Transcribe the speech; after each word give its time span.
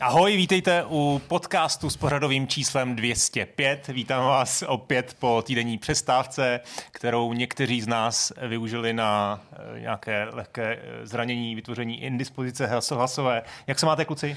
Ahoj, 0.00 0.36
vítejte 0.36 0.84
u 0.88 1.20
podcastu 1.28 1.90
s 1.90 1.96
pořadovým 1.96 2.46
číslem 2.46 2.96
205. 2.96 3.86
Vítám 3.88 4.24
vás 4.24 4.64
opět 4.66 5.16
po 5.18 5.42
týdenní 5.46 5.78
přestávce, 5.78 6.60
kterou 6.90 7.32
někteří 7.32 7.80
z 7.80 7.86
nás 7.86 8.32
využili 8.48 8.92
na 8.92 9.40
eh, 9.52 9.80
nějaké 9.80 10.28
lehké 10.32 10.78
eh, 10.82 11.06
zranění, 11.06 11.54
vytvoření 11.54 12.02
indispozice 12.02 12.70
hlasové. 12.90 13.42
Jak 13.66 13.78
se 13.78 13.86
máte, 13.86 14.04
kluci? 14.04 14.36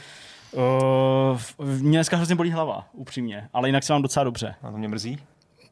Uh, 0.52 1.66
mě 1.66 1.98
dneska 1.98 2.18
hrozně 2.18 2.36
bolí 2.36 2.52
hlava, 2.52 2.86
upřímně, 2.94 3.50
ale 3.54 3.68
jinak 3.68 3.84
se 3.84 3.94
mám 3.94 4.02
docela 4.02 4.24
dobře. 4.24 4.56
A 4.64 4.72
to 4.72 4.78
mě 4.78 4.88
mrzí. 4.88 5.20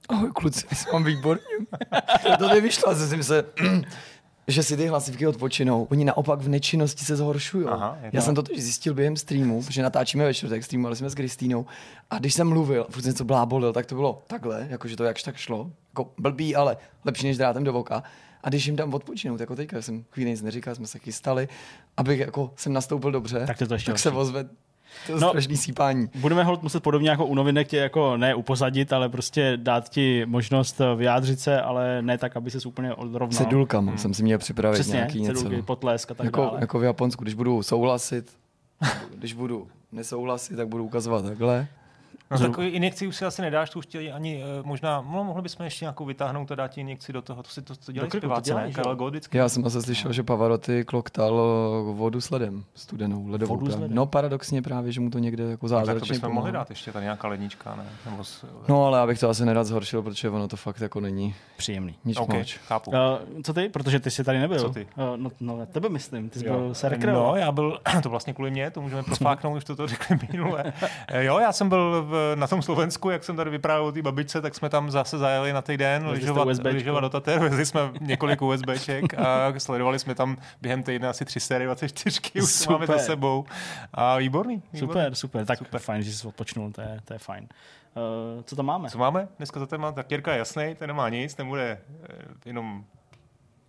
Ahoj 0.09 0.31
kluci, 0.31 0.67
jsem 0.75 1.03
výborně. 1.03 1.43
to 2.39 2.47
nevyšlo, 2.47 2.95
jsem 2.95 3.23
se 3.23 3.45
že 4.47 4.63
si 4.63 4.77
ty 4.77 4.87
hlasivky 4.87 5.27
odpočinou. 5.27 5.87
Oni 5.91 6.05
naopak 6.05 6.39
v 6.39 6.49
nečinnosti 6.49 7.05
se 7.05 7.15
zhoršují. 7.15 7.67
Já 8.13 8.21
jsem 8.21 8.35
to 8.35 8.43
zjistil 8.57 8.93
během 8.93 9.17
streamu, 9.17 9.63
protože 9.63 9.83
natáčíme 9.83 10.25
ve 10.25 10.33
čtvrtek, 10.33 10.63
streamovali 10.63 10.95
jsme 10.95 11.09
s 11.09 11.15
Kristýnou. 11.15 11.65
A 12.09 12.19
když 12.19 12.33
jsem 12.33 12.49
mluvil, 12.49 12.87
furt 12.89 13.05
něco 13.05 13.25
blábolil, 13.25 13.73
tak 13.73 13.85
to 13.85 13.95
bylo 13.95 14.23
takhle, 14.27 14.67
jakože 14.69 14.95
to 14.95 15.03
jakž 15.03 15.23
tak 15.23 15.37
šlo. 15.37 15.71
Jako 15.91 16.11
blbý, 16.17 16.55
ale 16.55 16.77
lepší 17.05 17.27
než 17.27 17.37
drátem 17.37 17.63
do 17.63 17.73
voka. 17.73 18.03
A 18.43 18.49
když 18.49 18.65
jim 18.65 18.75
tam 18.75 18.93
odpočinout, 18.93 19.39
jako 19.39 19.55
teďka 19.55 19.81
jsem 19.81 20.05
chvíli 20.11 20.29
nic 20.29 20.41
neříkal, 20.41 20.75
jsme 20.75 20.87
se 20.87 20.99
chystali, 20.99 21.47
abych 21.97 22.19
jako 22.19 22.53
jsem 22.55 22.73
nastoupil 22.73 23.11
dobře, 23.11 23.43
tak, 23.47 23.57
to, 23.57 23.67
to 23.67 23.77
tak 23.85 23.99
se 23.99 24.11
ozve 24.11 24.49
to 25.05 25.11
je 25.11 25.19
no, 25.19 25.29
strašný 25.29 25.57
sípání. 25.57 26.09
Budeme 26.15 26.43
hold 26.43 26.63
muset 26.63 26.83
podobně 26.83 27.09
jako 27.09 27.25
u 27.25 27.35
novinek 27.35 27.67
tě 27.67 27.77
jako 27.77 28.17
ne 28.17 28.35
upozadit, 28.35 28.93
ale 28.93 29.09
prostě 29.09 29.53
dát 29.55 29.89
ti 29.89 30.25
možnost 30.25 30.81
vyjádřit 30.95 31.39
se, 31.39 31.61
ale 31.61 32.01
ne 32.01 32.17
tak, 32.17 32.37
aby 32.37 32.51
se 32.51 32.67
úplně 32.67 32.93
odrovnal. 32.93 33.37
Cedulkama 33.37 33.91
hmm. 33.91 33.97
jsem 33.97 34.13
si 34.13 34.23
měl 34.23 34.37
připravit 34.37 34.75
Přesně, 34.75 34.93
nějaký 34.93 35.25
cedulky, 35.25 35.49
něco. 35.49 35.65
potlesk 35.65 36.11
a 36.11 36.13
tak 36.13 36.25
jako, 36.25 36.41
dále. 36.41 36.57
Jako 36.61 36.79
v 36.79 36.83
Japonsku, 36.83 37.23
když 37.23 37.33
budu 37.33 37.63
souhlasit, 37.63 38.31
když 39.15 39.33
budu 39.33 39.67
nesouhlasit, 39.91 40.55
tak 40.55 40.67
budu 40.67 40.83
ukazovat 40.83 41.25
takhle. 41.25 41.67
No 42.31 42.39
takový 42.39 42.67
injekci 42.67 43.07
už 43.07 43.15
si 43.15 43.25
asi 43.25 43.41
nedáš, 43.41 43.69
tu 43.69 43.79
už 43.79 43.85
chtěli 43.85 44.11
ani 44.11 44.43
uh, 44.59 44.65
možná, 44.65 45.05
no, 45.11 45.23
mohli 45.23 45.41
bychom 45.41 45.63
ještě 45.63 45.85
nějakou 45.85 46.05
vytáhnout 46.05 46.51
a 46.51 46.55
dát 46.55 46.67
ti 46.67 46.81
injekci 46.81 47.13
do 47.13 47.21
toho, 47.21 47.43
to 47.43 47.49
si 47.49 47.61
to, 47.61 47.75
to 47.75 47.91
dělají 47.91 48.11
zpěváci, 48.11 48.53
ne? 48.53 48.71
Karel. 48.71 49.11
Já 49.33 49.49
jsem 49.49 49.65
asi 49.65 49.81
slyšel, 49.81 50.13
že 50.13 50.23
Pavarotti 50.23 50.85
kloktal 50.85 51.33
vodu 51.93 52.21
s 52.21 52.29
ledem, 52.29 52.63
studenou, 52.75 53.27
ledovou. 53.27 53.55
Vodu 53.55 53.71
s 53.71 53.75
ledem. 53.75 53.95
No 53.95 54.05
paradoxně 54.05 54.61
právě, 54.61 54.91
že 54.91 55.01
mu 55.01 55.09
to 55.09 55.19
někde 55.19 55.43
jako 55.43 55.67
zázračně 55.67 55.93
no, 55.93 55.99
tak 55.99 56.07
to 56.07 56.13
bychom 56.13 56.31
mohli 56.31 56.51
dát 56.51 56.69
ještě 56.69 56.91
tady 56.91 57.03
nějaká 57.03 57.27
lednička, 57.27 57.75
ne? 57.75 57.85
Nebo 58.11 58.23
s, 58.23 58.45
no 58.67 58.85
ale 58.85 58.99
abych 58.99 59.19
to 59.19 59.29
asi 59.29 59.45
nerad 59.45 59.63
zhoršil, 59.63 60.01
protože 60.01 60.29
ono 60.29 60.47
to 60.47 60.57
fakt 60.57 60.81
jako 60.81 60.99
není 60.99 61.35
příjemný. 61.57 61.95
Nic 62.05 62.17
okay, 62.17 62.39
moc. 62.39 62.51
chápu. 62.51 62.91
Uh, 62.91 62.97
co 63.43 63.53
ty? 63.53 63.69
Protože 63.69 63.99
ty 63.99 64.11
jsi 64.11 64.23
tady 64.23 64.39
nebyl. 64.39 64.59
Co 64.59 64.69
ty? 64.69 64.87
Uh, 64.97 65.17
no, 65.17 65.31
no, 65.39 65.65
tebe 65.65 65.89
myslím, 65.89 66.29
ty 66.29 66.39
jsi 66.39 66.47
jo. 66.47 66.53
byl 66.53 66.73
se. 66.73 66.97
No, 67.05 67.35
já 67.35 67.51
byl, 67.51 67.79
to 68.03 68.09
vlastně 68.09 68.33
kvůli 68.33 68.51
mě, 68.51 68.71
to 68.71 68.81
můžeme 68.81 69.03
profáknout, 69.03 69.57
už 69.57 69.63
to 69.63 69.75
to 69.75 69.87
řekli 69.87 70.19
minule. 70.31 70.73
jo, 71.19 71.39
já 71.39 71.51
jsem 71.51 71.69
byl 71.69 72.05
v, 72.09 72.16
na 72.35 72.47
tom 72.47 72.61
Slovensku 72.61 73.09
jak 73.09 73.23
jsem 73.23 73.35
tady 73.35 73.49
vyprávěl 73.49 73.85
o 73.85 73.91
té 73.91 74.01
babičce, 74.01 74.41
tak 74.41 74.55
jsme 74.55 74.69
tam 74.69 74.91
zase 74.91 75.17
zajeli 75.17 75.53
na 75.53 75.61
týden 75.61 76.07
lyžovat, 76.07 76.47
lyžovat 76.63 76.99
do 76.99 77.09
Tater, 77.09 77.39
vezli 77.39 77.65
jsme 77.65 77.81
několik 78.01 78.41
USBček 78.41 79.13
a 79.13 79.53
sledovali 79.57 79.99
jsme 79.99 80.15
tam 80.15 80.37
během 80.61 80.83
týdne 80.83 81.07
asi 81.07 81.25
tři 81.25 81.39
série 81.39 81.67
24, 81.67 82.19
už 82.41 82.51
super. 82.51 82.73
máme 82.73 82.87
za 82.87 82.97
sebou. 82.97 83.45
A 83.93 84.17
výborný. 84.17 84.63
výborný. 84.73 84.79
Super, 84.79 85.15
super, 85.15 85.45
tak 85.45 85.57
super. 85.57 85.81
fajn, 85.81 86.03
že 86.03 86.13
jsi 86.13 86.27
odpočnul, 86.27 86.71
to 86.71 86.81
je, 86.81 86.99
to 87.05 87.13
je 87.13 87.19
fajn. 87.19 87.47
Uh, 87.95 88.43
co 88.43 88.55
tam 88.55 88.65
máme? 88.65 88.89
Co 88.89 88.97
máme? 88.97 89.27
Dneska 89.37 89.59
za 89.59 89.65
téma, 89.65 89.91
tak 89.91 90.11
Jirka 90.11 90.31
je 90.31 90.37
jasný, 90.37 90.75
ten 90.79 90.87
nemá 90.87 91.09
nic, 91.09 91.37
nebude 91.37 91.79
jenom 92.45 92.83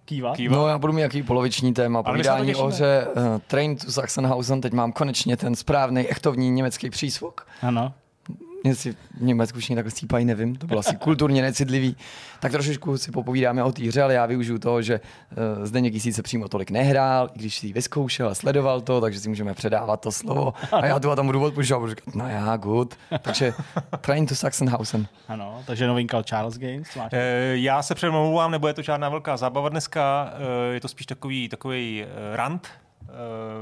Kývat? 0.04 0.36
Kývat? 0.36 0.56
No 0.56 0.68
já 0.68 0.78
budu 0.78 0.92
mít 0.92 1.00
jaký 1.00 1.22
poloviční 1.22 1.74
téma, 1.74 2.02
povídání 2.02 2.54
o 2.54 2.66
hře 2.66 3.06
uh, 3.06 3.38
Train 3.46 3.76
to 3.76 3.92
Sachsenhausen, 3.92 4.60
teď 4.60 4.72
mám 4.72 4.92
konečně 4.92 5.36
ten 5.36 5.56
správný 5.56 6.08
echtovní 6.08 6.50
německý 6.50 6.90
přísvok. 6.90 7.46
Ano 7.62 7.94
jestli 8.64 8.92
v 8.92 9.22
Německu 9.22 9.58
všichni 9.58 9.76
takhle 9.76 9.90
stípají, 9.90 10.24
nevím, 10.24 10.56
to 10.56 10.66
bylo 10.66 10.80
asi 10.80 10.96
kulturně 10.96 11.42
necitlivý. 11.42 11.96
Tak 12.40 12.52
trošičku 12.52 12.98
si 12.98 13.10
popovídáme 13.10 13.62
o 13.62 13.72
té 13.72 13.82
hře, 13.82 14.02
ale 14.02 14.14
já 14.14 14.26
využiju 14.26 14.58
toho, 14.58 14.82
že 14.82 15.00
uh, 15.58 15.64
zde 15.64 15.80
někdy 15.80 16.00
se 16.00 16.22
přímo 16.22 16.48
tolik 16.48 16.70
nehrál, 16.70 17.30
i 17.34 17.38
když 17.38 17.58
si 17.58 17.66
ji 17.66 17.72
vyzkoušel 17.72 18.28
a 18.28 18.34
sledoval 18.34 18.80
to, 18.80 19.00
takže 19.00 19.20
si 19.20 19.28
můžeme 19.28 19.54
předávat 19.54 20.00
to 20.00 20.12
slovo. 20.12 20.54
A 20.72 20.86
já 20.86 20.98
tu 20.98 21.10
a 21.10 21.16
tam 21.16 21.26
budu 21.26 21.46
a 21.46 21.50
budu 21.50 21.88
říkat, 21.88 22.14
no 22.14 22.28
já, 22.28 22.56
good. 22.56 22.94
Takže 23.22 23.54
Train 24.00 24.26
to 24.26 24.34
Sachsenhausen. 24.34 25.06
Ano, 25.28 25.62
takže 25.66 25.86
novinka 25.86 26.22
Charles 26.22 26.58
Games. 26.58 26.88
Máš 26.96 27.12
e, 27.12 27.52
já 27.58 27.82
se 27.82 27.94
přemlouvám, 27.94 28.50
nebo 28.50 28.68
je 28.68 28.74
to 28.74 28.82
žádná 28.82 29.08
velká 29.08 29.36
zábava 29.36 29.68
dneska, 29.68 30.32
e, 30.70 30.74
je 30.74 30.80
to 30.80 30.88
spíš 30.88 31.06
takový, 31.06 31.48
takový 31.48 32.04
rant, 32.34 32.68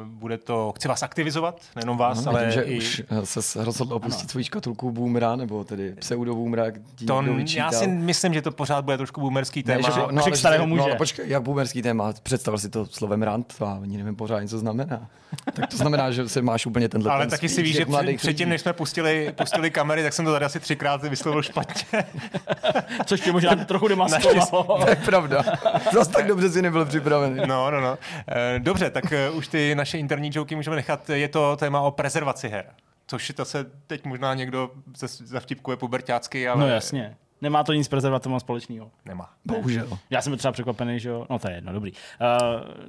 bude 0.04 0.38
to, 0.38 0.72
chci 0.76 0.88
vás 0.88 1.02
aktivizovat, 1.02 1.60
nejenom 1.76 1.96
vás, 1.96 2.24
no, 2.24 2.30
ale 2.30 2.42
tím, 2.42 2.50
že 2.50 2.62
i... 2.62 2.78
už 2.78 3.02
se 3.24 3.64
rozhodl 3.64 3.94
opustit 3.94 4.30
svoji 4.30 4.44
škatulku 4.44 4.90
boomera, 4.90 5.36
nebo 5.36 5.64
tedy 5.64 5.94
pseudo 5.98 6.34
boomera, 6.34 6.64
to, 7.06 7.22
Já 7.46 7.72
si 7.72 7.86
myslím, 7.86 8.34
že 8.34 8.42
to 8.42 8.50
pořád 8.50 8.84
bude 8.84 8.96
trošku 8.96 9.20
boomerský 9.20 9.62
téma. 9.62 9.88
Ne, 9.88 9.94
že, 9.94 10.00
no, 10.10 10.22
ale, 10.22 10.36
starého 10.36 10.66
muže. 10.66 10.78
No, 10.78 10.84
ale 10.84 10.96
počkej, 10.96 11.28
jak 11.28 11.42
boomerský 11.42 11.82
téma? 11.82 12.12
Představil 12.22 12.58
si 12.58 12.68
to 12.68 12.86
slovem 12.86 13.22
rant, 13.22 13.54
a 13.60 13.78
ani 13.82 13.96
nevím 13.96 14.16
pořád, 14.16 14.48
co 14.48 14.58
znamená. 14.58 15.08
tak 15.52 15.70
to 15.70 15.76
znamená, 15.76 16.10
že 16.10 16.28
se 16.28 16.42
máš 16.42 16.66
úplně 16.66 16.88
tenhle 16.88 17.10
Ale 17.10 17.22
ten 17.22 17.30
taky 17.30 17.48
si 17.48 17.62
víš, 17.62 17.76
že 17.76 17.86
před, 17.86 18.16
předtím, 18.16 18.48
než 18.48 18.60
jsme 18.60 18.72
pustili, 18.72 19.32
pustili 19.36 19.70
kamery, 19.70 20.02
tak 20.02 20.12
jsem 20.12 20.24
to 20.24 20.32
tady 20.32 20.44
asi 20.44 20.60
třikrát 20.60 21.02
vyslovil 21.02 21.42
špatně. 21.42 22.04
Což 23.06 23.20
tě 23.20 23.32
možná 23.32 23.54
trochu 23.54 23.88
demaskovalo. 23.88 24.78
to 24.84 24.90
je 24.90 24.96
pravda. 24.96 25.44
Zase 25.92 26.10
tak 26.10 26.26
dobře 26.26 26.50
si 26.50 26.62
nebyl 26.62 26.84
připravený. 26.84 27.40
No, 27.46 27.70
no, 27.70 27.80
no. 27.80 27.98
Dobře, 28.58 28.90
tak 28.90 29.04
už 29.36 29.48
ty 29.48 29.74
naše 29.74 29.98
interní 29.98 30.30
joky 30.34 30.54
můžeme 30.54 30.76
nechat. 30.76 31.10
Je 31.10 31.28
to 31.28 31.56
téma 31.56 31.80
o 31.80 31.90
prezervaci 31.90 32.48
her. 32.48 32.66
Což 33.06 33.32
to 33.36 33.44
se 33.44 33.66
teď 33.86 34.04
možná 34.04 34.34
někdo 34.34 34.70
zavtipkuje 35.08 35.76
pubertácky, 35.76 36.48
ale... 36.48 36.60
No 36.60 36.68
jasně. 36.68 37.16
Nemá 37.42 37.64
to 37.64 37.72
nic 37.72 37.86
s 37.86 37.88
prezervativem 37.88 38.40
společného. 38.40 38.90
Nemá. 39.04 39.28
Bohužel. 39.44 39.98
Já 40.10 40.22
jsem 40.22 40.36
třeba 40.36 40.52
překvapený, 40.52 41.00
že 41.00 41.08
jo. 41.08 41.26
No 41.30 41.38
to 41.38 41.48
je 41.48 41.54
jedno, 41.54 41.72
dobrý. 41.72 41.92
Uh, 41.92 41.98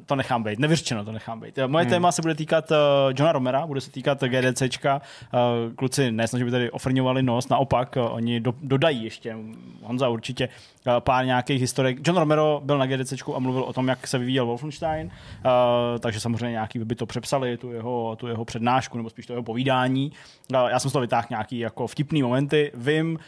to 0.06 0.16
nechám 0.16 0.44
být. 0.44 0.60
Nevyřčeno 0.60 1.06
to 1.06 1.12
nechám 1.12 1.40
být. 1.40 1.60
Moje 1.68 1.84
hmm. 1.84 1.90
téma 1.90 2.12
se 2.12 2.22
bude 2.22 2.36
týkat 2.36 2.72
uh, 2.72 2.78
Johna 3.16 3.32
Romera, 3.32 3.68
bude 3.68 3.82
se 3.82 3.92
týkat 3.92 4.24
GDCčka. 4.24 5.02
Uh, 5.34 5.74
kluci 5.76 6.12
nesnaží 6.12 6.46
by 6.46 6.52
tady 6.52 6.72
ofrňovali 6.72 7.24
nos, 7.24 7.50
naopak 7.50 7.96
uh, 7.96 8.14
oni 8.14 8.40
do, 8.40 8.54
dodají 8.62 9.04
ještě, 9.04 9.38
Honza 9.84 10.10
určitě, 10.10 10.50
uh, 10.88 10.94
pár 11.00 11.26
nějakých 11.26 11.62
historik. 11.62 12.08
John 12.08 12.18
Romero 12.18 12.62
byl 12.64 12.78
na 12.78 12.86
GDCčku 12.86 13.36
a 13.36 13.40
mluvil 13.40 13.64
o 13.64 13.74
tom, 13.74 13.88
jak 13.88 14.08
se 14.08 14.18
vyvíjel 14.18 14.46
Wolfenstein, 14.46 15.08
uh, 15.08 15.52
takže 16.00 16.20
samozřejmě 16.20 16.52
nějaký 16.52 16.80
by 16.80 16.96
to 16.96 17.06
přepsali, 17.06 17.58
tu 17.58 17.72
jeho, 17.72 18.16
tu 18.16 18.28
jeho 18.28 18.46
přednášku, 18.46 18.98
nebo 18.98 19.10
spíš 19.10 19.26
to 19.26 19.34
jeho 19.34 19.44
povídání. 19.44 20.12
Uh, 20.54 20.70
já 20.70 20.80
jsem 20.80 20.90
z 20.90 20.94
toho 20.94 21.02
vytáhl 21.02 21.28
nějaký 21.30 21.60
jako 21.60 21.88
vtipný 21.88 22.24
momenty. 22.24 22.72
Vím, 22.76 23.20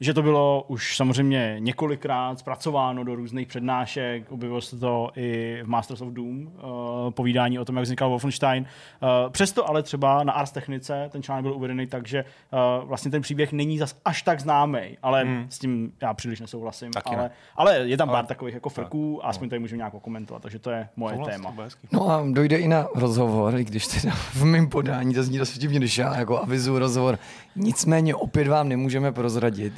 že 0.00 0.14
to 0.14 0.22
bylo 0.22 0.64
už 0.68 0.96
samozřejmě 0.96 1.56
několikrát 1.58 2.38
zpracováno 2.38 3.04
do 3.04 3.14
různých 3.14 3.48
přednášek, 3.48 4.32
objevilo 4.32 4.60
se 4.60 4.78
to 4.78 5.10
i 5.16 5.58
v 5.62 5.68
Masters 5.68 6.00
of 6.00 6.08
Doom, 6.08 6.46
uh, 6.46 7.10
povídání 7.10 7.58
o 7.58 7.64
tom, 7.64 7.76
jak 7.76 7.82
vznikal 7.82 8.08
Wolfenstein. 8.08 8.62
Uh, 8.64 9.32
přesto 9.32 9.68
ale 9.68 9.82
třeba 9.82 10.24
na 10.24 10.32
Ars 10.32 10.50
Technice 10.50 11.08
ten 11.12 11.22
článek 11.22 11.42
byl 11.42 11.52
uvedený 11.52 11.86
tak, 11.86 12.08
že 12.08 12.24
uh, 12.24 12.88
vlastně 12.88 13.10
ten 13.10 13.22
příběh 13.22 13.52
není 13.52 13.78
zas 13.78 13.96
až 14.04 14.22
tak 14.22 14.40
známý, 14.40 14.98
ale 15.02 15.24
hmm. 15.24 15.46
s 15.48 15.58
tím 15.58 15.92
já 16.02 16.14
příliš 16.14 16.40
nesouhlasím. 16.40 16.90
ale, 17.04 17.16
ne. 17.16 17.30
ale 17.56 17.78
je 17.78 17.96
tam 17.96 18.08
pár 18.08 18.16
ale, 18.16 18.26
takových 18.26 18.54
jako 18.54 18.68
frků 18.68 19.24
a 19.24 19.28
aspoň 19.28 19.48
tady 19.48 19.60
můžeme 19.60 19.76
nějak 19.76 19.92
komentovat, 20.02 20.42
takže 20.42 20.58
to 20.58 20.70
je 20.70 20.88
moje 20.96 21.14
Souhlas, 21.16 21.36
téma. 21.36 21.54
No 21.92 22.10
a 22.10 22.24
dojde 22.30 22.56
i 22.56 22.68
na 22.68 22.86
rozhovor, 22.94 23.56
i 23.56 23.64
když 23.64 23.86
teda 23.86 24.14
v 24.14 24.44
mém 24.44 24.68
podání 24.68 25.14
to 25.14 25.22
zní 25.22 25.38
dost 25.38 25.52
vtipně, 25.52 25.78
když 25.78 25.98
já 25.98 26.18
jako 26.18 26.42
avizu 26.42 26.78
rozhovor. 26.78 27.18
Nicméně 27.56 28.14
opět 28.14 28.48
vám 28.48 28.68
nemůžeme 28.68 29.12
prozradit, 29.12 29.72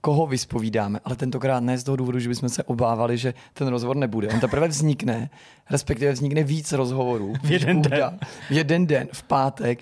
koho 0.00 0.26
vyspovídáme, 0.26 1.00
ale 1.04 1.16
tentokrát 1.16 1.60
ne 1.60 1.78
z 1.78 1.84
toho 1.84 1.96
důvodu, 1.96 2.18
že 2.18 2.28
bychom 2.28 2.48
se 2.48 2.62
obávali, 2.62 3.18
že 3.18 3.34
ten 3.52 3.68
rozhovor 3.68 3.96
nebude. 3.96 4.28
On 4.28 4.40
teprve 4.40 4.68
vznikne, 4.68 5.30
respektive 5.70 6.12
vznikne 6.12 6.42
víc 6.42 6.72
rozhovorů. 6.72 7.34
V 7.42 7.50
jeden 7.50 7.82
den. 7.82 8.18
V 8.48 8.50
jeden 8.50 8.86
den, 8.86 9.08
v 9.12 9.22
pátek. 9.22 9.78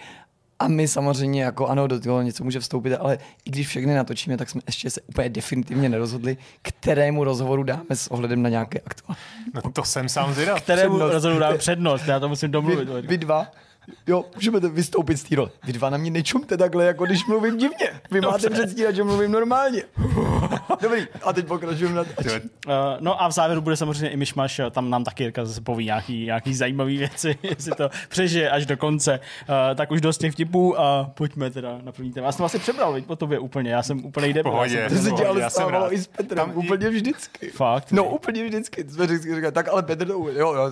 A 0.59 0.69
my 0.69 0.89
samozřejmě 0.89 1.43
jako 1.43 1.67
ano, 1.67 1.87
do 1.87 2.01
toho 2.01 2.23
něco 2.23 2.45
může 2.45 2.61
vstoupit, 2.61 2.95
ale 2.95 3.19
i 3.45 3.51
když 3.51 3.69
všechny 3.69 3.95
natočíme, 3.95 4.37
tak 4.37 4.51
jsme 4.51 4.61
ještě 4.67 4.91
se 4.91 5.01
úplně 5.01 5.29
definitivně 5.29 5.89
nerozhodli, 5.89 6.37
kterému 6.63 7.25
rozhovoru 7.25 7.63
dáme 7.63 7.85
s 7.95 8.09
ohledem 8.09 8.43
na 8.43 8.49
nějaké 8.49 8.81
aktuální. 8.81 9.21
No 9.55 9.73
to 9.73 9.85
jsem 9.85 10.09
sám 10.09 10.35
zvědav. 10.35 10.63
Kterému 10.63 10.95
přednost. 10.95 11.13
rozhovoru 11.13 11.41
dáme 11.41 11.59
přednost, 11.59 12.07
já 12.07 12.21
to 12.21 12.29
musím 12.29 12.51
domluvit. 12.51 12.89
Vy, 12.89 13.03
vy 13.03 13.19
dva, 13.19 13.47
jo, 14.07 14.25
můžeme 14.35 14.61
vystoupit 14.61 15.17
z 15.17 15.23
té 15.23 15.37
role. 15.37 15.51
Vy 15.65 15.73
dva 15.73 15.91
na 15.91 15.97
mě 15.97 16.11
nečumte 16.11 16.57
takhle, 16.57 16.85
jako 16.85 17.07
když 17.07 17.27
mluvím 17.27 17.57
divně. 17.57 17.91
Vy 18.11 18.21
Dobře. 18.21 18.31
máte 18.31 18.51
předstírat, 18.51 18.95
že 18.95 19.05
mluvím 19.05 19.33
normálně. 19.33 19.83
Dobrý, 20.83 21.07
a 21.23 21.33
teď 21.33 21.47
pokračujeme 21.47 21.95
na 21.95 22.03
uh, 22.03 22.35
No 23.01 23.23
a 23.23 23.29
v 23.29 23.33
závěru 23.33 23.61
bude 23.61 23.77
samozřejmě 23.77 24.09
i 24.09 24.17
myšmaš, 24.17 24.61
tam 24.71 24.91
nám 24.91 25.05
taky 25.05 25.23
Jirka 25.23 25.45
zase 25.45 25.61
poví 25.61 25.85
nějaký, 25.85 26.25
nějaký 26.25 26.55
zajímavý 26.55 26.99
věci, 26.99 27.39
jestli 27.43 27.73
to 27.73 27.91
přežije 28.09 28.51
až 28.51 28.67
do 28.67 28.77
konce. 28.77 29.21
Uh, 29.49 29.77
tak 29.77 29.91
už 29.91 30.01
dost 30.01 30.19
těch 30.19 30.33
vtipů 30.33 30.81
a 30.81 31.11
pojďme 31.15 31.51
teda 31.51 31.79
na 31.83 31.93
první 31.93 32.13
téma. 32.13 32.27
Já 32.27 32.33
jsem 32.33 32.45
asi 32.45 32.59
přebral, 32.59 32.93
veď, 32.93 33.07
po 33.07 33.17
tobě 33.17 33.39
úplně, 33.39 33.71
já 33.71 33.83
jsem 33.83 34.05
úplně 34.05 34.29
jde. 34.29 34.43
Pohodě. 34.43 34.87
To 34.89 34.95
se 34.95 35.11
dělalo 35.11 35.51
stávalo 35.51 35.95
i 35.95 35.99
s 35.99 36.07
Petrem, 36.07 36.37
tam 36.37 36.59
úplně 36.59 36.89
vždycky. 36.89 37.51
Fakt? 37.51 37.93
No 37.93 38.05
úplně 38.05 38.45
vždycky. 38.45 38.85
Jsme 38.89 39.07
vždycky 39.07 39.35
říkali, 39.35 39.53
tak 39.53 39.69
ale 39.69 39.83
Petr 39.83 40.07
to 40.07 40.13
jo, 40.13 40.55
jo, 40.55 40.71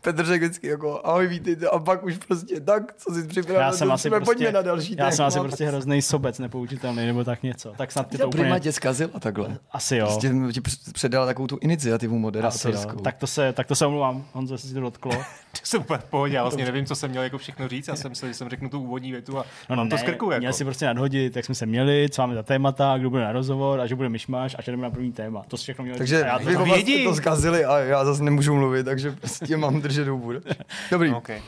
Petr 0.00 0.24
řekl 0.24 0.44
vždycky 0.44 0.66
jako, 0.66 1.00
ahoj, 1.04 1.26
vítejte, 1.26 1.66
a 1.66 1.78
pak 1.78 2.04
už 2.04 2.16
prostě 2.16 2.49
tak, 2.64 2.94
co 2.96 3.14
si 3.14 3.26
připravil, 3.26 3.60
já 3.60 3.72
jsem 3.72 3.92
asi 3.92 4.10
prostě, 4.10 4.24
pojďme 4.24 4.52
na 4.52 4.62
další 4.62 4.96
Já 4.98 5.10
jsem 5.10 5.24
asi 5.24 5.38
prostě 5.40 5.66
hrozný 5.66 6.02
sobec 6.02 6.38
nepoučitelný, 6.38 7.06
nebo 7.06 7.24
tak 7.24 7.42
něco. 7.42 7.72
Tak 7.76 7.92
snad 7.92 8.06
ty 8.06 8.18
to 8.18 8.28
úplně... 8.28 8.60
tě 8.60 8.72
zkazila 8.72 9.20
takhle. 9.20 9.58
Asi 9.70 9.96
jo. 9.96 10.06
Prostě 10.06 10.32
ti 10.52 10.60
předala 10.92 11.26
takovou 11.26 11.46
tu 11.46 11.58
iniciativu 11.60 12.18
moderátorskou. 12.18 13.00
Tak 13.00 13.16
to 13.16 13.26
se, 13.26 13.52
tak 13.52 13.66
to 13.66 13.74
se 13.74 13.86
omlouvám, 13.86 14.24
Honzo, 14.32 14.54
jestli 14.54 14.68
si 14.68 14.74
to 14.74 14.80
dotklo. 14.80 15.12
to 15.52 15.60
jsem 15.62 15.80
úplně 15.80 15.98
v 15.98 16.04
pohodě, 16.04 16.36
já 16.36 16.42
vlastně 16.42 16.64
nevím, 16.64 16.86
co 16.86 16.94
jsem 16.94 17.10
měl 17.10 17.22
jako 17.22 17.38
všechno 17.38 17.68
říct, 17.68 17.88
já 17.88 17.96
jsem 17.96 18.14
se, 18.14 18.28
že 18.28 18.34
jsem 18.34 18.48
řeknu 18.48 18.68
tu 18.68 18.80
úvodní 18.80 19.12
větu 19.12 19.38
a 19.38 19.44
no, 19.70 19.76
no, 19.76 19.88
to 19.88 19.96
ne, 19.96 19.98
skrku. 19.98 20.30
Jako. 20.30 20.40
Měl 20.40 20.52
si 20.52 20.64
prostě 20.64 20.86
nadhodit, 20.86 21.36
jak 21.36 21.44
jsme 21.44 21.54
se 21.54 21.66
měli, 21.66 22.08
co 22.10 22.22
máme 22.22 22.34
za 22.34 22.42
témata, 22.42 22.98
kdo 22.98 23.10
bude 23.10 23.22
na 23.22 23.32
rozhovor 23.32 23.80
a 23.80 23.86
že 23.86 23.94
bude 23.94 24.08
myšmaš 24.08 24.56
a 24.58 24.62
že 24.62 24.72
jdeme 24.72 24.82
na 24.82 24.90
první 24.90 25.12
téma. 25.12 25.44
To 25.48 25.56
všechno 25.56 25.84
mělo 25.84 25.98
Takže 25.98 26.16
já 26.16 26.38
to 26.38 26.44
vy 26.44 27.04
to 27.04 27.14
zkazili 27.14 27.64
a 27.64 27.78
já 27.78 28.04
zase 28.04 28.22
nemůžu 28.22 28.54
mluvit, 28.54 28.84
takže 28.84 29.12
prostě 29.12 29.56
mám 29.56 29.80
držet 29.80 30.08
hubu. 30.08 30.32
Dobrý. 30.90 31.12
Okay. 31.12 31.40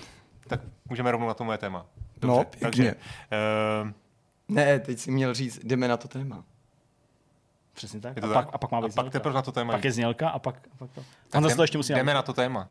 Tak 0.52 0.60
můžeme 0.88 1.10
rovnou 1.10 1.26
na 1.26 1.34
to 1.34 1.44
moje 1.44 1.58
téma. 1.58 1.86
Dobře, 2.20 2.38
no, 2.38 2.44
takže, 2.60 2.94
uh, 2.94 3.90
ne, 4.48 4.78
teď 4.78 4.98
si 4.98 5.10
měl 5.10 5.34
říct, 5.34 5.60
jdeme 5.64 5.88
na 5.88 5.96
to 5.96 6.08
téma. 6.08 6.44
Přesně 7.72 8.00
tak. 8.00 8.20
to 8.20 8.26
a, 8.26 8.28
tak? 8.28 8.44
Pak, 8.46 8.54
a 8.54 8.58
pak 8.58 8.70
má 8.70 8.80
být 8.80 8.98
a 8.98 9.02
pak 9.02 9.12
teprve 9.12 9.34
na 9.34 9.42
to 9.42 9.52
téma. 9.52 9.72
Pak 9.72 9.84
je 9.84 9.92
znělka 9.92 10.28
a 10.28 10.38
pak, 10.38 10.54
a 10.56 10.76
pak 10.78 10.90
to. 10.90 11.02
Tak 11.30 11.44
jdem, 11.44 11.56
to 11.56 11.62
ještě 11.62 11.78
musí 11.78 11.92
jdeme 11.92 12.14
na 12.14 12.22
to 12.22 12.32
téma. 12.32 12.68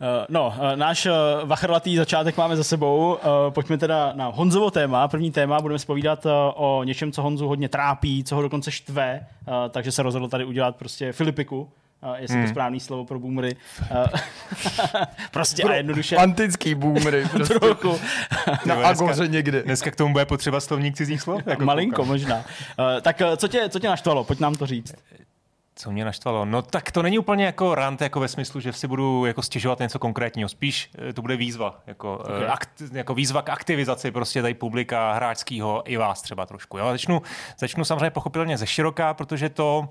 Uh, 0.00 0.06
no, 0.28 0.46
uh, 0.46 0.76
náš 0.76 1.06
uh, 1.06 1.12
vachrlatý 1.44 1.96
začátek 1.96 2.36
máme 2.36 2.56
za 2.56 2.64
sebou. 2.64 3.18
Pojďme 3.50 3.78
teda 3.78 4.12
na 4.12 4.26
Honzovo 4.26 4.70
téma. 4.70 5.08
První 5.08 5.30
téma, 5.30 5.60
budeme 5.60 5.78
spovídat 5.78 6.26
o 6.54 6.84
něčem, 6.84 7.12
co 7.12 7.22
Honzu 7.22 7.48
hodně 7.48 7.68
trápí, 7.68 8.24
co 8.24 8.36
ho 8.36 8.42
dokonce 8.42 8.70
štve, 8.70 9.26
takže 9.70 9.92
se 9.92 10.02
rozhodl 10.02 10.28
tady 10.28 10.44
udělat 10.44 10.76
prostě 10.76 11.12
Filipiku. 11.12 11.70
Uh, 12.02 12.14
jestli 12.18 12.36
hmm. 12.36 12.46
to 12.46 12.50
správný 12.50 12.80
slovo 12.80 13.04
pro 13.04 13.18
boomery. 13.18 13.56
Uh, 13.90 14.06
prostě 15.30 15.62
pro 15.62 15.72
a 15.72 15.74
jednoduše. 15.74 16.16
Antický 16.16 16.74
boomery. 16.74 17.26
Prostě. 17.32 17.54
Trochu. 17.54 18.00
Na 18.66 18.74
Agoře 18.74 19.28
někde. 19.28 19.62
Dneska 19.62 19.90
k 19.90 19.96
tomu 19.96 20.12
bude 20.12 20.26
potřeba 20.26 20.60
slovník 20.60 20.96
cizích 20.96 21.20
slov? 21.20 21.42
Jako 21.46 21.64
Malinko 21.64 21.96
koukám. 21.96 22.08
možná. 22.08 22.36
Uh, 22.36 22.42
tak 23.02 23.22
co 23.36 23.48
tě, 23.48 23.68
co 23.68 23.78
tě 23.78 23.88
naštvalo? 23.88 24.24
Pojď 24.24 24.40
nám 24.40 24.54
to 24.54 24.66
říct. 24.66 24.94
Co 25.74 25.90
mě 25.90 26.04
naštvalo? 26.04 26.44
No 26.44 26.62
tak 26.62 26.92
to 26.92 27.02
není 27.02 27.18
úplně 27.18 27.44
jako 27.44 27.74
rant, 27.74 28.00
jako 28.00 28.20
ve 28.20 28.28
smyslu, 28.28 28.60
že 28.60 28.72
si 28.72 28.88
budu 28.88 29.26
jako 29.26 29.42
stěžovat 29.42 29.78
něco 29.78 29.98
konkrétního. 29.98 30.48
Spíš 30.48 30.90
to 31.14 31.22
bude 31.22 31.36
výzva, 31.36 31.80
jako, 31.86 32.18
okay. 32.18 32.46
akt, 32.48 32.82
jako 32.92 33.14
výzva 33.14 33.42
k 33.42 33.48
aktivizaci 33.48 34.10
prostě 34.10 34.42
tady 34.42 34.54
publika 34.54 35.12
hráčského 35.12 35.82
i 35.90 35.96
vás 35.96 36.22
třeba 36.22 36.46
trošku. 36.46 36.78
Jo? 36.78 36.90
Začnu, 36.90 37.22
začnu 37.58 37.84
samozřejmě 37.84 38.10
pochopitelně 38.10 38.58
ze 38.58 38.66
široká, 38.66 39.14
protože 39.14 39.48
to 39.48 39.88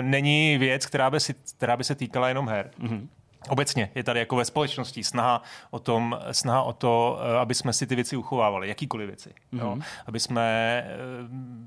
není 0.00 0.58
věc, 0.58 0.86
která 0.86 1.10
by, 1.10 1.20
si, 1.20 1.34
která 1.56 1.76
by 1.76 1.84
se 1.84 1.94
týkala 1.94 2.28
jenom 2.28 2.48
her. 2.48 2.70
Mm-hmm. 2.80 3.08
Obecně 3.48 3.90
je 3.94 4.04
tady 4.04 4.20
jako 4.20 4.36
ve 4.36 4.44
společnosti 4.44 5.04
snaha 5.04 5.42
o, 5.70 5.78
tom, 5.78 6.18
snaha 6.32 6.62
o 6.62 6.72
to, 6.72 7.20
eh, 7.22 7.38
aby 7.38 7.54
jsme 7.54 7.72
si 7.72 7.86
ty 7.86 7.94
věci 7.94 8.16
uchovávali, 8.16 8.68
jakýkoliv 8.68 9.06
věci. 9.06 9.28
Mm-hmm. 9.28 9.58
Jo? 9.58 9.70
Mhm. 9.70 9.82
Aby 10.06 10.20
jsme 10.20 10.42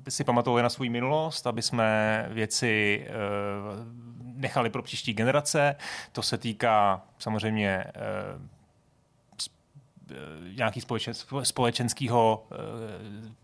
eh, 0.07 0.11
si 0.11 0.23
pamatovali 0.23 0.63
na 0.63 0.69
svou 0.69 0.89
minulost, 0.89 1.47
aby 1.47 1.61
jsme 1.61 2.25
věci 2.29 3.05
nechali 4.35 4.69
pro 4.69 4.83
příští 4.83 5.13
generace. 5.13 5.75
To 6.11 6.21
se 6.21 6.37
týká 6.37 7.01
samozřejmě 7.19 7.83
Eh, 7.95 8.62
nějaký 10.55 10.81
společen, 10.81 11.13
společenského 11.43 12.47
eh, 12.51 12.55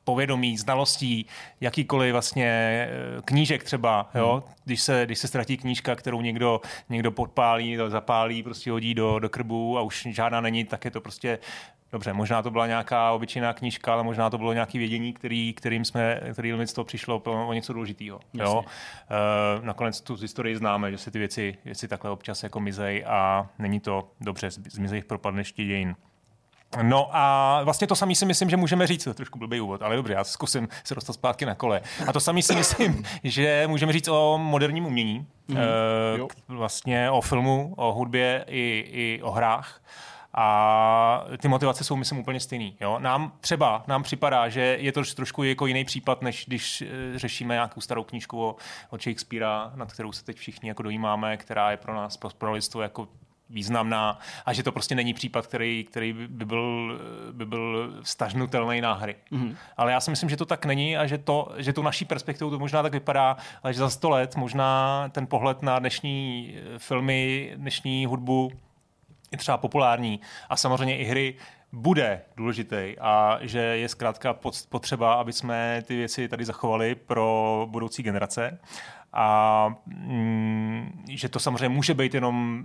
povědomí, 0.03 0.57
znalostí, 0.57 1.25
jakýkoliv 1.61 2.11
vlastně 2.11 2.47
eh, 2.47 3.21
knížek 3.25 3.63
třeba, 3.63 4.09
jo? 4.15 4.43
Hmm. 4.45 4.55
Když, 4.65 4.81
se, 4.81 5.05
když 5.05 5.19
se 5.19 5.27
ztratí 5.27 5.57
knížka, 5.57 5.95
kterou 5.95 6.21
někdo, 6.21 6.61
někdo 6.89 7.11
podpálí, 7.11 7.77
zapálí, 7.87 8.43
prostě 8.43 8.71
hodí 8.71 8.93
do, 8.93 9.19
do 9.19 9.29
krbu 9.29 9.77
a 9.77 9.81
už 9.81 10.07
žádná 10.11 10.41
není, 10.41 10.65
tak 10.65 10.85
je 10.85 10.91
to 10.91 11.01
prostě 11.01 11.39
Dobře, 11.91 12.13
možná 12.13 12.41
to 12.41 12.51
byla 12.51 12.67
nějaká 12.67 13.11
obyčejná 13.11 13.53
knížka, 13.53 13.93
ale 13.93 14.03
možná 14.03 14.29
to 14.29 14.37
bylo 14.37 14.53
nějaké 14.53 14.77
vědění, 14.77 15.13
který, 15.13 15.53
kterým 15.53 15.85
jsme, 15.85 16.21
který 16.33 16.53
z 16.65 16.73
toho 16.73 16.85
přišlo 16.85 17.19
o 17.25 17.53
něco 17.53 17.73
důležitého. 17.73 18.19
Jo? 18.33 18.65
E, 18.65 19.65
nakonec 19.65 20.01
tu 20.01 20.15
historii 20.15 20.57
známe, 20.57 20.91
že 20.91 20.97
se 20.97 21.11
ty 21.11 21.19
věci, 21.19 21.57
věci 21.65 21.87
takhle 21.87 22.11
občas 22.11 22.43
jako 22.43 22.59
mizej 22.59 23.03
a 23.07 23.49
není 23.59 23.79
to 23.79 24.11
dobře, 24.21 24.51
zmizej 24.51 25.01
v 25.01 25.05
propadnešti 25.05 25.65
dějin. 25.65 25.95
No 26.81 27.09
a 27.11 27.61
vlastně 27.63 27.87
to 27.87 27.95
samý 27.95 28.15
si 28.15 28.25
myslím, 28.25 28.49
že 28.49 28.57
můžeme 28.57 28.87
říct, 28.87 29.03
to 29.03 29.09
je 29.09 29.13
trošku 29.13 29.39
blbý 29.39 29.61
úvod, 29.61 29.81
ale 29.81 29.95
dobře, 29.95 30.13
já 30.13 30.23
zkusím 30.23 30.67
se 30.83 30.95
dostat 30.95 31.13
zpátky 31.13 31.45
na 31.45 31.55
kole. 31.55 31.81
A 32.07 32.13
to 32.13 32.19
samý 32.19 32.43
si 32.43 32.55
myslím, 32.55 33.03
že 33.23 33.63
můžeme 33.67 33.93
říct 33.93 34.07
o 34.07 34.37
moderním 34.37 34.85
umění, 34.85 35.27
mm, 35.47 35.57
e, 35.57 35.63
vlastně 36.47 37.11
o 37.11 37.21
filmu, 37.21 37.73
o 37.77 37.93
hudbě 37.93 38.45
i, 38.47 38.85
i 38.87 39.21
o 39.23 39.31
hrách. 39.31 39.81
A 40.33 41.25
ty 41.41 41.47
motivace 41.47 41.83
jsou, 41.83 41.95
myslím, 41.95 42.19
úplně 42.19 42.39
stejný. 42.39 42.77
Jo? 42.81 42.99
Nám 42.99 43.31
třeba 43.41 43.83
nám 43.87 44.03
připadá, 44.03 44.49
že 44.49 44.77
je 44.79 44.91
to 44.91 45.01
trošku 45.15 45.43
jako 45.43 45.65
jiný 45.65 45.85
případ, 45.85 46.21
než 46.21 46.45
když 46.47 46.81
e, 46.81 46.87
řešíme 47.15 47.53
nějakou 47.53 47.81
starou 47.81 48.03
knížku 48.03 48.45
o, 48.45 48.55
o 48.89 48.97
Shakespearea, 48.97 49.71
nad 49.75 49.93
kterou 49.93 50.11
se 50.11 50.25
teď 50.25 50.37
všichni 50.37 50.69
jako 50.69 50.83
dojímáme, 50.83 51.37
která 51.37 51.71
je 51.71 51.77
pro 51.77 51.95
nás 51.95 52.17
pro 52.37 52.51
listu 52.51 52.81
jako 52.81 53.07
významná 53.49 54.19
a 54.45 54.53
že 54.53 54.63
to 54.63 54.71
prostě 54.71 54.95
není 54.95 55.13
případ, 55.13 55.47
který, 55.47 55.83
který 55.83 56.13
by 56.13 56.45
byl, 56.45 56.99
by 57.31 57.45
byl 57.45 57.93
stažnutelný 58.03 58.81
na 58.81 58.93
hry. 58.93 59.15
Mm-hmm. 59.31 59.55
Ale 59.77 59.91
já 59.91 59.99
si 59.99 60.09
myslím, 60.09 60.29
že 60.29 60.37
to 60.37 60.45
tak 60.45 60.65
není 60.65 60.97
a 60.97 61.07
že, 61.07 61.17
to, 61.17 61.51
že 61.57 61.73
tu 61.73 61.81
naší 61.81 62.05
perspektivu 62.05 62.49
to 62.49 62.59
možná 62.59 62.83
tak 62.83 62.93
vypadá, 62.93 63.37
ale 63.63 63.73
že 63.73 63.79
za 63.79 63.89
sto 63.89 64.09
let 64.09 64.35
možná 64.35 65.09
ten 65.11 65.27
pohled 65.27 65.61
na 65.61 65.79
dnešní 65.79 66.55
filmy, 66.77 67.51
dnešní 67.55 68.05
hudbu 68.05 68.51
je 69.31 69.37
třeba 69.37 69.57
populární 69.57 70.19
a 70.49 70.55
samozřejmě 70.55 70.97
i 70.97 71.03
hry 71.03 71.35
bude 71.71 72.21
důležitý 72.37 72.95
a 73.01 73.37
že 73.41 73.59
je 73.59 73.89
zkrátka 73.89 74.35
potřeba, 74.69 75.13
aby 75.13 75.33
jsme 75.33 75.81
ty 75.85 75.95
věci 75.95 76.27
tady 76.27 76.45
zachovali 76.45 76.95
pro 76.95 77.67
budoucí 77.69 78.03
generace 78.03 78.59
a 79.13 79.67
mm, 79.85 81.03
že 81.09 81.29
to 81.29 81.39
samozřejmě 81.39 81.69
může 81.69 81.93
být 81.93 82.13
jenom 82.13 82.63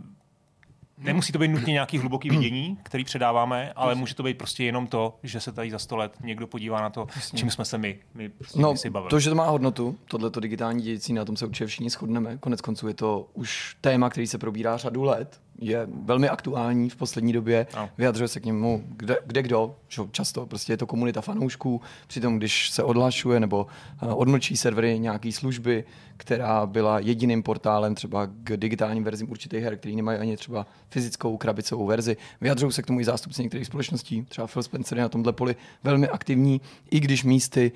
Nemusí 0.99 1.33
to 1.33 1.39
být 1.39 1.49
nutně 1.49 1.73
nějaký 1.73 1.99
hluboký 1.99 2.31
vidění, 2.31 2.79
který 2.83 3.05
předáváme, 3.05 3.73
ale 3.77 3.95
může 3.95 4.15
to 4.15 4.23
být 4.23 4.39
prostě 4.39 4.65
jenom 4.65 4.87
to, 4.87 5.19
že 5.23 5.41
se 5.41 5.53
tady 5.53 5.71
za 5.71 5.79
sto 5.79 5.97
let 5.97 6.13
někdo 6.25 6.47
podívá 6.47 6.81
na 6.81 6.91
to, 6.91 7.07
Jasně. 7.17 7.39
čím 7.39 7.51
jsme 7.51 7.65
se 7.65 7.79
my, 7.79 7.99
my, 8.15 8.29
prostě 8.29 8.61
no, 8.61 8.77
si 8.77 8.91
bavili. 8.91 9.11
To, 9.11 9.21
že 9.21 9.31
to 9.31 9.37
má 9.37 9.47
hodnotu, 9.47 9.99
tohleto 10.09 10.41
digitální 10.41 10.83
dějící, 10.83 11.13
na 11.13 11.25
tom 11.25 11.37
se 11.37 11.47
určitě 11.47 11.67
všichni 11.67 11.91
shodneme. 11.91 12.39
Konec 12.39 12.61
konců 12.61 12.89
je 12.89 12.95
to 12.95 13.29
už 13.35 13.77
téma, 13.81 14.11
který 14.11 14.27
se 14.27 14.39
probírá 14.39 14.77
řadu 14.77 15.03
let 15.03 15.41
je 15.59 15.87
velmi 16.05 16.29
aktuální 16.29 16.91
v 16.91 16.97
poslední 16.97 17.33
době, 17.33 17.67
no. 17.77 17.91
vyjadřuje 17.99 18.29
se 18.29 18.41
k 18.41 18.45
němu 18.45 18.85
kde, 18.89 19.17
kde 19.27 19.43
kdo, 19.43 19.77
že 19.89 20.03
často 20.11 20.47
prostě 20.47 20.73
je 20.73 20.77
to 20.77 20.87
komunita 20.87 21.21
fanoušků, 21.21 21.81
přitom 22.07 22.39
když 22.39 22.71
se 22.71 22.83
odhlašuje 22.83 23.41
nebo 23.41 23.67
uh, 24.03 24.21
odmlčí 24.21 24.57
servery 24.57 24.99
nějaké 24.99 25.33
služby, 25.33 25.85
která 26.17 26.67
byla 26.67 26.99
jediným 26.99 27.43
portálem 27.43 27.95
třeba 27.95 28.27
k 28.27 28.57
digitálním 28.57 29.05
verzím 29.05 29.31
určitých 29.31 29.65
her, 29.65 29.77
který 29.77 29.97
nemají 29.97 30.19
ani 30.19 30.37
třeba 30.37 30.67
fyzickou 30.91 31.37
krabicovou 31.37 31.87
verzi. 31.87 32.17
Vyjadřují 32.41 32.73
se 32.73 32.83
k 32.83 32.87
tomu 32.87 33.01
i 33.01 33.05
zástupci 33.05 33.43
některých 33.43 33.67
společností, 33.67 34.23
třeba 34.23 34.47
Phil 34.47 34.63
Spencer 34.63 34.99
je 34.99 35.03
na 35.03 35.09
tomhle 35.09 35.33
poli 35.33 35.57
velmi 35.85 36.09
aktivní, 36.09 36.61
i 36.91 37.01
když 37.01 37.25
místy 37.25 37.73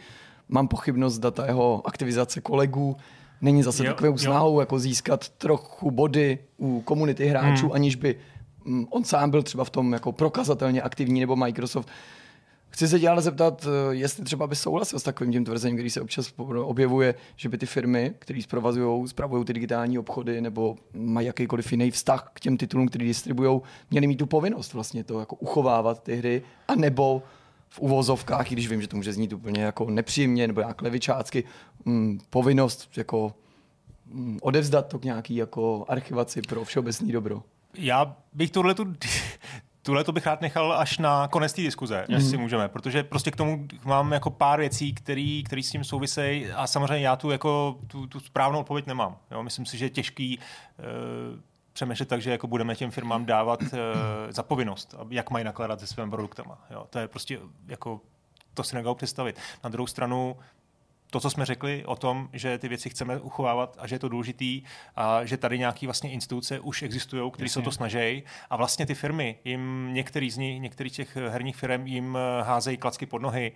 mám 0.48 0.68
pochybnost 0.68 1.18
data 1.18 1.46
jeho 1.46 1.82
aktivizace 1.86 2.40
kolegů, 2.40 2.96
není 3.40 3.62
zase 3.62 3.86
jo, 3.86 3.92
takovou 3.92 4.18
snahou 4.18 4.60
jako 4.60 4.78
získat 4.78 5.28
trochu 5.28 5.90
body 5.90 6.38
u 6.58 6.80
komunity 6.80 7.26
hráčů, 7.26 7.66
hmm. 7.66 7.74
aniž 7.74 7.96
by 7.96 8.16
mm, 8.64 8.86
on 8.90 9.04
sám 9.04 9.30
byl 9.30 9.42
třeba 9.42 9.64
v 9.64 9.70
tom 9.70 9.92
jako 9.92 10.12
prokazatelně 10.12 10.82
aktivní, 10.82 11.20
nebo 11.20 11.36
Microsoft. 11.36 11.88
Chci 12.70 12.88
se 12.88 13.00
tě 13.00 13.08
ale 13.08 13.22
zeptat, 13.22 13.66
eh, 13.66 13.94
jestli 13.94 14.24
třeba 14.24 14.46
by 14.46 14.56
souhlasil 14.56 14.98
s 14.98 15.02
takovým 15.02 15.32
tím 15.32 15.44
tvrzením, 15.44 15.76
který 15.76 15.90
se 15.90 16.00
občas 16.00 16.32
objevuje, 16.62 17.14
že 17.36 17.48
by 17.48 17.58
ty 17.58 17.66
firmy, 17.66 18.14
které 18.18 18.42
zprovazují, 18.42 19.08
zpravují 19.08 19.44
ty 19.44 19.52
digitální 19.52 19.98
obchody 19.98 20.40
nebo 20.40 20.76
mají 20.94 21.26
jakýkoliv 21.26 21.72
jiný 21.72 21.90
vztah 21.90 22.30
k 22.34 22.40
těm 22.40 22.56
titulům, 22.56 22.88
který 22.88 23.06
distribují, 23.06 23.60
měly 23.90 24.06
mít 24.06 24.16
tu 24.16 24.26
povinnost 24.26 24.74
vlastně 24.74 25.04
to 25.04 25.20
jako 25.20 25.36
uchovávat 25.36 26.02
ty 26.02 26.16
hry, 26.16 26.42
a 26.68 26.74
nebo 26.74 27.22
v 27.68 27.78
uvozovkách, 27.78 28.52
i 28.52 28.54
když 28.54 28.68
vím, 28.68 28.82
že 28.82 28.88
to 28.88 28.96
může 28.96 29.12
znít 29.12 29.32
úplně 29.32 29.62
jako 29.62 29.90
nepříjemně 29.90 30.46
nebo 30.46 30.60
jak 30.60 30.82
levičácky, 30.82 31.44
mm, 31.84 32.20
povinnost 32.30 32.90
jako 32.96 33.34
mm, 34.06 34.38
odevzdat 34.42 34.88
to 34.88 34.98
k 34.98 35.04
nějaký 35.04 35.36
jako 35.36 35.84
archivaci 35.88 36.42
pro 36.42 36.64
všeobecný 36.64 37.12
dobro. 37.12 37.42
Já 37.74 38.16
bych 38.32 38.50
tohle 38.50 38.74
tu 38.74 38.94
tuhle 39.82 40.04
to 40.04 40.12
bych 40.12 40.26
rád 40.26 40.40
nechal 40.40 40.72
až 40.72 40.98
na 40.98 41.28
konec 41.28 41.52
té 41.52 41.62
diskuze, 41.62 42.04
mm. 42.08 42.14
jestli 42.14 42.36
můžeme, 42.36 42.68
protože 42.68 43.02
prostě 43.02 43.30
k 43.30 43.36
tomu 43.36 43.66
mám 43.84 44.12
jako 44.12 44.30
pár 44.30 44.60
věcí, 44.60 44.94
které 45.44 45.62
s 45.62 45.70
tím 45.70 45.84
souvisejí 45.84 46.50
a 46.50 46.66
samozřejmě 46.66 47.06
já 47.06 47.16
tu 47.16 47.30
jako 47.30 47.78
tu, 47.86 48.06
tu 48.06 48.20
správnou 48.20 48.60
odpověď 48.60 48.86
nemám. 48.86 49.16
Jo? 49.30 49.42
Myslím 49.42 49.66
si, 49.66 49.78
že 49.78 49.84
je 49.84 49.90
těžký 49.90 50.38
uh, 50.38 51.40
přemýšlet 51.78 52.08
tak, 52.08 52.22
že 52.22 52.30
jako 52.30 52.46
budeme 52.46 52.76
těm 52.76 52.90
firmám 52.90 53.26
dávat 53.26 53.62
uh, 53.62 53.68
za 54.30 54.42
povinnost, 54.42 54.94
jak 55.10 55.30
mají 55.30 55.44
nakládat 55.44 55.80
se 55.80 55.86
svými 55.86 56.10
produktama. 56.10 56.58
Jo? 56.70 56.86
To 56.90 56.98
je 56.98 57.08
prostě 57.08 57.38
jako 57.66 58.00
to 58.54 58.62
si 58.62 58.74
nedá 58.74 58.94
představit. 58.94 59.38
Na 59.64 59.70
druhou 59.70 59.86
stranu 59.86 60.36
to, 61.10 61.20
co 61.20 61.30
jsme 61.30 61.46
řekli 61.46 61.84
o 61.84 61.96
tom, 61.96 62.28
že 62.32 62.58
ty 62.58 62.68
věci 62.68 62.90
chceme 62.90 63.20
uchovávat 63.20 63.76
a 63.80 63.86
že 63.86 63.94
je 63.94 63.98
to 63.98 64.08
důležitý 64.08 64.62
a 64.96 65.24
že 65.24 65.36
tady 65.36 65.58
nějaké 65.58 65.86
vlastně 65.86 66.10
instituce 66.10 66.60
už 66.60 66.82
existují, 66.82 67.30
které 67.30 67.48
se 67.48 67.62
to 67.62 67.72
snaží 67.72 68.22
a 68.50 68.56
vlastně 68.56 68.86
ty 68.86 68.94
firmy, 68.94 69.38
jim 69.44 69.90
některý 69.92 70.30
z 70.30 70.36
nich, 70.36 70.60
některých 70.60 70.92
těch 70.92 71.16
herních 71.16 71.56
firm 71.56 71.86
jim 71.86 72.16
eh, 72.16 72.42
házejí 72.42 72.76
klacky 72.76 73.06
pod 73.06 73.22
nohy, 73.22 73.52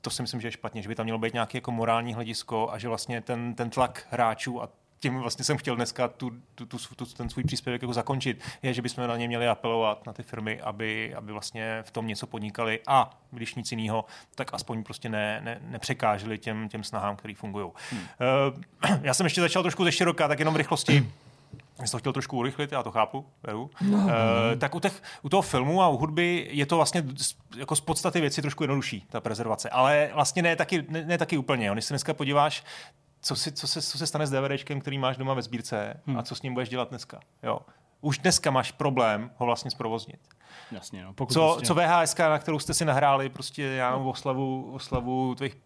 to 0.00 0.10
si 0.10 0.22
myslím, 0.22 0.40
že 0.40 0.48
je 0.48 0.52
špatně, 0.52 0.82
že 0.82 0.88
by 0.88 0.94
tam 0.94 1.06
mělo 1.06 1.18
být 1.18 1.32
nějaké 1.32 1.58
jako 1.58 1.72
morální 1.72 2.14
hledisko 2.14 2.70
a 2.72 2.78
že 2.78 2.88
vlastně 2.88 3.20
ten, 3.20 3.54
ten 3.54 3.70
tlak 3.70 4.06
hráčů 4.10 4.62
a 4.62 4.68
tím 5.04 5.18
vlastně 5.18 5.44
jsem 5.44 5.56
chtěl 5.56 5.76
dneska 5.76 6.08
tu, 6.08 6.30
tu, 6.54 6.66
tu, 6.66 6.78
tu, 6.96 7.06
ten 7.06 7.28
svůj 7.28 7.44
příspěvek 7.44 7.82
jako 7.82 7.92
zakončit, 7.92 8.42
je, 8.62 8.74
že 8.74 8.82
bychom 8.82 9.06
na 9.06 9.16
ně 9.16 9.28
měli 9.28 9.48
apelovat, 9.48 10.06
na 10.06 10.12
ty 10.12 10.22
firmy, 10.22 10.60
aby, 10.60 11.14
aby 11.14 11.32
vlastně 11.32 11.82
v 11.82 11.90
tom 11.90 12.06
něco 12.06 12.26
podnikali 12.26 12.80
a 12.86 13.10
když 13.30 13.54
nic 13.54 13.72
jiného, 13.72 14.04
tak 14.34 14.54
aspoň 14.54 14.84
prostě 14.84 15.08
ne, 15.08 15.40
ne, 15.44 15.60
nepřekáželi 15.60 16.38
těm, 16.38 16.68
těm 16.68 16.84
snahám, 16.84 17.16
které 17.16 17.34
fungují. 17.34 17.70
Hmm. 17.90 18.00
Uh, 18.00 18.96
já 19.02 19.14
jsem 19.14 19.26
ještě 19.26 19.40
začal 19.40 19.62
trošku 19.62 19.84
ze 19.84 19.92
široka, 19.92 20.28
tak 20.28 20.38
jenom 20.38 20.54
v 20.54 20.56
rychlosti. 20.56 21.10
Já 21.78 21.86
jsem 21.86 21.90
to 21.92 21.98
chtěl 21.98 22.12
trošku 22.12 22.36
urychlit, 22.36 22.72
já 22.72 22.82
to 22.82 22.90
chápu, 22.90 23.26
beru. 23.42 23.70
No. 23.80 23.98
Uh, 23.98 24.10
tak 24.58 24.74
u, 24.74 24.80
těch, 24.80 25.02
u 25.22 25.28
toho 25.28 25.42
filmu 25.42 25.82
a 25.82 25.88
u 25.88 25.96
hudby 25.96 26.48
je 26.50 26.66
to 26.66 26.76
vlastně 26.76 27.04
jako 27.56 27.76
z 27.76 27.80
podstaty 27.80 28.20
věci 28.20 28.42
trošku 28.42 28.62
jednodušší, 28.62 29.06
ta 29.10 29.20
prezervace. 29.20 29.70
Ale 29.70 30.10
vlastně 30.14 30.42
ne 30.42 30.56
taky, 30.56 30.84
ne, 30.88 31.04
ne 31.04 31.18
taky 31.18 31.36
úplně. 31.38 31.66
Jo. 31.66 31.72
Když 31.72 31.84
se 31.84 31.94
dneska 31.94 32.14
podíváš, 32.14 32.64
co, 33.24 33.36
si, 33.36 33.52
co, 33.52 33.66
se, 33.66 33.82
co 33.82 33.98
se 33.98 34.06
stane 34.06 34.26
s 34.26 34.30
DVDčkem, 34.30 34.80
který 34.80 34.98
máš 34.98 35.16
doma 35.16 35.34
ve 35.34 35.42
sbírce 35.42 36.00
hmm. 36.06 36.18
a 36.18 36.22
co 36.22 36.34
s 36.34 36.42
ním 36.42 36.54
budeš 36.54 36.68
dělat 36.68 36.88
dneska. 36.88 37.20
Jo. 37.42 37.58
Už 38.00 38.18
dneska 38.18 38.50
máš 38.50 38.72
problém 38.72 39.30
ho 39.36 39.46
vlastně 39.46 39.70
zprovoznit. 39.70 40.20
Jasně, 40.72 41.04
no, 41.04 41.12
pokud 41.12 41.32
co, 41.32 41.52
prostě... 41.52 41.66
co 41.66 41.74
VHS, 41.74 42.16
na 42.18 42.38
kterou 42.38 42.58
jste 42.58 42.74
si 42.74 42.84
nahráli, 42.84 43.28
prostě 43.28 43.62
já 43.62 43.90
no. 43.90 44.10
oslavu, 44.10 44.72
oslavu 44.72 45.34
tvých 45.34 45.56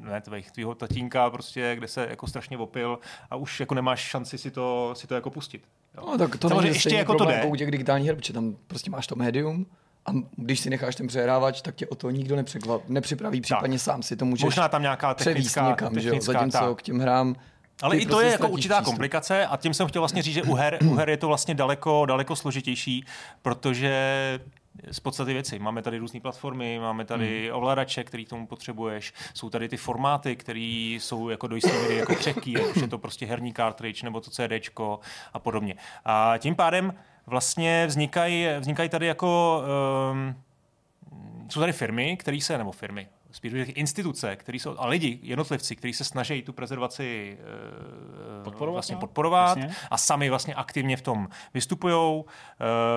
ne, 0.00 0.20
tvých, 0.20 0.50
tvýho 0.50 0.74
tatínka, 0.74 1.30
prostě, 1.30 1.76
kde 1.76 1.88
se 1.88 2.06
jako 2.10 2.26
strašně 2.26 2.58
opil 2.58 2.98
a 3.30 3.36
už 3.36 3.60
jako 3.60 3.74
nemáš 3.74 4.00
šanci 4.00 4.38
si 4.38 4.50
to, 4.50 4.90
si 4.96 5.06
to 5.06 5.14
jako 5.14 5.30
pustit. 5.30 5.68
Jo. 5.94 6.06
No, 6.06 6.18
tak 6.18 6.36
to 6.36 6.48
Samozřejmě 6.48 6.70
ještě 6.70 6.94
jako 6.94 7.14
to 7.14 7.24
jde. 7.24 7.44
U 7.44 7.56
těch 7.56 7.70
digitálních 7.70 8.06
her, 8.06 8.16
protože 8.16 8.32
tam 8.32 8.56
prostě 8.66 8.90
máš 8.90 9.06
to 9.06 9.16
médium, 9.16 9.66
a 10.06 10.10
když 10.36 10.60
si 10.60 10.70
necháš 10.70 10.96
ten 10.96 11.06
přehrávač, 11.06 11.62
tak 11.62 11.74
tě 11.74 11.86
o 11.86 11.94
to 11.94 12.10
nikdo 12.10 12.36
nepřekvap, 12.36 12.88
nepřipraví, 12.88 13.40
případně 13.40 13.78
tak. 13.78 13.84
sám 13.84 14.02
si 14.02 14.16
to 14.16 14.24
můžeš 14.24 14.44
Možná 14.44 14.68
tam 14.68 14.82
nějaká 14.82 15.14
technická, 15.14 15.68
někam, 15.68 15.88
technická, 15.88 16.10
že 16.10 16.16
jo? 16.16 16.22
Zatímco 16.22 16.58
tak. 16.58 16.78
k 16.78 16.82
těm 16.82 16.98
hrám 16.98 17.36
ale 17.82 17.96
i 17.96 18.06
to 18.06 18.08
prostě 18.08 18.26
je 18.26 18.32
jako 18.32 18.48
určitá 18.48 18.74
přístup. 18.74 18.92
komplikace 18.92 19.46
a 19.46 19.56
tím 19.56 19.74
jsem 19.74 19.88
chtěl 19.88 20.02
vlastně 20.02 20.22
říct, 20.22 20.34
že 20.34 20.42
u 20.42 20.54
her, 20.54 20.78
u 20.84 20.94
her 20.94 21.10
je 21.10 21.16
to 21.16 21.28
vlastně 21.28 21.54
daleko, 21.54 22.06
daleko 22.06 22.36
složitější, 22.36 23.04
protože 23.42 23.92
z 24.90 25.00
podstaty 25.00 25.32
věci. 25.32 25.58
Máme 25.58 25.82
tady 25.82 25.98
různé 25.98 26.20
platformy, 26.20 26.78
máme 26.78 27.04
tady 27.04 27.46
hmm. 27.46 27.56
ovladače, 27.56 28.04
který 28.04 28.24
k 28.24 28.28
tomu 28.28 28.46
potřebuješ, 28.46 29.12
jsou 29.34 29.50
tady 29.50 29.68
ty 29.68 29.76
formáty, 29.76 30.36
které 30.36 30.96
jsou 31.00 31.28
jako 31.28 31.46
do 31.46 31.54
jisté 31.54 31.82
míry 31.82 31.96
jako 31.96 32.14
křehký, 32.16 32.52
jak 32.52 32.76
je 32.76 32.88
to 32.88 32.98
prostě 32.98 33.26
herní 33.26 33.54
cartridge 33.54 34.02
nebo 34.02 34.20
to 34.20 34.30
CDčko 34.30 35.00
a 35.32 35.38
podobně. 35.38 35.74
A 36.04 36.34
tím 36.38 36.54
pádem 36.54 36.94
vlastně 37.26 37.86
vznikají, 37.86 38.46
vznikají 38.60 38.88
tady 38.88 39.06
jako 39.06 39.62
um, 40.12 40.34
jsou 41.48 41.60
tady 41.60 41.72
firmy, 41.72 42.16
které 42.16 42.40
se, 42.40 42.58
nebo 42.58 42.72
firmy, 42.72 43.08
spíš 43.30 43.52
instituce, 43.74 44.36
které 44.36 44.58
jsou, 44.58 44.74
a 44.78 44.86
lidi, 44.86 45.18
jednotlivci, 45.22 45.76
kteří 45.76 45.92
se 45.92 46.04
snaží 46.04 46.42
tu 46.42 46.52
prezervaci 46.52 47.38
uh, 48.38 48.44
podporovat, 48.44 48.72
vlastně 48.72 48.94
no? 48.94 49.00
podporovat 49.00 49.58
a 49.90 49.98
sami 49.98 50.30
vlastně 50.30 50.54
aktivně 50.54 50.96
v 50.96 51.02
tom 51.02 51.28
vystupují. 51.54 51.94
Uh, 51.94 52.24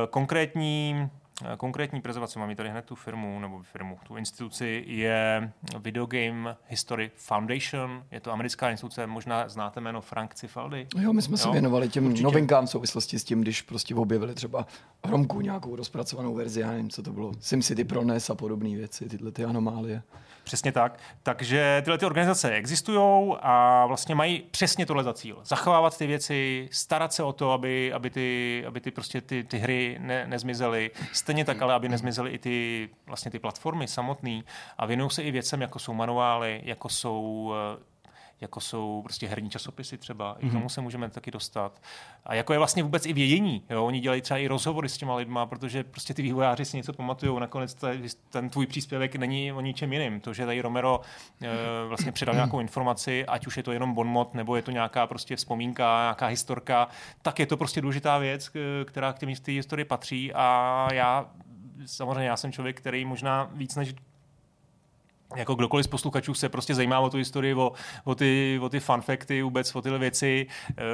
konkrétní 0.10 1.10
konkrétní 1.58 2.02
prezentace, 2.02 2.40
mám 2.40 2.56
tady 2.56 2.70
hned 2.70 2.86
tu 2.86 2.96
firmu, 2.96 3.40
nebo 3.40 3.64
firmu, 3.64 4.00
tu 4.08 4.16
instituci, 4.18 4.84
je 4.88 5.52
Video 5.80 6.06
Game 6.06 6.58
History 6.68 7.12
Foundation. 7.16 8.04
Je 8.12 8.20
to 8.20 8.32
americká 8.32 8.70
instituce, 8.70 9.08
možná 9.08 9.50
znáte 9.50 9.82
jméno 9.82 10.02
Frank 10.02 10.34
Cifaldi. 10.34 10.88
Jo, 10.98 11.14
my 11.14 11.22
jsme 11.22 11.34
jo? 11.34 11.38
se 11.38 11.52
věnovali 11.52 11.90
těm 11.90 12.06
Určitě. 12.06 12.24
novinkám 12.24 12.66
v 12.66 12.70
souvislosti 12.70 13.20
s 13.20 13.24
tím, 13.24 13.42
když 13.42 13.62
prostě 13.62 13.96
objevili 13.96 14.34
třeba 14.34 14.68
Hromku 15.06 15.42
nějakou 15.42 15.76
rozpracovanou 15.76 16.34
verzi, 16.34 16.62
já 16.62 16.72
nevím, 16.72 16.90
co 16.90 17.04
to 17.04 17.14
bylo, 17.14 17.32
SimCity 17.40 17.84
pro 17.84 18.04
NES 18.04 18.30
a 18.30 18.36
podobné 18.36 18.70
věci, 18.70 19.10
tyhle 19.10 19.32
ty 19.32 19.46
anomálie. 19.46 20.04
Přesně 20.48 20.72
tak. 20.72 21.00
Takže 21.24 21.82
tyhle 21.86 21.98
ty 21.98 22.06
organizace 22.06 22.52
existují 22.52 23.36
a 23.42 23.86
vlastně 23.86 24.16
mají 24.16 24.44
přesně 24.52 24.86
tohle 24.86 25.04
za 25.04 25.14
cíl. 25.14 25.40
Zachovávat 25.44 25.98
ty 25.98 26.08
věci, 26.08 26.70
starat 26.72 27.14
se 27.14 27.24
o 27.24 27.34
to, 27.34 27.52
aby, 27.52 27.94
aby 27.94 28.10
ty, 28.10 28.64
aby 28.68 28.82
ty, 28.82 28.92
prostě 28.92 29.22
ty, 29.22 29.44
ty 29.44 29.58
hry 29.58 29.98
ne, 30.00 30.28
nezmizely. 30.28 30.92
Stejně 31.14 31.46
tak, 31.46 31.62
ale 31.62 31.74
aby 31.74 31.90
nezmizely 31.90 32.32
i 32.32 32.38
ty, 32.38 32.90
vlastně 33.06 33.32
ty 33.32 33.40
platformy 33.40 33.88
samotné. 33.88 34.42
A 34.78 34.86
věnují 34.86 35.12
se 35.12 35.24
i 35.24 35.32
věcem, 35.32 35.62
jako 35.62 35.80
jsou 35.80 35.94
manuály, 35.94 36.62
jako 36.64 36.90
jsou 36.90 37.54
jako 38.42 38.60
jsou 38.60 39.02
prostě 39.02 39.28
herní 39.28 39.50
časopisy 39.50 39.98
třeba, 39.98 40.36
mm-hmm. 40.36 40.46
i 40.46 40.50
k 40.50 40.52
tomu 40.52 40.60
mhm. 40.60 40.70
se 40.70 40.82
můžeme 40.82 41.10
taky 41.10 41.32
dostat. 41.32 41.82
A 42.26 42.34
jako 42.34 42.54
je 42.54 42.60
vlastně 42.60 42.84
vůbec 42.84 43.06
i 43.06 43.14
vědění, 43.14 43.64
jo? 43.70 43.86
oni 43.86 44.00
dělají 44.00 44.22
třeba 44.22 44.38
i 44.38 44.48
rozhovory 44.48 44.90
s 44.90 44.98
těma 44.98 45.16
lidma, 45.16 45.46
protože 45.46 45.84
prostě 45.84 46.14
ty 46.14 46.22
vývojáři 46.22 46.66
si 46.66 46.78
něco 46.78 46.94
pamatují, 46.94 47.40
nakonec 47.40 47.78
ten 48.30 48.50
tvůj 48.50 48.68
příspěvek 48.68 49.16
není 49.16 49.52
o 49.52 49.62
ničem 49.62 49.94
jiným. 49.94 50.20
To, 50.20 50.34
že 50.34 50.46
tady 50.46 50.62
Romero 50.62 51.02
e, 51.42 51.88
vlastně 51.88 52.12
předal 52.12 52.36
nějakou 52.36 52.60
informaci, 52.60 53.26
ať 53.26 53.48
už 53.48 53.58
je 53.58 53.64
to 53.64 53.72
jenom 53.72 53.94
bonmot, 53.94 54.34
nebo 54.34 54.56
je 54.56 54.62
to 54.62 54.72
nějaká 54.72 55.08
prostě 55.08 55.36
vzpomínka, 55.36 56.02
nějaká 56.04 56.26
historka, 56.26 56.88
tak 57.22 57.40
je 57.40 57.46
to 57.46 57.58
prostě 57.58 57.82
důležitá 57.82 58.18
věc, 58.18 58.52
která 58.86 59.14
k 59.14 59.20
těm 59.20 59.36
té 59.36 59.52
historii 59.52 59.86
patří 59.86 60.34
a 60.34 60.88
já 60.94 61.30
samozřejmě 61.86 62.28
já 62.28 62.38
jsem 62.38 62.52
člověk, 62.52 62.78
který 62.78 63.06
možná 63.06 63.50
víc 63.54 63.76
než 63.76 63.94
jako 65.36 65.56
kdokoliv 65.56 65.86
z 65.86 65.88
posluchačů 65.88 66.34
se 66.34 66.50
prostě 66.50 66.76
zajímá 66.76 67.00
o 67.00 67.10
tu 67.10 67.18
historii, 67.18 67.54
o, 67.54 67.72
o, 68.04 68.16
ty, 68.16 68.60
o 68.62 68.70
ty 68.70 68.80
fun 68.80 69.02
facty, 69.02 69.42
vůbec 69.42 69.76
o 69.76 69.82
tyhle 69.82 70.00
věci. 70.00 70.48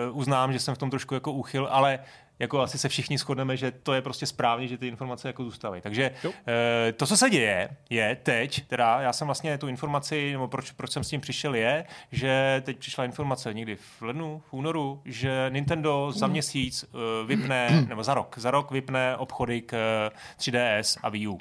Uh, 0.09 0.17
uznám, 0.17 0.53
že 0.53 0.59
jsem 0.59 0.75
v 0.75 0.77
tom 0.77 0.89
trošku 0.89 1.13
jako 1.13 1.31
uchyl, 1.31 1.67
ale 1.71 1.99
jako 2.39 2.61
asi 2.61 2.77
se 2.77 2.89
všichni 2.89 3.17
shodneme, 3.17 3.57
že 3.57 3.71
to 3.71 3.93
je 3.93 4.01
prostě 4.01 4.25
správně, 4.25 4.67
že 4.67 4.77
ty 4.77 4.87
informace 4.87 5.27
jako 5.27 5.43
zůstávají. 5.43 5.81
Takže 5.81 6.11
uh, 6.25 6.31
to, 6.95 7.07
co 7.07 7.17
se 7.17 7.29
děje, 7.29 7.69
je 7.89 8.17
teď, 8.23 8.67
teda 8.67 9.01
já 9.01 9.13
jsem 9.13 9.25
vlastně 9.27 9.57
tu 9.57 9.67
informaci, 9.67 10.31
nebo 10.31 10.47
proč, 10.47 10.71
proč 10.71 10.91
jsem 10.91 11.03
s 11.03 11.09
tím 11.09 11.21
přišel, 11.21 11.55
je, 11.55 11.85
že 12.11 12.61
teď 12.65 12.77
přišla 12.77 13.05
informace 13.05 13.53
někdy 13.53 13.75
v 13.75 14.01
lednu, 14.01 14.41
v 14.49 14.53
únoru, 14.53 15.01
že 15.05 15.45
Nintendo 15.49 16.11
za 16.11 16.27
měsíc 16.27 16.83
uh, 16.83 17.27
vypne, 17.27 17.85
nebo 17.89 18.03
za 18.03 18.13
rok, 18.13 18.37
za 18.37 18.51
rok 18.51 18.71
vypne 18.71 19.17
obchody 19.17 19.61
k 19.61 19.75
3DS 20.39 20.99
a 21.03 21.09
Wii 21.09 21.27
U. 21.27 21.39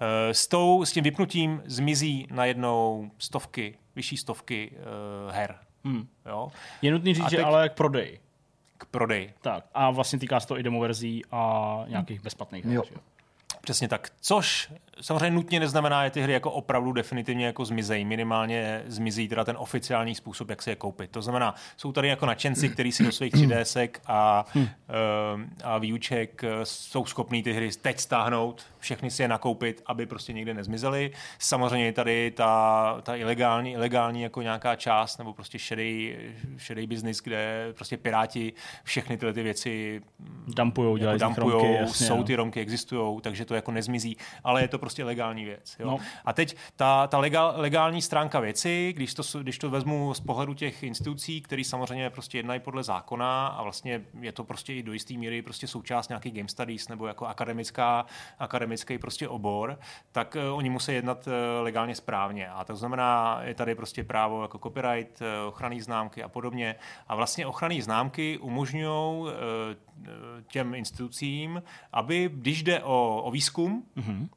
Eh, 0.00 0.34
s, 0.34 0.48
tou, 0.48 0.84
s 0.84 0.92
tím 0.92 1.04
vypnutím 1.04 1.62
zmizí 1.64 2.26
najednou 2.30 3.10
stovky, 3.18 3.78
vyšší 3.96 4.16
stovky 4.16 4.72
uh, 4.72 5.32
her. 5.32 5.56
Hmm. 5.84 6.08
Jo? 6.26 6.48
Je 6.82 6.92
nutný 6.92 7.14
říct, 7.14 7.24
teď... 7.24 7.30
že 7.30 7.44
ale 7.44 7.68
k 7.68 7.72
prodeji. 7.72 8.20
K 8.78 8.84
prodeji. 8.84 9.34
Tak 9.40 9.64
a 9.74 9.90
vlastně 9.90 10.18
týká 10.18 10.40
se 10.40 10.48
to 10.48 10.58
i 10.58 10.62
demoverzí 10.62 11.22
a 11.30 11.84
nějakých 11.88 12.20
bezplatných 12.20 12.64
her. 12.64 12.74
Jo. 12.74 12.82
Přesně 13.60 13.88
tak. 13.88 14.10
Což 14.20 14.68
samozřejmě 15.00 15.30
nutně 15.30 15.60
neznamená, 15.60 16.04
že 16.04 16.10
ty 16.10 16.22
hry 16.22 16.32
jako 16.32 16.50
opravdu 16.50 16.92
definitivně 16.92 17.46
jako 17.46 17.64
zmizejí. 17.64 18.04
Minimálně 18.04 18.82
zmizí 18.86 19.28
teda 19.28 19.44
ten 19.44 19.56
oficiální 19.58 20.14
způsob, 20.14 20.50
jak 20.50 20.62
si 20.62 20.70
je 20.70 20.76
koupit. 20.76 21.10
To 21.10 21.22
znamená, 21.22 21.54
jsou 21.76 21.92
tady 21.92 22.08
jako 22.08 22.26
nadšenci, 22.26 22.68
kteří 22.68 22.92
si 22.92 23.04
do 23.04 23.12
svých 23.12 23.32
3DSek 23.32 23.88
a, 24.06 24.46
uh, 24.54 24.64
a 25.64 25.78
výuček 25.78 26.42
jsou 26.64 27.04
schopní 27.06 27.42
ty 27.42 27.52
hry 27.52 27.70
teď 27.82 28.00
stáhnout, 28.00 28.66
všechny 28.78 29.10
si 29.10 29.22
je 29.22 29.28
nakoupit, 29.28 29.82
aby 29.86 30.06
prostě 30.06 30.32
někde 30.32 30.54
nezmizely. 30.54 31.10
Samozřejmě 31.38 31.86
je 31.86 31.92
tady 31.92 32.30
ta, 32.30 32.96
ta 33.02 33.16
ilegální, 33.16 33.72
ilegální 33.72 34.22
jako 34.22 34.42
nějaká 34.42 34.76
část, 34.76 35.18
nebo 35.18 35.32
prostě 35.32 35.58
šedý, 35.58 36.16
šedý 36.56 36.86
biznis, 36.86 37.20
kde 37.22 37.72
prostě 37.72 37.96
piráti 37.96 38.52
všechny 38.84 39.16
tyhle 39.16 39.32
ty 39.32 39.42
věci 39.42 40.02
dumpujou, 40.46 40.96
jako 40.96 41.24
dumpujou, 41.24 41.50
romky, 41.50 41.72
jasně, 41.72 42.06
jsou 42.06 42.16
no. 42.16 42.24
ty 42.24 42.34
romky, 42.34 42.60
existují, 42.60 43.20
takže 43.20 43.39
to 43.44 43.54
jako 43.54 43.72
nezmizí, 43.72 44.16
ale 44.44 44.62
je 44.62 44.68
to 44.68 44.78
prostě 44.78 45.04
legální 45.04 45.44
věc. 45.44 45.76
Jo? 45.78 45.86
No. 45.86 45.98
A 46.24 46.32
teď 46.32 46.56
ta, 46.76 47.06
ta 47.06 47.18
legál, 47.18 47.54
legální 47.56 48.02
stránka 48.02 48.40
věci, 48.40 48.92
když 48.96 49.14
to, 49.14 49.22
když 49.40 49.58
to 49.58 49.70
vezmu 49.70 50.14
z 50.14 50.20
pohledu 50.20 50.54
těch 50.54 50.82
institucí, 50.82 51.40
které 51.40 51.64
samozřejmě 51.64 52.10
prostě 52.10 52.38
jednají 52.38 52.60
podle 52.60 52.82
zákona 52.82 53.46
a 53.46 53.62
vlastně 53.62 54.02
je 54.20 54.32
to 54.32 54.44
prostě 54.44 54.74
i 54.74 54.82
do 54.82 54.92
jisté 54.92 55.14
míry 55.14 55.42
prostě 55.42 55.66
součást 55.66 56.08
nějakých 56.08 56.34
game 56.34 56.48
studies 56.48 56.88
nebo 56.88 57.06
jako 57.06 57.26
akademická, 57.26 58.06
akademický 58.38 58.98
prostě 58.98 59.28
obor, 59.28 59.78
tak 60.12 60.36
uh, 60.50 60.58
oni 60.58 60.70
musí 60.70 60.92
jednat 60.92 61.26
uh, 61.26 61.32
legálně 61.62 61.94
správně. 61.94 62.48
A 62.48 62.64
to 62.64 62.76
znamená, 62.76 63.40
je 63.42 63.54
tady 63.54 63.74
prostě 63.74 64.04
právo 64.04 64.42
jako 64.42 64.58
copyright, 64.58 65.20
uh, 65.20 65.48
ochranný 65.48 65.80
známky 65.80 66.22
a 66.22 66.28
podobně. 66.28 66.74
A 67.08 67.14
vlastně 67.14 67.46
ochranné 67.46 67.82
známky 67.82 68.38
umožňují 68.38 69.26
těm 70.46 70.74
institucím, 70.74 71.62
aby, 71.92 72.30
když 72.34 72.62
jde 72.62 72.82
o, 72.82 73.22
o 73.24 73.30
výzkum, 73.30 73.84
mm-hmm 73.96 74.28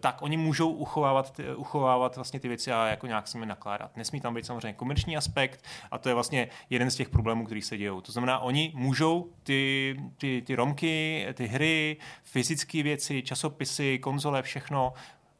tak 0.00 0.22
oni 0.22 0.36
můžou 0.36 0.70
uchovávat, 0.70 1.40
uchovávat 1.56 2.16
vlastně 2.16 2.40
ty 2.40 2.48
věci 2.48 2.72
a 2.72 2.86
jako 2.86 3.06
nějak 3.06 3.28
s 3.28 3.34
nimi 3.34 3.46
nakládat. 3.46 3.96
Nesmí 3.96 4.20
tam 4.20 4.34
být 4.34 4.46
samozřejmě 4.46 4.72
komerční 4.72 5.16
aspekt 5.16 5.64
a 5.90 5.98
to 5.98 6.08
je 6.08 6.14
vlastně 6.14 6.48
jeden 6.70 6.90
z 6.90 6.96
těch 6.96 7.08
problémů, 7.08 7.44
který 7.44 7.62
se 7.62 7.76
dějou. 7.76 8.00
To 8.00 8.12
znamená, 8.12 8.38
oni 8.38 8.72
můžou 8.74 9.30
ty, 9.42 9.96
ty, 10.16 10.42
ty 10.46 10.54
romky, 10.54 11.26
ty 11.34 11.46
hry, 11.46 11.96
fyzické 12.22 12.82
věci, 12.82 13.22
časopisy, 13.22 13.98
konzole, 13.98 14.42
všechno 14.42 14.92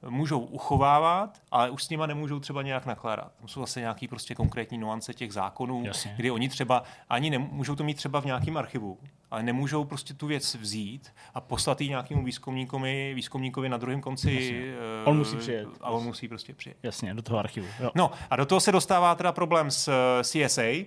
můžou 0.09 0.41
uchovávat, 0.41 1.43
ale 1.51 1.71
už 1.71 1.85
s 1.85 1.89
nima 1.89 2.07
nemůžou 2.07 2.41
třeba 2.41 2.63
nějak 2.63 2.87
nakládat. 2.87 3.33
To 3.41 3.49
jsou 3.49 3.61
zase 3.61 3.81
nějaký 3.81 4.09
prostě 4.09 4.35
konkrétní 4.35 4.79
nuance 4.79 5.15
těch 5.15 5.33
zákonů, 5.33 5.83
Jasně. 5.85 6.15
kdy 6.17 6.31
oni 6.31 6.49
třeba 6.49 6.83
ani 7.09 7.31
nemůžou 7.31 7.75
to 7.75 7.85
mít 7.85 7.95
třeba 7.95 8.21
v 8.21 8.25
nějakém 8.25 8.57
archivu, 8.57 8.99
ale 9.31 9.43
nemůžou 9.43 9.85
prostě 9.85 10.15
tu 10.15 10.27
věc 10.27 10.55
vzít 10.55 11.13
a 11.35 11.41
poslat 11.41 11.81
ji 11.81 11.89
nějakému 11.89 12.25
výzkumníkovi, 12.25 13.15
výzkumníkovi 13.15 13.69
na 13.69 13.77
druhém 13.77 14.01
konci. 14.01 14.65
Uh, 15.05 15.09
on 15.09 15.19
musí 15.19 15.37
přijet. 15.37 15.69
A 15.81 15.91
on 15.91 16.05
musí 16.05 16.29
prostě 16.29 16.55
přijet. 16.55 16.77
Jasně, 16.83 17.15
do 17.15 17.23
toho 17.23 17.39
archivu. 17.39 17.67
Jo. 17.81 17.91
No 17.95 18.11
a 18.31 18.37
do 18.37 18.47
toho 18.47 18.61
se 18.61 18.73
dostává 18.73 19.15
teda 19.15 19.33
problém 19.33 19.71
s 19.71 19.89
eh, 19.89 20.25
CSA, 20.25 20.63
eh, 20.63 20.87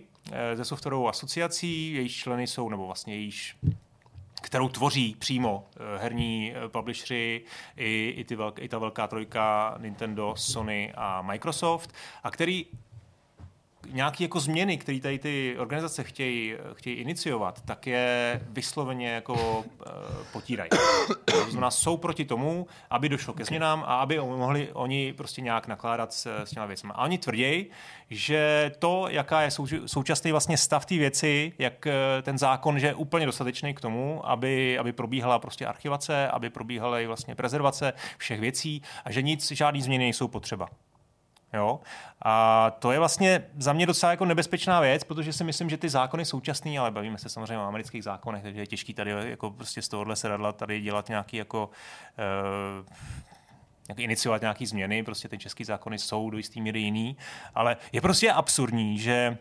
ze 0.56 0.66
softwarovou 0.66 1.08
asociací, 1.08 1.94
jejíž 1.94 2.16
členy 2.16 2.48
jsou, 2.48 2.70
nebo 2.70 2.86
vlastně 2.86 3.16
jejíž 3.16 3.56
kterou 4.42 4.70
tvoří 4.70 5.16
přímo 5.20 5.68
eh, 5.76 5.98
herní 5.98 6.54
eh, 6.56 6.70
publishery 6.70 7.42
i, 7.78 8.14
i, 8.18 8.24
ty 8.24 8.36
velk, 8.36 8.60
i 8.60 8.70
ta 8.70 8.78
velká 8.78 9.08
trojka 9.08 9.76
Nintendo, 9.80 10.34
Sony 10.38 10.94
a 10.96 11.22
Microsoft, 11.22 11.94
a 12.24 12.32
který 12.32 12.66
nějaké 13.88 14.24
jako 14.24 14.40
změny, 14.40 14.78
které 14.78 15.00
tady 15.00 15.20
ty 15.20 15.56
organizace 15.60 16.04
chtějí, 16.04 16.54
chtějí 16.74 16.96
iniciovat, 16.96 17.62
tak 17.62 17.88
je 17.88 18.42
vysloveně 18.50 19.10
jako 19.10 19.34
uh, 19.34 19.66
potírají. 20.34 20.70
To 21.26 21.52
znamená, 21.52 21.72
jsou 21.72 21.98
proti 21.98 22.26
tomu, 22.26 22.68
aby 22.90 23.10
došlo 23.10 23.34
ke 23.34 23.46
změnám 23.46 23.84
a 23.88 24.00
aby 24.00 24.20
mohli 24.20 24.70
oni 24.74 25.14
prostě 25.14 25.42
nějak 25.42 25.68
nakládat 25.68 26.14
s, 26.14 26.44
s 26.44 26.50
těma 26.50 26.66
věcmi. 26.66 26.92
A 26.96 27.04
oni 27.04 27.18
tvrdí, 27.18 27.66
že 28.10 28.72
to, 28.80 29.08
jaká 29.10 29.42
je 29.42 29.52
sou, 29.52 29.68
současný 29.86 30.32
vlastně 30.32 30.58
stav 30.58 30.86
té 30.86 30.96
věci, 30.96 31.54
jak 31.60 31.88
eh, 31.88 32.22
ten 32.22 32.38
zákon, 32.38 32.80
že 32.80 32.88
je 32.88 32.94
úplně 32.94 33.26
dostatečný 33.26 33.74
k 33.74 33.82
tomu, 33.82 34.30
aby, 34.30 34.80
aby 34.80 34.94
probíhala 34.94 35.40
prostě 35.40 35.66
archivace, 35.66 36.28
aby 36.28 36.50
probíhala 36.50 37.00
i 37.00 37.08
vlastně 37.08 37.36
prezervace 37.36 37.94
všech 38.18 38.40
věcí 38.40 38.82
a 39.06 39.12
že 39.12 39.22
nic, 39.22 39.52
žádný 39.52 39.82
změny 39.82 40.04
nejsou 40.04 40.28
potřeba. 40.28 40.70
Jo? 41.54 41.80
A 42.22 42.72
to 42.80 42.92
je 42.92 43.00
vlastně 43.00 43.46
za 43.58 43.74
mě 43.74 43.86
docela 43.86 44.12
jako 44.12 44.26
nebezpečná 44.26 44.80
věc, 44.80 45.04
protože 45.04 45.34
si 45.34 45.44
myslím, 45.44 45.70
že 45.70 45.78
ty 45.78 45.90
zákony 45.90 46.26
současné, 46.26 46.80
ale 46.80 46.92
bavíme 46.92 47.18
se 47.18 47.30
samozřejmě 47.30 47.58
o 47.58 47.68
amerických 47.68 48.04
zákonech, 48.04 48.44
takže 48.44 48.62
je 48.62 48.68
těžký 48.68 48.94
tady 48.94 49.12
jako 49.12 49.52
prostě 49.52 49.82
z 49.82 49.88
tohohle 49.88 50.16
sedadla 50.16 50.52
tady 50.52 50.82
dělat 50.82 51.10
nějaký 51.10 51.38
jako 51.38 51.70
uh, 52.80 52.86
nějaký 53.88 54.04
iniciovat 54.04 54.42
nějaké 54.42 54.66
změny, 54.66 55.04
prostě 55.04 55.28
ty 55.28 55.38
české 55.38 55.66
zákony 55.66 56.00
jsou 56.00 56.30
do 56.30 56.38
jisté 56.38 56.60
míry 56.62 56.80
jiný, 56.80 57.18
ale 57.56 57.78
je 57.92 58.02
prostě 58.02 58.32
absurdní, 58.32 59.00
že 59.00 59.38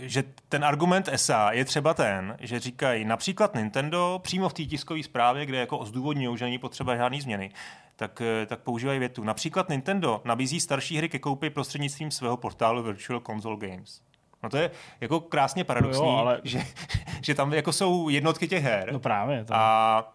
že 0.00 0.24
ten 0.48 0.64
argument 0.64 1.08
ESA 1.08 1.52
je 1.52 1.64
třeba 1.64 1.94
ten, 1.94 2.36
že 2.40 2.60
říkají 2.60 3.04
například 3.04 3.54
Nintendo 3.54 4.20
přímo 4.22 4.48
v 4.48 4.52
té 4.52 4.64
tiskové 4.64 5.02
zprávě, 5.02 5.46
kde 5.46 5.58
jako 5.58 5.84
zdůvodňují, 5.84 6.38
že 6.38 6.44
není 6.44 6.58
potřeba 6.58 6.96
žádný 6.96 7.20
změny, 7.20 7.50
tak, 7.96 8.20
eh, 8.20 8.46
tak 8.46 8.60
používají 8.60 8.98
větu. 8.98 9.24
Například 9.24 9.68
Nintendo 9.68 10.22
nabízí 10.24 10.60
starší 10.60 10.96
hry 10.96 11.08
ke 11.08 11.18
koupi 11.18 11.50
prostřednictvím 11.50 12.10
svého 12.10 12.36
portálu 12.36 12.82
Virtual 12.82 13.20
Console 13.20 13.56
Games. 13.56 14.02
No 14.42 14.50
to 14.50 14.56
je 14.56 14.70
jako 15.00 15.20
krásně 15.20 15.64
paradoxní, 15.64 16.06
no 16.06 16.12
jo, 16.12 16.16
ale... 16.16 16.40
že, 16.44 16.60
že 17.22 17.34
tam 17.34 17.52
jako 17.52 17.72
jsou 17.72 18.08
jednotky 18.08 18.48
těch 18.48 18.64
her. 18.64 18.92
No 18.92 19.00
právě. 19.00 19.44
To... 19.44 19.54
A, 19.54 20.12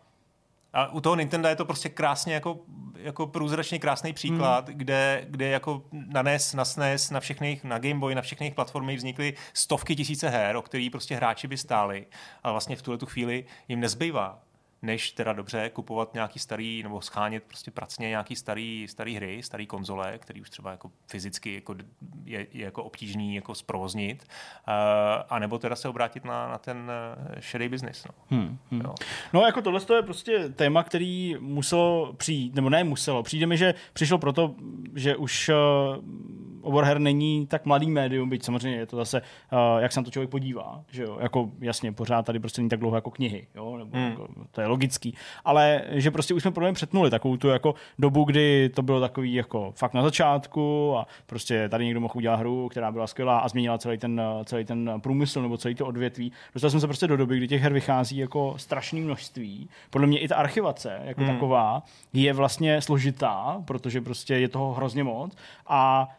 a 0.74 0.88
u 0.88 1.02
toho 1.02 1.16
Nintendo 1.16 1.48
je 1.48 1.56
to 1.56 1.66
prostě 1.66 1.90
krásně 1.90 2.34
jako, 2.34 2.60
jako 2.96 3.28
průzračně 3.28 3.80
krásný 3.80 4.14
příklad, 4.14 4.70
hmm. 4.70 4.78
kde, 4.78 5.26
kde 5.30 5.48
jako 5.48 5.84
na 5.92 6.22
NES, 6.22 6.54
na 6.54 6.66
SNES, 6.66 7.12
na 7.12 7.20
všechny, 7.20 7.62
na 7.64 7.80
Game 7.80 8.00
Boy, 8.00 8.16
na 8.16 8.22
všechny 8.22 8.52
platformy 8.52 8.96
vznikly 8.96 9.34
stovky 9.54 9.96
tisíce 9.96 10.30
her, 10.30 10.56
o 10.56 10.62
který 10.62 10.90
prostě 10.90 11.16
hráči 11.16 11.48
by 11.48 11.58
stáli. 11.58 12.06
A 12.44 12.52
vlastně 12.52 12.76
v 12.76 12.82
tuhle 12.82 12.98
tu 12.98 13.06
chvíli 13.06 13.46
jim 13.68 13.80
nezbývá 13.80 14.40
než 14.82 15.12
teda 15.12 15.34
dobře 15.34 15.70
kupovat 15.74 16.14
nějaký 16.14 16.40
starý, 16.40 16.84
nebo 16.84 17.02
schánět 17.02 17.44
prostě 17.44 17.72
pracně 17.72 18.10
nějaký 18.10 18.36
starý, 18.36 18.88
starý 18.90 19.16
hry, 19.16 19.44
starý 19.44 19.68
konzole, 19.68 20.18
který 20.18 20.42
už 20.42 20.50
třeba 20.50 20.72
jako 20.72 20.92
fyzicky 21.08 21.56
jako 21.56 21.76
je, 22.26 22.48
je 22.52 22.66
jako 22.66 22.84
obtížný 22.84 23.36
jako 23.36 23.56
zprovoznit, 23.56 24.24
uh, 24.24 24.74
a 25.30 25.40
nebo 25.40 25.60
teda 25.60 25.76
se 25.76 25.90
obrátit 25.90 26.26
na, 26.26 26.48
na 26.48 26.58
ten 26.58 26.92
eh, 26.92 27.42
šedý 27.42 27.70
business. 27.70 28.06
No. 28.06 28.38
Hmm, 28.38 28.58
hmm. 28.72 28.82
no 29.34 29.42
jako 29.42 29.62
tohle 29.62 29.82
je 29.96 30.02
prostě 30.02 30.50
téma, 30.50 30.84
který 30.84 31.36
muselo 31.40 32.14
přijít, 32.14 32.56
nebo 32.56 32.70
ne 32.70 32.84
muselo, 32.84 33.24
přijde 33.24 33.46
mi, 33.46 33.58
že 33.58 33.74
přišlo 33.94 34.18
proto, 34.18 34.56
že 34.96 35.16
už 35.16 35.50
uh, 35.50 36.04
obor 36.62 36.84
her 36.84 37.00
není 37.00 37.48
tak 37.48 37.66
mladý 37.66 37.92
médium, 37.92 38.30
byť 38.30 38.44
samozřejmě 38.44 38.80
je 38.80 38.86
to 38.86 38.96
zase, 38.96 39.22
uh, 39.22 39.82
jak 39.82 39.92
se 39.92 40.00
na 40.00 40.04
to 40.04 40.12
člověk 40.12 40.30
podívá, 40.30 40.84
že 40.92 41.04
jo, 41.04 41.18
jako 41.22 41.50
jasně, 41.60 41.92
pořád 41.92 42.26
tady 42.26 42.40
prostě 42.40 42.62
není 42.62 42.70
tak 42.70 42.80
dlouho 42.80 42.96
jako 42.96 43.12
knihy, 43.12 43.48
jo, 43.56 43.78
nebo 43.78 43.98
hmm. 43.98 44.10
jako, 44.10 44.28
to 44.52 44.62
je 44.62 44.68
logický, 44.68 45.16
ale 45.46 45.82
že 45.90 46.12
prostě 46.12 46.34
už 46.34 46.42
jsme 46.42 46.52
problém 46.52 46.74
přetnuli 46.74 47.10
takovou 47.10 47.38
tu 47.38 47.48
jako 47.48 47.76
dobu, 48.00 48.24
kdy 48.24 48.70
to 48.70 48.82
bylo 48.82 49.00
takový 49.00 49.34
jako 49.34 49.74
fakt 49.76 49.94
na 49.94 50.02
začátku 50.02 50.94
a 50.98 51.08
prostě 51.26 51.70
tady 51.70 51.86
někdo 51.86 52.00
mohl 52.00 52.14
udělat 52.18 52.40
hru, 52.40 52.70
která 52.70 52.92
byla 52.92 53.08
skvělá 53.08 53.40
a 53.40 53.48
změnila 53.48 53.78
celý 53.78 53.98
ten, 53.98 54.22
celý 54.46 54.66
ten 54.66 54.92
průmysl 55.04 55.42
nebo 55.42 55.58
celý 55.58 55.76
to 55.76 55.86
odvětví. 55.86 56.32
Dostali 56.54 56.72
jsme 56.72 56.80
se 56.80 56.88
prostě 56.88 57.08
do 57.08 57.18
doby, 57.18 57.38
kdy 57.38 57.48
těch 57.48 57.62
her 57.62 57.74
vychází 57.74 58.18
jako 58.18 58.54
strašné 58.58 59.00
množství. 59.00 59.70
Podle 59.90 60.08
mě 60.08 60.20
i 60.20 60.28
ta 60.28 60.36
archivace 60.36 61.00
jako 61.04 61.22
hmm. 61.22 61.34
taková 61.34 61.84
je 62.14 62.34
vlastně 62.34 62.82
složitá, 62.82 63.62
protože 63.66 64.02
prostě 64.02 64.36
je 64.36 64.50
toho 64.50 64.74
hrozně 64.74 65.04
moc 65.04 65.36
a 65.68 66.10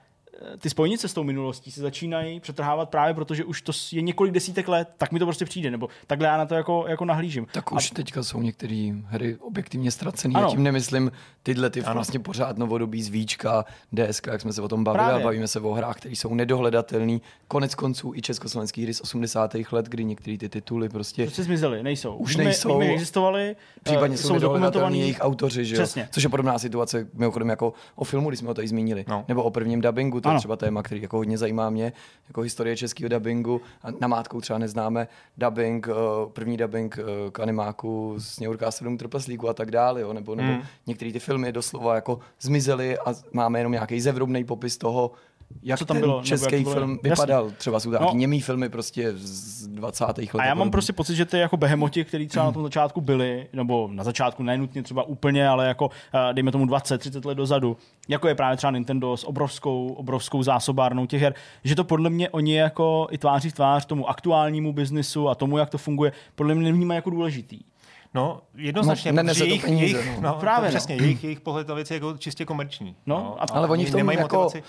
ty 0.59 0.71
spojnice 0.71 1.09
s 1.09 1.15
tou 1.15 1.25
minulostí 1.25 1.71
se 1.71 1.81
začínají 1.81 2.41
přetrhávat 2.41 2.91
právě 2.91 3.15
protože 3.15 3.45
už 3.45 3.63
to 3.63 3.73
je 3.93 4.03
několik 4.03 4.33
desítek 4.33 4.69
let, 4.69 4.89
tak 4.99 5.13
mi 5.13 5.19
to 5.19 5.27
prostě 5.27 5.45
přijde, 5.45 5.71
nebo 5.71 5.89
takhle 6.07 6.29
já 6.29 6.37
na 6.37 6.47
to 6.47 6.55
jako, 6.55 6.85
jako 6.89 7.05
nahlížím. 7.05 7.47
Tak 7.53 7.73
už 7.73 7.93
a... 7.93 7.95
teďka 7.95 8.23
jsou 8.23 8.43
některé 8.43 8.93
hry 9.07 9.37
objektivně 9.37 9.91
ztracené. 9.91 10.41
Já 10.41 10.47
tím 10.47 10.63
nemyslím 10.63 11.13
tyhle 11.43 11.71
ty 11.71 11.83
ano. 11.83 11.95
vlastně 11.95 12.21
pořád 12.21 12.59
novodobí 12.59 13.03
zvíčka, 13.03 13.65
DSK, 13.93 14.27
jak 14.27 14.41
jsme 14.41 14.53
se 14.53 14.63
o 14.63 14.69
tom 14.69 14.85
bavili, 14.85 15.05
právě. 15.05 15.23
a 15.23 15.25
bavíme 15.25 15.49
se 15.49 15.61
o 15.61 15.73
hrách, 15.73 15.97
které 15.97 16.15
jsou 16.15 16.35
nedohledatelné. 16.35 17.19
Konec 17.49 17.75
konců 17.75 18.13
i 18.15 18.23
československé 18.23 18.83
hry 18.83 18.95
z 18.95 19.01
80. 19.01 19.57
let, 19.73 19.87
kdy 19.87 20.05
některé 20.05 20.39
ty 20.39 20.49
tituly 20.49 20.89
prostě... 20.89 21.23
Prostě 21.25 21.43
zmizely, 21.43 21.83
nejsou. 21.83 22.17
Už 22.17 22.37
nejsou. 22.37 22.79
Víme, 22.79 22.93
existovaly, 22.93 23.57
případně 23.83 24.17
jsou, 24.17 24.29
jsou 24.29 24.39
dokumentovaní 24.39 25.01
jejich 25.01 25.19
autoři, 25.21 25.65
že 25.65 25.77
jo? 25.77 25.87
Což 26.11 26.23
je 26.23 26.29
podobná 26.29 26.59
situace, 26.59 27.07
mimochodem 27.15 27.49
jako 27.49 27.73
o 27.95 28.05
filmu, 28.05 28.29
když 28.29 28.39
jsme 28.39 28.49
ho 28.49 28.55
tady 28.55 28.69
zmínili, 28.69 29.05
no. 29.09 29.25
nebo 29.29 29.43
o 29.43 29.51
prvním 29.51 29.81
dubbingu, 29.81 30.21
to 30.23 30.29
ano. 30.29 30.37
je 30.37 30.39
třeba 30.39 30.57
téma, 30.57 30.83
který 30.83 31.03
jako 31.03 31.17
hodně 31.17 31.39
zajímá 31.39 31.71
mě, 31.71 31.93
jako 32.29 32.41
historie 32.41 32.77
českého 32.77 33.09
dubbingu. 33.09 33.61
A 33.83 33.89
namátkou 34.01 34.41
třeba 34.41 34.59
neznáme 34.59 35.09
dubbing, 35.39 35.89
eh, 35.89 35.93
první 36.33 36.57
dubbing 36.57 36.99
eh, 36.99 37.31
k 37.31 37.41
animáku 37.41 38.15
z 38.19 38.29
Sněhurka 38.29 38.71
7 38.71 38.99
trpaslíků 38.99 39.49
a 39.49 39.55
tak 39.55 39.71
dále, 39.71 40.01
jo? 40.01 40.13
nebo, 40.13 40.35
nebo 40.35 40.53
mm. 40.53 40.63
některé 40.87 41.13
ty 41.13 41.19
filmy 41.19 41.53
doslova 41.53 41.95
jako 41.95 42.19
zmizely 42.41 42.99
a 42.99 43.15
máme 43.33 43.61
jenom 43.61 43.73
nějaký 43.73 44.01
zevrubný 44.01 44.45
popis 44.45 44.79
toho, 44.79 45.11
jak 45.63 45.79
Co 45.79 45.85
tam 45.85 45.95
ten 45.95 46.01
bylo, 46.01 46.23
český 46.23 46.65
film 46.65 46.99
bylo? 47.03 47.15
vypadal. 47.15 47.45
Jasně. 47.45 47.59
Třeba 47.59 47.81
jsou 47.81 47.91
to 47.91 47.99
no. 48.01 48.11
němý 48.15 48.41
filmy 48.41 48.69
prostě 48.69 49.13
z 49.15 49.67
20. 49.67 50.05
let. 50.05 50.35
A 50.39 50.45
já 50.45 50.55
mám 50.55 50.71
prostě 50.71 50.93
pocit, 50.93 51.15
že 51.15 51.25
ty 51.25 51.39
jako 51.39 51.57
behemoti, 51.57 52.05
který 52.05 52.29
třeba 52.29 52.45
na 52.45 52.53
tom 52.53 52.63
začátku 52.73 53.01
byli, 53.01 53.49
nebo 53.53 53.89
na 53.93 54.05
začátku 54.05 54.43
nenutně 54.43 54.83
třeba 54.83 55.03
úplně, 55.03 55.49
ale 55.49 55.69
jako 55.69 55.91
eh, 56.15 56.35
dejme 56.35 56.53
tomu 56.53 56.67
20-30 56.67 57.27
let 57.27 57.35
dozadu, 57.35 57.77
jako 58.09 58.29
je 58.29 58.35
právě 58.35 58.57
třeba 58.57 58.71
Nintendo 58.71 59.17
s 59.17 59.25
obrovskou, 59.25 59.93
obrovskou 59.93 60.43
zásobárnou 60.43 61.07
těch 61.07 61.23
her, 61.23 61.35
že 61.65 61.77
to 61.77 61.85
podle 61.85 62.11
mě 62.11 62.31
oni 62.31 62.57
jako 62.57 63.07
i 63.11 63.19
tváří 63.19 63.51
v 63.51 63.53
tvář 63.53 63.87
tomu 63.87 64.09
aktuálnímu 64.09 64.73
biznisu 64.73 65.29
a 65.29 65.35
tomu, 65.35 65.59
jak 65.59 65.71
to 65.71 65.79
funguje, 65.79 66.13
podle 66.35 66.55
mě 66.55 66.65
nevnímají 66.65 66.97
jako 66.97 67.11
důležitý. 67.11 67.61
No, 68.15 68.41
jednoznačně, 68.55 69.13
no, 69.13 69.25
protože 69.25 69.45
jejich, 69.45 69.65
peníze, 69.65 69.99
jejich, 69.99 70.21
no. 70.21 70.29
no, 70.29 70.35
právě, 70.41 70.69
no. 70.69 70.77
přesně, 70.77 70.95
jejich, 70.95 71.25
jejich 71.25 71.41
pohled 71.41 71.69
na 71.69 71.75
věci 71.75 71.95
je 71.95 71.97
jako 71.97 72.19
čistě 72.19 72.45
komerční. 72.45 72.97
No, 73.07 73.17
no 73.17 73.43
a, 73.43 73.47
ale 73.53 73.69
oni 73.69 73.85
v 73.85 73.91
tom 73.91 73.99
nemají 73.99 74.19
jako, 74.19 74.37
motivaci 74.37 74.63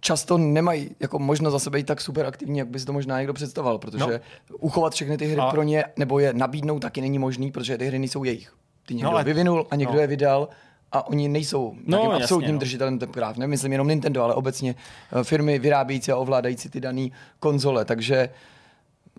často 0.00 0.38
nemají 0.38 0.96
jako 1.00 1.18
možnost 1.18 1.52
za 1.52 1.58
sebe 1.58 1.78
být 1.78 1.86
tak 1.86 2.00
super 2.00 2.26
aktivní, 2.26 2.58
jak 2.58 2.68
by 2.68 2.80
si 2.80 2.86
to 2.86 2.92
možná 2.92 3.18
někdo 3.18 3.32
představoval, 3.32 3.78
protože 3.78 4.20
no. 4.50 4.56
uchovat 4.56 4.92
všechny 4.92 5.18
ty 5.18 5.26
hry 5.26 5.40
a... 5.40 5.50
pro 5.50 5.62
ně, 5.62 5.84
nebo 5.96 6.18
je 6.18 6.32
nabídnout 6.32 6.78
taky 6.78 7.00
není 7.00 7.18
možný, 7.18 7.52
protože 7.52 7.78
ty 7.78 7.86
hry 7.86 7.98
nejsou 7.98 8.24
jejich. 8.24 8.52
Ty 8.86 8.94
někdo 8.94 9.10
no, 9.10 9.14
ale... 9.14 9.24
vyvinul 9.24 9.66
a 9.70 9.76
někdo 9.76 9.94
no. 9.94 10.00
je 10.00 10.06
vydal 10.06 10.48
a 10.92 11.06
oni 11.06 11.28
nejsou 11.28 11.74
no, 11.86 11.98
jasně, 11.98 12.22
absolutním 12.22 12.54
no. 12.54 12.58
držitelem 12.58 12.98
těch 12.98 13.10
práv. 13.10 13.36
Nemyslím 13.36 13.72
jenom 13.72 13.88
Nintendo, 13.88 14.22
ale 14.22 14.34
obecně 14.34 14.74
eh, 15.12 15.24
firmy 15.24 15.58
vyrábějící 15.58 16.12
a 16.12 16.16
ovládající 16.16 16.68
ty 16.68 16.80
dané 16.80 17.08
konzole. 17.40 17.84
Takže, 17.84 18.28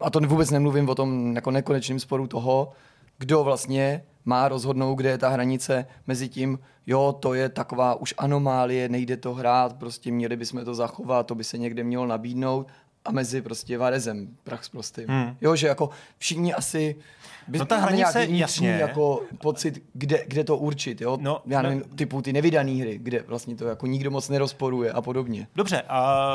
a 0.02 0.10
to 0.10 0.20
vůbec 0.20 0.50
nemluvím 0.50 0.90
o 0.90 0.96
tom 0.96 1.36
jako 1.36 1.52
nekonečném 1.52 2.00
sporu 2.00 2.28
toho, 2.28 2.72
kdo 3.18 3.44
vlastně 3.44 4.04
má 4.26 4.48
rozhodnout, 4.48 4.96
kde 4.96 5.10
je 5.10 5.18
ta 5.18 5.30
hranice. 5.30 5.86
Mezi 6.08 6.30
tím, 6.30 6.60
jo, 6.88 7.16
to 7.20 7.34
je 7.34 7.50
taková 7.50 7.96
už 7.96 8.14
anomálie, 8.18 8.90
nejde 8.90 9.18
to 9.18 9.34
hrát, 9.34 9.74
prostě 9.74 10.12
měli 10.12 10.36
bychom 10.36 10.66
to 10.66 10.76
zachovat, 10.76 11.28
to 11.28 11.36
by 11.36 11.44
se 11.44 11.58
někde 11.58 11.84
mělo 11.84 12.06
nabídnout, 12.06 12.68
a 13.06 13.12
mezi 13.12 13.42
prostě 13.42 13.78
Varezem, 13.78 14.28
prach 14.44 14.64
s 14.64 14.70
prostým. 14.70 15.08
Hmm. 15.08 15.38
Jo, 15.42 15.56
že 15.56 15.68
jako 15.68 15.90
všichni 16.18 16.54
asi 16.54 16.96
by 17.48 17.60
no 17.60 17.66
ta 17.66 17.78
hranice, 17.78 18.26
jasně. 18.30 18.70
jako 18.70 19.22
pocit, 19.42 19.84
kde, 19.94 20.24
kde 20.28 20.44
to 20.44 20.58
určit, 20.58 21.02
jo? 21.02 21.18
No, 21.22 21.42
Já 21.46 21.62
nevím, 21.62 21.84
no. 21.90 21.96
typu 21.96 22.22
ty 22.22 22.34
nevydané 22.34 22.72
hry, 22.72 23.00
kde 23.02 23.24
vlastně 23.28 23.56
to 23.56 23.66
jako 23.66 23.88
nikdo 23.88 24.12
moc 24.12 24.30
nerozporuje 24.30 24.92
a 24.92 25.02
podobně. 25.02 25.48
Dobře, 25.56 25.82
a 25.82 26.28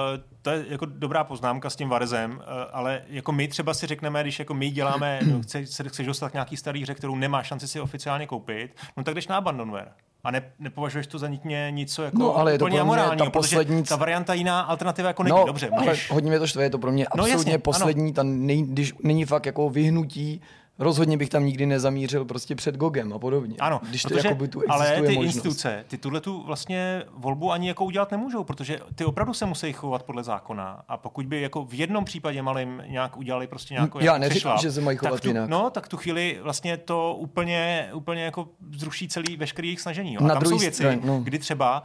to 0.43 0.51
je 0.51 0.65
jako 0.69 0.87
dobrá 0.87 1.25
poznámka 1.25 1.71
s 1.71 1.77
tím 1.77 1.89
Varezem, 1.89 2.43
ale 2.73 3.03
jako 3.09 3.33
my 3.33 3.49
třeba 3.49 3.75
si 3.75 3.87
řekneme, 3.87 4.23
když 4.23 4.39
jako 4.39 4.55
my 4.55 4.71
děláme, 4.71 5.21
no, 5.33 5.43
chceš, 5.43 5.69
chceš 5.87 6.07
dostat 6.07 6.33
nějaký 6.33 6.57
starý 6.57 6.83
hře, 6.83 6.95
kterou 6.95 7.17
nemá 7.17 7.43
šanci 7.43 7.69
si 7.69 7.81
oficiálně 7.81 8.27
koupit, 8.27 8.77
no 8.97 9.05
tak 9.05 9.15
jdeš 9.15 9.29
na 9.29 9.37
Abandonware 9.37 9.89
a 10.25 10.31
ne, 10.31 10.43
nepovažuješ 10.59 11.07
to 11.07 11.19
za 11.19 11.29
nitně 11.29 11.69
něco 11.71 12.03
jako 12.03 12.19
no, 12.19 12.37
ale 12.37 12.53
je 12.53 12.59
to 12.59 12.65
úplně 12.65 12.81
amorální, 12.81 13.19
ta 13.19 13.31
poslední... 13.31 13.83
ta 13.83 13.97
varianta 13.97 14.35
jiná 14.35 14.61
alternativa 14.61 15.09
jako 15.09 15.23
není. 15.23 15.37
No, 15.37 15.45
Dobře, 15.47 15.71
můžeš... 15.71 16.11
ale 16.11 16.15
hodně 16.15 16.31
mě 16.31 16.39
to 16.39 16.47
štve, 16.47 16.63
je 16.63 16.71
to 16.71 16.79
pro 16.79 16.93
mě 16.93 17.05
no, 17.05 17.23
absolutně 17.25 17.53
jasně, 17.53 17.59
poslední, 17.59 18.13
ta 18.13 18.23
nej, 18.23 18.63
když 18.63 18.95
není 19.03 19.25
fakt 19.25 19.47
jako 19.47 19.71
vyhnutí 19.71 20.41
Rozhodně 20.79 21.17
bych 21.17 21.29
tam 21.29 21.47
nikdy 21.47 21.67
nezamířil 21.67 22.25
prostě 22.25 22.55
před 22.55 22.77
Gogem 22.77 23.13
a 23.13 23.19
podobně. 23.19 23.57
Ano, 23.59 23.81
když 23.89 24.03
to 24.03 24.09
protože, 24.09 24.35
tu 24.35 24.63
ale 24.69 24.95
ty 24.95 25.01
možnost. 25.01 25.25
instituce, 25.25 25.85
ty 25.89 25.99
tuhle 25.99 26.21
tu 26.21 26.43
vlastně 26.43 27.03
volbu 27.17 27.53
ani 27.53 27.69
jako 27.69 27.85
udělat 27.85 28.11
nemůžou, 28.11 28.45
protože 28.45 28.79
ty 28.95 29.05
opravdu 29.05 29.35
se 29.35 29.47
musí 29.47 29.73
chovat 29.73 30.03
podle 30.03 30.25
zákona 30.25 30.83
a 30.89 30.97
pokud 30.97 31.27
by 31.27 31.41
jako 31.41 31.65
v 31.65 31.75
jednom 31.75 32.05
případě 32.05 32.43
malým 32.43 32.83
nějak 32.87 33.17
udělali 33.17 33.47
prostě 33.47 33.75
nějakou 33.75 33.99
Já 33.99 34.05
jako 34.05 34.19
neříkám, 34.19 34.59
že 34.59 34.73
se 34.73 34.81
mají 34.81 34.97
chovat 34.97 35.21
tu, 35.21 35.29
jinak. 35.29 35.49
No, 35.49 35.71
tak 35.71 35.89
tu 35.89 35.97
chvíli 35.97 36.39
vlastně 36.43 36.77
to 36.77 37.15
úplně, 37.15 37.91
úplně 37.95 38.25
jako 38.25 38.49
zruší 38.73 39.09
celý 39.09 39.37
veškerý 39.37 39.69
jejich 39.69 39.81
snažení. 39.81 40.15
Jo. 40.15 40.21
A 40.25 40.27
Na 40.27 40.35
tam 40.35 40.45
jsou 40.45 40.59
věci, 40.59 40.83
stran, 40.83 41.01
no. 41.05 41.21
kdy 41.21 41.39
třeba 41.39 41.83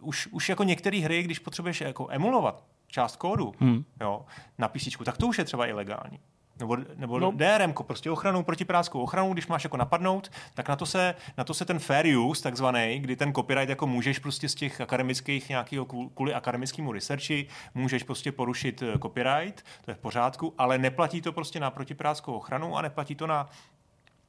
uh, 0.00 0.08
už, 0.08 0.26
už 0.26 0.48
jako 0.48 0.64
některé 0.64 0.98
hry, 0.98 1.22
když 1.22 1.38
potřebuješ 1.38 1.80
jako 1.80 2.06
emulovat 2.10 2.64
část 2.88 3.16
kódu 3.16 3.52
hmm. 3.60 3.84
jo, 4.00 4.24
na 4.58 4.68
písničku, 4.68 5.04
tak 5.04 5.16
to 5.16 5.26
už 5.26 5.38
je 5.38 5.44
třeba 5.44 5.66
ilegální 5.66 6.18
nebo, 6.60 6.76
nebo 6.96 7.18
no. 7.18 7.32
DRM, 7.32 7.72
prostě 7.82 8.10
ochranu, 8.10 8.42
protipirátskou 8.42 9.00
ochranu, 9.00 9.32
když 9.32 9.46
máš 9.46 9.64
jako 9.64 9.76
napadnout, 9.76 10.30
tak 10.54 10.68
na 10.68 10.76
to 10.76 10.86
se, 10.86 11.14
na 11.38 11.44
to 11.44 11.54
se 11.54 11.64
ten 11.64 11.78
fair 11.78 12.18
use, 12.18 12.42
takzvaný, 12.42 12.98
kdy 12.98 13.16
ten 13.16 13.32
copyright 13.32 13.68
jako 13.68 13.86
můžeš 13.86 14.18
prostě 14.18 14.48
z 14.48 14.54
těch 14.54 14.80
akademických 14.80 15.48
nějakého 15.48 15.84
kvůli 16.14 16.34
akademickému 16.34 16.92
researchi, 16.92 17.46
můžeš 17.74 18.02
prostě 18.02 18.32
porušit 18.32 18.82
eh, 18.82 18.98
copyright, 18.98 19.64
to 19.84 19.90
je 19.90 19.94
v 19.94 19.98
pořádku, 19.98 20.54
ale 20.58 20.78
neplatí 20.78 21.22
to 21.22 21.32
prostě 21.32 21.60
na 21.60 21.70
protipirátskou 21.70 22.32
ochranu 22.32 22.76
a 22.76 22.82
neplatí 22.82 23.14
to 23.14 23.26
na 23.26 23.48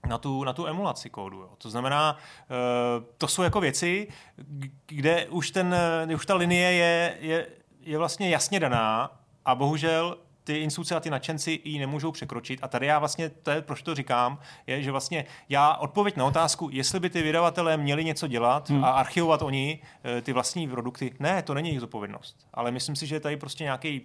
na 0.08 0.17
tu, 0.17 0.44
na 0.44 0.54
tu 0.54 0.67
emulaci 0.67 1.10
kódu. 1.10 1.38
Jo. 1.38 1.50
To 1.58 1.70
znamená, 1.70 2.17
uh, 2.17 3.06
to 3.17 3.28
jsou 3.28 3.41
jako 3.41 3.62
věci, 3.62 4.08
kde 4.88 5.28
už, 5.28 5.52
ten, 5.52 5.76
už 6.15 6.26
ta 6.26 6.36
linie 6.36 6.72
je, 6.72 7.17
je, 7.20 7.48
je 7.82 7.98
vlastně 7.98 8.30
jasně 8.30 8.60
daná 8.60 9.12
a 9.46 9.56
bohužel 9.56 10.17
ty 10.44 10.58
instituce 10.58 10.96
a 10.96 11.00
ty 11.00 11.10
nadšenci 11.10 11.60
ji 11.64 11.80
nemůžou 11.80 12.12
překročit. 12.12 12.60
A 12.64 12.68
tady 12.68 12.86
já 12.86 13.00
vlastně, 13.00 13.30
to 13.30 13.52
je, 13.52 13.62
proč 13.62 13.82
to 13.82 13.96
říkám, 13.96 14.40
je, 14.68 14.84
že 14.84 14.92
vlastně 14.92 15.26
já 15.50 15.76
odpověď 15.76 16.18
na 16.18 16.26
otázku, 16.26 16.70
jestli 16.72 17.00
by 17.00 17.10
ty 17.10 17.22
vydavatelé 17.22 17.78
měli 17.78 18.04
něco 18.04 18.28
dělat 18.28 18.70
hmm. 18.70 18.84
a 18.84 18.90
archivovat 18.90 19.42
oni 19.42 19.80
eh, 20.04 20.22
ty 20.22 20.34
vlastní 20.34 20.68
produkty, 20.68 21.14
ne, 21.20 21.42
to 21.42 21.54
není 21.54 21.70
jejich 21.70 21.82
zodpovědnost. 21.82 22.48
Ale 22.54 22.72
myslím 22.72 22.96
si, 22.96 23.08
že 23.08 23.16
je 23.16 23.20
tady 23.20 23.38
prostě 23.38 23.64
nějaký 23.64 24.02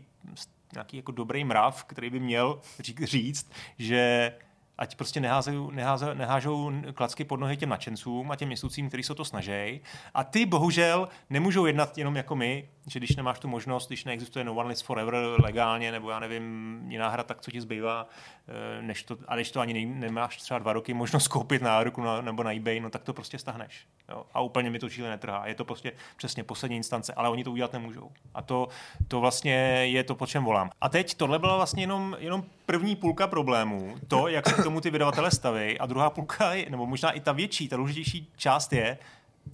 nějaký 0.75 0.96
jako 0.96 1.12
dobrý 1.12 1.44
mrav, 1.44 1.85
který 1.85 2.11
by 2.11 2.20
měl 2.20 2.61
říct, 3.05 3.53
že 3.79 4.33
ať 4.79 4.96
prostě 4.96 5.20
nehážou, 5.20 5.70
nehážou, 5.70 6.14
nehážou 6.14 6.72
klacky 6.94 7.25
pod 7.25 7.40
nohy 7.40 7.57
těm 7.57 7.68
nadšencům 7.68 8.31
a 8.31 8.37
těm 8.37 8.51
institucím, 8.51 8.88
kteří 8.88 9.03
se 9.03 9.14
to 9.14 9.25
snaží. 9.25 9.81
A 10.14 10.25
ty 10.25 10.46
bohužel 10.46 11.09
nemůžou 11.31 11.66
jednat 11.66 11.99
jenom 11.99 12.16
jako 12.16 12.37
my, 12.37 12.68
že 12.87 12.99
když 12.99 13.16
nemáš 13.16 13.38
tu 13.38 13.49
možnost, 13.49 13.87
když 13.87 14.05
neexistuje 14.05 14.44
No 14.44 14.55
One 14.55 14.68
List 14.68 14.85
Forever 14.85 15.14
legálně, 15.42 15.92
nebo 15.92 16.11
já 16.11 16.18
nevím, 16.18 16.81
jiná 16.88 17.09
hra, 17.09 17.22
tak 17.22 17.40
co 17.40 17.51
ti 17.51 17.61
zbývá, 17.61 18.09
eh, 18.49 18.83
než 18.83 19.03
to, 19.03 19.16
a 19.29 19.35
když 19.35 19.51
to 19.51 19.61
ani 19.61 19.75
ne, 19.75 20.01
nemáš 20.01 20.37
třeba 20.37 20.59
dva 20.59 20.72
roky 20.72 20.94
možnost 20.94 21.29
koupit 21.37 21.62
na 21.62 21.83
ruku 21.83 22.03
nebo 22.20 22.42
na 22.42 22.53
eBay, 22.53 22.81
no 22.81 22.90
tak 22.90 23.03
to 23.03 23.12
prostě 23.12 23.38
stahneš. 23.38 23.87
Jo? 24.09 24.27
A 24.35 24.40
úplně 24.40 24.70
mi 24.70 24.79
to 24.79 24.90
číle 24.90 25.11
netrhá. 25.11 25.46
Je 25.46 25.55
to 25.55 25.64
prostě 25.64 25.92
přesně 26.16 26.44
poslední 26.44 26.77
instance, 26.77 27.14
ale 27.14 27.29
oni 27.29 27.44
to 27.44 27.51
udělat 27.51 27.72
nemůžou. 27.72 28.11
A 28.35 28.42
to, 28.42 28.68
to 29.09 29.20
vlastně 29.20 29.55
je 29.87 30.05
to, 30.05 30.14
po 30.14 30.27
čem 30.27 30.44
volám. 30.44 30.70
A 30.81 30.88
teď 30.88 31.14
tohle 31.14 31.38
byla 31.38 31.57
vlastně 31.57 31.83
jenom, 31.83 32.16
jenom 32.18 32.44
první 32.66 32.96
půlka 32.96 33.27
problémů, 33.27 33.94
to, 34.09 34.29
jak 34.29 34.49
se 34.49 34.55
k 34.55 34.64
tomu 34.64 34.81
ty 34.81 34.90
vydavatele 34.90 35.31
staví, 35.31 35.79
a 35.79 35.87
druhá 35.87 36.11
půlka, 36.11 36.51
nebo 36.68 36.87
možná 36.87 37.11
i 37.11 37.20
ta 37.20 37.33
větší, 37.33 37.68
ta 37.68 37.77
důležitější 37.77 38.33
část 38.37 38.72
je, 38.72 38.99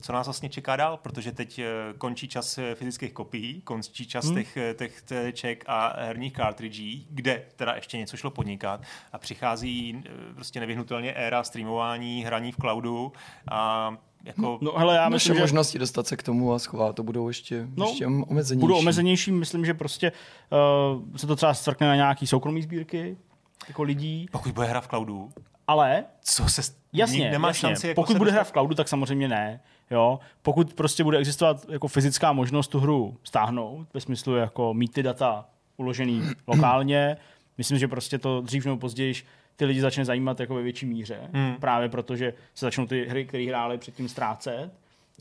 co 0.00 0.12
nás 0.12 0.26
vlastně 0.26 0.48
čeká 0.48 0.76
dál, 0.76 0.96
protože 0.96 1.32
teď 1.32 1.58
eh, 1.58 1.64
končí 1.98 2.28
čas 2.28 2.58
eh, 2.58 2.74
fyzických 2.74 3.12
kopií, 3.12 3.60
končí 3.60 4.06
čas 4.06 4.24
hmm. 4.24 4.34
těch, 4.34 4.56
eh, 4.56 4.74
těch 4.74 5.02
ček 5.32 5.64
a 5.66 5.94
herních 5.98 6.32
cartridží, 6.32 7.06
kde 7.10 7.42
teda 7.56 7.74
ještě 7.74 7.98
něco 7.98 8.16
šlo 8.16 8.30
podnikat 8.30 8.80
a 9.12 9.18
přichází 9.18 10.04
prostě 10.34 10.60
nevyhnutelně 10.60 11.12
éra 11.12 11.44
streamování, 11.44 12.24
hraní 12.24 12.52
v 12.52 12.56
cloudu 12.56 13.12
a 13.50 13.92
jako... 14.24 14.58
No, 14.60 14.72
hele, 14.76 14.96
já 14.96 15.08
myslím, 15.08 15.34
že... 15.34 15.40
možnosti 15.40 15.78
dostat 15.78 16.06
se 16.06 16.16
k 16.16 16.22
tomu 16.22 16.52
a 16.52 16.58
schovat 16.58 16.96
to 16.96 17.02
budou 17.02 17.28
ještě, 17.28 17.68
no, 17.76 17.86
ještě 17.86 18.06
omezenější. 18.06 18.60
Budou 18.60 18.78
omezenější, 18.78 19.32
myslím, 19.32 19.64
že 19.64 19.74
prostě 19.74 20.12
uh, 20.92 21.16
se 21.16 21.26
to 21.26 21.36
třeba 21.36 21.54
stvrkne 21.54 21.86
na 21.86 21.94
nějaký 21.94 22.26
soukromý 22.26 22.62
sbírky 22.62 23.16
jako 23.68 23.82
lidí. 23.82 24.26
Pokud 24.32 24.52
bude 24.52 24.66
hra 24.66 24.80
v 24.80 24.88
cloudu. 24.88 25.32
Ale... 25.66 26.04
Co 26.22 26.48
se... 26.48 26.62
Jasně, 26.92 27.30
nemá 27.30 27.48
jasně. 27.48 27.60
šanci 27.60 27.88
jako 27.88 28.02
Pokud 28.02 28.16
bude 28.16 28.30
hra 28.30 28.44
v 28.44 28.52
cloudu, 28.52 28.74
tak 28.74 28.88
samozřejmě 28.88 29.28
ne. 29.28 29.60
Jo? 29.92 30.18
Pokud 30.42 30.74
prostě 30.74 31.04
bude 31.04 31.18
existovat 31.18 31.66
jako 31.68 31.88
fyzická 31.88 32.32
možnost 32.32 32.68
tu 32.68 32.80
hru 32.80 33.16
stáhnout, 33.24 33.86
ve 33.94 34.00
smyslu 34.00 34.36
jako 34.36 34.74
mít 34.74 34.92
ty 34.92 35.02
data 35.02 35.44
uložený 35.76 36.22
lokálně, 36.46 37.16
myslím, 37.58 37.78
že 37.78 37.88
prostě 37.88 38.18
to 38.18 38.40
dřív 38.40 38.64
nebo 38.64 38.76
později 38.76 39.14
ty 39.56 39.64
lidi 39.64 39.80
začne 39.80 40.04
zajímat 40.04 40.40
jako 40.40 40.54
ve 40.54 40.62
větší 40.62 40.86
míře, 40.86 41.20
hmm. 41.32 41.56
právě 41.60 41.88
protože 41.88 42.34
se 42.54 42.66
začnou 42.66 42.86
ty 42.86 43.06
hry, 43.06 43.24
které 43.24 43.44
hráli 43.44 43.78
předtím 43.78 44.08
ztrácet. 44.08 44.70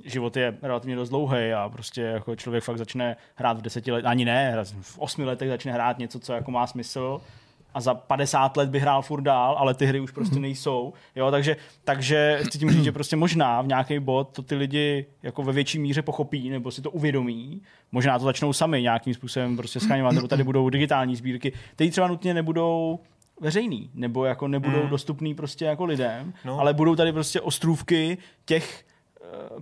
Život 0.05 0.37
je 0.37 0.57
relativně 0.61 0.95
dost 0.95 1.09
dlouhý 1.09 1.53
a 1.53 1.69
prostě 1.69 2.01
jako 2.01 2.35
člověk 2.35 2.63
fakt 2.63 2.77
začne 2.77 3.15
hrát 3.35 3.57
v 3.57 3.61
deseti 3.61 3.91
letech, 3.91 4.05
ani 4.05 4.25
ne, 4.25 4.57
v 4.81 4.99
osmi 4.99 5.25
letech 5.25 5.49
začne 5.49 5.71
hrát 5.71 5.97
něco, 5.97 6.19
co 6.19 6.33
jako 6.33 6.51
má 6.51 6.67
smysl 6.67 7.21
a 7.73 7.81
za 7.81 7.93
50 7.93 8.57
let 8.57 8.69
by 8.69 8.79
hrál 8.79 9.01
furt 9.01 9.21
dál, 9.21 9.55
ale 9.57 9.73
ty 9.73 9.85
hry 9.85 9.99
už 9.99 10.11
prostě 10.11 10.35
mhm. 10.35 10.41
nejsou. 10.41 10.93
Jo, 11.15 11.31
takže, 11.31 11.57
takže 11.83 12.39
chci 12.43 12.59
tím 12.59 12.71
říct, 12.71 12.83
že 12.83 12.91
prostě 12.91 13.15
možná 13.15 13.61
v 13.61 13.67
nějaký 13.67 13.99
bod 13.99 14.29
to 14.31 14.41
ty 14.41 14.55
lidi 14.55 15.05
jako 15.23 15.43
ve 15.43 15.53
větší 15.53 15.79
míře 15.79 16.01
pochopí 16.01 16.49
nebo 16.49 16.71
si 16.71 16.81
to 16.81 16.91
uvědomí. 16.91 17.61
Možná 17.91 18.19
to 18.19 18.25
začnou 18.25 18.53
sami 18.53 18.81
nějakým 18.81 19.13
způsobem 19.13 19.57
prostě 19.57 19.79
schraňovat, 19.79 20.13
nebo 20.13 20.27
tady 20.27 20.43
budou 20.43 20.69
digitální 20.69 21.15
sbírky, 21.15 21.53
které 21.75 21.89
třeba 21.89 22.07
nutně 22.07 22.33
nebudou 22.33 22.99
veřejný, 23.41 23.89
nebo 23.93 24.25
jako 24.25 24.47
nebudou 24.47 24.83
mm. 24.83 24.89
dostupný 24.89 25.35
prostě 25.35 25.65
jako 25.65 25.85
lidem, 25.85 26.33
no. 26.45 26.59
ale 26.59 26.73
budou 26.73 26.95
tady 26.95 27.13
prostě 27.13 27.41
ostrůvky 27.41 28.17
těch 28.45 28.85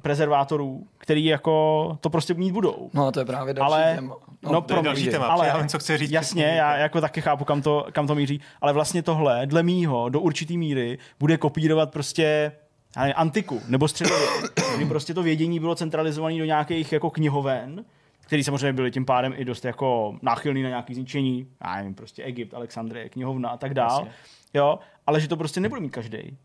prezervátorů, 0.01 0.87
který 0.97 1.25
jako 1.25 1.97
to 2.01 2.09
prostě 2.09 2.33
mít 2.33 2.51
budou. 2.51 2.89
No 2.93 3.11
to 3.11 3.19
je 3.19 3.25
právě 3.25 3.53
další 3.53 3.73
ale, 3.73 3.95
téma. 3.95 4.15
No, 4.43 4.51
no 4.51 4.61
to 4.61 4.75
je 4.75 4.83
další 4.83 5.09
téma, 5.09 5.27
ale, 5.27 5.47
já 5.47 5.57
vím, 5.57 5.67
co 5.67 5.79
chci 5.79 5.97
říct. 5.97 6.11
Jasně, 6.11 6.43
já 6.45 6.77
jako 6.77 7.01
taky 7.01 7.21
chápu, 7.21 7.45
kam 7.45 7.61
to, 7.61 7.87
kam 7.91 8.07
to 8.07 8.15
míří, 8.15 8.41
ale 8.61 8.73
vlastně 8.73 9.03
tohle, 9.03 9.45
dle 9.45 9.63
mýho, 9.63 10.09
do 10.09 10.19
určitý 10.19 10.57
míry, 10.57 10.97
bude 11.19 11.37
kopírovat 11.37 11.91
prostě 11.91 12.51
nevím, 12.97 13.13
antiku 13.17 13.61
nebo 13.67 13.87
středověk, 13.87 14.29
kdy 14.75 14.85
prostě 14.85 15.13
to 15.13 15.23
vědění 15.23 15.59
bylo 15.59 15.75
centralizované 15.75 16.37
do 16.37 16.45
nějakých 16.45 16.91
jako 16.91 17.09
knihoven, 17.09 17.85
který 18.21 18.43
samozřejmě 18.43 18.73
byly 18.73 18.91
tím 18.91 19.05
pádem 19.05 19.33
i 19.37 19.45
dost 19.45 19.65
jako 19.65 20.15
náchylný 20.21 20.63
na 20.63 20.69
nějaký 20.69 20.93
zničení, 20.93 21.47
já 21.63 21.75
nevím, 21.75 21.95
prostě 21.95 22.23
Egypt, 22.23 22.53
Alexandrie, 22.53 23.09
knihovna 23.09 23.49
a 23.49 23.57
tak 23.57 23.73
dál, 23.73 24.07
jo, 24.53 24.79
ale 25.07 25.19
že 25.19 25.27
to 25.27 25.37
prostě 25.37 25.59
nebude 25.59 25.81
mít 25.81 25.89
každý. 25.89 26.37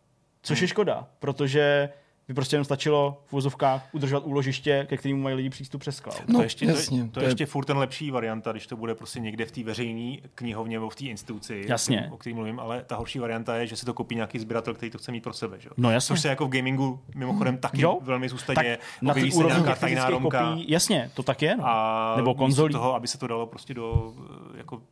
Což 0.42 0.58
hmm. 0.58 0.64
je 0.64 0.68
škoda, 0.68 1.06
protože 1.18 1.88
by 2.28 2.34
prostě 2.34 2.56
jenom 2.56 2.64
stačilo 2.64 3.22
v 3.26 3.32
vozovkách 3.32 3.88
udržovat 3.92 4.24
úložiště, 4.24 4.87
ke 4.88 4.96
kterému 4.96 5.22
mají 5.22 5.37
lidi 5.37 5.50
přístup 5.50 5.80
přes 5.80 6.00
cloud. 6.00 6.28
No, 6.28 6.38
to, 6.38 6.42
ještě, 6.42 6.66
jasně, 6.66 7.04
to, 7.04 7.10
to, 7.10 7.20
je 7.20 7.26
ještě 7.26 7.46
furt 7.46 7.64
ten 7.64 7.78
lepší 7.78 8.10
varianta, 8.10 8.52
když 8.52 8.66
to 8.66 8.76
bude 8.76 8.94
prostě 8.94 9.20
někde 9.20 9.44
v 9.46 9.50
té 9.50 9.62
veřejné 9.62 10.16
knihovně 10.34 10.76
nebo 10.76 10.90
v 10.90 10.96
té 10.96 11.04
instituci, 11.04 11.64
jasně. 11.68 12.08
o 12.12 12.16
které 12.16 12.34
mluvím, 12.34 12.60
ale 12.60 12.84
ta 12.87 12.96
horší 12.96 13.18
varianta 13.18 13.56
je, 13.56 13.66
že 13.66 13.76
si 13.76 13.87
to 13.87 13.94
koupí 13.94 14.14
nějaký 14.14 14.38
sběratel, 14.38 14.74
který 14.74 14.90
to 14.90 14.98
chce 14.98 15.12
mít 15.12 15.22
pro 15.22 15.32
sebe. 15.32 15.60
Že? 15.60 15.68
No 15.76 15.90
jasně. 15.90 16.14
Což 16.14 16.20
se 16.20 16.28
jako 16.28 16.46
v 16.46 16.48
gamingu 16.48 17.00
mimochodem 17.14 17.58
taky 17.58 17.82
jo? 17.82 17.98
velmi 18.02 18.28
zůstane. 18.28 18.78
Na 19.02 19.14
ty 19.14 19.30
nějaká 19.30 19.74
tajná 19.74 20.10
Kopí, 20.10 20.64
jasně, 20.68 21.10
to 21.14 21.22
tak 21.22 21.42
je. 21.42 21.56
No. 21.56 21.64
A 21.66 22.14
nebo 22.16 22.34
konzolí. 22.34 22.72
toho, 22.72 22.94
aby 22.94 23.08
se 23.08 23.18
to 23.18 23.26
dalo 23.26 23.46
prostě 23.46 23.74
do 23.74 24.12
jako 24.56 24.82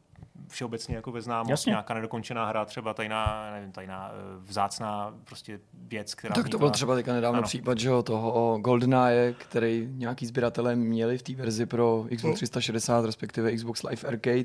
všeobecně 0.52 0.96
jako 0.96 1.12
ve 1.12 1.20
známost, 1.22 1.66
nějaká 1.66 1.94
nedokončená 1.94 2.46
hra, 2.46 2.64
třeba 2.64 2.94
tajná, 2.94 3.50
nevím, 3.52 3.72
tajná 3.72 4.10
eh, 4.12 4.38
vzácná 4.44 5.14
prostě 5.24 5.60
věc, 5.74 6.14
která 6.14 6.34
Tak 6.34 6.48
to 6.48 6.58
byl 6.58 6.70
třeba 6.70 6.94
teďka 6.94 7.12
nedávno 7.12 7.38
ano. 7.38 7.46
případ, 7.46 7.78
že 7.78 7.88
jo, 7.88 8.02
toho 8.02 8.58
GoldenEye, 8.58 9.34
který 9.38 9.88
nějaký 9.92 10.26
sběratelé 10.26 10.76
měli 10.76 11.18
v 11.18 11.22
té 11.22 11.34
verzi 11.34 11.66
pro 11.66 12.04
Xbox 12.16 12.34
360, 12.34 13.04
respektive 13.04 13.56
Xbox 13.56 13.82
Live 13.82 14.08
Arcade, 14.08 14.44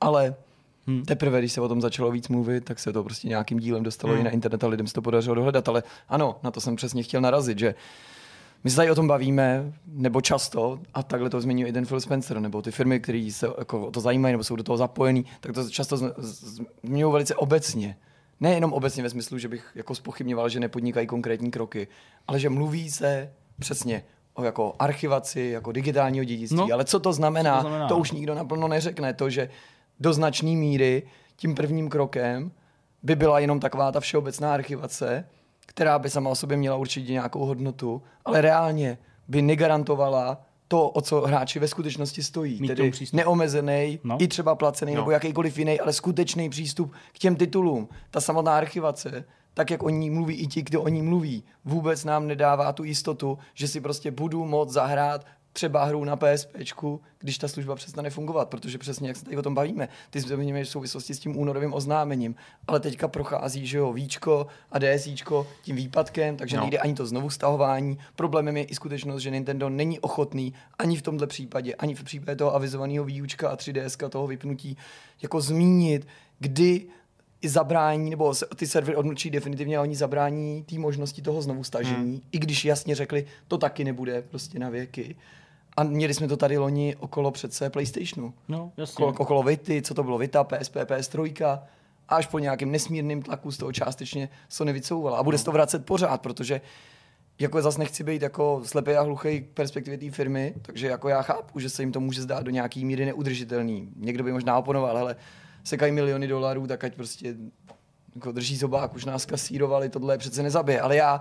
ale 0.00 0.34
Hmm. 0.86 1.04
Teprve, 1.04 1.38
když 1.38 1.52
se 1.52 1.60
o 1.60 1.68
tom 1.68 1.80
začalo 1.80 2.10
víc 2.10 2.28
mluvit, 2.28 2.64
tak 2.64 2.78
se 2.78 2.92
to 2.92 3.04
prostě 3.04 3.28
nějakým 3.28 3.58
dílem 3.58 3.82
dostalo 3.82 4.12
hmm. 4.12 4.20
i 4.20 4.24
na 4.24 4.30
internet 4.30 4.64
a 4.64 4.66
lidem 4.66 4.86
se 4.86 4.94
to 4.94 5.02
podařilo 5.02 5.34
dohledat. 5.34 5.68
Ale 5.68 5.82
ano, 6.08 6.38
na 6.42 6.50
to 6.50 6.60
jsem 6.60 6.76
přesně 6.76 7.02
chtěl 7.02 7.20
narazit, 7.20 7.58
že 7.58 7.74
my 8.64 8.70
se 8.70 8.76
tady 8.76 8.90
o 8.90 8.94
tom 8.94 9.08
bavíme, 9.08 9.72
nebo 9.86 10.20
často, 10.20 10.80
a 10.94 11.02
takhle 11.02 11.30
to 11.30 11.40
zmiňuje 11.40 11.68
i 11.68 11.72
ten 11.72 11.86
Phil 11.86 12.00
Spencer, 12.00 12.40
nebo 12.40 12.62
ty 12.62 12.70
firmy, 12.70 13.00
které 13.00 13.28
se 13.32 13.46
jako 13.58 13.86
o 13.86 13.90
to 13.90 14.00
zajímají, 14.00 14.32
nebo 14.32 14.44
jsou 14.44 14.56
do 14.56 14.62
toho 14.62 14.76
zapojený, 14.76 15.24
tak 15.40 15.52
to 15.52 15.70
často 15.70 15.96
zmiňují 16.82 17.12
velice 17.12 17.34
obecně. 17.34 17.96
Nejenom 18.40 18.72
obecně 18.72 19.02
ve 19.02 19.10
smyslu, 19.10 19.38
že 19.38 19.48
bych 19.48 19.70
jako 19.74 19.94
spochybňoval, 19.94 20.48
že 20.48 20.60
nepodnikají 20.60 21.06
konkrétní 21.06 21.50
kroky, 21.50 21.88
ale 22.28 22.40
že 22.40 22.50
mluví 22.50 22.90
se 22.90 23.32
přesně 23.58 24.04
o 24.34 24.44
jako 24.44 24.74
archivaci, 24.78 25.40
jako 25.40 25.72
digitálního 25.72 26.24
dědictví. 26.24 26.56
No, 26.56 26.68
ale 26.72 26.84
co 26.84 27.00
to 27.00 27.12
znamená, 27.12 27.56
co 27.56 27.62
to 27.62 27.68
znamená, 27.68 27.88
to 27.88 27.98
už 27.98 28.10
nikdo 28.10 28.34
naplno 28.34 28.68
neřekne. 28.68 29.14
To, 29.14 29.30
že 29.30 29.48
do 30.00 30.12
značné 30.12 30.50
míry 30.50 31.02
tím 31.36 31.54
prvním 31.54 31.88
krokem 31.88 32.52
by 33.02 33.16
byla 33.16 33.38
jenom 33.38 33.60
taková 33.60 33.92
ta 33.92 34.00
všeobecná 34.00 34.54
archivace, 34.54 35.24
která 35.66 35.98
by 35.98 36.10
sama 36.10 36.30
o 36.30 36.34
sobě 36.34 36.56
měla 36.56 36.76
určitě 36.76 37.12
nějakou 37.12 37.46
hodnotu, 37.46 38.02
ale 38.24 38.40
reálně 38.40 38.98
by 39.28 39.42
negarantovala 39.42 40.42
to, 40.68 40.88
o 40.88 41.00
co 41.00 41.20
hráči 41.20 41.58
ve 41.58 41.68
skutečnosti 41.68 42.22
stojí. 42.22 42.60
Mít 42.60 42.68
tedy 42.68 42.92
neomezený, 43.12 43.98
no. 44.04 44.16
i 44.20 44.28
třeba 44.28 44.54
placený, 44.54 44.94
no. 44.94 45.00
nebo 45.00 45.10
jakýkoliv 45.10 45.58
jiný, 45.58 45.80
ale 45.80 45.92
skutečný 45.92 46.50
přístup 46.50 46.92
k 47.12 47.18
těm 47.18 47.36
titulům. 47.36 47.88
Ta 48.10 48.20
samotná 48.20 48.56
archivace, 48.56 49.24
tak 49.54 49.70
jak 49.70 49.82
o 49.82 49.88
ní 49.88 50.10
mluví 50.10 50.34
i 50.34 50.46
ti, 50.46 50.62
kdo 50.62 50.82
o 50.82 50.88
ní 50.88 51.02
mluví, 51.02 51.44
vůbec 51.64 52.04
nám 52.04 52.26
nedává 52.26 52.72
tu 52.72 52.84
jistotu, 52.84 53.38
že 53.54 53.68
si 53.68 53.80
prostě 53.80 54.10
budu 54.10 54.44
moct 54.44 54.72
zahrát 54.72 55.26
třeba 55.52 55.84
hru 55.84 56.04
na 56.04 56.16
PSP, 56.16 56.56
když 57.18 57.38
ta 57.38 57.48
služba 57.48 57.74
přestane 57.74 58.10
fungovat, 58.10 58.48
protože 58.48 58.78
přesně 58.78 59.08
jak 59.08 59.16
se 59.16 59.24
tady 59.24 59.36
o 59.36 59.42
tom 59.42 59.54
bavíme, 59.54 59.88
ty 60.10 60.20
zmiňujeme 60.20 60.64
v 60.64 60.68
souvislosti 60.68 61.14
s 61.14 61.18
tím 61.18 61.36
únorovým 61.36 61.74
oznámením, 61.74 62.34
ale 62.66 62.80
teďka 62.80 63.08
prochází, 63.08 63.66
že 63.66 63.78
jo, 63.78 63.92
Víčko 63.92 64.46
a 64.72 64.78
DSíčko 64.78 65.46
tím 65.62 65.76
výpadkem, 65.76 66.36
takže 66.36 66.56
no. 66.56 66.62
nejde 66.62 66.78
ani 66.78 66.94
to 66.94 67.06
znovu 67.06 67.30
stahování. 67.30 67.98
Problémem 68.16 68.56
je 68.56 68.64
i 68.64 68.74
skutečnost, 68.74 69.22
že 69.22 69.30
Nintendo 69.30 69.68
není 69.68 70.00
ochotný 70.00 70.54
ani 70.78 70.96
v 70.96 71.02
tomhle 71.02 71.26
případě, 71.26 71.74
ani 71.74 71.94
v 71.94 72.04
případě 72.04 72.36
toho 72.36 72.54
avizovaného 72.54 73.04
výučka 73.04 73.48
a 73.48 73.56
3DS 73.56 74.08
toho 74.08 74.26
vypnutí, 74.26 74.76
jako 75.22 75.40
zmínit, 75.40 76.06
kdy 76.38 76.86
i 77.42 77.48
zabrání, 77.48 78.10
nebo 78.10 78.34
ty 78.56 78.66
servery 78.66 78.96
odmlčí 78.96 79.30
definitivně 79.30 79.78
a 79.78 79.82
oni 79.82 79.96
zabrání 79.96 80.62
té 80.62 80.78
možnosti 80.78 81.22
toho 81.22 81.42
znovu 81.42 81.64
stažení, 81.64 82.12
hmm. 82.12 82.20
i 82.32 82.38
když 82.38 82.64
jasně 82.64 82.94
řekli, 82.94 83.26
to 83.48 83.58
taky 83.58 83.84
nebude 83.84 84.22
prostě 84.22 84.58
na 84.58 84.70
věky. 84.70 85.16
A 85.80 85.82
měli 85.82 86.14
jsme 86.14 86.28
to 86.28 86.36
tady 86.36 86.58
loni 86.58 86.96
okolo 86.96 87.30
přece 87.30 87.70
PlayStationu. 87.70 88.34
No, 88.48 88.72
jasně. 88.76 88.92
Okolo, 88.92 89.14
okolo 89.18 89.42
Vity, 89.42 89.82
co 89.82 89.94
to 89.94 90.02
bylo 90.02 90.18
Vita, 90.18 90.44
PSP, 90.44 90.76
PS3. 90.76 91.46
A 91.46 91.66
až 92.08 92.26
po 92.26 92.38
nějakém 92.38 92.70
nesmírném 92.70 93.22
tlaku 93.22 93.52
z 93.52 93.58
toho 93.58 93.72
částečně 93.72 94.28
Sony 94.48 94.72
vycouvala. 94.72 95.18
A 95.18 95.22
bude 95.22 95.34
no. 95.34 95.38
se 95.38 95.44
to 95.44 95.52
vracet 95.52 95.86
pořád, 95.86 96.22
protože 96.22 96.60
jako 97.38 97.62
zase 97.62 97.78
nechci 97.78 98.04
být 98.04 98.22
jako 98.22 98.62
slepý 98.64 98.90
a 98.90 99.02
hluchý 99.02 99.40
perspektivě 99.40 99.98
té 99.98 100.10
firmy, 100.10 100.54
takže 100.62 100.86
jako 100.86 101.08
já 101.08 101.22
chápu, 101.22 101.60
že 101.60 101.70
se 101.70 101.82
jim 101.82 101.92
to 101.92 102.00
může 102.00 102.22
zdát 102.22 102.42
do 102.42 102.50
nějaký 102.50 102.84
míry 102.84 103.06
neudržitelný. 103.06 103.92
Někdo 103.96 104.24
by 104.24 104.32
možná 104.32 104.58
oponoval, 104.58 104.98
ale 104.98 105.16
sekají 105.64 105.92
miliony 105.92 106.26
dolarů, 106.26 106.66
tak 106.66 106.84
ať 106.84 106.94
prostě 106.94 107.34
jako 108.14 108.32
drží 108.32 108.56
zobák, 108.56 108.94
už 108.94 109.04
nás 109.04 109.26
kasírovali, 109.26 109.88
tohle 109.88 110.18
přece 110.18 110.42
nezabije. 110.42 110.80
Ale 110.80 110.96
já 110.96 111.20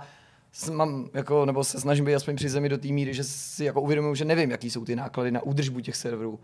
mám, 0.71 1.09
jako, 1.13 1.45
nebo 1.45 1.63
se 1.63 1.79
snažím 1.79 2.05
být 2.05 2.15
aspoň 2.15 2.35
při 2.35 2.49
zemi 2.49 2.69
do 2.69 2.77
té 2.77 2.87
míry, 2.87 3.13
že 3.13 3.23
si 3.23 3.65
jako 3.65 3.81
uvědomuji, 3.81 4.15
že 4.15 4.25
nevím, 4.25 4.51
jaký 4.51 4.69
jsou 4.69 4.85
ty 4.85 4.95
náklady 4.95 5.31
na 5.31 5.41
údržbu 5.41 5.79
těch 5.79 5.95
serverů. 5.95 6.39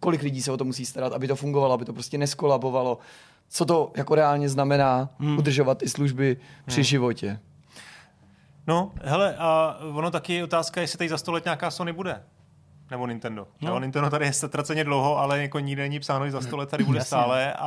Kolik 0.00 0.22
lidí 0.22 0.42
se 0.42 0.52
o 0.52 0.56
to 0.56 0.64
musí 0.64 0.86
starat, 0.86 1.12
aby 1.12 1.28
to 1.28 1.36
fungovalo, 1.36 1.74
aby 1.74 1.84
to 1.84 1.92
prostě 1.92 2.18
neskolabovalo. 2.18 2.98
Co 3.48 3.64
to 3.64 3.92
jako 3.96 4.14
reálně 4.14 4.48
znamená 4.48 5.10
hmm. 5.18 5.38
udržovat 5.38 5.78
ty 5.78 5.88
služby 5.88 6.36
při 6.66 6.76
hmm. 6.76 6.84
životě. 6.84 7.40
No, 8.66 8.92
hele, 9.02 9.36
a 9.38 9.78
ono 9.80 10.10
taky 10.10 10.34
je 10.34 10.44
otázka, 10.44 10.80
jestli 10.80 10.98
tady 10.98 11.08
za 11.08 11.18
sto 11.18 11.32
let 11.32 11.44
nějaká 11.44 11.70
Sony 11.70 11.92
bude 11.92 12.22
nebo 12.90 13.06
Nintendo. 13.06 13.46
No. 13.60 13.70
Jo, 13.70 13.80
Nintendo 13.80 14.10
tady 14.10 14.24
je 14.24 14.32
ztraceně 14.32 14.84
dlouho, 14.84 15.18
ale 15.18 15.42
jako 15.42 15.58
nikde 15.58 15.82
není 15.82 16.00
psáno, 16.00 16.24
že 16.24 16.32
za 16.32 16.40
100 16.40 16.56
let 16.56 16.70
tady 16.70 16.84
bude 16.84 17.00
stále. 17.00 17.52
A, 17.52 17.60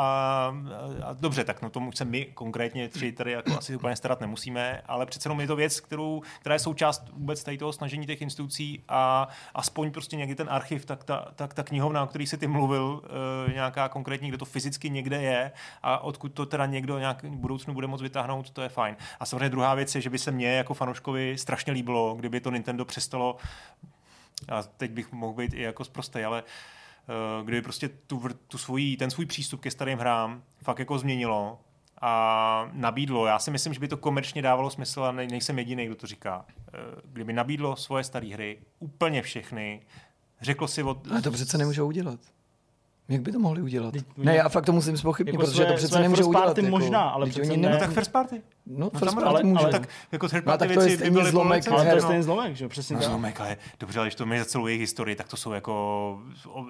a, 1.04 1.14
dobře, 1.14 1.44
tak 1.44 1.62
no 1.62 1.70
tomu 1.70 1.92
se 1.92 2.06
my 2.06 2.26
konkrétně 2.26 2.90
tři 2.90 3.12
tady 3.12 3.32
jako 3.32 3.58
asi 3.58 3.76
úplně 3.76 3.96
starat 3.96 4.22
nemusíme, 4.22 4.82
ale 4.86 5.06
přece 5.06 5.28
jenom 5.28 5.42
je 5.42 5.48
to 5.48 5.56
věc, 5.56 5.80
kterou, 5.80 6.22
která 6.40 6.56
je 6.56 6.60
součást 6.60 7.10
vůbec 7.14 7.44
tady 7.44 7.58
toho 7.58 7.74
snažení 7.74 8.06
těch 8.06 8.22
institucí 8.22 8.84
a 8.90 9.28
aspoň 9.56 9.92
prostě 9.92 10.16
někdy 10.16 10.36
ten 10.36 10.48
archiv, 10.50 10.86
tak 10.86 11.04
ta, 11.04 11.28
tak 11.36 11.54
ta 11.54 11.64
knihovna, 11.64 12.04
o 12.04 12.08
který 12.08 12.28
si 12.28 12.38
ty 12.38 12.48
mluvil, 12.48 13.02
e, 13.48 13.54
nějaká 13.54 13.90
konkrétní, 13.90 14.30
kde 14.30 14.38
to 14.38 14.46
fyzicky 14.46 14.90
někde 14.90 15.22
je 15.22 15.52
a 15.84 16.04
odkud 16.04 16.34
to 16.34 16.46
teda 16.46 16.66
někdo 16.66 17.00
nějak 17.00 17.24
v 17.24 17.30
budoucnu 17.30 17.74
bude 17.74 17.88
moct 17.88 18.02
vytáhnout, 18.02 18.50
to 18.50 18.62
je 18.62 18.70
fajn. 18.70 18.96
A 19.20 19.26
samozřejmě 19.26 19.50
druhá 19.50 19.76
věc 19.76 19.96
je, 19.96 20.02
že 20.02 20.10
by 20.10 20.18
se 20.18 20.32
mně 20.32 20.48
jako 20.48 20.74
fanouškovi 20.74 21.38
strašně 21.38 21.74
líbilo, 21.74 22.16
kdyby 22.16 22.40
to 22.40 22.52
Nintendo 22.52 22.86
přestalo 22.86 23.38
a 24.48 24.64
teď 24.64 24.92
bych 24.92 25.12
mohl 25.12 25.34
být 25.34 25.54
i 25.54 25.62
jako 25.62 25.86
zprostej, 25.86 26.26
ale 26.26 26.44
uh, 26.44 27.46
kdyby 27.46 27.62
prostě 27.62 27.90
tu, 27.90 28.24
tu 28.48 28.58
svojí, 28.58 28.98
ten 28.98 29.12
svůj 29.12 29.26
přístup 29.26 29.62
ke 29.62 29.72
starým 29.72 30.00
hrám 30.00 30.44
fakt 30.64 30.80
jako 30.80 31.00
změnilo 31.00 31.60
a 32.02 32.70
nabídlo, 32.74 33.26
já 33.26 33.40
si 33.40 33.52
myslím, 33.52 33.74
že 33.74 33.80
by 33.80 33.88
to 33.88 33.98
komerčně 33.98 34.42
dávalo 34.42 34.70
smysl 34.70 35.04
a 35.04 35.12
nejsem 35.12 35.60
jediný, 35.60 35.86
kdo 35.86 35.96
to 35.96 36.08
říká, 36.08 36.46
uh, 36.48 37.02
kdyby 37.12 37.34
nabídlo 37.34 37.76
svoje 37.76 38.04
staré 38.04 38.28
hry, 38.28 38.60
úplně 38.80 39.22
všechny, 39.22 39.82
řekl 40.42 40.68
si 40.68 40.84
od... 40.84 41.08
Ale 41.12 41.22
to 41.22 41.32
přece 41.32 41.58
nemůžou 41.58 41.88
udělat. 41.88 42.20
Jak 43.10 43.22
by 43.22 43.32
to 43.32 43.40
mohli 43.40 43.62
udělat? 43.62 43.92
Teď, 43.92 44.04
ne, 44.18 44.36
já 44.36 44.50
fakt 44.50 44.66
to 44.66 44.72
musím 44.72 44.98
spochybnit, 44.98 45.34
jako 45.34 45.46
protože 45.46 45.56
své, 45.56 45.66
to 45.66 45.74
přece 45.74 46.00
nemůže 46.00 46.24
udělat. 46.24 46.58
Jako, 46.58 46.70
možná, 46.70 47.02
ale 47.02 47.30
přece 47.30 47.58
ne. 47.58 47.70
No 47.70 47.78
tak 47.78 47.92
first 47.92 48.12
party. 48.12 48.42
No, 48.68 48.90
no 48.94 49.00
first 49.00 49.16
party 49.16 49.30
ale, 49.30 49.44
může. 49.44 49.64
Ale, 49.64 49.72
tak 49.72 49.90
jako 50.12 50.28
third 50.28 50.46
party 50.46 50.68
no, 50.68 50.82
věci 50.82 51.04
by 51.04 51.12
byly 51.12 51.32
zlomek, 51.32 51.68
ale 51.68 51.86
to 51.86 51.96
je 51.96 52.02
stejný 52.02 52.24
zlomek, 52.24 52.56
že 52.56 52.68
přesně 52.68 52.96
no, 52.96 53.02
zlomek, 53.02 53.42
ale 53.42 53.58
dobře, 53.80 54.00
ale 54.00 54.08
když 54.08 54.16
to 54.16 54.26
my 54.26 54.40
za 54.40 54.46
celou 54.46 54.68
jejich 54.68 54.82
historii, 54.82 55.16
tak 55.16 55.28
to 55.28 55.38
jsou 55.38 55.52
jako, 55.52 56.20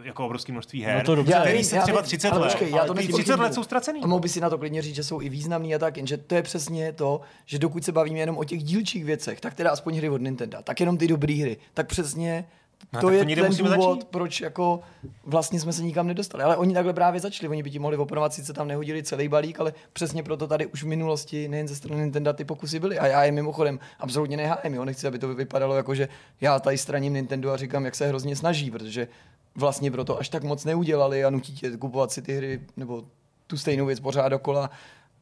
jako 0.04 0.26
obrovské 0.26 0.52
množství 0.52 0.84
her, 0.84 0.98
no 0.98 1.04
to 1.04 1.16
dobře, 1.16 1.38
který 1.42 1.64
se 1.64 1.80
třeba 1.80 2.02
30 2.02 2.30
let, 2.30 2.44
počkej, 2.44 2.72
já 2.72 2.86
to 2.86 2.94
30 2.94 3.40
let 3.40 3.54
jsou 3.54 3.64
ztracený. 3.64 4.02
A 4.04 4.08
mohl 4.08 4.22
by 4.22 4.30
si 4.30 4.42
na 4.42 4.50
to 4.50 4.58
klidně 4.58 4.82
říct, 4.82 4.96
že 4.96 5.04
jsou 5.04 5.22
i 5.22 5.30
významný 5.30 5.76
a 5.76 5.80
tak, 5.80 5.98
jenže 5.98 6.18
to 6.18 6.36
je 6.36 6.42
přesně 6.42 6.94
to, 6.94 7.22
že 7.46 7.60
dokud 7.60 7.84
se 7.84 7.92
bavíme 7.92 8.20
jenom 8.20 8.38
o 8.38 8.44
těch 8.44 8.64
dílčích 8.64 9.06
věcech, 9.06 9.42
tak 9.42 9.54
teda 9.54 9.72
aspoň 9.72 9.98
hry 9.98 10.10
od 10.10 10.22
Nintendo, 10.22 10.58
tak 10.64 10.80
jenom 10.80 10.98
ty 10.98 11.08
dobré 11.08 11.34
hry, 11.34 11.58
tak 11.74 11.88
přesně 11.88 12.46
No, 12.94 13.02
to 13.02 13.10
je 13.10 13.26
to 13.26 13.42
ten 13.42 13.58
důvod, 13.58 14.00
začít. 14.00 14.08
proč 14.10 14.42
jako 14.42 14.80
vlastně 15.26 15.60
jsme 15.60 15.74
se 15.74 15.84
nikam 15.84 16.08
nedostali. 16.08 16.44
Ale 16.44 16.58
oni 16.58 16.74
takhle 16.74 16.94
právě 16.94 17.20
začali. 17.20 17.50
Oni 17.50 17.64
by 17.64 17.72
ti 17.72 17.80
mohli 17.80 17.98
oponovat, 17.98 18.34
sice 18.34 18.54
tam 18.54 18.68
nehodili 18.68 19.04
celý 19.04 19.28
balík, 19.28 19.60
ale 19.60 19.74
přesně 19.94 20.24
proto 20.24 20.48
tady 20.48 20.66
už 20.66 20.84
v 20.84 20.88
minulosti 20.88 21.48
nejen 21.48 21.68
ze 21.68 21.76
strany 21.76 22.02
Nintendo 22.02 22.34
ty 22.34 22.46
pokusy 22.46 22.80
byly. 22.80 23.00
A 23.00 23.08
já 23.08 23.24
je 23.24 23.32
mimochodem 23.32 23.80
absolutně 24.00 24.38
nehájím. 24.38 24.74
Jo. 24.74 24.86
Nechci, 24.86 25.08
aby 25.08 25.20
to 25.20 25.36
vypadalo 25.36 25.76
jako, 25.76 25.96
že 25.96 26.10
já 26.42 26.60
tady 26.60 26.78
straním 26.78 27.14
Nintendo 27.14 27.52
a 27.52 27.58
říkám, 27.58 27.86
jak 27.86 27.96
se 27.96 28.08
hrozně 28.08 28.36
snaží, 28.36 28.72
protože 28.72 29.08
vlastně 29.56 29.92
proto 29.92 30.20
až 30.20 30.30
tak 30.30 30.44
moc 30.44 30.66
neudělali 30.66 31.26
a 31.26 31.30
nutí 31.30 31.54
tě 31.54 31.78
kupovat 31.78 32.12
si 32.12 32.22
ty 32.22 32.38
hry 32.38 32.62
nebo 32.78 33.04
tu 33.48 33.58
stejnou 33.58 33.86
věc 33.86 34.00
pořád 34.00 34.30
dokola 34.30 34.70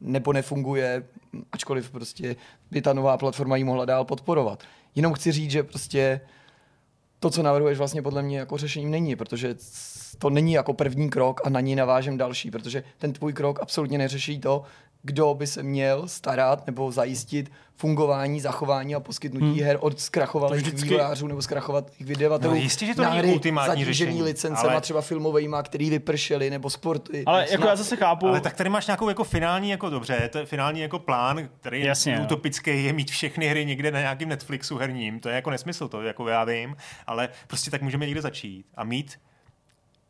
nebo 0.00 0.32
nefunguje, 0.32 1.02
ačkoliv 1.52 1.90
prostě 1.90 2.36
by 2.70 2.82
ta 2.82 2.92
nová 2.92 3.16
platforma 3.16 3.56
jí 3.56 3.64
mohla 3.64 3.84
dál 3.84 4.04
podporovat. 4.04 4.62
Jenom 4.94 5.12
chci 5.12 5.32
říct, 5.32 5.50
že 5.50 5.62
prostě 5.62 6.20
to, 7.20 7.30
co 7.30 7.42
navrhuješ, 7.42 7.78
vlastně 7.78 8.02
podle 8.02 8.22
mě 8.22 8.38
jako 8.38 8.56
řešením 8.56 8.90
není, 8.90 9.16
protože 9.16 9.56
to 10.18 10.30
není 10.30 10.52
jako 10.52 10.72
první 10.72 11.10
krok 11.10 11.40
a 11.44 11.50
na 11.50 11.60
něj 11.60 11.76
navážem 11.76 12.18
další, 12.18 12.50
protože 12.50 12.82
ten 12.98 13.12
tvůj 13.12 13.32
krok 13.32 13.58
absolutně 13.62 13.98
neřeší 13.98 14.40
to, 14.40 14.64
kdo 15.02 15.34
by 15.34 15.46
se 15.46 15.62
měl 15.62 16.08
starat 16.08 16.66
nebo 16.66 16.92
zajistit 16.92 17.50
fungování, 17.78 18.40
zachování 18.40 18.94
a 18.94 19.00
poskytnutí 19.00 19.46
hmm. 19.46 19.66
her 19.66 19.78
od 19.80 20.00
zkrachovalých 20.00 20.62
vždycky... 20.62 20.88
vývojářů 20.88 21.26
nebo 21.26 21.42
zkrachovalých 21.42 22.00
vydavatelů. 22.00 22.54
No, 22.54 22.60
jistě, 22.60 22.86
že 22.86 22.94
to 22.94 23.02
není 23.10 23.32
ultimátní 23.32 23.84
řešení. 23.84 24.22
licencema 24.22 24.72
ale... 24.72 24.80
třeba 24.80 25.00
filmovejma, 25.00 25.62
který 25.62 25.90
vypršely, 25.90 26.50
nebo 26.50 26.70
sporty. 26.70 27.22
Ale 27.26 27.46
jako 27.50 27.66
já 27.66 27.76
zase 27.76 27.96
chápu. 27.96 28.26
Ale 28.26 28.40
tak 28.40 28.54
tady 28.54 28.70
máš 28.70 28.86
nějakou 28.86 29.08
jako 29.08 29.24
finální, 29.24 29.70
jako 29.70 29.90
dobře, 29.90 30.28
to 30.32 30.38
je 30.38 30.46
finální 30.46 30.80
jako 30.80 30.98
plán, 30.98 31.48
který 31.60 31.84
Jasně, 31.84 32.12
je 32.12 32.20
utopický, 32.20 32.84
je 32.84 32.92
mít 32.92 33.10
všechny 33.10 33.48
hry 33.48 33.66
někde 33.66 33.90
na 33.90 34.00
nějakém 34.00 34.28
Netflixu 34.28 34.76
herním. 34.76 35.20
To 35.20 35.28
je 35.28 35.34
jako 35.34 35.50
nesmysl, 35.50 35.88
to 35.88 36.02
jako 36.02 36.28
já 36.28 36.44
vím, 36.44 36.76
ale 37.06 37.28
prostě 37.46 37.70
tak 37.70 37.82
můžeme 37.82 38.06
někde 38.06 38.22
začít 38.22 38.66
a 38.74 38.84
mít 38.84 39.18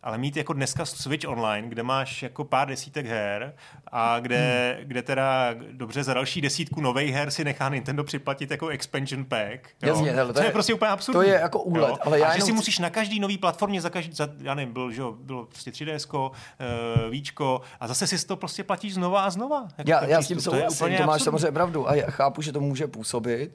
ale 0.02 0.18
mít 0.18 0.36
jako 0.36 0.52
dneska 0.52 0.84
Switch 0.84 1.28
Online, 1.28 1.68
kde 1.68 1.82
máš 1.82 2.22
jako 2.22 2.44
pár 2.44 2.68
desítek 2.68 3.06
her 3.06 3.54
a 3.86 4.20
kde, 4.20 4.74
hmm. 4.78 4.88
kde 4.88 5.02
teda 5.02 5.54
dobře 5.72 6.04
za 6.04 6.14
další 6.14 6.40
desítku 6.40 6.80
nových 6.80 7.14
her 7.14 7.30
si 7.30 7.44
nechá 7.44 7.68
Nintendo 7.68 8.04
připlatit 8.04 8.50
jako 8.50 8.68
expansion 8.68 9.24
pack. 9.24 9.68
Jo? 9.82 9.88
Jasně, 9.88 10.10
hele, 10.10 10.28
to, 10.28 10.32
to 10.32 10.40
je, 10.40 10.46
je 10.46 10.52
prostě 10.52 10.74
úplně 10.74 10.90
absurdní. 10.90 11.18
To 11.18 11.22
je 11.22 11.40
jako 11.40 11.62
úlet. 11.62 11.88
Jo? 11.88 11.98
Ale 12.00 12.18
já 12.18 12.26
a 12.26 12.36
že 12.36 12.42
si 12.42 12.52
musíš 12.52 12.78
na 12.78 12.90
každý 12.90 13.20
nový 13.20 13.38
platformě 13.38 13.80
za 13.80 13.90
každý, 13.90 14.12
za, 14.12 14.28
já 14.40 14.54
nevím, 14.54 14.72
byl, 14.72 14.92
že 14.92 15.02
bylo 15.20 15.44
prostě 15.44 15.70
3DS, 15.70 16.18
uh, 16.18 16.30
eh, 16.58 17.10
víčko 17.10 17.60
a 17.80 17.88
zase 17.88 18.06
si 18.06 18.26
to 18.26 18.36
prostě 18.36 18.64
platíš 18.64 18.94
znova 18.94 19.22
a 19.22 19.30
znova. 19.30 19.68
Jako 19.78 19.90
já, 19.90 20.04
já 20.04 20.22
s 20.22 20.28
tím 20.28 20.40
souhlasím, 20.40 20.88
to, 20.88 20.96
to 20.96 21.06
máš 21.06 21.22
samozřejmě 21.22 21.52
pravdu 21.52 21.88
a 21.88 21.94
já 21.94 22.10
chápu, 22.10 22.42
že 22.42 22.52
to 22.52 22.60
může 22.60 22.86
působit, 22.86 23.50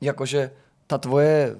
jakože 0.00 0.50
ta 0.86 0.98
tvoje 0.98 1.56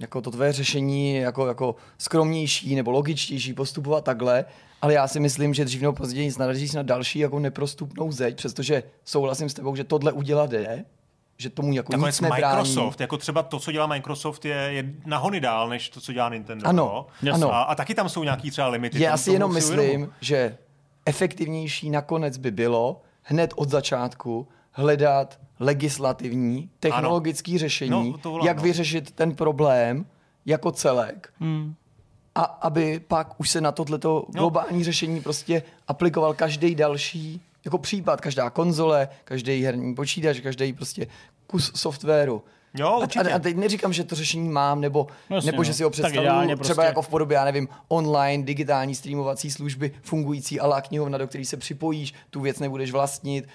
jako 0.00 0.20
to 0.20 0.30
tvoje 0.30 0.52
řešení 0.52 1.16
jako, 1.16 1.46
jako 1.46 1.74
skromnější 1.98 2.74
nebo 2.74 2.90
logičtější 2.90 3.54
postupovat 3.54 4.04
takhle, 4.04 4.44
ale 4.82 4.94
já 4.94 5.08
si 5.08 5.20
myslím, 5.20 5.54
že 5.54 5.64
dřív 5.64 5.80
nebo 5.80 5.92
později 5.92 6.32
narazíš 6.38 6.72
na 6.72 6.82
další 6.82 7.18
jako 7.18 7.38
neprostupnou 7.38 8.12
zeď, 8.12 8.36
přestože 8.36 8.82
souhlasím 9.04 9.48
s 9.48 9.54
tebou, 9.54 9.76
že 9.76 9.84
tohle 9.84 10.12
udělat 10.12 10.52
je, 10.52 10.84
že 11.36 11.50
tomu 11.50 11.72
jako 11.72 11.92
Nakonec 11.92 12.14
nic 12.14 12.20
nebrání. 12.20 12.56
Microsoft, 12.56 13.00
jako 13.00 13.16
třeba 13.16 13.42
to, 13.42 13.58
co 13.58 13.72
dělá 13.72 13.86
Microsoft, 13.86 14.44
je, 14.44 14.54
je 14.54 14.84
nahony 15.06 15.40
dál, 15.40 15.68
než 15.68 15.88
to, 15.88 16.00
co 16.00 16.12
dělá 16.12 16.28
Nintendo. 16.28 16.66
Ano, 16.66 17.06
ano. 17.32 17.54
A, 17.54 17.62
a 17.62 17.74
taky 17.74 17.94
tam 17.94 18.08
jsou 18.08 18.24
nějaký 18.24 18.50
třeba 18.50 18.68
limity. 18.68 19.02
Já 19.02 19.16
si 19.16 19.32
jenom 19.32 19.54
myslím, 19.54 19.78
uvědomu. 19.78 20.12
že 20.20 20.56
efektivnější 21.06 21.90
nakonec 21.90 22.38
by 22.38 22.50
bylo 22.50 23.02
hned 23.22 23.52
od 23.56 23.70
začátku 23.70 24.48
hledat 24.72 25.40
legislativní, 25.60 26.70
technologické 26.80 27.58
řešení, 27.58 27.90
no, 28.24 28.30
volám, 28.30 28.46
jak 28.46 28.56
no. 28.56 28.62
vyřešit 28.62 29.10
ten 29.10 29.34
problém 29.34 30.06
jako 30.46 30.72
celek. 30.72 31.32
Hmm. 31.40 31.74
A 32.34 32.42
aby 32.42 33.00
pak 33.08 33.40
už 33.40 33.50
se 33.50 33.60
na 33.60 33.72
tohleto 33.72 34.24
no. 34.34 34.40
globální 34.40 34.84
řešení 34.84 35.20
prostě 35.20 35.62
aplikoval 35.88 36.34
každý 36.34 36.74
další 36.74 37.40
jako 37.64 37.78
případ, 37.78 38.20
každá 38.20 38.50
konzole, 38.50 39.08
každý 39.24 39.62
herní 39.62 39.94
počítač, 39.94 40.40
každý 40.40 40.72
prostě 40.72 41.06
kus 41.46 41.72
softwaru. 41.74 42.42
Jo, 42.74 42.98
určitě. 43.02 43.30
A, 43.30 43.36
a 43.36 43.38
teď 43.38 43.56
neříkám, 43.56 43.92
že 43.92 44.04
to 44.04 44.14
řešení 44.14 44.48
mám, 44.48 44.80
nebo, 44.80 45.06
Jasně, 45.30 45.52
nebo 45.52 45.64
že 45.64 45.70
no. 45.70 45.74
si 45.74 45.82
ho 45.82 45.90
představuju 45.90 46.56
třeba 46.56 46.56
prostě... 46.56 46.82
jako 46.82 47.02
v 47.02 47.08
podobě, 47.08 47.34
já 47.34 47.44
nevím, 47.44 47.68
online, 47.88 48.44
digitální 48.44 48.94
streamovací 48.94 49.50
služby, 49.50 49.90
fungující 50.02 50.60
ala 50.60 50.80
knihovna, 50.80 51.18
do 51.18 51.26
který 51.26 51.44
se 51.44 51.56
připojíš, 51.56 52.14
tu 52.30 52.40
věc 52.40 52.58
nebudeš 52.58 52.90
vlastnit, 52.90 53.48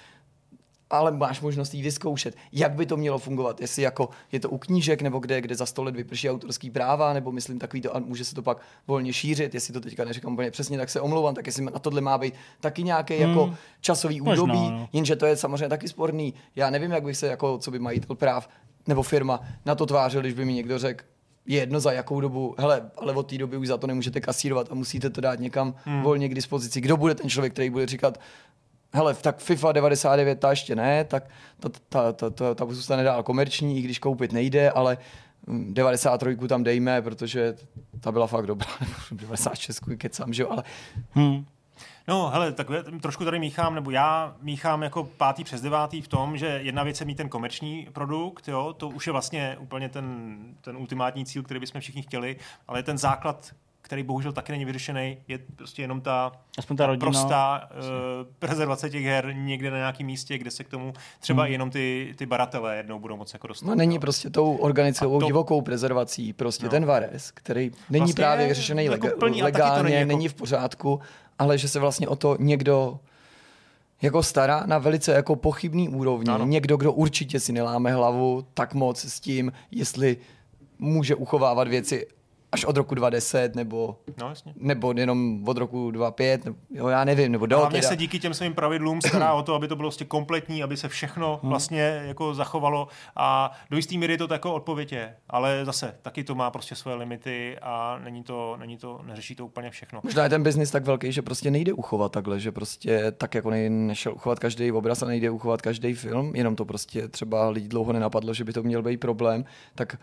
ale 0.90 1.12
máš 1.12 1.40
možnost 1.40 1.74
ji 1.74 1.82
vyzkoušet. 1.82 2.36
Jak 2.52 2.72
by 2.72 2.86
to 2.86 2.96
mělo 2.96 3.18
fungovat? 3.18 3.60
Jestli 3.60 3.82
jako 3.82 4.08
je 4.32 4.40
to 4.40 4.50
u 4.50 4.58
knížek, 4.58 5.02
nebo 5.02 5.18
kde, 5.18 5.40
kde 5.40 5.54
za 5.54 5.66
sto 5.66 5.82
let 5.82 5.96
vyprší 5.96 6.30
autorský 6.30 6.70
práva, 6.70 7.12
nebo 7.12 7.32
myslím 7.32 7.58
takový 7.58 7.80
to 7.80 7.96
a 7.96 7.98
může 7.98 8.24
se 8.24 8.34
to 8.34 8.42
pak 8.42 8.58
volně 8.86 9.12
šířit. 9.12 9.54
Jestli 9.54 9.72
to 9.72 9.80
teďka 9.80 10.04
neříkám 10.04 10.32
úplně 10.32 10.50
přesně, 10.50 10.78
tak 10.78 10.90
se 10.90 11.00
omlouvám, 11.00 11.34
tak 11.34 11.46
jestli 11.46 11.64
na 11.64 11.70
tohle 11.78 12.00
má 12.00 12.18
být 12.18 12.34
taky 12.60 12.82
nějaký 12.82 13.14
hmm. 13.14 13.28
jako 13.28 13.54
časový 13.80 14.20
údobí, 14.20 14.52
Možná, 14.52 14.70
no. 14.70 14.88
jenže 14.92 15.16
to 15.16 15.26
je 15.26 15.36
samozřejmě 15.36 15.68
taky 15.68 15.88
sporný. 15.88 16.34
Já 16.56 16.70
nevím, 16.70 16.90
jak 16.90 17.02
bych 17.02 17.16
se 17.16 17.26
jako, 17.26 17.58
co 17.58 17.70
by 17.70 17.78
majitel 17.78 18.16
práv 18.16 18.48
nebo 18.86 19.02
firma 19.02 19.40
na 19.64 19.74
to 19.74 19.86
tvářil, 19.86 20.20
když 20.20 20.34
by 20.34 20.44
mi 20.44 20.52
někdo 20.52 20.78
řekl, 20.78 21.04
je 21.46 21.60
jedno 21.60 21.80
za 21.80 21.92
jakou 21.92 22.20
dobu, 22.20 22.54
hele, 22.58 22.90
ale 22.96 23.12
od 23.12 23.30
té 23.30 23.38
doby 23.38 23.56
už 23.56 23.68
za 23.68 23.76
to 23.76 23.86
nemůžete 23.86 24.20
kasírovat 24.20 24.72
a 24.72 24.74
musíte 24.74 25.10
to 25.10 25.20
dát 25.20 25.40
někam 25.40 25.74
hmm. 25.84 26.02
volně 26.02 26.28
k 26.28 26.34
dispozici. 26.34 26.80
Kdo 26.80 26.96
bude 26.96 27.14
ten 27.14 27.30
člověk, 27.30 27.52
který 27.52 27.70
bude 27.70 27.86
říkat, 27.86 28.18
hele, 28.92 29.14
tak 29.14 29.38
FIFA 29.38 29.72
99 29.72 30.40
ta 30.40 30.50
ještě 30.50 30.76
ne, 30.76 31.04
tak 31.04 31.30
ta, 31.60 31.68
ta, 31.88 32.12
ta, 32.12 32.30
ta, 32.30 32.54
ta 32.54 32.66
zůstane 32.68 33.02
dál 33.02 33.22
komerční, 33.22 33.78
i 33.78 33.82
když 33.82 33.98
koupit 33.98 34.32
nejde, 34.32 34.70
ale 34.70 34.98
93 35.48 36.36
hm, 36.40 36.48
tam 36.48 36.64
dejme, 36.64 37.02
protože 37.02 37.54
ta 38.00 38.12
byla 38.12 38.26
fakt 38.26 38.46
dobrá, 38.46 38.68
96 39.10 39.80
kecám, 39.98 40.32
že 40.32 40.42
jo, 40.42 40.48
ale 40.50 40.62
hmm. 41.10 41.44
No, 42.08 42.30
hele, 42.30 42.52
tak 42.52 42.66
trošku 43.00 43.24
tady 43.24 43.38
míchám, 43.38 43.74
nebo 43.74 43.90
já 43.90 44.36
míchám 44.42 44.82
jako 44.82 45.04
pátý 45.04 45.44
přes 45.44 45.60
devátý 45.60 46.02
v 46.02 46.08
tom, 46.08 46.36
že 46.36 46.46
jedna 46.46 46.82
věc 46.82 47.00
je 47.00 47.06
mít 47.06 47.14
ten 47.14 47.28
komerční 47.28 47.88
produkt, 47.92 48.48
jo, 48.48 48.72
to 48.72 48.88
už 48.88 49.06
je 49.06 49.12
vlastně 49.12 49.56
úplně 49.60 49.88
ten, 49.88 50.36
ten 50.60 50.76
ultimátní 50.76 51.26
cíl, 51.26 51.42
který 51.42 51.60
bychom 51.60 51.80
všichni 51.80 52.02
chtěli, 52.02 52.36
ale 52.68 52.82
ten 52.82 52.98
základ 52.98 53.54
který 53.86 54.02
bohužel 54.02 54.32
taky 54.32 54.52
není 54.52 54.64
vyřešený, 54.64 55.18
je 55.28 55.38
prostě 55.56 55.82
jenom 55.82 56.00
ta, 56.00 56.32
Aspoň 56.58 56.76
ta 56.76 56.86
rodina. 56.86 57.00
prostá 57.00 57.70
uh, 57.70 57.84
prezervace 58.38 58.90
těch 58.90 59.04
her 59.04 59.34
někde 59.36 59.70
na 59.70 59.76
nějakém 59.76 60.06
místě, 60.06 60.38
kde 60.38 60.50
se 60.50 60.64
k 60.64 60.68
tomu 60.68 60.92
třeba 61.20 61.42
hmm. 61.42 61.52
jenom 61.52 61.70
ty, 61.70 62.14
ty 62.18 62.26
baratelé 62.26 62.76
jednou 62.76 62.98
budou 62.98 63.16
moc 63.16 63.32
jako 63.32 63.46
dostat. 63.46 63.66
No 63.66 63.74
není 63.74 63.94
no. 63.94 64.00
prostě 64.00 64.30
tou 64.30 64.56
organickou 64.56 65.20
to... 65.20 65.26
divokou 65.26 65.62
prezervací, 65.62 66.32
prostě 66.32 66.64
no. 66.64 66.70
ten 66.70 66.84
Vares, 66.84 67.30
který 67.30 67.70
není 67.90 68.00
vlastně 68.00 68.14
právě 68.14 68.48
vyřešený 68.48 68.84
jako 68.84 69.06
lega- 69.06 69.18
plný, 69.18 69.42
legálně, 69.42 69.82
není, 69.82 69.94
jako... 69.94 70.08
není 70.08 70.28
v 70.28 70.34
pořádku, 70.34 71.00
ale 71.38 71.58
že 71.58 71.68
se 71.68 71.78
vlastně 71.78 72.08
o 72.08 72.16
to 72.16 72.36
někdo 72.40 72.98
jako 74.02 74.22
stará 74.22 74.62
na 74.66 74.78
velice 74.78 75.12
jako 75.12 75.36
pochybný 75.36 75.88
úrovni. 75.88 76.30
Ano. 76.30 76.46
Někdo, 76.46 76.76
kdo 76.76 76.92
určitě 76.92 77.40
si 77.40 77.52
neláme 77.52 77.92
hlavu 77.92 78.46
tak 78.54 78.74
moc 78.74 79.04
s 79.04 79.20
tím, 79.20 79.52
jestli 79.70 80.16
může 80.78 81.14
uchovávat 81.14 81.68
věci 81.68 82.06
až 82.52 82.64
od 82.64 82.76
roku 82.76 82.94
2010, 82.94 83.54
nebo, 83.54 83.98
no, 84.20 84.28
jasně. 84.28 84.54
nebo 84.56 84.94
jenom 84.96 85.48
od 85.48 85.56
roku 85.56 85.90
2005, 85.90 86.44
nebo, 86.44 86.56
jo, 86.70 86.88
já 86.88 87.04
nevím, 87.04 87.32
nebo 87.32 87.46
do 87.46 87.58
Hlavně 87.58 87.80
teda. 87.80 87.88
se 87.88 87.96
díky 87.96 88.18
těm 88.18 88.34
svým 88.34 88.54
pravidlům 88.54 89.00
stará 89.00 89.32
o 89.32 89.42
to, 89.42 89.54
aby 89.54 89.68
to 89.68 89.76
bylo 89.76 89.86
vlastně 89.86 90.06
kompletní, 90.06 90.62
aby 90.62 90.76
se 90.76 90.88
všechno 90.88 91.38
hmm. 91.42 91.50
vlastně 91.50 92.02
jako 92.06 92.34
zachovalo 92.34 92.88
a 93.16 93.52
do 93.70 93.76
jistý 93.76 93.98
míry 93.98 94.18
to 94.18 94.28
jako 94.32 94.54
odpověď 94.54 94.92
je, 94.92 95.16
ale 95.28 95.64
zase 95.64 95.94
taky 96.02 96.24
to 96.24 96.34
má 96.34 96.50
prostě 96.50 96.74
svoje 96.74 96.96
limity 96.96 97.58
a 97.62 97.98
není 98.04 98.22
to, 98.22 98.56
není 98.56 98.76
to, 98.76 99.00
neřeší 99.06 99.34
to 99.34 99.46
úplně 99.46 99.70
všechno. 99.70 100.00
Možná 100.04 100.22
je 100.22 100.28
ten 100.28 100.42
biznis 100.42 100.70
tak 100.70 100.84
velký, 100.84 101.12
že 101.12 101.22
prostě 101.22 101.50
nejde 101.50 101.72
uchovat 101.72 102.12
takhle, 102.12 102.40
že 102.40 102.52
prostě 102.52 103.12
tak 103.12 103.34
jako 103.34 103.50
nej, 103.50 103.70
nešel 103.70 104.12
uchovat 104.12 104.38
každý 104.38 104.72
obraz 104.72 105.02
a 105.02 105.06
nejde 105.06 105.30
uchovat 105.30 105.62
každý 105.62 105.94
film, 105.94 106.36
jenom 106.36 106.56
to 106.56 106.64
prostě 106.64 107.08
třeba 107.08 107.48
lidi 107.48 107.68
dlouho 107.68 107.92
nenapadlo, 107.92 108.34
že 108.34 108.44
by 108.44 108.52
to 108.52 108.62
měl 108.62 108.82
být 108.82 109.00
problém, 109.00 109.44
tak 109.74 109.96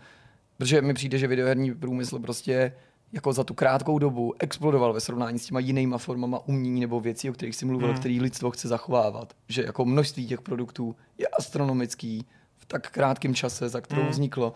Protože 0.56 0.82
mi 0.82 0.94
přijde, 0.94 1.18
že 1.18 1.26
videoherní 1.26 1.74
průmysl 1.74 2.18
prostě 2.18 2.72
jako 3.12 3.32
za 3.32 3.44
tu 3.44 3.54
krátkou 3.54 3.98
dobu 3.98 4.34
explodoval 4.38 4.92
ve 4.92 5.00
srovnání 5.00 5.38
s 5.38 5.46
těma 5.46 5.60
jinýma 5.60 5.98
formama 5.98 6.48
umění 6.48 6.80
nebo 6.80 7.00
věcí, 7.00 7.30
o 7.30 7.32
kterých 7.32 7.56
si 7.56 7.64
mluvil, 7.64 7.88
mm. 7.88 7.94
který 7.94 8.20
lidstvo 8.20 8.50
chce 8.50 8.68
zachovávat. 8.68 9.34
Že 9.48 9.62
jako 9.62 9.84
množství 9.84 10.26
těch 10.26 10.40
produktů 10.40 10.96
je 11.18 11.26
astronomický 11.28 12.26
v 12.58 12.66
tak 12.66 12.90
krátkém 12.90 13.34
čase, 13.34 13.68
za 13.68 13.80
kterou 13.80 14.02
mm. 14.02 14.08
vzniklo. 14.08 14.52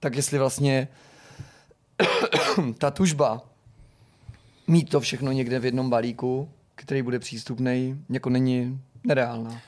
Tak 0.00 0.16
jestli 0.16 0.38
vlastně 0.38 0.88
ta 2.78 2.90
tužba 2.90 3.42
mít 4.66 4.90
to 4.90 5.00
všechno 5.00 5.32
někde 5.32 5.58
v 5.58 5.64
jednom 5.64 5.90
balíku, 5.90 6.48
který 6.74 7.02
bude 7.02 7.18
přístupný, 7.18 8.04
jako 8.10 8.30
není 8.30 8.80
nereálná. 9.04 9.60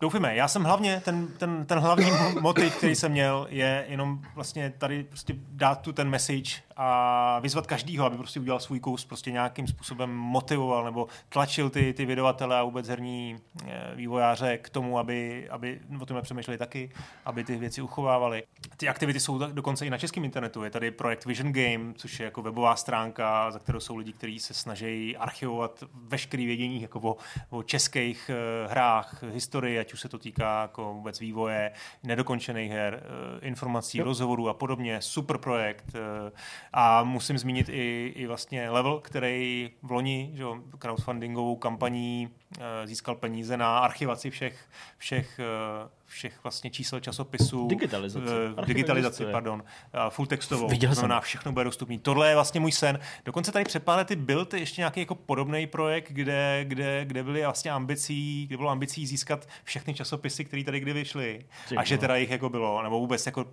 Doufíme. 0.00 0.36
Já 0.36 0.48
jsem 0.48 0.64
hlavně, 0.64 1.02
ten, 1.04 1.28
ten, 1.38 1.66
ten 1.66 1.78
hlavní 1.78 2.10
motiv, 2.40 2.76
který 2.76 2.94
jsem 2.94 3.12
měl, 3.12 3.46
je 3.50 3.84
jenom 3.88 4.22
vlastně 4.34 4.72
tady 4.78 5.04
prostě 5.04 5.34
dát 5.36 5.80
tu 5.80 5.92
ten 5.92 6.10
message 6.10 6.50
a 6.76 7.38
vyzvat 7.38 7.66
každýho, 7.66 8.06
aby 8.06 8.16
prostě 8.16 8.40
udělal 8.40 8.60
svůj 8.60 8.80
kus, 8.80 9.04
prostě 9.04 9.30
nějakým 9.30 9.66
způsobem 9.66 10.10
motivoval 10.10 10.84
nebo 10.84 11.08
tlačil 11.28 11.70
ty, 11.70 11.92
ty 11.92 12.06
vydavatele 12.06 12.58
a 12.58 12.62
vůbec 12.62 12.88
herní 12.88 13.36
eh, 13.66 13.92
vývojáře 13.94 14.58
k 14.58 14.68
tomu, 14.68 14.98
aby, 14.98 15.48
aby 15.50 15.80
o 16.00 16.06
tom 16.06 16.22
přemýšleli 16.22 16.58
taky, 16.58 16.90
aby 17.24 17.44
ty 17.44 17.56
věci 17.56 17.82
uchovávali. 17.82 18.42
Ty 18.76 18.88
aktivity 18.88 19.20
jsou 19.20 19.38
dokonce 19.38 19.86
i 19.86 19.90
na 19.90 19.98
českém 19.98 20.24
internetu. 20.24 20.64
Je 20.64 20.70
tady 20.70 20.90
projekt 20.90 21.24
Vision 21.24 21.52
Game, 21.52 21.94
což 21.94 22.20
je 22.20 22.24
jako 22.24 22.42
webová 22.42 22.76
stránka, 22.76 23.50
za 23.50 23.58
kterou 23.58 23.80
jsou 23.80 23.96
lidi, 23.96 24.12
kteří 24.12 24.38
se 24.38 24.54
snaží 24.54 25.16
archivovat 25.16 25.84
veškerý 25.94 26.46
vědění 26.46 26.82
jako 26.82 27.00
o, 27.00 27.16
o 27.50 27.62
českých 27.62 28.30
uh, 28.30 28.70
hrách, 28.70 29.22
historii, 29.22 29.74
ať 29.90 29.94
už 29.94 30.00
se 30.00 30.08
to 30.08 30.18
týká 30.18 30.62
jako 30.62 30.94
vůbec 30.94 31.20
vývoje, 31.20 31.72
nedokončených 32.02 32.70
her, 32.70 33.02
uh, 33.02 33.46
informací, 33.46 33.98
jo. 33.98 34.04
rozhovorů 34.04 34.48
a 34.48 34.54
podobně. 34.54 35.02
Super 35.02 35.38
projekt. 35.38 35.84
Uh, 35.94 36.30
a 36.72 37.02
musím 37.04 37.38
zmínit 37.38 37.68
i, 37.68 38.12
i 38.16 38.26
vlastně 38.26 38.70
Level, 38.70 39.00
který 39.00 39.70
v 39.82 39.90
loni 39.90 40.30
že, 40.34 40.44
crowdfundingovou 40.78 41.56
kampaní 41.56 42.30
eh, 42.58 42.86
získal 42.86 43.14
peníze 43.14 43.56
na 43.56 43.78
archivaci 43.78 44.30
všech, 44.30 44.68
všech 44.98 45.40
eh, 45.40 45.88
všech 46.10 46.42
vlastně 46.42 46.70
čísel 46.70 47.00
časopisů. 47.00 47.68
Digitalizaci. 47.68 48.26
Uh, 48.58 48.64
digitalizaci, 48.64 49.24
pardon. 49.24 49.62
Full 50.08 50.26
textovou. 50.26 50.68
Viděl 50.68 50.94
znamená, 50.94 51.20
jsem. 51.20 51.24
všechno 51.24 51.52
bude 51.52 51.64
dostupný. 51.64 51.98
Tohle 51.98 52.28
je 52.28 52.34
vlastně 52.34 52.60
můj 52.60 52.72
sen. 52.72 52.98
Dokonce 53.24 53.52
tady 53.52 53.64
před 53.64 53.84
pár 53.84 53.98
lety 53.98 54.16
byl 54.16 54.44
to 54.44 54.56
ještě 54.56 54.80
nějaký 54.80 55.00
jako 55.00 55.14
podobný 55.14 55.66
projekt, 55.66 56.12
kde, 56.12 56.64
kde, 56.64 57.04
kde 57.04 57.22
byly 57.22 57.42
vlastně 57.42 57.70
ambicí, 57.70 58.46
kde 58.46 58.56
bylo 58.56 58.70
ambicí 58.70 59.06
získat 59.06 59.48
všechny 59.64 59.94
časopisy, 59.94 60.44
které 60.44 60.64
tady 60.64 60.80
kdy 60.80 60.92
vyšly. 60.92 61.44
A 61.76 61.84
že 61.84 61.98
teda 61.98 62.16
jich 62.16 62.30
jako 62.30 62.48
bylo, 62.48 62.82
nebo 62.82 62.98
vůbec 63.00 63.26
jako 63.26 63.46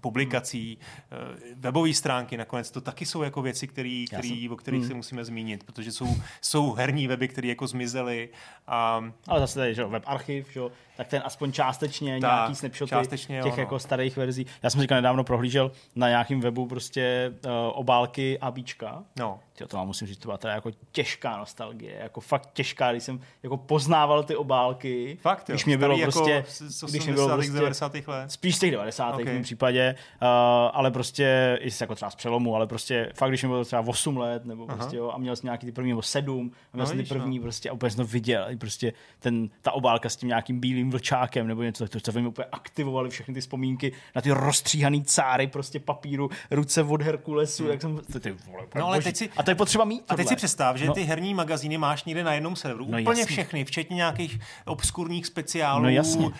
publikací, 0.00 0.78
hmm. 1.10 1.54
webové 1.56 1.94
stránky 1.94 2.36
nakonec, 2.36 2.70
to 2.70 2.80
taky 2.80 3.06
jsou 3.06 3.22
jako 3.22 3.42
věci, 3.42 3.66
který, 3.66 4.06
který, 4.06 4.42
jsem... 4.42 4.52
o 4.52 4.56
kterých 4.56 4.80
hmm. 4.80 4.88
se 4.88 4.94
musíme 4.94 5.24
zmínit, 5.24 5.64
protože 5.64 5.92
jsou, 5.92 6.16
jsou 6.40 6.72
herní 6.72 7.06
weby, 7.06 7.28
které 7.28 7.48
jako 7.48 7.66
zmizely. 7.66 8.28
A... 8.66 9.04
Ale 9.28 9.40
zase 9.40 9.58
tady, 9.58 9.74
že 9.74 9.84
web 9.84 10.02
archiv, 10.06 10.52
že 10.52 10.60
tak 11.02 11.10
ten 11.10 11.22
aspoň 11.24 11.52
částečně 11.52 12.20
tak, 12.20 12.30
nějaký 12.30 12.54
snapshoty 12.54 12.90
částečně, 12.90 13.36
těch 13.42 13.52
jo, 13.52 13.56
no. 13.56 13.62
jako 13.62 13.78
starých 13.78 14.16
verzí. 14.16 14.46
Já 14.62 14.70
jsem 14.70 14.80
říkal 14.80 14.98
nedávno 14.98 15.24
prohlížel 15.24 15.72
na 15.94 16.08
nějakým 16.08 16.40
webu 16.40 16.66
prostě 16.66 17.32
uh, 17.44 17.50
obálky 17.72 18.38
a 18.38 18.50
bíčka. 18.50 19.02
No. 19.18 19.40
Tyjo, 19.52 19.68
to 19.68 19.76
vám 19.76 19.86
musím 19.86 20.06
říct, 20.08 20.18
to 20.18 20.28
byla 20.28 20.38
teda 20.38 20.54
jako 20.54 20.70
těžká 20.92 21.36
nostalgie, 21.36 21.96
jako 22.02 22.20
fakt 22.20 22.50
těžká, 22.52 22.92
když 22.92 23.02
jsem 23.02 23.20
jako 23.42 23.56
poznával 23.56 24.22
ty 24.22 24.36
obálky. 24.36 25.18
Fakt, 25.20 25.48
jo. 25.48 25.52
Když 25.52 25.64
mě 25.64 25.78
bylo 25.78 25.96
jako 25.96 26.12
prostě, 26.12 26.44
z, 26.48 26.60
z 26.60 26.90
když 26.90 27.04
mě 27.04 27.14
bylo 27.14 27.28
prostě, 27.28 27.52
90. 27.52 27.92
let. 28.06 28.32
Spíš 28.32 28.56
z 28.56 28.58
těch 28.58 28.70
90. 28.70 29.12
Okay. 29.12 29.24
v 29.24 29.28
mém 29.28 29.42
případě, 29.42 29.94
uh, 30.22 30.28
ale 30.72 30.90
prostě, 30.90 31.58
i 31.60 31.68
jako 31.80 31.94
třeba 31.94 32.10
z 32.10 32.14
přelomu, 32.14 32.56
ale 32.56 32.66
prostě 32.66 33.12
fakt, 33.14 33.30
když 33.30 33.42
mi 33.42 33.48
bylo 33.48 33.64
třeba 33.64 33.82
8 33.86 34.16
let, 34.16 34.44
nebo 34.44 34.66
prostě, 34.66 34.96
jo, 34.96 35.10
a 35.14 35.18
měl 35.18 35.36
jsem 35.36 35.46
nějaký 35.46 35.66
ty 35.66 35.72
první, 35.72 35.90
nebo 35.90 36.02
7, 36.02 36.50
a 36.72 36.76
měl 36.76 36.86
no, 36.86 36.88
jsem 36.88 36.98
ty 36.98 37.04
první, 37.04 37.38
no. 37.38 37.42
prostě, 37.42 37.70
a 37.70 37.72
úplně 37.72 37.90
jsem 37.90 38.06
to 38.06 38.12
viděl, 38.12 38.46
prostě 38.58 38.92
ten, 39.18 39.48
ta 39.62 39.72
obálka 39.72 40.08
s 40.08 40.16
tím 40.16 40.28
nějakým 40.28 40.60
bílým 40.60 40.90
vlčákem, 40.92 41.46
nebo 41.46 41.62
něco, 41.62 41.88
to, 41.88 42.00
to 42.00 42.12
mi 42.20 42.26
úplně 42.26 42.46
aktivovali 42.52 43.10
všechny 43.10 43.34
ty 43.34 43.40
vzpomínky 43.40 43.92
na 44.14 44.22
ty 44.22 44.30
rozstříhaný 44.30 45.04
cáry 45.04 45.46
prostě 45.46 45.80
papíru, 45.80 46.30
ruce 46.50 46.82
od 46.82 47.02
Herkulesu, 47.02 47.62
hmm. 47.62 47.72
jak 47.72 47.82
jsem, 47.82 48.00
ty, 48.12 48.20
ty 48.20 48.32
vole, 48.32 48.66
no, 48.74 48.86
ale 48.86 49.00
teď 49.00 49.16
si, 49.16 49.30
a 49.36 49.42
to 49.42 49.50
je 49.50 49.54
potřeba 49.54 49.84
mít. 49.84 50.04
A 50.08 50.16
teď 50.16 50.28
si 50.28 50.36
představ, 50.36 50.76
že 50.76 50.86
no. 50.86 50.94
ty 50.94 51.02
herní 51.02 51.34
magazíny 51.34 51.78
máš 51.78 52.04
někde 52.04 52.24
na 52.24 52.34
jednom 52.34 52.56
serveru, 52.56 52.84
no, 52.84 53.00
úplně 53.00 53.20
jasný. 53.20 53.34
všechny, 53.34 53.64
včetně 53.64 53.96
nějakých 53.96 54.40
obskurních 54.64 55.26
speciálů, 55.26 55.82
no, 55.82 55.88
jasně. 55.88 56.26
Uh, 56.26 56.32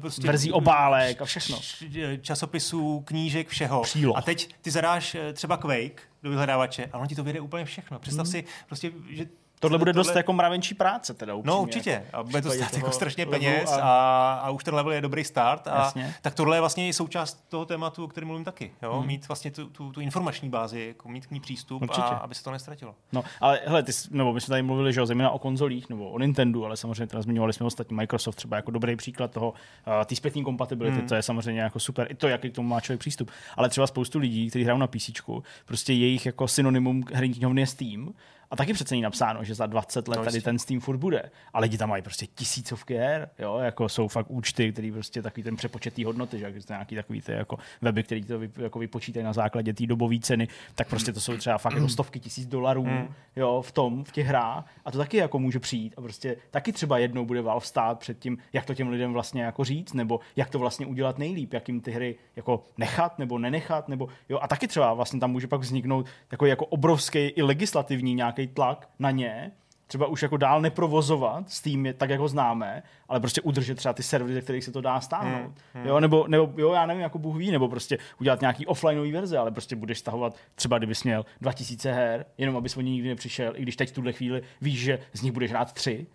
prostě, 0.00 0.26
verzí 0.26 0.52
obálek 0.52 1.22
a 1.22 1.24
všechno. 1.24 1.58
Časopisů, 2.20 3.00
knížek, 3.06 3.48
všeho. 3.48 3.82
Příloh. 3.82 4.16
A 4.16 4.22
teď 4.22 4.54
ty 4.62 4.70
zadáš 4.70 5.14
eh, 5.14 5.32
třeba 5.32 5.56
Quake 5.56 6.02
do 6.22 6.30
vyhledávače 6.30 6.88
a 6.92 6.98
on 6.98 7.08
ti 7.08 7.14
to 7.14 7.24
vyjde 7.24 7.40
úplně 7.40 7.64
všechno. 7.64 7.98
Představ 7.98 8.26
hmm. 8.26 8.32
si 8.32 8.44
prostě, 8.66 8.92
že 9.10 9.26
Tohle 9.60 9.78
bude 9.78 9.92
dost 9.92 10.16
jako 10.16 10.32
mravenčí 10.32 10.74
práce 10.74 11.14
teda 11.14 11.34
upřímně, 11.34 11.56
No 11.56 11.62
určitě. 11.62 11.90
Jako, 11.90 12.16
a 12.16 12.22
bude 12.22 12.42
to 12.42 12.50
stát 12.50 12.74
jako 12.74 12.90
strašně 12.92 13.26
peněz 13.26 13.72
a... 13.72 13.80
A, 13.80 14.32
a 14.34 14.50
už 14.50 14.64
ten 14.64 14.74
level 14.74 14.92
je 14.92 15.00
dobrý 15.00 15.24
start. 15.24 15.68
A, 15.68 15.78
Jasně. 15.78 16.14
tak 16.22 16.34
tohle 16.34 16.56
je 16.56 16.60
vlastně 16.60 16.88
i 16.88 16.92
součást 16.92 17.44
toho 17.48 17.64
tématu, 17.64 18.04
o 18.04 18.08
kterém 18.08 18.26
mluvím 18.26 18.44
taky. 18.44 18.72
Jo? 18.82 18.98
Hmm. 18.98 19.06
Mít 19.06 19.28
vlastně 19.28 19.50
tu, 19.50 19.66
tu, 19.66 19.92
tu, 19.92 20.00
informační 20.00 20.48
bázi, 20.48 20.86
jako 20.88 21.08
mít 21.08 21.26
k 21.26 21.30
ní 21.30 21.40
přístup 21.40 21.82
určitě. 21.82 22.02
a 22.02 22.06
aby 22.06 22.34
se 22.34 22.44
to 22.44 22.50
nestratilo. 22.50 22.94
No, 23.12 23.24
ale 23.40 23.60
hele, 23.66 23.82
ty, 23.82 23.92
nebo 24.10 24.32
my 24.32 24.40
jsme 24.40 24.52
tady 24.52 24.62
mluvili, 24.62 24.92
že 24.92 25.02
o 25.02 25.06
zejména 25.06 25.30
o 25.30 25.38
konzolích 25.38 25.88
nebo 25.88 26.10
o 26.10 26.18
Nintendo, 26.18 26.64
ale 26.64 26.76
samozřejmě 26.76 27.06
teda 27.06 27.22
zmiňovali 27.22 27.52
jsme 27.52 27.66
ostatní 27.66 27.96
Microsoft 27.96 28.36
třeba 28.36 28.56
jako 28.56 28.70
dobrý 28.70 28.96
příklad 28.96 29.30
toho, 29.30 29.50
uh, 29.50 30.04
ty 30.04 30.16
zpětní 30.16 30.44
kompatibility, 30.44 30.98
hmm. 30.98 31.08
to 31.08 31.14
je 31.14 31.22
samozřejmě 31.22 31.60
jako 31.60 31.80
super. 31.80 32.06
I 32.10 32.14
to, 32.14 32.28
jaký 32.28 32.50
k 32.50 32.54
tomu 32.54 32.68
má 32.68 32.80
člověk 32.80 33.00
přístup. 33.00 33.30
Ale 33.56 33.68
třeba 33.68 33.86
spoustu 33.86 34.18
lidí, 34.18 34.50
kteří 34.50 34.64
hrajou 34.64 34.78
na 34.78 34.86
PC, 34.86 35.10
prostě 35.64 35.92
jejich 35.92 36.26
jako 36.26 36.48
synonymum 36.48 37.04
herní 37.12 37.34
knihovny 37.34 37.62
je 37.62 37.66
Steam 37.66 38.14
a 38.50 38.56
taky 38.56 38.72
přece 38.72 38.94
není 38.94 39.02
napsáno, 39.02 39.44
že 39.44 39.54
za 39.54 39.66
20 39.66 40.08
let 40.08 40.16
no, 40.16 40.24
tady 40.24 40.40
ten 40.40 40.58
Steam 40.58 40.80
furt 40.80 40.96
bude. 40.96 41.30
A 41.52 41.60
lidi 41.60 41.78
tam 41.78 41.88
mají 41.88 42.02
prostě 42.02 42.26
tisícovky 42.26 42.94
her, 42.94 43.30
jo, 43.38 43.58
jako 43.58 43.88
jsou 43.88 44.08
fakt 44.08 44.30
účty, 44.30 44.72
který 44.72 44.92
prostě 44.92 45.22
takový 45.22 45.42
ten 45.42 45.56
přepočetý 45.56 46.04
hodnoty, 46.04 46.38
že 46.38 46.44
jak 46.44 46.68
nějaký 46.68 46.94
takový 46.94 47.20
ty 47.20 47.32
jako 47.32 47.58
weby, 47.82 48.02
který 48.02 48.24
to 48.24 48.38
vy, 48.38 48.50
jako 48.56 48.78
vypočítají 48.78 49.24
na 49.24 49.32
základě 49.32 49.74
té 49.74 49.86
dobové 49.86 50.18
ceny, 50.18 50.48
tak 50.74 50.88
prostě 50.88 51.12
to 51.12 51.20
jsou 51.20 51.36
třeba 51.36 51.58
fakt 51.58 51.74
jako 51.74 51.88
stovky 51.88 52.20
tisíc 52.20 52.46
dolarů, 52.46 52.84
mm. 52.84 53.08
jo, 53.36 53.62
v 53.62 53.72
tom, 53.72 54.04
v 54.04 54.12
těch 54.12 54.26
hrách. 54.26 54.64
A 54.84 54.90
to 54.90 54.98
taky 54.98 55.16
jako 55.16 55.38
může 55.38 55.58
přijít 55.60 55.94
a 55.96 56.00
prostě 56.00 56.36
taky 56.50 56.72
třeba 56.72 56.98
jednou 56.98 57.24
bude 57.24 57.42
Valve 57.42 57.66
stát 57.66 57.98
před 57.98 58.18
tím, 58.18 58.38
jak 58.52 58.64
to 58.64 58.74
těm 58.74 58.88
lidem 58.88 59.12
vlastně 59.12 59.42
jako 59.42 59.64
říct, 59.64 59.92
nebo 59.92 60.20
jak 60.36 60.50
to 60.50 60.58
vlastně 60.58 60.86
udělat 60.86 61.18
nejlíp, 61.18 61.52
jak 61.52 61.68
jim 61.68 61.80
ty 61.80 61.90
hry 61.90 62.16
jako 62.36 62.64
nechat 62.78 63.18
nebo 63.18 63.38
nenechat, 63.38 63.88
nebo 63.88 64.08
jo, 64.28 64.38
a 64.42 64.48
taky 64.48 64.68
třeba 64.68 64.94
vlastně 64.94 65.20
tam 65.20 65.30
může 65.30 65.46
pak 65.46 65.60
vzniknout 65.60 66.06
takový 66.28 66.50
jako 66.50 66.66
obrovský 66.66 67.18
i 67.18 67.42
legislativní 67.42 68.14
nějaký 68.14 68.39
nějaký 68.40 68.54
tlak 68.54 68.88
na 68.98 69.10
ně, 69.10 69.52
třeba 69.86 70.06
už 70.06 70.22
jako 70.22 70.36
dál 70.36 70.60
neprovozovat 70.60 71.50
s 71.50 71.62
tím, 71.62 71.88
tak, 71.96 72.10
jak 72.10 72.20
ho 72.20 72.28
známe, 72.28 72.82
ale 73.08 73.20
prostě 73.20 73.40
udržet 73.40 73.74
třeba 73.74 73.92
ty 73.92 74.02
servery, 74.02 74.34
ze 74.34 74.40
kterých 74.40 74.64
se 74.64 74.72
to 74.72 74.80
dá 74.80 75.00
stáhnout. 75.00 75.42
Hmm, 75.42 75.54
hmm. 75.74 75.86
Jo, 75.86 76.00
nebo, 76.00 76.26
nebo, 76.28 76.52
jo, 76.56 76.72
já 76.72 76.86
nevím, 76.86 77.02
jako 77.02 77.18
Bůh 77.18 77.36
ví, 77.36 77.50
nebo 77.50 77.68
prostě 77.68 77.98
udělat 78.20 78.40
nějaký 78.40 78.66
offlineový 78.66 79.12
verze, 79.12 79.38
ale 79.38 79.50
prostě 79.50 79.76
budeš 79.76 79.98
stahovat 79.98 80.36
třeba, 80.54 80.78
kdybys 80.78 81.04
měl 81.04 81.24
2000 81.40 81.92
her, 81.92 82.26
jenom 82.38 82.56
abys 82.56 82.76
o 82.76 82.80
ně 82.80 82.90
nikdy 82.90 83.08
nepřišel, 83.08 83.52
i 83.56 83.62
když 83.62 83.76
teď 83.76 83.88
v 83.88 83.92
tuhle 83.92 84.12
chvíli 84.12 84.42
víš, 84.60 84.80
že 84.80 84.98
z 85.12 85.22
nich 85.22 85.32
budeš 85.32 85.50
hrát 85.50 85.72
tři, 85.72 86.06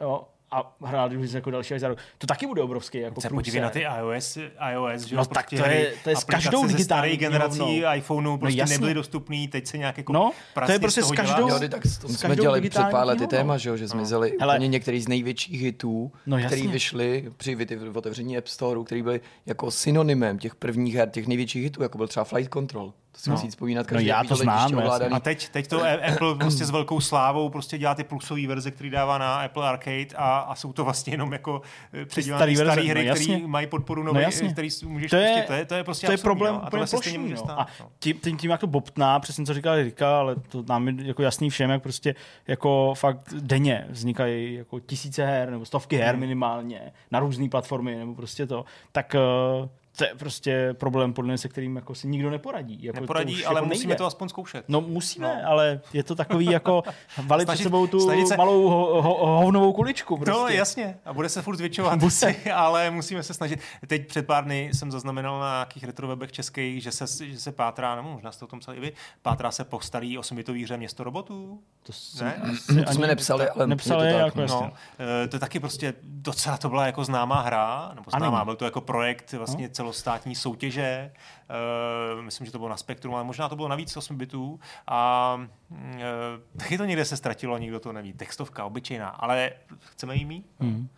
jo, 0.00 0.24
a 0.50 0.76
hrát 0.84 1.12
už 1.12 1.32
jako 1.32 1.50
další 1.50 1.74
až 1.74 1.80
za 1.80 1.88
rok. 1.88 1.98
To 2.18 2.26
taky 2.26 2.46
bude 2.46 2.62
obrovský. 2.62 2.98
Jako 2.98 3.20
se 3.20 3.28
podívej 3.28 3.60
na 3.60 3.70
ty 3.70 3.86
iOS, 3.98 4.38
iOS 4.72 5.02
že 5.02 5.16
no, 5.16 5.24
tak 5.24 5.46
prostě 5.48 5.56
to 5.56 5.70
je, 5.70 5.92
to 6.04 6.10
je 6.10 6.16
s 6.16 6.24
každou 6.24 6.66
digitální 6.66 7.16
generací 7.16 7.80
no. 7.80 7.94
iPhoneu 7.94 8.30
no 8.30 8.38
prostě 8.38 8.62
no, 8.62 8.68
nebyly 8.68 8.94
dostupný, 8.94 9.48
teď 9.48 9.66
se 9.66 9.78
nějak 9.78 9.98
jako 9.98 10.12
no, 10.12 10.30
to 10.66 10.72
je 10.72 10.78
prostě 10.78 11.02
s 11.02 11.10
každou, 11.10 11.48
jo, 11.48 11.60
tak 11.68 11.86
s 11.86 12.16
jsme 12.16 12.36
dělali 12.36 12.70
před 12.70 12.86
pár 12.90 13.06
lety 13.06 13.26
téma, 13.26 13.56
že, 13.56 13.78
že 13.78 13.88
zmizeli 13.88 14.34
no. 14.40 14.46
úplně 14.46 14.68
některý 14.68 15.00
z 15.00 15.08
největších 15.08 15.62
hitů, 15.62 16.12
no, 16.26 16.38
který 16.46 16.66
vyšly 16.66 17.32
při 17.36 17.56
otevření 17.94 18.38
App 18.38 18.46
Store, 18.46 18.80
který 18.84 19.02
byly 19.02 19.20
jako 19.46 19.70
synonymem 19.70 20.38
těch 20.38 20.54
prvních 20.54 20.94
her, 20.94 21.10
těch 21.10 21.26
největších 21.26 21.62
hitů, 21.62 21.82
jako 21.82 21.98
byl 21.98 22.08
třeba 22.08 22.24
Flight 22.24 22.52
Control. 22.52 22.92
To 23.18 23.22
si 23.22 23.30
no. 23.30 23.36
musí 23.36 23.48
vzpomínat 23.48 23.86
každý 23.86 24.04
no 24.04 24.08
já 24.08 24.24
to 24.24 24.36
znám. 24.36 24.82
A 25.12 25.20
teď, 25.20 25.48
teď 25.48 25.66
to 25.66 25.82
Apple 26.12 26.34
prostě 26.34 26.64
s 26.64 26.70
velkou 26.70 27.00
slávou 27.00 27.48
prostě 27.48 27.78
dělá 27.78 27.94
ty 27.94 28.04
plusové 28.04 28.46
verze, 28.46 28.70
které 28.70 28.90
dává 28.90 29.18
na 29.18 29.40
Apple 29.40 29.68
Arcade 29.68 30.06
a, 30.16 30.38
a 30.38 30.54
jsou 30.54 30.72
to 30.72 30.84
vlastně 30.84 31.12
jenom 31.12 31.32
jako 31.32 31.62
eh, 31.92 32.04
předělané 32.04 32.56
staré 32.56 32.82
hry, 32.82 33.08
no, 33.08 33.14
které 33.14 33.38
mají 33.46 33.66
podporu 33.66 34.02
nové, 34.02 34.24
no, 34.42 34.52
který 34.52 34.68
můžeš 34.84 35.10
to 35.10 35.16
je, 35.16 35.28
pustit. 35.28 35.46
To 35.46 35.52
je, 35.52 35.64
to 35.64 35.74
je 35.74 35.84
prostě 35.84 36.06
to 36.06 36.12
je 36.12 36.18
problém 36.18 36.60
no. 36.72 37.18
může 37.18 37.36
stát. 37.36 37.58
A 37.58 37.66
no. 37.80 37.88
tím, 37.98 38.18
tím, 38.18 38.36
tím, 38.36 38.50
jak 38.50 38.60
to 38.60 38.66
bobtná, 38.66 39.20
přesně 39.20 39.46
co 39.46 39.54
říkal 39.54 39.76
Rika, 39.76 40.18
ale 40.18 40.36
to 40.36 40.64
nám 40.68 40.88
je 40.88 40.94
jako 40.98 41.22
jasný 41.22 41.50
všem, 41.50 41.70
jak 41.70 41.82
prostě 41.82 42.14
jako 42.46 42.94
fakt 42.96 43.34
denně 43.40 43.86
vznikají 43.88 44.54
jako 44.54 44.80
tisíce 44.80 45.26
her 45.26 45.50
nebo 45.50 45.64
stovky 45.64 45.96
her 45.96 46.10
hmm. 46.10 46.20
minimálně 46.20 46.92
na 47.10 47.20
různé 47.20 47.48
platformy 47.48 47.96
nebo 47.96 48.14
prostě 48.14 48.46
to, 48.46 48.64
tak 48.92 49.16
uh, 49.60 49.68
to 49.98 50.04
je 50.04 50.14
prostě 50.18 50.74
problém, 50.78 51.12
podle 51.12 51.28
mě, 51.28 51.38
se 51.38 51.48
kterým 51.48 51.76
jako 51.76 51.94
si 51.94 52.08
nikdo 52.08 52.30
neporadí. 52.30 52.82
Jako 52.82 53.00
neporadí, 53.00 53.42
to 53.42 53.48
ale 53.48 53.58
jako 53.58 53.66
musíme 53.66 53.88
nejde. 53.88 53.98
to 53.98 54.06
aspoň 54.06 54.28
zkoušet. 54.28 54.64
No 54.68 54.80
musíme, 54.80 55.40
no. 55.42 55.50
ale 55.50 55.80
je 55.92 56.02
to 56.02 56.14
takový 56.14 56.46
jako 56.46 56.82
valit 57.26 57.46
snažit, 57.46 57.60
před 57.60 57.62
sebou 57.62 57.86
tu 57.86 58.26
se... 58.26 58.36
malou 58.36 58.68
ho, 58.68 59.02
ho, 59.02 59.26
hovnovou 59.26 59.72
kuličku. 59.72 60.14
No, 60.14 60.24
prostě. 60.24 60.42
No 60.42 60.48
jasně, 60.48 60.98
a 61.04 61.12
bude 61.12 61.28
se 61.28 61.42
furt 61.42 61.56
zvětšovat, 61.60 62.00
Musí. 62.00 62.26
ale 62.54 62.90
musíme 62.90 63.22
se 63.22 63.34
snažit. 63.34 63.60
Teď 63.86 64.06
před 64.06 64.26
pár 64.26 64.44
dny 64.44 64.70
jsem 64.72 64.90
zaznamenal 64.90 65.40
na 65.40 65.54
nějakých 65.54 65.84
retrovebech 65.84 66.32
českých, 66.32 66.82
že 66.82 66.92
se, 66.92 67.26
že 67.26 67.40
se 67.40 67.52
pátrá, 67.52 67.96
nebo 67.96 68.08
možná 68.08 68.32
jste 68.32 68.44
o 68.44 68.48
tom 68.48 68.60
psali 68.60 68.76
i 68.76 68.80
vy, 68.80 68.92
pátrá 69.22 69.50
se 69.50 69.64
po 69.64 69.80
starý 69.80 70.18
osmibitový 70.18 70.64
hře 70.64 70.76
Město 70.76 71.04
robotů. 71.04 71.60
To, 71.82 71.92
ne? 72.24 72.34
Asi, 72.36 72.84
to 72.84 72.92
jsme 72.92 73.06
nepsali, 73.06 73.48
ale 73.48 73.66
nepsali, 73.66 74.12
to, 74.12 74.18
tak, 74.18 74.24
jako 74.24 74.46
no, 74.46 74.72
eh, 75.24 75.28
to 75.28 75.36
je 75.36 75.40
taky 75.40 75.60
prostě 75.60 75.94
docela 76.02 76.56
to 76.56 76.68
byla 76.68 76.86
jako 76.86 77.04
známá 77.04 77.40
hra, 77.40 77.92
nebo 77.94 78.10
známá, 78.10 78.44
byl 78.44 78.56
to 78.56 78.64
jako 78.64 78.80
projekt 78.80 79.32
vlastně 79.32 79.70
no 79.78 79.87
celostátní 79.88 80.34
soutěže. 80.34 81.12
Uh, 82.16 82.22
myslím, 82.22 82.46
že 82.46 82.52
to 82.52 82.58
bylo 82.58 82.68
na 82.68 82.76
Spektrum, 82.76 83.14
ale 83.14 83.24
možná 83.24 83.48
to 83.48 83.56
bylo 83.56 83.68
navíc 83.68 83.96
8 83.96 84.16
bitů. 84.16 84.60
A 84.86 85.34
uh, 85.70 85.78
taky 86.56 86.78
to 86.78 86.84
někde 86.84 87.04
se 87.04 87.16
ztratilo, 87.16 87.58
nikdo 87.58 87.80
to 87.80 87.92
neví. 87.92 88.12
Textovka, 88.12 88.64
obyčejná, 88.64 89.08
ale 89.08 89.52
chceme 89.80 90.16
jí 90.16 90.24
mít? 90.24 90.46
Mm. 90.60 90.88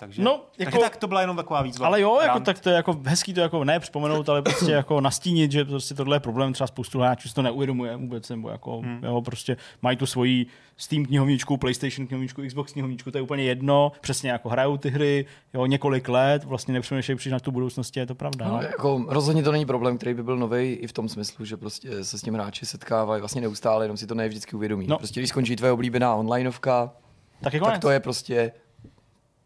Takže, 0.00 0.22
no, 0.22 0.30
jako, 0.30 0.70
takže 0.70 0.78
tak 0.78 0.96
to 0.96 1.06
byla 1.06 1.20
jenom 1.20 1.36
taková 1.36 1.62
výzva. 1.62 1.86
Ale 1.86 2.00
jo, 2.00 2.18
jako, 2.22 2.40
tak 2.40 2.60
to 2.60 2.68
je 2.68 2.76
jako 2.76 3.00
hezký 3.04 3.34
to 3.34 3.40
jako 3.40 3.64
ne 3.64 3.80
připomenout, 3.80 4.28
ale 4.28 4.42
prostě 4.42 4.72
jako 4.72 5.00
nastínit, 5.00 5.52
že 5.52 5.64
prostě 5.64 5.94
tohle 5.94 6.16
je 6.16 6.20
problém, 6.20 6.52
třeba 6.52 6.66
spoustu 6.66 7.00
hráčů 7.00 7.28
si 7.28 7.34
to 7.34 7.42
neuvědomuje 7.42 7.96
vůbec, 7.96 8.28
nebo 8.28 8.48
jako, 8.48 8.80
hmm. 8.80 9.00
jo, 9.04 9.22
prostě 9.22 9.56
mají 9.82 9.96
tu 9.96 10.06
svoji 10.06 10.46
Steam 10.76 11.04
knihovničku, 11.04 11.56
PlayStation 11.56 12.06
knihovničku, 12.06 12.42
Xbox 12.46 12.72
knihovničku, 12.72 13.10
to 13.10 13.18
je 13.18 13.22
úplně 13.22 13.44
jedno, 13.44 13.92
přesně 14.00 14.30
jako 14.30 14.48
hrajou 14.48 14.76
ty 14.76 14.90
hry, 14.90 15.26
jo, 15.54 15.66
několik 15.66 16.08
let, 16.08 16.44
vlastně 16.44 16.74
nepřemýšlejí 16.74 17.16
přijít 17.16 17.32
na 17.32 17.40
tu 17.40 17.50
budoucnosti, 17.50 18.00
je 18.00 18.06
to 18.06 18.14
pravda. 18.14 18.48
No, 18.48 18.62
jako, 18.62 19.04
rozhodně 19.08 19.42
to 19.42 19.52
není 19.52 19.66
problém, 19.66 19.96
který 19.96 20.14
by 20.14 20.22
byl 20.22 20.36
nový 20.36 20.72
i 20.72 20.86
v 20.86 20.92
tom 20.92 21.08
smyslu, 21.08 21.44
že 21.44 21.56
prostě 21.56 22.04
se 22.04 22.18
s 22.18 22.22
tím 22.22 22.34
hráči 22.34 22.66
setkávají 22.66 23.20
vlastně 23.20 23.40
neustále, 23.40 23.84
jenom 23.84 23.96
si 23.96 24.06
to 24.06 24.14
ne 24.14 24.28
vždycky 24.28 24.56
uvědomí. 24.56 24.86
No. 24.86 24.98
Prostě 24.98 25.20
když 25.20 25.30
skončí 25.30 25.56
tvoje 25.56 25.72
oblíbená 25.72 26.14
onlineovka, 26.14 26.92
tak, 27.40 27.52
tak 27.64 27.78
to 27.78 27.90
je 27.90 28.00
prostě 28.00 28.52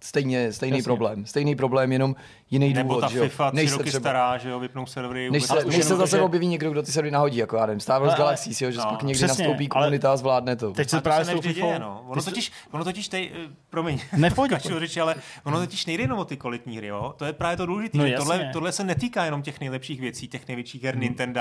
stejně, 0.05 0.53
stejný 0.53 0.79
Jasně. 0.79 0.85
problém. 0.85 1.27
Stejný 1.27 1.57
problém, 1.57 1.93
jenom 1.93 2.17
jiný 2.55 2.75
Nebo 2.75 2.89
důvod. 2.89 3.01
ta 3.01 3.09
že? 3.09 3.29
FIFA 3.29 3.51
tři 3.51 3.71
roky 3.71 3.85
třeba, 3.85 4.01
stará, 4.01 4.39
že 4.39 4.51
jo, 4.51 4.61
vypnou 4.61 4.87
servery. 4.87 5.31
Než 5.31 5.45
se, 5.45 5.65
než 5.65 5.85
se 5.85 5.97
zase 5.97 6.17
že... 6.17 6.23
objeví 6.23 6.47
někdo, 6.47 6.71
kdo 6.71 6.83
ty 6.83 6.93
servery 6.93 7.11
nahodí, 7.11 7.37
jako 7.37 7.57
já 7.57 7.67
nevím, 7.67 7.81
Star 7.81 8.03
Wars 8.03 8.15
Galaxies, 8.15 8.63
jo, 8.63 8.71
že 8.71 8.79
no, 8.79 8.85
pak 8.85 9.03
někdy 9.03 9.25
přesně, 9.27 9.45
nastoupí 9.45 9.69
komunita 9.69 10.13
a 10.13 10.17
zvládne 10.17 10.57
to. 10.57 10.73
Teď 10.73 10.91
se 10.91 11.01
právě 11.01 11.35
to 11.35 11.53
děje, 11.53 11.79
no. 11.79 12.05
Ono 12.09 12.23
totiž, 12.23 12.53
ono 12.71 12.85
totiž 12.85 13.09
tej, 13.09 13.31
uh, 13.31 13.53
promiň, 13.71 14.01
Kaču 14.49 14.79
řeči, 14.79 15.01
ale 15.01 15.15
ono 15.45 15.59
totiž 15.59 15.87
nejde 15.87 16.03
jenom 16.03 16.19
o 16.19 16.25
ty 16.25 16.37
kvalitní 16.37 16.77
hry, 16.77 16.87
jo. 16.87 17.15
To 17.17 17.25
je 17.25 17.33
právě 17.33 17.57
to 17.57 17.67
důležité. 17.67 17.99
No, 17.99 18.05
tohle, 18.17 18.51
tohle, 18.53 18.73
se 18.73 18.85
netýká 18.85 19.25
jenom 19.25 19.43
těch 19.43 19.61
nejlepších 19.61 20.01
věcí, 20.01 20.29
těch 20.29 20.49
největších 20.49 20.83
her 20.83 20.95
hmm, 20.95 21.03
Nintendo, 21.03 21.41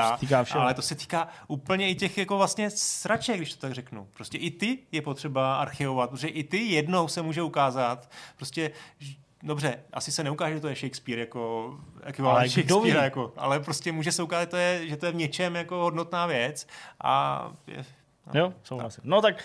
ale 0.54 0.74
to 0.74 0.82
se 0.82 0.96
týká 0.96 1.28
úplně 1.48 1.90
i 1.90 1.96
těch 1.96 2.18
jako 2.18 2.38
vlastně 2.38 2.70
sraček, 2.70 3.38
když 3.38 3.54
to 3.54 3.60
tak 3.60 3.74
řeknu. 3.74 4.08
Prostě 4.14 4.38
i 4.38 4.52
ty 4.52 4.80
je 4.92 5.02
potřeba 5.02 5.56
archivovat, 5.56 6.10
protože 6.10 6.28
i 6.28 6.44
ty 6.44 6.58
jednou 6.58 7.08
se 7.08 7.22
může 7.22 7.42
ukázat, 7.42 8.10
prostě 8.38 8.72
dobře, 9.44 9.80
asi 9.94 10.12
se 10.12 10.24
neukáže, 10.24 10.56
že 10.56 10.62
to 10.62 10.68
je 10.68 10.76
Shakespeare 10.76 11.20
jako 11.20 11.74
ekvivalent 12.04 12.52
Shakespeare, 12.52 13.04
jako, 13.04 13.34
ale 13.38 13.60
prostě 13.60 13.92
může 13.92 14.12
se 14.12 14.24
ukázat, 14.24 14.42
že 14.44 14.48
to 14.48 14.58
je, 14.58 14.88
že 14.88 14.98
to 14.98 15.06
je 15.06 15.12
v 15.12 15.16
něčem 15.16 15.56
jako 15.56 15.76
hodnotná 15.76 16.26
věc 16.26 16.68
a 17.04 17.52
je, 17.68 17.86
No. 18.34 18.40
Jo, 18.40 18.54
souhlasím. 18.64 19.04
No 19.06 19.22
tak 19.22 19.44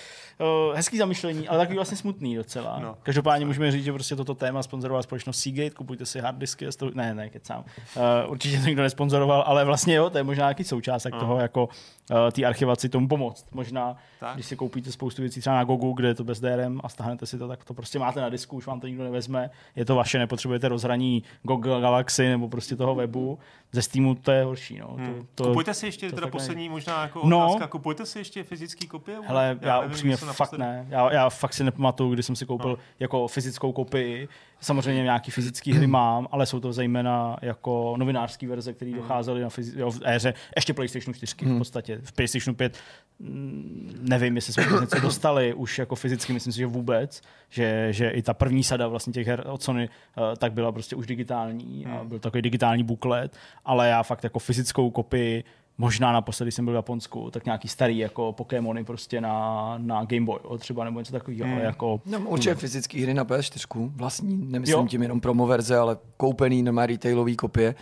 uh, 0.69 0.77
hezký 0.77 0.99
zamyšlení, 0.99 1.49
ale 1.49 1.59
takový 1.59 1.77
vlastně 1.77 1.97
smutný 1.97 2.37
docela. 2.37 2.79
No. 2.79 2.97
Každopádně 3.03 3.47
můžeme 3.47 3.71
říct, 3.71 3.85
že 3.85 3.93
prostě 3.93 4.17
toto 4.17 4.35
téma 4.35 4.63
sponzorovala 4.63 5.03
společnost 5.03 5.39
Seagate, 5.39 5.71
kupujte 5.71 6.07
si 6.07 6.21
hard 6.21 6.39
disky. 6.39 6.67
Ne, 6.95 7.15
ne, 7.15 7.31
kecám. 7.31 7.65
Uh, 7.97 8.31
určitě 8.31 8.61
to 8.61 8.67
nikdo 8.67 8.83
nesponzoroval, 8.83 9.45
ale 9.47 9.65
vlastně 9.65 9.95
jo, 9.95 10.11
to 10.11 10.19
je 10.19 10.25
možná 10.25 10.45
nějaký 10.45 10.65
součást 10.65 11.07
no. 11.13 11.21
toho, 11.21 11.39
jako 11.39 11.69
uh, 12.11 12.17
té 12.33 12.45
archivaci 12.45 12.89
tomu 12.89 13.09
pomoct. 13.09 13.47
Možná, 13.53 13.97
tak. 14.21 14.35
když 14.35 14.47
si 14.47 14.57
koupíte 14.57 14.93
spoustu 14.93 15.23
věcí 15.23 15.41
třeba 15.41 15.57
na 15.57 15.65
Gogu, 15.65 15.93
kde 15.93 16.09
je 16.09 16.15
to 16.15 16.25
bez 16.25 16.41
DRM 16.41 16.81
a 16.85 16.89
stáhnete 16.89 17.27
si 17.27 17.39
to, 17.39 17.49
tak 17.49 17.65
to 17.65 17.75
prostě 17.75 17.99
máte 17.99 18.21
na 18.21 18.29
disku, 18.29 18.57
už 18.57 18.67
vám 18.67 18.81
to 18.81 18.87
nikdo 18.87 19.05
nevezme. 19.05 19.51
Je 19.77 19.85
to 19.85 19.95
vaše, 19.95 20.19
nepotřebujete 20.19 20.69
rozhraní 20.69 21.23
Google 21.43 21.81
Galaxy 21.81 22.29
nebo 22.29 22.49
prostě 22.49 22.77
toho 22.77 22.95
webu. 22.95 23.39
Ze 23.73 23.83
Steamu 23.83 24.15
to 24.15 24.33
je 24.33 24.45
horší. 24.45 24.79
No. 24.79 24.95
Hmm. 24.97 25.27
To, 25.35 25.45
to, 25.45 25.49
kupujte 25.49 25.75
si 25.75 25.87
ještě, 25.87 26.11
to 26.11 26.15
teda 26.15 26.27
poslední 26.27 26.69
možná 26.69 27.03
jako 27.03 27.21
no, 27.25 27.47
otázka, 27.47 27.67
kupujte 27.67 28.07
si 28.07 28.19
ještě 28.19 28.45
fyzický 28.69 28.87
kopie? 28.87 29.19
Hele, 29.27 29.59
já, 29.61 29.69
já 29.69 29.81
upřímně 29.81 30.17
fakt 30.17 30.53
ne. 30.53 30.87
Já, 30.89 31.13
já 31.13 31.31
fakt 31.31 31.55
si 31.55 31.65
nepamatuju, 31.65 32.15
kdy 32.15 32.23
jsem 32.23 32.37
si 32.37 32.47
koupil 32.47 32.71
no. 32.71 32.77
jako 33.01 33.29
fyzickou 33.29 33.73
kopii. 33.73 34.29
Samozřejmě 34.61 35.03
nějaký 35.03 35.31
fyzický 35.31 35.73
hry 35.73 35.87
mám, 35.87 36.29
ale 36.31 36.47
jsou 36.47 36.61
to 36.61 36.73
zejména 36.73 37.37
jako 37.43 37.95
novinářské 37.99 38.49
verze, 38.49 38.73
které 38.73 38.91
hmm. 38.91 39.01
docházely 39.01 39.41
na 39.41 39.49
fyzi- 39.49 39.79
jo, 39.79 39.91
v 39.91 40.01
éře 40.05 40.35
ještě 40.57 40.75
PlayStation 40.75 41.15
4 41.15 41.35
hmm. 41.43 41.55
v 41.55 41.59
podstatě. 41.59 42.01
V 42.03 42.13
PlayStation 42.13 42.55
5 42.55 42.79
mm, 43.19 43.99
nevím, 44.01 44.37
jestli 44.37 44.53
jsme 44.53 44.81
něco 44.81 45.01
dostali 45.01 45.55
už 45.55 45.79
jako 45.79 45.95
fyzicky, 45.95 46.33
myslím 46.33 46.53
si, 46.53 46.59
že 46.59 46.67
vůbec, 46.67 47.23
že, 47.49 47.89
že 47.91 48.11
i 48.11 48.23
ta 48.23 48.35
první 48.35 48.65
sada 48.65 48.89
vlastně 48.89 49.13
těch 49.13 49.27
her 49.27 49.45
od 49.47 49.63
Sony 49.63 49.89
uh, 49.89 50.25
tak 50.37 50.53
byla 50.53 50.73
prostě 50.73 50.97
už 50.97 51.07
digitální 51.07 51.87
a 51.87 52.05
byl 52.05 52.19
takový 52.19 52.43
digitální 52.43 52.85
buklet, 52.85 53.37
ale 53.65 53.89
já 53.89 54.03
fakt 54.03 54.25
jako 54.25 54.39
fyzickou 54.39 54.91
kopii 54.91 55.45
možná 55.79 56.13
naposledy 56.13 56.53
jsem 56.53 56.65
byl 56.65 56.75
v 56.75 56.77
Japonsku, 56.77 57.31
tak 57.31 57.45
nějaký 57.45 57.69
starý 57.69 57.99
jako 57.99 58.33
Pokémony 58.33 58.85
prostě 58.85 59.21
na, 59.21 59.75
na 59.79 60.05
Game 60.05 60.27
Boy, 60.27 60.39
třeba 60.59 60.85
nebo 60.85 60.99
něco 60.99 61.13
takového, 61.13 61.45
hmm. 61.45 61.55
ale 61.55 61.65
jako... 61.65 62.01
No, 62.07 62.21
určitě 62.21 62.55
fyzické 62.55 63.03
hry 63.03 63.15
na 63.15 63.25
PS4, 63.25 63.91
vlastní, 63.97 64.37
nemyslím 64.37 64.79
jo. 64.79 64.87
tím 64.87 65.03
jenom 65.03 65.21
promo 65.21 65.47
verze, 65.47 65.77
ale 65.77 65.97
koupený, 66.17 66.63
nemá 66.63 66.87
retailový 66.87 67.37
kopie. 67.37 67.75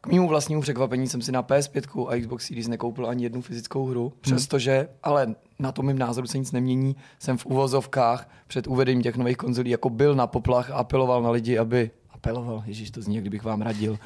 K 0.00 0.06
mému 0.06 0.28
vlastnímu 0.28 0.60
překvapení 0.60 1.08
jsem 1.08 1.22
si 1.22 1.32
na 1.32 1.42
PS5 1.42 2.08
a 2.08 2.20
Xbox 2.20 2.46
Series 2.46 2.68
nekoupil 2.68 3.06
ani 3.06 3.22
jednu 3.22 3.42
fyzickou 3.42 3.86
hru, 3.86 4.02
hmm. 4.02 4.12
přestože, 4.20 4.88
ale 5.02 5.34
na 5.58 5.72
tom 5.72 5.86
mým 5.86 5.98
názoru 5.98 6.26
se 6.26 6.38
nic 6.38 6.52
nemění, 6.52 6.96
jsem 7.18 7.38
v 7.38 7.46
uvozovkách 7.46 8.30
před 8.46 8.66
uvedením 8.66 9.02
těch 9.02 9.16
nových 9.16 9.36
konzolí 9.36 9.70
jako 9.70 9.90
byl 9.90 10.14
na 10.14 10.26
poplach 10.26 10.70
a 10.70 10.74
apeloval 10.74 11.22
na 11.22 11.30
lidi, 11.30 11.58
aby 11.58 11.90
apeloval, 12.10 12.62
ježíš, 12.66 12.90
to 12.90 13.02
zní, 13.02 13.14
jak 13.14 13.24
kdybych 13.24 13.44
vám 13.44 13.62
radil, 13.62 13.98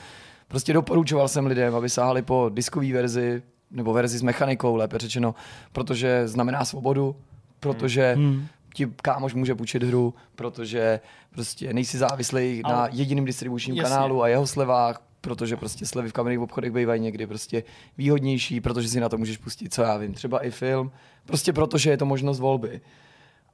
Prostě 0.55 0.72
doporučoval 0.72 1.28
jsem 1.28 1.46
lidem, 1.46 1.74
aby 1.74 1.88
sáhali 1.88 2.22
po 2.22 2.50
diskové 2.55 2.92
verzi, 2.92 3.42
nebo 3.70 3.92
verzi 3.92 4.18
s 4.18 4.22
mechanikou, 4.22 4.76
lépe 4.76 4.98
řečeno, 4.98 5.34
protože 5.72 6.28
znamená 6.28 6.64
svobodu, 6.64 7.16
protože 7.61 8.14
hmm. 8.16 8.46
ti 8.74 8.86
kámoš 9.02 9.34
může 9.34 9.55
půjčit 9.55 9.82
hru, 9.82 10.14
protože 10.34 11.00
prostě 11.30 11.72
nejsi 11.72 11.98
závislý 11.98 12.61
Ale... 12.64 12.74
na 12.74 12.88
jediném 12.92 13.24
distribučním 13.24 13.76
Jasně. 13.76 13.90
kanálu 13.90 14.22
a 14.22 14.28
jeho 14.28 14.46
slevách, 14.46 15.02
protože 15.20 15.57
prostě 15.57 15.86
slevy 15.86 16.09
v 16.09 16.12
kamenných 16.12 16.40
obchodech 16.40 16.72
bývají 16.72 17.00
někdy 17.00 17.26
prostě 17.26 17.62
výhodnější, 17.98 18.61
protože 18.61 18.88
si 18.88 19.00
na 19.00 19.09
to 19.09 19.18
můžeš 19.18 19.36
pustit, 19.36 19.74
co 19.74 19.82
já 19.82 19.96
vím, 19.96 20.14
třeba 20.14 20.44
i 20.44 20.50
film, 20.50 20.92
prostě 21.26 21.52
protože 21.52 21.90
je 21.90 21.96
to 21.96 22.07
možnost 22.07 22.40
volby. 22.40 22.80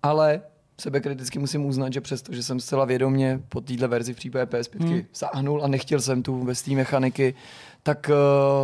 Ale 0.02 0.42
sebekriticky 0.80 1.38
musím 1.38 1.66
uznat, 1.66 1.92
že 1.92 2.00
přesto, 2.00 2.34
že 2.34 2.42
jsem 2.42 2.60
zcela 2.60 2.84
vědomě 2.84 3.40
po 3.48 3.60
této 3.60 3.88
verzi 3.88 4.14
v 4.14 4.16
případě 4.16 4.44
PS5 4.44 4.88
hmm. 4.88 5.02
sáhnul 5.12 5.64
a 5.64 5.68
nechtěl 5.68 6.00
jsem 6.00 6.22
tu 6.22 6.44
bez 6.44 6.62
té 6.62 6.70
mechaniky, 6.70 7.34
tak 7.82 8.10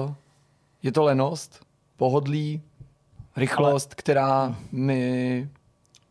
uh, 0.06 0.14
je 0.82 0.92
to 0.92 1.02
lenost, 1.02 1.66
pohodlí, 1.96 2.62
rychlost, 3.36 3.88
Ale... 3.88 3.94
která 3.96 4.56
mi 4.72 5.48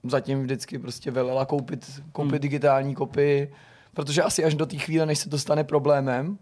zatím 0.03 0.43
vždycky 0.43 0.79
prostě 0.79 1.11
velela 1.11 1.45
koupit, 1.45 2.01
koupit 2.11 2.31
hmm. 2.31 2.39
digitální 2.39 2.95
kopii, 2.95 3.53
protože 3.93 4.23
asi 4.23 4.43
až 4.43 4.55
do 4.55 4.65
té 4.65 4.77
chvíle, 4.77 5.05
než 5.05 5.19
se 5.19 5.29
to 5.29 5.39
stane 5.39 5.63
problémem, 5.63 6.37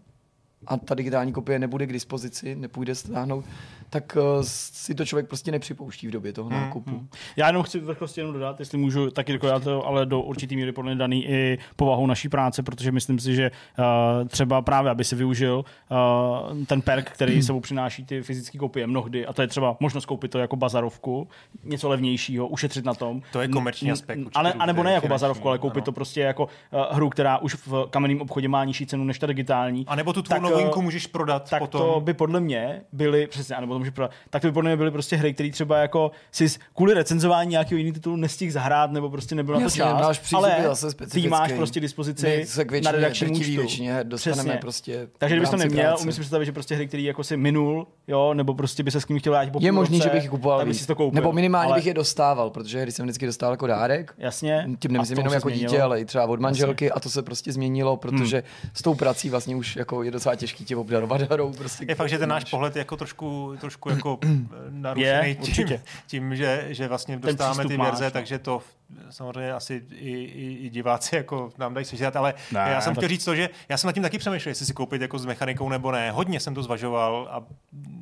a 0.67 0.77
ta 0.77 0.95
digitální 0.95 1.33
kopie 1.33 1.59
nebude 1.59 1.87
k 1.87 1.93
dispozici, 1.93 2.55
nepůjde 2.55 2.95
stáhnout, 2.95 3.45
tak 3.93 4.17
uh, 4.19 4.23
si 4.41 4.95
to 4.95 5.05
člověk 5.05 5.27
prostě 5.27 5.51
nepřipouští 5.51 6.07
v 6.07 6.11
době 6.11 6.33
toho 6.33 6.49
hmm, 6.49 6.61
nákupu. 6.61 6.89
Hmm, 6.89 6.99
hmm. 6.99 7.09
Já 7.35 7.47
jenom 7.47 7.63
chci 7.63 7.79
vrchlosti 7.79 8.19
jenom 8.19 8.33
dodat, 8.33 8.59
jestli 8.59 8.77
můžu 8.77 9.11
taky 9.11 9.39
já 9.43 9.59
to, 9.59 9.87
ale 9.87 10.05
do 10.05 10.21
určitý 10.21 10.55
míry 10.55 10.71
podle 10.71 10.95
daný 10.95 11.27
i 11.27 11.57
povahou 11.75 12.07
naší 12.07 12.29
práce, 12.29 12.63
protože 12.63 12.91
myslím 12.91 13.19
si, 13.19 13.35
že 13.35 13.51
uh, 13.51 14.27
třeba 14.27 14.61
právě, 14.61 14.91
aby 14.91 15.03
si 15.03 15.15
využil 15.15 15.65
uh, 15.91 16.65
ten 16.65 16.81
perk, 16.81 17.11
který 17.11 17.33
hmm. 17.33 17.41
sebou 17.43 17.59
přináší 17.59 18.05
ty 18.05 18.21
fyzické 18.21 18.57
kopie 18.57 18.87
mnohdy, 18.87 19.25
a 19.25 19.33
to 19.33 19.41
je 19.41 19.47
třeba 19.47 19.77
možnost 19.79 20.05
koupit 20.05 20.31
to 20.31 20.39
jako 20.39 20.55
bazarovku, 20.55 21.27
něco 21.63 21.89
levnějšího, 21.89 22.47
ušetřit 22.47 22.85
na 22.85 22.93
tom. 22.93 23.21
To 23.31 23.41
je 23.41 23.47
komerční 23.47 23.91
aspekt. 23.91 24.19
Ale, 24.35 24.53
a 24.53 24.65
nebo 24.65 24.83
ne 24.83 24.93
jako 24.93 25.07
bazarovku, 25.07 25.49
ale 25.49 25.57
koupit 25.57 25.77
ano. 25.77 25.85
to 25.85 25.91
prostě 25.91 26.21
jako 26.21 26.43
uh, 26.43 26.95
hru, 26.95 27.09
která 27.09 27.37
už 27.37 27.55
v 27.55 27.87
kamenném 27.89 28.21
obchodě 28.21 28.47
má 28.47 28.63
nižší 28.63 28.85
cenu 28.85 29.03
než 29.03 29.19
ta 29.19 29.27
digitální. 29.27 29.85
A 29.87 29.95
nebo 29.95 30.13
tu 30.13 30.21
tvou 30.21 30.39
novinku 30.53 30.81
můžeš 30.81 31.07
prodat 31.07 31.49
tak 31.49 31.59
potom. 31.59 31.81
to 31.81 32.01
by 32.01 32.13
podle 32.13 32.39
mě 32.39 32.81
byly, 32.91 33.27
přesně, 33.27 33.55
anebo 33.55 33.79
může 33.79 33.91
prodat, 33.91 34.11
tak 34.29 34.41
to 34.41 34.47
by 34.47 34.51
podle 34.51 34.69
mě 34.69 34.77
byly 34.77 34.91
prostě 34.91 35.15
hry, 35.15 35.33
které 35.33 35.51
třeba 35.51 35.77
jako 35.77 36.11
si 36.31 36.47
kvůli 36.75 36.93
recenzování 36.93 37.51
nějakého 37.51 37.77
jiného 37.77 37.93
titulu 37.93 38.15
nestihl 38.15 38.51
zahrát, 38.51 38.91
nebo 38.91 39.09
prostě 39.09 39.35
nebyl 39.35 39.55
na 39.55 39.61
to 39.61 39.69
čas, 39.69 40.01
máš 40.01 40.33
ale 40.33 40.57
zase 40.63 40.95
ty 41.11 41.27
máš 41.27 41.51
prostě 41.51 41.79
dispozici 41.79 42.45
na 42.83 42.91
redakční 42.91 43.31
účtu. 43.31 43.51
Většině 43.51 44.03
dostaneme 44.03 44.43
Přesně. 44.43 44.57
prostě 44.61 45.07
Takže 45.17 45.35
kdybys 45.35 45.49
to 45.49 45.57
neměl, 45.57 45.95
umím 46.01 46.13
si 46.13 46.19
představit, 46.19 46.45
že 46.45 46.51
prostě 46.51 46.75
hry, 46.75 46.87
které 46.87 47.03
jako 47.03 47.23
si 47.23 47.37
minul, 47.37 47.87
jo, 48.07 48.33
nebo 48.33 48.53
prostě 48.53 48.83
by 48.83 48.91
se 48.91 49.01
s 49.01 49.05
kým 49.05 49.19
chtěl 49.19 49.33
po 49.51 49.59
Je 49.61 49.71
možný, 49.71 49.99
že 50.01 50.09
bych 50.09 50.29
kupoval 50.29 50.65
víc. 50.65 50.85
To 50.85 50.95
koupil, 50.95 51.21
nebo 51.21 51.31
minimálně 51.33 51.67
ale... 51.67 51.77
bych 51.77 51.85
je 51.85 51.93
dostával, 51.93 52.49
protože 52.49 52.81
hry 52.81 52.91
jsem 52.91 53.05
vždycky 53.05 53.25
dostal 53.25 53.51
jako 53.51 53.67
dárek. 53.67 54.13
Jasně. 54.17 54.69
Tím 54.79 54.91
nemyslím 54.91 55.17
jenom 55.17 55.33
jako 55.33 55.49
dítě, 55.49 55.81
ale 55.81 56.01
i 56.01 56.05
třeba 56.05 56.25
od 56.25 56.39
manželky 56.39 56.91
a 56.91 56.99
to 56.99 57.09
se 57.09 57.21
prostě 57.21 57.51
změnilo, 57.51 57.97
protože 57.97 58.37
hmm. 58.37 58.71
s 58.73 58.81
tou 58.81 58.95
prací 58.95 59.29
vlastně 59.29 59.55
už 59.55 59.75
jako 59.75 60.03
je 60.03 60.11
docela 60.11 60.35
těžký 60.43 60.65
tě 60.65 60.75
obdarovat 60.75 61.21
hrou. 61.21 61.53
Prostě, 61.53 61.85
je 61.87 61.95
fakt, 61.95 62.09
že 62.09 62.19
ten 62.19 62.29
náš 62.29 62.43
pohled 62.43 62.75
je 62.75 62.79
jako 62.79 62.97
trošku, 62.97 63.55
trošku 63.59 63.89
jako 63.89 64.19
narušený 64.69 65.35
tím, 65.35 65.67
tím, 66.07 66.35
že, 66.35 66.65
že 66.69 66.87
vlastně 66.87 67.17
dostáváme 67.17 67.63
ty 67.63 67.77
verze, 67.77 67.77
máš, 67.77 67.99
no. 67.99 68.11
takže 68.11 68.39
to 68.39 68.61
samozřejmě 69.09 69.53
asi 69.53 69.83
i, 69.91 70.11
i, 70.11 70.57
i 70.65 70.69
diváci 70.69 71.15
jako 71.15 71.51
nám 71.57 71.73
dají 71.73 71.85
sežrat, 71.85 72.15
ale 72.15 72.33
ne, 72.51 72.59
já 72.59 72.81
jsem 72.81 72.93
tak... 72.93 72.99
chtěl 72.99 73.09
říct 73.09 73.25
to, 73.25 73.35
že 73.35 73.49
já 73.69 73.77
jsem 73.77 73.87
nad 73.87 73.93
tím 73.93 74.03
taky 74.03 74.17
přemýšlel, 74.17 74.51
jestli 74.51 74.65
si 74.65 74.73
koupit 74.73 75.01
jako 75.01 75.19
s 75.19 75.25
mechanikou 75.25 75.69
nebo 75.69 75.91
ne. 75.91 76.11
Hodně 76.11 76.39
jsem 76.39 76.55
to 76.55 76.63
zvažoval 76.63 77.27
a 77.31 77.43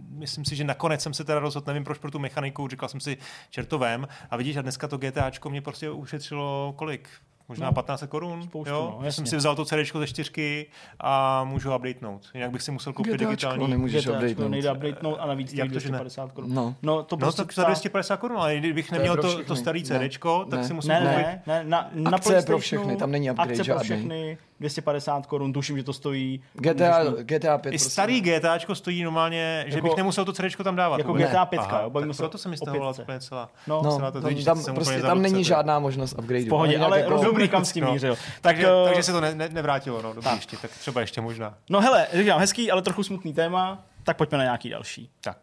myslím 0.09 0.45
si, 0.45 0.55
že 0.55 0.63
nakonec 0.63 1.01
jsem 1.01 1.13
se 1.13 1.23
teda 1.23 1.39
rozhodl, 1.39 1.67
nevím 1.67 1.83
proč 1.83 1.97
pro 1.97 2.11
tu 2.11 2.19
mechaniku, 2.19 2.67
říkal 2.67 2.89
jsem 2.89 2.99
si 2.99 3.17
čertovém 3.49 4.07
a 4.31 4.37
vidíš, 4.37 4.57
a 4.57 4.61
dneska 4.61 4.87
to 4.87 4.97
GTAčko 4.97 5.49
mě 5.49 5.61
prostě 5.61 5.89
ušetřilo 5.89 6.73
kolik? 6.77 7.09
Možná 7.49 7.67
no, 7.67 7.73
15 7.73 8.03
korun. 8.09 8.43
Spoustu, 8.43 8.73
jo? 8.73 8.99
No, 9.03 9.11
jsem 9.11 9.25
si 9.25 9.35
vzal 9.35 9.55
to 9.55 9.65
CD 9.65 9.75
ze 9.99 10.07
čtyřky 10.07 10.65
a 10.99 11.43
můžu 11.43 11.75
updatenout. 11.75 12.29
Jinak 12.33 12.51
bych 12.51 12.61
si 12.61 12.71
musel 12.71 12.93
koupit 12.93 13.13
GTAčko 13.13 13.29
digitální. 13.29 13.67
nemůžeš 13.67 14.07
updatenout. 14.07 14.51
Nejde 14.51 14.71
updatenout 14.71 15.17
a 15.19 15.25
navíc 15.25 15.53
Jak 15.53 15.69
250 15.69 16.31
korun. 16.31 16.53
No. 16.53 16.75
no, 16.81 17.03
to 17.03 17.15
no, 17.15 17.19
prostě 17.19 17.41
no, 17.41 17.45
tak 17.45 17.55
za 17.55 17.63
250 17.63 18.17
korun, 18.17 18.37
ale 18.37 18.57
kdybych 18.57 18.91
neměl 18.91 19.17
to, 19.17 19.43
to 19.43 19.55
starý 19.55 19.83
CD, 19.83 20.19
tak 20.49 20.59
ne. 20.59 20.63
si 20.63 20.73
musím 20.73 20.89
ne, 20.89 20.99
ne, 21.03 21.41
ne, 21.47 21.63
na, 21.63 21.89
na 21.93 22.11
akce 22.11 22.41
pro 22.41 22.59
všechny, 22.59 22.95
tam 22.95 23.11
není 23.11 23.31
upgrade 23.31 23.51
akce 23.51 23.63
žádný. 23.63 23.79
pro 23.79 23.83
všechny, 23.83 24.37
250 24.61 25.25
korun, 25.25 25.53
tuším, 25.53 25.77
že 25.77 25.83
to 25.83 25.93
stojí. 25.93 26.43
GTA, 26.53 27.03
GTA 27.21 27.57
5. 27.57 27.73
I 27.73 27.79
starý 27.79 28.21
GTAčko 28.21 28.75
stojí 28.75 29.03
normálně, 29.03 29.65
že 29.67 29.77
jako, 29.77 29.87
bych 29.87 29.97
nemusel 29.97 30.25
to 30.25 30.33
CD 30.33 30.55
tam 30.63 30.75
dávat. 30.75 30.97
Jako 30.97 31.13
GTA 31.13 31.45
5, 31.45 31.61
jo, 31.83 31.89
bavíme 31.89 32.13
se. 32.13 32.29
to 32.29 32.37
se 32.37 32.49
mi 32.49 32.57
stalo 32.57 32.93
úplně 33.01 33.19
celá. 33.19 33.49
No, 33.67 33.81
celá 33.81 34.11
to 34.11 34.21
tam, 34.21 34.63
prostě 34.75 35.01
tam 35.01 35.21
není 35.21 35.43
žádná 35.43 35.79
možnost 35.79 36.15
upgrade. 36.19 36.45
V 36.45 36.49
pohodě, 36.49 36.79
ale 36.79 36.99
jako- 36.99 37.09
rozumím, 37.09 37.47
kam 37.47 37.65
s 37.65 37.71
tím 37.71 37.83
no. 37.83 37.91
mířil. 37.91 38.17
Takže, 38.41 38.67
takže 38.85 39.03
se 39.03 39.11
to 39.11 39.21
nevrátilo, 39.49 40.01
no, 40.01 40.13
dobrý 40.13 40.35
ještě, 40.35 40.57
tak 40.57 40.71
třeba 40.71 41.01
ještě 41.01 41.21
možná. 41.21 41.53
No 41.69 41.81
hele, 41.81 42.07
říkám, 42.13 42.39
hezký, 42.39 42.71
ale 42.71 42.81
trochu 42.81 43.03
smutný 43.03 43.33
téma, 43.33 43.83
tak 44.03 44.17
pojďme 44.17 44.37
na 44.37 44.43
nějaký 44.43 44.69
další. 44.69 45.09
Tak. 45.21 45.37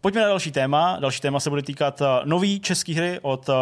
Pojďme 0.00 0.20
na 0.20 0.28
další 0.28 0.52
téma. 0.52 0.96
Další 1.00 1.20
téma 1.20 1.40
se 1.40 1.50
bude 1.50 1.62
týkat 1.62 2.00
uh, 2.00 2.06
nový 2.24 2.60
české 2.60 2.94
hry 2.94 3.18
od 3.22 3.48
uh, 3.48 3.54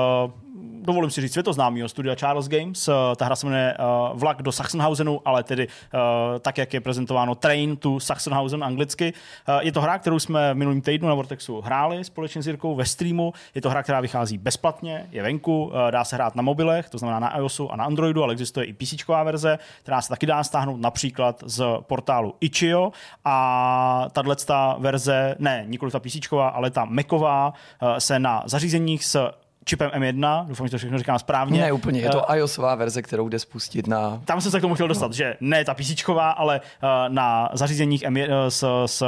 dovolím 0.87 1.11
si 1.11 1.21
říct, 1.21 1.33
světoznámého 1.33 1.89
studia 1.89 2.15
Charles 2.15 2.49
Games. 2.49 2.89
Eh, 2.89 2.93
ta 3.17 3.25
hra 3.25 3.37
se 3.37 3.47
jmenuje 3.47 3.77
uh, 3.79 4.19
Vlak 4.19 4.43
do 4.43 4.53
Sachsenhausenu, 4.53 5.21
ale 5.25 5.43
tedy 5.43 5.67
uh, 5.67 6.01
tak, 6.41 6.59
jak 6.59 6.75
je 6.75 6.81
prezentováno 6.81 7.35
Train 7.35 7.77
to 7.77 8.01
Sachsenhausen 8.01 8.65
anglicky. 8.65 9.13
Je 9.61 9.73
to 9.73 9.81
hra, 9.81 9.99
kterou 9.99 10.19
jsme 10.19 10.55
v 10.55 10.57
minulým 10.57 10.81
týdnu 10.81 11.09
na 11.09 11.15
Vortexu 11.15 11.61
hráli 11.61 12.05
společně 12.05 12.43
s 12.43 12.47
Jirkou 12.47 12.75
ve 12.75 12.85
streamu. 12.85 13.33
Je 13.55 13.61
to 13.61 13.71
hra, 13.71 13.83
která 13.83 14.01
vychází 14.01 14.39
bezplatně, 14.39 15.07
je 15.11 15.23
venku, 15.23 15.73
dá 15.91 16.05
se 16.05 16.17
hrát 16.17 16.35
na 16.37 16.43
mobilech, 16.43 16.89
to 16.89 16.99
znamená 16.99 17.19
na 17.19 17.37
iOSu 17.37 17.73
a 17.73 17.77
na 17.77 17.85
Androidu, 17.85 18.23
ale 18.23 18.33
existuje 18.33 18.67
i 18.67 18.73
PC 18.73 19.09
verze, 19.25 19.59
která 19.83 20.03
se 20.03 20.09
taky 20.09 20.27
dá 20.27 20.45
stáhnout 20.45 20.81
například 20.81 21.43
z 21.47 21.65
portálu 21.81 22.35
Itch.io 22.41 22.93
a 23.25 24.09
tahle 24.13 24.37
verze, 24.79 25.35
ne, 25.39 25.65
nikoli 25.67 25.93
ta 25.93 26.01
PC, 26.01 26.33
ale 26.53 26.71
ta 26.71 26.85
Macová, 26.85 27.53
se 27.99 28.19
na 28.19 28.43
zařízeních 28.47 29.05
s 29.05 29.31
čipem 29.65 29.91
M1, 29.91 30.47
doufám, 30.47 30.67
že 30.67 30.71
to 30.71 30.79
všechno 30.79 30.99
říkám 30.99 31.19
správně. 31.19 31.61
Ne, 31.61 31.73
úplně, 31.73 32.01
je 32.01 32.09
to 32.09 32.27
uh, 32.29 32.37
iOSová 32.37 32.75
verze, 32.75 33.03
kterou 33.03 33.29
jde 33.29 33.39
spustit 33.39 33.87
na... 33.87 34.21
Tam 34.25 34.41
jsem 34.41 34.51
se 34.51 34.59
k 34.59 34.61
tomu 34.61 34.75
chtěl 34.75 34.89
dostat, 34.89 35.07
no. 35.07 35.13
že 35.13 35.37
ne 35.41 35.65
ta 35.65 35.75
PC, 35.75 36.05
ale 36.37 36.61
uh, 36.61 36.89
na 37.09 37.51
zařízeních 37.53 38.03
M1, 38.03 38.29
uh, 38.29 38.35
s, 38.49 38.85
s 38.87 39.05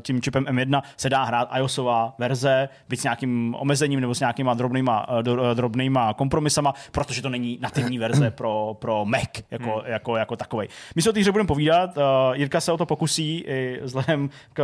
tím 0.00 0.22
čipem 0.22 0.44
M1 0.44 0.82
se 0.96 1.10
dá 1.10 1.24
hrát 1.24 1.48
iOSová 1.56 2.14
verze, 2.18 2.68
byť 2.88 3.00
s 3.00 3.02
nějakým 3.02 3.54
omezením 3.58 4.00
nebo 4.00 4.14
s 4.14 4.20
nějakýma 4.20 4.54
drobnýma, 4.54 5.06
drobnýma 5.54 6.14
kompromisama, 6.14 6.74
protože 6.92 7.22
to 7.22 7.28
není 7.28 7.58
nativní 7.60 7.98
verze 7.98 8.30
pro, 8.30 8.76
pro 8.78 9.04
Mac 9.04 9.28
jako, 9.50 9.70
hmm. 9.70 9.82
jako, 9.84 10.16
jako 10.16 10.36
takovej. 10.36 10.68
My 10.96 11.02
se 11.02 11.10
o 11.10 11.12
té 11.12 11.20
hře 11.20 11.32
budeme 11.32 11.46
povídat, 11.46 11.98
Jirka 12.32 12.60
se 12.60 12.72
o 12.72 12.76
to 12.76 12.86
pokusí 12.86 13.38
i 13.38 13.80
vzhledem 13.82 14.30
k 14.52 14.62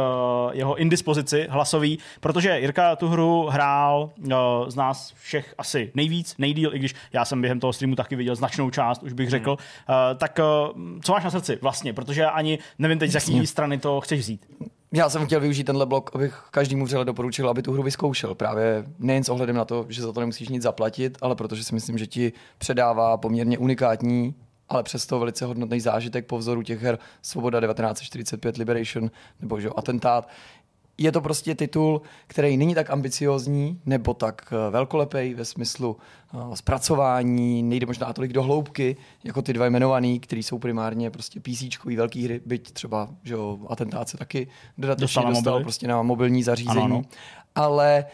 jeho 0.53 0.77
indispozici 0.77 1.47
hlasový, 1.51 1.99
protože 2.21 2.61
Jirka 2.61 2.97
tu 2.97 3.09
hru 3.09 3.47
hrál 3.51 4.11
z 4.69 4.75
nás 4.75 5.15
všech 5.29 5.55
asi 5.59 5.91
nejvíc, 5.95 6.35
nejdíl, 6.39 6.75
i 6.75 6.79
když 6.79 6.95
já 7.13 7.25
jsem 7.25 7.41
během 7.41 7.61
toho 7.61 7.73
streamu 7.73 7.95
taky 7.95 8.17
viděl 8.17 8.35
značnou 8.35 8.71
část, 8.71 9.03
už 9.03 9.13
bych 9.13 9.31
řekl. 9.31 9.57
Hmm. 9.87 9.97
Uh, 10.13 10.19
tak 10.19 10.39
uh, 10.39 11.01
co 11.03 11.13
máš 11.13 11.25
na 11.25 11.31
srdci 11.31 11.59
vlastně? 11.63 11.93
Protože 11.93 12.27
ani 12.27 12.59
nevím 12.79 12.99
teď, 12.99 13.11
z 13.11 13.15
jaké 13.15 13.47
strany 13.47 13.79
to 13.79 14.01
chceš 14.01 14.21
vzít. 14.21 14.47
Já 14.93 15.09
jsem 15.09 15.27
chtěl 15.27 15.41
využít 15.41 15.65
tenhle 15.65 15.87
blok, 15.87 16.11
abych 16.15 16.45
každému 16.51 16.85
vřele 16.85 17.05
doporučil, 17.05 17.49
aby 17.49 17.63
tu 17.63 17.73
hru 17.73 17.83
vyzkoušel. 17.83 18.35
Právě 18.35 18.85
nejen 18.99 19.25
s 19.25 19.29
ohledem 19.29 19.57
na 19.57 19.65
to, 19.65 19.87
že 19.89 20.03
za 20.03 20.13
to 20.13 20.21
nemusíš 20.21 20.49
nic 20.49 20.63
zaplatit, 20.63 21.19
ale 21.21 21.35
protože 21.35 21.65
si 21.65 21.75
myslím, 21.75 21.99
že 21.99 22.07
ti 22.07 22.33
předává 22.59 23.17
poměrně 23.17 23.59
unikátní 23.59 24.35
ale 24.69 24.83
přesto 24.83 25.19
velice 25.19 25.45
hodnotný 25.45 25.81
zážitek 25.81 26.27
po 26.27 26.39
vzoru 26.39 26.63
těch 26.63 26.83
her 26.83 26.99
Svoboda 27.23 27.61
1945, 27.61 28.57
Liberation 28.57 29.11
nebo 29.41 29.61
že, 29.61 29.69
Atentát 29.77 30.29
je 30.99 31.13
to 31.13 31.21
prostě 31.21 31.55
titul, 31.55 32.03
který 32.27 32.57
není 32.57 32.75
tak 32.75 32.91
ambiciozní 32.91 33.81
nebo 33.87 34.15
tak 34.15 34.53
eh, 34.53 34.71
velkolepej 34.71 35.35
ve 35.35 35.45
smyslu 35.45 35.97
uh, 36.35 36.55
zpracování, 36.55 37.63
nejde 37.63 37.87
možná 37.87 38.13
tolik 38.13 38.33
do 38.33 38.43
hloubky, 38.43 38.97
jako 39.25 39.43
ty 39.43 39.53
dva 39.53 39.67
jmenovaný, 39.67 40.21
který 40.21 40.43
jsou 40.43 40.59
primárně 40.59 41.11
prostě 41.11 41.41
PC 41.41 41.85
velký 41.97 42.25
hry, 42.25 42.41
byť 42.47 42.73
třeba, 42.73 43.09
že 43.23 43.35
jo, 43.35 43.59
atentát 43.69 44.09
se 44.09 44.17
taky 44.17 44.49
dodatečně 44.79 45.23
dostal 45.23 45.63
prostě 45.63 45.89
na 45.89 46.03
mobilní 46.03 46.43
zařízení. 46.43 46.85
Ano, 46.85 46.97
ano. 46.97 47.05
Ale 47.55 48.05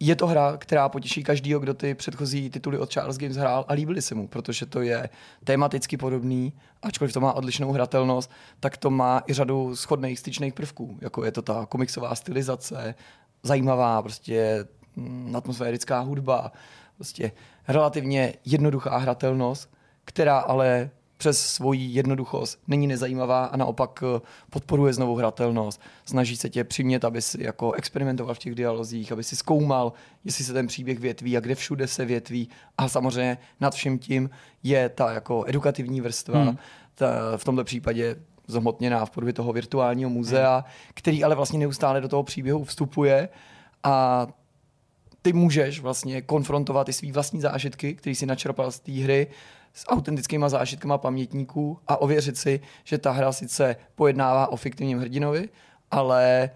je 0.00 0.16
to 0.16 0.26
hra, 0.26 0.56
která 0.56 0.88
potěší 0.88 1.22
každýho, 1.22 1.60
kdo 1.60 1.74
ty 1.74 1.94
předchozí 1.94 2.50
tituly 2.50 2.78
od 2.78 2.92
Charles 2.92 3.18
Games 3.18 3.36
hrál 3.36 3.64
a 3.68 3.72
líbily 3.72 4.02
se 4.02 4.14
mu, 4.14 4.28
protože 4.28 4.66
to 4.66 4.80
je 4.80 5.08
tematicky 5.44 5.96
podobný, 5.96 6.52
ačkoliv 6.82 7.12
to 7.12 7.20
má 7.20 7.32
odlišnou 7.32 7.72
hratelnost, 7.72 8.30
tak 8.60 8.76
to 8.76 8.90
má 8.90 9.22
i 9.26 9.32
řadu 9.32 9.76
schodných 9.76 10.18
styčných 10.18 10.54
prvků, 10.54 10.98
jako 11.00 11.24
je 11.24 11.32
to 11.32 11.42
ta 11.42 11.66
komiksová 11.66 12.14
stylizace, 12.14 12.94
zajímavá 13.42 14.02
prostě 14.02 14.66
mm, 14.96 15.36
atmosférická 15.36 16.00
hudba, 16.00 16.52
prostě 16.94 17.32
relativně 17.68 18.34
jednoduchá 18.44 18.98
hratelnost, 18.98 19.70
která 20.04 20.38
ale 20.38 20.90
přes 21.16 21.46
svoji 21.46 21.86
jednoduchost 21.86 22.58
není 22.66 22.86
nezajímavá 22.86 23.44
a 23.44 23.56
naopak 23.56 24.02
eh, 24.02 24.20
podporuje 24.50 24.92
znovu 24.92 25.14
hratelnost. 25.14 25.80
Snaží 26.04 26.36
se 26.36 26.50
tě 26.50 26.64
přimět, 26.64 27.04
aby 27.04 27.22
si 27.22 27.42
jako 27.42 27.72
experimentoval 27.72 28.34
v 28.34 28.38
těch 28.38 28.54
dialozích, 28.54 29.12
aby 29.12 29.24
si 29.24 29.36
zkoumal, 29.36 29.92
jestli 30.24 30.44
se 30.44 30.52
ten 30.52 30.66
příběh 30.66 30.98
větví 30.98 31.36
a 31.36 31.40
kde 31.40 31.54
všude 31.54 31.86
se 31.86 32.04
větví. 32.04 32.48
A 32.78 32.88
samozřejmě 32.88 33.38
nad 33.60 33.74
vším 33.74 33.98
tím 33.98 34.30
je 34.62 34.88
ta 34.88 35.12
jako 35.12 35.44
edukativní 35.46 36.00
vrstva, 36.00 36.42
hmm. 36.42 36.58
ta, 36.94 37.36
v 37.36 37.44
tomto 37.44 37.64
případě 37.64 38.16
zhmotněná 38.46 39.06
v 39.06 39.10
podobě 39.10 39.32
toho 39.32 39.52
virtuálního 39.52 40.10
muzea, 40.10 40.56
hmm. 40.56 40.92
který 40.94 41.24
ale 41.24 41.34
vlastně 41.34 41.58
neustále 41.58 42.00
do 42.00 42.08
toho 42.08 42.22
příběhu 42.22 42.64
vstupuje 42.64 43.28
a 43.82 44.26
ty 45.22 45.32
můžeš 45.32 45.80
vlastně 45.80 46.22
konfrontovat 46.22 46.88
i 46.88 46.92
svý 46.92 47.12
vlastní 47.12 47.40
zážitky, 47.40 47.94
který 47.94 48.14
si 48.14 48.26
načerpal 48.26 48.72
z 48.72 48.80
té 48.80 48.92
hry, 48.92 49.26
s 49.76 49.88
autentickýma 49.88 50.48
zážitkama 50.48 50.98
pamětníků 50.98 51.78
a 51.88 51.96
ověřit 51.96 52.36
si, 52.36 52.60
že 52.84 52.98
ta 52.98 53.10
hra 53.10 53.32
sice 53.32 53.76
pojednává 53.94 54.52
o 54.52 54.56
fiktivním 54.56 54.98
hrdinovi, 54.98 55.48
ale 55.90 56.50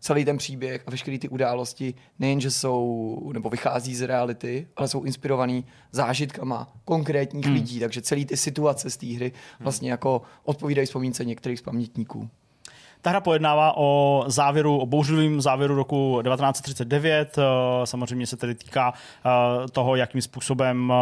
celý 0.00 0.24
ten 0.24 0.38
příběh 0.38 0.82
a 0.86 0.90
veškeré 0.90 1.18
ty 1.18 1.28
události 1.28 1.94
nejenže 2.18 2.50
jsou, 2.50 3.30
nebo 3.32 3.50
vychází 3.50 3.94
z 3.94 4.02
reality, 4.02 4.68
ale 4.76 4.88
jsou 4.88 5.02
inspirovaný 5.02 5.64
zážitkama 5.92 6.72
konkrétních 6.84 7.46
hmm. 7.46 7.54
lidí, 7.54 7.80
takže 7.80 8.02
celý 8.02 8.24
ty 8.24 8.36
situace 8.36 8.90
z 8.90 8.96
té 8.96 9.06
hry 9.06 9.32
vlastně 9.60 9.90
jako 9.90 10.22
odpovídají 10.44 10.86
vzpomínce 10.86 11.24
některých 11.24 11.58
z 11.58 11.62
pamětníků. 11.62 12.30
Ta 13.02 13.10
hra 13.10 13.20
pojednává 13.20 13.76
o 13.76 14.24
závěru, 14.26 14.78
o 14.78 14.86
bouřlivém 14.86 15.40
závěru 15.40 15.74
roku 15.74 16.22
1939. 16.22 17.38
Eh, 17.38 17.42
samozřejmě 17.86 18.26
se 18.26 18.36
tedy 18.36 18.54
týká 18.54 18.92
eh, 18.94 19.68
toho, 19.68 19.96
jakým 19.96 20.22
způsobem 20.22 20.92
eh, 20.92 20.96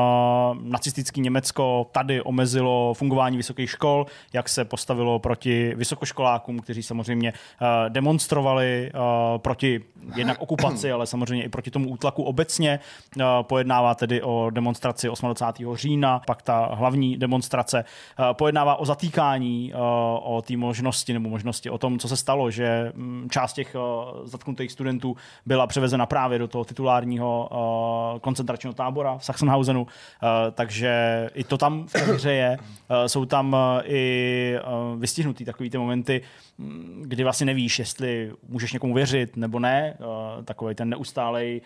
nacistický 0.63 1.21
Německo 1.21 1.87
tady 1.93 2.23
omezilo 2.23 2.95
fungování 2.95 3.37
vysokých 3.37 3.71
škol, 3.71 4.07
jak 4.33 4.49
se 4.49 4.65
postavilo 4.65 5.19
proti 5.19 5.75
vysokoškolákům, 5.77 6.61
kteří 6.61 6.83
samozřejmě 6.83 7.33
demonstrovali 7.89 8.93
proti 9.37 9.81
jednak 10.17 10.41
okupaci, 10.41 10.93
ale 10.93 11.07
samozřejmě 11.07 11.45
i 11.45 11.49
proti 11.49 11.71
tomu 11.71 11.89
útlaku 11.89 12.23
obecně. 12.23 12.81
Pojednává 13.43 13.95
tedy 13.95 14.23
o 14.23 14.51
demonstraci 14.51 15.09
28. 15.23 15.77
října, 15.77 16.23
pak 16.27 16.43
ta 16.43 16.71
hlavní 16.73 17.17
demonstrace 17.17 17.85
pojednává 18.33 18.77
o 18.77 18.85
zatýkání, 18.85 19.73
o 20.23 20.43
té 20.47 20.57
možnosti 20.57 21.13
nebo 21.13 21.29
možnosti 21.29 21.71
o 21.71 21.79
tom, 21.79 21.86
co 21.99 22.09
se 22.09 22.17
stalo, 22.17 22.51
že 22.51 22.93
mm, 22.95 23.29
část 23.31 23.53
těch 23.53 23.75
uh, 23.75 24.27
zatknutých 24.27 24.73
studentů 24.73 25.17
byla 25.47 25.67
převezena 25.67 26.07
právě 26.07 26.39
do 26.39 26.49
toho 26.49 26.65
titulárního 26.65 27.49
uh, 27.53 28.21
koncentračního 28.21 28.75
tábora 28.75 29.19
v 29.19 29.25
Sachsenhausenu, 29.25 29.83
uh, 29.83 29.89
takže 30.53 30.91
i 31.35 31.45
to 31.45 31.59
tam 31.59 31.87
v 31.87 31.95
hře 31.95 32.33
je. 32.33 32.59
Jsou 33.07 33.25
tam 33.25 33.57
i 33.85 34.57
vystihnutý 34.99 35.45
takový 35.45 35.71
ty 35.71 35.79
momenty, 35.79 36.23
mm, 36.59 37.03
kdy 37.07 37.23
vlastně 37.23 37.47
nevíš, 37.47 37.79
jestli 37.79 38.33
můžeš 38.49 38.73
někomu 38.73 38.95
věřit 38.95 39.37
nebo 39.37 39.59
ne. 39.59 39.97
Takový 40.45 40.75
ten 40.75 40.89
neustálej 40.89 41.61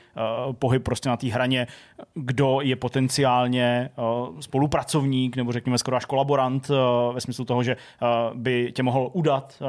pohyb 0.52 0.82
prostě 0.82 1.08
na 1.08 1.16
té 1.16 1.26
hraně, 1.26 1.66
kdo 2.14 2.58
je 2.62 2.76
potenciálně 2.76 3.90
spolupracovník 4.40 5.36
nebo 5.36 5.52
řekněme 5.52 5.78
skoro 5.78 5.96
až 5.96 6.04
kolaborant 6.04 6.68
ve 7.14 7.20
smyslu 7.20 7.44
toho, 7.44 7.62
že 7.62 7.76
by 8.34 8.72
tě 8.72 8.82
mohl 8.82 9.10
udat 9.12 9.62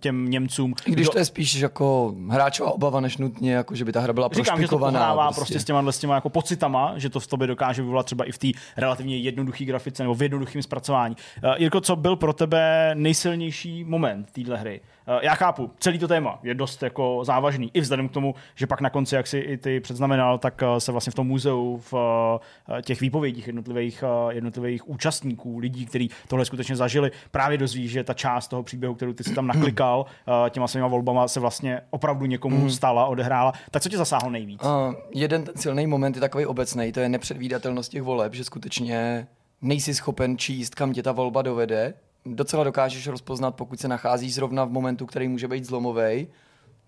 těm 0.00 0.30
Němcům. 0.30 0.74
I 0.86 0.90
když 0.90 1.06
kdo... 1.06 1.12
to 1.12 1.18
je 1.18 1.24
spíš 1.24 1.54
jako 1.54 2.14
hráčová 2.28 2.70
obava, 2.70 3.00
než 3.00 3.16
nutně, 3.16 3.52
jako 3.52 3.74
že 3.74 3.84
by 3.84 3.92
ta 3.92 4.00
hra 4.00 4.12
byla 4.12 4.28
Říkám, 4.32 4.62
že 4.62 4.68
to 4.68 4.78
prostě. 4.78 5.34
prostě 5.34 5.60
s 5.60 5.64
těma, 5.64 5.92
s 5.92 5.98
těma 5.98 6.14
jako 6.14 6.28
pocitama, 6.30 6.94
že 6.96 7.10
to 7.10 7.20
v 7.20 7.26
tobě 7.26 7.46
dokáže 7.46 7.82
vyvolat 7.82 8.06
třeba 8.06 8.24
i 8.24 8.32
v 8.32 8.38
té 8.38 8.48
relativně 8.76 9.16
jednoduché 9.18 9.64
grafice 9.64 10.02
nebo 10.02 10.14
v 10.14 10.22
jednoduchém 10.22 10.62
zpracování. 10.62 11.16
Uh, 11.44 11.54
Jirko, 11.58 11.80
co 11.80 11.96
byl 11.96 12.16
pro 12.16 12.32
tebe 12.32 12.90
nejsilnější 12.94 13.84
moment 13.84 14.30
téhle 14.32 14.56
hry? 14.56 14.80
Uh, 15.08 15.18
já 15.22 15.34
chápu, 15.34 15.70
celý 15.78 15.98
to 15.98 16.08
téma 16.08 16.38
je 16.42 16.54
dost 16.54 16.82
jako 16.82 17.20
závažný, 17.24 17.70
i 17.74 17.80
vzhledem 17.80 18.08
k 18.08 18.12
tomu, 18.12 18.34
že 18.54 18.66
pak 18.66 18.80
na 18.80 18.90
konci, 18.90 19.14
jak 19.14 19.26
si 19.26 19.38
i 19.38 19.56
ty 19.56 19.80
předznamenal, 19.80 20.38
tak 20.38 20.62
uh, 20.62 20.78
se 20.78 20.92
vlastně 20.92 21.10
v 21.10 21.14
tom 21.14 21.26
muzeu, 21.26 21.80
v 21.90 21.92
uh, 21.92 22.80
těch 22.80 23.00
výpovědích 23.00 23.46
jednotlivých, 23.46 24.04
jednotlivých 24.30 24.88
účastníků, 24.88 25.58
lidí, 25.58 25.86
kteří 25.86 26.10
tohle 26.28 26.44
skutečně 26.44 26.76
zažili, 26.76 27.10
právě 27.30 27.58
dozví, 27.58 27.88
že 27.88 28.04
ta 28.04 28.14
část 28.14 28.48
toho 28.48 28.62
příběhu, 28.62 28.94
kterou 28.94 29.12
ty 29.12 29.24
si 29.24 29.34
tam 29.34 29.46
naklikal, 29.46 30.06
těma 30.50 30.68
svýma 30.68 30.86
volbama, 30.86 31.28
se 31.28 31.40
vlastně 31.40 31.80
opravdu 31.90 32.26
někomu 32.26 32.56
mm. 32.56 32.70
stala, 32.70 33.06
odehrála. 33.06 33.52
Tak 33.70 33.82
co 33.82 33.88
tě 33.88 33.96
zasáhlo 33.96 34.30
nejvíc? 34.30 34.62
Uh, 34.62 34.94
jeden 35.14 35.44
silný 35.56 35.86
moment 35.86 36.14
je 36.14 36.20
takový 36.20 36.46
obecný, 36.46 36.92
to 36.92 37.00
je 37.00 37.08
nepředvídatelnost 37.08 37.90
těch 37.90 38.02
voleb, 38.02 38.34
že 38.34 38.44
skutečně 38.44 39.26
nejsi 39.62 39.94
schopen 39.94 40.38
číst, 40.38 40.74
kam 40.74 40.92
tě 40.92 41.02
ta 41.02 41.12
volba 41.12 41.42
dovede. 41.42 41.94
Docela 42.26 42.64
dokážeš 42.64 43.06
rozpoznat, 43.06 43.56
pokud 43.56 43.80
se 43.80 43.88
nacházíš 43.88 44.34
zrovna 44.34 44.64
v 44.64 44.70
momentu, 44.70 45.06
který 45.06 45.28
může 45.28 45.48
být 45.48 45.64
zlomový, 45.64 46.26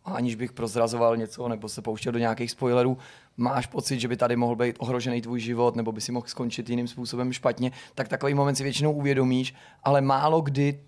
aniž 0.05 0.35
bych 0.35 0.53
prozrazoval 0.53 1.17
něco 1.17 1.49
nebo 1.49 1.69
se 1.69 1.83
pouštěl 1.83 2.13
do 2.13 2.19
nějakých 2.19 2.51
spoilerů, 2.51 2.99
máš 3.37 3.67
pocit, 3.67 4.01
že 4.01 4.09
by 4.09 4.17
tady 4.17 4.37
mohl 4.37 4.57
být 4.57 4.77
ohrožený 4.79 5.23
tvůj 5.23 5.41
život 5.41 5.77
nebo 5.77 5.93
by 5.93 6.01
si 6.01 6.13
mohl 6.13 6.27
skončit 6.27 6.71
jiným 6.71 6.89
způsobem 6.89 7.33
špatně, 7.33 7.73
tak 7.95 8.09
takový 8.09 8.35
moment 8.35 8.57
si 8.57 8.63
většinou 8.63 8.93
uvědomíš, 8.93 9.55
ale 9.85 10.01
málo 10.01 10.41
kdy 10.41 10.81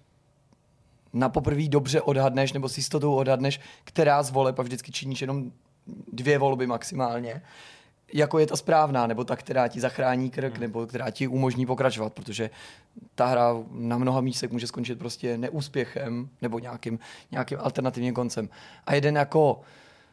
na 1.13 1.29
poprvé 1.29 1.69
dobře 1.69 2.01
odhadneš 2.01 2.53
nebo 2.53 2.69
s 2.69 2.77
jistotou 2.77 3.15
odhadneš, 3.15 3.61
která 3.85 4.23
z 4.23 4.31
voleb 4.31 4.59
a 4.59 4.63
vždycky 4.63 4.93
činíš 4.93 5.21
jenom 5.21 5.53
dvě 6.13 6.39
volby 6.39 6.67
maximálně, 6.67 7.43
jako 8.13 8.39
je 8.39 8.47
ta 8.47 8.57
správná, 8.57 9.07
nebo 9.07 9.25
ta, 9.25 9.37
která 9.37 9.69
ti 9.69 9.81
zachrání 9.81 10.31
krk, 10.31 10.53
hmm. 10.53 10.61
nebo 10.61 10.87
která 10.87 11.11
ti 11.11 11.29
umožní 11.29 11.67
pokračovat, 11.67 12.13
protože 12.13 12.51
ta 13.15 13.27
hra 13.27 13.57
na 13.71 13.99
mnoha 13.99 14.21
místech 14.21 14.51
může 14.51 14.67
skončit 14.67 14.99
prostě 14.99 15.39
neúspěchem 15.39 16.29
nebo 16.43 16.59
nějakým, 16.59 16.99
nějakým 17.31 17.59
alternativním 17.61 18.15
koncem. 18.15 18.49
A 18.87 18.95
jeden 18.95 19.17
jako 19.17 19.61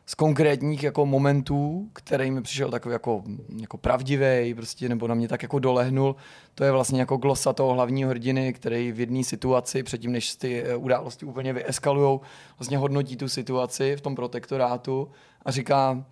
z 0.06 0.16
konkrétních 0.16 0.84
jako 0.84 1.06
momentů, 1.06 1.90
který 1.94 2.32
mi 2.32 2.42
přišel 2.42 2.72
takový 2.72 2.94
jako, 2.94 3.24
jako 3.62 3.78
pravdivý, 3.78 4.54
prostě, 4.54 4.90
nebo 4.90 5.08
na 5.08 5.16
mě 5.16 5.28
tak 5.28 5.44
jako 5.44 5.60
dolehnul, 5.60 6.16
to 6.56 6.64
je 6.64 6.72
vlastně 6.72 7.00
jako 7.00 7.18
glosa 7.18 7.54
toho 7.54 7.74
hlavního 7.74 8.10
hrdiny, 8.10 8.54
který 8.54 8.92
v 8.92 9.00
jedné 9.00 9.24
situaci, 9.24 9.84
předtím 9.84 10.12
než 10.12 10.36
ty 10.36 10.64
eh, 10.64 10.76
události 10.76 11.26
úplně 11.26 11.54
vyeskalujou, 11.54 12.22
vlastně 12.60 12.78
hodnotí 12.78 13.18
tu 13.18 13.30
situaci 13.30 13.96
v 13.96 14.02
tom 14.02 14.16
protektorátu 14.16 15.12
a 15.46 15.52
říká 15.52 16.06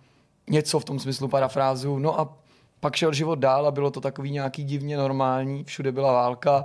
něco 0.50 0.80
v 0.80 0.84
tom 0.84 0.98
smyslu 0.98 1.28
parafrázu, 1.28 1.98
no 1.98 2.20
a 2.20 2.36
pak 2.80 2.96
šel 2.96 3.12
život 3.12 3.38
dál 3.38 3.66
a 3.66 3.70
bylo 3.70 3.90
to 3.90 4.00
takový 4.00 4.30
nějaký 4.30 4.64
divně 4.64 4.96
normální, 4.96 5.64
všude 5.64 5.92
byla 5.92 6.12
válka 6.12 6.64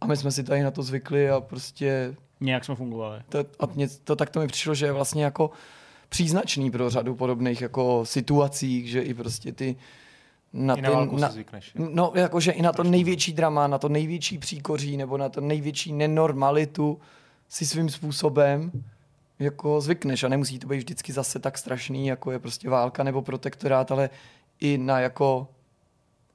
a 0.00 0.06
my 0.06 0.16
jsme 0.16 0.30
si 0.30 0.44
tady 0.44 0.62
na 0.62 0.70
to 0.70 0.82
zvykli 0.82 1.30
a 1.30 1.40
prostě... 1.40 2.14
Nějak 2.40 2.64
jsme 2.64 2.74
fungovali. 2.74 3.22
To, 3.28 3.38
a 3.38 3.66
mě, 3.74 3.88
to 3.88 4.16
tak 4.16 4.30
to 4.30 4.40
mi 4.40 4.46
přišlo, 4.46 4.74
že 4.74 4.86
je 4.86 4.92
vlastně 4.92 5.24
jako 5.24 5.50
příznačný 6.08 6.70
pro 6.70 6.90
řadu 6.90 7.14
podobných 7.14 7.60
jako 7.60 8.06
situací, 8.06 8.88
že 8.88 9.00
i 9.02 9.14
prostě 9.14 9.52
ty 9.52 9.76
na, 10.52 10.74
I 10.74 10.82
na, 10.82 11.06
ty, 11.06 11.16
na 11.16 11.30
zvykneš. 11.30 11.72
No, 11.74 12.12
jakože 12.14 12.52
i 12.52 12.62
na 12.62 12.72
to 12.72 12.82
největší 12.82 13.32
drama, 13.32 13.66
na 13.66 13.78
to 13.78 13.88
největší 13.88 14.38
příkoří 14.38 14.96
nebo 14.96 15.16
na 15.16 15.28
to 15.28 15.40
největší 15.40 15.92
nenormalitu 15.92 17.00
si 17.48 17.66
svým 17.66 17.88
způsobem 17.88 18.72
jako 19.38 19.80
zvykneš 19.80 20.24
a 20.24 20.28
nemusí 20.28 20.58
to 20.58 20.66
být 20.66 20.76
vždycky 20.76 21.12
zase 21.12 21.38
tak 21.38 21.58
strašný, 21.58 22.06
jako 22.06 22.30
je 22.30 22.38
prostě 22.38 22.70
válka 22.70 23.02
nebo 23.02 23.22
protektorát, 23.22 23.92
ale 23.92 24.10
i 24.60 24.78
na 24.78 25.00
jako, 25.00 25.48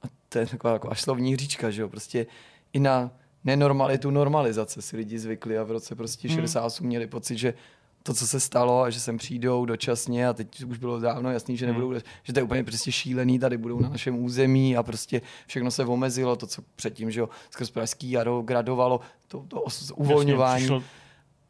a 0.02 0.06
to 0.28 0.38
je 0.38 0.46
taková 0.46 0.72
jako 0.72 0.90
až 0.90 1.00
slovní 1.00 1.32
hříčka, 1.32 1.70
že 1.70 1.82
jo, 1.82 1.88
prostě 1.88 2.26
i 2.72 2.80
na 2.80 3.10
nenormalitu 3.44 4.10
normalizace 4.10 4.82
si 4.82 4.96
lidi 4.96 5.18
zvykli 5.18 5.58
a 5.58 5.62
v 5.62 5.70
roce 5.70 5.94
prostě 5.94 6.28
68 6.28 6.82
hmm. 6.82 6.88
měli 6.88 7.06
pocit, 7.06 7.38
že 7.38 7.54
to, 8.02 8.14
co 8.14 8.26
se 8.26 8.40
stalo 8.40 8.82
a 8.82 8.90
že 8.90 9.00
sem 9.00 9.18
přijdou 9.18 9.64
dočasně 9.64 10.28
a 10.28 10.32
teď 10.32 10.64
už 10.64 10.78
bylo 10.78 11.00
dávno 11.00 11.30
jasný, 11.30 11.56
že 11.56 11.66
nebudou, 11.66 11.88
hmm. 11.88 12.00
že 12.22 12.32
to 12.32 12.38
je 12.38 12.42
úplně 12.42 12.64
prostě 12.64 12.92
šílený, 12.92 13.38
tady 13.38 13.58
budou 13.58 13.80
na 13.80 13.88
našem 13.88 14.24
území 14.24 14.76
a 14.76 14.82
prostě 14.82 15.22
všechno 15.46 15.70
se 15.70 15.84
omezilo, 15.84 16.36
to, 16.36 16.46
co 16.46 16.62
předtím, 16.76 17.10
že 17.10 17.20
jo, 17.20 17.28
skrz 17.50 17.70
Pražský 17.70 18.10
jaro 18.10 18.42
gradovalo, 18.42 19.00
to, 19.28 19.44
to 19.48 19.64
uvolňování. 19.94 20.68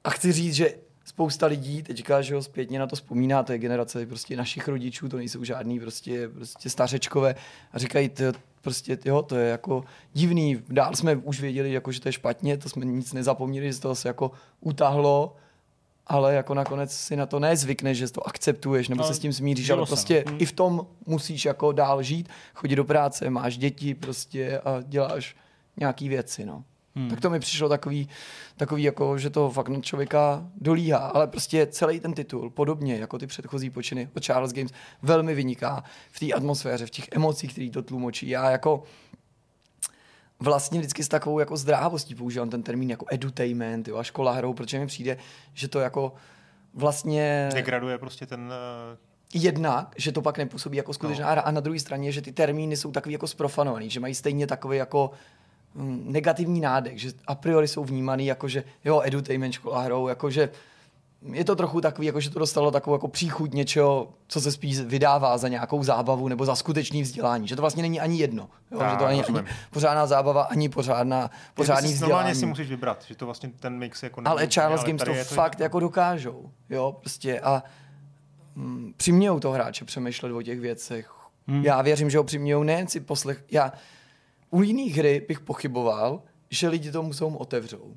A 0.04 0.10
chci 0.10 0.32
říct, 0.32 0.54
že 0.54 0.74
spousta 1.08 1.46
lidí 1.46 1.82
teďka, 1.82 2.22
že 2.22 2.34
jo, 2.34 2.42
zpětně 2.42 2.78
na 2.78 2.86
to 2.86 2.96
vzpomíná, 2.96 3.42
to 3.42 3.52
je 3.52 3.58
generace 3.58 4.06
prostě 4.06 4.36
našich 4.36 4.68
rodičů, 4.68 5.08
to 5.08 5.16
nejsou 5.16 5.44
žádný 5.44 5.80
prostě, 5.80 6.28
prostě 6.28 6.70
stařečkové 6.70 7.34
a 7.72 7.78
říkají, 7.78 8.08
to, 8.08 8.24
prostě, 8.60 8.98
jo, 9.04 9.22
to 9.22 9.36
je 9.36 9.48
jako 9.48 9.84
divný, 10.12 10.62
dál 10.68 10.94
jsme 10.94 11.16
už 11.16 11.40
věděli, 11.40 11.72
jako, 11.72 11.92
že 11.92 12.00
to 12.00 12.08
je 12.08 12.12
špatně, 12.12 12.56
to 12.56 12.68
jsme 12.68 12.84
nic 12.84 13.12
nezapomněli, 13.12 13.72
že 13.72 13.80
to 13.80 13.94
se 13.94 14.08
jako 14.08 14.30
utáhlo, 14.60 15.36
ale 16.06 16.34
jako 16.34 16.54
nakonec 16.54 16.92
si 16.92 17.16
na 17.16 17.26
to 17.26 17.40
nezvykneš, 17.40 17.98
že 17.98 18.10
to 18.10 18.28
akceptuješ 18.28 18.88
nebo 18.88 19.02
no, 19.02 19.08
se 19.08 19.14
s 19.14 19.18
tím 19.18 19.32
smíříš, 19.32 19.70
ale 19.70 19.86
prostě 19.86 20.24
hmm. 20.28 20.36
i 20.40 20.46
v 20.46 20.52
tom 20.52 20.86
musíš 21.06 21.44
jako 21.44 21.72
dál 21.72 22.02
žít, 22.02 22.28
chodit 22.54 22.76
do 22.76 22.84
práce, 22.84 23.30
máš 23.30 23.58
děti 23.58 23.94
prostě 23.94 24.60
a 24.60 24.82
děláš 24.82 25.36
nějaký 25.76 26.08
věci, 26.08 26.44
no. 26.44 26.64
Hmm. 26.98 27.10
Tak 27.10 27.20
to 27.20 27.30
mi 27.30 27.40
přišlo 27.40 27.68
takový, 27.68 28.08
takový 28.56 28.82
jako, 28.82 29.18
že 29.18 29.30
to 29.30 29.50
fakt 29.50 29.68
na 29.68 29.80
člověka 29.80 30.46
dolíhá, 30.56 30.98
ale 30.98 31.26
prostě 31.26 31.66
celý 31.66 32.00
ten 32.00 32.12
titul, 32.12 32.50
podobně 32.50 32.96
jako 32.96 33.18
ty 33.18 33.26
předchozí 33.26 33.70
počiny 33.70 34.08
od 34.16 34.24
Charles 34.24 34.52
Games, 34.52 34.72
velmi 35.02 35.34
vyniká 35.34 35.84
v 36.10 36.20
té 36.20 36.32
atmosféře, 36.32 36.86
v 36.86 36.90
těch 36.90 37.08
emocích, 37.12 37.52
které 37.52 37.70
to 37.70 37.82
tlumočí. 37.82 38.28
Já 38.28 38.50
jako 38.50 38.82
vlastně 40.40 40.80
vždycky 40.80 41.04
s 41.04 41.08
takovou 41.08 41.38
jako 41.38 41.56
zdrávostí 41.56 42.14
používám 42.14 42.50
ten 42.50 42.62
termín 42.62 42.90
jako 42.90 43.06
edutainment 43.10 43.88
jo, 43.88 43.96
a 43.96 44.02
škola 44.02 44.32
hrou, 44.32 44.54
protože 44.54 44.78
mi 44.78 44.86
přijde, 44.86 45.16
že 45.54 45.68
to 45.68 45.80
jako 45.80 46.12
vlastně... 46.74 47.48
Degraduje 47.54 47.98
prostě 47.98 48.26
ten... 48.26 48.40
Uh... 48.40 48.98
Jednak, 49.34 49.94
že 49.96 50.12
to 50.12 50.22
pak 50.22 50.38
nepůsobí 50.38 50.76
jako 50.76 50.94
skutečná 50.94 51.26
no. 51.26 51.32
hra 51.32 51.42
a 51.42 51.50
na 51.50 51.60
druhé 51.60 51.78
straně, 51.78 52.12
že 52.12 52.22
ty 52.22 52.32
termíny 52.32 52.76
jsou 52.76 52.92
takový 52.92 53.12
jako 53.12 53.26
sprofanovaný, 53.26 53.90
že 53.90 54.00
mají 54.00 54.14
stejně 54.14 54.46
takový 54.46 54.76
jako 54.76 55.10
negativní 56.04 56.60
nádech, 56.60 57.00
že 57.00 57.12
a 57.26 57.34
priori 57.34 57.68
jsou 57.68 57.84
vnímaný 57.84 58.26
jako, 58.26 58.48
že 58.48 58.64
jo, 58.84 59.00
edutainment 59.04 59.54
škola 59.54 59.82
hrou, 59.82 60.08
jako 60.08 60.30
že 60.30 60.50
je 61.22 61.44
to 61.44 61.56
trochu 61.56 61.80
takový, 61.80 62.06
jako 62.06 62.20
že 62.20 62.30
to 62.30 62.38
dostalo 62.38 62.70
takovou 62.70 62.94
jako 62.94 63.08
příchuť 63.08 63.54
něčeho, 63.54 64.08
co 64.28 64.40
se 64.40 64.52
spíš 64.52 64.80
vydává 64.80 65.38
za 65.38 65.48
nějakou 65.48 65.82
zábavu 65.82 66.28
nebo 66.28 66.44
za 66.44 66.56
skutečný 66.56 67.02
vzdělání. 67.02 67.48
Že 67.48 67.56
to 67.56 67.62
vlastně 67.62 67.82
není 67.82 68.00
ani 68.00 68.18
jedno. 68.18 68.48
Jo? 68.70 68.78
Já, 68.80 68.90
že 68.90 68.96
to 68.96 69.04
ani, 69.04 69.24
ani 69.24 69.48
pořádná 69.70 70.06
zábava, 70.06 70.42
ani 70.42 70.68
pořádná, 70.68 71.30
pořádný 71.54 71.92
vzdělání. 71.92 72.10
Normálně 72.10 72.34
si 72.34 72.46
musíš 72.46 72.68
vybrat, 72.68 73.04
že 73.08 73.14
to 73.14 73.24
vlastně 73.24 73.50
ten 73.60 73.78
mix 73.78 74.02
jako 74.02 74.22
Ale 74.24 74.46
Charles 74.46 74.84
Games 74.84 75.02
to, 75.02 75.14
to 75.14 75.24
fakt 75.24 75.60
jako 75.60 75.80
dokážou. 75.80 76.50
Jo, 76.70 76.96
prostě 77.00 77.40
a 77.40 77.62
mm, 78.54 78.94
přimějou 78.96 79.40
to 79.40 79.50
hráče 79.50 79.84
přemýšlet 79.84 80.32
o 80.32 80.42
těch 80.42 80.60
věcech. 80.60 81.12
Hmm. 81.48 81.64
Já 81.64 81.82
věřím, 81.82 82.10
že 82.10 82.18
ho 82.18 82.24
přimějou 82.24 82.62
nejen 82.62 82.86
si 82.86 83.00
poslech. 83.00 83.44
Já 83.50 83.72
u 84.50 84.62
jiných 84.62 84.96
hry 84.96 85.24
bych 85.28 85.40
pochyboval, 85.40 86.22
že 86.50 86.68
lidi 86.68 86.92
to 86.92 87.02
musou 87.02 87.34
otevřou 87.34 87.96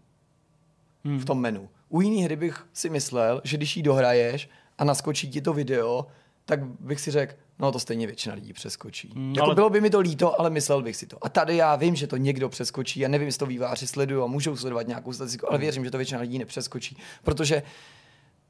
hmm. 1.06 1.20
v 1.20 1.26
tom 1.26 1.39
menu. 1.39 1.70
U 1.89 2.02
jiné 2.02 2.24
hry 2.24 2.36
bych 2.36 2.68
si 2.74 2.89
myslel, 2.89 3.41
že 3.43 3.58
když 3.58 3.78
jí 3.78 3.84
dohraješ 3.84 4.49
a 4.78 4.84
naskočí 4.84 5.30
ti 5.30 5.41
to 5.41 5.54
video, 5.54 6.08
tak 6.45 6.66
bych 6.66 6.99
si 6.99 7.12
řekl, 7.12 7.34
no 7.60 7.72
to 7.72 7.80
stejně 7.80 8.08
většina 8.08 8.36
lidí 8.36 8.54
přeskočí. 8.54 9.14
Hmm, 9.16 9.34
jako 9.34 9.45
ale... 9.45 9.56
Bylo 9.56 9.70
by 9.70 9.82
mi 9.82 9.89
to 9.89 9.99
líto, 9.99 10.39
ale 10.39 10.49
myslel 10.49 10.82
bych 10.82 10.95
si 10.95 11.08
to. 11.08 11.18
A 11.22 11.30
tady 11.30 11.56
já 11.56 11.76
vím, 11.76 11.95
že 11.95 12.08
to 12.08 12.18
někdo 12.18 12.49
přeskočí, 12.49 12.99
já 12.99 13.08
nevím, 13.08 13.28
jestli 13.28 13.39
to 13.39 13.45
výváři 13.45 13.88
sledují 13.88 14.24
a 14.24 14.28
můžou 14.28 14.56
sledovat 14.56 14.88
nějakou 14.88 15.14
statistiku, 15.14 15.47
ale 15.47 15.58
hmm. 15.58 15.62
věřím, 15.62 15.86
že 15.86 15.91
to 15.91 15.97
většina 15.97 16.22
lidí 16.22 16.39
nepřeskočí, 16.39 16.97
protože 17.24 17.64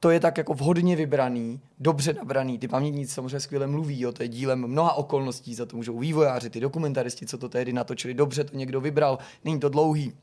to 0.03 0.09
je 0.09 0.19
tak 0.19 0.37
jako 0.37 0.53
vhodně 0.53 0.95
vybraný, 0.95 1.59
dobře 1.79 2.13
nabraný. 2.13 2.59
Ty 2.59 2.67
pamětníci 2.67 3.13
samozřejmě 3.13 3.39
skvěle 3.39 3.67
mluví 3.67 4.05
o 4.05 4.11
té 4.11 4.27
dílem 4.27 4.67
mnoha 4.67 4.93
okolností, 4.93 5.55
za 5.55 5.65
to 5.65 5.77
můžou 5.77 5.99
vývojáři, 5.99 6.49
ty 6.49 6.59
dokumentaristi, 6.59 7.25
co 7.25 7.37
to 7.37 7.49
tehdy 7.49 7.73
natočili, 7.73 8.13
dobře 8.13 8.43
to 8.43 8.57
někdo 8.57 8.81
vybral, 8.81 9.17
není 9.45 9.59
to 9.59 9.69
dlouhý. 9.69 10.13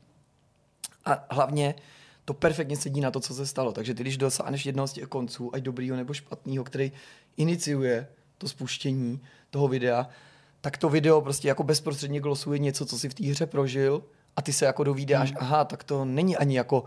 A 1.05 1.25
hlavně 1.31 1.75
to 2.25 2.33
perfektně 2.33 2.77
sedí 2.77 3.01
na 3.01 3.11
to, 3.11 3.19
co 3.19 3.33
se 3.33 3.47
stalo. 3.47 3.71
Takže 3.71 3.93
ty, 3.93 4.03
když 4.03 4.17
dosáhneš 4.17 4.65
jednoho 4.65 4.87
z 4.87 4.93
těch 4.93 5.07
konců, 5.07 5.55
ať 5.55 5.63
dobrýho 5.63 5.97
nebo 5.97 6.13
špatného, 6.13 6.63
který 6.63 6.91
iniciuje 7.37 8.07
to 8.37 8.47
spuštění 8.47 9.21
toho 9.49 9.67
videa, 9.67 10.09
tak 10.61 10.77
to 10.77 10.89
video 10.89 11.21
prostě 11.21 11.47
jako 11.47 11.63
bezprostředně 11.63 12.19
glosuje 12.19 12.59
něco, 12.59 12.85
co 12.85 12.99
si 12.99 13.09
v 13.09 13.13
té 13.13 13.25
hře 13.25 13.45
prožil 13.45 14.03
a 14.35 14.41
ty 14.41 14.53
se 14.53 14.65
jako 14.65 14.83
dovídáš, 14.83 15.29
hmm. 15.29 15.37
aha, 15.41 15.65
tak 15.65 15.83
to 15.83 16.05
není 16.05 16.37
ani 16.37 16.57
jako 16.57 16.83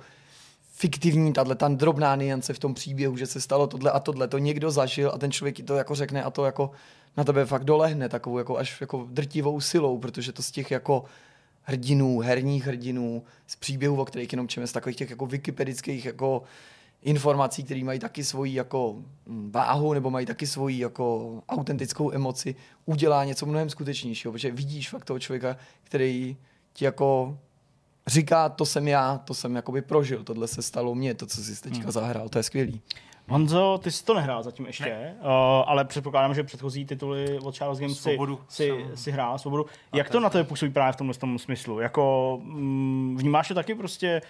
fiktivní, 0.83 1.33
tahle 1.33 1.55
ta 1.55 1.69
drobná 1.69 2.17
niance 2.17 2.55
v 2.55 2.59
tom 2.59 2.75
příběhu, 2.75 3.17
že 3.17 3.27
se 3.27 3.41
stalo 3.41 3.67
tohle 3.67 3.91
a 3.91 4.01
tohle, 4.01 4.29
to 4.29 4.39
někdo 4.39 4.71
zažil 4.71 5.11
a 5.15 5.19
ten 5.19 5.33
člověk 5.33 5.57
ti 5.57 5.63
to 5.63 5.75
jako 5.75 5.95
řekne 5.95 6.23
a 6.23 6.31
to 6.31 6.45
jako 6.45 6.71
na 7.17 7.25
tebe 7.25 7.47
fakt 7.47 7.65
dolehne 7.65 8.09
takovou 8.09 8.39
jako 8.39 8.59
až 8.59 8.81
jako 8.81 9.07
drtivou 9.11 9.61
silou, 9.61 9.99
protože 9.99 10.33
to 10.33 10.43
z 10.43 10.51
těch 10.51 10.71
jako 10.71 11.05
hrdinů, 11.63 12.21
herních 12.21 12.67
hrdinů, 12.67 13.23
z 13.47 13.57
příběhů, 13.57 14.01
o 14.01 14.05
kterých 14.05 14.33
jenom 14.33 14.49
čeme, 14.49 14.67
z 14.67 14.73
takových 14.73 14.97
těch 14.97 15.11
jako 15.11 15.27
wikipedických 15.27 16.05
jako 16.05 16.43
informací, 17.03 17.65
které 17.65 17.85
mají 17.85 17.99
taky 17.99 18.25
svoji 18.25 18.55
jako 18.55 18.97
mm, 19.27 19.51
váhu 19.53 19.93
nebo 19.93 20.11
mají 20.11 20.27
taky 20.27 20.47
svoji 20.47 20.79
jako 20.79 21.35
autentickou 21.49 22.13
emoci, 22.13 22.55
udělá 22.87 23.25
něco 23.25 23.47
mnohem 23.47 23.71
skutečnějšího, 23.71 24.33
protože 24.33 24.51
vidíš 24.51 24.91
fakt 24.91 25.05
toho 25.05 25.19
člověka, 25.19 25.57
který 25.85 26.37
ti 26.73 26.85
jako 26.85 27.39
říká, 28.07 28.49
to 28.49 28.67
jsem 28.67 28.89
já, 28.89 29.19
to 29.19 29.35
jsem 29.35 29.57
jakoby 29.57 29.83
prožil, 29.83 30.25
tohle 30.25 30.49
se 30.49 30.63
stalo 30.63 30.95
mně, 30.95 31.15
to, 31.15 31.27
co 31.27 31.43
jsi 31.43 31.63
teďka 31.63 31.83
hmm. 31.83 31.93
zahrál, 31.93 32.29
to 32.29 32.39
je 32.39 32.43
skvělý. 32.43 32.81
Honzo, 33.29 33.81
ty 33.83 33.91
jsi 33.91 34.05
to 34.05 34.15
nehrál 34.15 34.43
zatím 34.43 34.67
ještě, 34.67 35.15
uh, 35.21 35.27
ale 35.67 35.85
předpokládám, 35.85 36.35
že 36.35 36.43
předchozí 36.43 36.85
tituly 36.85 37.39
od 37.39 37.57
Charles 37.57 37.79
Games 37.79 37.99
svobodu, 37.99 38.41
si, 38.49 38.71
si, 38.71 39.03
si 39.03 39.11
hrál 39.11 39.39
svobodu. 39.39 39.67
Jak 39.95 40.11
to 40.11 40.21
na 40.21 40.31
to 40.31 40.45
působí 40.45 40.73
právě 40.73 40.93
v 40.93 40.97
tomhle 40.97 41.15
tom 41.15 41.39
smyslu? 41.39 41.81
Jako, 41.81 42.39
mm, 42.43 43.17
vnímáš 43.19 43.49
to 43.49 43.55
taky 43.55 43.75
prostě, 43.75 44.23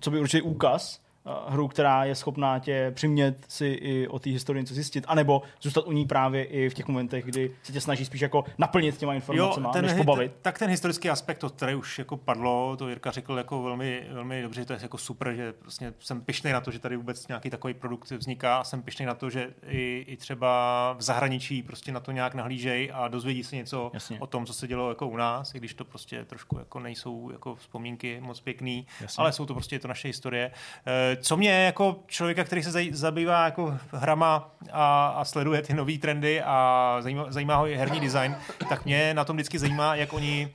co 0.00 0.10
by 0.10 0.20
určitě 0.20 0.42
úkaz, 0.42 1.00
hru, 1.48 1.68
která 1.68 2.04
je 2.04 2.14
schopná 2.14 2.58
tě 2.58 2.92
přimět 2.94 3.44
si 3.48 3.66
i 3.66 4.08
o 4.08 4.18
té 4.18 4.30
historii 4.30 4.62
něco 4.62 4.74
zjistit, 4.74 5.04
anebo 5.08 5.42
zůstat 5.60 5.86
u 5.86 5.92
ní 5.92 6.06
právě 6.06 6.44
i 6.44 6.68
v 6.68 6.74
těch 6.74 6.88
momentech, 6.88 7.24
kdy 7.24 7.50
se 7.62 7.72
tě 7.72 7.80
snaží 7.80 8.04
spíš 8.04 8.20
jako 8.20 8.44
naplnit 8.58 8.96
těma 8.96 9.14
informacemi, 9.14 9.88
než 9.88 9.96
pobavit. 9.96 10.32
T- 10.32 10.38
tak 10.42 10.58
ten 10.58 10.70
historický 10.70 11.10
aspekt, 11.10 11.38
to 11.38 11.50
který 11.50 11.74
už 11.74 11.98
jako 11.98 12.16
padlo, 12.16 12.76
to 12.76 12.88
Jirka 12.88 13.10
řekl 13.10 13.38
jako 13.38 13.62
velmi, 13.62 14.06
velmi 14.10 14.42
dobře, 14.42 14.60
že 14.60 14.64
to 14.66 14.72
je 14.72 14.78
jako 14.82 14.98
super, 14.98 15.34
že 15.34 15.52
prostě 15.52 15.94
jsem 15.98 16.20
pišný 16.20 16.52
na 16.52 16.60
to, 16.60 16.70
že 16.70 16.78
tady 16.78 16.96
vůbec 16.96 17.28
nějaký 17.28 17.50
takový 17.50 17.74
produkt 17.74 18.10
vzniká 18.10 18.58
a 18.58 18.64
jsem 18.64 18.82
pišný 18.82 19.06
na 19.06 19.14
to, 19.14 19.30
že 19.30 19.54
i, 19.68 20.04
i 20.08 20.16
třeba 20.16 20.92
v 20.98 21.02
zahraničí 21.02 21.62
prostě 21.62 21.92
na 21.92 22.00
to 22.00 22.12
nějak 22.12 22.34
nahlížej 22.34 22.90
a 22.94 23.08
dozvědí 23.08 23.44
se 23.44 23.56
něco 23.56 23.90
Jasně. 23.94 24.20
o 24.20 24.26
tom, 24.26 24.46
co 24.46 24.52
se 24.52 24.68
dělo 24.68 24.88
jako 24.88 25.08
u 25.08 25.16
nás, 25.16 25.54
i 25.54 25.58
když 25.58 25.74
to 25.74 25.84
prostě 25.84 26.24
trošku 26.24 26.58
jako 26.58 26.80
nejsou 26.80 27.30
jako 27.30 27.54
vzpomínky 27.54 28.20
moc 28.20 28.40
pěkný, 28.40 28.86
Jasně. 29.00 29.22
ale 29.22 29.32
jsou 29.32 29.46
to 29.46 29.54
prostě 29.54 29.76
je 29.76 29.80
to 29.80 29.88
naše 29.88 30.08
historie. 30.08 30.50
E, 30.86 31.13
co 31.16 31.36
mě 31.36 31.64
jako 31.64 31.96
člověka, 32.06 32.44
který 32.44 32.62
se 32.62 32.84
zabývá 32.90 33.44
jako 33.44 33.78
hrama 33.92 34.54
a, 34.72 35.06
a 35.06 35.24
sleduje 35.24 35.62
ty 35.62 35.74
nové 35.74 35.98
trendy 35.98 36.42
a 36.42 36.96
zajímá, 37.00 37.26
zajímá 37.28 37.56
ho 37.56 37.66
i 37.66 37.76
herní 37.76 38.00
design, 38.00 38.36
tak 38.68 38.84
mě 38.84 39.14
na 39.14 39.24
tom 39.24 39.36
vždycky 39.36 39.58
zajímá, 39.58 39.94
jak 39.94 40.12
oni 40.12 40.52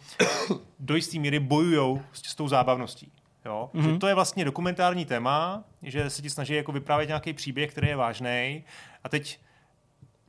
do 0.79 0.95
jisté 0.95 1.19
míry 1.19 1.39
bojují 1.39 2.01
s, 2.13 2.29
s 2.29 2.35
tou 2.35 2.47
zábavností. 2.47 3.11
Jo? 3.45 3.69
Mm-hmm. 3.73 3.93
Že 3.93 3.99
to 3.99 4.07
je 4.07 4.15
vlastně 4.15 4.45
dokumentární 4.45 5.05
téma, 5.05 5.63
že 5.83 6.09
se 6.09 6.21
ti 6.21 6.29
snaží 6.29 6.53
jako 6.53 6.71
vyprávět 6.71 7.07
nějaký 7.07 7.33
příběh, 7.33 7.71
který 7.71 7.87
je 7.87 7.95
vážný. 7.95 8.63
A 9.03 9.09
teď 9.09 9.39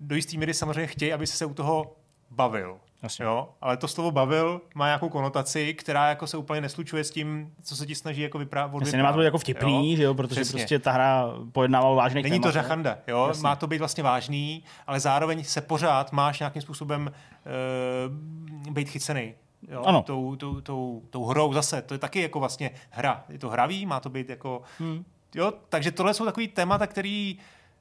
do 0.01 0.17
jisté 0.17 0.37
míry 0.37 0.55
samozřejmě 0.55 0.87
chtějí, 0.87 1.13
aby 1.13 1.27
se 1.27 1.45
u 1.45 1.55
toho 1.55 1.97
bavil. 2.31 2.81
Jasně. 3.03 3.25
Jo, 3.25 3.49
ale 3.61 3.77
to 3.77 3.89
slovo 3.89 4.11
bavil 4.11 4.61
má 4.75 4.87
nějakou 4.87 5.09
konotaci, 5.09 5.75
která 5.75 6.09
jako 6.09 6.27
se 6.27 6.37
úplně 6.37 6.61
neslučuje 6.61 7.05
s 7.05 7.11
tím, 7.11 7.53
co 7.63 7.77
se 7.77 7.87
ti 7.87 7.95
snaží 7.95 8.21
jako 8.21 8.39
vyprávět. 8.39 8.81
Jasně, 8.81 8.97
nemá 8.99 9.13
to 9.13 9.23
jako 9.23 9.39
vtipný, 9.39 9.91
jo? 9.91 9.97
že 9.97 10.03
jo, 10.03 10.15
protože 10.15 10.41
Přesně. 10.41 10.59
prostě 10.59 10.79
ta 10.79 10.93
hra 10.93 11.25
pojednává 11.53 11.89
o 11.89 11.95
vážných 11.95 12.25
Není 12.25 12.41
témat, 12.41 12.49
to 12.49 12.53
řachanda, 12.53 12.99
jo, 13.07 13.25
Jasně. 13.29 13.43
má 13.43 13.57
to 13.57 13.67
být 13.67 13.79
vlastně 13.79 14.03
vážný, 14.03 14.65
ale 14.87 15.01
zároveň 15.01 15.45
se 15.45 15.61
pořád 15.61 16.13
máš 16.13 16.39
nějakým 16.39 16.63
způsobem 16.63 17.13
uh, 18.67 18.73
být 18.73 18.89
chycený. 18.89 19.35
Jo, 19.69 19.83
ano. 19.87 20.03
Tou, 20.03 20.37
tou, 20.37 20.61
tou, 20.61 21.03
tou 21.11 21.25
hrou 21.25 21.53
zase, 21.53 21.83
to 21.83 21.95
je 21.95 21.99
taky 21.99 22.23
jako 22.23 22.41
vlastně 22.41 22.71
hra. 22.91 23.25
Je 23.29 23.39
to 23.39 23.49
hravý, 23.49 23.87
má 23.87 24.01
to 24.01 24.09
být 24.09 24.29
jako... 24.29 24.63
Hmm. 24.79 25.05
Jo, 25.35 25.53
takže 25.69 25.91
tohle 25.91 26.15
jsou 26.15 26.25
takový 26.25 26.49
témata, 26.49 26.87
který 26.87 27.39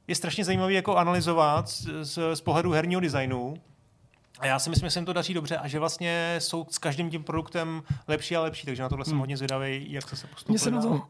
je 0.07 0.15
strašně 0.15 0.45
zajímavý 0.45 0.75
jako 0.75 0.95
analyzovat 0.95 1.69
z, 1.69 1.87
z, 2.01 2.35
z 2.35 2.41
pohledu 2.41 2.71
herního 2.71 3.01
designu. 3.01 3.53
A 4.39 4.45
já 4.45 4.59
si 4.59 4.69
myslím, 4.69 4.87
že 4.87 4.91
se 4.91 4.99
jim 4.99 5.05
to 5.05 5.13
daří 5.13 5.33
dobře 5.33 5.57
a 5.57 5.67
že 5.67 5.79
vlastně 5.79 6.35
jsou 6.39 6.65
s 6.69 6.77
každým 6.77 7.09
tím 7.09 7.23
produktem 7.23 7.83
lepší 8.07 8.35
a 8.35 8.41
lepší, 8.41 8.65
takže 8.65 8.81
na 8.81 8.89
tohle 8.89 9.03
hmm. 9.03 9.11
jsem 9.11 9.19
hodně 9.19 9.37
zvědavý, 9.37 9.91
jak 9.91 10.09
to 10.09 10.15
se 10.15 10.27
postupuje. 10.27 10.53
Mně 10.53 10.59
se 10.59 10.71
na 10.71 10.81
tom, 10.81 11.01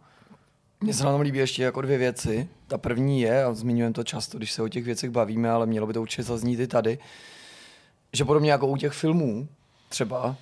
mně 0.82 0.94
se 0.94 1.04
na 1.04 1.12
tom 1.12 1.22
líbí 1.22 1.40
ještě 1.40 1.64
jako 1.64 1.82
dvě 1.82 1.98
věci. 1.98 2.50
Ta 2.68 2.78
první 2.78 3.22
je, 3.22 3.44
a 3.44 3.54
zmiňujeme 3.54 3.94
to 3.94 4.04
často, 4.04 4.38
když 4.38 4.52
se 4.52 4.62
o 4.62 4.68
těch 4.68 4.84
věcech 4.84 5.10
bavíme, 5.10 5.50
ale 5.50 5.66
mělo 5.66 5.88
by 5.88 5.94
to 5.94 6.02
určitě 6.02 6.24
zaznít 6.24 6.60
i 6.60 6.68
tady, 6.68 7.00
že 8.14 8.26
podobně 8.26 8.52
jako 8.52 8.68
u 8.68 8.78
těch 8.78 8.94
filmů, 8.94 9.48
třeba 9.90 10.36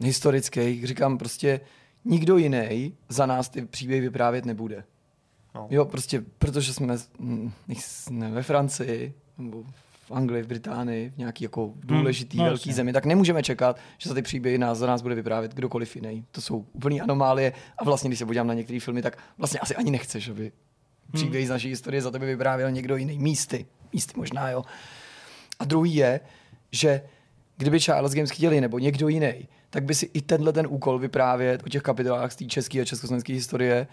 historických, 0.00 0.86
říkám 0.86 1.18
prostě, 1.18 1.60
nikdo 2.04 2.36
jiný 2.36 2.94
za 3.08 3.26
nás 3.26 3.48
ty 3.48 3.66
příběhy 3.66 4.00
vyprávět 4.00 4.44
nebude. 4.44 4.84
No. 5.54 5.66
Jo, 5.70 5.84
prostě, 5.84 6.22
protože 6.38 6.74
jsme 6.74 6.96
ne, 8.10 8.30
ve 8.30 8.42
Francii, 8.42 9.14
nebo 9.38 9.64
v 10.06 10.10
Anglii, 10.10 10.42
v 10.42 10.46
Británii, 10.46 11.10
v 11.10 11.18
nějaký 11.18 11.44
jako 11.44 11.66
hmm, 11.66 11.80
důležitý 11.82 12.38
hmm, 12.38 12.46
velký 12.46 12.72
zemi, 12.72 12.92
tak 12.92 13.04
nemůžeme 13.04 13.42
čekat, 13.42 13.78
že 13.98 14.08
za 14.08 14.14
ty 14.14 14.22
příběhy 14.22 14.58
nás, 14.58 14.78
za 14.78 14.86
nás 14.86 15.02
bude 15.02 15.14
vyprávět 15.14 15.54
kdokoliv 15.54 15.96
jiný. 15.96 16.24
To 16.32 16.40
jsou 16.40 16.66
úplný 16.72 17.00
anomálie 17.00 17.52
a 17.78 17.84
vlastně, 17.84 18.10
když 18.10 18.18
se 18.18 18.26
podívám 18.26 18.46
na 18.46 18.54
některé 18.54 18.80
filmy, 18.80 19.02
tak 19.02 19.18
vlastně 19.38 19.60
asi 19.60 19.76
ani 19.76 19.90
nechceš, 19.90 20.28
aby 20.28 20.52
příběhy 21.12 21.44
hmm. 21.44 21.48
z 21.48 21.50
naší 21.50 21.68
historie 21.68 22.02
za 22.02 22.10
tebe 22.10 22.26
vyprávěl 22.26 22.70
někdo 22.70 22.96
jiný. 22.96 23.18
Místy. 23.18 23.66
Místy 23.92 24.12
možná, 24.16 24.50
jo. 24.50 24.64
A 25.58 25.64
druhý 25.64 25.94
je, 25.94 26.20
že 26.72 27.02
kdyby 27.56 27.80
Charles 27.80 28.14
Games 28.14 28.30
chtěli 28.30 28.60
nebo 28.60 28.78
někdo 28.78 29.08
jiný, 29.08 29.48
tak 29.70 29.84
by 29.84 29.94
si 29.94 30.10
i 30.14 30.20
tenhle 30.20 30.52
ten 30.52 30.66
úkol 30.70 30.98
vyprávět 30.98 31.62
o 31.66 31.68
těch 31.68 31.82
kapitolách 31.82 32.32
z 32.32 32.36
té 32.36 32.44
české 32.44 32.80
a 32.80 32.84
československé 32.84 33.32
historie 33.32 33.86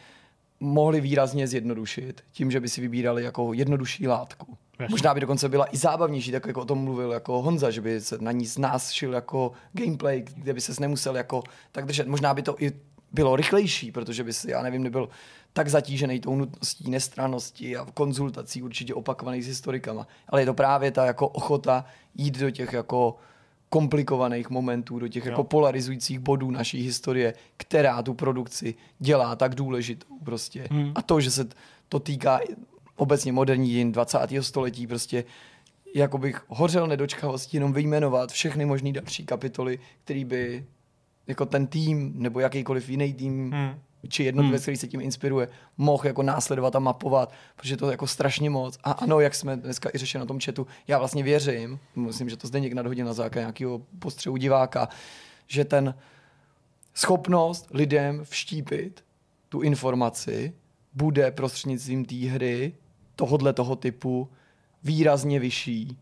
mohli 0.59 1.01
výrazně 1.01 1.47
zjednodušit 1.47 2.23
tím, 2.31 2.51
že 2.51 2.59
by 2.59 2.69
si 2.69 2.81
vybírali 2.81 3.23
jako 3.23 3.53
jednodušší 3.53 4.07
látku. 4.07 4.57
Jasně. 4.79 4.93
Možná 4.93 5.13
by 5.13 5.19
dokonce 5.19 5.49
byla 5.49 5.65
i 5.71 5.77
zábavnější, 5.77 6.31
tak 6.31 6.45
jako 6.45 6.61
o 6.61 6.65
tom 6.65 6.77
mluvil 6.77 7.11
jako 7.11 7.41
Honza, 7.41 7.71
že 7.71 7.81
by 7.81 8.01
se 8.01 8.17
na 8.21 8.31
ní 8.31 8.45
z 8.45 8.57
nás 8.57 8.91
šil 8.91 9.13
jako 9.13 9.51
gameplay, 9.73 10.21
kde 10.21 10.53
by 10.53 10.61
se 10.61 10.81
nemusel 10.81 11.17
jako 11.17 11.43
tak 11.71 11.85
držet. 11.85 12.07
Možná 12.07 12.33
by 12.33 12.41
to 12.41 12.55
i 12.59 12.71
bylo 13.11 13.35
rychlejší, 13.35 13.91
protože 13.91 14.23
by 14.23 14.33
si, 14.33 14.51
já 14.51 14.61
nevím, 14.61 14.83
nebyl 14.83 15.09
tak 15.53 15.69
zatížený 15.69 16.19
tou 16.19 16.35
nutností, 16.35 16.89
nestranosti 16.89 17.77
a 17.77 17.87
konzultací 17.93 18.63
určitě 18.63 18.93
opakovaných 18.93 19.43
s 19.43 19.47
historikama. 19.47 20.07
Ale 20.29 20.41
je 20.41 20.45
to 20.45 20.53
právě 20.53 20.91
ta 20.91 21.05
jako 21.05 21.27
ochota 21.27 21.85
jít 22.15 22.37
do 22.37 22.51
těch 22.51 22.73
jako 22.73 23.15
komplikovaných 23.69 24.49
momentů, 24.49 24.99
do 24.99 25.07
těch 25.07 25.25
jo. 25.25 25.31
jako 25.31 25.43
polarizujících 25.43 26.19
bodů 26.19 26.51
naší 26.51 26.81
historie, 26.81 27.33
která 27.57 28.01
tu 28.01 28.13
produkci 28.13 28.75
dělá 28.99 29.35
tak 29.35 29.55
důležitou 29.55 30.19
prostě. 30.23 30.67
Hmm. 30.71 30.91
A 30.95 31.01
to, 31.01 31.21
že 31.21 31.31
se 31.31 31.47
to 31.89 31.99
týká 31.99 32.39
obecně 32.95 33.31
moderní 33.31 33.69
dějin 33.69 33.91
20. 33.91 34.19
století, 34.41 34.87
prostě 34.87 35.23
jako 35.95 36.17
bych 36.17 36.41
hořel 36.47 36.87
nedočkavostí 36.87 37.57
jenom 37.57 37.73
vyjmenovat 37.73 38.31
všechny 38.31 38.65
možné 38.65 38.91
další 38.91 39.25
kapitoly, 39.25 39.79
který 40.03 40.25
by 40.25 40.65
jako 41.27 41.45
ten 41.45 41.67
tým 41.67 42.13
nebo 42.15 42.39
jakýkoliv 42.39 42.89
jiný 42.89 43.13
tým 43.13 43.51
hmm 43.51 43.75
či 44.07 44.23
jednotlivec, 44.23 44.61
hmm. 44.61 44.63
který 44.63 44.77
se 44.77 44.87
tím 44.87 45.01
inspiruje, 45.01 45.47
mohl 45.77 46.07
jako 46.07 46.23
následovat 46.23 46.75
a 46.75 46.79
mapovat, 46.79 47.33
protože 47.55 47.77
to 47.77 47.85
je 47.85 47.91
jako 47.91 48.07
strašně 48.07 48.49
moc. 48.49 48.77
A 48.83 48.91
ano, 48.91 49.19
jak 49.19 49.35
jsme 49.35 49.57
dneska 49.57 49.89
i 49.93 49.97
řešili 49.97 50.19
na 50.19 50.25
tom 50.25 50.39
chatu, 50.39 50.67
já 50.87 50.97
vlastně 50.99 51.23
věřím, 51.23 51.79
myslím, 51.95 52.29
že 52.29 52.37
to 52.37 52.47
zde 52.47 52.59
někdo 52.59 52.75
nadhodil 52.75 53.05
na 53.05 53.13
základě 53.13 53.41
nějakého 53.41 53.81
postřehu 53.99 54.37
diváka, 54.37 54.89
že 55.47 55.65
ten 55.65 55.95
schopnost 56.93 57.67
lidem 57.71 58.23
vštípit 58.23 59.03
tu 59.49 59.61
informaci 59.61 60.53
bude 60.93 61.31
prostřednictvím 61.31 62.05
té 62.05 62.15
hry 62.15 62.73
tohodle 63.15 63.53
toho 63.53 63.75
typu 63.75 64.29
výrazně 64.83 65.39
vyšší, 65.39 65.97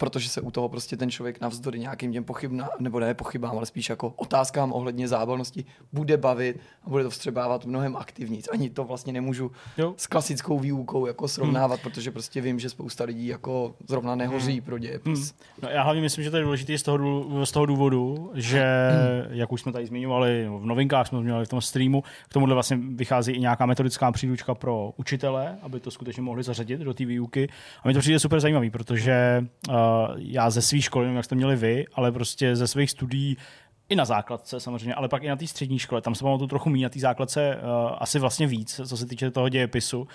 protože 0.00 0.28
se 0.28 0.40
u 0.40 0.50
toho 0.50 0.68
prostě 0.68 0.96
ten 0.96 1.10
člověk 1.10 1.40
navzdory 1.40 1.78
nějakým 1.78 2.12
těm 2.12 2.24
pochybnám, 2.24 2.68
nebo 2.78 3.00
ne 3.00 3.14
pochybám, 3.14 3.56
ale 3.56 3.66
spíš 3.66 3.88
jako 3.88 4.12
otázkám 4.16 4.72
ohledně 4.72 5.08
zábavnosti 5.08 5.64
bude 5.92 6.16
bavit 6.16 6.60
a 6.84 6.90
bude 6.90 7.04
to 7.04 7.10
vstřebávat 7.10 7.64
mnohem 7.64 7.96
aktivněji. 7.96 8.42
Ani 8.52 8.70
to 8.70 8.84
vlastně 8.84 9.12
nemůžu 9.12 9.50
jo. 9.78 9.94
s 9.96 10.06
klasickou 10.06 10.58
výukou 10.58 11.06
jako 11.06 11.28
srovnávat, 11.28 11.80
hmm. 11.80 11.82
protože 11.82 12.10
prostě 12.10 12.40
vím, 12.40 12.58
že 12.58 12.70
spousta 12.70 13.04
lidí 13.04 13.26
jako 13.26 13.74
zrovna 13.88 14.14
nehoří 14.14 14.52
hmm. 14.52 14.62
pro 14.62 14.78
dějepis. 14.78 15.18
Hmm. 15.18 15.38
No, 15.62 15.68
já 15.68 15.82
hlavně 15.82 16.02
myslím, 16.02 16.24
že 16.24 16.30
to 16.30 16.36
je 16.36 16.42
důležité 16.42 16.78
z 16.78 16.82
toho, 16.82 16.98
z 17.44 17.52
toho 17.52 17.66
důvodu, 17.66 18.30
že, 18.34 18.64
hmm. 18.90 19.36
jak 19.36 19.52
už 19.52 19.60
jsme 19.60 19.72
tady 19.72 19.86
zmiňovali, 19.86 20.48
v 20.58 20.66
novinkách 20.66 21.06
jsme 21.06 21.18
zmiňovali 21.18 21.46
v 21.46 21.48
tom 21.48 21.60
streamu, 21.60 22.02
k 22.28 22.32
tomuhle 22.32 22.54
vlastně 22.54 22.78
vychází 22.94 23.32
i 23.32 23.40
nějaká 23.40 23.66
metodická 23.66 24.12
příručka 24.12 24.54
pro 24.54 24.92
učitele, 24.96 25.58
aby 25.62 25.80
to 25.80 25.90
skutečně 25.90 26.22
mohli 26.22 26.42
zařadit 26.42 26.80
do 26.80 26.94
té 26.94 27.04
výuky. 27.04 27.48
A 27.82 27.88
mi 27.88 27.94
to 27.94 28.00
přijde 28.00 28.18
super 28.18 28.40
zajímavý, 28.40 28.70
protože 28.70 29.46
uh, 29.68 29.74
já 30.16 30.50
ze 30.50 30.62
svých 30.62 30.84
školy, 30.84 31.14
jak 31.14 31.24
jste 31.24 31.34
měli 31.34 31.56
vy, 31.56 31.86
ale 31.94 32.12
prostě 32.12 32.56
ze 32.56 32.66
svých 32.66 32.90
studií 32.90 33.36
i 33.88 33.96
na 33.96 34.04
základce 34.04 34.60
samozřejmě, 34.60 34.94
ale 34.94 35.08
pak 35.08 35.22
i 35.22 35.28
na 35.28 35.36
té 35.36 35.46
střední 35.46 35.78
škole, 35.78 36.00
tam 36.00 36.14
se 36.14 36.24
pamatuju 36.24 36.48
trochu 36.48 36.70
méně 36.70 36.84
na 36.84 36.88
té 36.88 37.00
základce 37.00 37.56
uh, 37.56 37.96
asi 37.98 38.18
vlastně 38.18 38.46
víc, 38.46 38.80
co 38.86 38.96
se 38.96 39.06
týče 39.06 39.30
toho 39.30 39.48
dějepisu. 39.48 40.08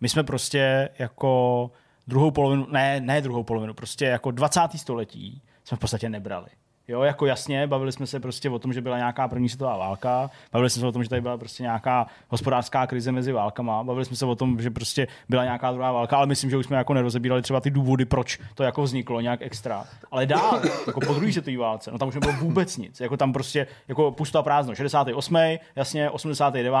My 0.00 0.08
jsme 0.08 0.24
prostě 0.24 0.88
jako 0.98 1.70
druhou 2.06 2.30
polovinu, 2.30 2.66
ne, 2.70 3.00
ne 3.00 3.20
druhou 3.20 3.42
polovinu, 3.42 3.74
prostě 3.74 4.04
jako 4.04 4.30
20. 4.30 4.60
století 4.76 5.42
jsme 5.64 5.76
v 5.76 5.80
podstatě 5.80 6.08
nebrali. 6.08 6.48
Jo, 6.88 7.02
jako 7.02 7.26
jasně, 7.26 7.66
bavili 7.66 7.92
jsme 7.92 8.06
se 8.06 8.20
prostě 8.20 8.50
o 8.50 8.58
tom, 8.58 8.72
že 8.72 8.80
byla 8.80 8.96
nějaká 8.96 9.28
první 9.28 9.48
světová 9.48 9.76
válka, 9.76 10.30
bavili 10.52 10.70
jsme 10.70 10.80
se 10.80 10.86
o 10.86 10.92
tom, 10.92 11.02
že 11.02 11.08
tady 11.08 11.20
byla 11.20 11.38
prostě 11.38 11.62
nějaká 11.62 12.06
hospodářská 12.28 12.86
krize 12.86 13.12
mezi 13.12 13.32
válkama, 13.32 13.84
bavili 13.84 14.04
jsme 14.04 14.16
se 14.16 14.26
o 14.26 14.34
tom, 14.34 14.60
že 14.60 14.70
prostě 14.70 15.08
byla 15.28 15.44
nějaká 15.44 15.72
druhá 15.72 15.92
válka, 15.92 16.16
ale 16.16 16.26
myslím, 16.26 16.50
že 16.50 16.56
už 16.56 16.66
jsme 16.66 16.76
jako 16.76 16.94
nerozebírali 16.94 17.42
třeba 17.42 17.60
ty 17.60 17.70
důvody, 17.70 18.04
proč 18.04 18.38
to 18.54 18.62
jako 18.62 18.82
vzniklo 18.82 19.20
nějak 19.20 19.42
extra. 19.42 19.84
Ale 20.10 20.26
dál, 20.26 20.60
jako 20.86 21.00
po 21.00 21.14
druhé 21.14 21.32
světové 21.32 21.56
válce, 21.56 21.90
no 21.90 21.98
tam 21.98 22.08
už 22.08 22.14
nebylo 22.14 22.32
vůbec 22.32 22.76
nic. 22.76 23.00
Jako 23.00 23.16
tam 23.16 23.32
prostě 23.32 23.66
jako 23.88 24.10
pusto 24.10 24.42
prázdno. 24.42 24.74
68. 24.74 25.36
jasně, 25.76 26.10
89. 26.10 26.74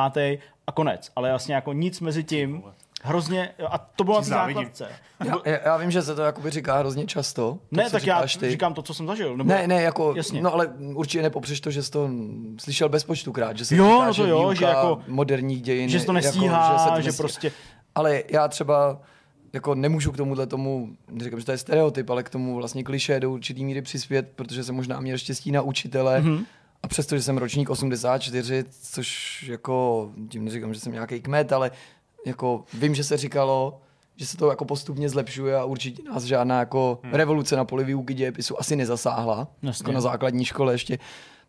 a 0.66 0.72
konec. 0.72 1.10
Ale 1.16 1.28
jasně 1.28 1.54
jako 1.54 1.72
nic 1.72 2.00
mezi 2.00 2.24
tím 2.24 2.62
hrozně, 3.06 3.48
a 3.68 3.78
to 3.78 4.04
bylo 4.04 4.16
na 4.16 4.22
základce. 4.22 4.88
Já, 5.24 5.60
já, 5.64 5.76
vím, 5.76 5.90
že 5.90 6.02
se 6.02 6.14
to 6.14 6.22
jakoby 6.22 6.50
říká 6.50 6.78
hrozně 6.78 7.06
často. 7.06 7.52
To, 7.52 7.76
ne, 7.76 7.90
tak 7.90 8.06
já 8.06 8.22
ty. 8.40 8.50
říkám 8.50 8.74
to, 8.74 8.82
co 8.82 8.94
jsem 8.94 9.06
zažil. 9.06 9.36
Nebo... 9.36 9.48
Ne, 9.48 9.66
ne, 9.66 9.82
jako, 9.82 10.14
Jasně. 10.16 10.42
no 10.42 10.54
ale 10.54 10.66
určitě 10.94 11.22
nepopřeš 11.22 11.60
to, 11.60 11.70
že 11.70 11.82
jsi 11.82 11.90
to 11.90 12.10
slyšel 12.60 12.88
bez 12.88 13.06
krát, 13.32 13.58
že 13.58 13.64
se 13.64 13.76
jo, 13.76 13.84
říká, 13.84 14.06
no 14.06 14.06
to 14.06 14.12
že 14.12 14.28
jo, 14.28 14.54
že 14.54 14.64
jako 14.64 14.98
moderních 15.08 15.62
dějin. 15.62 15.88
Že 15.88 16.04
to 16.04 16.12
nestíhá, 16.12 16.64
jako, 16.64 16.72
že, 16.72 16.78
se 16.78 16.88
to 16.88 16.94
nestíhá. 16.94 17.12
že 17.12 17.16
prostě... 17.16 17.52
Ale 17.94 18.22
já 18.28 18.48
třeba 18.48 19.00
jako 19.52 19.74
nemůžu 19.74 20.12
k 20.12 20.16
tomuhle 20.16 20.46
tomu, 20.46 20.88
neříkám, 21.10 21.40
že 21.40 21.46
to 21.46 21.52
je 21.52 21.58
stereotyp, 21.58 22.10
ale 22.10 22.22
k 22.22 22.30
tomu 22.30 22.56
vlastně 22.56 22.84
kliše 22.84 23.20
do 23.20 23.30
určitý 23.30 23.64
míry 23.64 23.82
přispět, 23.82 24.32
protože 24.36 24.64
jsem 24.64 24.74
možná 24.74 25.00
měl 25.00 25.18
štěstí 25.18 25.52
na 25.52 25.62
učitele, 25.62 26.20
mm-hmm. 26.20 26.44
A 26.82 26.88
přesto, 26.88 27.16
že 27.16 27.22
jsem 27.22 27.38
ročník 27.38 27.70
84, 27.70 28.64
což 28.82 29.42
jako, 29.48 30.10
tím 30.28 30.44
neříkám, 30.44 30.74
že 30.74 30.80
jsem 30.80 30.92
nějaký 30.92 31.20
kmet, 31.20 31.52
ale 31.52 31.70
jako 32.26 32.64
vím, 32.74 32.94
že 32.94 33.04
se 33.04 33.16
říkalo, 33.16 33.80
že 34.16 34.26
se 34.26 34.36
to 34.36 34.50
jako 34.50 34.64
postupně 34.64 35.08
zlepšuje 35.08 35.56
a 35.56 35.64
určitě 35.64 36.02
nás 36.02 36.24
žádná 36.24 36.58
jako 36.58 36.98
hmm. 37.02 37.14
revoluce 37.14 37.56
na 37.56 37.64
poli 37.64 37.84
výuky 37.84 38.14
dějepisu 38.14 38.60
asi 38.60 38.76
nezasáhla, 38.76 39.48
Jasně. 39.62 39.82
jako 39.82 39.92
na 39.92 40.00
základní 40.00 40.44
škole 40.44 40.74
ještě. 40.74 40.98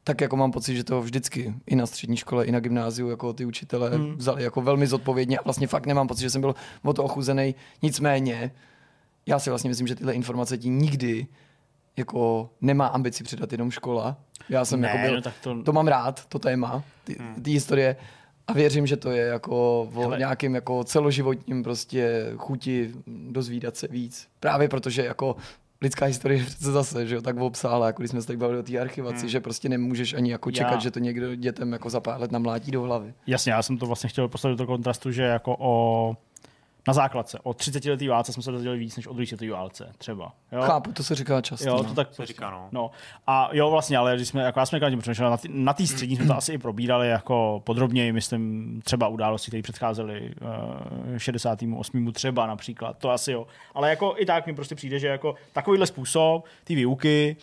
Tak 0.03 0.21
jako 0.21 0.37
mám 0.37 0.51
pocit, 0.51 0.75
že 0.75 0.83
to 0.83 1.01
vždycky 1.01 1.53
i 1.65 1.75
na 1.75 1.85
střední 1.85 2.17
škole, 2.17 2.45
i 2.45 2.51
na 2.51 2.59
gymnáziu 2.59 3.09
jako 3.09 3.33
ty 3.33 3.45
učitele 3.45 3.89
hmm. 3.89 4.15
vzali 4.15 4.43
jako 4.43 4.61
velmi 4.61 4.87
zodpovědně 4.87 5.37
a 5.37 5.41
vlastně 5.43 5.67
fakt 5.67 5.85
nemám 5.85 6.07
pocit, 6.07 6.21
že 6.21 6.29
jsem 6.29 6.41
byl 6.41 6.55
o 6.83 6.93
to 6.93 7.03
ochuzený. 7.03 7.55
Nicméně, 7.81 8.51
já 9.25 9.39
si 9.39 9.49
vlastně 9.49 9.69
myslím, 9.69 9.87
že 9.87 9.95
tyhle 9.95 10.13
informace 10.13 10.57
ti 10.57 10.69
nikdy 10.69 11.27
jako 11.97 12.49
nemá 12.61 12.87
ambici 12.87 13.23
předat 13.23 13.51
jenom 13.51 13.71
škola. 13.71 14.17
Já 14.49 14.65
jsem 14.65 14.81
ne, 14.81 14.87
jako 14.87 15.07
byl, 15.07 15.15
no 15.15 15.21
tak 15.21 15.33
to... 15.41 15.63
to 15.63 15.73
mám 15.73 15.87
rád, 15.87 16.25
to 16.25 16.39
téma, 16.39 16.83
ty, 17.03 17.15
hmm. 17.19 17.43
ty 17.43 17.51
historie, 17.51 17.95
a 18.47 18.53
věřím, 18.53 18.87
že 18.87 18.97
to 18.97 19.11
je 19.11 19.25
jako 19.25 19.81
o 19.81 20.01
Hele. 20.01 20.17
nějakým 20.17 20.55
jako 20.55 20.83
celoživotním 20.83 21.63
prostě 21.63 22.31
chuti 22.37 22.91
dozvídat 23.07 23.77
se 23.77 23.87
víc. 23.87 24.27
Právě 24.39 24.69
protože 24.69 25.05
jako 25.05 25.35
lidská 25.81 26.05
historie 26.05 26.45
přece 26.45 26.71
zase, 26.71 27.07
že 27.07 27.15
jo, 27.15 27.21
tak 27.21 27.37
obsáhla, 27.37 27.87
jako 27.87 28.01
když 28.01 28.11
jsme 28.11 28.21
se 28.21 28.27
tady 28.27 28.37
bavili 28.37 28.59
o 28.59 28.63
té 28.63 28.79
archivaci, 28.79 29.19
hmm. 29.19 29.29
že 29.29 29.39
prostě 29.39 29.69
nemůžeš 29.69 30.13
ani 30.13 30.31
jako 30.31 30.51
čekat, 30.51 30.71
já. 30.71 30.79
že 30.79 30.91
to 30.91 30.99
někdo 30.99 31.35
dětem 31.35 31.73
jako 31.73 31.89
za 31.89 31.99
pár 31.99 32.21
let 32.21 32.31
namlátí 32.31 32.71
do 32.71 32.81
hlavy. 32.81 33.13
Jasně, 33.27 33.51
já 33.51 33.61
jsem 33.61 33.77
to 33.77 33.85
vlastně 33.85 34.09
chtěl 34.09 34.27
postavit 34.27 34.53
do 34.53 34.57
toho 34.57 34.67
kontrastu, 34.67 35.11
že 35.11 35.23
jako 35.23 35.55
o 35.59 36.15
na 36.87 36.93
základce. 36.93 37.39
O 37.43 37.53
30 37.53 37.85
letý 37.85 38.07
válce 38.07 38.33
jsme 38.33 38.43
se 38.43 38.51
dozvěděli 38.51 38.77
víc 38.77 38.97
než 38.97 39.07
o 39.07 39.13
30 39.13 39.35
letý 39.35 39.49
válce, 39.49 39.91
třeba. 39.97 40.33
Jo? 40.51 40.61
Chápu, 40.61 40.91
to 40.91 41.03
se 41.03 41.15
říká 41.15 41.41
často. 41.41 41.69
Jo, 41.69 41.77
no. 41.77 41.83
to 41.83 41.93
tak 41.93 42.13
se 42.13 42.25
říká, 42.25 42.51
no. 42.51 42.69
no. 42.71 42.91
A 43.27 43.49
jo, 43.53 43.69
vlastně, 43.69 43.97
ale 43.97 44.15
když 44.15 44.27
jsme, 44.27 44.41
jako 44.41 44.59
já 44.59 44.65
jsme 44.65 44.79
tím 44.79 44.99
přemýšleli, 44.99 45.31
na, 45.31 45.37
tý, 45.37 45.47
na 45.51 45.73
tý 45.73 45.87
střední 45.87 46.15
jsme 46.15 46.25
to 46.25 46.37
asi 46.37 46.53
i 46.53 46.57
probírali 46.57 47.09
jako 47.09 47.61
podrobněji, 47.65 48.11
myslím, 48.11 48.81
třeba 48.83 49.07
události, 49.07 49.51
které 49.51 49.63
předcházely 49.63 50.33
uh, 51.11 51.17
68. 51.17 52.13
třeba 52.13 52.47
například, 52.47 52.97
to 52.97 53.09
asi 53.09 53.31
jo. 53.31 53.47
Ale 53.73 53.89
jako 53.89 54.15
i 54.17 54.25
tak 54.25 54.47
mi 54.47 54.55
prostě 54.55 54.75
přijde, 54.75 54.99
že 54.99 55.07
jako 55.07 55.35
takovýhle 55.53 55.87
způsob, 55.87 56.45
ty 56.63 56.75
výuky, 56.75 57.35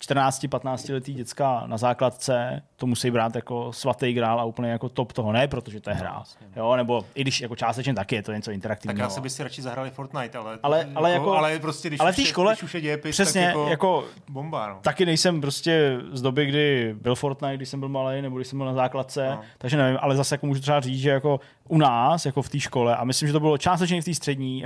14-15 0.00 0.92
letý 0.92 1.14
děcka 1.14 1.62
na 1.66 1.76
základce 1.76 2.62
to 2.76 2.86
musí 2.86 3.10
brát 3.10 3.34
jako 3.34 3.72
svatý 3.72 4.12
grál 4.12 4.40
a 4.40 4.44
úplně 4.44 4.70
jako 4.70 4.88
top 4.88 5.12
toho, 5.12 5.32
ne, 5.32 5.48
protože 5.48 5.80
to 5.80 5.90
je 5.90 5.96
hra. 5.96 6.22
Jo, 6.56 6.76
nebo 6.76 7.04
i 7.14 7.20
když 7.20 7.40
jako 7.40 7.56
částečně 7.56 7.94
taky 7.94 8.14
je 8.14 8.22
to 8.22 8.32
něco 8.32 8.50
interaktivního. 8.50 8.98
Tak 8.98 9.10
já 9.10 9.10
si 9.10 9.20
by 9.20 9.30
si 9.30 9.42
radši 9.42 9.62
zahrali 9.62 9.90
Fortnite, 9.90 10.38
ale, 10.38 10.58
ale, 10.62 10.88
ale, 10.94 11.12
jako, 11.12 11.24
jako, 11.24 11.36
ale 11.36 11.58
prostě 11.58 11.88
když, 11.88 12.00
ale 12.00 12.12
v 12.12 12.16
té 12.16 12.24
škole, 12.24 12.52
když 12.52 12.62
už 12.62 12.74
je 12.74 12.80
dějepis, 12.80 13.16
přesně, 13.16 13.40
tak 13.40 13.48
jako, 13.48 13.68
jako 13.70 14.04
bomba. 14.28 14.68
No. 14.68 14.78
Taky 14.82 15.06
nejsem 15.06 15.40
prostě 15.40 15.98
z 16.12 16.22
doby, 16.22 16.46
kdy 16.46 16.94
byl 17.00 17.14
Fortnite, 17.14 17.56
když 17.56 17.68
jsem 17.68 17.80
byl 17.80 17.88
malý, 17.88 18.22
nebo 18.22 18.36
když 18.36 18.48
jsem 18.48 18.58
byl 18.58 18.66
na 18.66 18.74
základce, 18.74 19.28
no. 19.30 19.40
takže 19.58 19.76
nevím, 19.76 19.98
ale 20.02 20.16
zase 20.16 20.34
jako 20.34 20.46
můžu 20.46 20.60
třeba 20.60 20.80
říct, 20.80 21.00
že 21.00 21.10
jako 21.10 21.40
u 21.68 21.78
nás, 21.78 22.26
jako 22.26 22.42
v 22.42 22.48
té 22.48 22.60
škole, 22.60 22.96
a 22.96 23.04
myslím, 23.04 23.26
že 23.26 23.32
to 23.32 23.40
bylo 23.40 23.58
částečně 23.58 24.02
v 24.02 24.04
té 24.04 24.14
střední, 24.14 24.64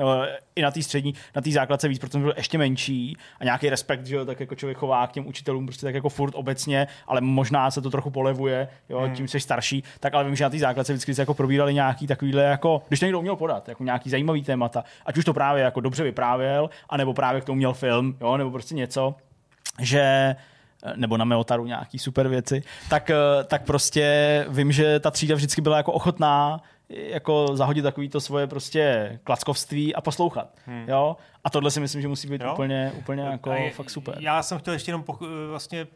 i 0.56 0.62
na 0.62 0.70
té 0.70 0.82
střední, 0.82 1.14
na 1.36 1.42
té 1.42 1.50
základce 1.50 1.88
víc, 1.88 1.98
protože 1.98 2.12
jsem 2.12 2.22
byl 2.22 2.34
ještě 2.36 2.58
menší 2.58 3.16
a 3.40 3.44
nějaký 3.44 3.70
respekt, 3.70 4.06
že 4.06 4.16
jo, 4.16 4.24
tak 4.24 4.40
jako 4.40 4.54
člověk 4.54 4.78
chová 4.78 5.06
k 5.06 5.12
těm 5.12 5.19
učitelům 5.26 5.66
prostě 5.66 5.86
tak 5.86 5.94
jako 5.94 6.08
furt 6.08 6.34
obecně, 6.34 6.86
ale 7.06 7.20
možná 7.20 7.70
se 7.70 7.80
to 7.80 7.90
trochu 7.90 8.10
polevuje, 8.10 8.68
jo, 8.88 9.00
hmm. 9.00 9.14
tím 9.14 9.28
jsi 9.28 9.40
starší, 9.40 9.84
tak 10.00 10.14
ale 10.14 10.24
vím, 10.24 10.36
že 10.36 10.44
na 10.44 10.50
té 10.50 10.58
základce 10.58 10.92
vždycky 10.92 11.14
se 11.14 11.22
jako 11.22 11.34
probírali 11.34 11.74
nějaký 11.74 12.06
takovýhle, 12.06 12.42
jako, 12.42 12.82
když 12.88 13.00
to 13.00 13.06
někdo 13.06 13.18
uměl 13.18 13.36
podat, 13.36 13.68
jako 13.68 13.84
nějaký 13.84 14.10
zajímavý 14.10 14.42
témata, 14.42 14.84
ať 15.06 15.18
už 15.18 15.24
to 15.24 15.34
právě 15.34 15.62
jako 15.62 15.80
dobře 15.80 16.04
vyprávěl, 16.04 16.70
anebo 16.88 17.14
právě 17.14 17.40
k 17.40 17.44
tomu 17.44 17.56
měl 17.56 17.72
film, 17.72 18.16
jo, 18.20 18.36
nebo 18.36 18.50
prostě 18.50 18.74
něco, 18.74 19.14
že 19.80 20.36
nebo 20.96 21.16
na 21.16 21.24
Meotaru 21.24 21.66
nějaký 21.66 21.98
super 21.98 22.28
věci, 22.28 22.62
tak, 22.88 23.10
tak 23.46 23.62
prostě 23.62 24.46
vím, 24.48 24.72
že 24.72 25.00
ta 25.00 25.10
třída 25.10 25.34
vždycky 25.34 25.60
byla 25.60 25.76
jako 25.76 25.92
ochotná 25.92 26.60
jako 26.90 27.46
zahodit 27.52 27.82
takový 27.82 28.08
to 28.08 28.20
svoje 28.20 28.46
prostě 28.46 29.18
klackovství 29.24 29.94
a 29.94 30.00
poslouchat. 30.00 30.54
Hmm. 30.66 30.84
Jo? 30.88 31.16
A 31.44 31.50
tohle 31.50 31.70
si 31.70 31.80
myslím, 31.80 32.02
že 32.02 32.08
musí 32.08 32.28
být 32.28 32.42
jo? 32.42 32.52
úplně, 32.52 32.92
úplně 32.98 33.22
jako 33.22 33.52
je, 33.52 33.70
fakt 33.70 33.90
super. 33.90 34.16
Já 34.20 34.42
jsem 34.42 34.58
chtěl 34.58 34.74
ještě 34.74 34.90
jenom 34.90 35.04
vlastně 35.48 35.86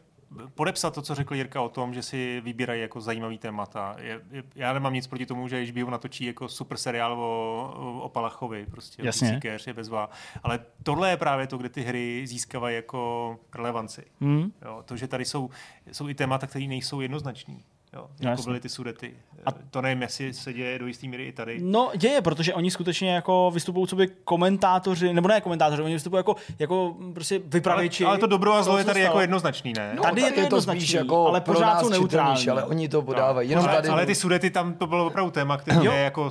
podepsat 0.55 0.93
to, 0.93 1.01
co 1.01 1.15
řekl 1.15 1.35
Jirka 1.35 1.61
o 1.61 1.69
tom, 1.69 1.93
že 1.93 2.01
si 2.01 2.41
vybírají 2.41 2.81
jako 2.81 3.01
zajímavý 3.01 3.37
témata. 3.37 3.95
Je, 3.99 4.21
je, 4.31 4.43
já 4.55 4.73
nemám 4.73 4.93
nic 4.93 5.07
proti 5.07 5.25
tomu, 5.25 5.47
že 5.47 5.65
HBO 5.65 5.89
natočí 5.89 6.25
jako 6.25 6.47
super 6.47 6.77
seriál 6.77 7.13
o, 7.13 8.01
o 8.01 8.09
Palachovi, 8.09 8.65
prostě 8.65 9.05
Jasně. 9.05 9.39
je 9.67 9.73
bezvá. 9.73 10.09
Ale 10.43 10.59
tohle 10.83 11.09
je 11.09 11.17
právě 11.17 11.47
to, 11.47 11.57
kde 11.57 11.69
ty 11.69 11.81
hry 11.81 12.27
získávají 12.27 12.75
jako 12.75 13.39
relevanci. 13.55 14.03
Hmm. 14.21 14.51
Jo, 14.65 14.83
to, 14.85 14.97
že 14.97 15.07
tady 15.07 15.25
jsou, 15.25 15.49
jsou 15.91 16.09
i 16.09 16.13
témata, 16.13 16.47
které 16.47 16.67
nejsou 16.67 17.01
jednoznační. 17.01 17.63
Jo, 17.95 18.07
no, 18.21 18.29
jako 18.29 18.43
byly 18.43 18.59
ty 18.59 18.69
sudety. 18.69 19.13
A 19.45 19.51
to 19.51 19.81
nevím, 19.81 20.01
jestli 20.01 20.33
se 20.33 20.53
děje 20.53 20.79
do 20.79 20.87
jisté 20.87 21.07
míry 21.07 21.27
i 21.27 21.31
tady. 21.31 21.59
No, 21.61 21.91
děje, 21.95 22.21
protože 22.21 22.53
oni 22.53 22.71
skutečně 22.71 23.15
jako 23.15 23.51
vystupují 23.53 23.87
sobě 23.87 24.07
komentátoři, 24.07 25.13
nebo 25.13 25.27
ne 25.27 25.41
komentátoři, 25.41 25.81
oni 25.81 25.93
vystupují 25.93 26.19
jako, 26.19 26.35
jako 26.59 26.95
prostě 27.13 27.39
vypravěči. 27.45 28.03
Ale, 28.03 28.11
ale 28.11 28.19
to 28.19 28.27
dobro 28.27 28.53
a 28.53 28.63
zlo 28.63 28.77
je 28.77 28.83
tady 28.83 29.01
jako 29.01 29.19
jednoznačný, 29.19 29.73
ne? 29.73 29.93
No, 29.95 30.03
tady, 30.03 30.21
tady 30.21 30.41
je 30.41 30.47
to 30.47 30.61
spíš 30.61 30.93
jako 30.93 31.27
ale 31.27 31.41
pořád 31.41 31.79
jsou 31.79 31.89
neutrální. 31.89 32.49
Ale 32.49 32.63
oni 32.63 32.89
to 32.89 33.01
podávají. 33.01 33.47
No, 33.47 33.51
Jenom 33.51 33.65
ale, 33.65 33.75
tady... 33.75 33.89
ale 33.89 34.05
ty 34.05 34.15
sudety 34.15 34.49
tam 34.49 34.73
to 34.73 34.87
bylo 34.87 35.05
opravdu 35.05 35.31
téma, 35.31 35.57
které 35.57 35.83
je 35.83 36.01
jako 36.01 36.29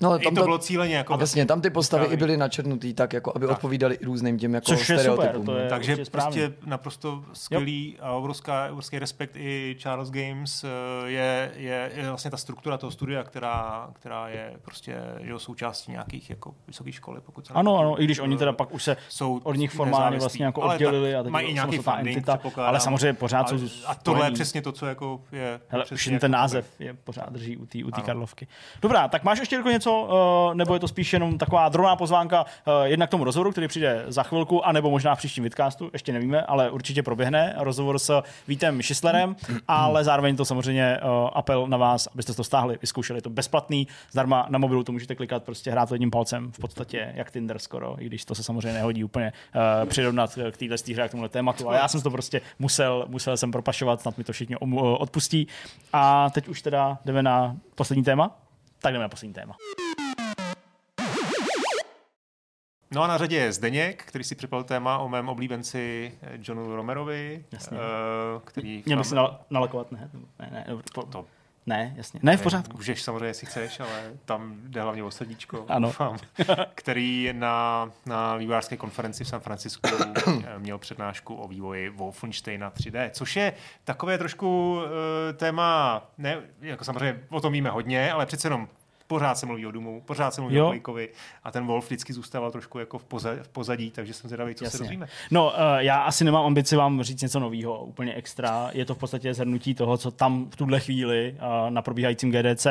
no, 0.00 0.18
tam 0.18 0.34
to, 0.34 0.40
to 0.40 0.44
bylo 0.44 0.58
cíleně. 0.58 0.96
Jako 0.96 1.16
vlastně, 1.16 1.46
tam 1.46 1.60
ty 1.60 1.70
postavy 1.70 2.06
i 2.06 2.16
byly 2.16 2.36
načrtnutý 2.36 2.94
tak, 2.94 3.12
jako 3.12 3.32
aby 3.36 3.46
tak. 3.46 3.56
odpovídali 3.56 3.98
různým 4.02 4.38
těm 4.38 4.54
jako 4.54 4.64
Což 4.64 4.84
stereotypům. 4.84 5.40
Super, 5.40 5.54
to 5.54 5.58
je 5.58 5.68
Takže 5.68 5.96
prostě 6.10 6.52
naprosto 6.66 7.24
skvělý 7.32 7.96
a 8.00 8.12
obrovský 8.12 8.98
respekt 8.98 9.36
i 9.36 9.76
Charles 9.78 10.10
Games 10.10 10.53
je 11.04 11.52
je, 11.56 11.90
je, 11.94 12.08
vlastně 12.08 12.30
ta 12.30 12.36
struktura 12.36 12.78
toho 12.78 12.90
studia, 12.90 13.22
která, 13.22 13.88
která 13.92 14.28
je 14.28 14.52
prostě 14.62 14.96
že 15.20 15.38
součástí 15.38 15.92
nějakých 15.92 16.30
jako 16.30 16.54
vysokých 16.66 16.94
školy, 16.94 17.20
pokud 17.20 17.46
se 17.46 17.52
Ano, 17.52 17.78
ano, 17.78 18.02
i 18.02 18.04
když 18.04 18.18
oni 18.18 18.36
teda 18.36 18.52
pak 18.52 18.74
už 18.74 18.82
se 18.82 18.96
jsou 19.08 19.40
od 19.44 19.56
nich 19.56 19.70
formálně 19.70 20.18
vlastně 20.18 20.44
jako 20.44 20.60
oddělili 20.60 21.14
a 21.14 21.22
teď 21.22 21.32
mají 21.32 21.48
i 21.48 21.54
nějaký 21.54 21.78
funding, 21.78 22.16
entita, 22.16 22.38
ale 22.56 22.80
samozřejmě 22.80 23.12
pořád 23.12 23.48
jsou 23.48 23.56
A 23.86 23.94
tohle 23.94 24.26
je 24.26 24.30
přesně 24.30 24.62
to, 24.62 24.72
co 24.72 24.86
jako 24.86 25.20
je... 25.32 25.60
Hele, 25.68 25.84
už 25.92 26.04
ten 26.04 26.12
jako 26.12 26.28
název 26.28 26.66
je 26.78 26.94
pořád 26.94 27.32
drží 27.32 27.56
u 27.56 27.66
té 27.66 27.78
u 27.84 27.90
Karlovky. 27.90 28.46
Dobrá, 28.82 29.08
tak 29.08 29.24
máš 29.24 29.38
ještě 29.38 29.56
jako 29.56 29.70
něco, 29.70 30.08
uh, 30.48 30.54
nebo 30.54 30.74
je 30.74 30.80
to 30.80 30.88
spíš 30.88 31.12
jenom 31.12 31.38
taková 31.38 31.68
drobná 31.68 31.96
pozvánka 31.96 32.42
uh, 32.42 32.72
jednak 32.84 33.08
k 33.08 33.10
tomu 33.10 33.24
rozhovoru, 33.24 33.52
který 33.52 33.68
přijde 33.68 34.04
za 34.08 34.22
chvilku, 34.22 34.66
anebo 34.66 34.90
možná 34.90 35.14
v 35.14 35.18
příštím 35.18 35.44
vidcastu, 35.44 35.90
ještě 35.92 36.12
nevíme, 36.12 36.42
ale 36.42 36.70
určitě 36.70 37.02
proběhne 37.02 37.54
rozhovor 37.58 37.98
s 37.98 38.22
Vítem 38.48 38.82
Šislerem, 38.82 39.36
ale 39.68 40.04
zároveň 40.04 40.33
to 40.36 40.44
samozřejmě 40.44 40.98
uh, 41.02 41.30
apel 41.32 41.66
na 41.66 41.76
vás, 41.76 42.08
abyste 42.14 42.34
to 42.34 42.44
stáhli, 42.44 42.78
vyzkoušeli. 42.80 43.20
to 43.20 43.30
bezplatný, 43.30 43.86
zdarma 44.10 44.46
na 44.48 44.58
mobilu 44.58 44.84
to 44.84 44.92
můžete 44.92 45.14
klikat, 45.14 45.42
prostě 45.42 45.70
hrát 45.70 45.92
jedním 45.92 46.10
palcem, 46.10 46.52
v 46.52 46.58
podstatě 46.58 47.12
jak 47.14 47.30
Tinder 47.30 47.58
skoro, 47.58 47.96
i 47.98 48.06
když 48.06 48.24
to 48.24 48.34
se 48.34 48.42
samozřejmě 48.42 48.72
nehodí 48.72 49.04
úplně 49.04 49.32
uh, 49.54 49.88
přirovnat 49.88 50.38
k 50.50 50.56
téhle 50.56 50.76
hře, 50.90 51.08
k 51.08 51.10
tomuhle 51.10 51.28
tématu. 51.28 51.68
Ale 51.68 51.78
já 51.78 51.88
jsem 51.88 52.00
to 52.00 52.10
prostě 52.10 52.40
musel, 52.58 53.04
musel 53.08 53.36
jsem 53.36 53.52
propašovat, 53.52 54.00
snad 54.00 54.18
mi 54.18 54.24
to 54.24 54.32
všichni 54.32 54.56
odpustí. 54.98 55.46
A 55.92 56.30
teď 56.30 56.48
už 56.48 56.62
teda 56.62 56.98
jdeme 57.04 57.22
na 57.22 57.56
poslední 57.74 58.04
téma. 58.04 58.38
Tak 58.80 58.92
jdeme 58.92 59.02
na 59.02 59.08
poslední 59.08 59.34
téma. 59.34 59.56
No 62.94 63.02
a 63.02 63.06
na 63.06 63.18
řadě 63.18 63.36
je 63.36 63.52
Zdeněk, 63.52 64.04
který 64.04 64.24
si 64.24 64.34
připravil 64.34 64.64
téma 64.64 64.98
o 64.98 65.08
mém 65.08 65.28
oblíbenci 65.28 66.12
eh, 66.22 66.38
Johnu 66.42 66.76
Romerovi, 66.76 67.44
Jasně. 67.52 67.76
Uh, 67.76 67.82
který... 68.44 68.82
Měl 68.86 68.98
bych 68.98 69.06
si 69.06 69.14
nalakovat, 69.50 69.92
ne? 69.92 70.10
Ne, 70.38 70.50
ne, 70.50 70.66
to, 70.92 71.02
to 71.02 71.26
ne, 71.66 71.94
jasně. 71.96 72.20
Ne, 72.22 72.36
v 72.36 72.42
pořádku. 72.42 72.76
Můžeš 72.76 73.02
samozřejmě, 73.02 73.26
jestli 73.26 73.46
chceš, 73.46 73.80
ale 73.80 74.12
tam 74.24 74.54
jde 74.64 74.82
hlavně 74.82 75.04
o 75.04 75.10
srdíčko, 75.10 75.64
ano. 75.68 75.88
doufám, 75.88 76.16
který 76.74 77.32
na, 77.32 77.90
na 78.06 78.36
vývojářské 78.36 78.76
konferenci 78.76 79.24
v 79.24 79.28
San 79.28 79.40
Francisku 79.40 79.90
eh, 80.26 80.58
měl 80.58 80.78
přednášku 80.78 81.34
o 81.34 81.48
vývoji 81.48 81.88
Wolfensteina 81.88 82.70
3D, 82.70 83.10
což 83.10 83.36
je 83.36 83.52
takové 83.84 84.18
trošku 84.18 84.76
uh, 84.76 84.82
téma, 85.36 86.02
ne, 86.18 86.40
jako 86.60 86.84
samozřejmě 86.84 87.20
o 87.30 87.40
tom 87.40 87.52
víme 87.52 87.70
hodně, 87.70 88.12
ale 88.12 88.26
přece 88.26 88.46
jenom 88.46 88.68
pořád 89.06 89.38
se 89.38 89.46
mluví 89.46 89.66
o 89.66 89.70
Dumu, 89.70 90.02
pořád 90.04 90.34
se 90.34 90.40
mluví 90.40 90.56
jo. 90.56 90.66
o 90.66 90.70
Quakeovi 90.70 91.08
a 91.44 91.50
ten 91.50 91.66
Wolf 91.66 91.86
vždycky 91.86 92.12
zůstával 92.12 92.50
trošku 92.50 92.78
jako 92.78 92.98
v, 92.98 93.04
poza, 93.04 93.30
v 93.42 93.48
pozadí, 93.48 93.90
takže 93.90 94.14
jsem 94.14 94.28
zvědavý, 94.28 94.54
co 94.54 94.64
Jasně. 94.64 94.76
se 94.76 94.82
dozvíme. 94.82 95.06
No, 95.30 95.46
uh, 95.46 95.52
já 95.78 96.02
asi 96.02 96.24
nemám 96.24 96.44
ambici 96.44 96.76
vám 96.76 97.02
říct 97.02 97.22
něco 97.22 97.40
nového, 97.40 97.84
úplně 97.84 98.14
extra. 98.14 98.70
Je 98.72 98.84
to 98.84 98.94
v 98.94 98.98
podstatě 98.98 99.34
zhrnutí 99.34 99.74
toho, 99.74 99.96
co 99.96 100.10
tam 100.10 100.50
v 100.50 100.56
tuhle 100.56 100.80
chvíli 100.80 101.36
uh, 101.36 101.70
na 101.70 101.82
probíhajícím 101.82 102.32
GDC 102.32 102.66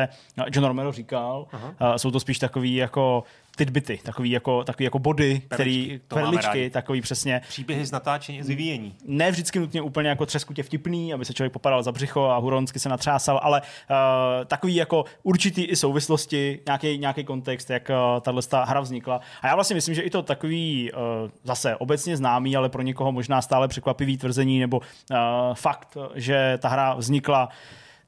John 0.52 0.66
Romero 0.66 0.92
říkal. 0.92 1.48
Uh, 1.54 1.96
jsou 1.96 2.12
to 2.12 2.20
spíš 2.20 2.40
takový 2.40 2.76
jako 2.76 3.24
tidbity, 3.56 4.00
takový 4.04 4.32
jako, 4.32 4.64
takový 4.64 4.84
jako 4.84 5.00
body, 5.00 5.42
který, 5.50 6.02
perličky, 6.08 6.70
takový 6.70 7.02
přesně. 7.02 7.42
Příběhy 7.50 7.86
z 7.86 7.92
natáčení, 7.92 8.44
z 8.44 8.48
vyvíjení. 8.48 8.96
Ne 9.06 9.32
vždycky 9.32 9.60
nutně 9.60 9.82
úplně 9.82 10.10
jako 10.10 10.26
třeskutě 10.26 10.64
vtipný, 10.64 11.14
aby 11.14 11.26
se 11.26 11.34
člověk 11.34 11.54
popadal 11.54 11.84
za 11.84 11.92
břicho 11.92 12.22
a 12.24 12.38
huronsky 12.38 12.80
se 12.80 12.90
natřásal, 12.90 13.40
ale 13.44 13.62
uh, 13.62 14.46
takový 14.46 14.76
jako 14.76 15.06
určitý 15.24 15.64
i 15.64 15.76
souvislosti, 15.76 16.60
nějaký, 16.66 16.98
nějaký 16.98 17.24
kontext, 17.24 17.70
jak 17.70 17.90
uh, 17.90 18.22
tahle 18.22 18.42
hra 18.64 18.82
vznikla. 18.82 19.22
A 19.42 19.48
já 19.48 19.56
vlastně 19.56 19.74
myslím, 19.74 19.96
že 19.96 20.02
i 20.02 20.10
to 20.10 20.22
takový 20.22 20.92
uh, 20.92 21.00
zase 21.44 21.76
obecně 21.76 22.18
známý, 22.18 22.56
ale 22.56 22.70
pro 22.70 22.82
někoho 22.82 23.12
možná 23.12 23.42
stále 23.42 23.68
překvapivý 23.68 24.18
tvrzení 24.18 24.60
nebo 24.60 24.78
uh, 24.78 25.18
fakt, 25.54 25.98
že 26.16 26.58
ta 26.62 26.70
hra 26.70 26.94
vznikla 26.94 27.50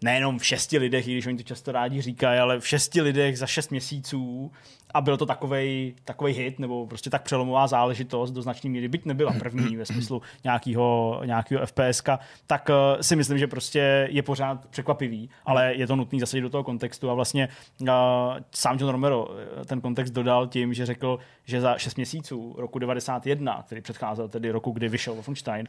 nejenom 0.03 0.39
v 0.39 0.45
šesti 0.45 0.77
lidech, 0.77 1.07
i 1.07 1.11
když 1.11 1.25
oni 1.25 1.37
to 1.37 1.43
často 1.43 1.71
rádi 1.71 2.01
říkají, 2.01 2.39
ale 2.39 2.59
v 2.59 2.67
šesti 2.67 3.01
lidech 3.01 3.37
za 3.37 3.47
šest 3.47 3.71
měsíců 3.71 4.51
a 4.95 5.01
byl 5.01 5.17
to 5.17 5.25
takový 5.25 5.95
takový 6.05 6.33
hit, 6.33 6.59
nebo 6.59 6.87
prostě 6.87 7.09
tak 7.09 7.23
přelomová 7.23 7.67
záležitost 7.67 8.31
do 8.31 8.41
značné 8.41 8.69
míry, 8.69 8.87
byť 8.87 9.05
nebyla 9.05 9.33
první 9.39 9.77
ve 9.77 9.85
smyslu 9.85 10.21
nějakého, 10.43 11.21
nějakého 11.25 11.65
FPS, 11.65 12.03
tak 12.47 12.69
uh, 12.69 13.01
si 13.01 13.15
myslím, 13.15 13.37
že 13.37 13.47
prostě 13.47 14.07
je 14.11 14.23
pořád 14.23 14.65
překvapivý, 14.65 15.29
ale 15.45 15.73
je 15.73 15.87
to 15.87 15.95
nutný 15.95 16.19
zasadit 16.19 16.41
do 16.41 16.49
toho 16.49 16.63
kontextu. 16.63 17.09
A 17.09 17.13
vlastně 17.13 17.49
uh, 17.81 17.87
sám 18.51 18.77
John 18.79 18.89
Romero 18.91 19.27
eh, 19.61 19.65
ten 19.65 19.81
kontext 19.81 20.13
dodal 20.13 20.47
tím, 20.47 20.73
že 20.73 20.85
řekl, 20.85 21.19
že 21.45 21.61
za 21.61 21.77
6 21.77 21.95
měsíců 21.95 22.55
roku 22.57 22.79
91, 22.79 23.63
který 23.65 23.81
předcházel 23.81 24.27
tedy 24.27 24.51
roku, 24.51 24.71
kdy 24.71 24.89
vyšel 24.89 25.13
Wolfenstein, 25.13 25.67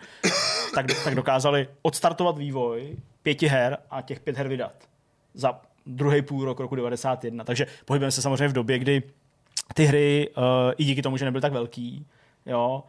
tak, 0.74 0.86
tak 1.04 1.14
dokázali 1.14 1.68
odstartovat 1.82 2.38
vývoj 2.38 2.96
pěti 3.22 3.46
her 3.46 3.78
a 3.90 4.02
těch 4.02 4.20
pět 4.20 4.36
her 4.36 4.48
vydat 4.48 4.72
za 5.34 5.60
druhý 5.86 6.22
půl 6.22 6.44
rok 6.44 6.60
roku 6.60 6.74
91. 6.76 7.44
Takže 7.44 7.66
pohybujeme 7.84 8.10
se 8.10 8.22
samozřejmě 8.22 8.48
v 8.48 8.52
době, 8.52 8.78
kdy 8.78 9.02
ty 9.74 9.84
hry, 9.84 10.28
uh, 10.36 10.44
i 10.76 10.84
díky 10.84 11.02
tomu, 11.02 11.16
že 11.16 11.24
nebyly 11.24 11.42
tak 11.42 11.52
velký, 11.52 12.06
jo, 12.46 12.84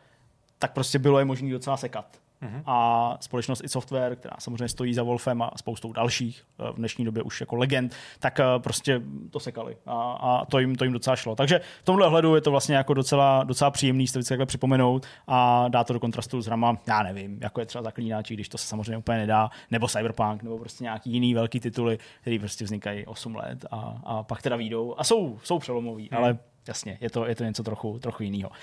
tak 0.59 0.73
prostě 0.73 0.99
bylo 0.99 1.19
je 1.19 1.25
možné 1.25 1.51
docela 1.51 1.77
sekat. 1.77 2.17
Uh-huh. 2.41 2.61
a 2.65 3.17
společnost 3.21 3.63
i 3.63 3.69
Software, 3.69 4.15
která 4.15 4.35
samozřejmě 4.39 4.67
stojí 4.67 4.93
za 4.93 5.03
Wolfem 5.03 5.41
a 5.41 5.51
spoustou 5.55 5.91
dalších 5.91 6.43
v 6.57 6.75
dnešní 6.75 7.05
době 7.05 7.23
už 7.23 7.41
jako 7.41 7.55
legend, 7.55 7.95
tak 8.19 8.39
prostě 8.57 9.01
to 9.31 9.39
sekali 9.39 9.77
a, 9.85 10.11
a 10.11 10.45
to, 10.45 10.59
jim, 10.59 10.75
to 10.75 10.83
jim 10.83 10.93
docela 10.93 11.15
šlo. 11.15 11.35
Takže 11.35 11.61
v 11.81 11.85
tomhle 11.85 12.09
hledu 12.09 12.35
je 12.35 12.41
to 12.41 12.51
vlastně 12.51 12.75
jako 12.75 12.93
docela, 12.93 13.43
docela 13.43 13.71
příjemný 13.71 14.07
si 14.07 14.13
to 14.13 14.19
vždycky 14.19 14.45
připomenout 14.45 15.05
a 15.27 15.67
dá 15.67 15.83
to 15.83 15.93
do 15.93 15.99
kontrastu 15.99 16.41
s 16.41 16.45
hrama, 16.45 16.77
já 16.87 17.03
nevím, 17.03 17.39
jako 17.41 17.59
je 17.59 17.65
třeba 17.65 17.83
zaklínači, 17.83 18.33
když 18.33 18.49
to 18.49 18.57
se 18.57 18.67
samozřejmě 18.67 18.97
úplně 18.97 19.17
nedá, 19.17 19.49
nebo 19.71 19.87
Cyberpunk, 19.87 20.43
nebo 20.43 20.57
prostě 20.57 20.83
nějaký 20.83 21.11
jiný 21.11 21.33
velký 21.33 21.59
tituly, 21.59 21.97
který 22.21 22.39
prostě 22.39 22.65
vznikají 22.65 23.05
8 23.05 23.35
let 23.35 23.65
a, 23.71 24.01
a 24.03 24.23
pak 24.23 24.41
teda 24.41 24.55
výjdou 24.55 24.95
a 24.97 25.03
jsou, 25.03 25.39
jsou 25.43 25.59
přelomový, 25.59 26.09
hmm. 26.11 26.17
ale 26.17 26.37
Jasně, 26.67 26.97
je 27.01 27.09
to, 27.09 27.25
je 27.25 27.35
to 27.35 27.43
něco 27.43 27.63
trochu, 27.63 27.99
trochu 27.99 28.23
jiného. 28.23 28.49
Uh, 28.49 28.55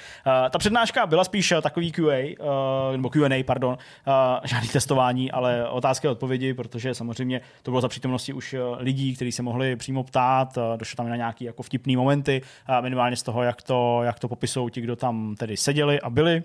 ta 0.51 0.59
přednáška 0.59 1.07
byla 1.07 1.25
spíš 1.25 1.53
takový 1.63 1.93
QA, 1.93 2.03
uh, 2.41 2.47
nebo 2.93 3.11
Q&A, 3.11 3.45
pardon, 3.45 3.79
uh, 4.07 4.15
žádný 4.45 4.69
testování, 4.69 5.33
ale 5.33 5.69
otázky 5.69 6.09
a 6.09 6.11
odpovědi, 6.11 6.55
protože 6.55 6.95
samozřejmě 6.95 7.41
to 7.63 7.71
bylo 7.71 7.81
za 7.81 7.89
přítomnosti 7.89 8.33
už 8.33 8.55
lidí, 8.79 9.17
kteří 9.17 9.33
se 9.33 9.43
mohli 9.43 9.77
přímo 9.77 10.05
ptát, 10.05 10.57
uh, 10.57 10.63
došlo 10.77 10.97
tam 10.97 11.09
na 11.09 11.17
nějaké 11.17 11.45
jako 11.45 11.63
vtipné 11.63 11.97
momenty, 11.97 12.43
uh, 12.69 12.83
minimálně 12.83 13.17
z 13.17 13.23
toho, 13.23 13.43
jak 13.43 13.63
to, 13.63 14.01
jak 14.03 14.19
to 14.19 14.29
popisují 14.29 14.71
ti, 14.71 14.81
kdo 14.81 14.97
tam 14.97 15.35
tedy 15.39 15.57
seděli 15.57 16.01
a 16.01 16.11
byli. 16.11 16.43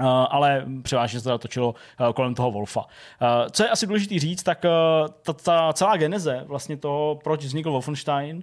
Uh, 0.00 0.06
ale 0.06 0.64
převážně 0.82 1.20
se 1.20 1.28
to 1.28 1.38
točilo 1.38 1.74
uh, 2.00 2.12
kolem 2.12 2.34
toho 2.34 2.50
Wolfa. 2.50 2.80
Uh, 2.80 2.86
co 3.50 3.62
je 3.62 3.70
asi 3.70 3.86
důležité 3.86 4.18
říct, 4.18 4.42
tak 4.42 4.58
ta, 5.22 5.32
ta 5.32 5.72
celá 5.72 5.96
geneze 5.96 6.44
vlastně 6.46 6.76
toho, 6.76 7.20
proč 7.24 7.44
vznikl 7.44 7.70
Wolfenstein 7.70 8.42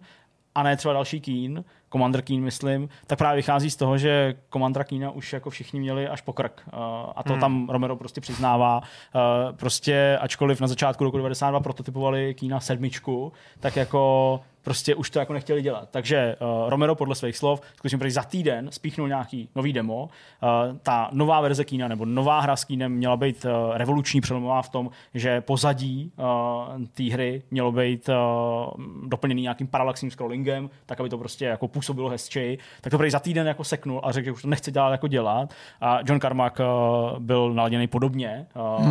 a 0.55 0.63
ne 0.63 0.77
třeba 0.77 0.93
další 0.93 1.21
Keen, 1.21 1.63
Commander 1.91 2.21
Keen, 2.21 2.41
myslím, 2.41 2.89
tak 3.07 3.17
právě 3.17 3.35
vychází 3.35 3.69
z 3.69 3.75
toho, 3.75 3.97
že 3.97 4.35
Commander 4.53 4.83
Keena 4.83 5.11
už 5.11 5.33
jako 5.33 5.49
všichni 5.49 5.79
měli 5.79 6.07
až 6.07 6.21
po 6.21 6.33
krk. 6.33 6.61
Uh, 6.73 6.79
a 7.15 7.23
to 7.23 7.33
hmm. 7.33 7.39
tam 7.39 7.69
Romero 7.69 7.95
prostě 7.95 8.21
přiznává. 8.21 8.77
Uh, 8.77 9.55
prostě 9.55 10.17
ačkoliv 10.21 10.61
na 10.61 10.67
začátku 10.67 11.03
roku 11.03 11.17
92 11.17 11.59
prototypovali 11.59 12.33
Keena 12.33 12.59
sedmičku, 12.59 13.33
tak 13.59 13.75
jako 13.75 14.39
prostě 14.69 14.95
už 14.95 15.09
to 15.09 15.19
jako 15.19 15.33
nechtěli 15.33 15.61
dělat. 15.61 15.89
Takže 15.91 16.35
uh, 16.39 16.69
Romero 16.69 16.95
podle 16.95 17.15
svých 17.15 17.37
slov 17.37 17.61
skutečně 17.75 18.11
za 18.11 18.23
týden 18.23 18.69
spíchnul 18.71 19.07
nějaký 19.07 19.49
nový 19.55 19.73
demo. 19.73 20.03
Uh, 20.03 20.77
ta 20.83 21.09
nová 21.13 21.41
verze 21.41 21.65
Kína 21.65 21.87
nebo 21.87 22.05
nová 22.05 22.39
hra 22.39 22.55
s 22.55 22.63
Kínem 22.63 22.91
měla 22.91 23.17
být 23.17 23.45
uh, 23.45 23.77
revoluční 23.77 24.21
přelomová 24.21 24.61
v 24.61 24.69
tom, 24.69 24.89
že 25.13 25.41
pozadí 25.41 26.11
uh, 26.17 26.85
té 26.93 27.03
hry 27.03 27.41
mělo 27.51 27.71
být 27.71 28.09
uh, 28.09 29.05
doplněný 29.09 29.41
nějakým 29.41 29.67
paralaxním 29.67 30.11
scrollingem, 30.11 30.69
tak 30.85 30.99
aby 30.99 31.09
to 31.09 31.17
prostě 31.17 31.45
jako 31.45 31.67
působilo 31.67 32.09
hezčej. 32.09 32.57
Tak 32.81 32.91
to 32.91 32.97
prý 32.97 33.09
za 33.09 33.19
týden 33.19 33.47
jako 33.47 33.63
seknul 33.63 34.01
a 34.03 34.11
řekl, 34.11 34.25
že 34.25 34.31
už 34.31 34.41
to 34.41 34.47
nechce 34.47 34.71
dělat 34.71 34.91
jako 34.91 35.07
dělat. 35.07 35.53
A 35.81 35.99
John 36.05 36.19
Carmack 36.19 36.59
uh, 36.59 37.19
byl 37.19 37.53
naladěný 37.53 37.87
podobně. 37.87 38.45
Uh, 38.55 38.85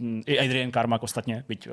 hmm. 0.00 0.22
I 0.26 0.38
Adrian 0.38 0.70
Carmack 0.70 1.02
ostatně, 1.02 1.44
byť 1.48 1.68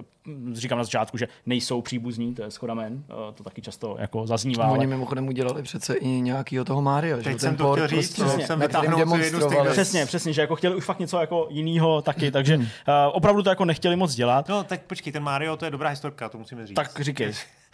říkám 0.53 0.77
na 0.77 0.83
začátku, 0.83 1.17
že 1.17 1.27
nejsou 1.45 1.81
příbuzní, 1.81 2.35
to 2.35 2.43
je 2.43 2.51
schodamen, 2.51 2.93
uh, 2.93 3.33
to 3.33 3.43
taky 3.45 3.61
často 3.61 3.95
jako 3.99 4.27
zaznívá. 4.27 4.63
No, 4.63 4.69
ale... 4.69 4.77
Oni 4.79 4.87
mimochodem 4.87 5.27
udělali 5.27 5.63
přece 5.63 5.93
i 5.93 6.07
nějakýho 6.07 6.65
toho 6.65 6.81
Mario. 6.81 7.17
Teď 7.17 7.33
že? 7.33 7.39
jsem 7.39 7.55
to 7.55 7.73
chtěl 7.73 7.87
říct, 7.87 8.15
prostě, 8.15 8.45
jsem 8.45 8.63
demonstrovali. 8.97 9.71
Přesně, 9.71 10.05
přesně, 10.05 10.33
že 10.33 10.41
jako 10.41 10.55
chtěli 10.55 10.75
už 10.75 10.85
fakt 10.85 10.99
něco 10.99 11.19
jako 11.19 11.47
jiného 11.49 12.01
taky, 12.01 12.31
takže 12.31 12.57
uh, 12.57 12.63
opravdu 13.11 13.43
to 13.43 13.49
jako 13.49 13.65
nechtěli 13.65 13.95
moc 13.95 14.15
dělat. 14.15 14.49
No 14.49 14.63
tak 14.63 14.81
počkej, 14.81 15.13
ten 15.13 15.23
Mario 15.23 15.57
to 15.57 15.65
je 15.65 15.71
dobrá 15.71 15.89
historka, 15.89 16.29
to 16.29 16.37
musíme 16.37 16.67
říct. 16.67 16.75
Tak 16.75 17.01
říkej. 17.01 17.33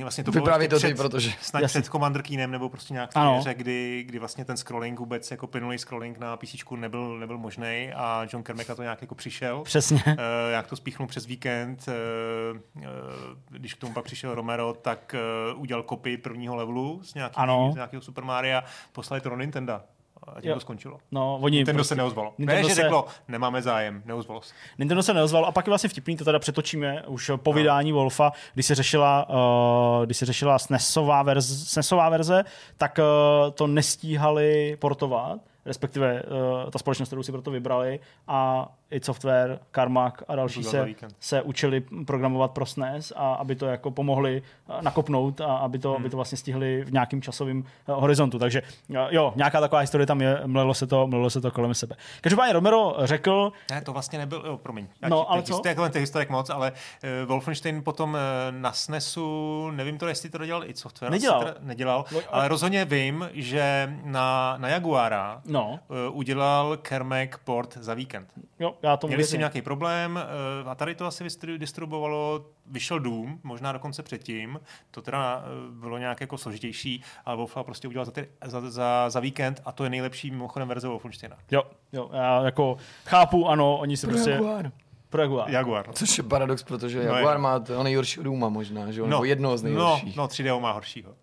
Vlastně 0.00 0.24
to 0.24 0.30
Vypráví 0.30 0.68
to 0.68 0.80
ty, 0.80 0.94
protože... 0.94 1.32
Snad 1.40 1.60
Jasně. 1.60 1.80
před 1.80 1.90
Commander 1.90 2.22
Keenem 2.22 2.50
nebo 2.50 2.68
prostě 2.68 2.94
nějak 2.94 3.14
v 3.14 3.38
hře, 3.38 3.54
kdy, 3.54 4.04
kdy 4.06 4.18
vlastně 4.18 4.44
ten 4.44 4.56
scrolling 4.56 4.98
vůbec, 4.98 5.30
jako 5.30 5.46
plynulý 5.46 5.78
scrolling 5.78 6.18
na 6.18 6.36
PC 6.36 6.54
nebyl, 6.76 7.18
nebyl 7.18 7.38
možný 7.38 7.92
a 7.94 8.26
John 8.32 8.42
Kermek 8.42 8.68
na 8.68 8.74
to 8.74 8.82
nějak 8.82 9.00
jako 9.02 9.14
přišel. 9.14 9.62
Přesně. 9.62 10.02
Uh, 10.06 10.14
jak 10.50 10.66
to 10.66 10.76
spíchnul 10.76 11.08
přes 11.08 11.26
víkend, 11.26 11.88
uh, 11.88 12.56
uh, 12.76 12.84
když 13.50 13.74
k 13.74 13.80
tomu 13.80 13.92
pak 13.92 14.04
přišel 14.04 14.34
Romero, 14.34 14.74
tak 14.82 15.14
uh, 15.54 15.60
udělal 15.60 15.82
kopii 15.82 16.16
prvního 16.16 16.56
levelu 16.56 17.00
z, 17.02 17.14
nějaký, 17.14 17.40
z 17.72 17.74
nějakého 17.74 18.02
Super 18.02 18.24
Mario, 18.24 18.62
poslali 18.92 19.20
to 19.20 19.28
do 19.28 19.36
Nintendo 19.36 19.80
a 20.26 20.40
tím 20.40 20.48
jo. 20.48 20.56
to 20.56 20.60
skončilo. 20.60 20.98
No, 21.12 21.38
oni 21.40 21.56
Nintendo 21.56 21.78
prostě, 21.78 21.94
se 21.94 21.96
neozvalo. 21.96 22.34
Nintendo 22.38 22.62
ne, 22.62 22.68
že 22.68 22.74
se... 22.74 22.82
řeklo, 22.82 23.06
nemáme 23.28 23.62
zájem, 23.62 24.02
neozvalo 24.04 24.42
se. 24.42 24.54
Nintendo 24.78 25.02
se 25.02 25.14
neozvalo 25.14 25.46
a 25.46 25.52
pak 25.52 25.66
je 25.66 25.70
vlastně 25.70 25.88
vtipný, 25.88 26.16
to 26.16 26.24
teda 26.24 26.38
přetočíme 26.38 27.02
už 27.06 27.30
po 27.36 27.50
no. 27.50 27.56
vydání 27.56 27.92
Wolfa, 27.92 28.32
když 28.54 28.66
se 28.66 28.74
řešila, 28.74 29.28
uh, 29.28 30.04
když 30.04 30.16
se 30.16 30.26
řešila 30.26 30.58
SNESová 30.58 31.22
verze, 31.22 31.66
SNESová 31.66 32.08
verze 32.08 32.44
tak 32.78 32.98
uh, 32.98 33.50
to 33.50 33.66
nestíhali 33.66 34.76
portovat 34.80 35.40
respektive 35.66 36.22
uh, 36.22 36.70
ta 36.70 36.78
společnost, 36.78 37.08
kterou 37.08 37.22
si 37.22 37.32
proto 37.32 37.50
vybrali 37.50 38.00
a 38.28 38.68
i 38.90 39.00
software, 39.02 39.58
Carmack 39.74 40.22
a 40.28 40.36
další 40.36 40.64
se, 40.64 40.88
se 41.20 41.42
učili 41.42 41.80
programovat 42.06 42.50
pro 42.50 42.66
SNES 42.66 43.12
a 43.16 43.34
aby 43.34 43.54
to 43.54 43.66
jako 43.66 43.90
pomohli 43.90 44.42
eh, 44.68 44.82
nakopnout 44.82 45.40
a 45.40 45.56
aby 45.56 45.78
to, 45.78 45.88
hmm. 45.88 45.96
aby 45.96 46.10
to 46.10 46.16
vlastně 46.16 46.38
stihli 46.38 46.84
v 46.84 46.92
nějakým 46.92 47.22
časovém 47.22 47.58
uh, 47.58 48.00
horizontu. 48.00 48.38
Takže 48.38 48.62
uh, 48.88 48.96
jo, 49.10 49.32
nějaká 49.36 49.60
taková 49.60 49.80
historie 49.80 50.06
tam 50.06 50.20
je, 50.20 50.40
mlelo 50.46 50.74
se 50.74 50.86
to, 50.86 51.06
mlelo 51.06 51.30
se 51.30 51.40
to 51.40 51.50
kolem 51.50 51.74
sebe. 51.74 51.96
Každopádně 52.20 52.52
Romero 52.52 52.96
řekl... 52.98 53.52
Ne, 53.70 53.82
to 53.82 53.92
vlastně 53.92 54.18
nebyl, 54.18 54.42
jo, 54.46 54.58
promiň. 54.58 54.86
no, 55.08 55.30
ale 55.30 55.42
co? 55.42 55.62
Jako 55.66 55.88
těch 55.88 56.02
historiek 56.02 56.30
moc, 56.30 56.50
ale 56.50 56.72
uh, 56.72 57.28
Wolfenstein 57.28 57.82
potom 57.82 58.14
uh, 58.14 58.20
na 58.50 58.72
SNESu, 58.72 59.70
nevím 59.70 59.98
to, 59.98 60.08
jestli 60.08 60.30
to 60.30 60.38
dodělal 60.38 60.64
i 60.64 60.74
software. 60.74 61.10
Nedělal. 61.10 61.40
Teda, 61.40 61.54
nedělal, 61.60 62.04
no, 62.12 62.20
ale 62.30 62.48
rozhodně 62.48 62.84
vím, 62.84 63.30
že 63.32 63.92
na, 64.04 64.56
na 64.58 64.68
Jaguara 64.68 65.42
no. 65.44 65.80
uh, 66.08 66.16
udělal 66.16 66.76
Kermek 66.76 67.38
port 67.38 67.76
za 67.76 67.94
víkend. 67.94 68.28
Jo, 68.58 68.73
já 68.82 68.96
tomu 68.96 69.08
Měli 69.08 69.28
tím 69.28 69.38
nějaký 69.38 69.62
problém 69.62 70.20
uh, 70.62 70.70
a 70.70 70.74
tady 70.74 70.94
to 70.94 71.06
asi 71.06 71.24
distribuovalo, 71.58 72.46
vyšel 72.66 73.00
Doom, 73.00 73.38
možná 73.42 73.72
dokonce 73.72 74.02
předtím, 74.02 74.60
to 74.90 75.02
teda 75.02 75.36
uh, 75.36 75.74
bylo 75.74 75.98
nějak 75.98 76.20
jako 76.20 76.38
složitější, 76.38 77.02
ale 77.24 77.36
Wolfa 77.36 77.62
prostě 77.62 77.88
udělal 77.88 78.04
za, 78.04 78.12
ty, 78.12 78.28
za, 78.44 78.70
za, 78.70 79.10
za 79.10 79.20
víkend 79.20 79.62
a 79.64 79.72
to 79.72 79.84
je 79.84 79.90
nejlepší 79.90 80.30
mimochodem 80.30 80.68
verze 80.68 80.88
Wolfensteina. 80.88 81.36
Jo, 81.50 81.62
jo, 81.92 82.10
já 82.12 82.42
jako 82.44 82.76
chápu, 83.04 83.48
ano, 83.48 83.76
oni 83.76 83.96
se 83.96 84.06
prostě... 84.06 84.30
Jaguar. 84.30 84.72
Pro 85.10 85.22
Jaguar. 85.22 85.50
Jaguar. 85.50 85.92
Což 85.92 86.18
je 86.18 86.24
paradox, 86.24 86.62
protože 86.62 86.98
no 86.98 87.14
Jaguar 87.14 87.36
je. 87.36 87.42
má 87.42 87.58
to 87.58 87.82
nejhoršího 87.82 88.24
Duma 88.24 88.48
možná, 88.48 88.90
že? 88.90 89.00
No, 89.00 89.06
nebo 89.06 89.24
jednoho 89.24 89.58
z 89.58 89.62
no, 89.62 89.68
nejhorších. 89.68 90.16
No, 90.16 90.22
no 90.22 90.28
3D 90.28 90.60
má 90.60 90.72
horšího. 90.72 91.14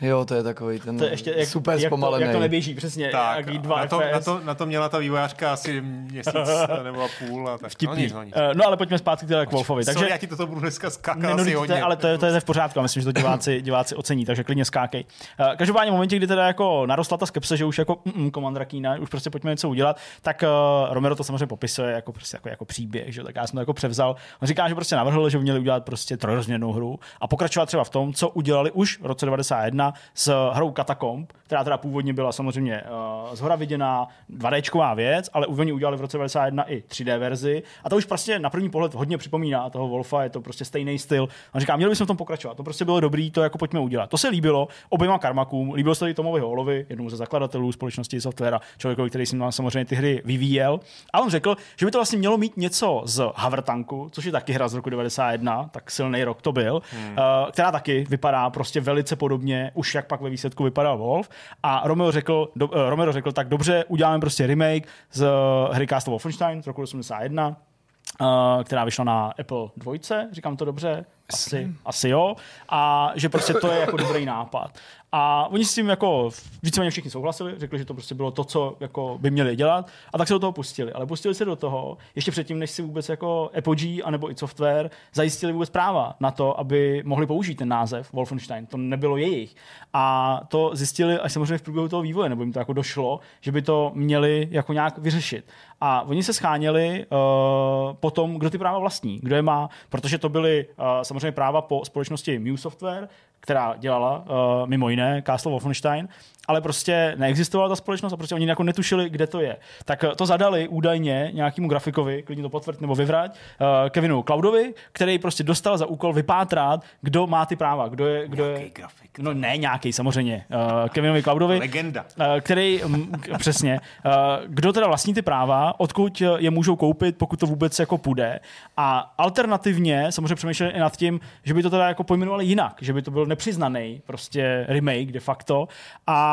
Jo, 0.00 0.24
to 0.24 0.34
je 0.34 0.42
takový 0.42 0.80
ten 0.80 0.98
to 0.98 1.04
je 1.04 1.10
ještě, 1.10 1.34
jak, 1.36 1.48
super 1.48 1.78
jak 1.78 1.88
zpomalený. 1.88 2.22
To, 2.22 2.26
jak 2.26 2.36
to 2.36 2.40
neběží, 2.40 2.74
přesně. 2.74 3.08
Tak, 3.08 3.46
jak 3.46 3.58
dva 3.58 3.80
na, 3.80 3.86
to, 3.86 4.00
na, 4.12 4.20
to, 4.20 4.40
na 4.44 4.54
to 4.54 4.66
měla 4.66 4.88
ta 4.88 4.98
vývojářka 4.98 5.52
asi 5.52 5.80
měsíc 5.80 6.34
nebo 6.84 7.02
a 7.04 7.08
půl. 7.18 7.48
A 7.48 7.58
tak. 7.58 7.70
Vtipný. 7.70 7.96
No, 7.96 8.02
nic, 8.02 8.12
no, 8.12 8.22
nic. 8.22 8.34
no 8.54 8.66
ale 8.66 8.76
pojďme 8.76 8.98
zpátky 8.98 9.26
teda 9.26 9.46
k 9.46 9.52
Wolfovi. 9.52 9.84
Takže, 9.84 9.98
Sorry, 9.98 10.10
já 10.10 10.16
ti 10.16 10.26
toto 10.26 10.46
budu 10.46 10.60
dneska 10.60 10.90
skákat 10.90 11.22
ne, 11.22 11.28
no, 11.28 11.34
asi 11.34 11.54
hodně. 11.54 11.82
Ale 11.82 11.96
to, 11.96 12.06
je, 12.06 12.18
to 12.18 12.26
je 12.26 12.40
v 12.40 12.44
pořádku 12.44 12.78
a 12.78 12.82
myslím, 12.82 13.00
že 13.00 13.04
to 13.04 13.12
diváci, 13.12 13.62
diváci 13.62 13.94
ocení, 13.94 14.24
takže 14.24 14.44
klidně 14.44 14.64
skákej. 14.64 15.04
Uh, 15.40 15.56
každopádně 15.56 15.90
v 15.90 15.94
momentě, 15.94 16.16
kdy 16.16 16.26
teda 16.26 16.46
jako 16.46 16.86
narostla 16.86 17.16
ta 17.16 17.26
skepse, 17.26 17.56
že 17.56 17.64
už 17.64 17.78
jako 17.78 17.98
mm, 18.14 18.30
Commander 18.30 18.64
Kina, 18.64 18.96
už 18.96 19.08
prostě 19.08 19.30
pojďme 19.30 19.50
něco 19.50 19.68
udělat, 19.68 19.96
tak 20.22 20.42
uh, 20.42 20.94
Romero 20.94 21.16
to 21.16 21.24
samozřejmě 21.24 21.46
popisuje 21.46 21.92
jako, 21.92 22.12
prostě 22.12 22.36
jako, 22.36 22.48
jako 22.48 22.64
příběh, 22.64 23.14
že 23.14 23.24
tak 23.24 23.36
já 23.36 23.46
jsem 23.46 23.56
to 23.56 23.60
jako 23.60 23.72
převzal. 23.72 24.16
On 24.42 24.48
říká, 24.48 24.68
že 24.68 24.74
prostě 24.74 24.96
navrhl, 24.96 25.28
že 25.28 25.38
měli 25.38 25.60
udělat 25.60 25.84
prostě 25.84 26.16
trojrozměrnou 26.16 26.72
hru 26.72 26.98
a 27.20 27.28
pokračovat 27.28 27.66
třeba 27.66 27.84
v 27.84 27.90
tom, 27.90 28.12
co 28.12 28.28
udělali 28.28 28.70
už 28.70 29.00
v 29.00 29.06
roce 29.06 29.26
91 29.26 29.89
s 30.14 30.50
hrou 30.52 30.72
Catacomb, 30.72 31.32
která 31.42 31.64
teda 31.64 31.78
původně 31.78 32.12
byla 32.12 32.32
samozřejmě 32.32 32.82
uh, 32.82 33.34
zhora 33.34 33.56
viděná 33.56 34.08
2D 34.38 34.94
věc, 34.94 35.30
ale 35.32 35.46
oni 35.46 35.72
udělali 35.72 35.96
v 35.96 36.00
roce 36.00 36.16
91 36.16 36.62
i 36.62 36.82
3D 36.88 37.18
verzi. 37.18 37.62
A 37.84 37.90
to 37.90 37.96
už 37.96 38.04
prostě 38.04 38.38
na 38.38 38.50
první 38.50 38.70
pohled 38.70 38.94
hodně 38.94 39.18
připomíná 39.18 39.70
toho 39.70 39.88
Wolfa, 39.88 40.22
je 40.22 40.30
to 40.30 40.40
prostě 40.40 40.64
stejný 40.64 40.98
styl. 40.98 41.28
On 41.54 41.60
říká, 41.60 41.76
měli 41.76 41.90
bychom 41.90 42.04
v 42.04 42.08
tom 42.08 42.16
pokračovat, 42.16 42.56
to 42.56 42.62
prostě 42.62 42.84
bylo 42.84 43.00
dobrý, 43.00 43.30
to 43.30 43.42
jako 43.42 43.58
pojďme 43.58 43.80
udělat. 43.80 44.10
To 44.10 44.18
se 44.18 44.28
líbilo 44.28 44.68
oběma 44.88 45.18
karmakům, 45.18 45.72
líbilo 45.72 45.94
se 45.94 45.98
to 45.98 46.06
i 46.06 46.14
Tomovi 46.14 46.40
Holovi, 46.40 46.86
jednomu 46.88 47.10
ze 47.10 47.16
zakladatelů 47.16 47.72
společnosti 47.72 48.20
software, 48.20 48.60
člověkovi, 48.78 49.10
který 49.10 49.26
si 49.26 49.36
samozřejmě 49.50 49.84
ty 49.84 49.94
hry 49.94 50.22
vyvíjel. 50.24 50.80
A 51.12 51.20
on 51.20 51.30
řekl, 51.30 51.56
že 51.76 51.86
by 51.86 51.92
to 51.92 51.98
vlastně 51.98 52.18
mělo 52.18 52.38
mít 52.38 52.56
něco 52.56 53.02
z 53.04 53.22
Havrtanku, 53.36 54.08
což 54.12 54.24
je 54.24 54.32
taky 54.32 54.52
hra 54.52 54.68
z 54.68 54.74
roku 54.74 54.90
91, 54.90 55.70
tak 55.72 55.90
silný 55.90 56.24
rok 56.24 56.42
to 56.42 56.52
byl, 56.52 56.82
hmm. 56.92 57.10
uh, 57.10 57.50
která 57.50 57.72
taky 57.72 58.06
vypadá 58.08 58.50
prostě 58.50 58.80
velice 58.80 59.16
podobně, 59.16 59.70
už 59.80 59.94
jak 59.94 60.06
pak 60.06 60.20
ve 60.20 60.30
výsledku 60.30 60.64
vypadal 60.64 60.98
Wolf. 60.98 61.28
A 61.62 61.82
Romeo 61.84 62.10
řekl, 62.12 62.48
do, 62.56 62.68
uh, 62.68 62.88
Romero 62.88 63.12
řekl, 63.12 63.32
tak 63.32 63.48
dobře, 63.48 63.84
uděláme 63.88 64.20
prostě 64.20 64.46
remake 64.46 64.88
z 65.12 65.22
uh, 65.22 65.28
hry 65.74 65.86
Castle 65.86 66.10
Wolfenstein 66.10 66.62
z 66.62 66.66
roku 66.66 66.82
81, 66.82 67.48
uh, 67.48 68.26
která 68.64 68.84
vyšla 68.84 69.04
na 69.04 69.32
Apple 69.40 69.68
2, 69.76 69.94
říkám 70.32 70.56
to 70.56 70.64
dobře, 70.64 71.04
asi, 71.32 71.68
asi 71.84 72.08
jo. 72.08 72.34
A 72.68 73.12
že 73.14 73.28
prostě 73.28 73.54
to 73.54 73.72
je 73.72 73.80
jako 73.80 73.96
dobrý 73.96 74.26
nápad. 74.26 74.78
A 75.12 75.48
oni 75.50 75.64
s 75.64 75.74
tím 75.74 75.88
jako 75.88 76.30
víceméně 76.62 76.90
všichni 76.90 77.10
souhlasili, 77.10 77.54
řekli, 77.56 77.78
že 77.78 77.84
to 77.84 77.94
prostě 77.94 78.14
bylo 78.14 78.30
to, 78.30 78.44
co 78.44 78.76
jako 78.80 79.18
by 79.20 79.30
měli 79.30 79.56
dělat 79.56 79.88
a 80.12 80.18
tak 80.18 80.28
se 80.28 80.34
do 80.34 80.38
toho 80.38 80.52
pustili. 80.52 80.92
Ale 80.92 81.06
pustili 81.06 81.34
se 81.34 81.44
do 81.44 81.56
toho 81.56 81.98
ještě 82.14 82.30
předtím, 82.30 82.58
než 82.58 82.70
si 82.70 82.82
vůbec 82.82 83.08
jako 83.08 83.50
Apogee 83.58 84.02
anebo 84.02 84.30
i 84.30 84.34
software 84.36 84.90
zajistili 85.14 85.52
vůbec 85.52 85.70
práva 85.70 86.16
na 86.20 86.30
to, 86.30 86.60
aby 86.60 87.02
mohli 87.06 87.26
použít 87.26 87.54
ten 87.54 87.68
název 87.68 88.12
Wolfenstein. 88.12 88.66
To 88.66 88.76
nebylo 88.76 89.16
jejich. 89.16 89.56
A 89.92 90.40
to 90.48 90.70
zjistili 90.74 91.18
až 91.18 91.32
samozřejmě 91.32 91.58
v 91.58 91.62
průběhu 91.62 91.88
toho 91.88 92.02
vývoje, 92.02 92.28
nebo 92.28 92.42
jim 92.42 92.52
to 92.52 92.58
jako 92.58 92.72
došlo, 92.72 93.20
že 93.40 93.52
by 93.52 93.62
to 93.62 93.92
měli 93.94 94.48
jako 94.50 94.72
nějak 94.72 94.98
vyřešit. 94.98 95.44
A 95.80 96.02
oni 96.02 96.22
se 96.22 96.32
scháněli 96.32 97.06
uh, 97.06 97.92
potom, 97.92 98.34
kdo 98.34 98.50
ty 98.50 98.58
práva 98.58 98.78
vlastní, 98.78 99.20
kdo 99.22 99.36
je 99.36 99.42
má, 99.42 99.68
protože 99.88 100.18
to 100.18 100.28
byly 100.28 100.66
uh, 100.66 100.84
samozřejmě 101.02 101.32
práva 101.32 101.62
po 101.62 101.84
společnosti 101.84 102.38
Muse 102.38 102.62
Software, 102.62 103.08
která 103.40 103.74
dělala 103.78 104.18
uh, 104.18 104.24
mimo 104.66 104.88
jiné 104.88 105.22
Castle 105.26 105.50
Wolfenstein, 105.50 106.08
ale 106.50 106.60
prostě 106.60 107.14
neexistovala 107.16 107.68
ta 107.68 107.76
společnost 107.76 108.12
a 108.12 108.16
prostě 108.16 108.34
oni 108.34 108.48
jako 108.48 108.62
netušili, 108.62 109.10
kde 109.10 109.26
to 109.26 109.40
je. 109.40 109.56
Tak 109.84 110.04
to 110.16 110.26
zadali 110.26 110.68
údajně 110.68 111.30
nějakému 111.34 111.68
grafikovi, 111.68 112.22
klidně 112.22 112.42
to 112.42 112.48
potvrd 112.48 112.80
nebo 112.80 112.94
vyvrať, 112.94 113.30
uh, 113.30 113.66
Kevinu 113.88 114.22
Cloudovi, 114.22 114.74
který 114.92 115.18
prostě 115.18 115.42
dostal 115.42 115.78
za 115.78 115.86
úkol 115.86 116.12
vypátrat, 116.12 116.84
kdo 117.02 117.26
má 117.26 117.46
ty 117.46 117.56
práva, 117.56 117.88
kdo 117.88 118.06
je... 118.06 118.28
Kdo 118.28 118.44
nějaký 118.44 118.64
je, 118.64 118.70
grafik. 118.70 119.18
No 119.18 119.34
ne 119.34 119.56
nějaký, 119.56 119.92
samozřejmě. 119.92 120.44
Uh, 120.54 120.88
Kevinovi 120.88 121.22
Cloudovi. 121.22 121.58
Legenda. 121.58 122.04
Uh, 122.18 122.26
který, 122.40 122.82
m, 122.82 123.12
přesně, 123.38 123.80
uh, 124.04 124.12
kdo 124.46 124.72
teda 124.72 124.86
vlastní 124.86 125.14
ty 125.14 125.22
práva, 125.22 125.80
odkud 125.80 126.22
je 126.38 126.50
můžou 126.50 126.76
koupit, 126.76 127.18
pokud 127.18 127.40
to 127.40 127.46
vůbec 127.46 127.78
jako 127.78 127.98
půjde. 127.98 128.40
A 128.76 129.14
alternativně 129.18 130.12
samozřejmě 130.12 130.34
přemýšleli 130.34 130.72
i 130.72 130.78
nad 130.78 130.96
tím, 130.96 131.20
že 131.44 131.54
by 131.54 131.62
to 131.62 131.70
teda 131.70 131.88
jako 131.88 132.04
pojmenovali 132.04 132.44
jinak, 132.44 132.76
že 132.80 132.92
by 132.92 133.02
to 133.02 133.10
byl 133.10 133.26
nepřiznaný 133.26 134.02
prostě 134.06 134.66
remake 134.68 135.12
de 135.12 135.20
facto, 135.20 135.68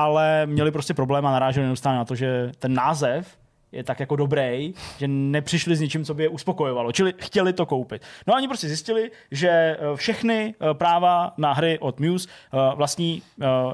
ale 0.07 0.45
měli 0.45 0.71
prostě 0.71 0.93
problém 0.93 1.25
a 1.25 1.31
naráželi 1.31 1.67
neustále 1.67 1.97
na 1.97 2.05
to, 2.05 2.15
že 2.15 2.51
ten 2.59 2.73
název 2.73 3.37
je 3.71 3.83
tak 3.83 3.99
jako 3.99 4.15
dobrý, 4.15 4.73
že 4.97 5.07
nepřišli 5.07 5.75
s 5.75 5.79
ničím, 5.79 6.05
co 6.05 6.13
by 6.13 6.23
je 6.23 6.29
uspokojovalo. 6.29 6.91
Čili 6.91 7.13
chtěli 7.17 7.53
to 7.53 7.65
koupit. 7.65 8.01
No 8.27 8.33
a 8.33 8.37
oni 8.37 8.47
prostě 8.47 8.67
zjistili, 8.67 9.11
že 9.31 9.49
eh, 9.49 9.77
všechny 9.95 10.55
eh, 10.59 10.73
práva 10.73 11.33
na 11.37 11.53
hry 11.53 11.79
od 11.79 11.99
Muse 11.99 12.29
eh, 12.29 12.75
vlastní 12.75 13.21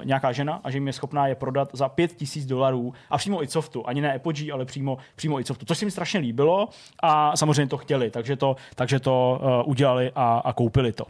nějaká 0.04 0.32
žena 0.32 0.62
a 0.64 0.72
že 0.72 0.78
jim 0.78 0.88
je 0.88 0.94
schopná 0.94 1.28
je 1.28 1.36
prodat 1.36 1.70
za 1.74 1.90
5000 1.90 2.46
dolarů 2.46 2.94
a 3.10 3.18
přímo 3.18 3.44
i 3.44 3.48
softu. 3.48 3.88
Ani 3.88 4.02
ne 4.02 4.14
Apogee, 4.14 4.52
ale 4.52 4.66
přímo, 4.66 4.98
přímo 5.16 5.40
i 5.40 5.44
softu. 5.44 5.66
To 5.66 5.76
se 5.76 5.86
jim 5.86 5.92
strašně 5.92 6.20
líbilo 6.20 6.70
a 7.04 7.38
samozřejmě 7.38 7.68
to 7.68 7.78
chtěli, 7.78 8.10
takže 8.10 8.36
to, 8.36 8.56
takže 8.76 9.00
to 9.00 9.42
udělali 9.66 10.12
a, 10.16 10.42
a 10.46 10.54
koupili 10.54 10.92
to. 10.92 11.06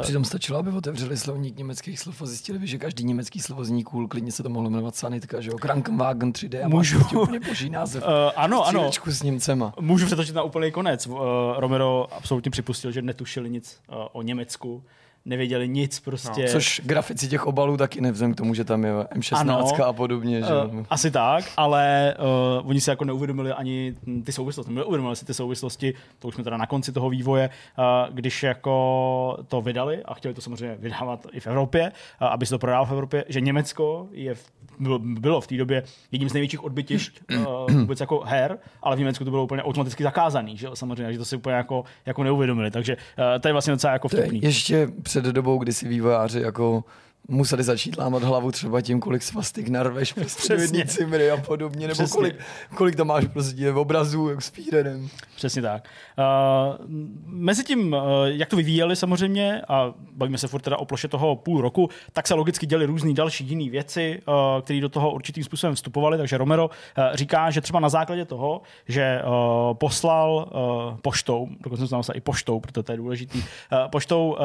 Přitom 0.00 0.24
stačilo, 0.24 0.58
aby 0.58 0.70
otevřeli 0.70 1.16
slovník 1.16 1.58
německých 1.58 2.00
slov 2.00 2.22
a 2.22 2.26
zjistili 2.26 2.58
by, 2.58 2.66
že 2.66 2.78
každý 2.78 3.04
německý 3.04 3.40
slovo 3.40 3.64
zní 3.64 3.84
cool, 3.84 4.08
klidně 4.08 4.32
se 4.32 4.42
to 4.42 4.48
mohlo 4.48 4.70
jmenovat 4.70 4.96
sanitka, 4.96 5.40
že 5.40 5.50
jo, 5.50 5.58
Krankenwagen 5.58 6.32
3D 6.32 6.64
a 6.64 6.68
Můžu. 6.68 6.98
úplně 7.22 7.40
boží 7.40 7.70
název. 7.70 8.03
Uh, 8.04 8.32
ano, 8.36 8.66
ano. 8.66 8.90
s 9.06 9.22
Němcema. 9.22 9.74
Můžu 9.80 10.06
přetočit 10.06 10.34
na 10.34 10.42
úplný 10.42 10.72
konec. 10.72 11.06
Uh, 11.06 11.18
Romero 11.56 12.06
absolutně 12.12 12.50
připustil, 12.50 12.92
že 12.92 13.02
netušili 13.02 13.50
nic 13.50 13.80
uh, 13.88 13.96
o 14.12 14.22
Německu 14.22 14.84
nevěděli 15.24 15.68
nic 15.68 16.00
prostě. 16.00 16.42
No. 16.42 16.48
Což 16.48 16.80
grafici 16.84 17.28
těch 17.28 17.46
obalů 17.46 17.76
taky 17.76 18.00
nevzem 18.00 18.34
k 18.34 18.36
tomu, 18.36 18.54
že 18.54 18.64
tam 18.64 18.84
je 18.84 18.92
M16 18.92 19.36
ano, 19.36 19.86
a 19.86 19.92
podobně. 19.92 20.42
Že? 20.42 20.52
Uh, 20.72 20.84
asi 20.90 21.10
tak, 21.10 21.44
ale 21.56 22.14
uh, 22.60 22.68
oni 22.68 22.80
si 22.80 22.90
jako 22.90 23.04
neuvědomili 23.04 23.52
ani 23.52 23.94
ty 24.24 24.32
souvislosti. 24.32 24.72
Neuvědomili 24.72 25.16
si 25.16 25.24
ty 25.24 25.34
souvislosti, 25.34 25.94
to 26.18 26.28
už 26.28 26.34
jsme 26.34 26.44
teda 26.44 26.56
na 26.56 26.66
konci 26.66 26.92
toho 26.92 27.10
vývoje, 27.10 27.50
uh, 27.78 28.14
když 28.14 28.42
jako 28.42 29.38
to 29.48 29.62
vydali 29.62 30.02
a 30.04 30.14
chtěli 30.14 30.34
to 30.34 30.40
samozřejmě 30.40 30.76
vydávat 30.78 31.26
i 31.32 31.40
v 31.40 31.46
Evropě, 31.46 31.92
uh, 32.22 32.28
aby 32.28 32.46
se 32.46 32.50
to 32.50 32.58
prodalo 32.58 32.86
v 32.86 32.90
Evropě, 32.90 33.24
že 33.28 33.40
Německo 33.40 34.08
je 34.12 34.34
v 34.34 34.50
bylo, 34.98 35.40
v 35.40 35.46
té 35.46 35.56
době 35.56 35.82
jedním 36.12 36.28
z 36.28 36.32
největších 36.32 36.64
odbytišť 36.64 37.20
uh, 37.36 37.70
vůbec 37.80 38.00
jako 38.00 38.20
her, 38.20 38.58
ale 38.82 38.96
v 38.96 38.98
Německu 38.98 39.24
to 39.24 39.30
bylo 39.30 39.44
úplně 39.44 39.62
automaticky 39.62 40.02
zakázaný, 40.02 40.56
že 40.56 40.68
samozřejmě, 40.74 41.12
že 41.12 41.18
to 41.18 41.24
si 41.24 41.36
úplně 41.36 41.56
jako, 41.56 41.84
jako 42.06 42.24
neuvědomili, 42.24 42.70
takže 42.70 42.96
uh, 42.96 43.40
to 43.40 43.48
je 43.48 43.52
vlastně 43.52 43.70
docela 43.70 43.92
jako 43.92 44.08
vtipný. 44.08 44.40
Ještě 44.42 44.88
před 45.14 45.24
dobou, 45.24 45.58
kdy 45.58 45.72
si 45.72 45.88
vývojáři 45.88 46.40
jako 46.40 46.84
museli 47.28 47.62
začít 47.62 47.98
lámat 47.98 48.22
hlavu 48.22 48.52
třeba 48.52 48.80
tím, 48.80 49.00
kolik 49.00 49.22
svastik 49.22 49.68
narveš 49.68 50.12
prostě 50.12 50.86
cimry 50.86 51.30
a 51.30 51.36
podobně, 51.36 51.88
nebo 51.88 52.08
kolik, 52.08 52.36
kolik 52.74 52.96
tam 52.96 53.06
máš 53.06 53.24
prostě 53.24 53.72
v 53.72 53.78
obrazu 53.78 54.28
jak 54.28 54.42
s 54.42 54.48
Führerem. 54.48 55.08
Přesně 55.36 55.62
tak. 55.62 55.88
Uh, 56.18 56.86
mezi 57.26 57.64
tím, 57.64 57.92
uh, 57.92 58.00
jak 58.24 58.48
to 58.48 58.56
vyvíjeli 58.56 58.96
samozřejmě, 58.96 59.62
a 59.68 59.94
bavíme 60.12 60.38
se 60.38 60.48
furt 60.48 60.60
teda 60.60 60.76
o 60.76 60.84
ploše 60.84 61.08
toho 61.08 61.36
půl 61.36 61.60
roku, 61.60 61.88
tak 62.12 62.26
se 62.26 62.34
logicky 62.34 62.66
děli 62.66 62.86
různé 62.86 63.12
další 63.12 63.44
jiné 63.44 63.70
věci, 63.70 64.22
uh, 64.28 64.34
které 64.62 64.80
do 64.80 64.88
toho 64.88 65.12
určitým 65.12 65.44
způsobem 65.44 65.74
vstupovaly, 65.74 66.18
takže 66.18 66.38
Romero 66.38 66.66
uh, 66.66 67.04
říká, 67.14 67.50
že 67.50 67.60
třeba 67.60 67.80
na 67.80 67.88
základě 67.88 68.24
toho, 68.24 68.62
že 68.88 69.22
uh, 69.24 69.74
poslal 69.74 70.50
uh, 70.90 70.98
poštou, 70.98 71.48
dokonce 71.60 71.88
jsem 71.88 72.00
i 72.14 72.20
poštou, 72.20 72.60
protože 72.60 72.82
to 72.82 72.92
je 72.92 72.98
důležitý, 72.98 73.38
uh, 73.38 73.44
poštou 73.90 74.30
uh, 74.30 74.36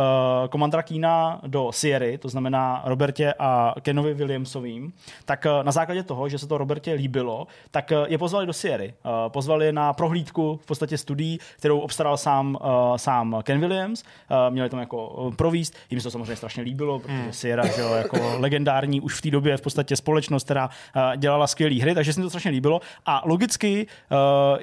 komandra 0.49 0.81
Kína 0.83 1.41
do 1.47 1.71
Sierry, 1.71 2.17
to 2.17 2.29
znamená 2.29 2.68
Robertě 2.85 3.33
a 3.39 3.75
Kenovi 3.81 4.13
Williamsovým, 4.13 4.93
tak 5.25 5.45
eh, 5.45 5.49
na 5.63 5.71
základě 5.71 6.03
toho, 6.03 6.29
že 6.29 6.37
se 6.37 6.47
to 6.47 6.57
Robertě 6.57 6.93
líbilo, 6.93 7.47
tak 7.71 7.91
eh, 7.91 7.95
je 8.07 8.17
pozvali 8.17 8.45
do 8.45 8.53
Sierry. 8.53 8.93
Eh, 9.05 9.09
pozvali 9.29 9.71
na 9.71 9.93
prohlídku 9.93 10.59
v 10.63 10.65
podstatě 10.65 10.97
studií, 10.97 11.39
kterou 11.57 11.79
obstaral 11.79 12.17
sám, 12.17 12.57
sám 12.95 13.41
Ken 13.43 13.59
Williams. 13.59 14.03
Měli 14.49 14.69
tam 14.69 14.79
jako 14.79 15.31
províst. 15.35 15.75
Jim 15.89 15.99
se 15.99 16.03
to 16.03 16.11
samozřejmě 16.11 16.35
strašně 16.35 16.63
líbilo, 16.63 16.99
protože 16.99 17.13
hmm. 17.13 17.33
Sierra 17.33 17.67
že 17.67 17.81
jo, 17.81 17.93
jako 17.93 18.17
legendární 18.37 19.01
už 19.01 19.13
v 19.13 19.21
té 19.21 19.31
době 19.31 19.57
v 19.57 19.61
podstatě 19.61 19.95
společnost, 19.95 20.43
která 20.43 20.69
dělala 21.17 21.47
skvělé 21.47 21.75
hry, 21.75 21.95
takže 21.95 22.13
se 22.13 22.19
mi 22.19 22.23
to 22.23 22.29
strašně 22.29 22.51
líbilo. 22.51 22.81
A 23.05 23.21
logicky 23.25 23.87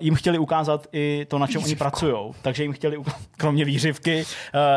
jim 0.00 0.14
chtěli 0.14 0.38
ukázat 0.38 0.86
i 0.92 1.26
to, 1.28 1.38
na 1.38 1.46
čem 1.46 1.62
oni 1.64 1.76
pracují. 1.76 2.14
Takže 2.42 2.62
jim 2.62 2.72
chtěli, 2.72 2.98
kromě 3.36 3.64
výřivky, 3.64 4.24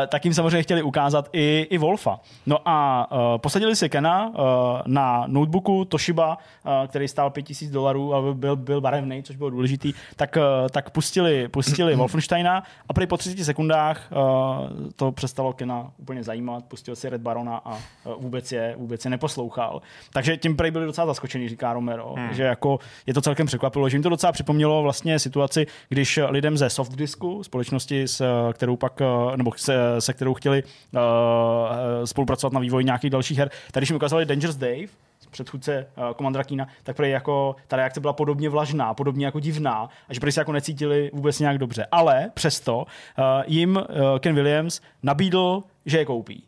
tak 0.08 0.24
jim 0.24 0.34
samozřejmě 0.34 0.62
chtěli 0.62 0.82
ukázat 0.82 1.28
i, 1.32 1.66
i 1.70 1.78
Wolfa. 1.78 2.20
No 2.46 2.58
a 2.64 3.00
Uh, 3.10 3.19
posadili 3.36 3.76
si 3.76 3.88
Kena 3.88 4.28
uh, 4.28 4.34
na 4.86 5.24
notebooku 5.26 5.84
Toshiba, 5.84 6.38
uh, 6.38 6.72
který 6.86 7.08
stál 7.08 7.30
5000 7.30 7.70
dolarů 7.70 8.14
a 8.14 8.34
byl, 8.34 8.56
byl 8.56 8.80
barevný, 8.80 9.22
což 9.22 9.36
bylo 9.36 9.50
důležitý, 9.50 9.92
tak, 10.16 10.36
uh, 10.36 10.68
tak 10.68 10.90
pustili, 10.90 11.48
pustili 11.48 11.96
Wolfensteina 11.96 12.62
a 12.88 12.92
prý 12.92 13.06
po 13.06 13.16
30 13.16 13.44
sekundách 13.44 14.10
uh, 14.10 14.90
to 14.96 15.12
přestalo 15.12 15.52
Kena 15.52 15.90
úplně 15.96 16.22
zajímat, 16.22 16.64
pustil 16.64 16.96
si 16.96 17.08
Red 17.08 17.20
Barona 17.20 17.56
a 17.56 17.74
uh, 17.74 18.22
vůbec 18.22 18.52
je, 18.52 18.74
vůbec 18.78 19.04
je 19.04 19.10
neposlouchal. 19.10 19.82
Takže 20.12 20.36
tím 20.36 20.56
prej 20.56 20.70
byli 20.70 20.86
docela 20.86 21.06
zaskočení, 21.06 21.48
říká 21.48 21.72
Romero, 21.72 22.14
hmm. 22.16 22.34
že 22.34 22.42
jako 22.42 22.78
je 23.06 23.14
to 23.14 23.20
celkem 23.20 23.46
překvapilo, 23.46 23.88
že 23.88 23.96
jim 23.96 24.02
to 24.02 24.08
docela 24.08 24.32
připomnělo 24.32 24.82
vlastně 24.82 25.18
situaci, 25.18 25.66
když 25.88 26.20
lidem 26.28 26.56
ze 26.56 26.70
Softdisku, 26.70 27.44
společnosti, 27.44 28.08
s 28.08 28.22
kterou 28.52 28.76
pak, 28.76 29.02
nebo 29.36 29.52
se, 29.56 29.74
se 29.98 30.12
kterou 30.12 30.34
chtěli 30.34 30.62
uh, 30.62 31.00
spolupracovat 32.04 32.52
na 32.52 32.60
vývoji 32.60 32.84
nějakých 32.84 33.09
dalších 33.10 33.38
her. 33.38 33.50
Tady, 33.72 33.84
když 33.84 33.90
mi 33.90 33.96
ukázali 33.96 34.26
Dangerous 34.26 34.56
Dave, 34.56 34.86
předchůdce 35.30 35.86
uh, 35.96 36.14
Commander 36.16 36.44
Kina, 36.44 36.68
tak 36.82 36.96
prý 36.96 37.10
jako 37.10 37.56
ta 37.68 37.76
reakce 37.76 38.00
byla 38.00 38.12
podobně 38.12 38.48
vlažná, 38.48 38.94
podobně 38.94 39.26
jako 39.26 39.40
divná, 39.40 39.88
a 40.08 40.14
že 40.14 40.20
prý 40.20 40.32
se 40.32 40.40
jako 40.40 40.52
necítili 40.52 41.10
vůbec 41.14 41.38
nějak 41.38 41.58
dobře. 41.58 41.86
Ale 41.92 42.30
přesto 42.34 42.76
uh, 42.78 42.84
jim 43.46 43.76
uh, 43.76 43.82
Ken 44.18 44.34
Williams 44.34 44.80
nabídl, 45.02 45.62
že 45.86 45.98
je 45.98 46.04
koupí 46.04 46.44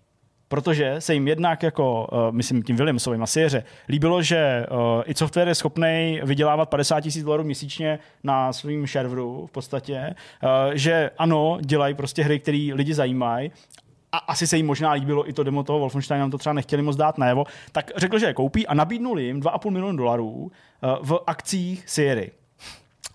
protože 0.52 0.94
se 0.98 1.14
jim 1.14 1.28
jednak 1.28 1.62
jako, 1.62 2.08
uh, 2.12 2.32
myslím 2.32 2.62
tím 2.62 2.76
Williamsovým 2.76 3.22
a 3.22 3.26
Sierře, 3.26 3.64
líbilo, 3.88 4.22
že 4.22 4.66
uh, 4.70 5.02
i 5.06 5.14
software 5.14 5.48
je 5.48 5.54
schopný 5.54 6.20
vydělávat 6.24 6.68
50 6.68 7.00
tisíc 7.00 7.24
dolarů 7.24 7.44
měsíčně 7.44 7.98
na 8.24 8.52
svým 8.52 8.86
serveru 8.86 9.46
v 9.46 9.50
podstatě, 9.50 10.14
uh, 10.42 10.50
že 10.74 11.10
ano, 11.18 11.58
dělají 11.60 11.94
prostě 11.94 12.22
hry, 12.22 12.38
které 12.38 12.70
lidi 12.74 12.94
zajímají 12.94 13.50
a 14.12 14.18
asi 14.18 14.46
se 14.46 14.56
jim 14.56 14.66
možná 14.66 14.92
líbilo 14.92 15.28
i 15.28 15.32
to 15.32 15.42
demo 15.42 15.62
toho 15.62 15.78
Wolfensteina, 15.78 16.28
to 16.28 16.38
třeba 16.38 16.52
nechtěli 16.52 16.82
moc 16.82 16.96
dát 16.96 17.18
najevo, 17.18 17.44
tak 17.72 17.90
řekl, 17.96 18.18
že 18.18 18.26
je 18.26 18.34
koupí 18.34 18.66
a 18.66 18.74
nabídnul 18.74 19.20
jim 19.20 19.40
2,5 19.40 19.70
milionu 19.70 19.96
dolarů 19.96 20.50
eh, 20.52 20.96
v 21.02 21.20
akcích 21.26 21.84
Sierry. 21.86 22.32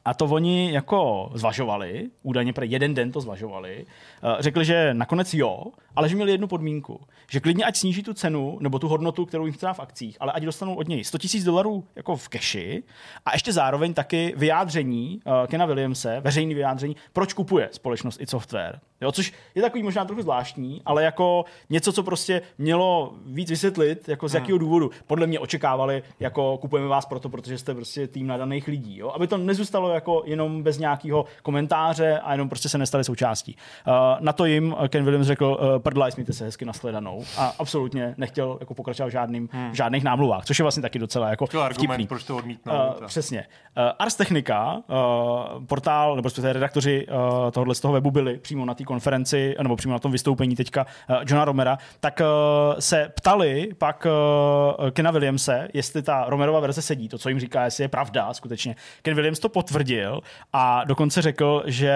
A 0.06 0.14
to 0.14 0.26
oni 0.26 0.72
jako 0.74 1.32
zvažovali, 1.34 2.10
údajně 2.24 2.54
pro 2.54 2.66
jeden 2.66 2.94
den 2.94 3.12
to 3.12 3.22
zvažovali, 3.22 3.86
eh, 3.86 4.36
řekli, 4.40 4.66
že 4.66 4.94
nakonec 4.94 5.34
jo, 5.34 5.64
ale 5.98 6.10
že 6.10 6.16
měli 6.16 6.32
jednu 6.32 6.48
podmínku, 6.48 7.02
že 7.32 7.40
klidně 7.40 7.66
ať 7.66 7.76
sníží 7.76 8.04
tu 8.04 8.14
cenu 8.14 8.58
nebo 8.62 8.80
tu 8.80 8.88
hodnotu, 8.88 9.26
kterou 9.26 9.46
jim 9.46 9.54
chce 9.54 9.68
v 9.74 9.80
akcích, 9.80 10.18
ale 10.20 10.32
ať 10.32 10.44
dostanou 10.44 10.76
od 10.76 10.88
něj 10.88 11.04
100 11.04 11.18
000 11.34 11.46
dolarů 11.46 11.84
jako 11.96 12.16
v 12.16 12.30
keši 12.30 12.84
a 13.26 13.34
ještě 13.34 13.54
zároveň 13.54 13.94
taky 13.94 14.34
vyjádření 14.38 15.22
uh, 15.26 15.48
Kena 15.48 15.66
Williamse, 15.66 16.22
veřejný 16.22 16.54
vyjádření, 16.54 16.96
proč 17.14 17.34
kupuje 17.34 17.70
společnost 17.72 18.22
i 18.22 18.28
software. 18.28 18.80
Jo, 19.02 19.12
což 19.12 19.34
je 19.56 19.62
takový 19.62 19.84
možná 19.84 20.06
trochu 20.06 20.22
zvláštní, 20.22 20.82
ale 20.86 21.04
jako 21.04 21.46
něco, 21.70 21.94
co 21.94 22.04
prostě 22.04 22.42
mělo 22.58 23.14
víc 23.26 23.50
vysvětlit, 23.50 24.10
jako 24.10 24.28
z 24.28 24.34
hmm. 24.34 24.42
jakého 24.42 24.58
důvodu. 24.58 24.92
Podle 25.08 25.28
mě 25.28 25.40
očekávali, 25.40 26.04
jako 26.20 26.58
kupujeme 26.58 26.88
vás 26.88 27.06
proto, 27.06 27.30
protože 27.30 27.58
jste 27.58 27.76
prostě 27.76 28.08
tým 28.08 28.28
nadaných 28.28 28.68
lidí. 28.68 28.98
Jo? 28.98 29.12
Aby 29.16 29.28
to 29.28 29.38
nezůstalo 29.38 29.90
jako 29.90 30.24
jenom 30.26 30.64
bez 30.64 30.78
nějakého 30.78 31.26
komentáře 31.44 32.20
a 32.20 32.32
jenom 32.32 32.50
prostě 32.50 32.70
se 32.70 32.78
nestali 32.78 33.04
součástí. 33.04 33.56
Uh, 33.88 33.94
na 34.20 34.34
to 34.34 34.46
jim 34.46 34.76
Ken 34.90 35.04
Williams 35.04 35.28
řekl, 35.28 35.46
uh, 35.46 35.80
prdla, 35.88 36.12
smíte 36.12 36.34
se 36.34 36.46
hezky 36.46 36.66
nasledanou 36.66 37.24
a 37.38 37.54
absolutně 37.60 38.14
nechtěl 38.18 38.58
jako 38.60 38.74
pokračovat 38.74 39.08
v, 39.08 39.12
žádným, 39.12 39.50
hmm. 39.52 39.72
v 39.72 39.76
žádných 39.76 40.04
námluvách, 40.04 40.46
což 40.46 40.60
je 40.60 40.64
vlastně 40.64 40.82
taky 40.82 41.00
docela 41.00 41.30
jako 41.30 41.48
to 41.48 41.62
argument, 41.62 41.88
vtipný. 41.88 42.08
proč 42.08 42.24
to 42.24 42.38
odmítnout. 42.38 42.98
Uh, 43.02 43.08
přesně. 43.08 43.40
Uh, 43.78 43.84
Ars 44.00 44.16
Technica, 44.16 44.74
uh, 44.76 45.66
portál, 45.66 46.16
nebo 46.16 46.26
respektive 46.26 46.54
redaktoři 46.54 47.08
uh, 47.08 47.52
tohohle 47.52 47.76
z 47.76 47.80
toho 47.80 47.94
webu 47.94 48.12
byli 48.12 48.38
přímo 48.38 48.66
na 48.66 48.74
té 48.74 48.84
konferenci, 48.84 49.56
nebo 49.64 49.76
přímo 49.76 49.94
na 49.94 50.00
tom 50.00 50.12
vystoupení 50.12 50.56
teďka 50.56 50.86
uh, 51.10 51.16
Johna 51.16 51.46
Romera, 51.46 51.78
tak 52.00 52.22
uh, 52.22 52.80
se 52.80 53.12
ptali 53.16 53.70
pak 53.78 54.08
uh, 54.08 54.90
Kena 54.90 55.12
Williamse, 55.12 55.68
jestli 55.74 56.02
ta 56.02 56.26
Romerova 56.28 56.60
verze 56.60 56.82
sedí, 56.82 57.10
to, 57.10 57.18
co 57.18 57.30
jim 57.30 57.40
říká, 57.40 57.64
jestli 57.64 57.84
je 57.84 57.88
pravda 57.88 58.34
skutečně. 58.34 58.76
Ken 59.02 59.16
Williams 59.16 59.40
to 59.40 59.50
potvrdil 59.50 60.22
a 60.54 60.84
dokonce 60.84 61.22
řekl, 61.22 61.64
že 61.66 61.94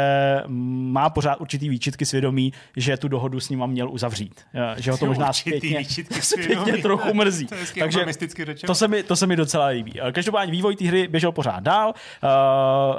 má 0.47 1.09
pořád 1.09 1.41
určitý 1.41 1.69
výčitky 1.69 2.05
svědomí, 2.05 2.53
že 2.77 2.97
tu 2.97 3.07
dohodu 3.07 3.39
s 3.39 3.49
ním 3.49 3.67
měl 3.67 3.80
uzavřít. 3.89 4.41
Že 4.77 4.91
ho 4.91 4.97
to 4.97 5.05
možná 5.11 5.33
zpětně, 5.33 5.85
zpětně 6.21 6.77
trochu 6.77 7.13
mrzí. 7.13 7.47
To 7.47 7.55
Takže 7.79 8.05
to 8.65 8.75
se, 8.75 8.87
mi, 8.87 9.03
to 9.03 9.15
se 9.15 9.27
mi 9.27 9.35
docela 9.35 9.65
líbí. 9.65 9.93
Každopádně 10.11 10.51
vývoj 10.51 10.75
té 10.75 10.85
hry 10.85 11.07
běžel 11.07 11.31
pořád 11.31 11.59
dál. 11.59 11.93
Uh, 12.23 12.29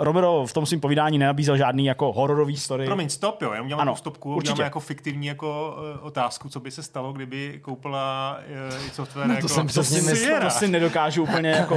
Romero 0.04 0.46
v 0.46 0.52
tom 0.52 0.66
svém 0.66 0.80
povídání 0.80 1.18
nenabízel 1.18 1.56
žádný 1.56 1.86
jako 1.86 2.12
hororový 2.12 2.56
story. 2.56 2.86
Promiň, 2.86 3.09
stop, 3.09 3.42
jo, 3.42 3.52
já 3.52 3.62
udělám 3.62 3.80
ano, 3.80 3.96
stopku, 3.96 4.34
určitě. 4.34 4.62
jako 4.62 4.80
fiktivní 4.80 5.26
jako 5.26 5.76
uh, 6.00 6.06
otázku, 6.06 6.48
co 6.48 6.60
by 6.60 6.70
se 6.70 6.82
stalo, 6.82 7.12
kdyby 7.12 7.59
koupila 7.62 8.38
uh, 8.70 8.78
software 8.92 9.26
no, 9.28 9.34
to 9.34 9.38
jako 9.38 9.48
jsem 9.48 9.66
přesně 9.66 10.02
myslel. 10.02 10.40
To 10.40 10.50
si 10.50 10.68
nedokážu 10.68 11.22
úplně 11.22 11.50
jako 11.50 11.76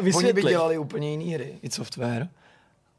vysvětlit. 0.00 0.14
Oni 0.14 0.32
by 0.32 0.42
dělali 0.42 0.78
úplně 0.78 1.10
jiný 1.10 1.34
hry, 1.34 1.58
i 1.62 1.70
software. 1.70 2.28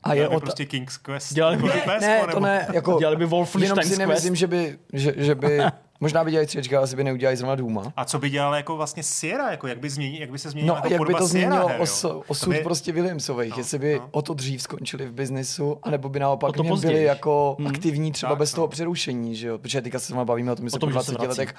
A 0.04 0.14
je 0.14 0.28
od... 0.28 0.40
prostě 0.40 0.66
King's 0.66 0.98
Quest. 0.98 1.34
Dělali 1.34 1.58
by, 1.58 1.64
ne, 1.64 2.00
ne, 2.00 2.28
to 2.32 2.40
ne, 2.40 2.68
jako, 2.74 3.00
dělali 3.00 3.18
by 3.18 3.26
Wolfenstein 3.26 3.64
Jenom 3.64 3.84
si 3.84 3.98
nemyslím, 4.00 4.36
že 4.36 4.48
by, 4.48 4.78
že, 4.94 5.14
že 5.18 5.36
by 5.36 5.60
Možná 6.02 6.24
by 6.24 6.32
dělali 6.32 6.48
třička, 6.48 6.82
asi 6.82 6.96
by 6.96 7.04
neudělali 7.04 7.38
zrovna 7.38 7.56
Duma. 7.56 7.94
A 7.98 8.06
co 8.06 8.20
by 8.20 8.30
dělala 8.30 8.58
jako 8.58 8.78
vlastně 8.78 9.04
Sierra, 9.04 9.52
jako 9.52 9.68
jak 9.68 9.80
by, 9.80 9.90
změní, 9.90 10.20
jak 10.20 10.32
by 10.32 10.40
se 10.40 10.50
změnila 10.50 10.82
No, 10.84 10.90
jak 10.90 11.08
by 11.08 11.14
to 11.14 11.28
změnilo 11.28 11.70
os, 11.80 12.06
osud 12.28 12.50
by... 12.50 12.60
prostě 12.64 12.92
Williamsových, 12.92 13.52
no, 13.52 13.58
jestli 13.58 13.80
by 13.80 13.96
no. 14.00 14.08
o 14.12 14.22
to 14.22 14.34
dřív 14.34 14.62
skončili 14.62 15.06
v 15.06 15.12
biznisu, 15.12 15.78
anebo 15.84 16.10
by 16.10 16.20
naopak 16.20 16.56
to 16.56 16.64
byli 16.64 17.04
jako 17.04 17.56
hmm. 17.60 17.68
aktivní 17.68 18.12
třeba 18.12 18.32
tak, 18.32 18.40
bez 18.40 18.52
no. 18.52 18.56
toho 18.56 18.68
přerušení, 18.68 19.36
že 19.36 19.48
jo? 19.48 19.58
Protože 19.58 19.82
teďka 19.82 20.00
se 20.00 20.14
bavíme 20.14 20.52
o 20.52 20.56
tom, 20.56 20.66
že 20.66 20.70
se 20.70 20.80
po 20.80 20.86
20 20.86 21.20
letech 21.20 21.56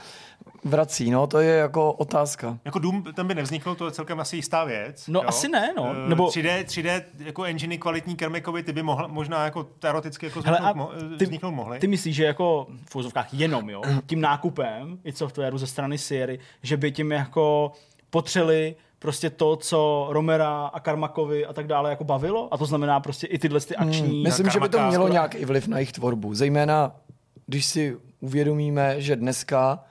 vrací, 0.64 1.10
no, 1.10 1.26
to 1.26 1.38
je 1.38 1.54
jako 1.54 1.92
otázka. 1.92 2.58
Jako 2.64 2.78
Doom, 2.78 3.02
ten 3.02 3.26
by 3.26 3.34
nevznikl, 3.34 3.74
to 3.74 3.86
je 3.86 3.92
celkem 3.92 4.20
asi 4.20 4.36
jistá 4.36 4.64
věc. 4.64 5.08
No 5.08 5.20
jo? 5.20 5.28
asi 5.28 5.48
ne, 5.48 5.74
no. 5.76 5.82
Uh, 5.82 6.08
Nebo... 6.08 6.26
3D, 6.26 6.64
3D 6.64 7.02
jako 7.18 7.44
engine 7.44 7.76
kvalitní 7.76 8.16
Kermekovi, 8.16 8.62
ty 8.62 8.72
by 8.72 8.82
mohl, 8.82 9.08
možná 9.08 9.44
jako 9.44 9.64
teoreticky 9.64 10.26
jako 10.26 10.40
vzniknout, 10.40 10.62
Hele, 10.62 10.74
mo- 10.74 11.16
ty, 11.18 11.24
vzniknout 11.24 11.50
mohly. 11.50 11.78
Ty 11.78 11.86
myslíš, 11.86 12.16
že 12.16 12.24
jako 12.24 12.66
v 12.94 13.12
jenom, 13.32 13.70
jo, 13.70 13.82
tím 14.06 14.20
nákupem 14.32 14.98
i 15.04 15.12
softwaru 15.12 15.58
ze 15.58 15.66
strany 15.66 15.98
Sierra, 15.98 16.34
že 16.62 16.76
by 16.76 16.92
tím 16.92 17.12
jako 17.12 17.72
potřeli 18.10 18.74
prostě 18.98 19.30
to, 19.30 19.56
co 19.56 20.06
Romera 20.10 20.66
a 20.66 20.80
Karmakovi 20.80 21.46
a 21.46 21.52
tak 21.52 21.66
dále 21.66 21.90
jako 21.90 22.04
bavilo? 22.04 22.48
A 22.54 22.58
to 22.58 22.66
znamená 22.66 23.00
prostě 23.00 23.26
i 23.26 23.38
tyhle 23.38 23.60
ty 23.60 23.76
akční... 23.76 24.08
Hmm, 24.08 24.22
myslím, 24.22 24.50
že 24.50 24.60
by 24.60 24.68
to 24.68 24.88
mělo 24.88 25.08
nějaký 25.08 25.44
vliv 25.44 25.68
na 25.68 25.78
jejich 25.78 25.92
tvorbu. 25.92 26.34
Zejména, 26.34 26.92
když 27.46 27.66
si 27.66 27.96
uvědomíme, 28.20 29.00
že 29.00 29.16
dneska 29.16 29.84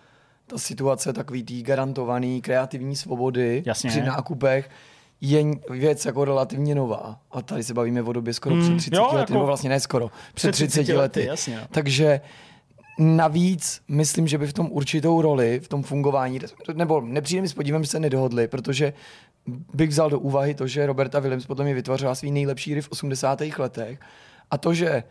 ta 0.47 0.57
situace 0.57 1.13
takový 1.13 1.43
tý 1.43 1.63
garantovaný 1.63 2.41
kreativní 2.41 2.95
svobody 2.95 3.63
Jasně. 3.65 3.89
při 3.89 4.01
nákupech 4.01 4.69
je 5.21 5.43
věc 5.69 6.05
jako 6.05 6.25
relativně 6.25 6.75
nová. 6.75 7.19
A 7.31 7.41
tady 7.41 7.63
se 7.63 7.73
bavíme 7.73 8.01
o 8.01 8.13
době 8.13 8.33
skoro 8.33 8.55
mm, 8.55 8.61
před 8.61 8.77
30 8.77 8.95
jo, 8.95 9.03
lety, 9.03 9.17
jako 9.17 9.33
nebo 9.33 9.45
vlastně 9.45 9.69
ne 9.69 9.79
skoro, 9.79 10.11
před 10.33 10.51
30, 10.51 10.67
30 10.67 10.81
lety. 10.81 10.97
lety. 10.97 11.25
Jasně. 11.25 11.67
Takže 11.71 12.21
Navíc 12.99 13.81
myslím, 13.87 14.27
že 14.27 14.37
by 14.37 14.47
v 14.47 14.53
tom 14.53 14.67
určitou 14.71 15.21
roli, 15.21 15.59
v 15.59 15.67
tom 15.67 15.83
fungování, 15.83 16.39
nebo 16.73 17.01
nepřijde 17.01 17.41
mi 17.41 17.47
s 17.47 17.53
podívem, 17.53 17.83
že 17.83 17.89
se 17.89 17.99
nedohodli, 17.99 18.47
protože 18.47 18.93
bych 19.73 19.89
vzal 19.89 20.09
do 20.09 20.19
úvahy 20.19 20.53
to, 20.53 20.67
že 20.67 20.85
Roberta 20.85 21.19
Williams 21.19 21.45
potom 21.45 21.65
mi 21.65 21.73
vytvořila 21.73 22.15
svý 22.15 22.31
nejlepší 22.31 22.71
hry 22.71 22.81
v 22.81 22.89
80. 22.89 23.41
letech 23.57 23.99
a 24.51 24.57
to, 24.57 24.73
že 24.73 25.03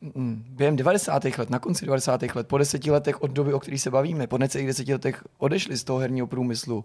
mm, 0.00 0.44
během 0.48 0.76
90. 0.76 1.24
let, 1.24 1.50
na 1.50 1.58
konci 1.58 1.86
90. 1.86 2.22
let, 2.22 2.48
po 2.48 2.58
deseti 2.58 2.90
letech 2.90 3.22
od 3.22 3.30
doby, 3.30 3.52
o 3.52 3.60
kterých 3.60 3.82
se 3.82 3.90
bavíme, 3.90 4.26
po 4.26 4.38
necelých 4.38 4.66
deseti 4.66 4.92
letech 4.92 5.24
odešli 5.38 5.76
z 5.76 5.84
toho 5.84 5.98
herního 5.98 6.26
průmyslu, 6.26 6.84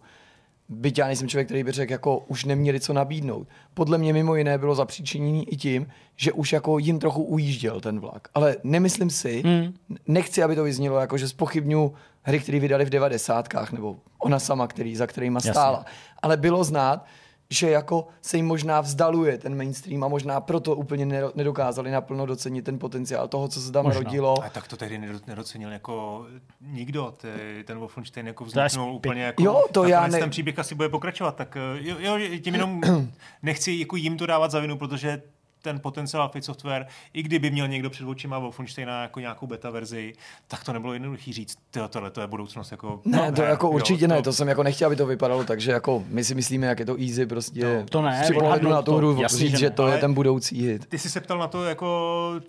byť 0.71 0.97
já 0.97 1.07
nejsem 1.07 1.27
člověk, 1.27 1.47
který 1.47 1.63
by 1.63 1.71
řekl, 1.71 1.91
jako 1.91 2.17
už 2.17 2.45
neměli 2.45 2.79
co 2.79 2.93
nabídnout. 2.93 3.47
Podle 3.73 3.97
mě 3.97 4.13
mimo 4.13 4.35
jiné 4.35 4.57
bylo 4.57 4.75
zapříčinění 4.75 5.53
i 5.53 5.57
tím, 5.57 5.87
že 6.15 6.31
už 6.31 6.53
jako 6.53 6.77
jim 6.77 6.99
trochu 6.99 7.23
ujížděl 7.23 7.81
ten 7.81 7.99
vlak. 7.99 8.27
Ale 8.33 8.55
nemyslím 8.63 9.09
si, 9.09 9.43
hmm. 9.45 9.73
nechci, 10.07 10.43
aby 10.43 10.55
to 10.55 10.63
vyznělo 10.63 10.99
jako, 10.99 11.17
že 11.17 11.27
spochybnu 11.27 11.93
hry, 12.21 12.39
které 12.39 12.59
vydali 12.59 12.85
v 12.85 12.89
devadesátkách, 12.89 13.71
nebo 13.71 13.97
ona 14.19 14.39
sama, 14.39 14.67
který, 14.67 14.95
za 14.95 15.07
kterýma 15.07 15.39
stála. 15.39 15.77
Jasně. 15.77 15.91
Ale 16.21 16.37
bylo 16.37 16.63
znát, 16.63 17.05
že 17.51 17.69
jako 17.69 18.07
se 18.21 18.37
jim 18.37 18.45
možná 18.45 18.81
vzdaluje 18.81 19.37
ten 19.37 19.57
mainstream 19.57 20.03
a 20.03 20.07
možná 20.07 20.41
proto 20.41 20.75
úplně 20.75 21.05
nedokázali 21.35 21.91
naplno 21.91 22.25
docenit 22.25 22.65
ten 22.65 22.79
potenciál 22.79 23.27
toho, 23.27 23.47
co 23.47 23.61
se 23.61 23.71
tam 23.71 23.85
možná. 23.85 24.01
rodilo. 24.01 24.43
A 24.43 24.49
tak 24.49 24.67
to 24.67 24.77
tehdy 24.77 24.97
nedocenil 25.27 25.71
jako 25.71 26.25
nikdo. 26.61 27.13
Ty, 27.17 27.27
ten 27.63 27.77
Wolfenstein 27.77 28.27
jako 28.27 28.45
vzniknul 28.45 28.93
úplně 28.93 29.23
jako... 29.23 29.43
Jo, 29.43 29.63
to 29.71 29.83
já 29.83 30.07
ne... 30.07 30.19
ten 30.19 30.29
příběh 30.29 30.59
asi 30.59 30.75
bude 30.75 30.89
pokračovat, 30.89 31.35
tak 31.35 31.57
eh, 31.57 31.79
jo, 31.81 31.95
jo 31.99 32.37
tím 32.43 32.53
jenom 32.53 32.81
nechci 33.43 33.71
jako 33.71 33.95
jim 33.95 34.17
to 34.17 34.25
dávat 34.25 34.51
za 34.51 34.59
vinu, 34.59 34.77
protože 34.77 35.21
ten 35.61 35.79
potenciál 35.79 36.29
Fit 36.29 36.45
Software, 36.45 36.85
i 37.13 37.23
kdyby 37.23 37.51
měl 37.51 37.67
někdo 37.67 37.89
před 37.89 38.05
očima 38.05 38.39
Wolfensteina 38.39 39.01
jako 39.01 39.19
nějakou 39.19 39.47
beta 39.47 39.69
verzi, 39.69 40.13
tak 40.47 40.63
to 40.63 40.73
nebylo 40.73 40.93
jednoduché 40.93 41.33
říct, 41.33 41.57
tyjo, 41.71 41.87
tohle 41.87 42.11
to 42.11 42.21
je 42.21 42.27
budoucnost. 42.27 42.71
Jako, 42.71 43.01
ne, 43.05 43.31
to 43.31 43.41
her, 43.41 43.49
jako 43.49 43.69
určitě 43.69 44.03
jo, 44.03 44.07
ne, 44.07 44.15
to... 44.15 44.21
to 44.21 44.33
jsem 44.33 44.47
jako 44.47 44.63
nechtěl, 44.63 44.87
aby 44.87 44.95
to 44.95 45.05
vypadalo, 45.05 45.43
takže 45.43 45.71
jako 45.71 46.03
my 46.07 46.23
si 46.23 46.35
myslíme, 46.35 46.67
jak 46.67 46.79
je 46.79 46.85
to 46.85 46.95
easy, 46.99 47.25
prostě 47.25 47.85
to, 47.89 47.89
to 47.89 48.01
ne, 48.01 48.29
na 48.69 48.81
tu 48.81 48.95
hru, 48.95 49.21
jasný, 49.21 49.39
říct, 49.39 49.51
že, 49.51 49.57
že 49.57 49.69
to 49.69 49.87
je 49.87 49.97
ten 49.97 50.13
budoucí 50.13 50.67
hit. 50.67 50.85
Ty 50.85 50.99
jsi 50.99 51.09
se 51.09 51.21
ptal 51.21 51.37
na 51.37 51.47
to, 51.47 51.65
jako 51.65 52.41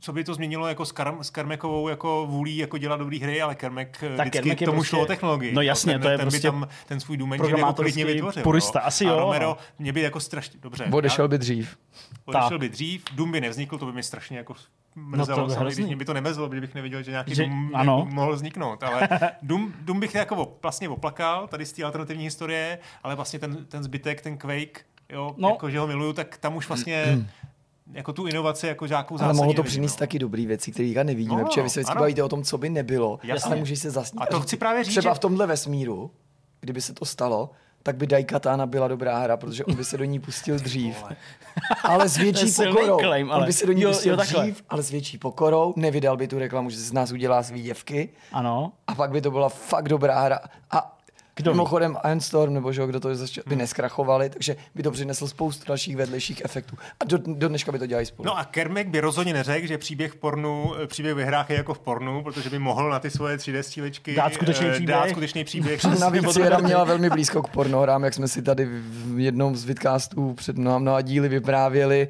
co 0.00 0.12
by 0.12 0.24
to 0.24 0.34
změnilo 0.34 0.68
jako 0.68 0.84
s, 0.84 0.94
Kar- 0.94 1.20
s 1.20 1.30
Kermekovou 1.30 1.88
jako 1.88 2.26
vůlí 2.26 2.56
jako 2.56 2.78
dělat 2.78 2.96
dobré 2.96 3.18
hry, 3.18 3.42
ale 3.42 3.54
Kermek 3.54 4.04
tak 4.16 4.26
vždycky 4.26 4.38
Kermek 4.38 4.58
tomu 4.58 4.72
prostě... 4.72 4.88
šlo 4.88 5.00
o 5.00 5.06
technologii. 5.06 5.52
No 5.52 5.62
jasně, 5.62 5.92
ten, 5.92 6.02
to 6.02 6.08
je 6.08 6.18
ten 6.18 6.24
prostě 6.24 6.50
by 6.50 6.58
tam 6.58 6.68
ten 6.86 7.00
svůj 7.00 7.16
Engine 7.16 7.58
jako 7.58 7.72
klidně 7.72 8.04
vytvořil. 8.04 8.42
Purista, 8.42 8.78
no. 8.78 8.86
asi 8.86 9.04
jo. 9.04 9.14
A 9.14 9.20
Romero 9.20 9.56
mě 9.78 9.92
by 9.92 10.00
jako 10.00 10.20
strašně, 10.20 10.60
dobře. 10.62 10.88
Odešel 10.92 11.28
by 11.28 11.38
dřív. 11.38 11.76
Odešel 12.24 12.58
by 12.58 12.68
dřív, 12.68 13.04
Doom 13.14 13.32
by 13.32 13.40
nevznikl, 13.40 13.78
to 13.78 13.86
by 13.86 13.92
mi 13.92 14.02
strašně 14.02 14.38
jako 14.38 14.54
mrzelo, 14.94 15.46
no 15.46 15.54
to 15.54 15.64
když 15.64 15.78
mě 15.78 15.96
by 15.96 16.04
to 16.04 16.14
nemezlo, 16.14 16.48
kdybych 16.48 16.74
neviděl, 16.74 17.02
že 17.02 17.10
nějaký 17.10 17.34
že, 17.34 17.42
Doom 17.42 17.70
ano. 17.74 18.06
mohl 18.10 18.34
vzniknout, 18.34 18.82
ale 18.82 19.08
Doom, 19.42 19.72
Doom 19.80 20.00
bych 20.00 20.14
jako 20.14 20.56
vlastně 20.62 20.88
oplakal 20.88 21.48
tady 21.48 21.66
z 21.66 21.72
té 21.72 21.84
alternativní 21.84 22.24
historie, 22.24 22.78
ale 23.02 23.14
vlastně 23.14 23.38
ten, 23.38 23.64
ten 23.64 23.82
zbytek, 23.82 24.20
ten 24.20 24.38
Quake, 24.38 24.84
jo, 25.08 25.34
no. 25.36 25.48
jako, 25.48 25.70
že 25.70 25.78
ho 25.78 25.86
miluju, 25.86 26.12
tak 26.12 26.36
tam 26.36 26.56
už 26.56 26.68
vlastně 26.68 27.04
jako 27.94 28.12
tu 28.12 28.26
inovaci 28.26 28.66
jako 28.66 28.86
žákou 28.86 29.18
zásadní. 29.18 29.38
Ale 29.38 29.46
mohlo 29.46 29.54
to 29.54 29.62
přinést 29.62 29.96
no. 29.96 29.98
taky 29.98 30.18
dobré 30.18 30.46
věci, 30.46 30.72
které 30.72 31.04
nevidíme, 31.04 31.42
no, 31.42 31.48
protože 31.48 31.62
vy 31.62 31.70
se 31.70 31.80
vždycky 31.80 31.98
bavíte 31.98 32.22
o 32.22 32.28
tom, 32.28 32.42
co 32.42 32.58
by 32.58 32.68
nebylo. 32.68 33.18
Jasně. 33.22 33.56
můžeš 33.56 33.78
se 33.78 33.90
zasnít. 33.90 34.22
A 34.22 34.26
to 34.26 34.40
chci 34.40 34.56
právě 34.56 34.84
říct, 34.84 34.92
Třeba 34.92 35.14
že... 35.14 35.16
v 35.16 35.18
tomhle 35.18 35.46
vesmíru, 35.46 36.10
kdyby 36.60 36.80
se 36.80 36.94
to 36.94 37.04
stalo, 37.04 37.50
tak 37.82 37.96
by 37.96 38.06
Daikatana 38.06 38.66
byla 38.66 38.88
dobrá 38.88 39.18
hra, 39.18 39.36
protože 39.36 39.64
on 39.64 39.74
by 39.74 39.84
se 39.84 39.98
do 39.98 40.04
ní 40.04 40.20
pustil 40.20 40.56
dřív. 40.62 41.04
ale 41.84 42.08
s 42.08 42.16
větší 42.16 42.52
pokorou. 42.52 42.98
Claim, 42.98 43.30
ale... 43.30 43.40
On 43.40 43.46
by 43.46 43.52
se 43.52 43.66
do 43.66 43.72
ní 43.72 43.82
jo, 43.82 43.90
pustil 43.90 44.14
jo, 44.14 44.16
dřív, 44.16 44.62
ale 44.68 44.82
s 44.82 44.90
větší 44.90 45.18
pokorou. 45.18 45.74
Nevydal 45.76 46.16
by 46.16 46.28
tu 46.28 46.38
reklamu, 46.38 46.70
že 46.70 46.76
se 46.76 46.82
z 46.82 46.92
nás 46.92 47.12
udělá 47.12 47.42
svý 47.42 47.62
děvky. 47.62 48.08
Ano. 48.32 48.72
A 48.86 48.94
pak 48.94 49.10
by 49.10 49.20
to 49.20 49.30
byla 49.30 49.48
fakt 49.48 49.88
dobrá 49.88 50.20
hra. 50.20 50.40
A 50.70 50.98
kdo 51.40 51.50
Mimochodem 51.50 51.96
Iron 52.04 52.52
nebo 52.52 52.72
že, 52.72 52.86
kdo 52.86 53.00
to 53.00 53.14
začal, 53.14 53.44
by 53.46 53.54
hmm. 53.54 53.58
neskrachovali, 53.58 54.30
takže 54.30 54.56
by 54.74 54.82
to 54.82 54.90
přineslo 54.90 55.28
spoustu 55.28 55.64
dalších 55.68 55.96
vedlejších 55.96 56.42
efektů. 56.44 56.76
A 57.00 57.04
do, 57.04 57.18
do 57.26 57.48
dneška 57.48 57.72
by 57.72 57.78
to 57.78 57.86
dělali 57.86 58.06
spolu. 58.06 58.26
No 58.26 58.38
a 58.38 58.44
Kermek 58.44 58.88
by 58.88 59.00
rozhodně 59.00 59.32
neřekl, 59.32 59.66
že 59.66 59.78
příběh 59.78 60.14
pornu, 60.14 60.72
příběh 60.86 61.14
ve 61.14 61.24
hrách 61.24 61.50
je 61.50 61.56
jako 61.56 61.74
v 61.74 61.78
pornu, 61.78 62.22
protože 62.22 62.50
by 62.50 62.58
mohl 62.58 62.90
na 62.90 62.98
ty 62.98 63.10
svoje 63.10 63.36
3D 63.36 63.60
stílečky 63.60 64.14
dát 64.14 64.34
skutečný 64.34 64.66
eh, 64.66 64.72
příběh. 64.72 64.96
Dát 64.96 65.10
skutečný 65.10 65.44
příběh. 65.44 65.84
Navíc 66.00 66.32
Sierra 66.32 66.58
měla 66.58 66.84
velmi 66.84 67.10
blízko 67.10 67.42
k 67.42 67.48
pornohrám, 67.48 68.04
jak 68.04 68.14
jsme 68.14 68.28
si 68.28 68.42
tady 68.42 68.68
v 68.82 69.18
jednom 69.18 69.56
z 69.56 69.64
vidcastů 69.64 70.34
před 70.34 70.58
mnoha, 70.58 70.78
mnoha 70.78 71.00
díly 71.00 71.28
vyprávěli 71.28 72.08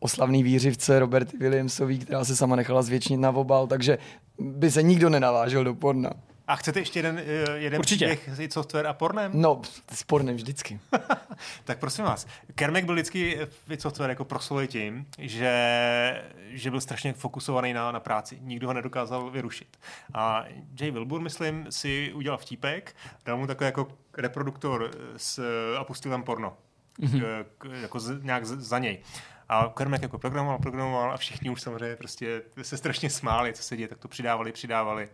o 0.00 0.08
slavný 0.08 0.42
výřivce 0.42 0.98
Roberty 0.98 1.36
Williamsový, 1.36 1.98
která 1.98 2.24
se 2.24 2.36
sama 2.36 2.56
nechala 2.56 2.82
zvětšnit 2.82 3.20
na 3.20 3.30
obal, 3.30 3.66
takže 3.66 3.98
by 4.38 4.70
se 4.70 4.82
nikdo 4.82 5.08
nenavážel 5.08 5.64
do 5.64 5.74
porna. 5.74 6.10
A 6.48 6.56
chcete 6.56 6.80
ještě 6.80 6.98
jeden, 6.98 7.18
eh, 7.18 7.58
jeden 7.58 7.78
Určitě. 7.78 8.06
příběh 8.06 8.50
s 8.50 8.52
software 8.52 8.86
a 8.86 8.92
pornem? 8.92 9.32
No, 9.34 9.62
s 9.92 10.02
pornem 10.02 10.36
vždycky. 10.36 10.80
tak 11.64 11.78
prosím 11.78 12.04
vás, 12.04 12.26
Kermek 12.54 12.84
byl 12.84 12.94
vždycky 12.94 13.38
v 13.66 13.80
software 13.80 14.10
jako 14.10 14.24
proslovuje 14.24 14.66
tím, 14.66 15.06
že, 15.18 16.22
že 16.48 16.70
byl 16.70 16.80
strašně 16.80 17.12
fokusovaný 17.12 17.72
na, 17.72 17.92
na 17.92 18.00
práci. 18.00 18.38
Nikdo 18.40 18.66
ho 18.66 18.72
nedokázal 18.72 19.30
vyrušit. 19.30 19.78
A 20.14 20.44
Jay 20.80 20.90
Wilbur, 20.90 21.20
myslím, 21.20 21.66
si 21.70 22.12
udělal 22.12 22.38
vtípek, 22.38 22.96
dal 23.24 23.36
mu 23.36 23.46
takový 23.46 23.66
jako 23.66 23.88
reproduktor 24.16 24.90
s, 25.16 25.42
a 25.78 25.84
pustil 25.84 26.10
tam 26.10 26.22
porno. 26.22 26.56
Mm-hmm. 27.00 27.20
K, 27.20 27.46
k, 27.58 27.68
jako 27.82 28.00
z, 28.00 28.22
nějak 28.22 28.46
z, 28.46 28.58
za 28.58 28.78
něj. 28.78 29.02
A 29.48 29.72
Kermek 29.76 30.02
jako 30.02 30.18
programoval, 30.18 30.58
programoval 30.58 31.12
a 31.12 31.16
všichni 31.16 31.50
už 31.50 31.62
samozřejmě 31.62 31.96
prostě 31.96 32.42
se 32.62 32.76
strašně 32.76 33.10
smáli, 33.10 33.52
co 33.52 33.62
se 33.62 33.76
děje, 33.76 33.88
tak 33.88 33.98
to 33.98 34.08
přidávali, 34.08 34.52
přidávali. 34.52 35.08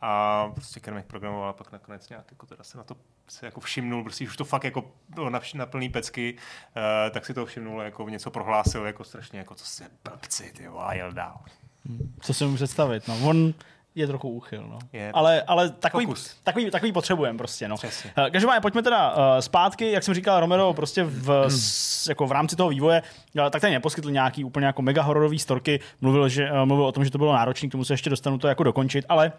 A 0.00 0.48
prostě 0.54 0.80
Kermek 0.80 1.06
programoval 1.06 1.48
a 1.48 1.52
pak 1.52 1.72
nakonec 1.72 2.08
nějak 2.08 2.24
jako 2.30 2.46
teda 2.46 2.64
se 2.64 2.78
na 2.78 2.84
to 2.84 2.96
se 3.28 3.46
jako 3.46 3.60
všimnul, 3.60 4.02
prostě 4.02 4.24
už 4.24 4.36
to 4.36 4.44
fakt 4.44 4.64
jako 4.64 4.90
bylo 5.08 5.30
na, 5.30 5.40
na 5.54 5.66
plný 5.66 5.88
pecky, 5.88 6.34
uh, 6.34 7.10
tak 7.10 7.26
si 7.26 7.34
to 7.34 7.46
všimnul, 7.46 7.80
jako 7.80 8.08
něco 8.08 8.30
prohlásil, 8.30 8.86
jako 8.86 9.04
strašně, 9.04 9.38
jako 9.38 9.54
co 9.54 9.66
se 9.66 9.84
blbci, 10.04 10.52
ty 10.56 10.66
a 10.78 10.94
jel 10.94 11.12
dál. 11.12 11.38
Co 12.20 12.34
si 12.34 12.44
můžu 12.44 12.56
představit, 12.56 13.08
no. 13.08 13.18
On 13.22 13.54
je 13.94 14.06
trochu 14.06 14.28
úchyl, 14.28 14.66
no. 14.68 14.78
Je, 14.92 15.12
ale, 15.14 15.42
ale 15.42 15.70
takový, 15.70 16.06
takový, 16.42 16.70
takový 16.70 16.92
potřebujeme 16.92 17.38
prostě, 17.38 17.68
no. 17.68 17.76
Přesně. 17.76 18.12
Uh, 18.18 18.30
každopádně 18.30 18.60
pojďme 18.60 18.82
teda 18.82 19.10
uh, 19.10 19.22
zpátky, 19.40 19.92
jak 19.92 20.02
jsem 20.02 20.14
říkal, 20.14 20.40
Romero 20.40 20.74
prostě 20.74 21.04
v, 21.04 21.28
hmm. 21.28 21.50
s, 21.50 22.06
jako 22.06 22.26
v 22.26 22.32
rámci 22.32 22.56
toho 22.56 22.68
vývoje, 22.68 23.02
uh, 23.34 23.50
tak 23.50 23.60
ten 23.60 23.72
neposkytl 23.72 24.10
nějaký 24.10 24.44
úplně 24.44 24.66
jako 24.66 24.82
mega 24.82 25.02
hororový 25.02 25.38
storky, 25.38 25.80
mluvil, 26.00 26.28
že, 26.28 26.52
uh, 26.52 26.66
mluvil 26.66 26.86
o 26.86 26.92
tom, 26.92 27.04
že 27.04 27.10
to 27.10 27.18
bylo 27.18 27.32
náročné, 27.32 27.68
k 27.68 27.72
tomu 27.72 27.84
se 27.84 27.92
ještě 27.92 28.10
dostanu 28.10 28.38
to 28.38 28.48
jako 28.48 28.62
dokončit, 28.62 29.04
ale 29.08 29.32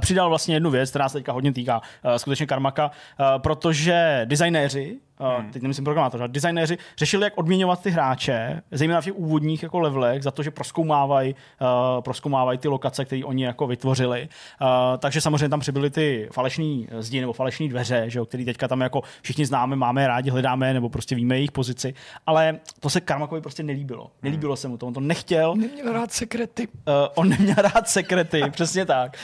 Přidal 0.00 0.28
vlastně 0.28 0.56
jednu 0.56 0.70
věc, 0.70 0.90
která 0.90 1.08
se 1.08 1.18
teďka 1.18 1.32
hodně 1.32 1.52
týká 1.52 1.80
uh, 1.80 2.14
skutečně 2.16 2.46
Karmaka, 2.46 2.90
uh, 2.90 3.26
protože 3.42 4.20
designéři 4.24 4.96
hmm. 5.18 5.50
teď 5.50 5.62
nemyslím 5.62 5.84
programátor, 5.84 6.20
ale 6.20 6.28
designéři 6.28 6.78
řešili, 6.98 7.24
jak 7.24 7.38
odměňovat 7.38 7.82
ty 7.82 7.90
hráče, 7.90 8.62
zejména 8.70 9.00
v 9.00 9.04
těch 9.04 9.16
úvodních 9.16 9.62
jako 9.62 9.78
levelech, 9.78 10.22
za 10.22 10.30
to, 10.30 10.42
že 10.42 10.50
proskoumávají 10.50 11.34
uh, 11.60 12.02
proskoumávaj 12.02 12.58
ty 12.58 12.68
lokace, 12.68 13.04
které 13.04 13.24
oni 13.24 13.44
jako 13.44 13.66
vytvořili. 13.66 14.28
Uh, 14.60 14.68
takže 14.98 15.20
samozřejmě 15.20 15.48
tam 15.48 15.60
přibyly 15.60 15.90
ty 15.90 16.28
falešné 16.32 16.64
zdi 16.98 17.20
nebo 17.20 17.32
falešné 17.32 17.68
dveře, 17.68 18.04
že 18.06 18.18
jo, 18.18 18.26
který 18.26 18.44
teďka 18.44 18.68
tam 18.68 18.80
jako 18.80 19.02
všichni 19.22 19.46
známe, 19.46 19.76
máme 19.76 20.06
rádi, 20.06 20.30
hledáme 20.30 20.74
nebo 20.74 20.88
prostě 20.88 21.14
víme 21.14 21.36
jejich 21.36 21.52
pozici. 21.52 21.94
Ale 22.26 22.58
to 22.80 22.90
se 22.90 23.00
Karmakovi 23.00 23.40
prostě 23.40 23.62
nelíbilo. 23.62 24.10
Nelíbilo 24.22 24.52
hmm. 24.52 24.56
se 24.56 24.68
mu 24.68 24.76
to, 24.76 24.86
on 24.86 24.94
to 24.94 25.00
nechtěl. 25.00 25.54
Neměl 25.56 25.92
rád 25.92 26.12
sekrety. 26.12 26.68
Uh, 26.68 26.94
on 27.14 27.28
neměl 27.28 27.56
rád 27.56 27.88
sekrety, 27.88 28.42
přesně 28.50 28.86
tak. 28.86 29.16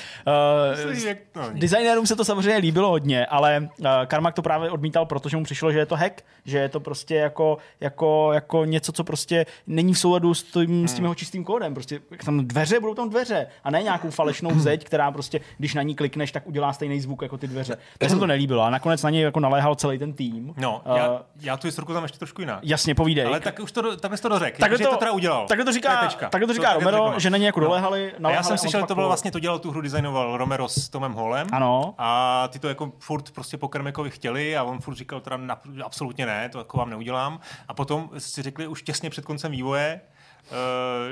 Uh, 1.36 1.52
designérům 1.52 2.06
se 2.06 2.16
to 2.16 2.24
samozřejmě 2.24 2.56
líbilo 2.56 2.88
hodně, 2.88 3.26
ale 3.26 3.68
uh, 3.78 3.86
Karmak 4.06 4.34
to 4.34 4.42
právě 4.42 4.70
odmítal, 4.70 5.06
protože 5.06 5.36
mu 5.36 5.44
přišlo, 5.44 5.72
že 5.72 5.81
je 5.82 5.86
to 5.86 5.96
hack, 5.96 6.24
že 6.44 6.58
je 6.58 6.68
to 6.68 6.80
prostě 6.80 7.14
jako, 7.14 7.58
jako, 7.80 8.32
jako 8.32 8.64
něco, 8.64 8.92
co 8.92 9.04
prostě 9.04 9.46
není 9.66 9.94
v 9.94 9.98
souladu 9.98 10.34
s 10.34 10.42
tím, 10.42 10.66
hmm. 10.66 10.88
s 10.88 10.94
tím 10.94 11.04
jeho 11.04 11.14
čistým 11.14 11.44
kódem. 11.44 11.74
Prostě 11.74 12.00
tam 12.24 12.46
dveře, 12.46 12.80
budou 12.80 12.94
tam 12.94 13.08
dveře 13.08 13.46
a 13.64 13.70
ne 13.70 13.82
nějakou 13.82 14.10
falešnou 14.10 14.58
zeď, 14.58 14.84
která 14.84 15.10
prostě, 15.10 15.40
když 15.58 15.74
na 15.74 15.82
ní 15.82 15.94
klikneš, 15.94 16.32
tak 16.32 16.46
udělá 16.46 16.72
stejný 16.72 17.00
zvuk 17.00 17.22
jako 17.22 17.38
ty 17.38 17.46
dveře. 17.46 17.76
Tak 17.98 18.10
se 18.10 18.16
to 18.16 18.26
nelíbilo 18.26 18.62
a 18.62 18.70
nakonec 18.70 19.02
na 19.02 19.10
něj 19.10 19.22
jako 19.22 19.40
naléhal 19.40 19.74
celý 19.74 19.98
ten 19.98 20.12
tým. 20.12 20.54
No, 20.56 20.82
uh, 20.86 20.96
já, 20.96 21.22
já 21.40 21.56
tu 21.56 21.66
historku 21.66 21.92
tam 21.92 22.02
ještě 22.02 22.18
trošku 22.18 22.40
jinak. 22.40 22.58
Jasně, 22.62 22.94
povídej. 22.94 23.26
Ale 23.26 23.40
tak 23.40 23.60
už 23.60 23.72
to, 23.72 23.96
tam 23.96 24.16
to 24.22 24.28
dořek, 24.28 24.58
tak 24.58 24.72
to, 24.72 24.90
to 24.90 24.96
teda 24.96 25.12
udělal. 25.12 25.46
Tak 25.46 25.64
to 25.64 25.72
říká, 25.72 26.08
tak 26.30 26.46
to 26.46 26.52
říká 26.52 26.74
to 26.74 26.80
Romero, 26.80 27.14
že 27.18 27.30
na 27.30 27.38
něj 27.38 27.46
jako 27.46 27.60
no. 27.60 27.66
doléhali. 27.66 28.12
A 28.24 28.30
já 28.30 28.42
jsem 28.42 28.58
slyšel, 28.58 28.80
že 28.80 28.86
to 28.86 28.94
bylo 28.94 29.06
vlastně 29.06 29.30
to 29.30 29.38
dělal, 29.38 29.58
tu 29.58 29.70
hru 29.70 29.80
designoval 29.80 30.36
Romero 30.36 30.68
s 30.68 30.88
Tomem 30.88 31.12
Holem. 31.12 31.46
Ano. 31.52 31.94
A 31.98 32.48
ty 32.48 32.58
to 32.58 32.68
jako 32.68 32.92
furt 32.98 33.30
prostě 33.30 33.56
po 33.56 33.68
Kermekovi 33.68 34.10
chtěli 34.10 34.56
a 34.56 34.62
on 34.62 34.80
furt 34.80 34.94
říkal 34.94 35.20
teda 35.20 35.36
na, 35.36 35.60
absolutně 35.84 36.26
ne, 36.26 36.48
to 36.48 36.58
jako 36.58 36.78
vám 36.78 36.90
neudělám. 36.90 37.40
A 37.68 37.74
potom 37.74 38.10
si 38.18 38.42
řekli 38.42 38.66
už 38.66 38.82
těsně 38.82 39.10
před 39.10 39.24
koncem 39.24 39.52
vývoje, 39.52 40.00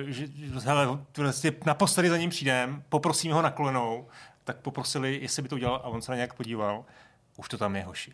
uh, 0.02 0.08
že 0.08 0.26
vlastně 1.18 1.52
naposledy 1.66 2.10
za 2.10 2.16
ním 2.16 2.30
přijdem, 2.30 2.82
poprosím 2.88 3.32
ho 3.32 3.42
na 3.42 3.50
kolenou, 3.50 4.08
tak 4.44 4.56
poprosili, 4.56 5.18
jestli 5.22 5.42
by 5.42 5.48
to 5.48 5.54
udělal 5.54 5.76
a 5.84 5.88
on 5.88 6.02
se 6.02 6.12
na 6.12 6.16
nějak 6.16 6.34
podíval. 6.34 6.84
Už 7.36 7.48
to 7.48 7.58
tam 7.58 7.76
je, 7.76 7.82
hoši. 7.82 8.12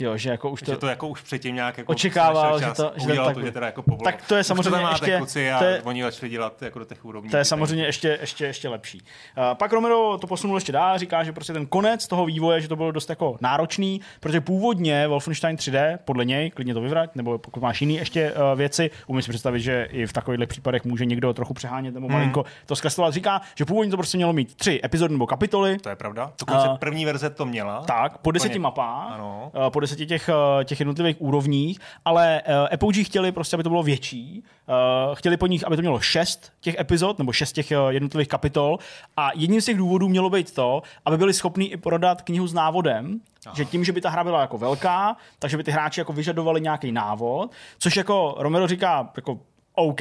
Jo, 0.00 0.16
že 0.16 0.30
jako 0.30 0.50
už 0.50 0.62
to, 0.62 0.72
že 0.72 0.76
to 0.76 0.86
jako 0.86 1.08
už 1.08 1.22
předtím 1.22 1.54
nějak 1.54 1.78
jako 1.78 1.92
očekával, 1.92 2.60
čas, 2.60 2.68
že 2.68 2.74
to, 2.74 2.92
že 2.96 3.06
tak, 3.06 3.34
to, 3.34 3.42
že 3.42 3.52
teda 3.52 3.66
jako 3.66 3.82
povolil. 3.82 4.04
Tak 4.04 4.26
to 4.26 4.36
je 4.36 4.44
samozřejmě 4.44 4.80
to 4.80 4.90
ještě, 4.90 5.16
kluci 5.16 5.52
a 5.52 5.58
to 5.58 5.64
je, 5.64 5.82
oni 5.82 6.02
začali 6.02 6.30
dělat 6.30 6.62
jako 6.62 6.78
do 6.78 6.84
těch 6.84 7.04
úrovní. 7.04 7.30
To 7.30 7.36
je 7.36 7.44
samozřejmě 7.44 7.84
ještě, 7.84 8.18
ještě, 8.20 8.46
ještě 8.46 8.68
lepší. 8.68 9.02
Uh, 9.38 9.44
pak 9.54 9.72
Romero 9.72 10.18
to 10.18 10.26
posunul 10.26 10.56
ještě 10.56 10.72
dál, 10.72 10.98
říká, 10.98 11.24
že 11.24 11.32
prostě 11.32 11.52
ten 11.52 11.66
konec 11.66 12.06
toho 12.06 12.26
vývoje, 12.26 12.60
že 12.60 12.68
to 12.68 12.76
bylo 12.76 12.92
dost 12.92 13.10
jako 13.10 13.36
náročný, 13.40 14.00
protože 14.20 14.40
původně 14.40 15.08
Wolfenstein 15.08 15.56
3D, 15.56 15.98
podle 16.04 16.24
něj, 16.24 16.50
klidně 16.50 16.74
to 16.74 16.80
vyvrať, 16.80 17.10
nebo 17.14 17.38
pokud 17.38 17.62
máš 17.62 17.80
jiný 17.80 17.94
ještě 17.94 18.32
uh, 18.32 18.58
věci, 18.58 18.90
umím 19.06 19.22
si 19.22 19.30
představit, 19.30 19.60
že 19.60 19.88
i 19.90 20.06
v 20.06 20.12
takových 20.12 20.48
případech 20.48 20.84
může 20.84 21.04
někdo 21.04 21.32
trochu 21.32 21.54
přehánět 21.54 21.94
nebo 21.94 22.06
hmm. 22.06 22.14
malinko 22.14 22.44
to 22.66 22.76
zkreslovat. 22.76 23.14
Říká, 23.14 23.40
že 23.54 23.64
původně 23.64 23.90
to 23.90 23.96
prostě 23.96 24.16
mělo 24.18 24.32
mít 24.32 24.54
tři 24.54 24.80
epizody 24.84 25.14
nebo 25.14 25.26
kapitoly. 25.26 25.78
To 25.78 25.88
je 25.88 25.96
pravda. 25.96 26.32
Dokonce 26.40 26.68
uh, 26.68 26.76
první 26.76 27.04
verze 27.04 27.30
to 27.30 27.46
měla. 27.46 27.82
Tak, 27.82 28.18
po 28.18 28.30
deseti 28.30 28.58
mapách, 28.58 29.12
ano. 29.12 29.50
Uh, 29.54 29.70
po 29.70 29.80
deseti 29.80 29.89
těch 29.96 30.30
těch 30.64 30.80
jednotlivých 30.80 31.22
úrovních, 31.22 31.78
ale 32.04 32.42
uh, 32.48 32.74
Apogee 32.74 33.04
chtěli 33.04 33.32
prostě, 33.32 33.56
aby 33.56 33.62
to 33.62 33.68
bylo 33.68 33.82
větší. 33.82 34.44
Uh, 34.68 35.14
chtěli 35.14 35.36
po 35.36 35.46
nich, 35.46 35.66
aby 35.66 35.76
to 35.76 35.82
mělo 35.82 36.00
šest 36.00 36.52
těch 36.60 36.78
epizod, 36.78 37.18
nebo 37.18 37.32
šest 37.32 37.52
těch 37.52 37.72
jednotlivých 37.88 38.28
kapitol. 38.28 38.78
A 39.16 39.30
jedním 39.34 39.60
z 39.60 39.64
těch 39.64 39.76
důvodů 39.76 40.08
mělo 40.08 40.30
být 40.30 40.54
to, 40.54 40.82
aby 41.04 41.18
byli 41.18 41.32
schopni 41.32 41.64
i 41.64 41.76
prodat 41.76 42.22
knihu 42.22 42.46
s 42.46 42.52
návodem, 42.52 43.20
Aha. 43.46 43.54
že 43.56 43.64
tím, 43.64 43.84
že 43.84 43.92
by 43.92 44.00
ta 44.00 44.10
hra 44.10 44.24
byla 44.24 44.40
jako 44.40 44.58
velká, 44.58 45.16
takže 45.38 45.56
by 45.56 45.64
ty 45.64 45.70
hráči 45.70 46.00
jako 46.00 46.12
vyžadovali 46.12 46.60
nějaký 46.60 46.92
návod, 46.92 47.52
což 47.78 47.96
jako 47.96 48.34
Romero 48.38 48.66
říká, 48.66 49.10
jako 49.16 49.38
OK, 49.74 50.00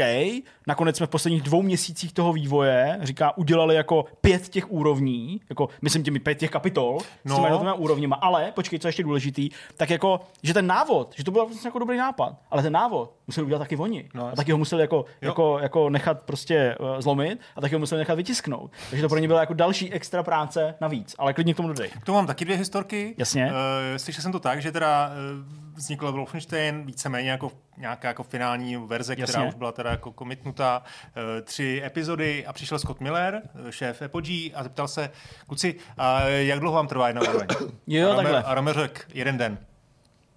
nakonec 0.68 0.98
jsme 0.98 1.06
v 1.06 1.10
posledních 1.10 1.42
dvou 1.42 1.62
měsících 1.62 2.14
toho 2.14 2.34
vývoje, 2.34 3.00
říká, 3.02 3.38
udělali 3.38 3.76
jako 3.76 4.06
pět 4.22 4.50
těch 4.50 4.72
úrovní, 4.72 5.42
jako 5.50 5.70
myslím 5.82 6.04
těmi 6.04 6.20
pět 6.20 6.36
těch 6.36 6.50
kapitol 6.50 6.98
no. 7.26 7.36
s 7.36 7.40
těmi 7.40 7.74
úrovněma, 7.78 8.16
ale 8.16 8.52
počkej, 8.52 8.80
co 8.80 8.88
je 8.88 8.90
ještě 8.90 9.04
důležitý, 9.04 9.50
tak 9.78 9.90
jako, 9.90 10.20
že 10.44 10.54
ten 10.54 10.68
návod, 10.68 11.14
že 11.18 11.24
to 11.24 11.32
byl 11.32 11.46
vlastně 11.46 11.68
jako 11.68 11.80
dobrý 11.80 11.98
nápad, 11.98 12.36
ale 12.52 12.64
ten 12.64 12.74
návod 12.74 13.14
museli 13.28 13.46
udělat 13.46 13.60
taky 13.60 13.78
oni. 13.78 14.10
No, 14.14 14.28
a 14.28 14.32
taky 14.32 14.52
ho 14.52 14.58
museli 14.58 14.82
jako, 14.82 15.06
jako, 15.22 15.60
jako 15.60 15.90
nechat 15.90 16.22
prostě 16.22 16.76
uh, 16.80 17.02
zlomit 17.02 17.40
a 17.56 17.62
taky 17.62 17.76
ho 17.76 17.80
museli 17.80 18.00
nechat 18.00 18.16
vytisknout. 18.16 18.72
Takže 18.90 19.02
to 19.04 19.10
pro 19.10 19.20
ně 19.20 19.28
byla 19.28 19.40
jako 19.40 19.54
další 19.54 19.94
extra 19.94 20.24
práce 20.24 20.76
navíc, 20.82 21.16
ale 21.18 21.34
klidně 21.34 21.54
k 21.54 21.58
tomu 21.58 21.68
dodej. 21.68 21.90
K 21.90 22.06
tomu 22.06 22.16
mám 22.16 22.28
taky 22.28 22.46
dvě 22.46 22.58
historky. 22.58 23.16
Jasně. 23.18 23.46
Uh, 23.46 23.98
slyšel 23.98 24.22
jsem 24.22 24.32
to 24.32 24.40
tak, 24.40 24.62
že 24.62 24.72
teda 24.72 25.10
uh, 25.10 25.76
vznikl 25.76 26.12
Wolfenstein 26.12 26.86
víceméně 26.86 27.32
jako 27.32 27.52
nějaká 27.80 28.08
jako 28.08 28.24
finální 28.24 28.78
verze, 28.78 29.14
Jasně. 29.18 29.34
která 29.34 29.48
už 29.48 29.56
byla 29.56 29.72
teda 29.72 29.92
jako 29.92 30.12
komitnutá, 30.12 30.84
uh, 30.84 31.24
tři 31.44 31.82
epizody 31.86 32.46
a 32.46 32.54
přišel 32.54 32.80
Scott 32.80 33.02
Miller, 33.02 33.42
šéf 33.70 34.02
Apogee 34.02 34.52
a 34.54 34.64
zeptal 34.64 34.88
se, 34.88 35.10
kluci, 35.48 35.76
a 35.98 36.22
jak 36.22 36.60
dlouho 36.60 36.76
vám 36.76 36.88
trvá 36.88 37.08
jedna 37.08 37.22
úroveň? 37.22 37.48
jo, 37.88 38.12
a 38.12 38.16
takhle. 38.16 38.44
A 38.44 38.54
Romer 38.54 38.76
řekl, 38.76 39.02
jeden 39.14 39.38
den. 39.38 39.58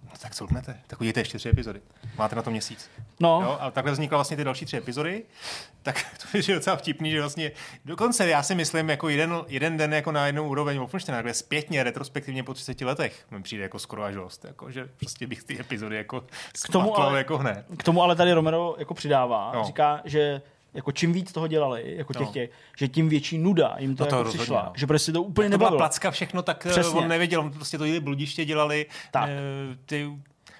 No 0.03 0.11
tak 0.21 0.35
co 0.35 0.43
utnete? 0.43 0.79
Tak 0.87 1.01
udějte 1.01 1.19
ještě 1.19 1.37
tři 1.37 1.49
epizody. 1.49 1.81
Máte 2.17 2.35
na 2.35 2.41
to 2.41 2.51
měsíc. 2.51 2.89
No. 3.19 3.41
Jo? 3.43 3.57
A 3.59 3.71
takhle 3.71 3.91
vznikla 3.91 4.17
vlastně 4.17 4.37
ty 4.37 4.43
další 4.43 4.65
tři 4.65 4.77
epizody. 4.77 5.23
Tak 5.83 6.05
to 6.31 6.37
je 6.37 6.55
docela 6.55 6.75
vtipný, 6.75 7.11
že 7.11 7.19
vlastně 7.19 7.51
dokonce 7.85 8.27
já 8.27 8.43
si 8.43 8.55
myslím, 8.55 8.89
jako 8.89 9.09
jeden, 9.09 9.41
jeden 9.47 9.77
den 9.77 9.93
jako 9.93 10.11
na 10.11 10.25
jednu 10.25 10.47
úroveň 10.47 10.77
Wolfensteina, 10.77 11.21
kde 11.21 11.33
zpětně, 11.33 11.83
retrospektivně 11.83 12.43
po 12.43 12.53
30 12.53 12.81
letech 12.81 13.25
mi 13.31 13.43
přijde 13.43 13.63
jako 13.63 13.79
skoro 13.79 14.03
až 14.03 14.15
dost. 14.15 14.45
Jako, 14.45 14.71
že 14.71 14.89
prostě 14.99 15.27
bych 15.27 15.43
ty 15.43 15.59
epizody 15.59 15.95
jako 15.95 16.21
k 16.63 16.71
tomu 16.71 16.99
ale, 16.99 17.17
jako 17.17 17.37
hned. 17.37 17.65
K 17.77 17.83
tomu 17.83 18.03
ale 18.03 18.15
tady 18.15 18.33
Romero 18.33 18.75
jako 18.77 18.93
přidává. 18.93 19.51
No. 19.55 19.63
Říká, 19.63 20.01
že 20.05 20.41
jako 20.73 20.91
čím 20.91 21.13
víc 21.13 21.31
toho 21.31 21.47
dělali, 21.47 21.95
jako 21.97 22.13
těch, 22.13 22.27
no. 22.27 22.33
těch 22.33 22.49
že 22.77 22.87
tím 22.87 23.09
větší 23.09 23.37
nuda 23.37 23.75
jim 23.79 23.95
to, 23.95 24.03
no 24.03 24.09
to 24.09 24.17
jako 24.17 24.29
přišla. 24.29 24.63
No. 24.65 24.73
Že 24.75 24.87
prostě 24.87 25.11
to 25.11 25.23
úplně 25.23 25.49
to 25.49 25.57
byla 25.57 25.71
placka 25.71 26.11
všechno, 26.11 26.41
tak 26.41 26.65
eh, 26.65 26.69
Přesně. 26.69 26.99
on 26.99 27.07
nevěděl, 27.07 27.39
on 27.39 27.51
prostě 27.51 27.77
to 27.77 27.85
bludiště 28.01 28.45
dělali. 28.45 28.85
Tak. 29.11 29.29
Eh, 29.29 29.77
ty 29.85 30.11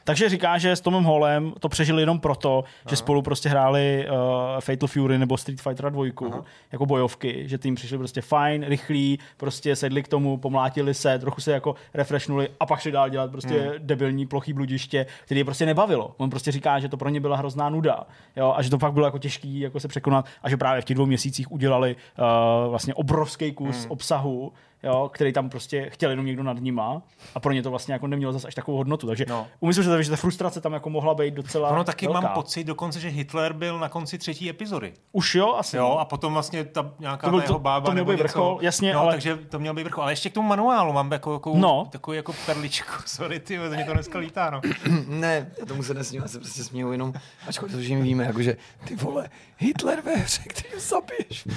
takže 0.04 0.30
říká, 0.30 0.58
že 0.58 0.76
s 0.76 0.82
Tomem 0.82 1.04
Holem 1.04 1.54
to 1.60 1.70
přežili 1.70 2.02
jenom 2.02 2.20
proto, 2.20 2.64
Aha. 2.64 2.90
že 2.90 2.96
spolu 2.96 3.22
prostě 3.22 3.50
hráli 3.50 4.08
uh, 4.10 4.16
Fatal 4.60 4.88
Fury 4.88 5.18
nebo 5.18 5.38
Street 5.38 5.62
Fighter 5.62 5.92
2 5.92 6.06
Aha. 6.32 6.44
jako 6.72 6.86
bojovky, 6.86 7.44
že 7.48 7.58
tým 7.58 7.76
přišli 7.76 7.98
prostě 7.98 8.22
fajn, 8.22 8.66
rychlí, 8.68 9.20
prostě 9.38 9.76
sedli 9.76 10.04
k 10.04 10.08
tomu, 10.08 10.38
pomlátili 10.38 10.94
se, 10.94 11.20
trochu 11.20 11.42
se 11.42 11.52
jako 11.52 11.76
refreshnuli 11.94 12.50
a 12.60 12.66
pak 12.66 12.80
šli 12.80 12.92
dál 12.92 13.10
dělat 13.10 13.32
prostě 13.32 13.62
hmm. 13.62 13.72
debilní 13.78 14.26
plochý 14.26 14.54
bludiště, 14.54 15.06
který 15.26 15.40
je 15.40 15.46
prostě 15.46 15.66
nebavilo. 15.66 16.16
On 16.18 16.30
prostě 16.30 16.52
říká, 16.52 16.80
že 16.80 16.90
to 16.90 16.98
pro 16.98 17.10
ně 17.10 17.20
byla 17.20 17.38
hrozná 17.38 17.70
nuda 17.70 18.04
jo, 18.36 18.54
a 18.58 18.62
že 18.62 18.70
to 18.70 18.78
fakt 18.78 18.94
bylo 18.94 19.06
jako 19.06 19.18
těžký 19.18 19.60
jako 19.60 19.80
se 19.80 19.88
překonat 19.88 20.26
a 20.44 20.50
že 20.50 20.58
právě 20.58 20.82
v 20.82 20.86
těch 20.86 20.96
dvou 20.96 21.06
měsících 21.06 21.52
udělali 21.52 21.96
uh, 21.96 22.70
vlastně 22.70 22.94
obrovský 22.94 23.52
kus 23.52 23.82
hmm. 23.82 23.92
obsahu, 23.92 24.54
jo, 24.84 25.10
který 25.14 25.34
tam 25.34 25.49
prostě 25.49 25.89
chtěl 25.89 26.10
jenom 26.10 26.26
někdo 26.26 26.43
nad 26.43 26.60
nima 26.60 27.01
a 27.35 27.39
pro 27.39 27.53
ně 27.53 27.64
to 27.64 27.69
vlastně 27.69 27.93
jako 27.93 28.07
nemělo 28.07 28.34
zase 28.34 28.47
až 28.47 28.55
takovou 28.55 28.77
hodnotu. 28.77 29.07
Takže 29.07 29.26
no. 29.30 29.47
umím 29.60 29.73
si 29.73 29.84
že 30.03 30.10
ta 30.10 30.15
frustrace 30.15 30.61
tam 30.61 30.73
jako 30.73 30.89
mohla 30.89 31.15
být 31.15 31.34
docela 31.34 31.69
Ono 31.69 31.84
taky 31.84 32.07
velká. 32.07 32.22
mám 32.22 32.34
pocit 32.34 32.64
dokonce, 32.64 32.99
že 32.99 33.07
Hitler 33.07 33.53
byl 33.53 33.80
na 33.80 33.89
konci 33.89 34.18
třetí 34.18 34.49
epizody. 34.49 34.93
Už 35.11 35.35
jo, 35.35 35.53
asi. 35.53 35.77
Jo, 35.77 35.97
a 35.99 36.05
potom 36.05 36.34
vlastně 36.34 36.64
ta 36.64 36.91
nějaká 36.99 37.27
to 37.27 37.31
byl, 37.31 37.39
ta 37.39 37.45
jeho 37.45 37.60
bába 37.60 37.85
to, 37.85 37.91
to 37.91 37.93
měl 37.93 38.05
být 38.05 38.19
vrchol, 38.19 38.57
jasně, 38.61 38.93
no, 38.93 38.99
ale... 38.99 39.11
takže 39.11 39.35
to 39.35 39.60
měl 39.60 39.73
být 39.73 39.84
vrchol. 39.84 40.03
Ale 40.03 40.11
ještě 40.11 40.30
k 40.30 40.34
tomu 40.34 40.47
manuálu 40.47 40.93
mám 40.93 41.11
jako, 41.11 41.34
jako 41.34 41.53
no. 41.57 41.88
takový 41.91 42.18
jako 42.18 42.34
perličku. 42.45 42.91
Sorry, 43.05 43.39
ty, 43.39 43.57
to 43.57 43.69
mě 43.69 43.85
to 43.85 43.93
dneska 43.93 44.19
lítá, 44.19 44.49
no. 44.49 44.61
ne, 45.07 45.51
já 45.60 45.65
tomu 45.65 45.84
se 45.84 45.93
nesmím, 45.93 46.22
já 46.22 46.27
se 46.27 46.39
prostě 46.39 46.64
směju 46.64 46.91
jenom, 46.91 47.14
ačkoliv 47.47 47.76
to 47.76 47.81
že 47.81 48.01
víme, 48.01 48.23
jakože 48.23 48.57
ty 48.88 48.95
vole, 48.95 49.30
Hitler 49.57 50.01
ve 50.01 50.15
hře, 50.15 50.41
který 50.47 50.80
zabiješ. 50.80 51.47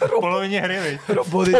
Rob... 0.00 0.20
polovině 0.20 0.60
hry, 0.60 0.98
Roboty. 1.08 1.52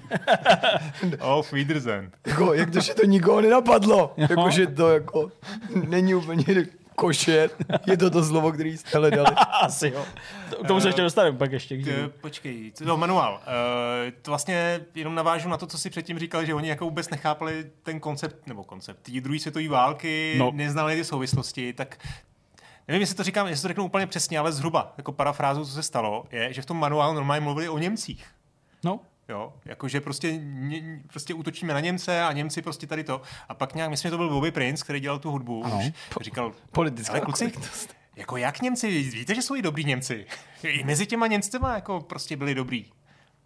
Auf 1.20 1.52
Wiedersehen. 1.52 2.10
Jako, 2.26 2.54
jak 2.54 2.70
to, 2.70 2.80
že 2.80 2.94
to 2.94 3.06
nikoho 3.06 3.40
nenapadlo. 3.40 4.14
Jakože 4.16 4.66
to 4.66 4.90
jako 4.90 5.30
není 5.88 6.14
úplně 6.14 6.44
Košer, 6.94 7.50
je 7.86 7.96
to 7.96 8.10
to 8.10 8.24
slovo, 8.24 8.52
který 8.52 8.78
jste 8.78 8.98
hledali. 8.98 9.36
Asi 9.62 9.88
jo. 9.94 10.04
K 10.64 10.66
tomu 10.66 10.80
se 10.80 10.88
ještě 10.88 11.02
dostaneme 11.02 11.38
pak 11.38 11.52
ještě. 11.52 11.78
K, 11.78 12.12
počkej, 12.20 12.72
to 12.84 12.96
manuál. 12.96 13.34
Uh, 13.34 14.10
to 14.22 14.30
vlastně 14.30 14.80
jenom 14.94 15.14
navážu 15.14 15.48
na 15.48 15.56
to, 15.56 15.66
co 15.66 15.78
si 15.78 15.90
předtím 15.90 16.18
říkali, 16.18 16.46
že 16.46 16.54
oni 16.54 16.68
jako 16.68 16.84
vůbec 16.84 17.10
nechápali 17.10 17.66
ten 17.82 18.00
koncept, 18.00 18.46
nebo 18.46 18.64
koncept 18.64 19.02
té 19.02 19.20
druhé 19.20 19.38
světové 19.38 19.68
války, 19.68 20.34
no. 20.38 20.50
neznali 20.54 20.96
ty 20.96 21.04
souvislosti, 21.04 21.72
tak 21.72 21.98
nevím, 22.88 23.00
jestli 23.00 23.16
to 23.16 23.22
říkám, 23.22 23.46
jestli 23.46 23.62
to 23.62 23.68
řeknu 23.68 23.84
úplně 23.84 24.06
přesně, 24.06 24.38
ale 24.38 24.52
zhruba, 24.52 24.94
jako 24.96 25.12
parafrázu, 25.12 25.64
co 25.64 25.72
se 25.72 25.82
stalo, 25.82 26.24
je, 26.30 26.52
že 26.52 26.62
v 26.62 26.66
tom 26.66 26.78
manuálu 26.78 27.14
normálně 27.14 27.40
mluvili 27.40 27.68
o 27.68 27.78
Němcích. 27.78 28.26
No. 28.84 29.00
Jo, 29.32 29.52
jakože 29.64 30.00
prostě, 30.00 30.36
ně, 30.36 31.00
prostě 31.06 31.34
útočíme 31.34 31.74
na 31.74 31.80
Němce 31.80 32.22
a 32.22 32.32
Němci 32.32 32.62
prostě 32.62 32.86
tady 32.86 33.04
to. 33.04 33.22
A 33.48 33.54
pak 33.54 33.74
nějak, 33.74 33.90
myslím, 33.90 34.08
že 34.08 34.10
to 34.10 34.16
byl 34.16 34.28
Bobby 34.28 34.50
Prince, 34.50 34.84
který 34.84 35.00
dělal 35.00 35.18
tu 35.18 35.30
hudbu, 35.30 35.64
ano. 35.64 35.80
už 36.20 36.24
říkal, 36.24 36.52
politická 36.72 37.20
kluci, 37.20 37.52
jako 38.16 38.36
jak 38.36 38.60
Němci, 38.62 39.02
víte, 39.02 39.34
že 39.34 39.42
jsou 39.42 39.56
i 39.56 39.62
dobrý 39.62 39.84
Němci. 39.84 40.26
I 40.62 40.84
mezi 40.84 41.06
těma 41.06 41.26
Němcema 41.26 41.74
jako 41.74 42.00
prostě 42.00 42.36
byli 42.36 42.54
dobrý. 42.54 42.90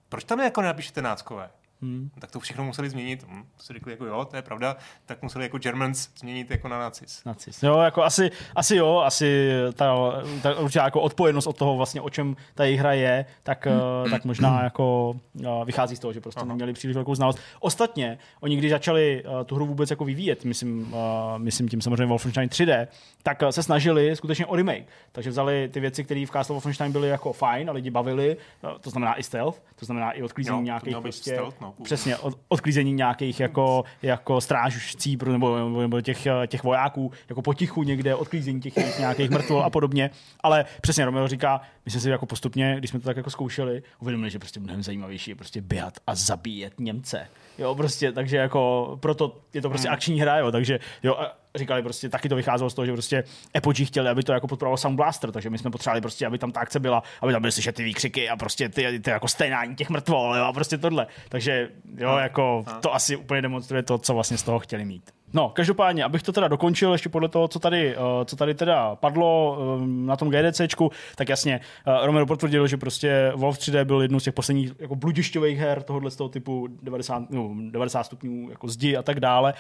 Proč 0.09 0.25
tam 0.25 0.41
jako 0.41 0.61
nenapíšete 0.61 1.03
náckové? 1.03 1.51
Hmm. 1.83 2.11
Tak 2.19 2.31
to 2.31 2.41
všechno 2.41 2.65
museli 2.65 2.91
změnit. 2.91 3.27
Hm, 3.29 3.45
to 3.57 3.63
si 3.63 3.73
řekli, 3.73 3.93
jako 3.93 4.07
jo, 4.07 4.25
to 4.25 4.37
je 4.37 4.43
pravda, 4.43 4.77
tak 5.07 5.23
museli 5.23 5.45
jako 5.45 5.59
Germans 5.59 6.09
změnit 6.19 6.51
jako 6.51 6.69
na 6.69 6.79
nacis. 6.79 7.25
Nacis. 7.25 7.63
Jo, 7.63 7.79
jako 7.79 8.03
asi, 8.03 8.31
asi 8.55 8.77
jo, 8.77 9.03
asi 9.05 9.51
ta, 9.75 9.95
ta 10.43 10.59
určitá 10.61 10.85
jako 10.85 11.01
odpovědnost 11.01 11.47
od 11.47 11.57
toho 11.57 11.77
vlastně, 11.77 12.01
o 12.01 12.11
čem 12.11 12.37
ta 12.55 12.65
hra 12.65 12.93
je, 12.93 13.25
tak, 13.43 13.67
hmm. 13.67 14.11
tak 14.11 14.25
možná 14.25 14.65
jako 14.65 15.17
vychází 15.65 15.97
z 15.97 15.99
toho, 15.99 16.13
že 16.13 16.21
prostě 16.21 16.41
Aha. 16.41 16.49
neměli 16.49 16.73
příliš 16.73 16.95
velkou 16.95 17.15
znalost. 17.15 17.39
Ostatně, 17.61 18.19
oni 18.41 18.57
když 18.57 18.71
začali 18.71 19.25
tu 19.47 19.55
hru 19.55 19.67
vůbec 19.67 19.91
jako 19.91 20.05
vyvíjet, 20.05 20.45
myslím, 20.45 20.95
myslím 21.37 21.69
tím 21.69 21.81
samozřejmě 21.81 22.07
Wolfenstein 22.07 22.49
3D, 22.49 22.87
tak 23.23 23.43
se 23.51 23.63
snažili 23.63 24.17
skutečně 24.17 24.47
o 24.47 24.57
remake. 24.57 24.87
Takže 25.13 25.31
vzali 25.31 25.69
ty 25.73 25.81
věci, 25.81 26.05
které 26.05 26.27
v 26.27 26.31
Castle 26.31 26.55
Wolfenstein 26.55 26.93
byly 26.93 27.09
jako 27.09 27.33
fajn 27.33 27.71
a 27.71 27.73
lidi 27.73 27.91
bavili, 27.91 28.37
to 28.81 28.91
znamená 28.91 29.19
i 29.19 29.23
stealth, 29.23 29.63
to 29.77 29.87
znamená 29.87 30.13
i 30.13 30.23
odklízení 30.23 30.63
nějakých 30.63 30.97
prostě, 31.03 31.31
stealth, 31.31 31.61
no, 31.61 31.66
přesně, 31.83 32.17
od, 32.17 32.39
odklízení 32.49 32.93
nějakých 32.93 33.41
jako, 33.41 33.85
jako 34.03 34.41
strážcí 34.41 35.19
nebo, 35.31 35.81
nebo 35.81 36.01
těch, 36.01 36.27
těch 36.47 36.65
vojáků, 36.65 37.13
jako 37.29 37.43
potichu 37.43 37.83
někde, 37.83 38.15
odklízení 38.15 38.61
těch 38.61 38.99
nějakých 38.99 39.31
mrtvol 39.31 39.63
a 39.63 39.71
podobně. 39.71 40.11
Ale 40.41 40.65
přesně 40.81 41.05
Romeo 41.05 41.29
říká, 41.29 41.61
my 41.85 41.91
jsme 41.91 42.01
si 42.01 42.11
jako 42.11 42.27
postupně, 42.27 42.75
když 42.79 42.91
jsme 42.91 43.01
to 43.01 43.05
tak 43.05 43.17
jako 43.17 43.31
zkoušeli, 43.31 43.83
uvědomili, 44.01 44.31
že 44.31 44.39
prostě 44.39 44.61
mnohem 44.61 44.83
zajímavější 44.83 45.31
je 45.31 45.35
prostě 45.35 45.61
běhat 45.61 45.95
a 46.07 46.15
zabíjet 46.15 46.81
Němce. 46.81 47.29
Jo, 47.59 47.75
prostě, 47.75 48.13
takže 48.13 48.37
jako 48.37 48.97
proto 49.01 49.37
je 49.55 49.63
to 49.63 49.69
prostě 49.69 49.89
hmm. 49.89 49.95
akční 49.95 50.21
hra, 50.21 50.39
jo, 50.39 50.53
takže 50.53 50.79
jo, 51.03 51.17
říkali 51.55 51.83
prostě, 51.83 52.09
taky 52.09 52.29
to 52.29 52.37
vycházelo 52.37 52.71
z 52.71 52.75
toho, 52.75 52.87
že 52.87 52.93
prostě 52.93 53.25
Apogee 53.55 53.87
chtěli, 53.87 54.09
aby 54.09 54.23
to 54.23 54.33
jako 54.33 54.47
podporovalo 54.47 54.77
Sound 54.77 54.97
Blaster, 54.97 55.33
takže 55.33 55.51
my 55.51 55.59
jsme 55.59 55.71
potřebovali 55.71 56.01
prostě, 56.01 56.27
aby 56.27 56.39
tam 56.39 56.53
ta 56.53 56.61
akce 56.61 56.81
byla, 56.81 57.03
aby 57.21 57.33
tam 57.33 57.43
byly 57.43 57.53
slyšet 57.53 57.75
ty 57.75 57.85
výkřiky 57.85 58.29
a 58.29 58.37
prostě 58.37 58.69
ty, 58.69 59.01
ty 59.01 59.11
jako 59.11 59.29
stejnání 59.29 59.77
těch 59.77 59.91
mrtvol, 59.91 60.37
jo, 60.37 60.45
a 60.45 60.53
prostě 60.53 60.79
tohle. 60.79 61.07
Takže 61.29 61.69
jo, 61.97 62.17
jako 62.17 62.65
to 62.81 62.95
asi 62.95 63.17
úplně 63.17 63.43
demonstruje 63.43 63.83
to, 63.83 63.99
co 63.99 64.15
vlastně 64.15 64.39
z 64.39 64.43
toho 64.43 64.59
chtěli 64.59 64.85
mít. 64.85 65.11
No, 65.37 65.49
každopádně, 65.49 66.05
abych 66.05 66.23
to 66.23 66.33
teda 66.33 66.49
dokončil 66.49 66.93
ještě 66.93 67.09
podle 67.09 67.29
toho, 67.29 67.49
co 67.49 67.59
tady, 67.59 67.97
uh, 67.97 68.03
co 68.25 68.37
tady 68.37 68.55
teda 68.55 68.97
padlo 68.97 69.59
um, 69.59 70.07
na 70.07 70.17
tom 70.17 70.31
GDCčku, 70.31 70.91
tak 71.17 71.29
jasně, 71.29 71.61
uh, 71.87 72.07
Romero 72.07 72.27
potvrdil, 72.27 72.67
že 72.67 72.77
prostě 72.77 73.33
Wolf 73.35 73.59
3D 73.59 73.85
byl 73.85 74.03
jednou 74.03 74.21
z 74.21 74.25
těch 74.25 74.35
posledních 74.35 74.73
jako 74.79 74.95
bludišťových 74.95 75.59
her 75.59 75.83
tohohle 75.83 76.11
z 76.11 76.17
toho 76.17 76.29
typu 76.29 76.69
90, 76.83 77.31
no, 77.31 77.51
90 77.71 78.03
stupňů 78.03 78.51
jako 78.51 78.69
zdi 78.69 78.97
a 78.97 79.03
tak 79.03 79.21
dále. 79.21 79.55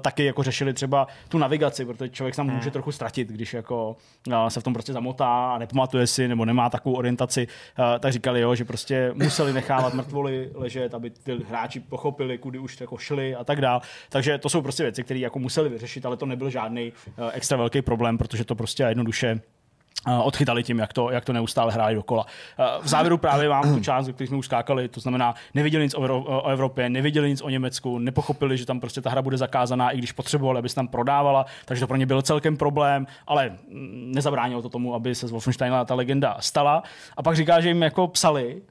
Taky 0.00 0.24
jako 0.24 0.42
řešili 0.42 0.74
třeba 0.74 1.06
tu 1.28 1.38
navigaci, 1.38 1.84
protože 1.84 2.08
člověk 2.08 2.34
se 2.34 2.42
hmm. 2.42 2.54
může 2.54 2.70
trochu 2.70 2.92
ztratit, 2.92 3.28
když 3.28 3.54
jako 3.54 3.96
se 4.48 4.60
v 4.60 4.62
tom 4.62 4.72
prostě 4.72 4.92
zamotá 4.92 5.54
a 5.54 5.58
nepamatuje 5.58 6.06
si 6.06 6.28
nebo 6.28 6.44
nemá 6.44 6.70
takovou 6.70 6.96
orientaci, 6.96 7.46
tak 8.00 8.12
říkali, 8.12 8.40
jo, 8.40 8.54
že 8.54 8.64
prostě 8.64 9.10
museli 9.14 9.52
nechávat 9.52 9.94
mrtvoly 9.94 10.50
ležet, 10.54 10.94
aby 10.94 11.10
ty 11.10 11.40
hráči 11.48 11.80
pochopili, 11.80 12.38
kudy 12.38 12.58
už 12.58 12.80
jako 12.80 12.96
šli 12.98 13.34
a 13.34 13.44
tak 13.44 13.60
dále. 13.60 13.80
Takže 14.08 14.38
to 14.38 14.48
jsou 14.48 14.62
prostě 14.62 14.83
věci, 14.84 15.04
které 15.04 15.20
jako 15.20 15.38
museli 15.38 15.68
vyřešit, 15.68 16.06
ale 16.06 16.16
to 16.16 16.26
nebyl 16.26 16.50
žádný 16.50 16.92
uh, 16.92 17.30
extra 17.32 17.56
velký 17.58 17.82
problém, 17.82 18.18
protože 18.18 18.44
to 18.44 18.54
prostě 18.54 18.82
jednoduše 18.82 19.40
odchytali 20.22 20.62
tím, 20.62 20.78
jak 20.78 20.92
to, 20.92 21.10
jak 21.10 21.24
to 21.24 21.32
neustále 21.32 21.72
hráli 21.72 21.94
dokola. 21.94 22.26
V 22.82 22.88
závěru 22.88 23.18
právě 23.18 23.48
mám 23.48 23.74
tu 23.74 23.80
část, 23.80 24.08
který 24.08 24.28
jsme 24.28 24.36
už 24.36 24.46
skákali, 24.46 24.88
to 24.88 25.00
znamená, 25.00 25.34
neviděli 25.54 25.84
nic 25.84 25.94
o, 25.94 26.00
o 26.22 26.48
Evropě, 26.48 26.90
neviděli 26.90 27.28
nic 27.30 27.42
o 27.42 27.48
Německu, 27.48 27.98
nepochopili, 27.98 28.58
že 28.58 28.66
tam 28.66 28.80
prostě 28.80 29.00
ta 29.00 29.10
hra 29.10 29.22
bude 29.22 29.36
zakázaná, 29.36 29.90
i 29.90 29.98
když 29.98 30.12
potřebovali, 30.12 30.58
aby 30.58 30.68
se 30.68 30.74
tam 30.74 30.88
prodávala, 30.88 31.46
takže 31.64 31.80
to 31.80 31.86
pro 31.86 31.96
ně 31.96 32.06
byl 32.06 32.22
celkem 32.22 32.56
problém, 32.56 33.06
ale 33.26 33.52
nezabránilo 33.94 34.62
to 34.62 34.68
tomu, 34.68 34.94
aby 34.94 35.14
se 35.14 35.28
z 35.28 35.30
Wolfensteina 35.30 35.84
ta 35.84 35.94
legenda 35.94 36.36
stala. 36.40 36.82
A 37.16 37.22
pak 37.22 37.36
říká, 37.36 37.60
že 37.60 37.68
jim 37.68 37.82
jako 37.82 38.08
psali 38.08 38.62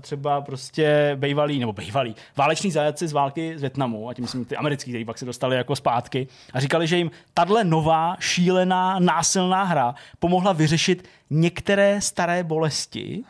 třeba 0.00 0.40
prostě 0.40 1.12
bejvalí, 1.16 1.58
nebo 1.58 1.72
bejvalí, 1.72 2.14
váleční 2.36 2.70
zajatci 2.70 3.08
z 3.08 3.12
války 3.12 3.58
z 3.58 3.60
Větnamu, 3.60 4.08
a 4.08 4.14
tím 4.14 4.22
myslím 4.22 4.44
ty 4.44 4.56
americký, 4.56 4.90
kteří 4.90 5.04
pak 5.04 5.18
se 5.18 5.24
dostali 5.24 5.56
jako 5.56 5.76
zpátky, 5.76 6.28
a 6.52 6.60
říkali, 6.60 6.86
že 6.86 6.96
jim 6.96 7.10
tahle 7.34 7.64
nová, 7.64 8.16
šílená, 8.20 8.98
násilná 8.98 9.62
hra 9.62 9.94
pomohla 10.18 10.52
vyřešit 10.52 10.67
řešit 10.68 11.08
některé 11.30 12.00
staré 12.00 12.44
bolesti, 12.44 13.24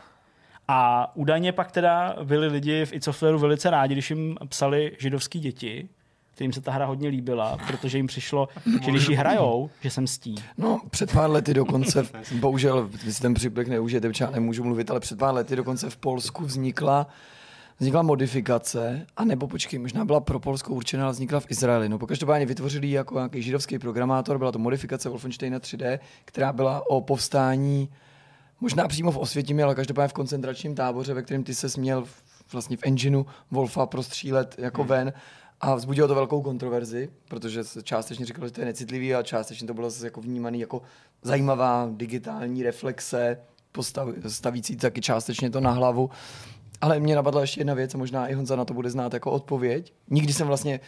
a 0.71 1.13
údajně 1.17 1.53
pak 1.53 1.73
teda 1.73 2.17
byli 2.25 2.47
lidi 2.47 2.87
v 2.87 2.93
iSoftwareu 2.93 3.39
velice 3.39 3.71
rádi, 3.71 3.95
když 3.95 4.11
jim 4.11 4.37
psali 4.49 4.97
židovský 4.99 5.41
děti, 5.41 5.89
kterým 6.35 6.53
se 6.53 6.61
ta 6.61 6.73
hra 6.73 6.87
hodně 6.87 7.09
líbila, 7.09 7.59
protože 7.67 7.99
jim 7.99 8.07
přišlo, 8.07 8.49
že 8.85 8.91
když 8.91 9.09
ji 9.09 9.15
hrajou, 9.15 9.71
že 9.81 9.91
jsem 9.91 10.07
stí. 10.07 10.35
No, 10.59 10.81
před 10.91 11.13
pár 11.13 11.31
lety 11.31 11.55
dokonce, 11.55 12.07
bohužel, 12.41 12.89
vy 13.05 13.13
si 13.13 13.23
ten 13.23 13.35
příběh 13.35 13.69
neužijete, 13.69 14.09
protože 14.09 14.25
já 14.25 14.31
nemůžu 14.31 14.65
mluvit, 14.65 14.91
ale 14.91 15.01
před 15.01 15.19
pár 15.19 15.35
lety 15.35 15.57
dokonce 15.57 15.91
v 15.91 15.97
Polsku 15.97 16.45
vznikla 16.45 17.07
vznikla 17.79 18.03
modifikace, 18.03 19.07
a 19.17 19.25
nebo 19.25 19.49
počkej, 19.49 19.79
možná 19.79 20.05
byla 20.05 20.21
pro 20.21 20.41
Polsko 20.41 20.75
určená, 20.75 21.05
ale 21.05 21.13
vznikla 21.13 21.41
v 21.41 21.51
Izraeli. 21.51 21.89
No, 21.89 21.99
pokaždopádně 21.99 22.47
vytvořili 22.47 22.91
jako 22.91 23.15
nějaký 23.15 23.43
židovský 23.43 23.79
programátor, 23.79 24.39
byla 24.39 24.53
to 24.53 24.59
modifikace 24.59 25.09
Wolfensteina 25.09 25.59
3D, 25.59 25.99
která 26.25 26.53
byla 26.53 26.91
o 26.91 27.01
povstání 27.01 27.89
možná 28.61 28.89
přímo 28.89 29.13
v 29.13 29.19
Osvětimi, 29.19 29.63
ale 29.63 29.75
každopádně 29.75 30.09
v 30.09 30.13
koncentračním 30.13 30.75
táboře, 30.75 31.15
ve 31.15 31.23
kterém 31.23 31.45
ty 31.45 31.55
se 31.55 31.69
směl 31.69 32.05
vlastně 32.53 32.77
v 32.77 32.81
engineu 32.83 33.25
Wolfa 33.51 33.87
prostřílet 33.87 34.55
jako 34.59 34.83
hmm. 34.83 34.89
ven. 34.89 35.13
A 35.61 35.75
vzbudilo 35.75 36.09
to 36.09 36.15
velkou 36.15 36.43
kontroverzi, 36.43 37.11
protože 37.29 37.65
se 37.65 37.83
částečně 37.83 38.27
říkalo, 38.27 38.47
že 38.47 38.53
to 38.53 38.61
je 38.61 38.65
necitlivý 38.65 39.15
a 39.15 39.23
částečně 39.23 39.67
to 39.67 39.75
bylo 39.75 39.91
zase 39.91 40.07
jako 40.07 40.21
vnímaný 40.21 40.61
jako 40.61 40.83
zajímavá 41.23 41.89
digitální 41.93 42.63
reflexe, 42.63 43.39
postav, 43.73 44.09
stavící 44.29 44.77
taky 44.77 45.01
částečně 45.01 45.51
to 45.51 45.61
na 45.61 45.71
hlavu. 45.71 46.11
Ale 46.81 47.01
mě 47.01 47.17
napadla 47.17 47.41
ještě 47.41 47.61
jedna 47.61 47.75
věc, 47.75 47.95
a 47.95 47.99
možná 47.99 48.27
i 48.27 48.35
Honza 48.35 48.57
na 48.57 48.65
to 48.65 48.75
bude 48.75 48.91
znát 48.91 49.15
jako 49.15 49.31
odpověď. 49.31 49.93
Nikdy 50.11 50.33
jsem 50.33 50.47
vlastně 50.47 50.81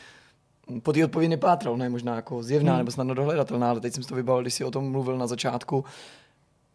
po 0.82 0.92
té 0.92 1.04
odpovědi 1.04 1.28
nepátral, 1.28 1.76
ne 1.76 1.88
možná 1.88 2.16
jako 2.16 2.42
zjevná 2.42 2.72
hmm. 2.72 2.78
nebo 2.78 2.90
snadno 2.90 3.14
dohledatelná, 3.14 3.70
ale 3.70 3.80
teď 3.80 3.94
jsem 3.94 4.04
to 4.04 4.14
vybavil, 4.14 4.42
když 4.42 4.54
si 4.54 4.64
o 4.64 4.70
tom 4.70 4.90
mluvil 4.90 5.18
na 5.18 5.26
začátku. 5.26 5.84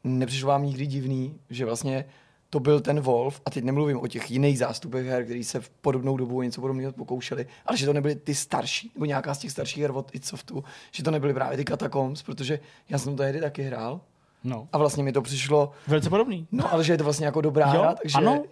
Nepřišlo 0.04 0.48
vám 0.48 0.66
nikdy 0.66 0.86
divný, 0.86 1.40
že 1.50 1.66
vlastně 1.66 2.06
to 2.50 2.60
byl 2.60 2.80
ten 2.80 3.00
Wolf, 3.00 3.42
a 3.46 3.50
teď 3.50 3.64
nemluvím 3.64 4.00
o 4.00 4.08
těch 4.08 4.32
jiných 4.32 4.60
zástupech 4.60 5.06
her, 5.06 5.24
který 5.24 5.44
se 5.44 5.60
v 5.60 5.70
podobnou 5.70 6.18
dobu 6.18 6.42
něco 6.42 6.62
podobného 6.62 6.92
pokoušeli, 6.92 7.46
ale 7.66 7.78
že 7.78 7.86
to 7.86 7.94
nebyly 7.94 8.16
ty 8.16 8.36
starší, 8.36 8.92
nebo 8.96 9.06
nějaká 9.06 9.34
z 9.34 9.38
těch 9.38 9.52
starších 9.52 9.82
her 9.82 9.92
od 9.92 10.16
Itsoftu, 10.16 10.64
že 10.92 11.04
to 11.04 11.12
nebyly 11.12 11.34
právě 11.34 11.58
ty 11.58 11.66
Catacombs, 11.66 12.24
protože 12.24 12.60
já 12.90 12.98
jsem 12.98 13.16
to 13.16 13.24
tehdy 13.24 13.42
taky 13.42 13.64
hrál. 13.64 14.02
No. 14.44 14.68
A 14.74 14.78
vlastně 14.78 15.04
mi 15.04 15.12
to 15.12 15.22
přišlo... 15.22 15.72
Velice 15.88 16.10
podobný. 16.10 16.48
No, 16.52 16.74
ale 16.74 16.84
že 16.84 16.94
je 16.94 16.98
to 16.98 17.04
vlastně 17.04 17.26
jako 17.26 17.42
dobrá 17.42 17.74
jo, 17.74 17.82
hra, 17.82 17.96
takže 18.02 18.18
ano 18.18 18.44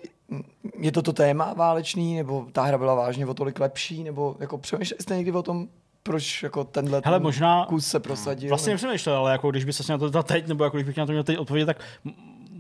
je 0.80 0.92
to 0.92 1.02
to 1.02 1.14
téma 1.14 1.54
válečný, 1.54 2.16
nebo 2.16 2.46
ta 2.52 2.62
hra 2.62 2.78
byla 2.78 2.94
vážně 2.94 3.26
o 3.26 3.34
tolik 3.34 3.60
lepší, 3.60 4.04
nebo 4.04 4.36
jako 4.40 4.58
přemýšleli 4.58 5.02
jste 5.02 5.18
někdy 5.18 5.32
o 5.32 5.44
tom, 5.44 5.68
proč 6.04 6.44
jako 6.44 6.64
tenhle 6.64 7.02
Hele, 7.06 7.20
možná, 7.20 7.66
kus 7.66 7.88
se 7.88 8.00
prosadil? 8.00 8.50
Vlastně 8.50 8.74
nepřemýšlel, 8.74 9.18
ale 9.18 9.32
jako 9.32 9.52
když 9.52 9.66
by 9.66 9.74
se 9.74 9.92
na 9.92 9.98
to 9.98 10.24
teď, 10.24 10.48
nebo 10.48 10.64
jako 10.64 10.78
když 10.78 10.88
bych 10.88 10.98
na 10.98 11.06
to 11.06 11.12
měl 11.12 11.24
teď 11.24 11.38
odpovědět, 11.38 11.66
tak 11.66 11.78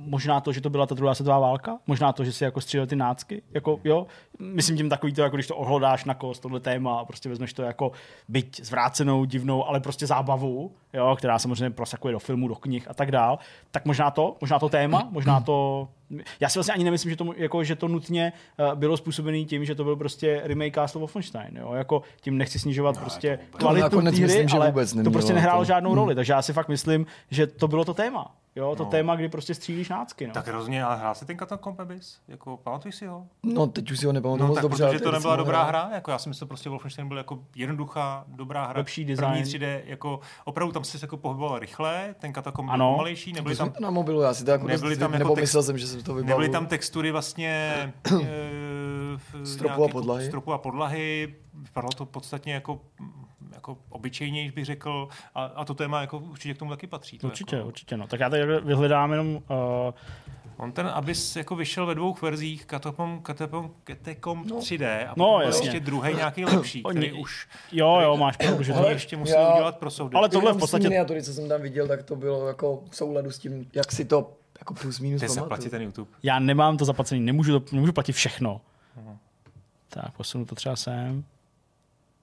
možná 0.05 0.41
to, 0.41 0.51
že 0.51 0.61
to 0.61 0.69
byla 0.69 0.85
ta 0.85 0.95
druhá 0.95 1.15
světová 1.15 1.39
válka, 1.39 1.79
možná 1.87 2.13
to, 2.13 2.25
že 2.25 2.31
si 2.33 2.43
jako 2.43 2.61
střílel 2.61 2.87
ty 2.87 2.95
nácky, 2.95 3.41
jako 3.53 3.79
jo, 3.83 4.07
myslím 4.39 4.77
tím 4.77 4.89
takový 4.89 5.13
to, 5.13 5.21
jako 5.21 5.35
když 5.35 5.47
to 5.47 5.55
ohlodáš 5.55 6.05
na 6.05 6.13
kost, 6.13 6.41
tohle 6.41 6.59
téma 6.59 6.99
a 6.99 7.05
prostě 7.05 7.29
vezmeš 7.29 7.53
to 7.53 7.63
jako 7.63 7.91
byť 8.27 8.61
zvrácenou, 8.63 9.25
divnou, 9.25 9.67
ale 9.67 9.79
prostě 9.79 10.07
zábavu, 10.07 10.71
jo, 10.93 11.15
která 11.17 11.39
samozřejmě 11.39 11.69
prosakuje 11.69 12.11
do 12.11 12.19
filmu, 12.19 12.47
do 12.47 12.55
knih 12.55 12.89
a 12.89 12.93
tak 12.93 13.11
dál, 13.11 13.39
tak 13.71 13.85
možná 13.85 14.11
to, 14.11 14.37
možná 14.41 14.59
to 14.59 14.69
téma, 14.69 15.07
možná 15.11 15.41
to 15.41 15.87
já 16.39 16.49
si 16.49 16.59
vlastně 16.59 16.73
ani 16.73 16.83
nemyslím, 16.83 17.09
že 17.09 17.15
to, 17.15 17.33
jako, 17.37 17.63
že 17.63 17.75
to 17.75 17.87
nutně 17.87 18.33
uh, 18.59 18.79
bylo 18.79 18.97
způsobené 18.97 19.43
tím, 19.43 19.65
že 19.65 19.75
to 19.75 19.83
byl 19.83 19.95
prostě 19.95 20.41
remake 20.43 20.73
Castle 20.73 20.99
Wolfenstein. 20.99 21.57
Jo? 21.57 21.73
Jako, 21.73 22.01
tím 22.21 22.37
nechci 22.37 22.59
snižovat 22.59 22.95
no, 22.95 23.01
prostě 23.01 23.39
to 23.51 23.57
kvalitu 23.57 24.01
té 24.01 24.09
hry, 24.09 24.45
ale 24.51 24.67
vůbec 24.67 24.93
to 25.03 25.11
prostě 25.11 25.33
nehrálo 25.33 25.61
to... 25.61 25.65
žádnou 25.65 25.89
hmm. 25.89 25.99
roli. 25.99 26.15
Takže 26.15 26.33
já 26.33 26.41
si 26.41 26.53
fakt 26.53 26.67
myslím, 26.67 27.05
že 27.31 27.47
to 27.47 27.67
bylo 27.67 27.85
to 27.85 27.93
téma 27.93 28.31
Jo, 28.55 28.75
to 28.75 28.83
no. 28.83 28.89
téma, 28.89 29.15
kdy 29.15 29.29
prostě 29.29 29.53
střílíš 29.53 29.89
nácky. 29.89 30.27
No. 30.27 30.33
Tak 30.33 30.47
hrozně, 30.47 30.83
ale 30.83 30.97
hrál 30.97 31.15
si 31.15 31.25
ten 31.25 31.37
Catacomb 31.37 31.79
Abyss? 31.79 32.19
Jako, 32.27 32.57
pamatuješ 32.57 32.95
si 32.95 33.05
ho? 33.05 33.27
No, 33.43 33.67
teď 33.67 33.91
už 33.91 33.99
si 33.99 34.05
ho 34.05 34.13
nepamatuju 34.13 34.47
no, 34.47 34.53
tak 34.53 34.61
dobře. 34.61 34.85
Protože 34.85 34.99
to 34.99 35.11
nebyla 35.11 35.35
dobrá 35.35 35.63
hra, 35.63 35.89
jako 35.93 36.11
já 36.11 36.17
si 36.17 36.29
myslím, 36.29 36.45
že 36.45 36.47
prostě 36.47 36.69
Wolfenstein 36.69 37.07
byl 37.07 37.17
jako 37.17 37.39
jednoduchá, 37.55 38.25
dobrá 38.27 38.65
hra. 38.65 38.77
Lepší 38.77 39.05
design. 39.05 39.31
První 39.31 39.43
3D, 39.43 39.81
jako 39.85 40.19
opravdu 40.45 40.73
tam 40.73 40.83
si 40.83 40.97
jako 41.01 41.17
pohyboval 41.17 41.59
rychle, 41.59 42.15
ten 42.19 42.33
Catacomb 42.33 42.69
byl 42.69 42.77
pomalejší, 42.77 43.33
nebyly 43.33 43.55
tam... 43.55 43.73
na 43.79 43.89
mobilu, 43.89 44.21
já 44.21 44.33
si 44.33 44.45
to 44.45 44.51
jako 44.51 44.67
nebyly 44.67 44.97
tam 44.97 45.13
jako 45.13 45.23
nebo 45.23 45.35
text, 45.35 45.55
jsem, 45.61 45.77
že 45.77 45.87
jsem 45.87 46.03
to 46.03 46.13
vybavil. 46.13 46.29
Nebyly 46.29 46.49
tam 46.49 46.65
textury 46.65 47.11
vlastně 47.11 47.49
e, 49.41 49.45
stropu 49.45 49.83
a 49.83 49.87
podlahy. 49.87 50.25
Stropu 50.25 50.53
a 50.53 50.57
podlahy, 50.57 51.35
vypadalo 51.53 51.91
to 51.91 52.05
podstatně 52.05 52.53
jako 52.53 52.81
jako 53.53 53.77
obyčejněji, 53.89 54.51
bych 54.51 54.65
řekl, 54.65 55.07
a, 55.35 55.43
a 55.45 55.65
to 55.65 55.73
téma 55.73 56.01
jako 56.01 56.17
určitě 56.19 56.53
k 56.53 56.57
tomu 56.57 56.71
taky 56.71 56.87
patří. 56.87 57.17
To 57.17 57.27
určitě, 57.27 57.55
jako... 57.55 57.67
určitě. 57.67 57.97
No. 57.97 58.07
Tak 58.07 58.19
já 58.19 58.29
tady 58.29 58.61
vyhledám 58.61 59.11
jenom... 59.11 59.35
Uh... 59.35 59.41
On 60.57 60.71
ten 60.71 60.87
Abyss 60.87 61.35
jako 61.35 61.55
vyšel 61.55 61.85
ve 61.85 61.95
dvou 61.95 62.15
verzích, 62.21 62.65
Catacomb, 62.65 63.27
Catacomb, 63.27 63.71
Catacomb 63.87 64.47
no. 64.47 64.59
3D 64.59 65.07
a 65.09 65.13
no, 65.17 65.41
jasně. 65.41 65.67
ještě 65.67 65.79
druhý 65.79 66.13
nějaký 66.15 66.45
lepší, 66.45 66.83
který 66.83 67.11
Oni, 67.11 67.21
už... 67.21 67.47
Jo, 67.71 67.99
jo, 68.01 68.17
máš 68.17 68.37
pravdu, 68.37 68.63
že 68.63 68.73
to 68.73 68.89
ještě 68.89 69.17
musí 69.17 69.31
já, 69.31 69.53
udělat 69.53 69.77
pro 69.77 69.89
soudy. 69.91 70.15
Ale 70.15 70.29
tohle 70.29 70.53
v 70.53 70.57
podstatě... 70.57 70.89
Miniatury, 70.89 71.23
co 71.23 71.33
jsem 71.33 71.49
tam 71.49 71.61
viděl, 71.61 71.87
tak 71.87 72.03
to 72.03 72.15
bylo 72.15 72.47
jako 72.47 72.83
v 72.89 72.95
souladu 72.95 73.31
s 73.31 73.39
tím, 73.39 73.69
jak 73.73 73.91
si 73.91 74.05
to 74.05 74.33
jako 74.59 74.73
plus 74.73 74.99
minus 74.99 75.21
Ty 75.21 75.29
zaplatí 75.29 75.69
ten 75.69 75.81
YouTube. 75.81 76.11
Já 76.23 76.39
nemám 76.39 76.77
to 76.77 76.85
zaplacený, 76.85 77.21
nemůžu, 77.21 77.59
to, 77.59 77.75
nemůžu 77.75 77.93
platit 77.93 78.13
všechno. 78.13 78.61
Uh-huh. 78.97 79.17
Tak, 79.89 80.11
posunu 80.17 80.45
to 80.45 80.55
třeba 80.55 80.75
sem. 80.75 81.23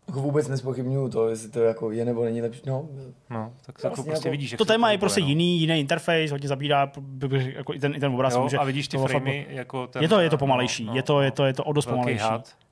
Jako 0.09 0.21
vůbec 0.21 0.49
nespochybnuju 0.49 1.09
to, 1.09 1.29
jestli 1.29 1.49
to 1.49 1.61
jako 1.61 1.91
je 1.91 2.05
nebo 2.05 2.25
není 2.25 2.43
lepší. 2.43 2.63
No, 2.67 2.89
no 3.31 3.53
tak 3.67 3.77
to 3.77 3.89
vlastně 3.89 4.05
prostě 4.05 4.29
jako, 4.29 4.31
vidíš. 4.31 4.55
To 4.59 4.65
téma 4.65 4.93
je 4.93 4.99
prostě 4.99 5.21
no. 5.21 5.27
jiný, 5.27 5.61
jiný 5.61 5.81
interface, 5.81 6.27
hodně 6.31 6.49
zabírá 6.49 6.93
jako 7.37 7.75
i 7.75 7.81
ten, 7.81 7.95
i 7.97 8.01
ten 8.01 8.13
obraz. 8.13 8.35
Jo, 8.35 8.43
může, 8.43 8.59
a 8.59 8.65
vidíš 8.65 8.89
ty 8.89 8.99
framey 8.99 9.47
jako 9.49 9.87
ten, 9.87 10.03
Je 10.03 10.09
to, 10.09 10.21
je 10.21 10.31
to 10.31 10.39
pomalejší, 10.39 10.85
no, 10.85 10.93
no, 10.93 10.97
je, 10.97 11.03
to, 11.03 11.21
je, 11.21 11.31
to, 11.31 11.45
je 11.45 11.53
to 11.53 11.65
o 11.65 11.73
dost 11.73 11.87
pomalejší. 11.87 12.25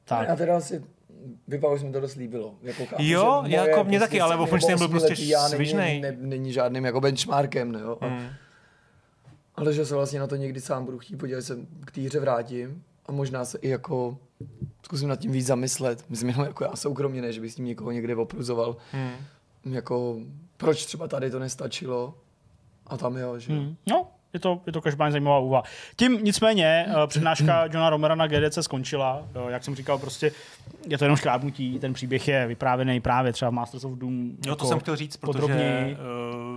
Tak. 0.04 0.28
Já 0.28 0.36
teda 0.36 0.56
asi 0.56 0.82
vypadalo, 1.48 1.78
že 1.78 1.86
mi 1.86 1.92
to 1.92 2.00
dost 2.00 2.14
líbilo. 2.14 2.54
Jako 2.62 2.86
chápu, 2.86 3.02
jo, 3.02 3.42
jako 3.46 3.84
mě 3.84 3.98
taky, 3.98 4.20
ale 4.20 4.36
Wolfenstein 4.36 4.78
byl 4.78 4.88
prostě 4.88 5.16
svižnej. 5.48 6.00
Není, 6.00 6.20
ne, 6.20 6.28
není 6.28 6.52
žádným 6.52 6.84
jako 6.84 7.00
benchmarkem, 7.00 7.72
ne, 7.72 7.80
jo. 7.80 7.98
Hmm. 8.00 8.28
Ale 9.54 9.72
že 9.72 9.86
se 9.86 9.94
vlastně 9.94 10.20
na 10.20 10.26
to 10.26 10.36
někdy 10.36 10.60
sám 10.60 10.84
budu 10.84 10.98
chtít 10.98 11.16
podívat, 11.16 11.42
se 11.42 11.58
k 11.84 11.90
té 11.90 12.00
hře 12.00 12.20
vrátím 12.20 12.82
a 13.06 13.12
možná 13.12 13.44
se 13.44 13.58
i 13.58 13.68
jako 13.68 14.18
zkusím 14.82 15.08
nad 15.08 15.16
tím 15.16 15.32
víc 15.32 15.46
zamyslet. 15.46 16.04
Myslím 16.08 16.28
jenom 16.28 16.46
jako 16.46 16.64
já 16.64 16.76
soukromně, 16.76 17.22
ne, 17.22 17.32
že 17.32 17.40
bych 17.40 17.52
s 17.52 17.54
tím 17.54 17.64
někoho 17.64 17.90
někde 17.90 18.16
opruzoval. 18.16 18.76
Hmm. 18.92 19.12
Jako, 19.74 20.16
proč 20.56 20.86
třeba 20.86 21.08
tady 21.08 21.30
to 21.30 21.38
nestačilo 21.38 22.14
a 22.86 22.96
tam 22.96 23.16
jo, 23.16 23.38
že 23.38 23.52
hmm. 23.52 23.76
No, 23.90 24.06
je 24.32 24.40
to, 24.40 24.60
je 24.66 24.72
to 24.72 24.80
každopádně 24.80 25.12
zajímavá 25.12 25.38
úvaha. 25.38 25.62
Tím 25.96 26.24
nicméně 26.24 26.86
uh, 26.88 27.06
přednáška 27.06 27.64
Johna 27.64 27.90
Romera 27.90 28.14
na 28.14 28.26
GDC 28.26 28.58
skončila. 28.60 29.22
Uh, 29.44 29.50
jak 29.50 29.64
jsem 29.64 29.74
říkal, 29.74 29.98
prostě 29.98 30.32
je 30.86 30.98
to 30.98 31.04
jenom 31.04 31.16
škrábnutí, 31.16 31.78
ten 31.78 31.92
příběh 31.92 32.28
je 32.28 32.46
vyprávěný 32.46 33.00
právě 33.00 33.32
třeba 33.32 33.50
v 33.50 33.54
Masters 33.54 33.84
of 33.84 33.92
Doom. 33.92 34.30
No 34.30 34.32
to 34.42 34.48
jako 34.48 34.66
jsem 34.66 34.80
chtěl 34.80 34.96
říct, 34.96 35.16
protože 35.16 35.96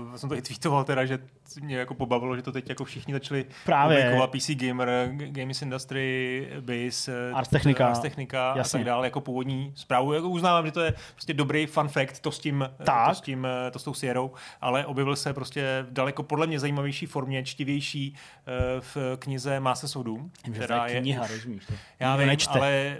uh, 0.07 0.15
jsem 0.15 0.29
to 0.29 0.35
i 0.35 0.41
tweetoval 0.41 0.83
teda, 0.83 1.05
že 1.05 1.19
mě 1.61 1.77
jako 1.77 1.93
pobavilo, 1.93 2.35
že 2.35 2.41
to 2.41 2.51
teď 2.51 2.69
jako 2.69 2.85
všichni 2.85 3.13
začali 3.13 3.45
právě. 3.65 3.97
publikovat 3.97 4.31
PC 4.31 4.49
Gamer, 4.49 5.09
Games 5.13 5.61
Industry, 5.61 6.47
Base, 6.59 7.31
Ars 7.33 7.49
Technica, 7.49 7.87
Ars 7.87 7.99
Technica 7.99 8.51
a 8.51 8.63
tak 8.63 8.83
dále 8.83 9.07
jako 9.07 9.21
původní 9.21 9.71
zprávu. 9.75 10.13
Jako 10.13 10.29
uznávám, 10.29 10.65
že 10.65 10.71
to 10.71 10.81
je 10.81 10.93
prostě 11.13 11.33
dobrý 11.33 11.65
fun 11.65 11.87
fact, 11.87 12.19
to 12.19 12.31
s 12.31 12.39
tím, 12.39 12.69
tak. 12.83 13.09
to 13.09 13.15
s 13.15 13.21
tím, 13.21 13.47
to 13.71 13.79
s 13.79 13.83
tou 13.83 13.93
Sierrou, 13.93 14.31
ale 14.61 14.85
objevil 14.85 15.15
se 15.15 15.33
prostě 15.33 15.85
v 15.89 15.93
daleko 15.93 16.23
podle 16.23 16.47
mě 16.47 16.59
zajímavější 16.59 17.05
formě, 17.05 17.43
čtivější 17.61 18.15
v 18.79 18.97
knize 19.19 19.59
of 19.95 20.05
Doom, 20.05 20.31
která 20.53 20.87
je 20.87 21.01
kniha, 21.01 21.27
rozumíš 21.27 21.65
to? 21.65 21.73
Já 21.99 22.15
vím, 22.15 22.29
ale 22.49 22.97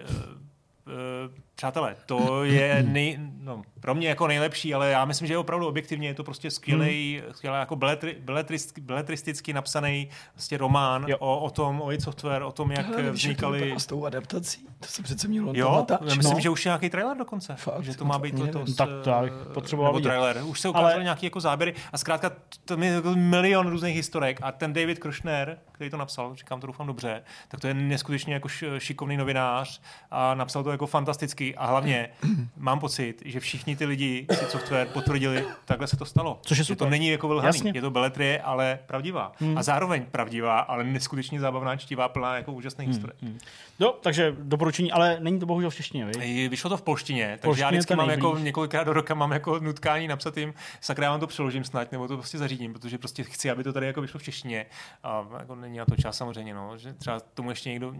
přátelé, 1.55 1.95
to 2.05 2.43
je 2.43 2.83
nej, 2.88 3.19
no, 3.19 3.61
pro 3.81 3.95
mě 3.95 4.09
jako 4.09 4.27
nejlepší, 4.27 4.73
ale 4.73 4.89
já 4.89 5.05
myslím, 5.05 5.27
že 5.27 5.33
je 5.33 5.37
opravdu 5.37 5.67
objektivně 5.67 6.07
je 6.07 6.13
to 6.13 6.23
prostě 6.23 6.51
skvělý, 6.51 7.21
hmm. 7.23 7.33
skvělý 7.33 7.57
jako 7.57 7.75
beletri, 7.75 8.17
beletristicky, 8.19 8.81
beletristicky 8.81 9.53
napsaný 9.53 10.09
vlastně 10.35 10.57
román 10.57 11.05
o, 11.19 11.39
o, 11.39 11.49
tom, 11.49 11.81
o 11.81 11.91
id 11.91 12.01
Software, 12.01 12.43
o 12.43 12.51
tom, 12.51 12.71
jak 12.71 12.87
Hele, 12.87 13.11
vznikaly... 13.11 13.73
A 13.73 13.79
s 13.79 13.85
tou 13.85 14.05
adaptací, 14.05 14.67
to 14.79 14.87
se 14.87 15.03
přece 15.03 15.27
mělo 15.27 15.53
Jo, 15.55 15.85
já 15.89 16.15
myslím, 16.15 16.33
no. 16.33 16.39
že 16.39 16.49
už 16.49 16.65
je 16.65 16.69
nějaký 16.69 16.89
trailer 16.89 17.17
dokonce. 17.17 17.55
Fakt, 17.55 17.83
že 17.83 17.97
to 17.97 18.05
má 18.05 18.19
být 18.19 18.35
to, 18.35 18.47
to, 18.47 18.65
to, 18.65 18.73
tak 18.73 18.89
to 19.03 19.09
já 19.09 19.21
bych 19.21 19.33
potřeboval 19.53 19.93
nebo 19.93 20.03
trailer. 20.03 20.41
Už 20.45 20.59
se 20.59 20.69
ukázaly 20.69 20.93
ale... 20.93 21.03
nějaký 21.03 21.25
jako 21.25 21.39
záběry 21.39 21.73
a 21.93 21.97
zkrátka 21.97 22.31
to 22.65 22.83
je 22.83 23.01
milion 23.15 23.67
různých 23.67 23.95
historek 23.95 24.39
a 24.41 24.51
ten 24.51 24.73
David 24.73 24.99
Krušner, 24.99 25.57
který 25.71 25.89
to 25.89 25.97
napsal, 25.97 26.35
říkám 26.35 26.59
to 26.59 26.67
doufám 26.67 26.87
dobře, 26.87 27.23
tak 27.47 27.59
to 27.59 27.67
je 27.67 27.73
neskutečně 27.73 28.33
jako 28.33 28.47
šikovný 28.77 29.17
novinář 29.17 29.81
a 30.11 30.35
napsal 30.35 30.63
to 30.63 30.71
jako 30.71 30.87
fantasticky 30.87 31.55
a 31.55 31.65
hlavně 31.65 32.09
mám 32.57 32.79
pocit, 32.79 33.21
že 33.25 33.39
všichni 33.39 33.70
ty 33.76 33.85
lidi 33.85 34.26
si 34.34 34.45
software 34.45 34.88
potvrdili, 34.88 35.45
takhle 35.65 35.88
se 35.88 35.98
to 35.98 36.06
stalo. 36.06 36.39
Což 36.41 36.57
je 36.57 36.64
super. 36.64 36.76
Že 36.76 36.77
to 36.77 36.89
není 36.89 37.07
jako 37.07 37.27
vylhaný, 37.27 37.48
Jasně. 37.48 37.72
je 37.76 37.81
to 37.81 37.91
beletrie, 37.91 38.41
ale 38.41 38.80
pravdivá. 38.85 39.31
Hmm. 39.39 39.57
A 39.57 39.64
zároveň 39.64 40.06
pravdivá, 40.11 40.60
ale 40.60 40.84
neskutečně 40.84 41.39
zábavná, 41.39 41.76
čtivá, 41.76 42.10
plná 42.10 42.35
jako 42.35 42.53
úžasných 42.53 42.88
hmm. 42.88 42.93
historek. 42.93 43.15
Hmm. 43.22 43.39
No, 43.80 43.91
takže 44.02 44.35
doporučení, 44.39 44.91
ale 44.91 45.18
není 45.19 45.39
to 45.39 45.45
bohužel 45.45 45.69
v 45.69 45.76
češtině, 45.76 46.06
vy? 46.06 46.49
Vyšlo 46.49 46.69
to 46.69 46.77
v 46.77 46.81
polštině, 46.81 47.27
takže 47.27 47.41
polštině 47.41 47.64
já 47.64 47.69
vždycky 47.69 47.95
mám 47.95 48.10
jako 48.10 48.38
několikrát 48.38 48.84
do 48.84 48.93
roka 48.93 49.14
mám 49.14 49.31
jako 49.31 49.60
nutkání 49.60 50.07
napsat 50.07 50.38
jim, 50.38 50.53
sakra, 50.81 51.06
já 51.06 51.11
vám 51.11 51.19
to 51.19 51.27
přeložím 51.27 51.64
snad, 51.64 51.91
nebo 51.91 52.07
to 52.07 52.18
prostě 52.18 52.38
zařídím, 52.38 52.73
protože 52.73 52.98
prostě 52.98 53.23
chci, 53.23 53.52
aby 53.52 53.64
to 53.64 53.73
tady 53.73 53.85
jako 53.85 54.02
vyšlo 54.02 54.19
v 54.19 54.23
češtině. 54.23 54.65
A 55.03 55.26
jako 55.39 55.56
není 55.56 55.77
na 55.77 55.85
to 55.85 55.95
čas 55.95 56.18
samozřejmě, 56.18 56.53
no, 56.53 56.77
že 56.77 56.93
třeba 56.93 57.19
tomu 57.19 57.49
ještě 57.49 57.69
někdo, 57.69 57.93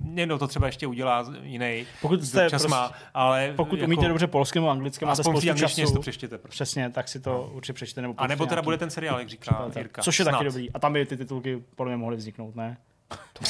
někdo 0.00 0.38
to 0.38 0.46
třeba 0.48 0.66
ještě 0.66 0.86
udělá 0.86 1.24
jiný. 1.42 1.86
Pokud 2.02 2.22
jste 2.22 2.50
čas 2.50 2.62
prostě, 2.62 2.68
má, 2.68 2.92
ale 3.14 3.52
pokud 3.56 3.76
jako, 3.76 3.86
umíte 3.86 4.08
dobře 4.08 4.26
polskému, 4.26 4.70
anglickému, 4.70 5.10
máte 5.22 5.40
spoustu 5.40 5.58
času, 5.58 5.94
to 5.94 6.00
přečtěte. 6.00 6.38
Prostě. 6.38 6.54
Přesně, 6.54 6.90
tak 6.90 7.08
si 7.08 7.20
to 7.20 7.30
no. 7.30 7.50
určitě 7.52 7.72
přečtěte. 7.72 8.02
Nebo 8.02 8.14
a 8.16 8.26
nebo 8.26 8.46
teda 8.46 8.62
bude 8.62 8.78
ten 8.78 8.90
seriál, 8.90 9.18
jak 9.18 9.28
říká 9.28 9.70
Jirka. 9.76 10.02
Což 10.02 10.18
je 10.18 10.24
Snad. 10.24 10.32
taky 10.32 10.44
dobrý. 10.44 10.72
A 10.72 10.78
tam 10.78 10.92
by 10.92 11.06
ty 11.06 11.16
titulky 11.16 11.62
podle 11.74 11.90
mě 11.90 11.96
mohly 11.96 12.16
vzniknout, 12.16 12.56
ne? 12.56 12.76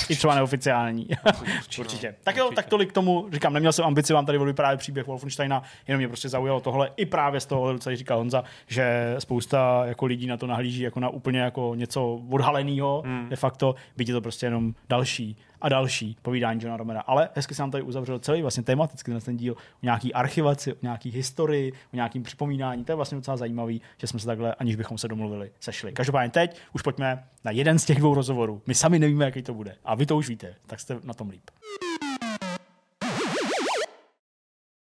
I 0.09 0.17
třeba 0.17 0.35
neoficiální. 0.35 1.09
Určitě. 1.27 1.81
Určitě. 1.81 2.15
Tak 2.25 2.37
jo, 2.37 2.51
tak 2.55 2.67
tolik 2.67 2.91
k 2.91 2.93
tomu. 2.93 3.29
Říkám, 3.33 3.53
neměl 3.53 3.73
jsem 3.73 3.85
ambici 3.85 4.13
vám 4.13 4.27
tady 4.27 4.39
vyprávět 4.39 4.81
příběh 4.81 5.07
Wolfensteina, 5.07 5.63
jenom 5.89 5.99
mě 5.99 6.09
prostě 6.09 6.29
zaujalo 6.29 6.61
tohle. 6.61 6.91
I 6.97 7.07
právě 7.07 7.41
z 7.41 7.47
toho, 7.47 7.79
co 7.79 7.97
říkal 7.97 8.19
Honza, 8.19 8.45
že 8.67 9.15
spousta 9.19 9.83
jako 9.85 10.07
lidí 10.07 10.27
na 10.27 10.37
to 10.37 10.47
nahlíží 10.47 10.83
jako 10.83 11.01
na 11.01 11.09
úplně 11.09 11.41
jako 11.41 11.75
něco 11.75 12.21
odhaleného, 12.31 13.03
hmm. 13.07 13.29
de 13.29 13.37
facto, 13.37 13.75
byť 13.97 14.09
je 14.09 14.15
to 14.15 14.21
prostě 14.21 14.47
jenom 14.47 14.75
další 14.89 15.37
a 15.61 15.69
další 15.69 16.17
povídání 16.23 16.61
Johna 16.63 16.77
Romera. 16.77 17.01
Ale 17.01 17.29
hezky 17.35 17.55
se 17.55 17.63
nám 17.63 17.71
tady 17.71 17.83
uzavřel 17.83 18.19
celý 18.19 18.43
vlastně 18.43 18.63
tematicky 18.63 19.13
ten 19.21 19.37
díl 19.37 19.53
o 19.53 19.57
nějaký 19.83 20.15
archivaci, 20.15 20.73
o 20.73 20.77
nějaký 20.83 21.11
historii, 21.11 21.73
o 21.73 21.97
nějakým 21.97 22.23
připomínání. 22.23 22.85
To 22.85 22.93
je 22.93 22.97
vlastně 22.97 23.17
docela 23.17 23.37
zajímavý, 23.37 23.81
že 23.99 24.07
jsme 24.07 24.21
se 24.21 24.27
takhle, 24.27 24.55
aniž 24.55 24.77
bychom 24.77 24.99
se 24.99 25.09
domluvili, 25.09 25.51
sešli. 25.61 25.93
Každopádně 25.93 26.31
teď 26.31 26.61
už 26.73 26.83
pojďme 26.83 27.25
na 27.45 27.51
jeden 27.51 27.79
z 27.79 27.85
těch 27.85 27.99
dvou 27.99 28.15
rozhovorů. 28.15 28.63
My 28.67 28.75
sami 28.75 28.99
nevíme, 28.99 29.25
jaký 29.25 29.43
to 29.43 29.55
bude. 29.55 29.77
A 29.85 29.95
vy 29.95 30.07
to 30.07 30.17
už 30.17 30.29
víte, 30.29 30.55
tak 30.67 30.81
jste 30.81 30.97
na 31.05 31.15
tom 31.15 31.31
líp. 31.31 31.51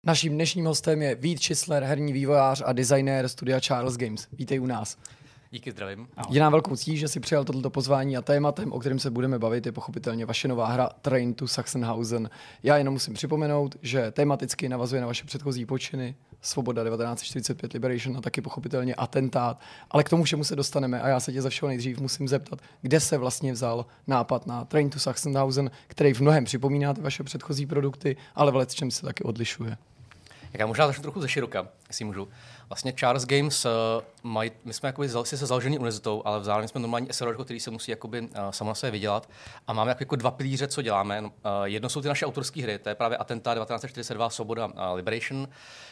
Naším 0.06 0.34
dnešním 0.34 0.66
hostem 0.66 1.02
je 1.02 1.16
Vít 1.16 1.40
Čisler, 1.40 1.84
herní 1.84 2.14
vývojář 2.14 2.64
a 2.66 2.74
designér 2.74 3.28
studia 3.28 3.60
Charles 3.60 3.98
Games. 3.98 4.28
Vítej 4.32 4.60
u 4.60 4.66
nás. 4.66 4.98
Díky, 5.52 5.72
zdravím. 5.72 6.07
Ahoj. 6.18 6.36
Je 6.36 6.41
nám 6.41 6.52
velkou 6.52 6.76
ctí, 6.76 6.98
že 6.98 7.07
si 7.07 7.19
přijal 7.19 7.44
toto 7.44 7.69
pozvání 7.69 8.18
a 8.18 8.22
tématem, 8.22 8.72
o 8.72 8.80
kterém 8.80 8.99
se 8.99 9.11
budeme 9.11 9.40
bavit, 9.40 9.65
je 9.65 9.72
pochopitelně 9.72 10.26
vaše 10.26 10.48
nová 10.48 10.68
hra 10.68 10.90
Train 11.02 11.34
to 11.34 11.48
Sachsenhausen. 11.48 12.30
Já 12.64 12.78
jenom 12.78 12.94
musím 12.94 13.14
připomenout, 13.14 13.76
že 13.82 14.11
tematicky 14.11 14.69
navazuje 14.69 15.02
na 15.02 15.07
vaše 15.07 15.26
předchozí 15.26 15.65
počiny, 15.65 16.15
Svoboda 16.41 16.84
1945 16.84 17.74
Liberation 17.74 18.18
a 18.18 18.22
taky 18.22 18.41
pochopitelně 18.41 18.95
atentát. 18.95 19.60
Ale 19.91 20.03
k 20.03 20.10
tomu 20.10 20.24
všemu 20.24 20.44
se 20.44 20.56
dostaneme 20.56 21.02
a 21.02 21.07
já 21.07 21.19
se 21.19 21.34
tě 21.34 21.41
za 21.41 21.49
všeho 21.49 21.68
nejdřív 21.68 21.99
musím 21.99 22.28
zeptat, 22.28 22.60
kde 22.82 22.99
se 22.99 23.18
vlastně 23.18 23.53
vzal 23.53 23.86
nápad 24.07 24.48
na 24.48 24.65
Train 24.65 24.90
to 24.90 24.99
Sachsenhausen, 24.99 25.72
který 25.88 26.14
v 26.14 26.19
mnohem 26.19 26.45
připomíná 26.45 26.94
ty 26.94 27.02
vaše 27.02 27.24
předchozí 27.24 27.65
produkty, 27.65 28.18
ale 28.36 28.65
v 28.65 28.76
čem 28.76 28.91
se 28.91 29.02
taky 29.02 29.24
odlišuje. 29.24 29.78
Já 30.53 30.65
možná 30.65 30.88
začnu 30.88 31.02
trochu 31.02 31.22
ze 31.22 31.28
široka, 31.28 31.68
jestli 31.88 32.06
můžu. 32.06 32.28
Vlastně 32.69 32.94
Charles 32.99 33.26
Games, 33.26 33.65
uh, 33.65 33.72
maj, 34.23 34.52
my 34.65 34.73
jsme 34.73 34.89
jakoby 34.89 35.10
se 35.10 35.38
založený 35.38 35.77
univerzitou, 35.77 36.22
ale 36.26 36.39
vzali 36.39 36.68
jsme 36.68 36.81
normální 36.81 37.07
SRO, 37.11 37.44
který 37.44 37.60
se 37.60 37.72
musí 37.72 37.91
jakoby, 37.91 38.30
samo 38.49 38.72
na 38.72 38.76
sebe 38.76 38.91
vydělat. 38.91 39.30
A 39.68 39.73
máme 39.73 39.91
jako, 39.91 40.02
jako 40.02 40.15
dva 40.15 40.31
pilíře, 40.31 40.68
co 40.68 40.81
děláme. 40.81 41.22
Uh, 41.22 41.30
jedno 41.64 41.89
jsou 41.89 42.02
ty 42.02 42.07
naše 42.07 42.26
autorské 42.26 42.64
hry, 42.64 42.80
to 42.80 42.89
je 42.89 42.95
právě 42.95 43.18
Atenta 43.18 43.56
1942 43.56 44.30
Svoboda 44.30 44.69
Liberation, 44.94 45.48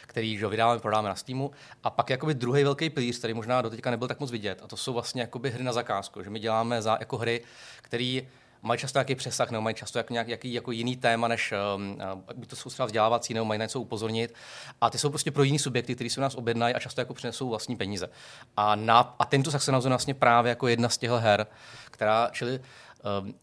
který 0.06 0.38
že 0.38 0.46
vydáváme, 0.46 0.80
prodáme 0.80 1.08
na 1.08 1.14
Steamu. 1.14 1.50
A 1.84 1.90
pak 1.90 2.10
jakoby 2.10 2.34
druhý 2.34 2.64
velký 2.64 2.90
pilíř, 2.90 3.18
který 3.18 3.34
možná 3.34 3.62
doteďka 3.62 3.90
nebyl 3.90 4.08
tak 4.08 4.20
moc 4.20 4.30
vidět, 4.30 4.60
a 4.62 4.66
to 4.66 4.76
jsou 4.76 4.92
vlastně 4.92 5.22
jakoby 5.22 5.50
hry 5.50 5.64
na 5.64 5.72
zakázku, 5.72 6.22
že 6.22 6.30
my 6.30 6.38
děláme 6.38 6.82
za, 6.82 6.96
jako 7.00 7.16
hry, 7.16 7.42
který 7.82 8.28
mají 8.66 8.80
často 8.80 8.98
nějaký 8.98 9.14
přesah, 9.14 9.50
nebo 9.50 9.62
mají 9.62 9.76
často 9.76 9.98
jako 9.98 10.12
nějaký 10.12 10.52
jako 10.52 10.70
jiný 10.70 10.96
téma, 10.96 11.28
než 11.28 11.54
um, 11.76 11.98
by 12.34 12.46
to 12.46 12.56
jsou 12.56 12.70
třeba 12.70 12.86
vzdělávací, 12.86 13.34
nebo 13.34 13.44
mají 13.46 13.58
na 13.58 13.64
něco 13.64 13.80
upozornit. 13.80 14.34
A 14.80 14.90
ty 14.90 14.98
jsou 14.98 15.08
prostě 15.08 15.30
pro 15.30 15.42
jiný 15.42 15.58
subjekty, 15.58 15.94
kteří 15.94 16.10
se 16.10 16.20
nás 16.20 16.34
objednají 16.34 16.74
a 16.74 16.78
často 16.78 17.00
jako 17.00 17.14
přinesou 17.14 17.48
vlastní 17.48 17.76
peníze. 17.76 18.08
A, 18.56 18.74
na, 18.74 19.14
a 19.18 19.24
tento 19.24 19.50
se 19.50 19.72
nazve 19.72 19.88
vlastně 19.88 20.14
právě 20.14 20.50
jako 20.50 20.68
jedna 20.68 20.88
z 20.88 20.98
těch 20.98 21.10
her, 21.10 21.46
která, 21.90 22.28
čili 22.32 22.60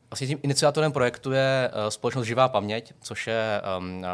vlastně 0.10 0.28
tím 0.28 0.40
iniciátorem 0.44 0.92
projektu 0.92 1.32
je 1.32 1.72
eh, 1.74 1.92
společnost 1.92 2.26
Živá 2.26 2.48
paměť, 2.48 2.94
což 3.02 3.28
je 3.28 3.62
um, 3.78 4.06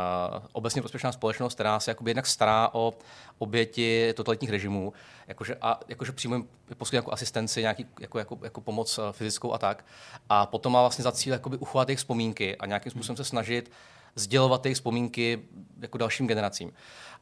obecně 0.51 0.81
prospěšná 0.81 1.11
společnost, 1.11 1.53
která 1.53 1.79
se 1.79 1.91
jakoby 1.91 2.09
jednak 2.09 2.27
stará 2.27 2.69
o 2.73 2.93
oběti 3.37 4.13
totalitních 4.13 4.51
režimů, 4.51 4.93
jakože, 5.27 5.55
a, 5.61 5.79
jakože 5.87 6.11
přímo 6.11 6.35
jim 6.35 6.47
poskytuje 6.77 6.97
jako 6.97 7.13
asistenci, 7.13 7.61
nějaký, 7.61 7.85
jako, 7.99 8.19
jako, 8.19 8.39
jako 8.43 8.61
pomoc 8.61 8.99
eh, 8.99 9.11
fyzickou 9.11 9.53
a 9.53 9.57
tak. 9.57 9.85
A 10.29 10.45
potom 10.45 10.73
má 10.73 10.81
vlastně 10.81 11.03
za 11.03 11.11
cíl 11.11 11.33
jakoby 11.33 11.57
uchovat 11.57 11.89
jejich 11.89 11.99
vzpomínky 11.99 12.57
a 12.57 12.65
nějakým 12.65 12.91
způsobem 12.91 13.17
se 13.17 13.23
snažit 13.25 13.71
sdělovat 14.15 14.65
jejich 14.65 14.75
vzpomínky 14.75 15.41
jako 15.81 15.97
dalším 15.97 16.27
generacím. 16.27 16.71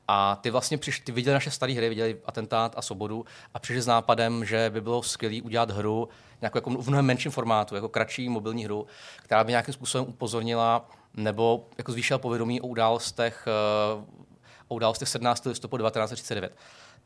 A 0.07 0.35
ty 0.41 0.49
vlastně 0.49 0.77
přišli, 0.77 1.03
ty 1.03 1.11
viděli 1.11 1.33
naše 1.33 1.51
staré 1.51 1.73
hry, 1.73 1.89
viděli 1.89 2.21
atentát 2.25 2.73
a 2.77 2.81
svobodu 2.81 3.25
a 3.53 3.59
přišli 3.59 3.81
s 3.81 3.87
nápadem, 3.87 4.45
že 4.45 4.69
by 4.69 4.81
bylo 4.81 5.03
skvělé 5.03 5.41
udělat 5.41 5.71
hru 5.71 6.09
nějakou 6.41 6.57
jako 6.57 6.69
v 6.69 6.87
mnohem 6.87 7.05
menším 7.05 7.31
formátu, 7.31 7.75
jako 7.75 7.89
kratší 7.89 8.29
mobilní 8.29 8.65
hru, 8.65 8.87
která 9.23 9.43
by 9.43 9.51
nějakým 9.51 9.73
způsobem 9.73 10.07
upozornila 10.09 10.89
nebo 11.13 11.67
jako 11.77 11.91
zvýšila 11.91 12.17
povědomí 12.17 12.61
o 12.61 12.67
událostech, 12.67 13.47
eh, 13.47 14.05
o 14.67 14.75
událostech 14.75 15.07
17. 15.07 15.49
listopadu 15.49 15.83
1939 15.83 16.51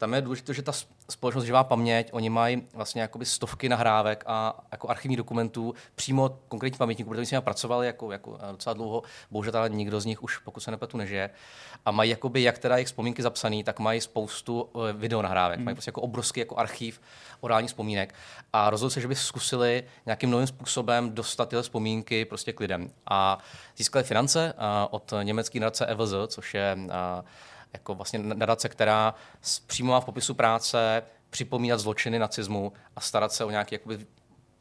tam 0.02 0.14
je 0.14 0.22
důležité, 0.22 0.54
že 0.54 0.62
ta 0.62 0.72
společnost 1.10 1.46
Živá 1.46 1.64
paměť, 1.64 2.10
oni 2.12 2.30
mají 2.30 2.64
vlastně 2.74 3.02
jakoby 3.02 3.26
stovky 3.26 3.70
nahrávek 3.70 4.24
a 4.28 4.64
jako 4.72 4.90
archivních 4.90 5.18
dokumentů 5.18 5.74
přímo 5.96 6.40
konkrétní 6.48 6.78
pamětníků, 6.78 7.10
protože 7.10 7.26
jsme 7.26 7.42
pracovali 7.42 7.88
jako, 7.88 8.12
jako 8.12 8.38
eh, 8.42 8.52
docela 8.52 8.74
dlouho, 8.74 9.04
bohužel 9.32 9.58
ale 9.58 9.70
nikdo 9.70 10.02
z 10.02 10.06
nich 10.06 10.24
už, 10.24 10.38
pokud 10.38 10.60
se 10.60 10.72
nepletu, 10.72 10.98
nežije. 10.98 11.30
A 11.86 11.92
mají 11.92 12.10
jakoby, 12.10 12.44
jak 12.44 12.58
teda 12.58 12.76
jejich 12.76 12.88
vzpomínky 12.88 13.22
zapsané, 13.22 13.64
tak 13.64 13.80
mají 13.80 14.02
spoustu 14.02 14.62
uh, 14.62 14.92
videonahrávek. 14.92 15.58
Hmm. 15.58 15.66
Mají 15.66 15.76
prostě 15.76 15.90
jako 15.90 16.02
obrovský 16.02 16.40
jako 16.40 16.58
archiv 16.58 17.02
orálních 17.40 17.70
vzpomínek. 17.70 18.16
A 18.54 18.70
rozhodli 18.70 18.94
se, 18.94 19.02
že 19.02 19.08
by 19.08 19.16
zkusili 19.16 19.84
nějakým 20.06 20.30
novým 20.30 20.48
způsobem 20.48 21.12
dostat 21.12 21.50
tyhle 21.50 21.64
vzpomínky 21.64 22.26
prostě 22.26 22.54
k 22.54 22.60
lidem. 22.60 22.90
A 23.10 23.38
získali 23.78 24.06
finance 24.06 24.54
uh, 24.54 24.62
od 24.90 25.14
německé 25.24 25.60
nadace 25.60 25.86
EVZ, 25.86 26.14
což 26.28 26.54
je 26.54 26.78
jako 27.74 27.96
vlastně 27.96 28.20
nadace, 28.20 28.70
která 28.70 29.14
přímo 29.68 29.92
má 29.92 30.00
v 30.00 30.06
popisu 30.06 30.34
práce 30.34 31.04
připomínat 31.30 31.80
zločiny 31.80 32.20
nacismu 32.20 32.74
a 32.96 33.02
starat 33.02 33.34
se 33.34 33.46
o 33.46 33.50
nějaké 33.50 33.76
jakoby, 33.76 34.06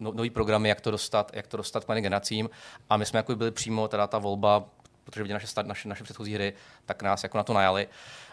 no, 0.00 0.12
nový 0.12 0.30
programy, 0.30 0.68
jak 0.68 0.80
to 0.80 0.90
dostat, 0.90 1.30
jak 1.34 1.46
to 1.46 1.56
dostat 1.56 1.84
k 1.84 1.94
generacím. 1.94 2.50
A 2.90 2.96
my 2.96 3.06
jsme 3.06 3.18
jako 3.18 3.36
byli 3.36 3.50
přímo 3.50 3.88
teda 3.88 4.06
ta 4.06 4.18
volba 4.18 4.64
protože 5.04 5.22
viděli 5.22 5.40
naše, 5.42 5.62
naše, 5.62 5.88
naše 5.88 6.04
předchozí 6.04 6.34
hry, 6.34 6.52
tak 6.86 7.02
nás 7.02 7.22
jako 7.22 7.38
na 7.38 7.44
to 7.44 7.54
najali. 7.54 7.88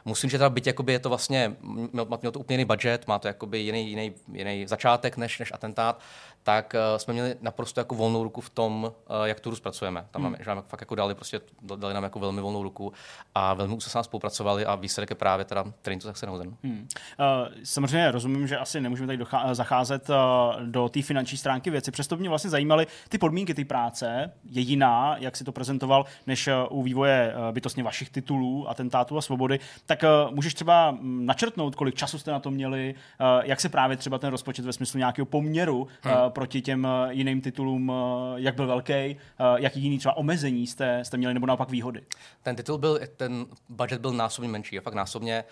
Musím, 0.08 0.30
že 0.30 0.38
teda 0.38 0.50
byť 0.50 0.68
jakoby 0.68 0.94
je 0.94 1.00
to 1.00 1.10
vlastně, 1.10 1.56
měl, 1.92 2.08
měl 2.22 2.32
to 2.32 2.40
úplně 2.40 2.54
jiný 2.54 2.66
budget, 2.66 3.08
má 3.08 3.20
to 3.20 3.28
jakoby 3.28 3.60
jiný, 3.60 3.90
jiný, 3.90 4.14
jiný 4.34 4.68
začátek 4.68 5.18
než, 5.18 5.40
než 5.40 5.52
atentát, 5.52 6.00
tak 6.44 6.76
uh, 6.76 6.98
jsme 6.98 7.14
měli 7.14 7.36
naprosto 7.42 7.80
jako 7.80 7.96
volnou 7.96 8.24
ruku 8.24 8.42
v 8.42 8.50
tom, 8.50 8.84
uh, 8.84 9.26
jak 9.26 9.40
tu 9.40 9.50
hru 9.50 9.56
zpracujeme. 9.56 10.06
Tam 10.12 10.22
hmm. 10.22 10.32
máme, 10.32 10.44
že 10.44 10.50
nám 10.50 10.64
fakt 10.68 10.82
jako 10.82 10.96
dali, 10.96 11.16
prostě, 11.16 11.42
dali 11.76 11.94
nám 11.94 12.04
jako 12.04 12.20
velmi 12.20 12.42
volnou 12.42 12.64
ruku 12.64 12.94
a 13.36 13.54
velmi 13.54 13.76
už 13.76 13.84
se 13.84 13.90
s 13.90 13.94
námi 13.94 14.04
spolupracovali 14.04 14.66
a 14.66 14.76
výsledek 14.76 15.10
je 15.10 15.16
právě 15.16 15.46
teda 15.46 15.66
Train 15.82 16.00
to 16.00 16.08
Sachsenhausen. 16.08 16.58
Hmm. 16.64 16.88
Uh, 17.20 17.54
samozřejmě 17.64 18.12
rozumím, 18.12 18.48
že 18.48 18.58
asi 18.58 18.82
nemůžeme 18.82 19.08
tady 19.08 19.18
dochá- 19.18 19.54
zacházet 19.54 20.10
uh, 20.10 20.16
do 20.62 20.90
té 20.90 21.02
finanční 21.02 21.38
stránky 21.38 21.70
věci. 21.70 21.92
Přesto 21.92 22.18
mě 22.18 22.30
vlastně 22.30 22.50
zajímaly 22.50 22.88
ty 23.10 23.18
podmínky 23.18 23.54
té 23.54 23.66
práce, 23.66 24.34
je 24.50 24.62
jiná, 24.62 25.16
jak 25.20 25.38
si 25.38 25.44
to 25.44 25.52
prezentoval, 25.52 26.06
než 26.28 26.50
u 26.70 26.84
vývoje 26.84 27.34
uh, 27.36 27.54
bytostně 27.54 27.84
vašich 27.84 28.10
titulů, 28.10 28.70
atentátů 28.70 29.18
a 29.18 29.22
svobody. 29.22 29.60
Tak 29.86 29.97
uh, 30.04 30.36
můžeš 30.36 30.54
třeba 30.54 30.92
mm, 30.92 31.26
načrtnout, 31.26 31.76
kolik 31.76 31.96
času 31.96 32.20
jste 32.20 32.32
na 32.32 32.40
to 32.40 32.52
měli, 32.52 32.96
uh, 32.96 33.46
jak 33.46 33.62
se 33.62 33.70
právě 33.70 33.98
třeba 33.98 34.18
ten 34.18 34.30
rozpočet 34.30 34.66
ve 34.66 34.74
smyslu 34.74 34.98
nějakého 34.98 35.26
poměru 35.26 35.88
hmm 36.02 36.18
proti 36.30 36.62
těm 36.62 36.86
eh, 36.86 37.14
jiným 37.14 37.42
titulům, 37.42 37.92
eh, 37.92 38.42
jak 38.42 38.56
byl 38.56 38.68
velký, 38.68 38.94
eh, 38.94 39.16
jaký 39.56 39.82
jiný 39.82 39.98
třeba 39.98 40.18
omezení 40.18 40.68
jste, 40.68 41.06
jste 41.06 41.18
měli, 41.18 41.34
nebo 41.34 41.46
naopak 41.46 41.70
výhody? 41.70 42.02
Ten 42.44 42.56
titul 42.56 42.78
byl, 42.78 43.00
ten 43.18 43.46
budget 43.70 44.02
byl 44.02 44.14
násobně 44.14 44.50
menší 44.50 44.78
a 44.78 44.82
fakt 44.82 44.94
násobně 44.94 45.44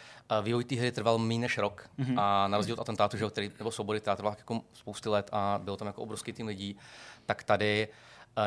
vývoj 0.41 0.63
té 0.63 0.75
hry 0.75 0.91
trval 0.91 1.17
méně 1.17 1.39
než 1.39 1.57
rok 1.57 1.89
mm-hmm. 1.99 2.19
a 2.19 2.47
na 2.47 2.57
rozdíl 2.57 2.73
od 2.73 2.79
atentátu, 2.79 3.17
že, 3.17 3.25
který, 3.29 3.51
nebo 3.59 3.71
svobody, 3.71 3.99
která 3.99 4.15
trvala 4.15 4.35
jako 4.39 4.61
spousty 4.73 5.09
let 5.09 5.29
a 5.31 5.59
byl 5.63 5.75
tam 5.75 5.87
jako 5.87 6.01
obrovský 6.01 6.33
tým 6.33 6.47
lidí, 6.47 6.77
tak 7.25 7.43
tady 7.43 7.87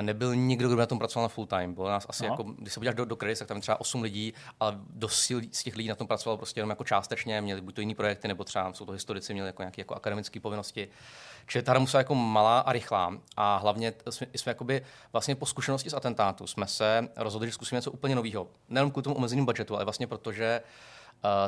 nebyl 0.00 0.36
nikdo, 0.36 0.68
kdo 0.68 0.76
by 0.76 0.80
na 0.80 0.86
tom 0.86 0.98
pracoval 0.98 1.24
na 1.24 1.28
full 1.28 1.46
time. 1.46 1.74
Bylo 1.74 1.88
nás 1.88 2.06
asi 2.08 2.24
jako, 2.24 2.42
když 2.42 2.72
se 2.72 2.80
podíváš 2.80 2.94
do, 2.94 3.04
do 3.04 3.16
credits, 3.16 3.38
tak 3.38 3.48
tam 3.48 3.60
třeba 3.60 3.80
8 3.80 4.02
lidí, 4.02 4.34
ale 4.60 4.78
dost 4.90 5.32
z 5.52 5.62
těch 5.62 5.76
lidí 5.76 5.88
na 5.88 5.94
tom 5.94 6.06
pracovalo 6.06 6.36
prostě 6.36 6.60
jenom 6.60 6.70
jako 6.70 6.84
částečně, 6.84 7.40
měli 7.40 7.60
buď 7.60 7.74
to 7.74 7.80
jiný 7.80 7.94
projekty, 7.94 8.28
nebo 8.28 8.44
třeba 8.44 8.72
jsou 8.72 8.86
to 8.86 8.92
historici, 8.92 9.32
měli 9.32 9.48
jako 9.48 9.62
nějaké 9.62 9.80
jako 9.80 9.94
akademické 9.94 10.40
povinnosti. 10.40 10.88
Čili 11.46 11.62
ta 11.62 11.72
hra 11.72 11.80
musela 11.80 12.00
jako 12.00 12.14
malá 12.14 12.60
a 12.60 12.72
rychlá. 12.72 13.18
A 13.36 13.56
hlavně 13.56 13.94
jsme, 14.10 14.26
jsme 14.34 14.50
jakoby 14.50 14.82
vlastně 15.12 15.34
po 15.34 15.46
zkušenosti 15.46 15.90
z 15.90 15.94
atentátu 15.94 16.46
jsme 16.46 16.66
se 16.66 17.08
rozhodli, 17.16 17.48
že 17.48 17.54
zkusíme 17.54 17.78
něco 17.78 17.90
úplně 17.90 18.14
nového. 18.14 18.46
Nejenom 18.68 18.90
kvůli 18.90 19.02
tomu 19.02 19.16
omezeným 19.16 19.44
budžetu, 19.44 19.74
ale 19.74 19.84
vlastně 19.84 20.06
protože 20.06 20.60
Uh, 20.60 20.97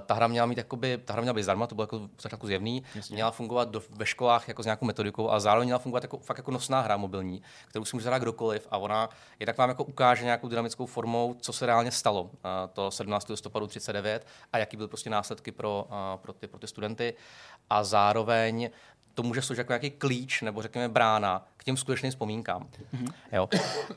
ta 0.06 0.14
hra 0.14 0.26
měla 0.26 0.46
mít 0.46 0.58
jakoby, 0.58 0.98
ta 1.04 1.12
hra 1.12 1.22
měla 1.22 1.34
být 1.34 1.42
zdarma, 1.42 1.66
to 1.66 1.74
bylo 1.74 1.82
jako 1.82 1.98
v 1.98 2.22
začátku 2.22 2.46
zjevný, 2.46 2.82
Jasně. 2.94 3.14
měla 3.14 3.30
fungovat 3.30 3.68
do, 3.68 3.82
ve 3.90 4.06
školách 4.06 4.48
jako 4.48 4.62
s 4.62 4.66
nějakou 4.66 4.86
metodikou 4.86 5.30
a 5.30 5.40
zároveň 5.40 5.66
měla 5.66 5.78
fungovat 5.78 6.02
jako, 6.02 6.18
fakt 6.18 6.38
jako 6.38 6.50
nosná 6.50 6.80
hra 6.80 6.96
mobilní, 6.96 7.42
kterou 7.68 7.84
si 7.84 7.96
může 7.96 8.04
zahrát 8.04 8.22
kdokoliv 8.22 8.68
a 8.70 8.78
ona 8.78 9.08
jednak 9.40 9.58
vám 9.58 9.68
jako 9.68 9.84
ukáže 9.84 10.24
nějakou 10.24 10.48
dynamickou 10.48 10.86
formou, 10.86 11.36
co 11.40 11.52
se 11.52 11.66
reálně 11.66 11.90
stalo 11.90 12.22
uh, 12.22 12.30
to 12.72 12.90
17. 12.90 13.28
listopadu 13.28 13.66
39 13.66 14.26
a 14.52 14.58
jaký 14.58 14.76
byly 14.76 14.88
prostě 14.88 15.10
následky 15.10 15.52
pro, 15.52 15.86
uh, 15.88 16.20
pro, 16.22 16.32
ty, 16.32 16.46
pro 16.46 16.58
ty 16.58 16.66
studenty 16.66 17.14
a 17.70 17.84
zároveň 17.84 18.70
to 19.14 19.22
může 19.22 19.42
sloužit 19.42 19.58
jako 19.58 19.72
nějaký 19.72 19.90
klíč 19.90 20.42
nebo 20.42 20.62
řekněme 20.62 20.88
brána 20.88 21.46
k 21.56 21.64
těm 21.64 21.76
skutečným 21.76 22.10
vzpomínkám. 22.10 22.62
Mm-hmm. 22.62 23.12
Jo. 23.32 23.48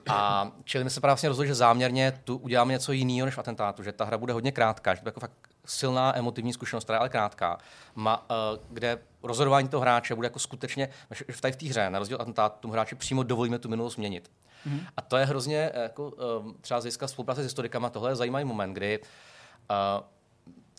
A 0.09 0.51
čili 0.63 0.83
my 0.83 0.89
se 0.89 1.01
právě 1.01 1.29
rozhodli, 1.29 1.47
že 1.47 1.55
záměrně 1.55 2.21
tu 2.23 2.37
uděláme 2.37 2.73
něco 2.73 2.91
jiného 2.91 3.25
než 3.25 3.35
v 3.35 3.39
atentátu, 3.39 3.83
že 3.83 3.91
ta 3.91 4.05
hra 4.05 4.17
bude 4.17 4.33
hodně 4.33 4.51
krátká, 4.51 4.95
že 4.95 5.01
to 5.01 5.07
jako 5.07 5.19
fakt 5.19 5.52
silná 5.65 6.17
emotivní 6.17 6.53
zkušenost, 6.53 6.83
která 6.83 6.95
je 6.95 6.99
ale 6.99 7.09
krátká, 7.09 7.57
ma, 7.95 8.17
uh, 8.29 8.35
kde 8.69 8.99
rozhodování 9.23 9.67
toho 9.67 9.81
hráče 9.81 10.15
bude 10.15 10.25
jako 10.25 10.39
skutečně, 10.39 10.89
v 11.31 11.41
té 11.41 11.51
v 11.51 11.55
té 11.55 11.65
hře, 11.65 11.89
na 11.89 11.99
rozdíl 11.99 12.17
od 12.17 12.21
atentátu, 12.21 12.59
tomu 12.59 12.73
hráči 12.73 12.95
přímo 12.95 13.23
dovolíme 13.23 13.59
tu 13.59 13.69
minulost 13.69 13.93
změnit. 13.93 14.31
Mm-hmm. 14.67 14.79
A 14.97 15.01
to 15.01 15.17
je 15.17 15.25
hrozně, 15.25 15.71
eh, 15.73 15.83
jako, 15.83 16.09
uh, 16.09 16.51
třeba 16.61 16.79
z 16.79 16.83
hlediska 16.83 17.07
spolupráce 17.07 17.41
s 17.41 17.45
historikama, 17.45 17.89
tohle 17.89 18.11
je 18.11 18.15
zajímavý 18.15 18.45
moment, 18.45 18.73
kdy 18.73 18.99
uh, 18.99 20.05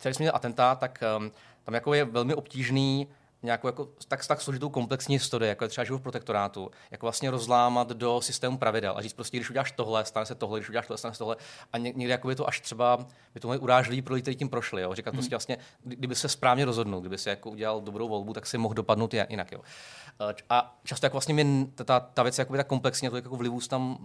když 0.02 0.16
jsme 0.16 0.22
měli 0.22 0.34
atentát, 0.34 0.78
tak 0.78 0.98
um, 1.18 1.32
tam 1.64 1.74
jako 1.74 1.94
je 1.94 2.04
velmi 2.04 2.34
obtížný 2.34 3.08
nějakou 3.44 3.68
jako, 3.68 3.88
tak, 4.08 4.26
tak 4.26 4.40
složitou 4.40 4.68
komplexní 4.68 5.14
historii, 5.14 5.48
jako 5.48 5.64
je 5.64 5.68
třeba 5.68 5.84
život 5.84 5.98
v 5.98 6.02
protektorátu, 6.02 6.70
jako 6.90 7.06
vlastně 7.06 7.30
rozlámat 7.30 7.88
do 7.88 8.20
systému 8.20 8.58
pravidel 8.58 8.94
a 8.96 9.02
říct 9.02 9.12
prostě, 9.12 9.36
když 9.36 9.50
uděláš 9.50 9.72
tohle, 9.72 10.04
stane 10.04 10.26
se 10.26 10.34
tohle, 10.34 10.58
když 10.58 10.68
uděláš 10.68 10.86
tohle, 10.86 10.98
stane 10.98 11.14
se 11.14 11.18
tohle. 11.18 11.36
A 11.72 11.78
někdy 11.78 12.04
jako 12.04 12.28
by 12.28 12.34
to 12.34 12.48
až 12.48 12.60
třeba, 12.60 13.06
by 13.34 13.40
to 13.40 13.48
mohli 13.48 13.58
urážlivý 13.58 14.02
pro 14.02 14.14
lidi, 14.14 14.22
kteří 14.22 14.36
tím 14.36 14.48
prošli. 14.48 14.82
Jo? 14.82 14.94
Říkat 14.94 15.10
mm. 15.10 15.18
prostě 15.18 15.34
vlastně, 15.34 15.58
kdyby 15.84 16.14
se 16.14 16.28
správně 16.28 16.64
rozhodnul, 16.64 17.00
kdyby 17.00 17.18
se 17.18 17.30
jako 17.30 17.50
udělal 17.50 17.80
dobrou 17.80 18.08
volbu, 18.08 18.32
tak 18.32 18.46
si 18.46 18.58
mohl 18.58 18.74
dopadnout 18.74 19.14
jinak. 19.14 19.52
Jo? 19.52 19.60
Eh, 20.20 20.34
a 20.50 20.78
často 20.84 21.06
jako 21.06 21.14
vlastně 21.14 21.34
mě 21.34 21.66
ta, 21.74 22.00
ta 22.00 22.22
věc 22.22 22.38
je 22.38 22.44
tak 22.44 22.66
komplexně, 22.66 23.10
to 23.10 23.16
jako 23.16 23.36
vlivů 23.36 23.60
tam 23.60 23.98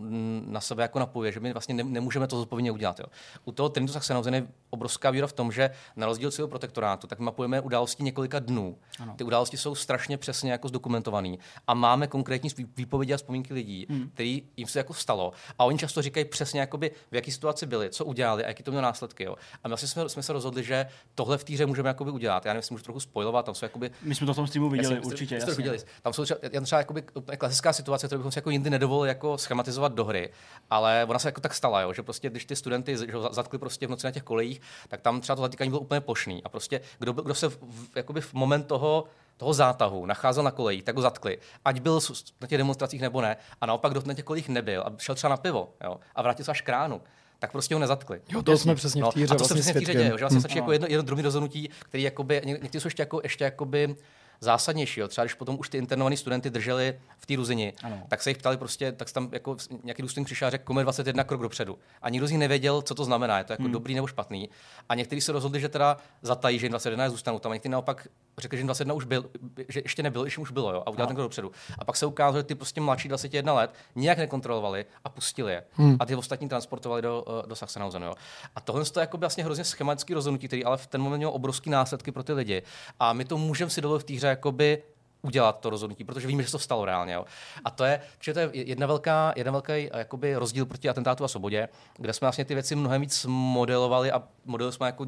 na 0.45 0.61
sebe 0.61 0.84
jako 0.84 0.99
napojuje, 0.99 1.31
že 1.31 1.40
my 1.40 1.53
vlastně 1.53 1.76
ne, 1.76 1.84
nemůžeme 1.84 2.27
to 2.27 2.38
zodpovědně 2.38 2.72
udělat. 2.72 2.99
Jo. 2.99 3.06
U 3.45 3.52
toho 3.52 3.69
Trinitu 3.69 3.94
Saxenhausen 3.94 4.36
je 4.36 4.48
obrovská 4.69 5.11
víra 5.11 5.27
v 5.27 5.34
tom, 5.34 5.52
že 5.52 5.69
na 5.95 6.06
rozdíl 6.06 6.31
celého 6.31 6.48
protektorátu, 6.48 7.07
tak 7.07 7.19
mapujeme 7.19 7.61
události 7.61 8.03
několika 8.03 8.40
dnů. 8.40 8.77
Ano. 8.99 9.14
Ty 9.18 9.23
události 9.23 9.57
jsou 9.57 9.76
strašně 9.76 10.18
přesně 10.18 10.52
jako 10.52 10.68
zdokumentované 10.68 11.36
a 11.68 11.73
máme 11.73 12.07
konkrétní 12.07 12.49
výpovědi 12.77 13.14
a 13.14 13.18
vzpomínky 13.18 13.53
lidí, 13.53 13.86
hmm. 13.90 14.10
který 14.14 14.44
jim 14.57 14.68
se 14.68 14.80
jako 14.80 14.94
stalo. 14.94 15.31
A 15.60 15.65
oni 15.65 15.77
často 15.77 16.02
říkají 16.02 16.26
přesně, 16.26 16.60
jakoby, 16.60 16.91
v 17.11 17.15
jaké 17.15 17.31
situaci 17.31 17.65
byli, 17.65 17.90
co 17.90 18.06
udělali 18.06 18.45
a 18.45 18.48
jaký 18.48 18.64
to 18.64 18.72
mělo 18.72 18.84
následky. 18.84 19.23
Jo. 19.23 19.36
A 19.64 19.68
my 19.68 19.69
vlastně 19.69 19.88
jsme, 19.88 20.10
jsme 20.10 20.23
se 20.23 20.34
rozhodli, 20.34 20.64
že 20.64 20.86
tohle 21.15 21.38
v 21.38 21.44
týře 21.44 21.65
můžeme 21.65 21.90
jakoby 21.90 22.11
udělat. 22.11 22.45
Já 22.45 22.53
nevím, 22.53 22.60
jestli 22.60 22.73
můžu 22.73 22.84
trochu 22.84 22.99
spojovat, 22.99 23.45
tam 23.45 23.56
jsou 23.56 23.65
jakoby... 23.65 23.91
My 24.02 24.15
jsme 24.15 24.27
to 24.27 24.34
v 24.34 24.36
tom 24.36 24.48
streamu 24.48 24.69
viděli, 24.69 24.95
jasně, 24.95 25.07
určitě. 25.07 25.41
Jste, 25.41 25.52
jste 25.52 25.56
viděli. 25.56 25.80
Tam 26.02 26.14
jsou 26.14 26.24
třeba, 26.24 26.40
jen 26.52 26.64
třeba 26.64 26.80
jakoby, 26.80 27.02
klasická 27.38 27.74
situace, 27.74 28.08
kterou 28.08 28.20
bychom 28.20 28.32
si 28.32 28.38
jako 28.38 28.50
jindy 28.50 28.70
nedovolili 28.70 29.10
jako 29.10 29.38
schematizovat 29.38 29.94
do 29.94 30.06
hry, 30.06 30.30
ale 30.70 31.06
ona 31.10 31.20
se 31.20 31.28
jako 31.28 31.42
tak 31.42 31.54
stala, 31.54 31.82
jo, 31.82 31.94
že 31.94 32.04
prostě 32.04 32.30
když 32.30 32.46
ty 32.46 32.56
studenty 32.56 32.98
že 32.98 33.14
zatkli 33.32 33.60
prostě 33.60 33.88
v 33.88 33.90
noci 33.90 34.08
na 34.08 34.12
těch 34.12 34.24
kolejích, 34.24 34.62
tak 34.88 35.02
tam 35.02 35.22
třeba 35.22 35.36
to 35.36 35.42
zatýkání 35.42 35.70
bylo 35.70 35.82
úplně 35.82 36.02
plošný. 36.02 36.44
A 36.44 36.50
prostě 36.50 36.82
kdo, 37.00 37.14
kdo 37.14 37.36
se 37.36 37.50
v, 37.50 37.58
jakoby 37.96 38.22
v 38.22 38.34
moment 38.34 38.64
toho 38.64 39.04
toho 39.40 39.54
zátahu 39.54 40.06
nacházel 40.06 40.44
na 40.44 40.52
kolejích, 40.52 40.84
tak 40.84 40.96
ho 40.96 41.02
zatkli. 41.02 41.38
Ať 41.66 41.80
byl 41.80 42.00
na 42.42 42.48
těch 42.48 42.58
demonstracích 42.58 43.02
nebo 43.02 43.22
ne. 43.22 43.38
A 43.62 43.66
naopak, 43.66 43.92
kdo 43.92 44.02
na 44.06 44.14
těch 44.14 44.26
kolejích 44.26 44.50
nebyl 44.50 44.82
a 44.82 44.92
šel 44.98 45.16
třeba 45.16 45.30
na 45.30 45.38
pivo 45.38 45.70
jo, 45.84 46.00
a 46.16 46.22
vrátil 46.22 46.46
se 46.46 46.52
až 46.52 46.62
k 46.62 46.70
ránu, 46.70 47.02
tak 47.40 47.52
prostě 47.52 47.76
ho 47.76 47.80
nezatkli. 47.80 48.22
Jo, 48.30 48.42
to 48.42 48.58
jsme 48.58 48.76
přesně 48.76 49.04
v 49.04 49.14
týře 49.14 49.28
no, 49.28 49.36
a 49.36 49.38
to 49.38 49.46
vlastně 49.46 49.64
se 49.64 49.72
přesně 49.72 49.74
v 49.74 49.80
týře 49.80 49.94
děje, 49.94 50.10
že 50.10 50.18
vlastně 50.18 50.40
stačí 50.40 50.58
jako 50.58 50.72
jedno, 50.72 50.88
jedno 50.90 51.04
druhé 51.04 51.22
rozhodnutí, 51.22 51.70
který 51.80 52.04
jakoby, 52.04 52.42
někteří 52.46 52.82
jsou 52.82 52.88
ještě, 52.88 53.02
jako, 53.02 53.20
ještě 53.24 53.44
jakoby, 53.44 53.96
zásadnější. 54.40 54.99
Jo. 54.99 55.07
Třeba 55.07 55.26
když 55.26 55.34
potom 55.34 55.60
už 55.60 55.70
ty 55.70 55.78
internovaní 55.78 56.18
studenty 56.18 56.49
drželi 56.49 56.99
v 57.18 57.26
té 57.26 57.36
ruzini, 57.36 57.74
ano. 57.84 58.03
tak 58.07 58.22
se 58.22 58.30
jich 58.30 58.38
ptali 58.38 58.57
prostě, 58.57 58.91
tak 58.91 59.11
tam 59.11 59.30
jako 59.32 59.57
nějaký 59.84 60.02
důstojník 60.02 60.26
přišel 60.26 60.48
a 60.48 60.52
řekl, 60.52 60.64
Komer 60.64 60.84
21 60.84 61.24
krok 61.24 61.41
dopředu. 61.41 61.80
A 62.02 62.10
nikdo 62.10 62.28
z 62.28 62.32
nich 62.32 62.40
nevěděl, 62.40 62.82
co 62.82 62.95
to 62.95 63.06
znamená, 63.06 63.38
je 63.38 63.44
to 63.44 63.53
jako 63.53 63.64
hmm. 63.64 63.72
dobrý 63.72 63.95
nebo 63.95 64.07
špatný. 64.07 64.49
A 64.90 64.95
někteří 64.95 65.22
se 65.22 65.32
rozhodli, 65.32 65.60
že 65.60 65.70
teda 65.70 65.98
zatají, 66.22 66.60
že 66.60 66.70
21 66.70 67.10
zůstanou 67.10 67.40
tam, 67.40 67.52
a 67.52 67.56
někteří 67.56 67.72
naopak 67.72 68.07
řekli, 68.38 68.57
že 68.57 68.64
21 68.64 68.94
už 68.94 69.06
byl, 69.06 69.30
že 69.68 69.80
ještě 69.80 70.03
nebyl, 70.03 70.30
že 70.30 70.41
už 70.41 70.52
bylo, 70.52 70.74
jo, 70.74 70.84
a 70.86 70.90
udělal 70.90 71.07
ten 71.07 71.16
krok 71.16 71.26
dopředu. 71.26 71.52
A 71.80 71.86
pak 71.86 71.95
se 71.95 72.06
ukázalo, 72.06 72.38
že 72.38 72.44
ty 72.44 72.56
prostě 72.56 72.82
mladší 72.82 73.07
21 73.07 73.53
let 73.53 73.74
nijak 73.95 74.18
nekontrolovali 74.18 74.86
a 75.03 75.10
pustili 75.10 75.52
je. 75.52 75.64
Hmm. 75.72 75.98
A 75.99 76.06
ty 76.06 76.16
ostatní 76.16 76.49
transportovali 76.49 77.02
do, 77.02 77.26
eh, 77.44 77.48
do 77.48 77.56
Sachsenhausen. 77.56 78.03
Jo. 78.03 78.14
A 78.56 78.61
tohle 78.61 78.84
je 78.95 78.99
jako 78.99 79.18
vlastně 79.18 79.44
hrozně 79.44 79.64
schematický 79.64 80.14
rozhodnutí, 80.14 80.48
který 80.48 80.66
ale 80.66 80.78
v 80.78 80.88
ten 80.88 81.02
moment 81.02 81.18
mělo 81.18 81.32
obrovský 81.32 81.70
následky 81.70 82.11
pro 82.11 82.24
ty 82.24 82.34
lidi. 82.34 82.64
A 82.99 83.14
my 83.14 83.26
to 83.26 83.38
můžeme 83.38 83.72
si 83.72 83.82
dovolit 83.82 83.99
v 83.99 84.03
té 84.03 84.14
hře 84.14 84.29
jakoby 84.30 84.84
udělat 85.22 85.60
to 85.60 85.70
rozhodnutí, 85.70 86.04
protože 86.04 86.28
víme, 86.28 86.44
že 86.44 86.48
se 86.48 86.52
to 86.52 86.60
stalo 86.60 86.86
reálně. 86.86 87.14
Jo. 87.14 87.26
A 87.66 87.72
to 87.72 87.84
je, 87.84 88.02
že 88.20 88.34
to 88.34 88.40
je 88.40 88.50
jedna 88.54 88.88
velká, 88.88 89.34
jedna 89.36 89.52
velký 89.52 89.90
jakoby 89.94 90.36
rozdíl 90.36 90.66
proti 90.66 90.90
atentátu 90.90 91.24
a 91.24 91.28
svobodě, 91.28 91.70
kde 91.98 92.14
jsme 92.14 92.26
vlastně 92.26 92.46
ty 92.46 92.54
věci 92.54 92.76
mnohem 92.76 93.02
víc 93.02 93.26
modelovali 93.30 94.12
a 94.12 94.24
modelovali 94.46 94.76
jsme 94.76 94.86
jako 94.86 95.06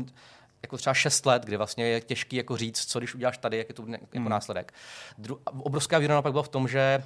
jako 0.64 0.78
třeba 0.78 0.94
6 0.94 1.26
let, 1.26 1.44
kdy 1.44 1.58
vlastně 1.58 1.86
je 1.86 2.02
těžký 2.02 2.36
jako 2.36 2.58
říct, 2.58 2.86
co 2.86 3.00
když 3.00 3.16
uděláš 3.16 3.38
tady, 3.38 3.58
jak 3.58 3.70
je 3.70 3.76
to 3.76 3.86
jako 3.88 4.06
hmm. 4.16 4.30
následek. 4.30 4.74
Dru- 5.20 5.40
obrovská 5.46 5.98
výhoda 5.98 6.14
naopak 6.14 6.32
byla 6.32 6.44
v 6.44 6.48
tom, 6.48 6.68
že 6.68 7.04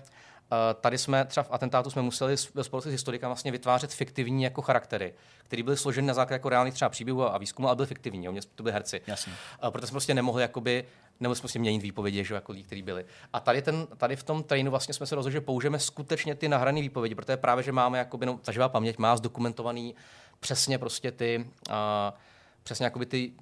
tady 0.82 0.98
jsme 0.98 1.26
třeba 1.26 1.44
v 1.44 1.52
atentátu 1.52 1.90
jsme 1.90 2.02
museli 2.02 2.36
ve 2.54 2.64
společnosti 2.64 2.90
s 2.90 2.92
historikem 2.92 3.30
vlastně 3.30 3.52
vytvářet 3.52 3.94
fiktivní 3.94 4.44
jako 4.44 4.62
charaktery, 4.62 5.14
které 5.44 5.64
byly 5.64 5.78
složeny 5.78 6.08
na 6.08 6.14
základě 6.14 6.36
jako 6.36 6.50
reálných 6.50 6.74
třeba 6.74 6.90
příběhů 6.90 7.24
a 7.24 7.38
výzkumu, 7.38 7.68
ale 7.68 7.76
byly 7.76 7.88
fiktivní, 7.88 8.26
jo, 8.26 8.34
to 8.56 8.64
byly 8.64 8.74
herci. 8.74 9.02
Jasně. 9.08 9.34
Uh, 9.64 9.70
proto 9.70 9.88
jsme 9.88 9.94
prostě 9.94 10.14
nemohli 10.14 10.42
jakoby 10.42 10.86
nebo 11.20 11.36
jsme 11.36 11.42
prostě 11.42 11.60
měnit 11.60 11.82
výpovědi, 11.82 12.24
že 12.24 12.36
jako 12.36 12.54
které 12.66 12.82
byly. 12.82 13.06
A 13.34 13.40
tady, 13.40 13.62
ten, 13.62 13.88
tady 13.98 14.16
v 14.16 14.24
tom 14.24 14.44
trainu 14.44 14.72
vlastně 14.72 14.94
jsme 14.94 15.06
se 15.06 15.16
rozhodli, 15.16 15.34
že 15.34 15.42
použijeme 15.42 15.80
skutečně 15.80 16.36
ty 16.36 16.50
nahrané 16.50 16.82
výpovědi, 16.82 17.16
protože 17.16 17.38
právě, 17.38 17.64
že 17.64 17.72
máme 17.72 17.98
jakoby, 17.98 18.26
no, 18.26 18.38
ta 18.38 18.52
živá 18.52 18.70
paměť 18.70 18.98
má 18.98 19.18
zdokumentovaný 19.18 19.96
přesně 20.40 20.78
prostě 20.78 21.12
ty, 21.12 21.46
uh, 21.70 21.76
přesně 22.64 22.86
jakoby 22.86 23.06
ty 23.06 23.34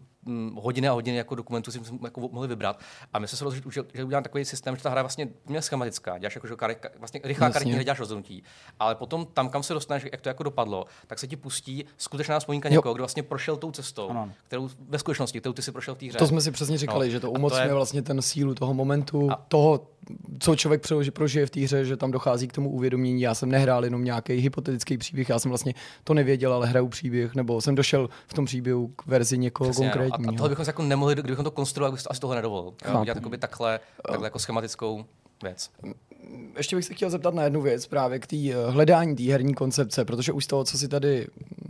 hodiny 0.56 0.88
a 0.88 0.92
hodiny 0.92 1.18
jako 1.18 1.36
dokumentů 1.36 1.72
si 1.72 1.80
jako 2.04 2.22
mohli 2.22 2.48
vybrat. 2.48 2.80
A 3.14 3.20
my 3.20 3.28
jsme 3.28 3.38
se 3.38 3.44
rozhodli, 3.44 3.72
že, 3.72 3.84
že 3.94 4.04
udělám 4.04 4.24
takový 4.24 4.46
systém, 4.46 4.76
že 4.76 4.84
ta 4.84 4.90
hra 4.90 5.00
je 5.00 5.04
vlastně 5.04 5.28
mě 5.46 5.62
schematická. 5.62 6.18
Děláš 6.18 6.36
jako, 6.36 6.48
že 6.48 6.56
kar, 6.56 6.76
vlastně 7.00 7.22
rychlá 7.24 7.50
karetní 7.50 7.74
hra 7.74 7.84
děláš 7.84 8.00
rozhodnutí. 8.00 8.44
Ale 8.80 8.96
potom 8.96 9.26
tam, 9.26 9.50
kam 9.50 9.64
se 9.64 9.74
dostaneš, 9.74 10.06
jak 10.12 10.22
to 10.22 10.30
jako 10.30 10.44
dopadlo, 10.44 10.86
tak 11.08 11.20
se 11.20 11.28
ti 11.28 11.36
pustí 11.36 11.86
skutečná 11.98 12.40
vzpomínka 12.40 12.70
někoho, 12.70 12.94
kdo 12.94 13.02
vlastně 13.02 13.24
prošel 13.24 13.58
tou 13.58 13.72
cestou, 13.72 14.10
ano. 14.10 14.32
kterou 14.48 14.70
ve 14.90 15.00
skutečnosti, 15.00 15.40
kterou 15.40 15.54
ty 15.54 15.62
si 15.62 15.72
prošel 15.72 15.96
v 15.96 15.98
té 15.98 16.06
hře. 16.06 16.18
To 16.18 16.28
jsme 16.28 16.42
si 16.42 16.52
přesně 16.52 16.78
říkali, 16.78 17.08
no. 17.08 17.12
že 17.12 17.20
to 17.20 17.32
umocňuje 17.32 17.64
to 17.64 17.70
je... 17.70 17.74
vlastně 17.74 18.02
ten 18.02 18.22
sílu 18.22 18.56
toho 18.56 18.74
momentu, 18.74 19.32
a... 19.32 19.46
toho, 19.48 19.88
co 20.40 20.56
člověk 20.56 20.82
prožije 21.14 21.46
v 21.46 21.50
té 21.50 21.60
hře, 21.60 21.86
že 21.86 21.98
tam 21.98 22.12
dochází 22.12 22.48
k 22.48 22.54
tomu 22.54 22.70
uvědomění. 22.70 23.22
Já 23.22 23.34
jsem 23.34 23.50
nehrál 23.50 23.84
jenom 23.84 24.04
nějaký 24.04 24.34
hypotetický 24.34 24.98
příběh, 24.98 25.30
já 25.30 25.40
jsem 25.40 25.50
vlastně 25.52 25.74
to 26.04 26.14
nevěděl, 26.14 26.54
ale 26.54 26.68
hraju 26.68 26.88
příběh, 26.88 27.36
nebo 27.36 27.62
jsem 27.62 27.76
došel 27.76 28.10
v 28.28 28.34
tom 28.34 28.46
příběhu 28.46 28.88
k 28.88 29.06
verzi 29.06 29.38
někoho 29.38 29.70
Přesně, 29.70 29.86
konkrétního. 29.86 30.13
No. 30.18 30.30
A, 30.30 30.34
a 30.34 30.36
tohle 30.36 30.50
bychom 30.50 30.66
jako 30.68 30.82
nemohli, 30.84 31.16
kdybychom 31.16 31.44
to 31.44 31.52
konstruovali, 31.52 31.92
bychom 31.92 32.08
asi 32.12 32.20
tohle 32.20 32.36
nedovolil. 32.36 32.74
Udělat 33.02 33.18
takhle, 33.38 33.80
takhle 34.06 34.28
jako 34.28 34.40
schematickou 34.40 35.06
věc 35.44 35.70
ještě 36.58 36.76
bych 36.76 36.86
se 36.86 36.94
chtěl 36.94 37.10
zeptat 37.10 37.34
na 37.34 37.44
jednu 37.44 37.62
věc 37.62 37.88
právě 37.88 38.20
k 38.20 38.28
té 38.28 38.36
eh, 38.36 38.72
hledání 38.72 39.16
té 39.16 39.24
herní 39.24 39.54
koncepce, 39.54 40.06
protože 40.06 40.32
už 40.32 40.44
z 40.44 40.48
toho, 40.48 40.64
co 40.64 40.78
si 40.78 40.88
tady 40.88 41.28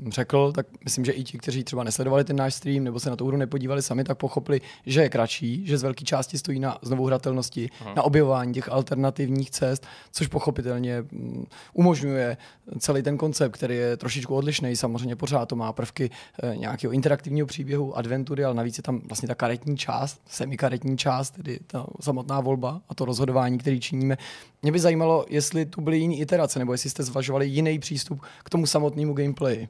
řekl, 0.07 0.51
tak 0.51 0.67
myslím, 0.83 1.05
že 1.05 1.11
i 1.11 1.23
ti, 1.23 1.37
kteří 1.37 1.63
třeba 1.63 1.83
nesledovali 1.83 2.23
ten 2.23 2.35
náš 2.35 2.53
stream 2.53 2.83
nebo 2.83 2.99
se 2.99 3.09
na 3.09 3.15
tu 3.15 3.27
hru 3.27 3.37
nepodívali 3.37 3.81
sami, 3.81 4.03
tak 4.03 4.17
pochopili, 4.17 4.61
že 4.85 5.01
je 5.01 5.09
kratší, 5.09 5.65
že 5.65 5.77
z 5.77 5.83
velké 5.83 6.05
části 6.05 6.37
stojí 6.37 6.59
na 6.59 6.77
znovu 6.81 7.05
hratelnosti, 7.05 7.69
Aha. 7.81 7.93
na 7.95 8.03
objevování 8.03 8.53
těch 8.53 8.69
alternativních 8.69 9.51
cest, 9.51 9.87
což 10.11 10.27
pochopitelně 10.27 11.01
mm, 11.01 11.45
umožňuje 11.73 12.37
celý 12.79 13.03
ten 13.03 13.17
koncept, 13.17 13.53
který 13.53 13.75
je 13.75 13.97
trošičku 13.97 14.35
odlišný. 14.35 14.75
Samozřejmě 14.75 15.15
pořád 15.15 15.45
to 15.45 15.55
má 15.55 15.73
prvky 15.73 16.09
eh, 16.43 16.57
nějakého 16.57 16.93
interaktivního 16.93 17.47
příběhu, 17.47 17.97
adventury, 17.97 18.43
ale 18.43 18.53
navíc 18.53 18.77
je 18.77 18.83
tam 18.83 19.01
vlastně 19.05 19.27
ta 19.27 19.35
karetní 19.35 19.77
část, 19.77 20.21
semikaretní 20.29 20.97
část, 20.97 21.31
tedy 21.31 21.59
ta 21.67 21.87
samotná 22.01 22.39
volba 22.39 22.81
a 22.89 22.95
to 22.95 23.05
rozhodování, 23.05 23.57
který 23.57 23.79
činíme. 23.79 24.17
Mě 24.61 24.71
by 24.71 24.79
zajímalo, 24.79 25.25
jestli 25.29 25.65
tu 25.65 25.81
byly 25.81 25.97
jiné 25.97 26.15
iterace, 26.15 26.59
nebo 26.59 26.71
jestli 26.71 26.89
jste 26.89 27.03
zvažovali 27.03 27.47
jiný 27.47 27.79
přístup 27.79 28.21
k 28.43 28.49
tomu 28.49 28.65
samotnému 28.65 29.13
gameplay. 29.13 29.67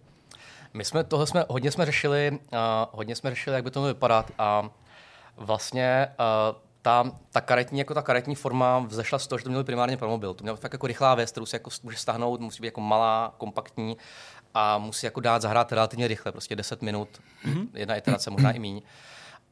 My 0.74 0.86
jsme 0.86 1.04
tohle 1.04 1.28
jsme, 1.28 1.45
hodně 1.50 1.72
jsme 1.72 1.86
řešili, 1.86 2.32
uh, 2.32 2.38
hodně 2.91 3.16
jsme 3.16 3.30
řešili, 3.30 3.56
jak 3.56 3.64
by 3.64 3.72
to 3.72 3.80
mělo 3.80 3.94
vypadat 3.94 4.32
a 4.38 4.70
vlastně 5.38 6.08
uh, 6.20 6.58
ta, 6.82 7.12
ta 7.32 7.41
karetní, 7.41 7.80
jako 7.80 7.94
ta 7.94 8.02
karetní 8.02 8.36
forma 8.36 8.80
vzešla 8.80 9.20
z 9.20 9.28
toho, 9.28 9.40
že 9.40 9.44
to 9.44 9.50
mělo 9.50 9.64
primárně 9.64 9.98
pro 9.98 10.10
mobil. 10.10 10.34
To 10.34 10.44
mělo 10.44 10.58
fakt 10.58 10.74
jako 10.74 10.88
rychlá 10.88 11.16
věc, 11.16 11.32
kterou 11.32 11.45
si 11.45 11.56
jako 11.56 11.70
může 11.84 11.98
stáhnout, 11.98 12.40
musí 12.41 12.62
být 12.62 12.68
jako 12.68 12.82
malá, 12.82 13.34
kompaktní 13.38 13.98
a 14.54 14.78
musí 14.78 15.06
jako 15.06 15.20
dát 15.20 15.41
zahrát 15.41 15.72
relativně 15.72 16.08
rychle, 16.08 16.32
prostě 16.32 16.56
10 16.56 16.82
minut, 16.82 17.10
mm-hmm. 17.45 17.68
jedna 17.74 17.95
iterace, 17.95 18.30
možná 18.30 18.52
i 18.52 18.60
míň. 18.60 18.82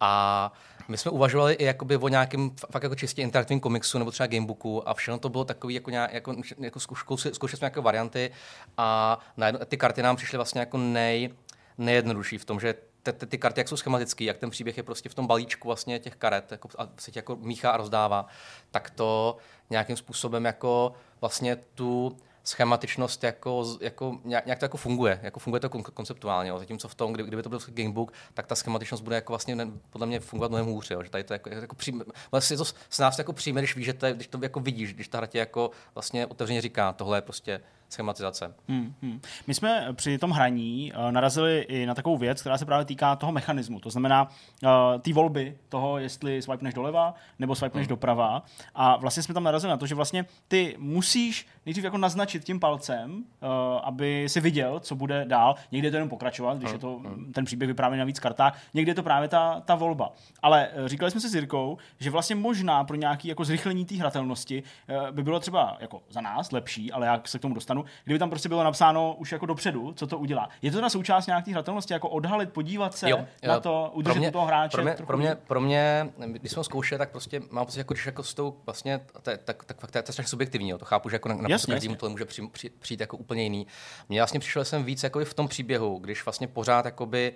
A 0.02 0.52
my 0.88 0.98
jsme 0.98 1.12
uvažovali 1.12 1.54
i 1.54 1.64
jakoby 1.64 1.98
o 1.98 2.08
nějakém 2.08 2.52
fakt 2.72 2.84
jako 2.84 2.96
čistě 2.96 3.22
interaktivním 3.22 3.60
komiksu 3.60 4.00
nebo 4.00 4.12
třeba 4.12 4.28
gamebooku 4.28 4.90
a 4.90 4.94
všechno 4.94 5.20
to 5.20 5.30
bylo 5.30 5.46
takový 5.46 5.74
jako, 5.74 5.90
nějak, 5.90 6.14
jako, 6.14 6.36
jako 6.60 6.80
zkoušeli 6.80 7.36
jsme 7.36 7.58
nějaké 7.62 7.82
varianty 7.82 8.32
a 8.78 9.20
najednou, 9.38 9.60
ty 9.66 9.78
karty 9.78 10.02
nám 10.02 10.16
přišly 10.16 10.38
vlastně 10.38 10.60
jako 10.60 10.78
nej, 10.78 11.30
nejjednodušší 11.78 12.38
v 12.38 12.46
tom, 12.46 12.60
že 12.60 12.74
ty, 13.04 13.14
ty, 13.14 13.26
ty 13.26 13.38
karty, 13.38 13.60
jak 13.60 13.68
jsou 13.68 13.78
schematické, 13.78 14.24
jak 14.24 14.38
ten 14.38 14.50
příběh 14.50 14.78
je 14.78 14.84
prostě 14.84 15.10
v 15.10 15.14
tom 15.14 15.28
balíčku 15.28 15.68
vlastně 15.68 16.00
těch 16.00 16.16
karet 16.16 16.52
jako, 16.52 16.70
a 16.78 16.88
se 17.00 17.12
tě 17.12 17.20
jako 17.20 17.36
míchá 17.36 17.72
a 17.72 17.78
rozdává, 17.78 18.28
tak 18.72 18.90
to 18.90 19.38
nějakým 19.70 19.98
způsobem 19.98 20.46
jako 20.46 20.94
vlastně 21.22 21.56
tu 21.56 22.18
schematičnost 22.44 23.24
jako, 23.24 23.78
jako 23.82 24.18
nějak, 24.24 24.46
nějak 24.46 24.60
to 24.60 24.66
jako 24.66 24.78
funguje, 24.78 25.20
jako 25.24 25.40
funguje 25.40 25.60
to 25.60 25.70
konceptuálně, 25.70 26.50
jo. 26.50 26.60
zatímco 26.60 26.88
v 26.88 26.96
tom, 26.96 27.14
kdy, 27.14 27.24
kdyby 27.24 27.44
to 27.44 27.50
byl 27.50 27.60
gamebook, 27.68 28.14
tak 28.34 28.48
ta 28.48 28.56
schematičnost 28.56 29.04
bude 29.04 29.16
jako 29.16 29.34
vlastně 29.34 29.56
ne, 29.56 29.68
podle 29.90 30.08
mě 30.08 30.20
fungovat 30.20 30.50
mnohem 30.50 30.66
hůř, 30.66 30.92
jo. 30.92 31.04
že 31.04 31.10
tady 31.10 31.24
to 31.24 31.34
jako, 31.34 31.50
jako 31.50 31.76
přijme, 31.76 32.06
vlastně 32.32 32.58
to 32.58 32.66
s 32.66 33.00
nás 33.00 33.18
jako 33.18 33.34
přijme, 33.34 33.62
když 33.62 33.76
víš, 33.76 33.86
že 33.86 33.94
to 33.94 34.14
když 34.14 34.28
to 34.28 34.40
jako 34.42 34.60
vidíš, 34.60 34.94
když 34.94 35.08
ta 35.08 35.18
hra 35.18 35.28
tě 35.28 35.38
jako 35.38 35.72
vlastně 35.96 36.28
otevřeně 36.28 36.62
říká, 36.62 36.94
tohle 36.94 37.18
je 37.18 37.22
prostě 37.22 37.62
schematizace. 37.92 38.54
Hmm, 38.68 38.94
hmm. 39.02 39.22
My 39.48 39.54
jsme 39.54 39.88
při 39.94 40.18
tom 40.18 40.32
hraní 40.32 40.94
uh, 40.94 41.12
narazili 41.12 41.60
i 41.60 41.86
na 41.86 41.96
takovou 41.96 42.18
věc, 42.18 42.42
která 42.42 42.58
se 42.58 42.66
právě 42.66 42.86
týká 42.86 43.16
toho 43.16 43.32
mechanismu. 43.32 43.80
To 43.80 43.90
znamená 43.90 44.28
uh, 44.64 44.70
ty 45.02 45.14
volby 45.14 45.58
toho, 45.70 45.98
jestli 45.98 46.42
swipeneš 46.42 46.74
doleva 46.74 47.14
nebo 47.40 47.56
swipeneš 47.56 47.88
hmm. 47.88 47.90
doprava. 47.90 48.44
A 48.76 48.98
vlastně 48.98 49.24
jsme 49.24 49.34
tam 49.34 49.44
narazili 49.44 49.70
na 49.70 49.78
to, 49.78 49.86
že 49.86 49.96
vlastně 49.96 50.26
ty 50.48 50.76
musíš 50.80 51.48
nejdřív 51.66 51.84
jako 51.84 51.98
naznačit 51.98 52.44
tím 52.44 52.60
palcem, 52.60 53.12
uh, 53.14 53.50
aby 53.84 54.30
si 54.30 54.40
viděl, 54.40 54.80
co 54.80 54.96
bude 54.96 55.26
dál. 55.26 55.56
Někdy 55.72 55.88
je 55.88 55.92
to 55.92 55.98
jenom 55.98 56.10
pokračovat, 56.10 56.58
když 56.58 56.70
hmm. 56.70 56.76
je 56.76 56.80
to 56.80 57.00
hmm. 57.00 57.34
ten 57.34 57.46
příběh 57.46 57.68
vyprávěný 57.68 58.00
na 58.00 58.06
víc 58.06 58.20
kartách. 58.20 58.60
Někdy 58.74 58.92
je 58.92 58.96
to 58.96 59.04
právě 59.04 59.28
ta, 59.28 59.60
ta 59.60 59.76
volba. 59.76 60.14
Ale 60.42 60.70
uh, 60.70 60.88
říkali 60.88 61.12
jsme 61.12 61.22
si 61.22 61.30
s 61.30 61.36
Jirkou, 61.36 61.78
že 62.00 62.10
vlastně 62.10 62.36
možná 62.36 62.84
pro 62.84 62.96
nějaký 62.96 63.28
jako 63.28 63.46
zrychlení 63.46 63.86
té 63.86 63.96
hratelnosti 63.96 64.64
uh, 64.90 65.12
by 65.12 65.24
bylo 65.24 65.40
třeba 65.40 65.78
jako 65.80 66.02
za 66.10 66.22
nás 66.22 66.52
lepší, 66.52 66.92
ale 66.92 67.08
já 67.08 67.22
se 67.26 67.40
k 67.40 67.42
tomu 67.42 67.56
dostanu, 67.56 67.81
stranu, 67.82 68.04
kdyby 68.06 68.20
tam 68.20 68.30
prostě 68.30 68.50
bylo 68.50 68.64
napsáno 68.64 69.16
už 69.18 69.32
jako 69.32 69.46
dopředu, 69.46 69.94
co 69.94 70.08
to 70.08 70.18
udělá. 70.18 70.50
Je 70.62 70.72
to 70.72 70.82
na 70.82 70.90
součást 70.90 71.28
nějaké 71.28 71.52
hratelnosti, 71.52 71.94
jako 71.94 72.10
odhalit, 72.10 72.54
podívat 72.54 72.98
se 72.98 73.10
jo, 73.10 73.26
na 73.48 73.60
to, 73.60 73.92
udržet 73.94 74.14
pro 74.14 74.20
mě, 74.20 74.32
toho 74.32 74.46
hráče? 74.46 74.78
Pro 74.78 74.84
mě, 74.84 74.96
pro 75.06 75.18
mě, 75.18 75.36
pro 75.48 75.62
mě, 75.62 76.10
když 76.26 76.52
jsem 76.52 76.64
zkoušel, 76.64 76.98
tak 76.98 77.12
prostě 77.12 77.42
mám 77.50 77.66
pocit, 77.66 77.78
jako 77.78 77.94
když 77.94 78.06
jako 78.06 78.24
s 78.24 78.34
tou 78.34 78.58
vlastně, 78.66 79.00
tak, 79.22 79.42
tak, 79.44 79.64
tak 79.64 79.80
fakt 79.80 79.92
to 79.92 79.98
je 79.98 80.02
strašně 80.02 80.30
subjektivní, 80.30 80.70
jo. 80.70 80.78
to 80.78 80.86
chápu, 80.86 81.10
že 81.10 81.16
jako 81.16 81.30
na, 81.30 81.36
na 81.36 81.58
každému 81.70 81.96
to 81.96 82.10
může 82.10 82.26
přijít, 82.26 82.74
přijít 82.80 83.00
jako 83.00 83.18
úplně 83.18 83.44
jiný. 83.44 83.68
Mně 84.10 84.20
vlastně 84.20 84.40
přišel 84.40 84.66
jsem 84.66 84.84
víc 84.84 85.04
jako 85.04 85.26
v 85.26 85.34
tom 85.34 85.48
příběhu, 85.48 86.00
když 86.00 86.26
vlastně 86.26 86.48
pořád 86.48 86.86
jakoby 86.86 87.34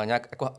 uh, 0.00 0.06
nějak 0.06 0.28
jako 0.30 0.50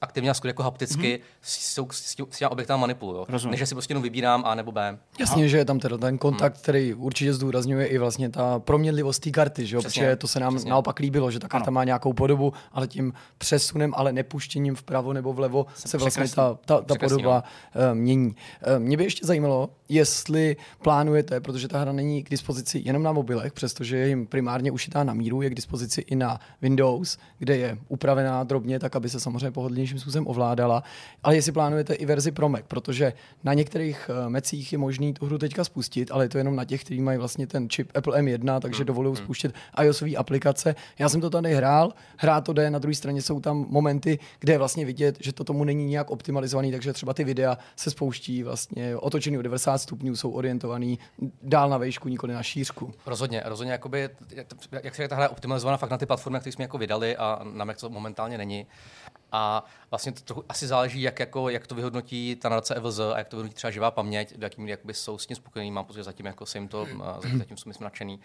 aktivně 0.00 0.30
a 0.30 0.34
jako 0.44 0.62
hapticky 0.62 1.16
mm-hmm. 1.16 1.22
s, 1.42 1.76
s, 1.90 2.14
s, 2.30 2.38
těma 2.38 2.50
objektama 2.50 2.80
manipuluju. 2.80 3.26
Než 3.50 3.68
si 3.68 3.74
prostě 3.74 3.92
jenom 3.92 4.02
vybírám 4.02 4.42
A 4.46 4.54
nebo 4.54 4.72
B. 4.72 4.98
Jasně, 5.18 5.42
Aha. 5.42 5.48
že 5.48 5.58
je 5.58 5.64
tam 5.64 5.78
teda 5.78 5.98
ten 5.98 6.18
kontakt, 6.18 6.54
hmm. 6.54 6.62
který 6.62 6.94
určitě 6.94 7.34
zdůrazňuje 7.34 7.86
i 7.86 7.98
vlastně 7.98 8.30
ta 8.30 8.58
proměnlivost 8.58 9.22
té 9.22 9.30
karty, 9.30 9.66
že 9.66 9.76
jo? 9.76 9.82
protože 9.82 10.16
to 10.16 10.28
se 10.28 10.40
nám 10.40 10.54
Přesně. 10.54 10.70
naopak 10.70 10.98
líbilo, 10.98 11.30
že 11.30 11.38
ta 11.38 11.48
karta 11.48 11.66
ano. 11.66 11.74
má 11.74 11.84
nějakou 11.84 12.12
podobu, 12.12 12.52
ale 12.72 12.88
tím 12.88 13.12
přesunem, 13.38 13.94
ale 13.96 14.12
nepuštěním 14.12 14.74
vpravo 14.74 15.12
nebo 15.12 15.32
vlevo 15.32 15.66
se, 15.74 15.88
se 15.88 15.98
vlastně 15.98 16.28
ta, 16.28 16.58
ta, 16.64 16.80
ta 16.80 16.94
podoba 16.94 17.44
uh, 17.74 17.98
mění. 17.98 18.26
Uh, 18.26 18.78
mě 18.78 18.96
by 18.96 19.04
ještě 19.04 19.26
zajímalo, 19.26 19.70
jestli 19.88 20.56
plánujete, 20.82 21.40
protože 21.40 21.68
ta 21.68 21.80
hra 21.80 21.92
není 21.92 22.22
k 22.22 22.30
dispozici 22.30 22.82
jenom 22.84 23.02
na 23.02 23.12
mobilech, 23.12 23.52
přestože 23.52 23.96
je 23.96 24.08
jim 24.08 24.26
primárně 24.26 24.70
ušitá 24.70 25.04
na 25.04 25.14
míru, 25.14 25.42
je 25.42 25.50
k 25.50 25.54
dispozici 25.54 26.00
i 26.00 26.16
na 26.16 26.40
Windows, 26.62 27.18
kde 27.38 27.56
je 27.56 27.78
upravená 27.88 28.44
drobně 28.44 28.69
pohodlně, 28.70 28.78
tak 28.78 28.96
aby 28.96 29.08
se 29.08 29.20
samozřejmě 29.20 29.50
pohodlnějším 29.50 29.98
způsobem 29.98 30.26
ovládala. 30.26 30.82
Ale 31.22 31.34
jestli 31.34 31.52
plánujete 31.52 31.94
i 31.94 32.06
verzi 32.06 32.30
pro 32.32 32.48
Mac, 32.48 32.62
protože 32.68 33.12
na 33.44 33.54
některých 33.54 34.10
uh, 34.10 34.30
mecích 34.30 34.72
je 34.72 34.78
možný 34.78 35.14
tu 35.14 35.26
hru 35.26 35.38
teďka 35.38 35.64
spustit, 35.64 36.10
ale 36.10 36.24
je 36.24 36.28
to 36.28 36.38
jenom 36.38 36.56
na 36.56 36.64
těch, 36.64 36.84
kteří 36.84 37.00
mají 37.00 37.18
vlastně 37.18 37.46
ten 37.46 37.68
čip 37.68 37.90
Apple 37.94 38.22
M1, 38.22 38.60
takže 38.60 38.78
hmm. 38.78 38.86
dovolují 38.86 39.16
hmm. 39.16 39.24
spustit 39.24 39.52
iOSové 39.82 40.16
aplikace. 40.16 40.74
Já 40.98 41.08
jsem 41.08 41.20
to 41.20 41.30
tady 41.30 41.54
hrál, 41.54 41.92
hrát 42.16 42.44
to 42.44 42.52
jde, 42.52 42.70
na 42.70 42.78
druhé 42.78 42.94
straně 42.94 43.22
jsou 43.22 43.40
tam 43.40 43.66
momenty, 43.68 44.18
kde 44.40 44.52
je 44.52 44.58
vlastně 44.58 44.84
vidět, 44.84 45.16
že 45.20 45.32
to 45.32 45.44
tomu 45.44 45.64
není 45.64 45.84
nějak 45.84 46.10
optimalizovaný, 46.10 46.70
takže 46.70 46.92
třeba 46.92 47.14
ty 47.14 47.24
videa 47.24 47.58
se 47.76 47.90
spouští 47.90 48.42
vlastně 48.42 48.96
otočený 48.96 49.38
o 49.38 49.42
90 49.42 49.78
stupňů, 49.78 50.16
jsou 50.16 50.30
orientovaný 50.30 50.98
dál 51.42 51.68
na 51.70 51.78
vejšku, 51.78 52.08
nikoli 52.08 52.32
na 52.34 52.42
šířku. 52.42 52.92
Rozhodně, 53.06 53.42
rozhodně, 53.44 53.72
jakoby, 53.72 54.08
jak 54.82 54.94
se 54.94 55.02
je 55.02 55.28
optimalizovaná 55.28 55.76
fakt 55.76 55.90
na 55.90 55.98
ty 55.98 56.06
platformy, 56.06 56.40
které 56.40 56.52
jsme 56.52 56.64
jako 56.64 56.78
vydali 56.78 57.16
a 57.16 57.40
na 57.52 57.64
Mac 57.64 57.80
to 57.80 57.88
momentálně 57.88 58.38
není. 58.38 58.49
A 59.32 59.64
vlastně 59.90 60.12
to 60.12 60.20
trochu 60.20 60.44
asi 60.48 60.66
záleží, 60.66 61.02
jak, 61.02 61.20
jako, 61.20 61.48
jak 61.48 61.66
to 61.66 61.74
vyhodnotí 61.74 62.36
ta 62.36 62.48
nadace 62.48 62.74
EVZ 62.74 63.00
a 63.00 63.18
jak 63.18 63.28
to 63.28 63.36
vyhodnotí 63.36 63.54
třeba 63.54 63.70
živá 63.70 63.90
paměť, 63.90 64.36
do 64.36 64.46
jakým 64.46 64.68
jakoby 64.68 64.94
jsou 64.94 65.18
s 65.18 65.26
tím 65.26 65.36
spokojení. 65.36 65.70
Mám 65.70 65.84
pocit, 65.84 65.98
že 65.98 66.04
zatím 66.04 66.26
jako 66.26 66.46
se 66.46 66.58
jim 66.58 66.68
to, 66.68 66.86
zatím 67.38 67.56
jsou 67.56 67.72
jsme 67.72 67.84
nadšený. 67.84 68.20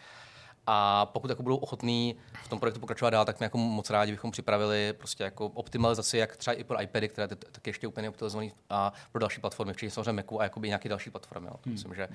A 0.67 1.05
pokud 1.05 1.29
jako 1.29 1.43
budou 1.43 1.55
ochotní 1.55 2.15
v 2.43 2.47
tom 2.49 2.59
projektu 2.59 2.79
pokračovat 2.79 3.09
dál, 3.09 3.25
tak 3.25 3.39
my 3.39 3.43
jako 3.43 3.57
moc 3.57 3.89
rádi 3.89 4.11
bychom 4.11 4.31
připravili 4.31 4.93
prostě 4.93 5.23
jako 5.23 5.45
optimalizaci, 5.45 6.17
jak 6.17 6.37
třeba 6.37 6.53
i 6.53 6.63
pro 6.63 6.81
iPady, 6.81 7.09
které 7.09 7.27
tak 7.27 7.67
ještě 7.67 7.87
úplně 7.87 8.09
optimalizované 8.09 8.51
a 8.69 8.93
pro 9.11 9.19
další 9.19 9.41
platformy, 9.41 9.73
včetně 9.73 9.91
samozřejmě 9.91 10.11
Macu 10.11 10.41
a 10.41 10.43
jakoby 10.43 10.67
nějaké 10.67 10.89
další 10.89 11.09
platformy. 11.09 11.47
Jo. 11.47 11.55
Hmm. 11.65 11.73
Myslím, 11.73 11.95
že 11.95 12.07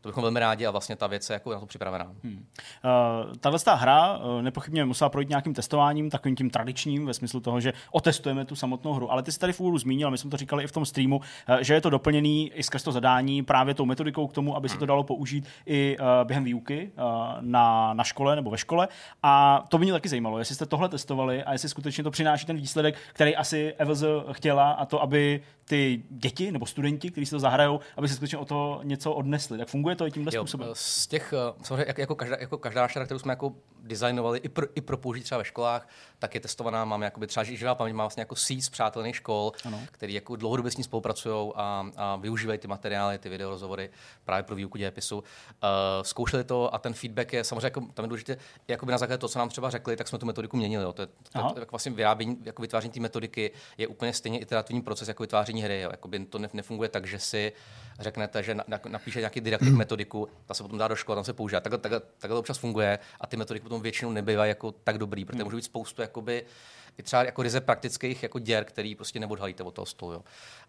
to 0.00 0.08
bychom 0.08 0.22
velmi 0.22 0.40
rádi 0.40 0.66
a 0.66 0.70
vlastně 0.70 0.96
ta 0.96 1.06
věc 1.06 1.30
je 1.30 1.34
jako 1.34 1.52
na 1.52 1.60
to 1.60 1.66
připravená. 1.66 2.12
Hmm. 2.24 2.46
Uh, 3.24 3.36
tahle 3.40 3.58
hra 3.66 4.16
uh, 4.16 4.42
nepochybně 4.42 4.84
musela 4.84 5.08
projít 5.08 5.28
nějakým 5.28 5.54
testováním, 5.54 6.10
takovým 6.10 6.36
tím 6.36 6.50
tradičním, 6.50 7.06
ve 7.06 7.14
smyslu 7.14 7.40
toho, 7.40 7.60
že 7.60 7.72
otestujeme 7.90 8.44
tu 8.44 8.56
samotnou 8.56 8.92
hru. 8.92 9.12
Ale 9.12 9.22
ty 9.22 9.32
jsi 9.32 9.38
tady 9.38 9.52
v 9.52 9.60
úvodu 9.60 9.78
zmínil, 9.78 10.10
my 10.10 10.18
jsme 10.18 10.30
to 10.30 10.36
říkali 10.36 10.64
i 10.64 10.66
v 10.66 10.72
tom 10.72 10.84
streamu, 10.84 11.16
uh, 11.16 11.56
že 11.60 11.74
je 11.74 11.80
to 11.80 11.90
doplněný 11.90 12.52
i 12.54 12.62
skrz 12.62 12.82
to 12.82 12.92
zadání 12.92 13.42
právě 13.42 13.74
tou 13.74 13.84
metodikou 13.84 14.26
k 14.26 14.32
tomu, 14.32 14.56
aby 14.56 14.68
se 14.68 14.78
to 14.78 14.86
dalo 14.86 15.04
použít 15.04 15.46
i 15.66 15.96
uh, 16.00 16.06
během 16.24 16.44
výuky 16.44 16.90
uh, 16.96 17.04
na, 17.40 17.94
na 17.94 18.04
škole 18.04 18.36
nebo 18.36 18.50
ve 18.50 18.58
škole. 18.58 18.88
A 19.22 19.64
to 19.68 19.78
by 19.78 19.84
mě 19.84 19.92
taky 19.92 20.08
zajímalo, 20.08 20.38
jestli 20.38 20.54
jste 20.54 20.66
tohle 20.66 20.88
testovali 20.88 21.42
a 21.42 21.52
jestli 21.52 21.68
skutečně 21.68 22.04
to 22.04 22.10
přináší 22.10 22.46
ten 22.46 22.56
výsledek, 22.56 22.94
který 23.12 23.36
asi 23.36 23.74
Evz 23.78 24.04
chtěla, 24.32 24.70
a 24.70 24.86
to, 24.86 25.02
aby 25.02 25.42
ty 25.68 26.02
děti 26.10 26.52
nebo 26.52 26.66
studenti, 26.66 27.10
kteří 27.10 27.26
si 27.26 27.30
to 27.30 27.38
zahrajou, 27.38 27.80
aby 27.96 28.08
se 28.08 28.14
skutečně 28.14 28.38
o 28.38 28.44
to 28.44 28.80
něco 28.82 29.12
odnesli. 29.12 29.58
Tak 29.58 29.68
funguje 29.68 29.96
to 29.96 30.06
i 30.06 30.10
tímhle 30.10 30.32
jo, 30.34 30.42
způsobem? 30.42 30.68
Z 30.72 31.06
těch, 31.06 31.32
eh, 31.32 31.52
samozřejmě 31.62 31.84
jako, 31.88 32.00
jako 32.00 32.14
každá, 32.14 32.36
jako 32.40 32.58
každá 32.58 32.82
naša, 32.82 33.04
kterou 33.04 33.18
jsme 33.18 33.32
jako 33.32 33.54
designovali 33.82 34.38
i 34.38 34.48
pro, 34.48 34.66
i 34.74 34.80
pro 34.80 34.96
použití 34.96 35.24
třeba 35.24 35.38
ve 35.38 35.44
školách, 35.44 35.88
tak 36.18 36.34
je 36.34 36.40
testovaná. 36.40 36.84
Máme 36.84 37.06
jakoby 37.06 37.26
třeba 37.26 37.44
živá 37.44 37.74
paměť, 37.74 37.94
má 37.96 38.04
vlastně 38.04 38.20
jako 38.20 38.36
síť 38.36 38.70
přátelných 38.70 39.16
škol, 39.16 39.52
ano. 39.64 39.80
který 39.90 40.14
jako 40.14 40.36
dlouhodobě 40.36 40.72
s 40.72 40.76
ní 40.76 40.84
spolupracují 40.84 41.52
a, 41.54 41.86
a 41.96 42.16
využívají 42.16 42.58
ty 42.58 42.68
materiály, 42.68 43.18
ty 43.18 43.28
videorozhovory 43.28 43.90
právě 44.24 44.42
pro 44.42 44.56
výuku 44.56 44.78
dějepisu. 44.78 45.18
Uh, 45.18 45.24
zkoušeli 46.02 46.44
to 46.44 46.74
a 46.74 46.78
ten 46.78 46.94
feedback 46.94 47.32
je 47.32 47.44
samozřejmě 47.44 47.66
jako, 47.66 47.80
tam 47.80 48.04
je 48.04 48.08
důležité, 48.08 48.36
jakoby 48.68 48.92
na 48.92 48.98
základě 48.98 49.18
toho, 49.18 49.28
co 49.28 49.38
nám 49.38 49.48
třeba 49.48 49.70
řekli, 49.70 49.96
tak 49.96 50.08
jsme 50.08 50.18
tu 50.18 50.26
metodiku 50.26 50.56
měnili. 50.56 50.84
Jo. 50.84 50.92
To, 50.92 51.02
je, 51.02 51.06
to, 51.06 51.52
to, 51.54 51.60
jako 51.60 51.70
vlastně 51.70 51.92
vyrábění, 51.92 52.38
jako 52.44 52.62
vytváření 52.62 52.92
té 52.92 53.00
metodiky 53.00 53.50
je 53.78 53.86
úplně 53.86 54.12
stejně 54.12 54.38
iterativní 54.38 54.82
proces 54.82 55.08
jako 55.08 55.22
vytváření 55.22 55.62
hry. 55.62 55.80
Jo. 55.80 55.90
Jakoby 55.90 56.26
to 56.26 56.38
ne, 56.38 56.48
nefunguje 56.52 56.88
tak, 56.88 57.06
že 57.06 57.18
si 57.18 57.52
řeknete, 57.98 58.42
že 58.42 58.54
na, 58.54 58.64
na, 58.68 58.80
napíše 58.88 59.18
nějaký 59.18 59.40
didaktik 59.40 59.72
metodiku, 59.76 60.28
ta 60.46 60.54
se 60.54 60.62
potom 60.62 60.78
dá 60.78 60.88
do 60.88 60.96
školy, 60.96 61.16
tam 61.16 61.24
se 61.24 61.32
používá. 61.32 61.60
Takhle, 61.60 61.78
takhle, 61.78 62.00
takhle 62.00 62.34
to 62.34 62.40
občas 62.40 62.58
funguje 62.58 62.98
a 63.20 63.26
ty 63.26 63.36
metodiky 63.36 63.62
potom 63.62 63.82
většinou 63.82 64.12
nebývají 64.12 64.48
jako 64.48 64.72
tak 64.72 64.98
dobrý, 64.98 65.24
protože 65.24 65.36
hmm. 65.36 65.44
může 65.44 65.56
být 65.56 65.62
spoustu 65.62 66.02
jakoby, 66.02 66.44
i 66.98 67.02
třeba 67.02 67.24
jako 67.24 67.42
ryze 67.42 67.60
praktických 67.60 68.22
jako 68.22 68.38
děr, 68.38 68.64
který 68.64 68.94
prostě 68.94 69.20
neodhalíte 69.20 69.62
od 69.62 69.74
toho 69.74 69.86
stolu. 69.86 70.12
Jo. 70.12 70.24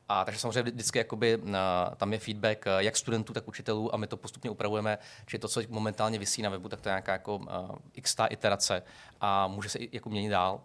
A 0.09 0.25
takže 0.25 0.39
samozřejmě 0.39 0.71
vždycky 0.71 0.97
jakoby, 0.97 1.37
na, 1.43 1.93
tam 1.97 2.13
je 2.13 2.19
feedback 2.19 2.67
eh, 2.67 2.71
jak 2.77 2.97
studentů, 2.97 3.33
tak 3.33 3.47
učitelů 3.47 3.93
a 3.93 3.97
my 3.97 4.07
to 4.07 4.17
postupně 4.17 4.49
upravujeme, 4.49 4.97
že 5.27 5.39
to, 5.39 5.47
co 5.47 5.61
momentálně 5.69 6.19
vysí 6.19 6.41
na 6.41 6.49
webu, 6.49 6.69
tak 6.69 6.81
to 6.81 6.89
je 6.89 6.91
nějaká 6.91 7.11
jako, 7.11 7.35
uh, 7.35 7.45
x 7.93 8.15
iterace 8.29 8.83
a 9.21 9.47
může 9.47 9.69
se 9.69 9.79
i 9.79 9.89
jako 9.91 10.09
měnit 10.09 10.29
dál. 10.29 10.61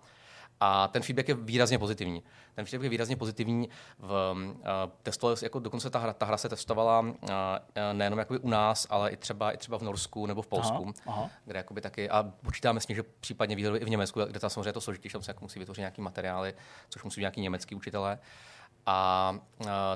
A 0.61 0.89
ten 0.89 1.03
feedback 1.03 1.29
je 1.29 1.35
výrazně 1.35 1.79
pozitivní. 1.79 2.23
Ten 2.55 2.65
feedback 2.65 2.85
je 2.85 2.91
výrazně 2.91 3.17
pozitivní. 3.17 3.69
V, 3.99 4.35
uh, 4.35 4.61
testu, 5.03 5.35
jako 5.43 5.59
dokonce 5.59 5.91
ta 5.91 5.99
hra, 5.99 6.13
ta 6.13 6.27
hra 6.27 6.37
se 6.37 6.49
testovala 6.49 7.01
uh, 7.01 7.09
nejenom 7.93 8.19
jakoby 8.19 8.39
u 8.39 8.49
nás, 8.49 8.87
ale 8.91 9.11
i 9.11 9.17
třeba, 9.17 9.53
i 9.53 9.57
třeba 9.57 9.79
v 9.79 9.83
Norsku 9.83 10.27
nebo 10.27 10.43
v 10.43 10.47
Polsku, 10.47 10.95
aha, 11.07 11.17
aha. 11.19 11.31
kde 11.45 11.59
jakoby 11.59 11.81
taky, 11.81 12.11
a 12.11 12.33
počítáme 12.43 12.81
s 12.81 12.87
tím, 12.87 12.97
že 12.97 13.03
případně 13.21 13.57
výroby 13.57 13.79
i 13.79 13.85
v 13.85 13.89
Německu, 13.89 14.21
kde 14.25 14.41
tam 14.41 14.51
samozřejmě 14.51 14.69
je 14.69 14.73
to 14.73 14.81
složitější, 14.81 15.13
tam 15.13 15.23
se 15.23 15.31
jako 15.31 15.45
musí 15.45 15.59
vytvořit 15.59 15.81
nějaký 15.81 16.01
materiály, 16.01 16.55
což 16.89 17.05
musí 17.05 17.21
nějaký 17.21 17.41
německý 17.41 17.75
učitelé. 17.75 18.19
A 18.87 19.39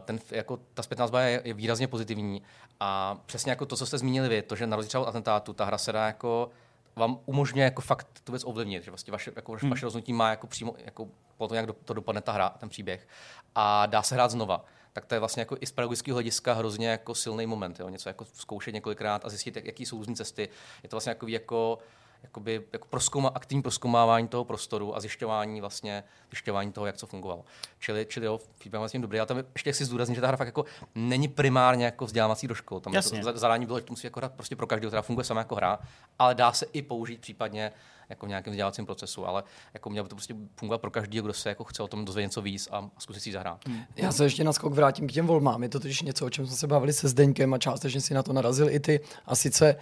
ten, 0.04 0.18
jako, 0.30 0.58
ta 0.74 0.82
zpětná 0.82 1.06
zba 1.06 1.20
je, 1.20 1.42
je, 1.44 1.54
výrazně 1.54 1.88
pozitivní. 1.88 2.42
A 2.80 3.18
přesně 3.26 3.52
jako 3.52 3.66
to, 3.66 3.76
co 3.76 3.86
jste 3.86 3.98
zmínili 3.98 4.28
vy, 4.28 4.42
to, 4.42 4.56
že 4.56 4.66
na 4.66 4.76
rozdíl 4.76 5.00
od 5.00 5.08
atentátu, 5.08 5.52
ta 5.52 5.64
hra 5.64 5.78
se 5.78 5.92
dá 5.92 6.06
jako 6.06 6.50
vám 6.98 7.18
umožňuje 7.26 7.64
jako 7.64 7.82
fakt 7.82 8.20
tu 8.24 8.32
věc 8.32 8.44
ovlivnit, 8.44 8.84
že 8.84 8.90
vlastně 8.90 9.10
vaše, 9.10 9.32
jako, 9.36 9.52
hmm. 9.52 9.70
vaše 9.70 9.86
rozhodnutí 9.86 10.12
má 10.12 10.30
jako 10.30 10.46
přímo 10.46 10.74
jako 10.78 11.08
po 11.36 11.48
tom, 11.48 11.56
jak 11.56 11.66
do, 11.66 11.72
to 11.72 11.94
dopadne 11.94 12.20
ta 12.20 12.32
hra, 12.32 12.48
ten 12.48 12.68
příběh. 12.68 13.08
A 13.54 13.86
dá 13.86 14.02
se 14.02 14.14
hrát 14.14 14.30
znova. 14.30 14.64
Tak 14.92 15.06
to 15.06 15.14
je 15.14 15.18
vlastně 15.18 15.40
jako 15.40 15.56
i 15.60 15.66
z 15.66 15.72
pedagogického 15.72 16.14
hlediska 16.14 16.52
hrozně 16.52 16.88
jako 16.88 17.14
silný 17.14 17.46
moment. 17.46 17.80
Jo? 17.80 17.88
Něco 17.88 18.08
jako 18.08 18.24
zkoušet 18.24 18.74
několikrát 18.74 19.24
a 19.24 19.28
zjistit, 19.28 19.56
jak, 19.56 19.64
jaký 19.64 19.86
jsou 19.86 19.98
různé 19.98 20.14
cesty. 20.14 20.48
Je 20.82 20.88
to 20.88 20.96
vlastně 20.96 21.10
jako, 21.10 21.26
jako 21.28 21.78
jakoby, 22.22 22.62
jako 22.72 22.88
proskouma, 22.88 23.28
aktivní 23.28 23.62
proskoumávání 23.62 24.28
toho 24.28 24.44
prostoru 24.44 24.96
a 24.96 25.00
zjišťování 25.00 25.60
vlastně, 25.60 26.04
zjišťování 26.30 26.72
toho, 26.72 26.86
jak 26.86 26.96
co 26.96 27.06
fungovalo. 27.06 27.44
Čili, 27.78 28.06
čili 28.08 28.26
jo, 28.26 28.38
feedback 28.38 28.78
vlastně 28.78 29.00
dobrý. 29.00 29.18
Ale 29.18 29.26
tam 29.26 29.42
ještě 29.54 29.72
chci 29.72 29.84
zdůraznit, 29.84 30.14
že 30.14 30.20
ta 30.20 30.26
hra 30.26 30.36
fakt 30.36 30.48
jako 30.48 30.64
není 30.94 31.28
primárně 31.28 31.84
jako 31.84 32.06
vzdělávací 32.06 32.48
do 32.48 32.54
škol. 32.54 32.80
Tam 32.80 32.92
Jasně. 32.92 33.24
to 33.24 33.38
zadání 33.38 33.66
bylo, 33.66 33.78
že 33.78 33.84
to 33.84 33.92
musí 33.92 34.06
jako 34.06 34.20
hrát 34.20 34.32
prostě 34.32 34.56
pro 34.56 34.66
každého, 34.66 34.90
která 34.90 35.02
funguje 35.02 35.24
sama 35.24 35.40
jako 35.40 35.54
hra, 35.54 35.78
ale 36.18 36.34
dá 36.34 36.52
se 36.52 36.66
i 36.72 36.82
použít 36.82 37.20
případně 37.20 37.72
jako 38.08 38.26
v 38.26 38.28
nějakém 38.28 38.50
vzdělávacím 38.50 38.86
procesu, 38.86 39.26
ale 39.26 39.44
jako 39.74 39.90
mělo 39.90 40.04
by 40.04 40.08
to 40.08 40.16
prostě 40.16 40.34
fungovat 40.56 40.80
pro 40.80 40.90
každého, 40.90 41.24
kdo 41.24 41.32
se 41.32 41.48
jako 41.48 41.64
chce 41.64 41.82
o 41.82 41.88
tom 41.88 42.04
dozvědět 42.04 42.26
něco 42.26 42.42
víc 42.42 42.68
a, 42.70 42.78
a 42.96 43.00
zkusit 43.00 43.20
si 43.20 43.32
zahrát. 43.32 43.66
Hmm. 43.66 43.84
Já 43.96 44.12
se 44.12 44.24
ještě 44.24 44.44
na 44.44 44.52
skok 44.52 44.74
vrátím 44.74 45.08
k 45.08 45.12
těm 45.12 45.26
volbám. 45.26 45.62
Je 45.62 45.68
to 45.68 45.80
totiž 45.80 46.02
něco, 46.02 46.26
o 46.26 46.30
čem 46.30 46.46
jsme 46.46 46.56
se 46.56 46.66
bavili 46.66 46.92
se 46.92 47.08
Zdeňkem 47.08 47.54
a 47.54 47.58
částečně 47.58 48.00
si 48.00 48.14
na 48.14 48.22
to 48.22 48.32
narazil 48.32 48.70
i 48.70 48.80
ty. 48.80 49.00
A 49.26 49.36
sice, 49.36 49.76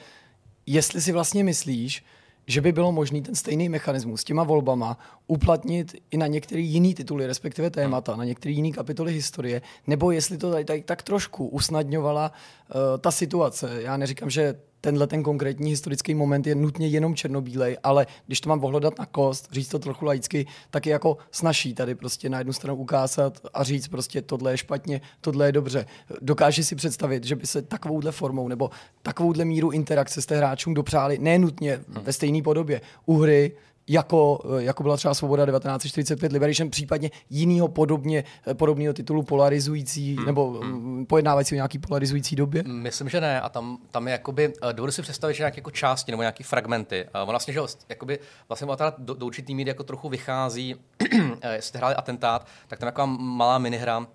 jestli 0.67 1.01
si 1.03 1.13
vlastně 1.13 1.45
myslíš, 1.45 2.05
že 2.47 2.61
by 2.61 2.73
bylo 2.73 2.93
možný 2.93 3.23
ten 3.23 3.35
stejný 3.35 3.69
mechanismus 3.69 4.21
s 4.21 4.25
těma 4.25 4.45
volbama 4.45 4.99
uplatnit 5.27 5.97
i 6.11 6.17
na 6.17 6.27
některé 6.27 6.61
jiné 6.61 6.95
tituly, 6.95 7.27
respektive 7.27 7.71
témata, 7.71 8.17
na 8.17 8.25
některé 8.25 8.53
jiné 8.53 8.71
kapitoly 8.71 9.13
historie, 9.13 9.63
nebo 9.87 10.11
jestli 10.11 10.39
to 10.39 10.51
tady, 10.51 10.65
tady 10.65 10.83
tak 10.83 11.03
trošku 11.03 11.47
usnadňovala 11.49 12.33
uh, 12.33 12.77
ta 13.01 13.11
situace. 13.11 13.83
Já 13.83 13.97
neříkám, 13.97 14.31
že 14.31 14.55
tenhle 14.81 15.07
ten 15.07 15.23
konkrétní 15.23 15.71
historický 15.71 16.15
moment 16.15 16.47
je 16.47 16.55
nutně 16.55 16.89
jenom 16.89 17.15
černobílej, 17.15 17.77
ale 17.83 18.07
když 18.27 18.41
to 18.41 18.49
mám 18.49 18.65
ohledat 18.65 18.99
na 18.99 19.07
kost, 19.07 19.49
říct 19.53 19.69
to 19.69 19.79
trochu 19.79 20.05
laicky, 20.05 20.47
tak 20.71 20.87
je 20.87 20.93
jako 20.93 21.17
snaží 21.31 21.75
tady 21.75 21.95
prostě 21.95 22.29
na 22.29 22.39
jednu 22.39 22.53
stranu 22.53 22.79
ukázat 22.79 23.39
a 23.55 23.63
říct 23.65 23.89
prostě 23.89 24.23
tohle 24.23 24.53
je 24.53 24.59
špatně, 24.59 25.01
tohle 25.21 25.47
je 25.47 25.53
dobře. 25.53 25.87
Dokáže 26.21 26.65
si 26.65 26.77
představit, 26.77 27.25
že 27.25 27.37
by 27.37 27.47
se 27.47 27.63
takovouhle 27.63 28.13
formou 28.13 28.49
nebo 28.49 28.71
takovouhle 29.03 29.45
míru 29.45 29.71
interakce 29.71 30.23
s 30.23 30.27
hráčům 30.27 30.75
dopřáli 30.75 31.19
nenutně 31.19 31.81
ve 31.89 32.13
stejné 32.13 32.43
podobě 32.43 32.81
u 33.07 33.19
hry, 33.19 33.53
jako, 33.89 34.41
jako 34.59 34.83
byla 34.83 34.97
třeba 34.97 35.15
Svoboda 35.15 35.47
1945 35.47 36.33
Liberation, 36.33 36.71
případně 36.71 37.11
jinýho 37.31 37.69
podobně, 37.69 38.25
podobného 38.53 38.95
titulu 38.95 39.23
polarizující, 39.23 40.17
hmm. 40.17 40.27
nebo 40.27 40.51
hmm. 40.51 41.07
pojednávající 41.07 41.55
o 41.55 41.57
nějaký 41.57 41.79
polarizující 41.79 42.37
době? 42.37 42.63
Myslím, 42.67 43.09
že 43.09 43.21
ne. 43.21 43.41
A 43.41 43.49
tam, 43.49 43.79
tam 43.91 44.09
je 44.09 44.13
jakoby, 44.13 44.53
eh, 44.63 44.73
dovedu 44.73 44.93
si 44.93 45.03
představit, 45.03 45.35
že 45.35 45.43
nějaké 45.43 45.59
jako 45.59 45.71
části 45.71 46.13
nebo 46.13 46.23
nějaké 46.23 46.45
fragmenty. 46.45 47.07
Uh, 47.23 47.31
vlastně, 47.31 47.55
že 47.55 47.61
jakoby, 47.89 48.19
vlastně 48.49 48.69
do, 48.99 49.15
do 49.15 49.27
určitý 49.27 49.55
míry 49.55 49.71
jako 49.71 49.83
trochu 49.83 50.09
vychází, 50.09 50.75
eh, 51.41 51.55
jestli 51.55 51.79
hráli 51.79 51.95
atentát, 51.95 52.47
tak 52.69 52.79
tam 52.79 52.87
taková 52.87 53.07
malá 53.07 53.59
minihra, 53.59 54.07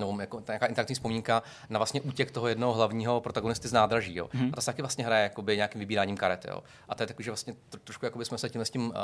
nebo 0.00 0.20
jako 0.20 0.42
nějaká 0.48 0.66
interaktivní 0.66 0.94
vzpomínka 0.94 1.42
na 1.68 1.78
vlastně 1.78 2.00
útěk 2.00 2.30
toho 2.30 2.48
jednoho 2.48 2.72
hlavního 2.72 3.20
protagonisty 3.20 3.68
z 3.68 3.72
nádraží. 3.72 4.16
Jo. 4.16 4.28
Mm. 4.32 4.50
A 4.52 4.54
ta 4.54 4.60
se 4.60 4.66
taky 4.66 4.82
vlastně 4.82 5.04
hraje 5.04 5.22
jakoby 5.22 5.56
nějakým 5.56 5.78
vybíráním 5.78 6.16
karet. 6.16 6.44
Jo. 6.44 6.62
A 6.88 6.94
to 6.94 7.02
je 7.02 7.06
takový, 7.06 7.24
že 7.24 7.30
vlastně 7.30 7.54
trošku 7.84 8.04
jakoby 8.04 8.24
jsme 8.24 8.38
se 8.38 8.50
tím 8.50 8.60
s 8.60 8.70
tím 8.70 8.86
uh, 8.86 8.94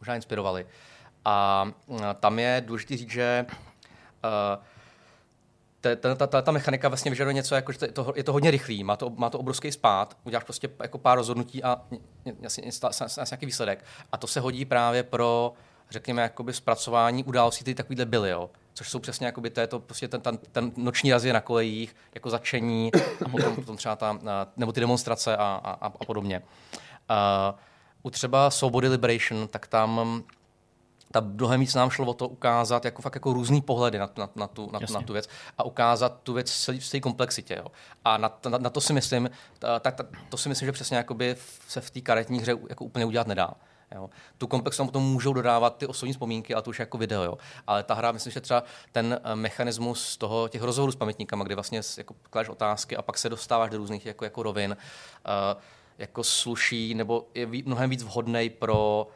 možná 0.00 0.14
inspirovali. 0.16 0.66
A 1.24 1.66
uh, 1.86 2.00
tam 2.20 2.38
je 2.38 2.62
důležité 2.66 2.96
říct, 2.96 3.10
že 3.10 3.46
uh, 4.24 4.64
ta, 5.96 6.14
ta, 6.14 6.26
ta, 6.26 6.42
ta 6.42 6.52
mechanika 6.52 6.88
vlastně 6.88 7.10
vyžaduje 7.10 7.34
něco, 7.34 7.54
jako, 7.54 7.72
že 7.72 7.78
to, 7.78 7.84
je, 7.84 7.92
to, 7.92 8.12
je 8.16 8.24
to 8.24 8.32
hodně 8.32 8.50
rychlý, 8.50 8.84
má 8.84 8.96
to, 8.96 9.10
má 9.10 9.30
to 9.30 9.38
obrovský 9.38 9.72
spát, 9.72 10.16
uděláš 10.24 10.44
prostě 10.44 10.68
jako 10.82 10.98
pár 10.98 11.18
rozhodnutí 11.18 11.64
a 11.64 11.82
jasně, 12.40 12.70
nějaký 13.30 13.46
výsledek. 13.46 13.84
A 14.12 14.16
to 14.16 14.26
se 14.26 14.40
hodí 14.40 14.64
právě 14.64 15.02
pro, 15.02 15.52
řekněme, 15.90 16.22
jakoby 16.22 16.52
zpracování 16.52 17.24
událostí, 17.24 17.64
které 17.64 17.74
takovýhle 17.74 18.04
byly. 18.04 18.30
Jo 18.30 18.50
což 18.74 18.90
jsou 18.90 18.98
přesně 18.98 19.26
jakoby, 19.26 19.50
to 19.50 19.60
je 19.60 19.66
to 19.66 19.80
prostě 19.80 20.08
ten, 20.08 20.20
ten, 20.20 20.38
ten 20.52 20.72
noční 20.76 21.12
razie 21.12 21.34
na 21.34 21.40
kolejích, 21.40 21.96
jako 22.14 22.30
začení 22.30 22.90
a 23.24 23.28
potom, 23.28 23.54
potom 23.54 23.76
třeba 23.76 23.96
ta, 23.96 24.18
nebo 24.56 24.72
ty 24.72 24.80
demonstrace 24.80 25.36
a, 25.36 25.60
a, 25.64 25.86
a 25.86 26.04
podobně. 26.04 26.42
Uh, 27.10 27.58
u 28.02 28.10
třeba 28.10 28.50
Svobody 28.50 28.88
Liberation, 28.88 29.48
tak 29.48 29.66
tam 29.66 30.22
ta 31.14 31.20
mnohem 31.20 31.60
víc 31.60 31.74
nám 31.74 31.90
šlo 31.90 32.06
o 32.06 32.14
to 32.14 32.28
ukázat 32.28 32.84
jako 32.84 33.02
fakt 33.02 33.14
jako 33.14 33.32
různý 33.32 33.60
pohledy 33.62 33.98
na, 33.98 34.10
na, 34.16 34.28
na, 34.36 34.46
tu, 34.46 34.70
na, 34.72 34.80
na 34.94 35.02
tu 35.02 35.12
věc 35.12 35.28
a 35.58 35.64
ukázat 35.64 36.20
tu 36.22 36.32
věc 36.32 36.70
v 36.80 36.90
té 36.90 37.00
komplexitě. 37.00 37.54
Jo. 37.54 37.66
A 38.04 38.16
na, 38.16 38.38
na, 38.48 38.58
na, 38.58 38.70
to 38.70 38.80
si 38.80 38.92
myslím, 38.92 39.30
tak 39.80 40.00
to 40.28 40.36
si 40.36 40.48
myslím, 40.48 40.66
že 40.66 40.72
přesně 40.72 40.96
jakoby 40.96 41.36
se 41.68 41.80
v 41.80 41.90
té 41.90 42.00
karetní 42.00 42.40
hře 42.40 42.56
jako 42.68 42.84
úplně 42.84 43.04
udělat 43.04 43.26
nedá. 43.26 43.50
Jo. 43.94 44.10
Tu 44.38 44.46
komplexnost 44.46 44.88
potom 44.88 45.12
můžou 45.12 45.32
dodávat 45.32 45.76
ty 45.76 45.86
osobní 45.86 46.12
vzpomínky, 46.12 46.54
ale 46.54 46.62
to 46.62 46.70
už 46.70 46.78
jako 46.78 46.98
video. 46.98 47.22
Jo. 47.22 47.38
Ale 47.66 47.82
ta 47.82 47.94
hra, 47.94 48.12
myslím, 48.12 48.32
že 48.32 48.40
třeba 48.40 48.64
ten 48.92 49.20
eh, 49.24 49.36
mechanismus 49.36 50.16
toho, 50.16 50.48
těch 50.48 50.62
rozhovorů 50.62 50.92
s 50.92 50.96
pamětníkama, 50.96 51.44
kdy 51.44 51.54
vlastně 51.54 51.80
jako 51.98 52.14
kladeš 52.30 52.48
otázky 52.48 52.96
a 52.96 53.02
pak 53.02 53.18
se 53.18 53.28
dostáváš 53.28 53.70
do 53.70 53.78
různých 53.78 54.06
jako, 54.06 54.24
jako 54.24 54.42
rovin, 54.42 54.76
uh, 55.26 55.60
jako 55.98 56.24
sluší 56.24 56.94
nebo 56.94 57.26
je 57.34 57.46
mnohem 57.46 57.90
víc 57.90 58.02
vhodný 58.02 58.50
pro 58.50 59.08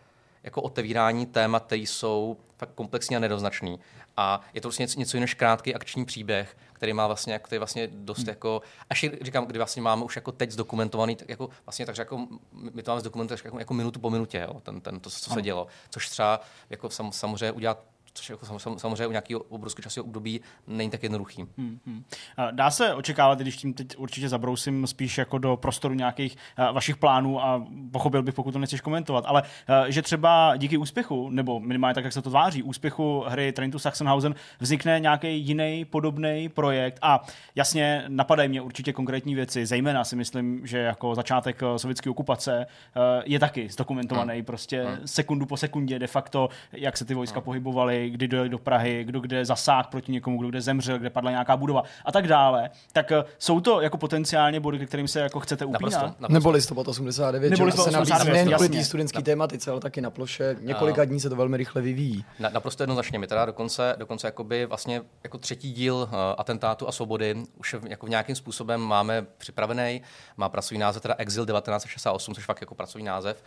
jako 0.42 0.62
otevírání 0.62 1.26
témat, 1.26 1.64
které 1.64 1.80
jsou 1.80 2.36
fakt 2.56 2.74
komplexní 2.74 3.16
a 3.16 3.18
nedoznačný. 3.18 3.80
A 4.16 4.40
je 4.54 4.60
to 4.60 4.68
vlastně 4.68 4.82
něco, 4.82 4.98
něco 4.98 5.16
jiného 5.16 5.22
než 5.22 5.34
krátký 5.34 5.74
akční 5.74 6.04
příběh, 6.04 6.56
který 6.78 6.92
má 6.92 7.06
vlastně, 7.06 7.38
který 7.38 7.58
vlastně 7.58 7.88
dost 7.92 8.18
hmm. 8.18 8.28
jako, 8.28 8.62
až 8.90 9.06
říkám, 9.20 9.46
kdy 9.46 9.58
vlastně 9.58 9.82
máme 9.82 10.04
už 10.04 10.16
jako 10.16 10.32
teď 10.32 10.50
zdokumentovaný, 10.50 11.16
tak 11.16 11.28
jako 11.28 11.48
vlastně 11.66 11.86
takže 11.86 12.02
jako 12.02 12.26
my 12.52 12.82
to 12.82 12.90
máme 12.90 13.00
zdokumentovat 13.00 13.44
jako, 13.44 13.58
jako 13.58 13.74
minutu 13.74 14.00
po 14.00 14.10
minutě, 14.10 14.46
jo, 14.48 14.60
ten, 14.60 14.80
ten, 14.80 15.00
to, 15.00 15.10
co 15.10 15.30
se 15.30 15.42
dělo. 15.42 15.66
Což 15.90 16.08
třeba 16.08 16.40
jako 16.70 16.90
sam, 16.90 17.12
samozřejmě 17.12 17.52
udělat 17.52 17.84
což 18.18 18.30
jako 18.30 18.46
samozřejmě 18.76 19.06
u 19.06 19.10
nějakého 19.10 19.40
obrovského 19.40 19.82
časového 19.82 20.06
období 20.06 20.40
není 20.66 20.90
tak 20.90 21.02
jednoduchý. 21.02 21.46
Hmm, 21.58 21.78
hmm. 21.86 22.04
Dá 22.50 22.70
se 22.70 22.94
očekávat, 22.94 23.38
když 23.38 23.56
tím 23.56 23.74
teď 23.74 23.96
určitě 23.96 24.28
zabrousím 24.28 24.86
spíš 24.86 25.18
jako 25.18 25.38
do 25.38 25.56
prostoru 25.56 25.94
nějakých 25.94 26.36
vašich 26.72 26.96
plánů 26.96 27.44
a 27.44 27.66
pochopil 27.92 28.22
bych, 28.22 28.34
pokud 28.34 28.52
to 28.52 28.58
nechceš 28.58 28.80
komentovat, 28.80 29.24
ale 29.26 29.42
že 29.88 30.02
třeba 30.02 30.56
díky 30.56 30.76
úspěchu, 30.76 31.30
nebo 31.30 31.60
minimálně 31.60 31.94
tak, 31.94 32.04
jak 32.04 32.12
se 32.12 32.22
to 32.22 32.30
tváří, 32.30 32.62
úspěchu 32.62 33.24
hry 33.26 33.52
Train 33.52 33.70
to 33.70 33.78
Sachsenhausen 33.78 34.34
vznikne 34.60 35.00
nějaký 35.00 35.40
jiný 35.40 35.84
podobný 35.84 36.48
projekt 36.48 36.98
a 37.02 37.22
jasně 37.54 38.04
napadají 38.08 38.48
mě 38.48 38.60
určitě 38.60 38.92
konkrétní 38.92 39.34
věci, 39.34 39.66
zejména 39.66 40.04
si 40.04 40.16
myslím, 40.16 40.66
že 40.66 40.78
jako 40.78 41.14
začátek 41.14 41.62
eh, 41.62 41.78
sovětské 41.78 42.10
okupace 42.10 42.66
eh, 42.66 43.22
je 43.24 43.38
taky 43.38 43.68
zdokumentovaný 43.68 44.34
hmm. 44.34 44.44
prostě 44.44 44.84
hmm. 44.84 45.06
sekundu 45.06 45.46
po 45.46 45.56
sekundě 45.56 45.98
de 45.98 46.06
facto, 46.06 46.48
jak 46.72 46.96
se 46.96 47.04
ty 47.04 47.14
vojska 47.14 47.38
hmm. 47.38 47.44
pohybovaly, 47.44 48.07
kdy 48.10 48.28
dojeli 48.28 48.48
do 48.48 48.58
Prahy, 48.58 49.04
kdo 49.04 49.20
kde 49.20 49.44
zasáh 49.44 49.86
proti 49.86 50.12
někomu, 50.12 50.38
kdo 50.38 50.48
kde 50.48 50.60
zemřel, 50.60 50.98
kde 50.98 51.10
padla 51.10 51.30
nějaká 51.30 51.56
budova 51.56 51.82
a 52.04 52.12
tak 52.12 52.26
dále, 52.26 52.70
tak 52.92 53.12
eh, 53.12 53.24
jsou 53.38 53.60
to 53.60 53.80
jako 53.80 53.98
potenciálně 53.98 54.60
body, 54.60 54.86
kterým 54.86 55.08
se 55.08 55.20
jako 55.20 55.40
chcete 55.40 55.64
upínat? 55.64 55.82
Naprosto, 55.82 56.06
naprosto. 56.06 56.32
Nebo 56.32 56.50
listopad 56.50 56.88
89, 56.88 57.50
Nebo 57.50 57.64
listopad 57.64 57.94
89, 58.00 58.32
nejen 58.32 58.54
kvůli 58.54 58.68
té 58.68 58.84
studentské 58.84 59.22
tématice, 59.22 59.70
ale 59.70 59.80
taky 59.80 60.00
na 60.00 60.10
ploše. 60.10 60.56
Několika 60.60 61.04
dní 61.04 61.20
se 61.20 61.28
to 61.28 61.36
velmi 61.36 61.56
rychle 61.56 61.82
vyvíjí. 61.82 62.24
Na, 62.38 62.48
naprosto 62.48 62.82
jednoznačně. 62.82 63.18
My 63.18 63.26
teda 63.26 63.44
dokonce, 63.44 63.94
dokonce 63.98 64.26
jakoby 64.26 64.66
vlastně 64.66 65.02
jako 65.24 65.38
třetí 65.38 65.72
díl 65.72 65.94
uh, 65.94 66.08
atentátu 66.38 66.88
a 66.88 66.92
svobody 66.92 67.34
už 67.56 67.76
jako 67.88 68.06
v 68.06 68.08
nějakým 68.08 68.36
způsobem 68.36 68.80
máme 68.80 69.26
připravený. 69.38 70.02
Má 70.36 70.48
pracovní 70.48 70.78
název 70.78 71.02
teda 71.02 71.14
Exil 71.18 71.46
1968, 71.46 72.34
což 72.34 72.44
fakt 72.44 72.60
jako 72.60 72.74
pracovní 72.74 73.06
název. 73.06 73.42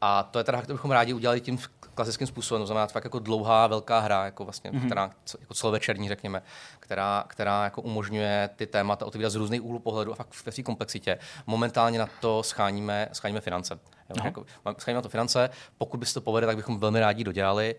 A 0.00 0.22
to 0.22 0.38
je 0.38 0.44
teda, 0.44 0.62
to 0.62 0.72
bychom 0.72 0.90
rádi 0.90 1.14
udělali 1.14 1.40
tím 1.40 1.58
klasickým 1.94 2.26
způsobem, 2.26 2.62
to 2.62 2.66
znamená 2.66 2.86
fakt 2.86 3.04
jako 3.04 3.18
dlouhá, 3.18 3.66
velká 3.66 3.97
hra, 4.00 4.24
jako 4.24 4.44
vlastně, 4.44 4.70
mm-hmm. 4.70 4.86
která, 4.86 5.10
jako 5.40 5.54
celovečerní, 5.54 6.08
řekněme, 6.08 6.42
která, 6.80 7.24
která 7.28 7.64
jako 7.64 7.82
umožňuje 7.82 8.50
ty 8.56 8.66
témata 8.66 9.06
otevírat 9.06 9.32
z 9.32 9.34
různých 9.34 9.64
úhlů 9.64 9.78
pohledu 9.78 10.12
a 10.12 10.14
fakt 10.14 10.32
v 10.32 10.42
té 10.42 10.62
komplexitě. 10.62 11.18
Momentálně 11.46 11.98
na 11.98 12.08
to 12.20 12.42
scháníme, 12.42 13.08
scháníme 13.12 13.40
finance. 13.40 13.78
Jo, 14.08 14.24
jako, 14.24 14.44
scháníme 14.78 14.98
na 14.98 15.02
to 15.02 15.08
finance, 15.08 15.50
pokud 15.78 16.00
by 16.00 16.06
se 16.06 16.14
to 16.14 16.20
povede, 16.20 16.46
tak 16.46 16.56
bychom 16.56 16.80
velmi 16.80 17.00
rádi 17.00 17.24
dodělali, 17.24 17.76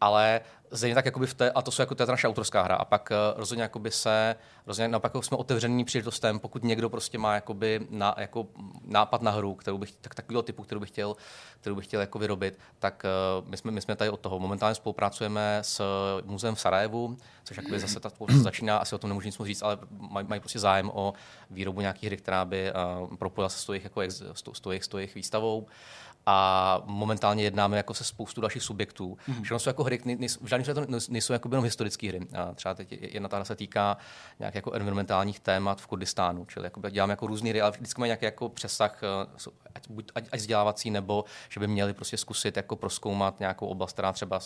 ale 0.00 0.40
Zřejmě 0.72 0.94
tak 0.94 1.04
jakoby 1.04 1.26
v 1.26 1.34
té, 1.34 1.50
a 1.50 1.62
to 1.62 1.70
jsou 1.70 1.82
jako 1.82 1.96
je 2.00 2.06
naše 2.06 2.28
autorská 2.28 2.62
hra. 2.62 2.76
A 2.76 2.84
pak 2.84 3.10
uh, 3.10 3.40
rozhodně 3.40 3.62
jakoby 3.62 3.90
se, 3.90 4.36
rozhodně 4.66 4.88
naopak 4.88 5.12
jsme 5.24 5.36
otevření 5.36 5.84
příležitostem, 5.84 6.38
pokud 6.38 6.64
někdo 6.64 6.90
prostě 6.90 7.18
má 7.18 7.34
jakoby 7.34 7.86
na, 7.90 8.14
jako 8.18 8.46
nápad 8.84 9.22
na 9.22 9.30
hru, 9.30 9.54
kterou 9.54 9.78
bych, 9.78 9.92
tak 10.00 10.14
takového 10.14 10.42
typu, 10.42 10.62
kterou 10.62 10.80
bych 10.80 10.88
chtěl, 10.88 11.16
kterou 11.60 11.76
bych 11.76 11.84
chtěl 11.84 12.00
jako 12.00 12.18
vyrobit, 12.18 12.58
tak 12.78 13.02
uh, 13.40 13.48
my, 13.48 13.56
jsme, 13.56 13.70
my 13.70 13.80
jsme 13.80 13.96
tady 13.96 14.10
od 14.10 14.20
toho. 14.20 14.38
Momentálně 14.38 14.74
spolupracujeme 14.74 15.58
s 15.62 15.82
muzeem 16.24 16.54
v 16.54 16.60
Sarajevu, 16.60 17.16
což 17.44 17.56
jakoby 17.56 17.80
zase 17.80 18.00
ta 18.00 18.10
začíná, 18.42 18.78
asi 18.78 18.94
o 18.94 18.98
tom 18.98 19.10
nemůžu 19.10 19.26
nic 19.26 19.38
moc 19.38 19.46
říct, 19.46 19.62
ale 19.62 19.78
mají, 19.90 20.26
mají 20.28 20.40
prostě 20.40 20.58
zájem 20.58 20.90
o 20.94 21.14
výrobu 21.50 21.80
nějaké 21.80 22.06
hry, 22.06 22.16
která 22.16 22.44
by 22.44 22.72
uh, 23.00 23.16
propojila 23.16 23.48
se 23.48 23.58
s 23.58 23.64
tou 23.64 23.72
jejich, 23.72 23.84
jako, 23.84 24.02
s 24.32 24.42
tou, 24.42 24.54
s 24.54 24.88
tou 24.88 24.98
jejich 24.98 25.14
výstavou 25.14 25.66
a 26.32 26.82
momentálně 26.86 27.44
jednáme 27.44 27.76
jako 27.76 27.94
se 27.94 28.04
spoustu 28.04 28.40
dalších 28.40 28.62
subjektů. 28.62 29.18
Mm-hmm. 29.28 29.42
Všechno 29.42 29.58
jsou 29.58 29.70
jako 29.70 29.84
hry, 29.84 30.00
v 30.40 30.46
žádném 30.46 30.74
to 30.74 30.98
nejsou 31.08 31.32
jako 31.32 31.48
jenom 31.48 31.64
historické 31.64 32.08
hry. 32.08 32.20
A 32.34 32.54
třeba 32.54 32.74
teď 32.74 32.98
jedna 33.00 33.28
ta 33.28 33.44
se 33.44 33.56
týká 33.56 33.96
nějak 34.38 34.54
jako 34.54 34.72
environmentálních 34.72 35.40
témat 35.40 35.80
v 35.80 35.86
Kurdistánu, 35.86 36.44
čili 36.44 36.66
jako 36.66 36.90
děláme 36.90 37.12
jako 37.12 37.26
různý 37.26 37.50
hry, 37.50 37.60
ale 37.60 37.70
vždycky 37.70 38.00
mají 38.00 38.08
nějaký 38.08 38.24
jako 38.24 38.48
přesah, 38.48 39.02
eh, 39.02 39.48
ať, 39.74 39.88
buď, 39.88 40.12
ať, 40.14 40.28
ať 40.32 40.40
vzdělávací, 40.40 40.90
nebo 40.90 41.24
že 41.48 41.60
by 41.60 41.66
měli 41.66 41.92
prostě 41.92 42.16
zkusit 42.16 42.56
jako 42.56 42.76
proskoumat 42.76 43.40
nějakou 43.40 43.66
oblast, 43.66 43.92
která 43.92 44.12
třeba 44.12 44.40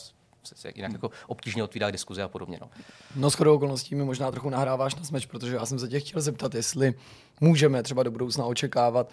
se 0.44 0.72
jinak 0.74 0.92
jako 0.92 1.10
obtížně 1.26 1.64
otvírá 1.64 1.90
diskuze 1.90 2.22
a 2.22 2.28
podobně. 2.28 2.58
No, 2.60 2.70
no 3.16 3.30
s 3.30 3.40
okolností 3.40 3.94
mi 3.94 4.04
možná 4.04 4.30
trochu 4.30 4.50
nahráváš 4.50 4.94
na 4.94 5.04
smeč, 5.04 5.26
protože 5.26 5.54
já 5.54 5.66
jsem 5.66 5.78
se 5.78 5.88
tě 5.88 6.00
chtěl 6.00 6.20
zeptat, 6.20 6.54
jestli 6.54 6.94
můžeme 7.40 7.82
třeba 7.82 8.02
do 8.02 8.10
budoucna 8.10 8.44
očekávat, 8.44 9.10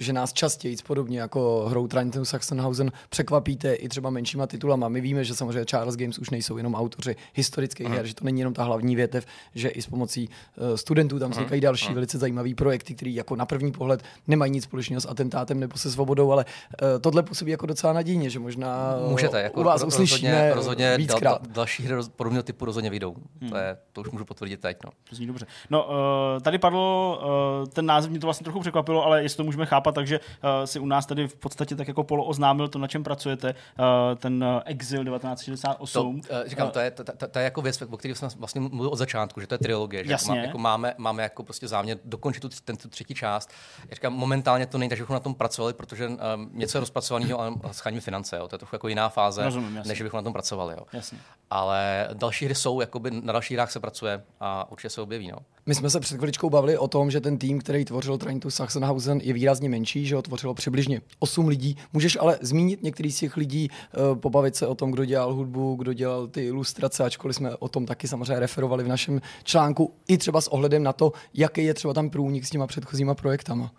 že 0.00 0.12
nás 0.12 0.32
častěji, 0.32 0.76
podobně 0.86 1.20
jako 1.20 1.66
hrou 1.68 1.86
Trenton 1.86 2.24
Saxonhausen, 2.24 2.92
překvapíte 3.08 3.74
i 3.74 3.88
třeba 3.88 4.10
menšíma 4.10 4.46
titulama. 4.46 4.88
My 4.88 5.00
víme, 5.00 5.24
že 5.24 5.34
samozřejmě 5.34 5.64
Charles 5.64 5.96
Games 5.96 6.18
už 6.18 6.30
nejsou 6.30 6.56
jenom 6.56 6.74
autoři 6.74 7.16
historických 7.34 7.88
her, 7.88 8.06
že 8.06 8.14
to 8.14 8.24
není 8.24 8.38
jenom 8.38 8.54
ta 8.54 8.64
hlavní 8.64 8.96
větev, 8.96 9.26
že 9.54 9.68
i 9.68 9.82
s 9.82 9.86
pomocí 9.86 10.28
uh, 10.28 10.76
studentů 10.76 11.18
tam 11.18 11.30
vznikají 11.30 11.60
další 11.60 11.86
Aha. 11.86 11.94
velice 11.94 12.18
zajímavé 12.18 12.54
projekty, 12.54 12.94
které 12.94 13.10
jako 13.10 13.36
na 13.36 13.46
první 13.46 13.72
pohled 13.72 14.02
nemají 14.26 14.52
nic 14.52 14.64
společného 14.64 15.00
s 15.00 15.08
atentátem 15.08 15.60
nebo 15.60 15.78
se 15.78 15.90
svobodou, 15.90 16.32
ale 16.32 16.44
uh, 16.44 16.88
tohle 17.00 17.22
působí 17.22 17.50
jako 17.50 17.66
docela 17.66 17.92
nadějně, 17.92 18.30
že 18.30 18.38
možná 18.38 18.96
Můžete, 19.08 19.40
jako 19.40 19.60
u 19.60 19.64
vás 19.64 19.82
uslyšíme 19.82 20.54
rozhodně, 20.54 20.96
rozhodně 20.96 21.20
dal, 21.22 21.38
další 21.48 21.82
hry 21.82 21.94
podobného 22.16 22.42
typu 22.42 22.64
rozhodně 22.64 22.90
vyjdou. 22.90 23.16
Hmm. 23.40 23.50
To, 23.50 23.56
je, 23.56 23.76
to 23.92 24.00
už 24.00 24.10
můžu 24.10 24.24
potvrdit 24.24 24.60
teď. 24.60 24.76
No. 24.84 24.90
To 25.10 25.16
zní 25.16 25.26
dobře. 25.26 25.46
No, 25.70 25.84
uh, 25.84 26.40
tady 26.40 26.58
padlo, 26.58 27.20
uh, 27.62 27.68
ten 27.68 27.86
název 27.86 28.10
mě 28.10 28.20
to 28.20 28.26
vlastně 28.26 28.44
trochu 28.44 28.60
překvapilo, 28.60 29.04
ale 29.04 29.22
jestli 29.22 29.36
to 29.36 29.44
můžeme 29.44 29.66
chápat, 29.66 29.89
takže 29.92 30.20
uh, 30.20 30.64
si 30.64 30.78
u 30.78 30.86
nás 30.86 31.06
tady 31.06 31.28
v 31.28 31.36
podstatě 31.36 31.76
tak 31.76 31.88
jako 31.88 32.04
polo 32.04 32.24
oznámil 32.24 32.68
to, 32.68 32.78
na 32.78 32.86
čem 32.86 33.04
pracujete, 33.04 33.54
uh, 33.78 33.84
ten 34.18 34.44
uh, 34.44 34.60
Exil 34.64 35.04
1968. 35.04 36.20
To, 36.20 36.34
uh, 36.34 36.46
říkám, 36.46 36.70
to, 36.70 36.80
je, 36.80 36.90
to, 36.90 37.04
to, 37.04 37.28
to, 37.28 37.38
je 37.38 37.44
jako 37.44 37.62
věc, 37.62 37.82
o 37.82 37.96
které 37.96 38.14
jsme 38.14 38.28
vlastně 38.36 38.60
mluvili 38.60 38.90
od 38.90 38.96
začátku, 38.96 39.40
že 39.40 39.46
to 39.46 39.54
je 39.54 39.58
trilogie, 39.58 40.04
že 40.04 40.10
Jasně. 40.10 40.38
Jako, 40.38 40.38
má, 40.38 40.46
jako 40.46 40.58
máme, 40.58 40.94
máme 40.98 41.22
jako 41.22 41.42
prostě 41.42 41.68
záměr 41.68 41.98
dokončit 42.04 42.40
tu, 42.40 42.48
ten, 42.64 42.76
tu 42.76 42.88
třetí 42.88 43.14
část. 43.14 43.50
Já 43.88 43.94
říkám, 43.94 44.12
momentálně 44.12 44.66
to 44.66 44.78
není, 44.78 44.88
takže 44.88 45.02
bychom 45.02 45.14
na 45.14 45.20
tom 45.20 45.34
pracovali, 45.34 45.74
protože 45.74 46.08
um, 46.08 46.16
něco 46.52 46.78
je 46.78 46.80
rozpracovaného, 46.80 47.40
ale 47.40 47.56
scháníme 47.72 48.00
finance, 48.00 48.36
jo. 48.36 48.48
to 48.48 48.54
je 48.54 48.58
trochu 48.58 48.74
jako 48.74 48.88
jiná 48.88 49.08
fáze, 49.08 49.44
Rozumím, 49.44 49.82
než 49.86 50.02
bychom 50.02 50.18
na 50.18 50.22
tom 50.22 50.32
pracovali. 50.32 50.74
Jo. 50.78 50.86
Jasně. 50.92 51.18
Ale 51.50 52.08
další 52.12 52.44
hry 52.44 52.54
jsou, 52.54 52.80
jakoby 52.80 53.10
na 53.10 53.32
dalších 53.32 53.56
hrách 53.56 53.70
se 53.70 53.80
pracuje 53.80 54.22
a 54.40 54.70
určitě 54.70 54.90
se 54.90 55.00
objeví. 55.00 55.30
No. 55.30 55.38
My 55.66 55.74
jsme 55.74 55.90
se 55.90 56.00
před 56.00 56.16
chviličkou 56.16 56.50
bavili 56.50 56.78
o 56.78 56.88
tom, 56.88 57.10
že 57.10 57.20
ten 57.20 57.38
tým, 57.38 57.60
který 57.60 57.84
tvořil 57.84 58.18
Train 58.18 58.40
to 58.40 58.50
Sachsenhausen, 58.50 59.20
je 59.22 59.32
výrazně 59.32 59.68
menší, 59.70 60.06
že 60.06 60.16
ho 60.16 60.22
tvořilo 60.22 60.54
přibližně 60.54 61.00
8 61.18 61.48
lidí. 61.48 61.76
Můžeš 61.92 62.18
ale 62.20 62.38
zmínit 62.40 62.82
některý 62.82 63.12
z 63.12 63.18
těch 63.18 63.36
lidí, 63.36 63.68
uh, 63.68 64.18
pobavit 64.18 64.56
se 64.56 64.66
o 64.66 64.74
tom, 64.74 64.90
kdo 64.90 65.04
dělal 65.04 65.34
hudbu, 65.34 65.74
kdo 65.74 65.92
dělal 65.92 66.26
ty 66.26 66.46
ilustrace, 66.46 67.04
ačkoliv 67.04 67.36
jsme 67.36 67.56
o 67.56 67.68
tom 67.68 67.86
taky 67.86 68.08
samozřejmě 68.08 68.40
referovali 68.40 68.84
v 68.84 68.88
našem 68.88 69.20
článku, 69.44 69.94
i 70.08 70.18
třeba 70.18 70.40
s 70.40 70.48
ohledem 70.48 70.82
na 70.82 70.92
to, 70.92 71.12
jaký 71.34 71.64
je 71.64 71.74
třeba 71.74 71.94
tam 71.94 72.10
průnik 72.10 72.46
s 72.46 72.50
těma 72.50 72.66
předchozíma 72.66 73.14
projektama. 73.14 73.72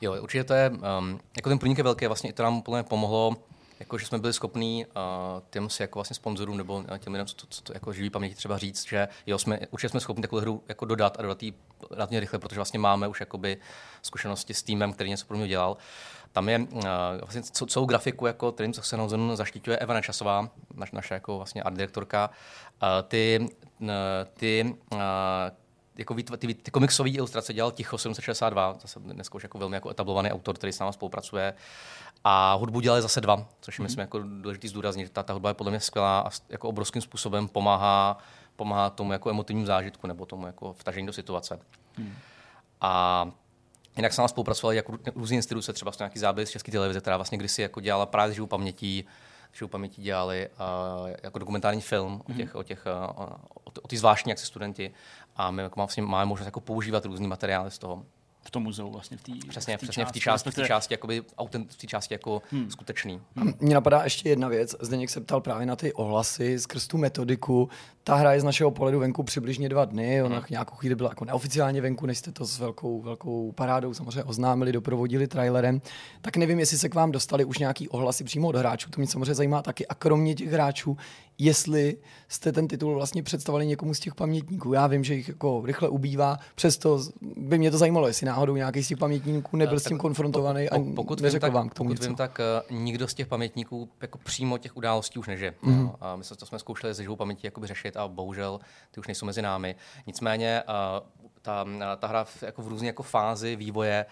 Jo, 0.00 0.22
určitě 0.22 0.44
to 0.44 0.54
je, 0.54 0.70
um, 0.70 1.20
jako 1.36 1.48
ten 1.48 1.58
průnik 1.58 1.78
je 1.78 1.84
velký, 1.84 2.06
vlastně 2.06 2.30
i 2.30 2.32
to 2.32 2.42
nám 2.42 2.58
úplně 2.58 2.82
pomohlo 2.82 3.36
jako, 3.80 3.98
že 3.98 4.06
jsme 4.06 4.18
byli 4.18 4.32
schopní 4.32 4.86
uh, 4.86 4.92
těm 5.50 5.70
si 5.70 5.82
jako 5.82 5.98
vlastně 5.98 6.14
sponzorům 6.14 6.56
nebo 6.56 6.84
těm 6.98 7.12
lidem, 7.12 7.26
co, 7.26 7.34
co, 7.48 7.62
co 7.64 7.72
jako 7.72 7.92
živý 7.92 8.10
paměti 8.10 8.34
třeba 8.34 8.58
říct, 8.58 8.88
že 8.88 9.08
jo, 9.26 9.38
jsme, 9.38 9.60
určitě 9.70 9.88
jsme 9.88 10.00
schopni 10.00 10.22
takovou 10.22 10.40
hru 10.40 10.62
jako 10.68 10.84
dodat 10.84 11.16
a 11.18 11.22
dodat 11.22 11.42
ji 11.42 11.54
relativně 11.90 12.20
rychle, 12.20 12.38
protože 12.38 12.56
vlastně 12.56 12.78
máme 12.78 13.08
už 13.08 13.20
jakoby 13.20 13.58
zkušenosti 14.02 14.54
s 14.54 14.62
týmem, 14.62 14.92
který 14.92 15.10
něco 15.10 15.26
pro 15.26 15.36
mě 15.36 15.48
dělal. 15.48 15.76
Tam 16.32 16.48
je 16.48 16.58
uh, 16.58 16.82
vlastně 17.20 17.42
celou 17.42 17.86
grafiku 17.86 18.26
jako 18.26 18.52
Trim 18.52 18.74
Saxenhausen 18.74 19.36
zaštiťuje 19.36 19.78
Eva 19.78 19.94
Nečasová, 19.94 20.48
naš, 20.74 20.92
naše 20.92 21.14
jako 21.14 21.36
vlastně 21.36 21.62
art 21.62 21.76
direktorka. 21.76 22.30
Uh, 22.82 22.88
ty, 23.08 23.48
uh, 23.80 23.88
ty 24.34 24.74
uh, 24.92 24.98
jako 25.98 26.14
ty, 26.14 26.22
ty, 26.22 26.54
ty 26.54 26.70
komiksové 26.70 27.10
ilustrace 27.10 27.52
dělal 27.52 27.72
Ticho 27.72 27.98
762, 27.98 28.76
zase 28.80 29.00
dneska 29.00 29.34
už 29.34 29.42
jako 29.42 29.58
velmi 29.58 29.76
jako 29.76 29.90
etablovaný 29.90 30.32
autor, 30.32 30.54
který 30.54 30.72
s 30.72 30.78
námi 30.78 30.92
spolupracuje. 30.92 31.54
A 32.24 32.54
hudbu 32.54 32.80
dělali 32.80 33.02
zase 33.02 33.20
dva, 33.20 33.46
což 33.60 33.78
je, 33.78 33.82
mm. 33.82 33.84
myslím, 33.84 34.00
jako 34.00 34.18
důležité 34.18 34.68
zdůraznit. 34.68 35.12
Ta, 35.12 35.22
ta 35.22 35.32
hudba 35.32 35.50
je 35.50 35.54
podle 35.54 35.70
mě 35.70 35.80
skvělá 35.80 36.20
a 36.20 36.30
jako 36.48 36.68
obrovským 36.68 37.02
způsobem 37.02 37.48
pomáhá, 37.48 38.18
pomáhá 38.56 38.90
tomu 38.90 39.12
jako 39.12 39.30
emotivnímu 39.30 39.66
zážitku 39.66 40.06
nebo 40.06 40.26
tomu 40.26 40.46
jako 40.46 40.72
vtažení 40.72 41.06
do 41.06 41.12
situace. 41.12 41.60
Mm. 41.96 42.14
A 42.80 43.24
jinak 43.98 44.12
s 44.12 44.16
námi 44.16 44.28
spolupracovali 44.28 44.76
jako 44.76 44.98
různé 45.14 45.36
instituce, 45.36 45.72
třeba 45.72 45.92
nějaký 45.98 46.18
záběr 46.18 46.46
z 46.46 46.50
České 46.50 46.72
televize, 46.72 47.00
která 47.00 47.16
vlastně 47.16 47.38
kdysi 47.38 47.62
jako 47.62 47.80
dělala 47.80 48.06
právě 48.06 48.34
živou 48.34 48.46
pamětí, 48.46 49.04
živou 49.52 49.68
paměti 49.68 50.02
dělali 50.02 50.48
uh, 51.00 51.10
jako 51.22 51.38
dokumentární 51.38 51.80
film 51.80 52.18
mm-hmm. 52.18 52.32
o 52.32 52.36
těch, 52.36 52.54
o 52.54 52.62
těch 52.62 52.86
uh, 52.86 53.24
o, 53.64 53.72
o 53.82 53.88
ty 53.88 53.96
zvláštní 53.96 54.30
jak 54.30 54.38
studenti 54.38 54.90
a 55.36 55.50
my 55.50 55.62
jako 55.62 55.80
vlastně 55.80 56.02
máme 56.02 56.26
možnost 56.26 56.46
jako 56.46 56.60
používat 56.60 57.04
různý 57.04 57.26
materiály 57.26 57.70
z 57.70 57.78
toho 57.78 58.04
v 58.48 58.50
tom 58.50 58.62
muzeu 58.62 58.90
vlastně 58.90 59.16
v 59.16 59.22
té 59.22 59.32
Přesně, 59.48 59.76
v 59.76 59.80
přesně 59.80 60.04
části, 60.04 60.10
v 60.10 60.12
té 60.12 60.20
části, 60.20 60.50
v 60.50 60.54
té 60.54 60.66
části, 60.66 60.94
jakoby, 60.94 61.22
autent, 61.38 61.72
v 61.72 61.76
té 61.76 61.86
části 61.86 62.14
jako 62.14 62.42
hmm. 62.50 62.70
skutečný. 62.70 63.20
Mně 63.60 63.74
napadá 63.74 64.04
ještě 64.04 64.28
jedna 64.28 64.48
věc. 64.48 64.74
Zdeněk 64.80 65.10
se 65.10 65.20
ptal 65.20 65.40
právě 65.40 65.66
na 65.66 65.76
ty 65.76 65.92
ohlasy 65.92 66.58
skrz 66.58 66.86
tu 66.86 66.98
metodiku. 66.98 67.68
Ta 68.08 68.14
hra 68.14 68.32
je 68.32 68.40
z 68.40 68.44
našeho 68.44 68.70
pohledu 68.70 68.98
venku 68.98 69.22
přibližně 69.22 69.68
dva 69.68 69.84
dny. 69.84 70.22
Ona 70.22 70.36
hmm. 70.36 70.44
nějakou 70.50 70.74
chvíli 70.74 70.94
byla 70.94 71.10
jako 71.10 71.24
neoficiálně 71.24 71.80
venku, 71.80 72.06
než 72.06 72.18
jste 72.18 72.32
to 72.32 72.46
s 72.46 72.58
velkou, 72.58 73.02
velkou 73.02 73.52
parádou 73.52 73.94
samozřejmě 73.94 74.24
oznámili, 74.24 74.72
doprovodili 74.72 75.26
trailerem. 75.26 75.80
Tak 76.22 76.36
nevím, 76.36 76.58
jestli 76.58 76.78
se 76.78 76.88
k 76.88 76.94
vám 76.94 77.12
dostali 77.12 77.44
už 77.44 77.58
nějaký 77.58 77.88
ohlasy 77.88 78.24
přímo 78.24 78.48
od 78.48 78.56
hráčů. 78.56 78.90
To 78.90 79.00
mě 79.00 79.06
samozřejmě 79.06 79.34
zajímá 79.34 79.62
taky. 79.62 79.86
A 79.86 79.94
kromě 79.94 80.34
těch 80.34 80.48
hráčů, 80.48 80.96
jestli 81.38 81.96
jste 82.28 82.52
ten 82.52 82.68
titul 82.68 82.94
vlastně 82.94 83.22
představili 83.22 83.66
někomu 83.66 83.94
z 83.94 84.00
těch 84.00 84.14
pamětníků. 84.14 84.72
Já 84.72 84.86
vím, 84.86 85.04
že 85.04 85.14
jich 85.14 85.28
jako 85.28 85.62
rychle 85.64 85.88
ubývá, 85.88 86.38
přesto 86.54 87.02
by 87.36 87.58
mě 87.58 87.70
to 87.70 87.78
zajímalo, 87.78 88.06
jestli 88.06 88.26
náhodou 88.26 88.56
nějaký 88.56 88.84
z 88.84 88.88
těch 88.88 88.98
pamětníků 88.98 89.56
nebyl 89.56 89.76
tak 89.76 89.84
s 89.84 89.88
tím 89.88 89.98
konfrontovaný 89.98 90.70
a 90.70 90.78
pokud 90.96 91.20
neřekl 91.20 91.46
vím, 91.46 91.54
vám 91.54 91.68
k 91.68 91.74
tomu 91.74 91.90
Pokud 91.90 92.06
vím, 92.06 92.16
tak 92.16 92.40
uh, 92.70 92.78
nikdo 92.78 93.08
z 93.08 93.14
těch 93.14 93.26
pamětníků 93.26 93.88
jako 94.00 94.18
přímo 94.18 94.58
těch 94.58 94.76
událostí 94.76 95.18
už 95.18 95.26
nežije. 95.26 95.54
Mm. 95.62 95.82
No, 95.82 95.94
a 96.00 96.16
my 96.16 96.24
jsme 96.24 96.36
to 96.36 96.46
jsme 96.46 96.58
zkoušeli 96.58 96.94
ze 96.94 97.02
živou 97.02 97.16
paměti 97.16 97.46
jakoby 97.46 97.66
řešit 97.66 97.96
a 97.98 98.08
bohužel 98.08 98.60
ty 98.90 99.00
už 99.00 99.06
nejsou 99.06 99.26
mezi 99.26 99.42
námi. 99.42 99.76
Nicméně 100.06 100.62
uh, 100.68 100.74
ta, 101.42 101.66
ta 101.98 102.06
hra 102.06 102.24
v, 102.24 102.42
jako 102.42 102.62
v 102.62 102.68
různé 102.68 102.86
jako 102.86 103.02
fázi 103.02 103.56
vývoje 103.56 104.06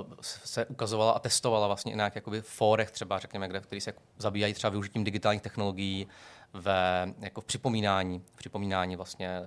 uh, 0.00 0.14
se 0.20 0.66
ukazovala 0.66 1.12
a 1.12 1.18
testovala 1.18 1.66
vlastně 1.66 1.92
i 1.92 1.96
na 1.96 2.10
jakoby 2.14 2.42
fórech 2.42 2.90
třeba, 2.90 3.18
řekněme, 3.18 3.48
kde, 3.48 3.60
který 3.60 3.80
se 3.80 3.92
zabývají 4.18 4.54
třeba 4.54 4.70
využitím 4.70 5.04
digitálních 5.04 5.42
technologií, 5.42 6.08
ve, 6.52 7.14
jako 7.20 7.40
v 7.40 7.44
připomínání, 7.44 8.22
v 8.34 8.36
připomínání 8.36 8.96
vlastně 8.96 9.40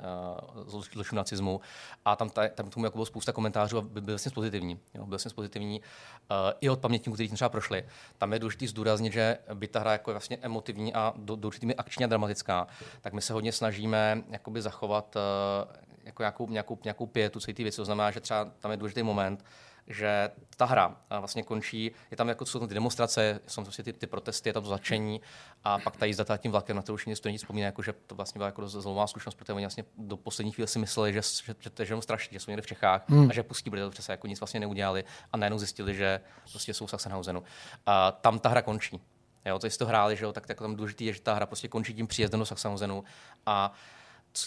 uh, 0.64 0.82
zločinu 0.94 1.18
nacismu. 1.18 1.62
A 2.06 2.16
tam, 2.16 2.30
ta, 2.30 2.48
tam 2.48 2.70
tomu 2.70 2.86
jako 2.86 2.98
bylo 2.98 3.06
spousta 3.06 3.32
komentářů 3.32 3.78
a 3.78 3.82
byl 3.82 4.04
vlastně 4.06 4.32
pozitivní. 4.32 4.80
Jo, 4.94 5.06
byl 5.06 5.10
vlastně 5.10 5.32
pozitivní 5.36 5.82
uh, 5.82 6.36
i 6.62 6.70
od 6.70 6.80
pamětníků, 6.80 7.14
kteří 7.14 7.30
třeba 7.30 7.50
prošli. 7.50 7.86
Tam 8.18 8.34
je 8.34 8.40
důležité 8.40 8.68
zdůraznit, 8.68 9.14
že 9.14 9.38
by 9.54 9.68
ta 9.68 9.80
hra 9.80 9.92
jako 9.92 10.12
je 10.12 10.14
vlastně 10.14 10.38
emotivní 10.42 10.94
a 10.94 11.14
do, 11.18 11.36
do 11.36 11.48
určitými 11.48 11.76
akční 11.76 12.06
a 12.06 12.08
dramatická, 12.08 12.68
tak 13.02 13.14
my 13.14 13.22
se 13.22 13.34
hodně 13.34 13.52
snažíme 13.52 14.24
jakoby 14.30 14.62
zachovat 14.62 15.16
uh, 15.16 15.86
jako 16.06 16.22
nějakou, 16.22 16.50
nějakou, 16.50 16.80
nějakou 16.84 17.06
pětu 17.06 17.40
celé 17.40 17.54
ty 17.54 17.64
věci. 17.64 17.76
To 17.76 17.86
znamená, 17.86 18.12
že 18.12 18.20
třeba 18.20 18.46
tam 18.60 18.72
je 18.72 18.78
důležitý 18.78 19.04
moment, 19.04 19.46
že 19.88 20.30
ta 20.58 20.66
hra 20.66 20.96
vlastně 21.20 21.44
končí, 21.44 21.92
je 22.12 22.18
tam 22.18 22.30
jako 22.30 22.46
jsou 22.46 22.60
tam 22.60 22.68
ty 22.68 22.74
demonstrace, 22.74 23.40
jsou 23.48 23.56
tam 23.56 23.64
prostě 23.64 23.84
ty, 23.84 23.94
ty 23.94 24.08
protesty, 24.08 24.50
je 24.50 24.54
tam 24.54 24.64
to 24.64 24.70
začení 24.70 25.22
a 25.64 25.80
pak 25.80 25.98
ta 25.98 26.06
jízda 26.06 26.38
tím 26.38 26.52
vlakem, 26.52 26.76
na 26.76 26.82
to 26.82 26.94
už 26.94 27.08
studenti 27.14 27.38
vzpomínají, 27.38 27.66
jako, 27.66 27.82
že 27.82 27.94
to 28.08 28.16
vlastně 28.16 28.40
byla 28.40 28.46
jako 28.46 28.68
zlomová 28.68 29.08
zkušenost, 29.08 29.36
protože 29.36 29.54
oni 29.54 29.66
vlastně 29.66 29.86
do 29.98 30.18
poslední 30.18 30.52
chvíle 30.52 30.68
si 30.68 30.80
mysleli, 30.80 31.14
že, 31.14 31.22
že, 31.22 31.56
že, 31.60 31.70
že, 31.78 31.86
že 31.86 32.02
strašně, 32.02 32.36
že 32.36 32.40
jsou 32.40 32.52
někde 32.52 32.62
v 32.62 32.68
Čechách 32.68 33.04
hmm. 33.10 33.30
a 33.30 33.34
že 33.34 33.44
pustí, 33.44 33.70
protože 33.70 33.84
to 33.84 33.90
přesně 33.90 34.12
jako 34.12 34.28
nic 34.28 34.40
vlastně 34.40 34.60
neudělali 34.60 35.04
a 35.34 35.38
najednou 35.38 35.58
zjistili, 35.58 35.96
že 35.96 36.22
prostě 36.52 36.74
jsou 36.74 36.86
v 36.86 36.90
Sachsenhausenu. 36.90 37.44
A 37.86 38.12
tam 38.12 38.40
ta 38.40 38.50
hra 38.50 38.62
končí. 38.62 39.02
Jo, 39.46 39.60
to 39.60 39.68
jste 39.68 39.86
to 39.86 39.86
hráli, 39.86 40.16
že 40.16 40.26
jo, 40.26 40.34
tak, 40.34 40.48
tak 40.48 40.58
tam 40.58 40.76
důležité 40.76 41.04
je, 41.04 41.14
že 41.14 41.22
ta 41.22 41.34
hra 41.34 41.46
prostě 41.46 41.68
končí 41.68 41.94
tím 41.94 42.08
příjezdem 42.08 42.40
do 42.40 42.46
Sachsenhausenu 42.46 43.04
a 43.46 43.74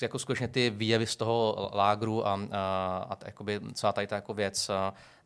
jako 0.02 0.18
skutečně 0.18 0.48
ty 0.48 0.70
výjevy 0.70 1.06
z 1.06 1.16
toho 1.16 1.70
lágru 1.74 2.26
a, 2.26 2.40
a, 2.50 3.06
a 3.10 3.16
jakoby 3.26 3.60
celá 3.74 3.92
tady 3.92 4.06
ta 4.06 4.14
jako 4.14 4.34
věc 4.34 4.70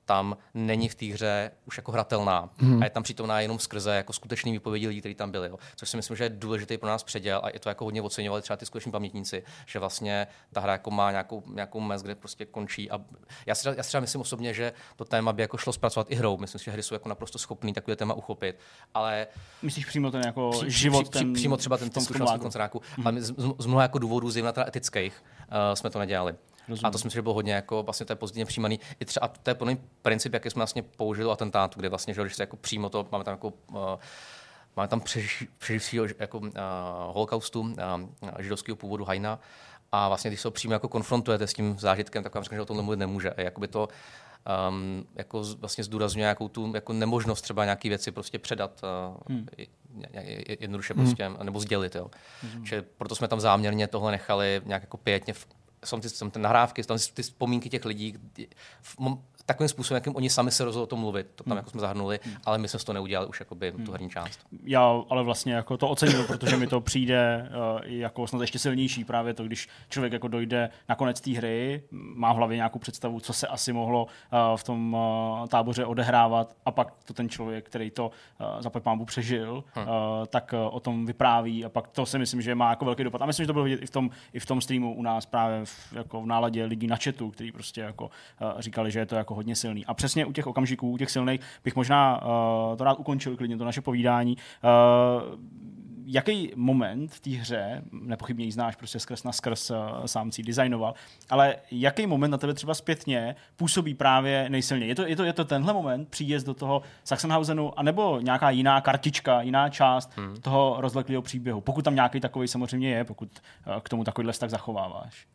tam 0.05 0.37
není 0.55 0.89
v 0.89 0.95
té 0.95 1.07
hře 1.07 1.51
už 1.67 1.77
jako 1.77 1.93
hratelná 1.93 2.51
hmm. 2.57 2.83
a 2.83 2.85
je 2.85 2.91
tam 2.91 3.03
přítomná 3.03 3.41
jenom 3.41 3.59
skrze 3.59 3.97
jako 3.97 4.13
skutečný 4.13 4.53
výpovědi 4.53 4.89
lidí, 4.89 5.01
kteří 5.01 5.15
tam 5.15 5.31
byli. 5.31 5.49
Jo. 5.49 5.59
Což 5.77 5.89
si 5.89 5.97
myslím, 5.97 6.17
že 6.17 6.25
je 6.25 6.31
důležitý 6.31 6.79
pro 6.79 6.89
nás 6.89 7.03
předěl 7.03 7.41
a 7.45 7.49
je 7.49 7.59
to 7.59 7.69
jako 7.69 7.85
hodně 7.85 8.03
oceňovali 8.03 8.43
třeba 8.43 8.57
ty 8.57 8.67
skuteční 8.67 8.93
pamětníci, 8.93 9.43
že 9.67 9.79
vlastně 9.79 10.27
ta 10.53 10.61
hra 10.61 10.73
jako 10.73 10.91
má 10.91 11.11
nějakou, 11.11 11.43
nějakou 11.55 11.81
mez, 11.81 12.03
kde 12.03 12.15
prostě 12.15 12.47
končí. 12.47 12.91
A 12.91 13.01
já 13.47 13.55
si, 13.55 13.69
já 13.69 13.83
si 13.83 13.89
třeba 13.89 14.01
myslím 14.01 14.21
osobně, 14.21 14.55
že 14.55 14.73
to 14.97 15.05
téma 15.05 15.33
by 15.33 15.43
jako 15.43 15.57
šlo 15.57 15.73
zpracovat 15.73 16.07
i 16.11 16.15
hrou. 16.15 16.37
Myslím 16.37 16.59
si, 16.59 16.65
že 16.65 16.71
hry 16.71 16.83
jsou 16.83 16.95
jako 16.95 17.09
naprosto 17.09 17.39
schopný 17.39 17.73
takové 17.73 17.97
téma 17.97 18.15
uchopit. 18.15 18.59
Ale 18.95 19.27
Myslíš 19.63 19.87
přímo 19.87 20.11
ten 20.11 20.23
jako 20.27 20.51
při, 20.51 20.71
život, 20.71 21.09
při, 21.11 21.19
ten, 21.19 21.33
přímo 21.33 21.57
třeba 21.57 21.77
ten, 21.77 21.91
ten 21.91 22.03
zkušenosti 22.03 22.39
koncentráku, 22.39 22.83
hmm. 22.97 23.07
ale 23.07 23.23
z, 23.23 23.27
z, 23.27 23.53
z, 23.59 23.67
mnoha 23.67 23.83
jako 23.83 23.99
důvodů, 23.99 24.31
zejména 24.31 24.53
teda 24.53 24.67
etických, 24.69 25.25
uh, 25.49 25.75
jsme 25.75 25.91
to 25.91 25.99
nedělali. 25.99 26.35
Rozumím. 26.69 26.87
A 26.87 26.91
to 26.91 26.99
si 26.99 27.07
myslím, 27.07 27.19
že 27.19 27.23
bylo 27.23 27.35
hodně 27.35 27.53
jako 27.53 27.83
vlastně 27.83 28.07
to 28.07 28.13
je 28.13 28.17
pozitivně 28.17 28.45
přijímaný. 28.47 28.81
I 29.01 29.05
třeba, 29.05 29.29
to 29.29 29.51
je 29.51 29.55
plný 29.55 29.81
princip, 30.03 30.33
jaký 30.35 30.51
jsme 30.51 30.61
vlastně 30.61 30.83
použili 30.83 31.31
atentátu, 31.31 31.81
kde 31.81 31.89
vlastně, 31.89 32.15
že 32.15 32.23
když 32.23 32.35
se 32.35 32.43
jako 32.43 32.57
přímo 32.57 32.91
to, 32.91 33.09
máme 33.13 33.25
tam 33.25 33.35
jako 33.35 33.49
uh, 33.49 33.77
máme 34.77 34.89
tam 34.89 35.01
přeživšího 35.59 36.07
jako 36.19 36.39
uh, 36.39 36.49
holokaustu 37.07 37.61
uh, 37.61 37.77
židovského 38.39 38.77
původu 38.77 39.05
Hajna 39.05 39.39
a 39.93 40.09
vlastně 40.09 40.31
když 40.31 40.41
se 40.41 40.49
ho 40.49 40.53
přímo 40.53 40.73
jako 40.73 40.89
konfrontujete 40.89 41.47
s 41.47 41.53
tím 41.53 41.79
zážitkem, 41.79 42.23
tak 42.23 42.35
vám 42.35 42.45
řekne, 42.45 42.57
že 42.57 42.63
o 42.63 42.65
tom 42.65 42.83
mluvit 42.83 42.97
nemůže. 42.97 43.31
A 43.31 43.41
jakoby 43.41 43.69
to 43.69 43.89
um, 44.69 45.07
jako 45.15 45.45
vlastně 45.59 45.85
zdůrazňuje 45.85 46.23
nějakou 46.23 46.49
tu 46.49 46.73
jako 46.75 46.93
nemožnost 46.93 47.43
třeba 47.43 47.65
nějaké 47.65 47.89
věci 47.89 48.13
prostě 48.13 48.39
předat 48.39 48.83
uh, 48.83 49.17
hmm. 49.29 49.47
jednoduše 50.61 50.95
hmm. 50.95 51.05
prostě, 51.05 51.31
nebo 51.43 51.61
sdělit. 51.61 51.95
Jo. 51.95 52.11
Hmm. 52.43 52.67
Že 52.67 52.83
proto 52.83 53.15
jsme 53.15 53.29
tam 53.29 53.41
záměrně 53.41 53.87
tohle 53.87 54.11
nechali 54.11 54.63
nějak 54.65 54.83
jako 54.83 54.97
pětně 54.97 55.35
v, 55.35 55.47
jsou 55.85 56.01
ty, 56.01 56.09
jsou 56.09 56.31
ty 56.31 56.39
nahrávky, 56.39 56.85
jsou 56.85 56.97
ty 57.15 57.23
vzpomínky 57.23 57.69
těch 57.69 57.85
lidí, 57.85 58.19
takovým 59.47 59.69
způsobem, 59.69 59.97
jakým 59.97 60.17
oni 60.17 60.31
sami 60.31 60.51
se 60.51 60.65
rozhodli 60.65 60.85
o 60.85 60.87
tom 60.87 61.01
mluvit. 61.01 61.27
To 61.35 61.45
tam 61.45 61.51
hmm. 61.51 61.57
jako 61.57 61.71
jsme 61.71 61.81
zahrnuli, 61.81 62.21
hmm. 62.25 62.35
ale 62.45 62.59
my 62.59 62.69
jsme 62.69 62.79
to 62.79 62.93
neudělali 62.93 63.29
už 63.29 63.41
jakoby, 63.41 63.71
hmm. 63.71 63.87
tu 63.87 63.93
herní 63.93 64.11
část. 64.11 64.41
Já 64.65 65.03
ale 65.11 65.23
vlastně 65.23 65.55
jako 65.55 65.77
to 65.77 65.89
ocením, 65.89 66.27
protože 66.27 66.57
mi 66.57 66.67
to 66.67 66.81
přijde 66.81 67.51
uh, 67.75 67.81
jako 67.85 68.27
snad 68.27 68.41
ještě 68.41 68.59
silnější 68.59 69.05
právě 69.05 69.35
to, 69.35 69.45
když 69.45 69.69
člověk 69.89 70.13
jako 70.13 70.29
dojde 70.29 70.71
na 70.89 70.95
konec 70.95 71.21
té 71.21 71.31
hry, 71.31 71.83
má 71.91 72.33
v 72.33 72.37
hlavě 72.37 72.57
nějakou 72.57 72.79
představu, 72.79 73.21
co 73.21 73.33
se 73.33 73.47
asi 73.47 73.73
mohlo 73.73 74.05
uh, 74.05 74.57
v 74.57 74.65
tom 74.65 74.95
uh, 74.95 75.47
táboře 75.47 75.85
odehrávat 75.85 76.57
a 76.65 76.71
pak 76.71 76.93
to 77.05 77.15
ten 77.15 77.29
člověk, 77.29 77.67
který 77.67 77.91
to 77.91 78.11
uh, 78.41 78.63
za 78.63 78.71
pámbu 78.71 79.05
přežil, 79.05 79.65
hmm. 79.75 79.87
uh, 79.87 79.93
tak 80.27 80.55
uh, 80.55 80.75
o 80.77 80.81
tom 80.81 81.07
vypráví 81.07 81.65
a 81.65 81.69
pak 81.69 81.89
to 81.89 82.07
si 82.07 82.19
myslím, 82.19 82.43
že 82.43 82.55
má 82.55 82.71
jako 82.71 82.85
velký 82.85 83.05
dopad. 83.05 83.23
A 83.23 83.27
myslím, 83.27 83.45
že 83.45 83.47
to 83.47 83.53
bylo 83.53 83.65
vidět 83.65 83.83
i 83.83 83.87
v 83.87 83.91
tom, 83.91 84.11
i 84.33 84.41
v 84.41 84.47
tom 84.47 84.61
streamu 84.61 84.95
u 84.95 85.03
nás 85.03 85.27
právě 85.27 85.65
v, 85.65 85.93
jako 85.93 86.23
v 86.23 86.27
náladě 86.27 86.65
lidí 86.65 86.87
na 86.87 86.97
chatu, 86.97 87.31
kteří 87.31 87.53
prostě 87.53 87.81
jako 87.81 88.05
uh, 88.05 88.61
říkali, 88.61 88.91
že 88.91 88.99
je 88.99 89.07
to 89.07 89.17
jako 89.17 89.35
hodně 89.43 89.57
silný. 89.57 89.87
A 89.87 89.95
přesně 89.95 90.27
u 90.27 90.33
těch 90.33 90.47
okamžiků, 90.47 90.91
u 90.91 90.97
těch 90.97 91.11
silných, 91.11 91.41
bych 91.65 91.77
možná 91.77 92.23
uh, 92.23 92.77
to 92.77 92.85
rád 92.85 92.99
ukončil 92.99 93.37
klidně, 93.37 93.57
to 93.57 93.65
naše 93.65 93.81
povídání. 93.81 94.37
Uh, 94.37 95.41
jaký 96.07 96.53
moment 96.57 97.13
v 97.13 97.21
té 97.21 97.31
hře, 97.31 97.83
nepochybně 97.93 98.45
ji 98.45 98.53
znáš 98.53 98.77
prostě 98.77 98.99
skrz 99.01 99.25
na 99.25 99.33
skrz, 99.33 99.71
uh, 99.71 99.77
sám 100.07 100.33
si 100.33 100.43
designoval, 100.43 100.95
ale 101.31 101.57
jaký 101.71 102.07
moment 102.07 102.31
na 102.31 102.39
tebe 102.39 102.55
třeba 102.55 102.75
zpětně 102.75 103.37
působí 103.57 103.95
právě 103.95 104.47
nejsilněji? 104.49 104.89
Je 104.89 104.95
to, 104.95 105.07
je 105.07 105.17
to, 105.17 105.25
je 105.25 105.33
to 105.33 105.45
tenhle 105.45 105.73
moment, 105.73 106.09
příjezd 106.09 106.47
do 106.47 106.55
toho 106.55 106.83
Sachsenhausenu, 107.05 107.79
anebo 107.79 108.21
nějaká 108.21 108.51
jiná 108.51 108.81
kartička, 108.81 109.43
jiná 109.43 109.69
část 109.69 110.11
hmm. 110.17 110.37
toho 110.41 110.77
rozleklého 110.79 111.23
příběhu? 111.23 111.61
Pokud 111.61 111.85
tam 111.85 111.95
nějaký 111.95 112.21
takový 112.21 112.49
samozřejmě 112.49 112.91
je, 112.91 113.05
pokud 113.05 113.29
uh, 113.67 113.81
k 113.81 113.89
tomu 113.89 114.05
takovýhle 114.05 114.33
tak 114.33 114.51
zachováváš. 114.51 115.27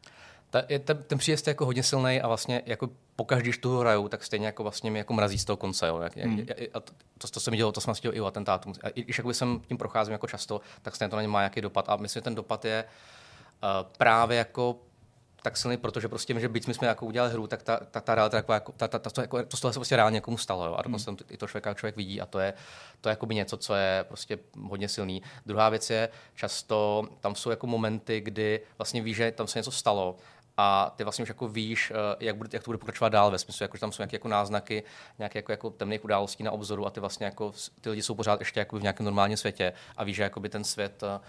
Ta, 0.49 0.63
je, 0.69 0.79
ten, 0.79 1.03
ten 1.07 1.17
příjezd 1.17 1.47
je 1.47 1.51
jako 1.51 1.65
hodně 1.65 1.83
silný 1.83 2.21
a 2.21 2.27
vlastně 2.27 2.61
jako 2.65 2.89
pokaždé, 3.15 3.43
když 3.43 3.57
tu 3.57 3.79
hraju, 3.79 4.09
tak 4.09 4.23
stejně 4.23 4.45
jako 4.45 4.63
vlastně 4.63 4.91
mě 4.91 4.99
jako 4.99 5.13
mrazí 5.13 5.37
z 5.37 5.45
toho 5.45 5.57
konce. 5.57 5.87
Jo. 5.87 5.99
Jak, 5.99 6.17
hmm. 6.17 6.39
jak, 6.39 6.49
a 6.73 6.79
to, 6.79 6.93
to, 7.17 7.27
to, 7.27 7.39
se 7.39 7.51
mi 7.51 7.57
dělo, 7.57 7.71
to 7.71 7.81
jsem 7.81 7.87
vlastně 7.87 8.09
i 8.09 8.21
u 8.21 8.25
atentátu. 8.25 8.71
A 8.83 8.89
i, 8.89 9.03
když 9.03 9.21
jsem 9.31 9.59
tím 9.67 9.77
procházím 9.77 10.11
jako 10.11 10.27
často, 10.27 10.61
tak 10.81 10.95
stejně 10.95 11.09
to 11.09 11.15
na 11.15 11.21
ně 11.21 11.27
má 11.27 11.39
nějaký 11.39 11.61
dopad. 11.61 11.89
A 11.89 11.95
myslím, 11.95 12.19
že 12.19 12.23
ten 12.23 12.35
dopad 12.35 12.65
je 12.65 12.85
uh, 13.63 13.69
právě 13.97 14.37
jako 14.37 14.75
tak 15.41 15.57
silný, 15.57 15.77
protože 15.77 16.07
prostě 16.07 16.33
vím, 16.33 16.41
že 16.41 16.49
byť 16.49 16.67
my 16.67 16.73
jsme 16.73 16.87
jako 16.87 17.05
udělali 17.05 17.31
hru, 17.33 17.47
tak 17.47 17.63
ta, 17.63 17.79
ta, 17.91 18.01
ta 18.01 18.15
realita, 18.15 18.37
jako, 18.37 18.53
jako, 18.53 18.71
ta, 18.71 18.87
ta, 18.87 18.99
ta, 18.99 19.09
to, 19.09 19.21
jako, 19.21 19.37
to, 19.37 19.57
to 19.57 19.71
se 19.73 19.79
prostě 19.79 19.95
reálně 19.95 20.15
někomu 20.15 20.37
stalo. 20.37 20.65
Jo? 20.65 20.75
A 20.77 20.81
dokonce 20.81 21.11
hmm. 21.11 21.19
i 21.29 21.37
to 21.37 21.47
člověk, 21.47 21.77
člověk 21.77 21.95
vidí 21.95 22.21
a 22.21 22.25
to 22.25 22.39
je, 22.39 22.53
to 23.01 23.09
je 23.09 23.11
jakoby 23.11 23.35
něco, 23.35 23.57
co 23.57 23.75
je 23.75 24.05
prostě 24.07 24.39
hodně 24.61 24.89
silný. 24.89 25.21
Druhá 25.45 25.69
věc 25.69 25.89
je, 25.89 26.09
často 26.35 27.07
tam 27.19 27.35
jsou 27.35 27.49
jako 27.49 27.67
momenty, 27.67 28.21
kdy 28.21 28.61
vlastně 28.77 29.01
víš, 29.01 29.17
že 29.17 29.31
tam 29.31 29.47
se 29.47 29.59
něco 29.59 29.71
stalo 29.71 30.15
a 30.57 30.93
ty 30.95 31.03
vlastně 31.03 31.23
už 31.23 31.29
jako 31.29 31.47
víš, 31.47 31.91
eh, 31.95 32.15
jak, 32.19 32.35
bude, 32.35 32.49
jak 32.53 32.63
to 32.63 32.69
bude 32.69 32.77
pokračovat 32.77 33.09
dál 33.09 33.31
ve 33.31 33.39
smyslu, 33.39 33.63
jako, 33.63 33.77
že 33.77 33.81
tam 33.81 33.91
jsou 33.91 34.01
nějaké 34.01 34.15
jako 34.15 34.27
náznaky 34.27 34.83
nějaké 35.19 35.39
jako, 35.39 35.51
jako 35.51 35.69
temných 35.69 36.03
událostí 36.03 36.43
na 36.43 36.51
obzoru 36.51 36.85
a 36.85 36.89
ty 36.89 36.99
vlastně 36.99 37.25
jako, 37.25 37.53
ty 37.81 37.89
lidi 37.89 38.01
jsou 38.01 38.15
pořád 38.15 38.39
ještě 38.39 38.59
jako 38.59 38.77
v 38.77 38.81
nějakém 38.81 39.05
normálním 39.05 39.37
světě 39.37 39.73
a 39.97 40.03
víš, 40.03 40.15
že 40.15 40.23
jakoby 40.23 40.49
ten 40.49 40.63
svět, 40.63 41.03
eh, 41.03 41.19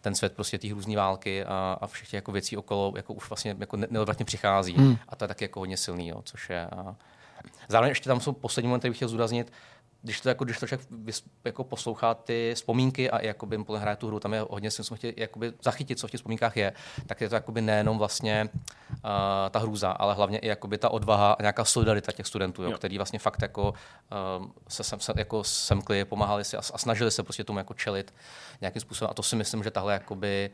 ten 0.00 0.14
svět 0.14 0.32
prostě 0.32 0.58
té 0.58 0.68
hrůzné 0.68 0.96
války 0.96 1.44
a, 1.44 1.78
a 1.80 1.86
všech 1.86 2.08
těch 2.08 2.18
jako 2.18 2.32
věcí 2.32 2.56
okolo 2.56 2.92
jako 2.96 3.14
už 3.14 3.28
vlastně 3.28 3.56
jako 3.58 3.76
neodvratně 3.76 4.24
přichází. 4.24 4.74
Hmm. 4.74 4.98
a 5.08 5.16
to 5.16 5.24
je 5.24 5.28
taky 5.28 5.44
jako 5.44 5.60
hodně 5.60 5.76
silný, 5.76 6.08
jo, 6.08 6.22
což 6.24 6.50
je 6.50 6.66
a... 6.66 6.96
Zároveň 7.68 7.88
ještě 7.88 8.08
tam 8.08 8.20
jsou 8.20 8.32
poslední 8.32 8.68
moment, 8.68 8.80
který 8.80 8.90
bych 8.90 8.98
chtěl 8.98 9.08
zúraznit, 9.08 9.52
když 10.02 10.20
to, 10.20 10.28
jako, 10.28 10.44
když 10.44 10.58
to 10.58 10.66
člověk 10.66 10.88
jako 11.44 11.64
poslouchá 11.64 12.14
ty 12.14 12.52
vzpomínky 12.54 13.10
a 13.10 13.24
jakoby 13.24 13.64
hraje 13.76 13.96
tu 13.96 14.06
hru, 14.06 14.20
tam 14.20 14.34
je 14.34 14.40
hodně, 14.50 14.70
si 14.70 14.82
chtěl 14.94 15.12
jakoby 15.16 15.52
zachytit, 15.62 15.98
co 15.98 16.08
v 16.08 16.10
těch 16.10 16.18
vzpomínkách 16.18 16.56
je, 16.56 16.72
tak 17.06 17.20
je 17.20 17.28
to 17.28 17.34
jakoby 17.34 17.60
nejenom 17.60 17.98
vlastně 17.98 18.48
uh, 18.90 19.00
ta 19.50 19.58
hrůza, 19.58 19.90
ale 19.90 20.14
hlavně 20.14 20.38
i 20.38 20.46
jakoby 20.46 20.78
ta 20.78 20.88
odvaha 20.88 21.32
a 21.32 21.42
nějaká 21.42 21.64
solidarita 21.64 22.12
těch 22.12 22.26
studentů, 22.26 22.62
jo, 22.62 22.70
jo. 22.70 22.76
který 22.76 22.98
vlastně 22.98 23.18
fakt 23.18 23.42
jako 23.42 23.74
uh, 24.40 24.46
se, 24.68 24.84
sem, 24.84 25.00
se 25.00 25.12
jako 25.16 25.44
semkli, 25.44 26.04
pomáhali 26.04 26.44
si 26.44 26.56
a, 26.56 26.60
a, 26.74 26.78
snažili 26.78 27.10
se 27.10 27.22
prostě 27.22 27.44
tomu 27.44 27.58
jako 27.58 27.74
čelit 27.74 28.14
nějakým 28.60 28.80
způsobem. 28.80 29.10
A 29.10 29.14
to 29.14 29.22
si 29.22 29.36
myslím, 29.36 29.62
že 29.62 29.70
tahle 29.70 29.92
jakoby 29.92 30.50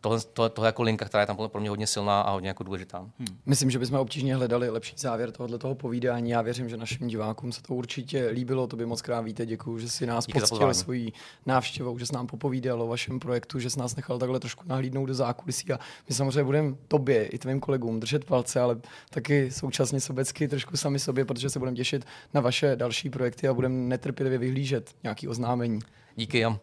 tohle, 0.00 0.20
tohle, 0.32 0.50
tohle 0.50 0.68
jako 0.68 0.82
linka, 0.82 1.04
která 1.04 1.20
je 1.20 1.26
tam 1.26 1.36
pro 1.36 1.60
mě 1.60 1.70
hodně 1.70 1.86
silná 1.86 2.20
a 2.20 2.30
hodně 2.30 2.48
jako 2.48 2.62
důležitá. 2.62 2.98
Hmm. 2.98 3.38
Myslím, 3.46 3.70
že 3.70 3.78
bychom 3.78 3.98
obtížně 3.98 4.36
hledali 4.36 4.70
lepší 4.70 4.94
závěr 4.98 5.32
tohoto 5.32 5.58
toho 5.58 5.74
povídání. 5.74 6.30
Já 6.30 6.42
věřím, 6.42 6.68
že 6.68 6.76
našim 6.76 7.06
divákům 7.06 7.52
se 7.52 7.62
to 7.62 7.74
určitě 7.74 8.28
líbilo. 8.28 8.66
To 8.66 8.76
by 8.76 8.86
moc 8.86 9.02
krát 9.02 9.20
víte. 9.20 9.46
Děkuji, 9.46 9.78
že 9.78 9.88
si 9.88 10.06
nás 10.06 10.26
poctil 10.26 10.74
svojí 10.74 11.12
návštěvou, 11.46 11.98
že 11.98 12.06
jsi 12.06 12.14
nám 12.14 12.26
popovídal 12.26 12.82
o 12.82 12.86
vašem 12.86 13.20
projektu, 13.20 13.58
že 13.58 13.70
jsi 13.70 13.78
nás 13.78 13.96
nechal 13.96 14.18
takhle 14.18 14.40
trošku 14.40 14.64
nahlídnout 14.66 15.06
do 15.06 15.14
zákulisí. 15.14 15.72
A 15.72 15.78
my 16.08 16.14
samozřejmě 16.14 16.44
budeme 16.44 16.74
tobě 16.88 17.26
i 17.26 17.38
tvým 17.38 17.60
kolegům 17.60 18.00
držet 18.00 18.24
palce, 18.24 18.60
ale 18.60 18.76
taky 19.10 19.50
současně 19.50 20.00
sobecky 20.00 20.48
trošku 20.48 20.76
sami 20.76 20.98
sobě, 20.98 21.24
protože 21.24 21.50
se 21.50 21.58
budeme 21.58 21.76
těšit 21.76 22.04
na 22.34 22.40
vaše 22.40 22.76
další 22.76 23.10
projekty 23.10 23.48
a 23.48 23.54
budeme 23.54 23.74
netrpělivě 23.74 24.38
vyhlížet 24.38 24.94
nějaký 25.02 25.28
oznámení. 25.28 25.80
Díky, 26.16 26.38
Jan. 26.38 26.58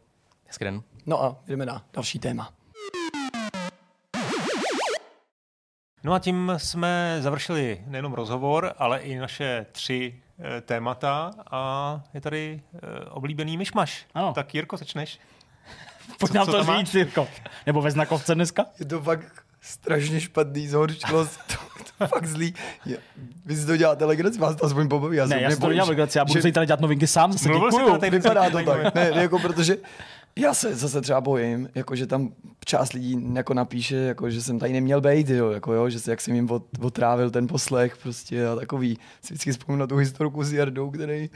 Hezký 0.45 0.65
den. 0.65 0.83
No 1.05 1.23
a 1.23 1.43
jdeme 1.47 1.65
na 1.65 1.85
další 1.93 2.19
téma. 2.19 2.53
No 6.03 6.13
a 6.13 6.19
tím 6.19 6.53
jsme 6.57 7.17
završili 7.19 7.81
nejenom 7.87 8.13
rozhovor, 8.13 8.73
ale 8.77 8.99
i 8.99 9.19
naše 9.19 9.65
tři 9.71 10.15
e, 10.57 10.61
témata 10.61 11.31
a 11.51 12.01
je 12.13 12.21
tady 12.21 12.61
e, 12.73 13.05
oblíbený 13.05 13.57
myšmaš. 13.57 14.05
Ano. 14.13 14.33
Tak 14.33 14.55
Jirko, 14.55 14.77
začneš? 14.77 15.19
Pojď 16.19 16.33
nám 16.33 16.47
to 16.47 16.63
říct, 16.63 16.95
Jirko. 16.95 17.27
Nebo 17.65 17.81
ve 17.81 17.91
znakovce 17.91 18.35
dneska? 18.35 18.65
Je 18.79 18.85
to 18.85 19.01
fakt 19.01 19.43
strašně 19.61 20.21
špatný, 20.21 20.67
zhorčilo 20.67 21.25
to, 21.25 21.55
to 21.97 22.07
fakt 22.07 22.25
zlý. 22.25 22.53
Je, 22.85 22.97
vy 23.45 23.55
si 23.55 23.65
to 23.65 23.77
děláte 23.77 24.05
legraci, 24.05 24.39
vás 24.39 24.55
to 24.55 24.65
aspoň 24.65 24.89
pobaví. 24.89 25.17
Já 25.17 25.25
ne, 25.25 25.41
já 25.41 25.51
si 25.51 25.59
to 25.59 25.73
dělám 25.73 25.89
legraci, 25.89 26.17
já 26.17 26.25
budu 26.25 26.33
že... 26.33 26.41
si 26.41 26.51
tady 26.51 26.67
dělat 26.67 26.79
novinky 26.79 27.07
sám, 27.07 27.31
zase 27.31 27.49
děkuju. 27.49 27.99
Vypadá 28.09 28.49
to 28.49 28.63
tak. 28.63 28.95
Ne, 28.95 29.11
ne, 29.11 29.21
jako 29.21 29.39
protože 29.39 29.77
já 30.35 30.53
se 30.53 30.75
zase 30.75 31.01
třeba 31.01 31.21
bojím, 31.21 31.69
jako 31.75 31.95
že 31.95 32.07
tam 32.07 32.29
část 32.65 32.93
lidí 32.93 33.27
jako 33.33 33.53
napíše, 33.53 33.95
jako 33.95 34.29
že 34.29 34.41
jsem 34.41 34.59
tady 34.59 34.73
neměl 34.73 35.01
být, 35.01 35.29
jo, 35.29 35.49
jako 35.51 35.73
jo, 35.73 35.89
že 35.89 35.99
se, 35.99 36.11
jak 36.11 36.21
jsem 36.21 36.35
jim 36.35 36.51
od, 36.51 36.63
otrávil 36.81 37.29
ten 37.29 37.47
poslech 37.47 37.97
prostě 37.97 38.47
a 38.47 38.55
takový. 38.55 38.97
Si 39.21 39.33
vždycky 39.33 39.51
vzpomínám 39.51 39.79
na 39.79 39.87
tu 39.87 39.95
historku 39.95 40.43
s 40.43 40.53
Jardou, 40.53 40.91
který... 40.91 41.29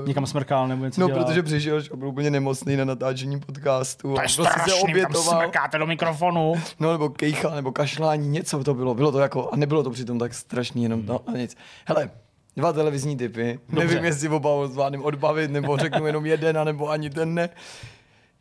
Uh, 0.00 0.08
Někam 0.08 0.26
smrkal 0.26 0.68
nebo 0.68 0.84
něco 0.84 1.00
No, 1.00 1.06
dělal. 1.06 1.24
protože 1.24 1.42
přišel, 1.42 1.80
že 1.80 1.90
byl 1.94 2.08
úplně 2.08 2.30
nemocný 2.30 2.76
na 2.76 2.84
natáčení 2.84 3.40
podcastu. 3.40 4.02
To 4.02 4.14
je 4.14 4.16
prostě 4.16 4.42
strašný, 4.42 4.72
se 4.72 4.80
obětoval. 4.80 5.24
tam 5.24 5.40
smrkáte 5.40 5.78
do 5.78 5.86
mikrofonu. 5.86 6.54
No, 6.80 6.92
nebo 6.92 7.08
kejcha, 7.08 7.54
nebo 7.54 7.72
kašlání, 7.72 8.28
něco 8.28 8.64
to 8.64 8.74
bylo. 8.74 8.94
Bylo 8.94 9.12
to 9.12 9.18
jako, 9.18 9.50
a 9.52 9.56
nebylo 9.56 9.82
to 9.82 9.90
přitom 9.90 10.18
tak 10.18 10.34
strašný, 10.34 10.82
jenom 10.82 11.06
no, 11.06 11.20
a 11.26 11.32
nic. 11.32 11.56
Hele, 11.86 12.10
dva 12.56 12.72
televizní 12.72 13.16
typy. 13.16 13.58
Dobře. 13.68 13.86
Nevím, 13.86 14.04
jestli 14.04 14.28
oba 14.28 14.66
zvládnem 14.66 15.02
odbavit, 15.02 15.50
nebo 15.50 15.76
řeknu 15.76 16.06
jenom 16.06 16.26
jeden, 16.26 16.58
nebo 16.64 16.90
ani 16.90 17.10
ten 17.10 17.34
ne 17.34 17.48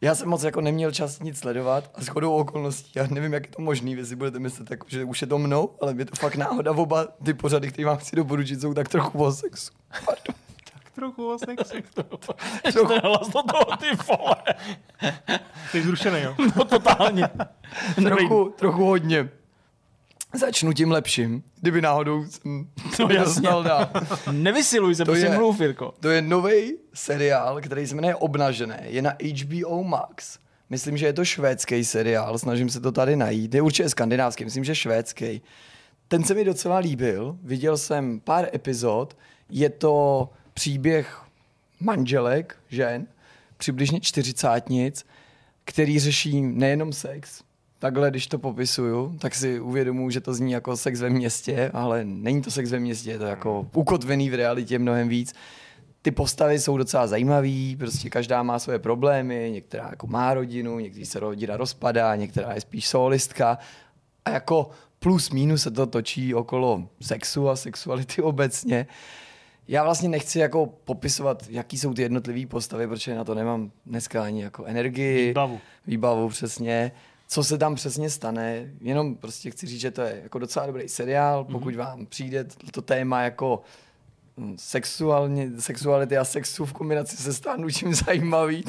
já 0.06 0.16
jsem 0.16 0.30
moc 0.30 0.44
jako 0.44 0.62
neměl 0.62 0.92
čas 0.92 1.20
nic 1.20 1.40
sledovat 1.40 1.92
a 1.96 2.02
shodou 2.02 2.34
okolností, 2.36 2.92
já 2.96 3.08
nevím, 3.08 3.34
jak 3.34 3.46
je 3.46 3.52
to 3.52 3.62
možný, 3.62 3.92
jestli 3.92 4.16
budete 4.16 4.40
myslet, 4.40 4.72
jako, 4.72 4.86
že 4.90 5.04
už 5.04 5.22
je 5.22 5.28
to 5.28 5.38
mnou, 5.38 5.76
ale 5.82 5.96
je 5.98 6.06
to 6.06 6.16
fakt 6.16 6.36
náhoda, 6.36 6.72
oba 6.72 7.08
ty 7.24 7.34
pořady, 7.34 7.72
které 7.72 7.86
vám 7.86 7.98
chci 7.98 8.16
doporučit, 8.16 8.62
jsou 8.62 8.74
tak 8.74 8.90
trochu 8.90 9.24
o 9.24 9.32
sexu. 9.32 9.72
Pardon. 10.06 10.36
Tak 10.74 10.92
trochu 10.96 11.28
o 11.28 11.38
sexu. 11.38 11.78
trochu. 11.94 12.94
Hlas 13.04 13.30
do 13.30 13.44
toho, 13.44 13.78
ty 13.80 13.86
vole. 14.08 14.36
Jsi 15.72 15.82
zrušený, 15.84 16.22
jo? 16.22 16.36
No 16.56 16.66
totálně. 16.66 17.30
trochu, 17.96 18.54
trochu 18.58 18.86
hodně. 18.86 19.30
Začnu 20.38 20.74
tím 20.74 20.92
lepším, 20.92 21.44
kdyby 21.62 21.82
náhodou 21.82 22.26
jsem 22.26 22.68
to 22.98 23.08
dostal 23.08 23.64
dál. 23.64 23.90
Nevysiluj 24.32 24.96
se, 24.96 25.06
prosím, 25.06 25.34
mluv, 25.34 25.60
Jirko. 25.60 25.94
To 26.00 26.10
je 26.10 26.22
nový 26.22 26.78
seriál, 26.94 27.62
který 27.62 27.88
se 27.88 27.96
jmenuje 27.96 28.16
Obnažené. 28.16 28.84
Je 28.88 29.02
na 29.02 29.14
HBO 29.44 29.84
Max. 29.84 30.40
Myslím, 30.70 30.98
že 30.98 31.06
je 31.06 31.14
to 31.14 31.26
švédský 31.26 31.86
seriál, 31.86 32.38
snažím 32.38 32.70
se 32.70 32.80
to 32.80 32.92
tady 32.92 33.16
najít. 33.16 33.54
Je 33.54 33.62
určitě 33.62 33.90
skandinávský, 33.90 34.46
myslím, 34.46 34.64
že 34.64 34.76
švédský. 34.76 35.42
Ten 36.08 36.24
se 36.24 36.34
mi 36.34 36.44
docela 36.44 36.78
líbil, 36.78 37.38
viděl 37.44 37.78
jsem 37.78 38.20
pár 38.20 38.48
epizod. 38.54 39.18
Je 39.50 39.70
to 39.70 40.30
příběh 40.54 41.22
manželek, 41.80 42.56
žen, 42.70 43.08
přibližně 43.58 44.02
čtyřicátnic, 44.02 45.06
který 45.66 46.00
řeší 46.00 46.42
nejenom 46.42 46.94
sex, 46.94 47.44
takhle, 47.86 48.10
když 48.10 48.28
to 48.28 48.40
popisuju, 48.40 49.18
tak 49.20 49.36
si 49.36 49.60
uvědomuji, 49.60 50.10
že 50.10 50.22
to 50.22 50.34
zní 50.34 50.52
jako 50.52 50.78
sex 50.78 51.02
ve 51.02 51.10
městě, 51.10 51.72
ale 51.74 52.06
není 52.06 52.42
to 52.42 52.52
sex 52.52 52.72
ve 52.72 52.80
městě, 52.80 53.12
je 53.12 53.20
to 53.20 53.26
jako 53.26 53.68
ukotvený 53.74 54.30
v 54.30 54.34
realitě 54.34 54.80
mnohem 54.80 55.08
víc. 55.08 55.34
Ty 56.02 56.12
postavy 56.12 56.60
jsou 56.60 56.78
docela 56.78 57.08
zajímavé, 57.08 57.76
prostě 57.78 58.10
každá 58.10 58.44
má 58.44 58.60
svoje 58.60 58.80
problémy, 58.80 59.50
některá 59.54 59.88
jako 59.90 60.08
má 60.08 60.34
rodinu, 60.34 60.80
někdy 60.80 61.06
se 61.06 61.20
rodina 61.20 61.58
rozpadá, 61.58 62.16
některá 62.16 62.54
je 62.54 62.62
spíš 62.62 62.88
solistka 62.88 63.58
a 64.26 64.30
jako 64.30 64.70
plus 65.00 65.30
minus 65.30 65.62
se 65.62 65.72
to 65.72 65.86
točí 65.86 66.34
okolo 66.34 66.90
sexu 67.02 67.50
a 67.50 67.56
sexuality 67.56 68.22
obecně. 68.22 68.88
Já 69.68 69.84
vlastně 69.84 70.10
nechci 70.10 70.40
jako 70.40 70.66
popisovat, 70.66 71.44
jaký 71.50 71.78
jsou 71.78 71.94
ty 71.94 72.02
jednotlivé 72.02 72.48
postavy, 72.48 72.88
protože 72.88 73.16
na 73.16 73.24
to 73.24 73.36
nemám 73.36 73.72
dneska 73.86 74.24
ani 74.24 74.44
jako 74.44 74.66
energii. 74.66 75.28
Výbavu. 75.28 75.60
Výbavu, 75.88 76.30
přesně 76.30 76.92
co 77.28 77.44
se 77.44 77.58
tam 77.58 77.76
přesně 77.76 78.10
stane. 78.10 78.72
Jenom 78.82 79.16
prostě 79.16 79.52
chci 79.52 79.68
říct, 79.68 79.82
že 79.82 79.92
to 79.92 80.02
je 80.02 80.20
jako 80.24 80.40
docela 80.40 80.66
dobrý 80.66 80.90
seriál, 80.90 81.44
mhm. 81.44 81.52
pokud 81.52 81.76
vám 81.76 82.06
přijde 82.06 82.46
to 82.72 82.82
téma 82.82 83.22
jako 83.22 83.62
hm, 84.38 84.56
sexuálně, 84.60 85.52
sexuality 85.60 86.18
a 86.18 86.26
sexu 86.26 86.66
v 86.66 86.74
kombinaci 86.74 87.18
se 87.18 87.34
stárnutím 87.34 87.94
zajímavý, 87.94 88.64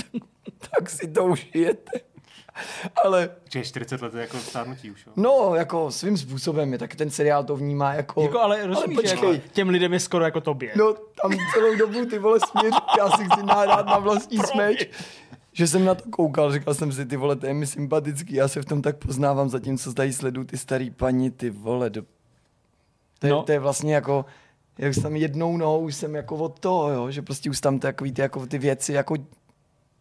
tak 0.70 0.91
si 0.91 1.09
to 1.09 1.24
užijete. 1.24 2.01
Ale... 3.05 3.31
Čiže 3.49 3.65
40 3.65 4.03
let 4.03 4.15
je 4.15 4.20
jako 4.20 4.39
stárnutí 4.39 4.91
už, 4.91 5.07
jo? 5.07 5.12
No, 5.16 5.55
jako 5.55 5.91
svým 5.91 6.16
způsobem 6.16 6.73
je, 6.73 6.78
tak 6.78 6.95
ten 6.95 7.11
seriál 7.11 7.45
to 7.45 7.57
vnímá 7.57 7.95
jako... 7.95 8.23
Jako, 8.23 8.41
ale 8.41 8.66
rozumíš, 8.66 8.99
ale 8.99 9.09
jako 9.09 9.49
těm 9.53 9.69
lidem 9.69 9.93
je 9.93 10.01
skoro 10.01 10.24
jako 10.24 10.41
tobě. 10.41 10.73
No, 10.77 10.95
tam 10.95 11.33
celou 11.55 11.77
dobu 11.77 12.07
ty 12.07 12.19
vole 12.19 12.39
směř, 12.41 12.74
já 12.99 13.11
si 13.11 13.24
chci 13.24 13.43
nahrát 13.43 13.87
na 13.87 13.99
vlastní 13.99 14.39
smeč 14.39 14.89
že 15.57 15.66
jsem 15.66 15.85
na 15.85 15.95
to 15.95 16.11
koukal, 16.11 16.53
říkal 16.53 16.74
jsem 16.74 16.93
si, 16.93 17.07
ty 17.07 17.16
vole, 17.16 17.37
to 17.37 17.47
je 17.47 17.55
mi 17.55 17.66
sympatický, 17.66 18.35
já 18.35 18.49
se 18.49 18.62
v 18.62 18.65
tom 18.65 18.83
tak 18.83 18.97
poznávám, 18.97 19.49
zatímco 19.49 19.95
tady 19.95 20.12
sleduju 20.12 20.47
ty 20.47 20.59
starý 20.59 20.91
paní, 20.91 21.31
ty 21.31 21.51
vole, 21.51 21.91
do... 21.91 22.03
to, 23.19 23.27
je, 23.27 23.33
no. 23.33 23.43
to 23.43 23.53
je 23.53 23.59
vlastně 23.59 23.95
jako, 23.95 24.24
jak 24.78 24.95
jsem 24.95 25.16
jednou 25.16 25.57
nohou, 25.57 25.81
už 25.81 25.95
jsem 25.95 26.15
jako 26.15 26.37
od 26.37 26.61
toho, 26.61 26.91
jo, 26.91 27.11
že 27.11 27.23
prostě 27.23 27.51
už 27.51 27.61
tam 27.61 27.78
takový 27.78 28.12
ty, 28.12 28.20
jako 28.20 28.47
ty 28.47 28.59
věci 28.59 28.93
jako 28.93 29.15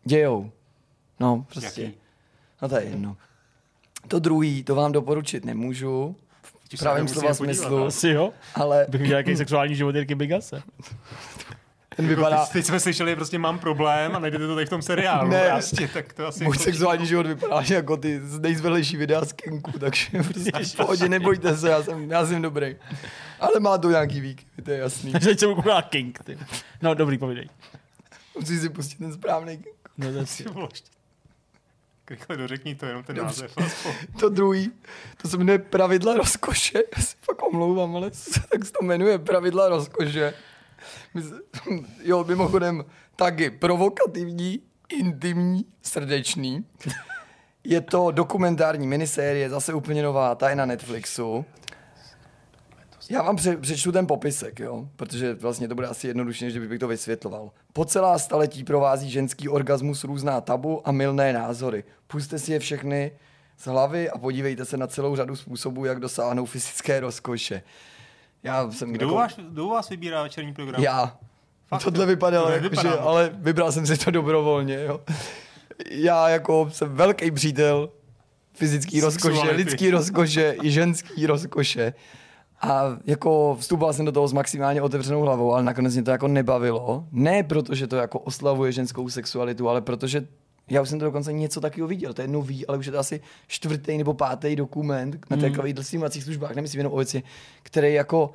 dějou. 0.03 0.52
No, 1.19 1.45
prostě. 1.52 1.82
Jaký? 1.82 1.98
No 2.61 2.69
to 2.69 2.76
je 2.76 2.84
jedno. 2.84 3.18
To 4.07 4.19
druhý, 4.19 4.64
to 4.64 4.76
vám 4.76 4.91
doporučit 4.91 5.45
nemůžu, 5.45 6.15
v 6.76 6.80
pravém 6.80 7.07
slova 7.07 7.34
smyslu. 7.34 7.86
Asi 7.86 8.10
jo. 8.10 8.34
Ale... 8.56 8.86
Bych 8.90 9.02
měl 9.02 9.10
nějaký 9.10 9.36
sexuální 9.38 9.76
život 9.76 9.95
Jirky 9.95 10.15
Bigase. 10.15 10.64
Ten 11.95 12.07
vypadá... 12.07 12.45
Teď 12.45 12.65
jsme 12.65 12.80
slyšeli, 12.80 13.15
prostě 13.15 13.39
mám 13.39 13.59
problém 13.59 14.15
a 14.15 14.19
najdete 14.19 14.47
to 14.47 14.55
tady 14.55 14.65
v 14.65 14.69
tom 14.69 14.81
seriálu. 14.81 15.30
Ne, 15.30 15.49
prostě, 15.51 15.88
tak 15.88 16.13
to 16.13 16.27
asi... 16.27 16.43
Můj 16.43 16.57
sexuální 16.57 17.05
život 17.05 17.27
vypadá 17.27 17.63
jako 17.69 17.97
ty 17.97 18.22
nejzvelejší 18.39 18.97
videa 18.97 19.26
z 19.26 19.34
Kenku, 19.34 19.80
takže 19.80 20.07
prostě 20.23 20.51
v 20.51 20.76
pohodě, 20.76 21.09
nebojte 21.09 21.57
se, 21.57 21.69
já 21.69 21.84
jsem, 21.84 22.11
já 22.11 22.26
jsem 22.26 22.41
dobrý. 22.41 22.76
Ale 23.39 23.59
má 23.59 23.77
to 23.77 23.89
nějaký 23.89 24.22
výky, 24.22 24.45
to 24.63 24.72
je 24.72 24.77
jasný. 24.77 25.11
Takže 25.11 25.30
teď 25.30 25.39
jsem 25.39 25.55
koukal 25.55 25.81
King, 25.81 26.19
ty. 26.23 26.38
No 26.81 26.93
dobrý, 26.93 27.17
povídej. 27.17 27.49
Musíš 28.39 28.61
si 28.61 28.69
pustit 28.69 28.97
ten 28.97 29.13
správný 29.13 29.57
King. 29.57 29.76
No 29.97 30.11
zase. 30.13 30.43
Rychle 32.09 32.38
dořekni 32.38 32.76
to, 32.76 32.85
jenom 32.85 33.03
ten 33.03 33.15
Dobře. 33.15 33.41
název. 33.41 33.57
To 34.19 34.30
druhý, 34.30 34.72
to 35.22 35.27
se 35.27 35.38
jmenuje 35.38 35.59
Pravidla 35.59 36.13
rozkoše. 36.13 36.80
Já 36.97 37.03
si 37.03 37.15
fakt 37.22 37.43
omlouvám, 37.43 37.95
ale 37.95 38.11
tak 38.51 38.65
se 38.65 38.72
to 38.72 38.85
jmenuje 38.85 39.19
Pravidla 39.19 39.69
rozkoše. 39.69 40.34
Jo, 42.03 42.24
mimochodem, 42.24 42.86
taky 43.16 43.49
provokativní, 43.49 44.60
intimní, 44.90 45.66
srdečný. 45.82 46.66
Je 47.64 47.82
to 47.82 48.12
dokumentární 48.12 48.88
minisérie, 48.88 49.49
zase 49.49 49.74
úplně 49.74 50.03
nová, 50.03 50.36
ta 50.36 50.49
je 50.49 50.56
na 50.56 50.66
Netflixu. 50.66 51.45
Já 53.10 53.22
vám 53.22 53.36
pře- 53.36 53.57
přečtu 53.57 53.91
ten 53.91 54.07
popisek, 54.07 54.60
jo? 54.60 54.90
protože 54.95 55.34
vlastně 55.34 55.68
to 55.68 55.76
bude 55.76 55.88
asi 55.88 56.07
jednodušší, 56.07 56.45
než 56.45 56.57
bych 56.57 56.80
to 56.80 56.88
vysvětloval. 56.88 57.52
Po 57.74 57.86
celá 57.86 58.20
staletí 58.20 58.64
provází 58.64 59.10
ženský 59.10 59.49
orgasmus 59.49 60.03
různá 60.03 60.41
tabu 60.41 60.88
a 60.88 60.91
milné 60.91 61.34
názory. 61.34 61.84
Puste 62.07 62.40
si 62.40 62.52
je 62.52 62.60
všechny 62.60 63.12
z 63.57 63.66
hlavy 63.66 64.10
a 64.10 64.18
podívejte 64.18 64.66
se 64.66 64.78
na 64.78 64.88
celou 64.88 65.16
řadu 65.16 65.36
způsobů, 65.36 65.86
jak 65.86 65.99
dosáhnout 65.99 66.45
fyzické 66.45 66.99
rozkoše. 66.99 67.62
Já 68.45 68.72
jsem 68.72 68.91
kdo, 68.91 69.05
jako... 69.05 69.15
vás, 69.15 69.39
kdo 69.49 69.67
vás 69.67 69.89
vybírá 69.89 70.23
večerní 70.23 70.53
program? 70.53 70.84
Já. 70.84 71.17
Fakt, 71.67 71.84
Tohle 71.84 72.05
vypadalo, 72.05 72.49
jako, 72.49 72.81
že, 72.81 72.89
ale 72.89 73.31
vybral 73.34 73.72
jsem 73.72 73.85
si 73.85 73.97
to 73.97 74.11
dobrovolně. 74.11 74.84
Jo. 74.84 75.01
Já 75.91 76.30
jako 76.30 76.69
jsem 76.72 76.95
velký 76.95 77.31
přítel 77.31 77.89
fyzický 78.53 79.01
rozkoše, 79.01 79.51
lidský 79.51 79.89
rozkoše 79.89 80.55
i 80.61 80.72
ženský 80.72 81.26
rozkoše. 81.26 81.93
A 82.61 82.97
jako 83.05 83.57
vstupoval 83.59 83.93
jsem 83.93 84.05
do 84.05 84.11
toho 84.11 84.27
s 84.27 84.34
maximálně 84.34 84.81
otevřenou 84.81 85.22
hlavou, 85.22 85.53
ale 85.53 85.63
nakonec 85.63 85.93
mě 85.93 86.03
to 86.03 86.11
jako 86.11 86.27
nebavilo. 86.27 87.07
Ne 87.11 87.43
protože 87.43 87.88
to 87.88 87.95
jako 87.95 88.19
oslavuje 88.19 88.72
ženskou 88.72 89.09
sexualitu, 89.09 89.69
ale 89.69 89.81
protože 89.81 90.27
já 90.70 90.82
už 90.82 90.90
jsem 90.90 91.00
to 91.00 91.06
dokonce 91.06 91.34
něco 91.34 91.62
takového 91.62 91.88
viděl, 91.88 92.14
to 92.14 92.22
je 92.22 92.28
nový, 92.28 92.68
ale 92.68 92.78
už 92.78 92.86
je 92.86 92.92
to 92.92 93.00
asi 93.00 93.22
čtvrtý 93.48 93.98
nebo 93.98 94.14
pátý 94.14 94.56
dokument 94.56 95.26
na 95.30 95.38
těch 95.38 95.58
mm. 95.58 95.84
streamovacích 95.84 96.24
službách, 96.24 96.56
nemyslím 96.56 96.80
jenom 96.80 96.94
obecně, 96.94 97.24
který 97.64 97.94
jako 97.94 98.34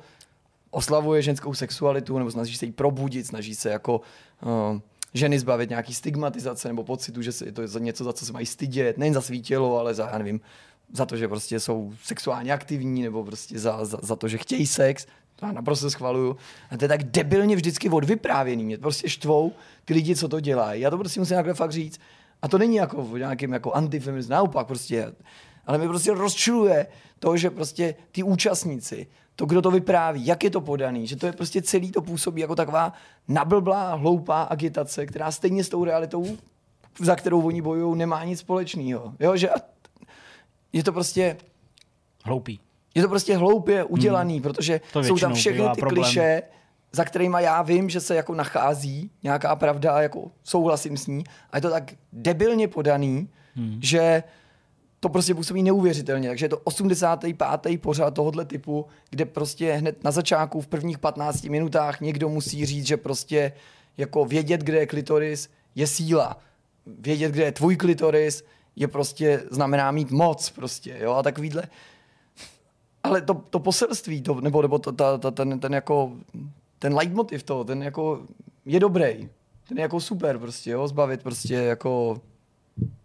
oslavuje 0.71 1.21
ženskou 1.21 1.53
sexualitu, 1.53 2.17
nebo 2.17 2.31
snaží 2.31 2.57
se 2.57 2.65
jí 2.65 2.71
probudit, 2.71 3.27
snaží 3.27 3.55
se 3.55 3.69
jako 3.69 4.01
uh, 4.41 4.79
ženy 5.13 5.39
zbavit 5.39 5.69
nějaký 5.69 5.93
stigmatizace 5.93 6.67
nebo 6.67 6.83
pocitu, 6.83 7.21
že 7.21 7.31
je 7.45 7.51
to 7.51 7.79
něco, 7.79 8.03
za 8.03 8.13
co 8.13 8.25
se 8.25 8.33
mají 8.33 8.45
stydět, 8.45 8.97
nejen 8.97 9.13
za 9.13 9.21
svý 9.21 9.41
tělo, 9.41 9.79
ale 9.79 9.93
za, 9.93 10.09
já 10.11 10.17
nevím, 10.17 10.41
za 10.93 11.05
to, 11.05 11.17
že 11.17 11.27
prostě 11.27 11.59
jsou 11.59 11.93
sexuálně 12.03 12.53
aktivní, 12.53 13.01
nebo 13.01 13.23
prostě 13.23 13.59
za, 13.59 13.85
za, 13.85 13.99
za 14.01 14.15
to, 14.15 14.27
že 14.27 14.37
chtějí 14.37 14.67
sex. 14.67 15.05
To 15.35 15.45
já 15.45 15.51
naprosto 15.51 15.89
schvaluju. 15.89 16.37
A 16.71 16.77
to 16.77 16.85
je 16.85 16.89
tak 16.89 17.03
debilně 17.03 17.55
vždycky 17.55 17.89
odvyprávěný. 17.89 18.63
Mě 18.63 18.77
prostě 18.77 19.09
štvou 19.09 19.51
ty 19.85 19.93
lidi, 19.93 20.15
co 20.15 20.27
to 20.27 20.39
dělají. 20.39 20.81
Já 20.81 20.89
to 20.89 20.97
prostě 20.97 21.19
musím 21.19 21.35
takhle 21.35 21.53
fakt 21.53 21.71
říct. 21.71 21.99
A 22.41 22.47
to 22.47 22.57
není 22.57 22.75
jako 22.75 23.03
v 23.03 23.17
nějakým 23.17 23.53
jako 23.53 23.71
antifeminismu, 23.71 24.31
naopak 24.31 24.67
prostě. 24.67 25.13
Ale 25.65 25.77
mě 25.77 25.87
prostě 25.87 26.13
rozčiluje 26.13 26.87
to, 27.19 27.37
že 27.37 27.49
prostě 27.49 27.95
ty 28.11 28.23
účastníci, 28.23 29.07
to, 29.35 29.45
kdo 29.45 29.61
to 29.61 29.71
vypráví, 29.71 30.25
jak 30.25 30.43
je 30.43 30.49
to 30.49 30.61
podaný, 30.61 31.07
že 31.07 31.15
to 31.15 31.25
je 31.25 31.31
prostě 31.31 31.61
celý 31.61 31.91
to 31.91 32.01
působí 32.01 32.41
jako 32.41 32.55
taková 32.55 32.93
nablblá, 33.27 33.95
hloupá 33.95 34.41
agitace, 34.41 35.05
která 35.05 35.31
stejně 35.31 35.63
s 35.63 35.69
tou 35.69 35.83
realitou, 35.83 36.37
za 36.99 37.15
kterou 37.15 37.41
oni 37.41 37.61
bojují, 37.61 37.97
nemá 37.97 38.23
nic 38.23 38.39
společného. 38.39 39.13
Jo, 39.19 39.37
že 39.37 39.49
je 40.73 40.83
to 40.83 40.91
prostě... 40.91 41.37
Hloupý. 42.23 42.59
Je 42.95 43.01
to 43.01 43.09
prostě 43.09 43.37
hloupě 43.37 43.83
udělaný, 43.83 44.33
hmm. 44.33 44.43
protože 44.43 44.81
to 44.93 45.03
jsou 45.03 45.17
tam 45.17 45.33
všechny 45.33 45.69
ty 45.75 45.79
problém. 45.79 46.03
kliše, 46.03 46.41
za 46.91 47.05
kterými 47.05 47.37
já 47.39 47.61
vím, 47.61 47.89
že 47.89 47.99
se 47.99 48.15
jako 48.15 48.35
nachází 48.35 49.11
nějaká 49.23 49.55
pravda 49.55 49.91
a 49.91 50.01
jako 50.01 50.31
souhlasím 50.43 50.97
s 50.97 51.07
ní. 51.07 51.23
A 51.51 51.57
je 51.57 51.61
to 51.61 51.69
tak 51.69 51.93
debilně 52.13 52.67
podaný, 52.67 53.29
hmm. 53.55 53.79
že 53.81 54.23
to 54.99 55.09
prostě 55.09 55.35
působí 55.35 55.63
neuvěřitelně. 55.63 56.29
Takže 56.29 56.45
je 56.45 56.49
to 56.49 56.57
85. 56.57 57.81
pořád 57.81 58.13
tohohle 58.13 58.45
typu, 58.45 58.85
kde 59.09 59.25
prostě 59.25 59.73
hned 59.73 60.03
na 60.03 60.11
začátku 60.11 60.61
v 60.61 60.67
prvních 60.67 60.99
15 60.99 61.43
minutách 61.43 62.01
někdo 62.01 62.29
musí 62.29 62.65
říct, 62.65 62.87
že 62.87 62.97
prostě 62.97 63.51
jako 63.97 64.25
vědět, 64.25 64.61
kde 64.61 64.77
je 64.77 64.85
klitoris, 64.85 65.49
je 65.75 65.87
síla. 65.87 66.37
Vědět, 66.85 67.31
kde 67.31 67.43
je 67.43 67.51
tvůj 67.51 67.75
klitoris, 67.75 68.43
je 68.75 68.87
prostě, 68.87 69.43
znamená 69.51 69.91
mít 69.91 70.11
moc 70.11 70.49
prostě, 70.49 70.97
jo, 71.01 71.13
a 71.13 71.23
takovýhle. 71.23 71.63
Ale 73.03 73.21
to, 73.21 73.33
to 73.33 73.59
poselství, 73.59 74.21
to, 74.21 74.41
nebo, 74.41 74.61
nebo 74.61 74.79
to, 74.79 74.91
ta, 74.91 75.17
ta, 75.17 75.31
ten, 75.31 75.59
ten 75.59 75.73
jako, 75.73 76.11
ten 76.81 76.93
leitmotiv 76.93 77.43
toho, 77.43 77.63
ten 77.63 77.83
jako 77.83 78.21
je 78.65 78.79
dobrý. 78.79 79.29
Ten 79.67 79.77
je 79.77 79.81
jako 79.81 79.99
super 79.99 80.37
prostě, 80.37 80.71
jo, 80.71 80.87
zbavit 80.87 81.23
prostě 81.23 81.53
jako 81.53 82.21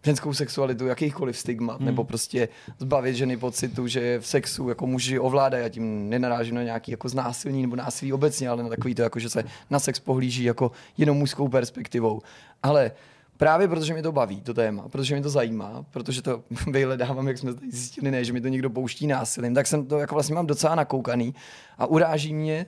ženskou 0.05 0.33
sexualitu, 0.33 0.85
jakýchkoliv 0.85 1.37
stigmat, 1.37 1.77
hmm. 1.77 1.85
nebo 1.85 2.03
prostě 2.03 2.49
zbavit 2.79 3.15
ženy 3.15 3.37
pocitu, 3.37 3.87
že 3.87 4.19
v 4.19 4.27
sexu 4.27 4.69
jako 4.69 4.87
muži 4.87 5.19
ovládají, 5.19 5.65
a 5.65 5.69
tím 5.69 6.09
nenarážím 6.09 6.55
na 6.55 6.63
nějaký 6.63 6.91
jako 6.91 7.09
znásilní 7.09 7.61
nebo 7.61 7.75
násilí 7.75 8.13
obecně, 8.13 8.49
ale 8.49 8.63
na 8.63 8.69
takový 8.69 8.95
to, 8.95 9.01
jako, 9.01 9.19
že 9.19 9.29
se 9.29 9.43
na 9.69 9.79
sex 9.79 9.99
pohlíží 9.99 10.43
jako 10.43 10.71
jenom 10.97 11.17
mužskou 11.17 11.47
perspektivou. 11.47 12.21
Ale 12.63 12.91
Právě 13.37 13.67
protože 13.67 13.93
mě 13.93 14.03
to 14.03 14.11
baví, 14.11 14.41
to 14.41 14.53
téma, 14.53 14.89
protože 14.89 15.15
mě 15.15 15.23
to 15.23 15.29
zajímá, 15.29 15.85
protože 15.91 16.21
to 16.21 16.43
vyhledávám, 16.71 17.27
jak 17.27 17.37
jsme 17.37 17.53
tady 17.53 17.71
zjistili, 17.71 18.11
ne, 18.11 18.23
že 18.23 18.33
mi 18.33 18.41
to 18.41 18.47
někdo 18.47 18.69
pouští 18.69 19.07
násilím, 19.07 19.53
tak 19.53 19.67
jsem 19.67 19.85
to 19.85 19.99
jako 19.99 20.15
vlastně 20.15 20.35
mám 20.35 20.47
docela 20.47 20.75
nakoukaný 20.75 21.35
a 21.77 21.85
uráží 21.85 22.33
mě 22.33 22.65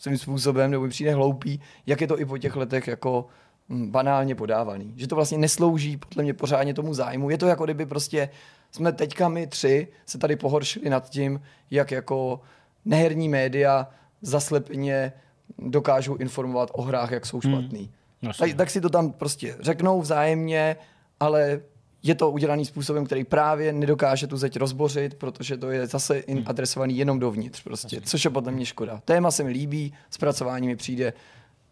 svým 0.00 0.18
způsobem, 0.18 0.70
nebo 0.70 0.82
mi 0.82 0.90
přijde 0.90 1.14
hloupý, 1.14 1.60
jak 1.86 2.00
je 2.00 2.06
to 2.06 2.20
i 2.20 2.24
po 2.24 2.38
těch 2.38 2.56
letech 2.56 2.88
jako 2.88 3.26
hm, 3.68 3.90
banálně 3.90 4.34
podávaný. 4.34 4.92
Že 4.96 5.06
to 5.06 5.14
vlastně 5.14 5.38
neslouží 5.38 5.96
podle 5.96 6.22
mě 6.22 6.34
pořádně 6.34 6.74
tomu 6.74 6.94
zájmu. 6.94 7.30
Je 7.30 7.38
to 7.38 7.46
jako 7.46 7.64
kdyby 7.64 7.86
prostě 7.86 8.28
jsme 8.72 8.92
teďka 8.92 9.28
my 9.28 9.46
tři 9.46 9.88
se 10.06 10.18
tady 10.18 10.36
pohoršili 10.36 10.90
nad 10.90 11.10
tím, 11.10 11.40
jak 11.70 11.90
jako 11.90 12.40
neherní 12.84 13.28
média 13.28 13.88
zaslepeně 14.22 15.12
dokážou 15.58 16.16
informovat 16.16 16.70
o 16.72 16.82
hrách, 16.82 17.10
jak 17.10 17.26
jsou 17.26 17.40
hmm. 17.44 17.52
špatný. 17.52 17.90
Hmm. 18.22 18.32
Tak, 18.38 18.54
tak 18.54 18.70
si 18.70 18.80
to 18.80 18.90
tam 18.90 19.12
prostě 19.12 19.56
řeknou 19.60 20.00
vzájemně, 20.00 20.76
ale 21.20 21.60
je 22.02 22.14
to 22.14 22.30
udělaný 22.30 22.64
způsobem, 22.64 23.06
který 23.06 23.24
právě 23.24 23.72
nedokáže 23.72 24.26
tu 24.26 24.36
zeď 24.36 24.56
rozbořit, 24.56 25.14
protože 25.14 25.56
to 25.56 25.70
je 25.70 25.86
zase 25.86 26.22
hmm. 26.28 26.42
adresovaný 26.46 26.98
jenom 26.98 27.18
dovnitř, 27.18 27.62
prostě, 27.62 28.00
což 28.00 28.24
je 28.24 28.30
podle 28.30 28.52
mě 28.52 28.66
škoda. 28.66 29.00
Téma 29.04 29.30
se 29.30 29.44
mi 29.44 29.50
líbí, 29.50 29.92
zpracování 30.10 30.66
mi 30.66 30.76
přijde 30.76 31.12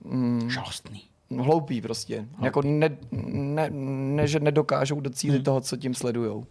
mm, 0.05 0.51
žalostný. 0.51 1.03
Hloupý 1.39 1.81
prostě. 1.81 2.17
Hloupý. 2.17 2.45
Jako 2.45 2.63
ne, 2.63 2.97
ne, 3.33 3.71
ne, 3.71 4.27
že 4.27 4.41
nedokážou 4.41 5.01
docílit 5.01 5.37
hmm. 5.37 5.45
toho, 5.45 5.61
co 5.61 5.77
tím 5.77 5.95
sledujou. 5.95 6.47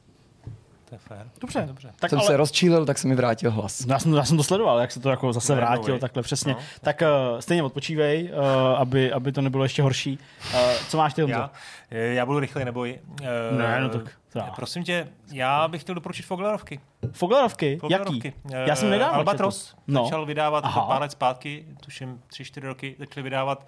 To 0.90 0.96
je 0.96 1.00
fér. 1.00 1.30
Dobře. 1.42 1.64
Dobře. 1.68 1.92
Tak 2.00 2.10
jsem 2.10 2.20
ale... 2.20 2.28
se 2.28 2.38
rozčílil, 2.38 2.86
tak 2.86 2.98
se 2.98 3.08
mi 3.08 3.16
vrátil 3.16 3.52
hlas. 3.52 3.86
No, 3.86 3.94
já, 3.94 4.00
jsem, 4.00 4.14
já 4.14 4.26
jsem 4.26 4.38
to 4.38 4.44
sledoval, 4.44 4.80
jak 4.80 4.92
se 4.92 5.00
to 5.00 5.10
jako 5.10 5.34
zase 5.34 5.54
ne, 5.54 5.62
vrátil, 5.62 5.94
no, 5.94 6.00
takhle 6.00 6.24
přesně. 6.24 6.54
No. 6.54 6.60
Tak 6.82 7.02
uh, 7.02 7.40
stejně 7.40 7.64
odpočívej, 7.64 8.32
uh, 8.34 8.40
aby, 8.78 9.12
aby 9.12 9.32
to 9.32 9.42
nebylo 9.42 9.64
ještě 9.64 9.82
horší. 9.82 10.20
Uh, 10.54 10.60
co 10.90 10.98
máš 10.98 11.14
ty, 11.14 11.22
Honzo? 11.22 11.40
Já, 11.40 11.52
já 11.92 12.26
budu 12.26 12.40
rychlej, 12.40 12.66
neboj. 12.66 13.00
Uh, 13.22 13.58
ne, 13.58 13.80
no 13.82 13.90
tak. 13.90 14.18
Tak. 14.30 14.56
Prosím 14.56 14.84
tě, 14.84 15.08
já 15.32 15.68
bych 15.68 15.82
chtěl 15.82 15.96
doporučit 15.96 16.22
Foglerovky. 16.24 16.80
Foglerovky? 17.12 17.80
Jaký? 17.90 18.34
Já 18.66 18.76
jsem 18.76 18.90
nedávno 18.90 19.18
Albatros 19.18 19.76
no. 19.88 20.04
začal 20.04 20.26
vydávat 20.26 20.64
Aha. 20.66 20.86
pár 20.86 21.02
let 21.02 21.12
zpátky, 21.12 21.66
tuším 21.84 22.22
tři, 22.28 22.46
čtyři 22.46 22.68
roky, 22.68 22.96
začali 23.00 23.24
vydávat 23.24 23.68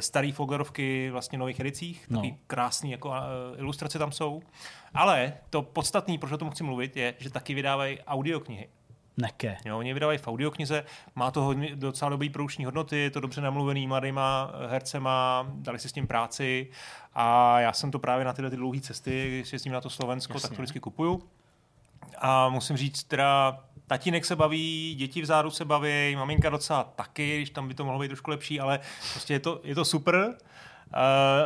starý 0.00 0.32
Foglerovky 0.32 1.10
vlastně 1.10 1.38
v 1.38 1.40
nových 1.40 1.60
edicích. 1.60 2.06
No. 2.10 2.16
Takový 2.16 2.38
krásný 2.46 2.90
jako 2.90 3.08
uh, 3.08 3.14
ilustrace 3.56 3.98
tam 3.98 4.12
jsou. 4.12 4.42
Ale 4.94 5.32
to 5.50 5.62
podstatné, 5.62 6.18
proč 6.18 6.32
o 6.32 6.38
tom 6.38 6.50
chci 6.50 6.64
mluvit, 6.64 6.96
je, 6.96 7.14
že 7.18 7.30
taky 7.30 7.54
vydávají 7.54 7.98
audioknihy. 8.00 8.68
Neke. 9.20 9.56
Jo, 9.64 9.78
oni 9.78 9.94
vydávají 9.94 10.18
v 10.18 10.28
audioknize, 10.28 10.84
má 11.14 11.30
to 11.30 11.42
hodně, 11.42 11.76
docela 11.76 12.08
dobrý 12.08 12.30
produkční 12.30 12.64
hodnoty, 12.64 12.98
je 12.98 13.10
to 13.10 13.20
dobře 13.20 13.40
namluvený 13.40 13.86
mladýma 13.86 14.52
hercema, 14.68 15.46
dali 15.54 15.78
si 15.78 15.88
s 15.88 15.92
tím 15.92 16.06
práci 16.06 16.70
a 17.14 17.60
já 17.60 17.72
jsem 17.72 17.90
to 17.90 17.98
právě 17.98 18.24
na 18.24 18.32
tyhle 18.32 18.50
ty 18.50 18.56
dlouhé 18.56 18.80
cesty, 18.80 19.28
když 19.28 19.52
jezdím 19.52 19.72
na 19.72 19.80
to 19.80 19.90
Slovensko, 19.90 20.32
Jasně. 20.32 20.48
tak 20.48 20.56
to 20.56 20.62
vždycky 20.62 20.80
kupuju. 20.80 21.22
A 22.18 22.48
musím 22.48 22.76
říct, 22.76 23.04
teda 23.04 23.60
tatínek 23.86 24.24
se 24.24 24.36
baví, 24.36 24.94
děti 24.98 25.22
v 25.22 25.26
záru 25.26 25.50
se 25.50 25.64
baví, 25.64 26.16
maminka 26.16 26.50
docela 26.50 26.84
taky, 26.84 27.36
když 27.36 27.50
tam 27.50 27.68
by 27.68 27.74
to 27.74 27.84
mohlo 27.84 28.00
být 28.00 28.08
trošku 28.08 28.30
lepší, 28.30 28.60
ale 28.60 28.80
prostě 29.12 29.34
je 29.34 29.40
to, 29.40 29.60
je 29.64 29.74
to 29.74 29.84
super. 29.84 30.34
Uh, 30.94 30.94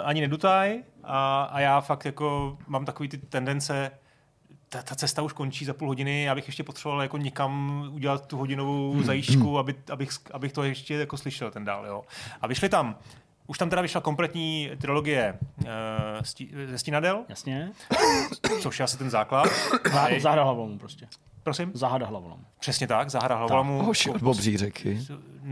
ani 0.04 0.20
nedutaj 0.20 0.82
a, 1.04 1.42
a 1.42 1.60
já 1.60 1.80
fakt 1.80 2.04
jako 2.04 2.58
mám 2.66 2.84
takový 2.84 3.08
ty 3.08 3.18
tendence, 3.18 3.90
ta, 4.72 4.82
ta 4.82 4.94
cesta 4.94 5.22
už 5.22 5.32
končí 5.32 5.64
za 5.64 5.74
půl 5.74 5.88
hodiny, 5.88 6.22
já 6.22 6.34
bych 6.34 6.46
ještě 6.46 6.62
potřeboval 6.62 7.02
jako 7.02 7.16
někam 7.16 7.84
udělat 7.92 8.26
tu 8.26 8.38
hodinovou 8.38 8.92
hmm. 8.92 9.04
zajížďku, 9.04 9.58
aby, 9.58 9.74
abych, 9.90 10.10
abych 10.32 10.52
to 10.52 10.62
ještě 10.62 10.94
jako 10.94 11.16
slyšel 11.16 11.50
ten 11.50 11.64
dál. 11.64 11.86
Jo. 11.86 12.02
A 12.40 12.46
vyšli 12.46 12.68
tam 12.68 12.96
už 13.46 13.58
tam 13.58 13.70
teda 13.70 13.82
vyšla 13.82 14.00
kompletní 14.00 14.70
trilogie 14.80 15.38
uh, 15.58 15.66
ze 16.66 16.78
Stínadel. 16.78 17.24
Jasně. 17.28 17.70
Což 18.60 18.78
je 18.78 18.84
asi 18.84 18.98
ten 18.98 19.10
základ. 19.10 19.48
Zahra 20.18 20.42
hlavou 20.42 20.78
prostě. 20.78 21.08
Prosím? 21.42 21.70
Zahada 21.74 22.06
hlavolom. 22.06 22.40
Přesně 22.60 22.86
tak, 22.86 23.10
Zahra 23.10 23.36
hlavolamu. 23.36 23.88
Ošil 23.88 24.18
bobří 24.18 24.56
řeky. 24.56 24.98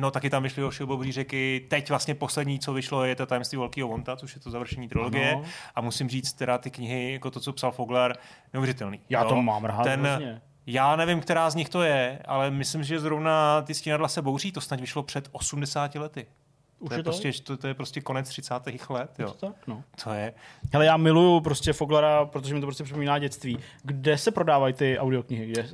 No 0.01 0.11
taky 0.11 0.31
tam 0.31 0.43
vyšly 0.43 0.65
Ošil 0.65 0.87
bobří 0.87 1.13
řeky. 1.13 1.67
Teď 1.71 1.89
vlastně 1.89 2.15
poslední, 2.15 2.59
co 2.59 2.73
vyšlo, 2.73 3.05
je 3.05 3.17
to 3.17 3.27
tajemství 3.27 3.59
Velkého 3.59 3.89
Vonta, 3.89 4.17
což 4.17 4.35
je 4.35 4.41
to 4.41 4.51
završení 4.51 4.89
trilogie. 4.89 5.33
Ano. 5.33 5.45
A 5.75 5.81
musím 5.81 6.09
říct, 6.09 6.33
teda 6.33 6.59
ty 6.59 6.71
knihy, 6.71 7.13
jako 7.13 7.31
to, 7.31 7.41
co 7.41 7.53
psal 7.53 7.73
Foglar, 7.73 8.17
neuvěřitelný. 8.53 9.01
Já 9.11 9.25
to 9.25 9.43
mám 9.43 9.65
rád 9.65 9.83
Ten. 9.83 10.41
Já 10.67 10.97
nevím, 10.97 11.21
která 11.21 11.51
z 11.51 11.55
nich 11.55 11.69
to 11.69 11.83
je, 11.83 12.19
ale 12.25 12.51
myslím, 12.51 12.85
že 12.85 13.01
zrovna 13.01 13.63
ty 13.63 13.75
stínadla 13.75 14.09
se 14.09 14.23
bouří, 14.23 14.53
to 14.53 14.61
snad 14.61 14.81
vyšlo 14.81 15.03
před 15.03 15.29
80 15.33 15.95
lety. 15.95 16.27
Už 16.81 16.89
to, 16.89 16.95
je, 16.95 16.99
je 16.99 17.03
prostě, 17.03 17.33
to, 17.45 17.57
to 17.57 17.67
je 17.67 17.75
prostě 17.75 18.01
konec 18.01 18.29
30. 18.29 18.55
let. 18.89 19.11
Jo. 19.19 19.31
To, 19.31 19.47
tak, 19.47 19.67
no. 19.67 19.85
to 20.05 20.11
je. 20.11 20.35
Hele, 20.73 20.87
já 20.87 20.97
miluju 20.97 21.41
prostě 21.41 21.73
Foglara, 21.73 22.27
protože 22.27 22.55
mi 22.55 22.61
to 22.61 22.67
prostě 22.67 22.85
připomíná 22.85 23.19
dětství. 23.19 23.59
Kde 23.83 24.19
se 24.19 24.31
prodávají 24.31 24.75
ty 24.75 24.99
audioknihy? 24.99 25.47
Kde? 25.47 25.63
Uh, 25.63 25.71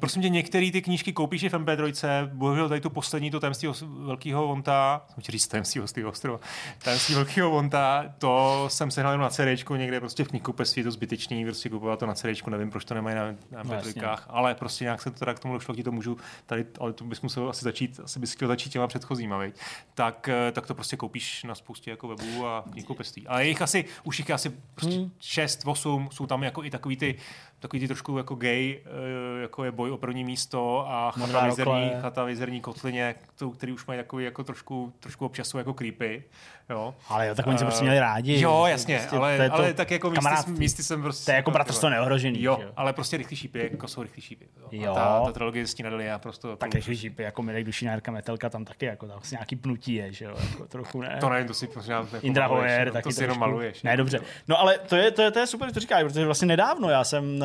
prosím 0.00 0.22
tě, 0.22 0.28
některé 0.28 0.70
ty 0.70 0.82
knížky 0.82 1.12
koupíš 1.12 1.42
i 1.42 1.48
v 1.48 1.52
MP3, 1.52 2.28
bohužel 2.32 2.68
tady 2.68 2.80
tu 2.80 2.90
poslední, 2.90 3.30
to 3.30 3.40
tajemství 3.40 3.68
velkého 3.82 4.46
vonta, 4.46 5.06
jsem 5.14 5.22
ti 5.22 5.32
říct 5.32 5.48
tajemství 5.48 5.80
hostého 5.80 6.10
ostrova, 6.10 6.40
tajemství 6.84 7.14
velkého 7.14 7.50
vonta, 7.50 8.04
to 8.18 8.64
jsem 8.68 8.90
sehnal 8.90 9.12
jenom 9.12 9.22
na 9.22 9.30
CD, 9.30 9.70
někde 9.76 10.00
prostě 10.00 10.24
v 10.24 10.28
knihkupectví 10.28 10.80
je 10.80 10.84
to 10.84 10.90
zbytečný, 10.90 11.44
prostě 11.44 11.68
kupovat 11.68 11.98
to 11.98 12.06
na 12.06 12.14
CD, 12.14 12.46
nevím, 12.46 12.70
proč 12.70 12.84
to 12.84 12.94
nemají 12.94 13.16
na, 13.16 13.34
na 13.50 13.64
MP3, 13.64 14.02
no, 14.02 14.16
ale 14.28 14.54
prostě 14.54 14.84
nějak 14.84 15.02
se 15.02 15.10
to 15.10 15.18
teda 15.18 15.34
k 15.34 15.40
tomu 15.40 15.54
došlo, 15.54 15.74
ti 15.74 15.82
to 15.82 15.92
můžu, 15.92 16.16
tady, 16.46 16.66
ale 16.80 16.92
to 16.92 17.04
bys 17.04 17.20
musel 17.20 17.48
asi 17.48 17.64
začít, 17.64 18.00
asi 18.04 18.20
bys 18.20 18.32
chtěl 18.32 18.48
začít 18.48 18.70
těma 18.70 18.86
předchozíma, 18.86 19.38
veď? 19.38 19.54
tak 19.94 20.23
tak, 20.24 20.34
eh, 20.48 20.52
tak 20.52 20.66
to 20.66 20.74
prostě 20.74 20.96
koupíš 20.96 21.44
na 21.44 21.54
spoustě 21.54 21.90
jako 21.90 22.08
webů 22.08 22.46
a 22.46 22.64
knihkupectví. 22.72 23.26
A 23.26 23.40
jich 23.40 23.62
asi, 23.62 23.84
už 24.04 24.18
jich 24.18 24.30
asi 24.30 24.50
prostě 24.74 24.96
hmm. 24.96 25.10
6, 25.20 25.62
8, 25.64 26.08
jsou 26.12 26.26
tam 26.26 26.42
jako 26.42 26.64
i 26.64 26.70
takový 26.70 26.96
ty, 26.96 27.16
takový 27.64 27.80
ty 27.80 27.86
trošku 27.86 28.18
jako 28.18 28.34
gay, 28.34 28.80
eh, 28.84 29.42
jako 29.42 29.64
je 29.64 29.72
boj 29.72 29.90
o 29.90 29.96
první 29.96 30.24
místo 30.24 30.86
a 30.88 31.10
chata 31.10 31.46
vizerní, 31.46 31.90
chata 32.00 32.24
vizerní 32.24 32.60
kotlině, 32.60 33.14
který 33.56 33.72
už 33.72 33.86
mají 33.86 34.00
takový 34.00 34.24
jako 34.24 34.44
trošku, 34.44 34.92
trošku 35.00 35.26
občas 35.26 35.54
jako 35.54 35.74
creepy. 35.74 36.24
Jo. 36.70 36.94
Ale 37.08 37.26
jo, 37.28 37.34
tak 37.34 37.46
oni 37.46 37.58
se 37.58 37.64
prostě 37.64 37.82
měli 37.82 38.00
rádi. 38.00 38.40
Jo, 38.40 38.64
jasně, 38.66 38.98
prostě 38.98 39.16
ale, 39.16 39.38
to 39.38 39.56
to 39.56 39.62
ale 39.62 39.74
tak 39.74 39.90
jako 39.90 40.10
místy, 40.10 40.50
místy 40.50 40.82
jsem 40.82 41.02
prostě... 41.02 41.24
To 41.24 41.30
je 41.30 41.36
jako 41.36 41.50
bratrstvo 41.50 41.90
neohrožený. 41.90 42.42
Jo, 42.42 42.58
jo, 42.62 42.68
ale 42.76 42.92
prostě 42.92 43.16
rychlý 43.16 43.36
šípy, 43.36 43.68
jako 43.72 43.88
jsou 43.88 44.02
rychlý 44.02 44.22
šípy. 44.22 44.46
Jo. 44.60 44.68
jo. 44.72 44.92
A 44.92 44.94
ta, 44.94 45.20
ta 45.24 45.32
trilogie 45.32 45.66
Stínadely 45.66 46.04
je 46.04 46.18
prostě... 46.18 46.48
Tak 46.58 46.74
rychlý 46.74 46.96
šípy, 46.96 47.22
jako 47.22 47.42
Mirek 47.42 47.64
Dušinárka 47.64 48.12
Metelka, 48.12 48.50
tam 48.50 48.64
taky 48.64 48.86
jako 48.86 49.06
tam 49.06 49.16
vlastně 49.16 49.36
nějaký 49.36 49.56
pnutí 49.56 49.94
je, 49.94 50.12
že 50.12 50.24
jo, 50.24 50.36
jako 50.50 50.66
trochu 50.66 51.00
ne. 51.00 51.16
To 51.20 51.28
nevím, 51.28 51.48
to 51.48 51.54
si 51.54 51.68
možná 51.76 51.96
jako 51.96 52.16
Indra 52.22 52.46
Hoyer, 52.46 52.92
taky 52.92 53.08
to 53.08 53.12
si 53.12 53.22
jenom 53.22 53.38
maluješ. 53.38 53.82
Ne, 53.82 53.96
dobře. 53.96 54.20
No 54.48 54.60
ale 54.60 54.78
to 54.78 54.96
je, 54.96 55.10
to 55.10 55.22
je, 55.22 55.30
to 55.30 55.38
je 55.38 55.46
super, 55.46 55.68
že 55.68 55.74
to 55.74 55.80
říkáš, 55.80 56.02
protože 56.02 56.24
vlastně 56.24 56.46
nedávno 56.48 56.90
já 56.90 57.04
jsem, 57.04 57.38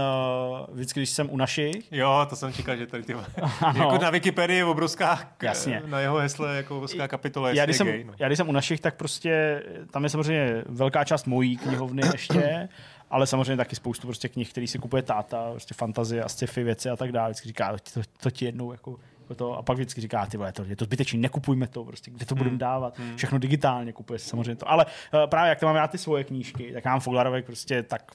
uh, 0.60 0.76
vždycky, 0.76 0.99
když 0.99 1.10
jsem 1.10 1.30
u 1.31 1.38
našich. 1.38 1.91
Jo, 1.91 2.26
to 2.30 2.36
jsem 2.36 2.53
čekal, 2.53 2.76
že 2.77 2.88
tady 2.88 3.03
ty 3.03 3.15
jako 3.77 3.98
na 3.98 4.10
Wikipedii 4.10 4.57
je 4.57 4.65
obrovská, 4.65 5.31
Jasně. 5.41 5.81
na 5.86 5.99
jeho 5.99 6.18
hesle 6.18 6.56
jako 6.56 6.76
obrovská 6.76 7.07
kapitola. 7.07 7.52
Já 7.52 7.65
když, 7.65 7.77
jsem, 7.77 7.88
gay, 7.88 8.03
no. 8.03 8.14
já 8.19 8.27
když 8.27 8.38
jsem 8.38 8.49
u 8.49 8.52
našich, 8.52 8.80
tak 8.80 8.95
prostě 8.95 9.64
tam 9.91 10.03
je 10.03 10.10
samozřejmě 10.10 10.64
velká 10.65 11.03
část 11.03 11.27
mojí 11.27 11.57
knihovny 11.57 12.02
ještě, 12.11 12.69
ale 13.10 13.27
samozřejmě 13.27 13.57
taky 13.57 13.76
spoustu 13.76 14.07
prostě 14.07 14.30
knih, 14.30 14.52
který 14.52 14.68
si 14.68 14.80
kupuje 14.80 15.03
táta, 15.03 15.52
prostě 15.52 15.73
fantazie 15.73 16.23
a 16.23 16.30
sci-fi 16.30 16.64
věci 16.64 16.90
a 16.90 16.95
tak 16.95 17.11
dále. 17.11 17.30
Vždycky 17.30 17.48
říká, 17.48 17.77
to, 17.94 18.02
to 18.22 18.31
ti 18.31 18.45
jednou 18.45 18.72
jako 18.72 18.99
to, 19.36 19.57
a 19.57 19.61
pak 19.61 19.77
vždycky 19.77 20.02
říká, 20.02 20.26
ty 20.26 20.38
vole, 20.38 20.52
to, 20.52 20.64
je 20.64 20.76
to 20.76 20.86
zbytečný, 20.86 21.19
nekupujme 21.19 21.68
to, 21.68 21.86
prostě, 21.86 22.11
kde 22.11 22.26
to 22.26 22.36
budeme 22.36 22.49
hmm. 22.49 22.60
dávat, 22.60 22.98
hmm. 22.98 23.18
všechno 23.18 23.40
digitálně 23.40 23.94
kupuje 23.94 24.19
se 24.19 24.30
samozřejmě 24.30 24.56
to. 24.56 24.69
Ale 24.69 24.86
uh, 24.86 25.30
právě 25.30 25.49
jak 25.49 25.60
tam 25.60 25.68
mám 25.68 25.76
já 25.76 25.88
ty 25.88 25.98
svoje 25.98 26.23
knížky, 26.23 26.72
tak 26.73 26.86
mám 26.86 26.99
Foglarovek 26.99 27.45
prostě 27.45 27.84
tak 27.84 28.11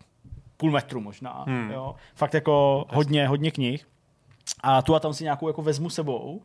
půl 0.65 0.71
metru 0.71 1.01
možná, 1.01 1.45
hmm. 1.49 1.71
jo. 1.71 1.95
Fakt 2.15 2.35
jako 2.35 2.85
hodně, 2.91 3.29
hodně 3.29 3.51
knih. 3.51 3.87
A 4.61 4.83
tu 4.83 4.95
a 4.95 5.01
tam 5.01 5.15
si 5.15 5.25
nějakou 5.25 5.49
jako 5.49 5.63
vezmu 5.63 5.91
sebou 5.91 6.43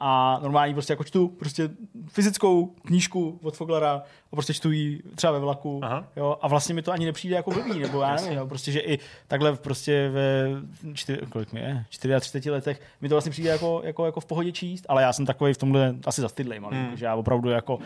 a 0.00 0.38
normálně 0.42 0.74
prostě 0.74 0.92
jako 0.92 1.04
čtu 1.04 1.28
prostě 1.28 1.70
fyzickou 2.08 2.66
knížku 2.66 3.38
od 3.42 3.56
Foglera 3.56 4.02
a 4.32 4.36
prostě 4.36 4.54
čtu 4.54 4.70
ji 4.70 5.02
třeba 5.14 5.32
ve 5.32 5.38
vlaku 5.38 5.80
jo, 6.16 6.36
a 6.40 6.48
vlastně 6.48 6.74
mi 6.74 6.82
to 6.82 6.92
ani 6.92 7.06
nepřijde 7.06 7.36
jako 7.36 7.50
blbý, 7.50 7.78
nebo 7.78 8.00
já 8.00 8.14
nevím, 8.14 8.32
jo, 8.32 8.46
prostě, 8.46 8.72
že 8.72 8.80
i 8.80 8.98
takhle 9.28 9.56
prostě 9.56 10.08
ve 10.08 10.46
čtyři, 10.94 11.20
kolik 11.28 11.52
mi 11.52 11.60
je, 11.60 11.84
34 11.90 12.50
letech 12.50 12.80
mi 13.00 13.08
to 13.08 13.14
vlastně 13.14 13.30
přijde 13.30 13.50
jako, 13.50 13.80
jako, 13.84 14.06
jako 14.06 14.20
v 14.20 14.26
pohodě 14.26 14.52
číst, 14.52 14.86
ale 14.88 15.02
já 15.02 15.12
jsem 15.12 15.26
takový 15.26 15.54
v 15.54 15.58
tomhle 15.58 15.94
asi 16.06 16.20
zastydlej, 16.20 16.60
hmm. 16.60 16.96
že 16.96 17.04
já 17.04 17.14
opravdu 17.14 17.50
jako 17.50 17.76
uh, 17.76 17.82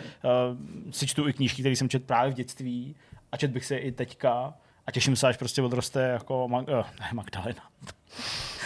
si 0.91 1.07
čtu 1.07 1.27
i 1.27 1.33
knížky, 1.33 1.61
které 1.61 1.75
jsem 1.75 1.89
četl 1.89 2.05
právě 2.05 2.31
v 2.31 2.35
dětství 2.35 2.95
a 3.31 3.37
čet 3.37 3.51
bych 3.51 3.65
se 3.65 3.77
i 3.77 3.91
teďka 3.91 4.53
a 4.87 4.91
těším 4.91 5.15
se, 5.15 5.27
až 5.27 5.37
prostě 5.37 5.61
odroste 5.61 6.01
jako 6.01 6.47
Mag- 6.47 6.79
uh, 6.79 6.85
ne, 6.99 7.09
Magdalena. 7.13 7.63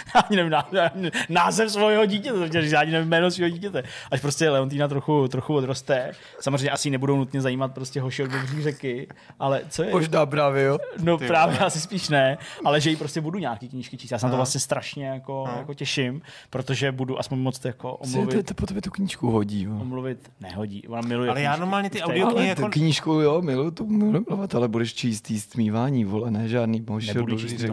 ani 0.29 0.35
nevím 0.35 0.53
název 1.29 1.71
svého 1.71 2.05
dítěte, 2.05 2.67
že 2.67 2.77
ani 2.77 2.91
nevím 2.91 3.09
jméno 3.09 3.31
svého 3.31 3.49
dítěte. 3.49 3.83
Až 4.11 4.21
prostě 4.21 4.49
Leontýna 4.49 4.87
trochu, 4.87 5.27
trochu 5.27 5.55
odroste. 5.55 6.11
Samozřejmě 6.39 6.69
asi 6.69 6.89
nebudou 6.89 7.17
nutně 7.17 7.41
zajímat 7.41 7.73
prostě 7.73 8.01
hoši 8.01 8.23
od 8.23 8.31
Bobří 8.31 8.61
řeky, 8.61 9.07
ale 9.39 9.61
co 9.69 9.83
je? 9.83 9.91
Možná 9.91 10.25
právě, 10.25 10.63
jo. 10.63 10.77
No 11.03 11.17
Ty 11.17 11.27
právě 11.27 11.55
vole. 11.55 11.67
asi 11.67 11.81
spíš 11.81 12.09
ne, 12.09 12.37
ale 12.65 12.81
že 12.81 12.89
jí 12.89 12.95
prostě 12.95 13.21
budu 13.21 13.39
nějaký 13.39 13.69
knížky 13.69 13.97
číst. 13.97 14.11
Já 14.11 14.17
se 14.17 14.25
na 14.25 14.29
to 14.29 14.35
vlastně 14.35 14.59
strašně 14.59 15.07
jako, 15.07 15.49
jako 15.57 15.73
těším, 15.73 16.21
protože 16.49 16.91
budu 16.91 17.19
aspoň 17.19 17.39
moc 17.39 17.65
jako 17.65 17.95
omluvit. 17.95 18.35
To, 18.35 18.43
to 18.43 18.53
po 18.53 18.65
tebe 18.65 18.81
tu 18.81 18.91
knížku 18.91 19.31
hodí. 19.31 19.63
Jo. 19.63 19.71
Omluvit 19.81 20.31
nehodí, 20.39 20.87
ona 20.87 21.01
miluje 21.01 21.29
Ale 21.29 21.41
já 21.41 21.55
normálně 21.55 21.89
ty 21.89 22.01
audioknihy 22.01 22.47
jako... 22.47 22.69
knížku, 22.69 23.11
jo, 23.11 23.41
miluji 23.41 23.71
tu 23.71 23.87
milovat, 23.87 24.55
ale 24.55 24.67
budeš 24.67 24.93
číst 24.93 25.31
jí 25.31 25.39
stmívání, 25.39 26.05
vole, 26.05 26.31
ne 26.31 26.47
žádný 26.47 26.85
mošel. 26.89 27.13
Nebudu 27.13 27.37
číst 27.37 27.65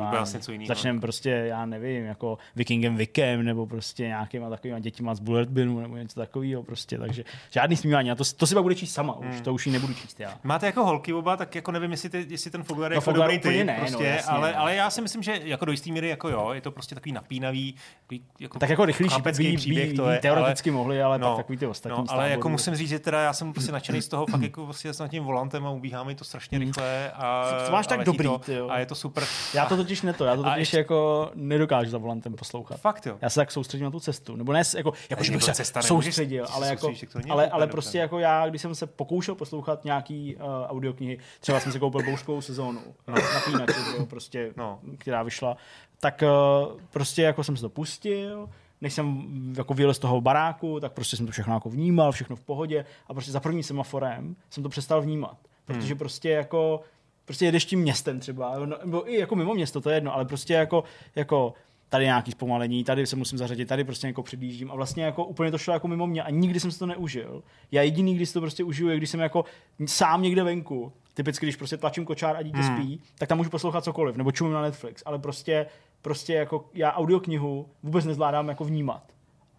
Začneme 0.66 1.00
prostě, 1.00 1.30
já 1.30 1.66
nevím, 1.66 2.04
jako 2.18 2.38
Vikingem 2.56 2.96
Vikem 2.96 3.44
nebo 3.44 3.66
prostě 3.66 4.02
nějakýma 4.02 4.50
takovýma 4.50 4.78
dětima 4.78 5.14
z 5.14 5.20
Bullet 5.20 5.48
Binu 5.48 5.80
nebo 5.80 5.96
něco 5.96 6.20
takového 6.20 6.62
prostě, 6.62 6.98
takže 6.98 7.24
žádný 7.50 7.76
smívání. 7.76 8.10
A 8.10 8.14
to, 8.14 8.24
to 8.36 8.46
si 8.46 8.54
pak 8.54 8.62
bude 8.62 8.74
číst 8.74 8.92
sama, 8.92 9.16
už, 9.16 9.26
hmm. 9.26 9.40
to 9.40 9.54
už 9.54 9.66
ji 9.66 9.72
nebudu 9.72 9.94
číst 9.94 10.20
já. 10.20 10.38
Máte 10.42 10.66
jako 10.66 10.84
holky 10.84 11.12
oba, 11.12 11.36
tak 11.36 11.54
jako 11.54 11.72
nevím, 11.72 11.90
jestli, 11.90 12.08
ty, 12.08 12.26
jestli 12.28 12.50
ten 12.50 12.62
Fogler 12.62 12.92
je 12.92 12.96
no, 12.96 12.98
jako 12.98 13.12
dobrý 13.12 13.38
ty, 13.38 13.64
ne, 13.64 13.76
prostě, 13.78 13.96
no, 13.96 14.04
jasně, 14.04 14.32
ale, 14.32 14.54
ale, 14.54 14.74
já 14.74 14.90
si 14.90 15.02
myslím, 15.02 15.22
že 15.22 15.40
jako 15.44 15.64
do 15.64 15.72
jistý 15.72 15.92
míry 15.92 16.08
jako 16.08 16.28
jo, 16.28 16.50
je 16.52 16.60
to 16.60 16.70
prostě 16.70 16.94
takový 16.94 17.12
napínavý, 17.12 17.74
jako 18.40 18.58
tak 18.58 18.70
jako 18.70 18.84
rychlejší 18.84 19.22
bí, 19.38 19.56
příběh 19.56 19.92
to 19.92 20.10
je. 20.10 20.18
Teoreticky 20.18 20.70
ale, 20.70 20.76
mohli, 20.76 21.02
ale 21.02 21.18
no, 21.18 21.36
takový 21.36 21.58
ty 21.58 21.66
ostatní. 21.66 21.98
No, 21.98 22.04
ale 22.08 22.30
jako 22.30 22.48
musím 22.48 22.74
říct, 22.74 22.88
že 22.88 22.98
teda 22.98 23.20
já 23.20 23.32
jsem 23.32 23.52
prostě 23.52 23.72
nadšený 23.72 24.02
z 24.02 24.08
toho, 24.08 24.26
fakt 24.26 24.42
jako 24.42 24.64
prostě 24.64 24.92
s 24.92 25.08
tím 25.08 25.24
volantem 25.24 25.66
a 25.66 25.70
ubíhá 25.70 26.04
mi 26.04 26.14
to 26.14 26.24
strašně 26.24 26.58
hmm. 26.58 26.66
rychle. 26.66 27.10
A, 27.14 27.46
máš 27.70 27.86
tak 27.86 28.04
dobrý, 28.04 28.28
a 28.68 28.78
je 28.78 28.86
to 28.86 28.94
super. 28.94 29.24
Já 29.54 29.66
to 29.66 29.76
totiž 29.76 30.02
ne 30.02 30.12
to, 30.12 30.24
já 30.24 30.36
to 30.36 30.42
totiž 30.42 30.72
jako 30.72 31.30
nedokážu 31.34 31.90
za 31.90 31.98
volantem 32.08 32.34
poslouchat. 32.34 32.80
Fakt 32.80 33.06
jo. 33.06 33.18
Já 33.22 33.30
se 33.30 33.40
tak 33.40 33.52
soustředím 33.52 33.84
na 33.84 33.90
tu 33.90 34.00
cestu. 34.00 34.36
Nebo 34.36 34.52
ne, 34.52 34.62
jako, 34.76 34.92
jako 35.10 35.24
že 35.24 35.32
bych 35.32 35.42
se 35.42 35.54
cesta, 35.54 35.82
soustředil, 35.82 36.46
ale, 36.50 36.68
jako, 36.68 36.92
ale, 37.28 37.48
ale 37.48 37.66
prostě 37.66 37.98
jako 37.98 38.18
já, 38.18 38.48
když 38.48 38.62
jsem 38.62 38.74
se 38.74 38.86
pokoušel 38.86 39.34
poslouchat 39.34 39.84
nějaký 39.84 40.36
uh, 40.36 40.42
audioknihy, 40.66 41.18
třeba 41.40 41.60
jsem 41.60 41.72
si 41.72 41.78
koupil 41.78 42.02
bouřkovou 42.02 42.40
sezónu 42.40 42.80
no. 43.08 43.14
na 43.14 43.40
pínači, 43.44 43.80
prostě, 44.08 44.52
no. 44.56 44.80
která 44.98 45.22
vyšla, 45.22 45.56
tak 46.00 46.22
uh, 46.22 46.80
prostě 46.90 47.22
jako 47.22 47.44
jsem 47.44 47.56
se 47.56 47.62
to 47.62 47.68
pustil, 47.68 48.48
než 48.80 48.94
jsem 48.94 49.28
jako 49.56 49.74
vyjel 49.74 49.94
z 49.94 49.98
toho 49.98 50.20
baráku, 50.20 50.80
tak 50.80 50.92
prostě 50.92 51.16
jsem 51.16 51.26
to 51.26 51.32
všechno 51.32 51.54
jako 51.54 51.70
vnímal, 51.70 52.12
všechno 52.12 52.36
v 52.36 52.40
pohodě 52.40 52.84
a 53.06 53.14
prostě 53.14 53.32
za 53.32 53.40
první 53.40 53.62
semaforem 53.62 54.36
jsem 54.50 54.62
to 54.62 54.68
přestal 54.68 55.02
vnímat. 55.02 55.36
Protože 55.64 55.88
hmm. 55.88 55.98
prostě 55.98 56.30
jako 56.30 56.80
prostě 57.28 57.44
jedeš 57.44 57.64
tím 57.64 57.80
městem 57.80 58.20
třeba, 58.20 58.54
nebo 58.84 59.10
i 59.10 59.18
jako 59.18 59.36
mimo 59.36 59.54
město, 59.54 59.80
to 59.80 59.90
je 59.90 59.96
jedno, 59.96 60.14
ale 60.14 60.24
prostě 60.24 60.54
jako, 60.54 60.84
jako 61.16 61.54
tady 61.88 62.04
nějaký 62.04 62.30
zpomalení, 62.30 62.84
tady 62.84 63.06
se 63.06 63.16
musím 63.16 63.38
zařadit, 63.38 63.66
tady 63.66 63.84
prostě 63.84 64.06
jako 64.06 64.22
předjíždím 64.22 64.70
a 64.70 64.74
vlastně 64.74 65.04
jako 65.04 65.24
úplně 65.24 65.50
to 65.50 65.58
šlo 65.58 65.74
jako 65.74 65.88
mimo 65.88 66.06
mě 66.06 66.22
a 66.22 66.30
nikdy 66.30 66.60
jsem 66.60 66.72
si 66.72 66.78
to 66.78 66.86
neužil. 66.86 67.42
Já 67.72 67.82
jediný, 67.82 68.14
když 68.14 68.28
si 68.28 68.34
to 68.34 68.40
prostě 68.40 68.64
užiju, 68.64 68.88
je 68.88 68.96
když 68.96 69.10
jsem 69.10 69.20
jako 69.20 69.44
sám 69.86 70.22
někde 70.22 70.42
venku, 70.42 70.92
typicky 71.14 71.46
když 71.46 71.56
prostě 71.56 71.76
tlačím 71.76 72.04
kočár 72.04 72.36
a 72.36 72.42
dítě 72.42 72.58
hmm. 72.58 72.76
spí, 72.76 73.00
tak 73.18 73.28
tam 73.28 73.38
můžu 73.38 73.50
poslouchat 73.50 73.84
cokoliv, 73.84 74.16
nebo 74.16 74.32
čumím 74.32 74.52
na 74.52 74.62
Netflix, 74.62 75.02
ale 75.06 75.18
prostě, 75.18 75.66
prostě 76.02 76.34
jako 76.34 76.64
já 76.74 76.92
audioknihu 76.92 77.68
vůbec 77.82 78.04
nezvládám 78.04 78.48
jako 78.48 78.64
vnímat. 78.64 79.02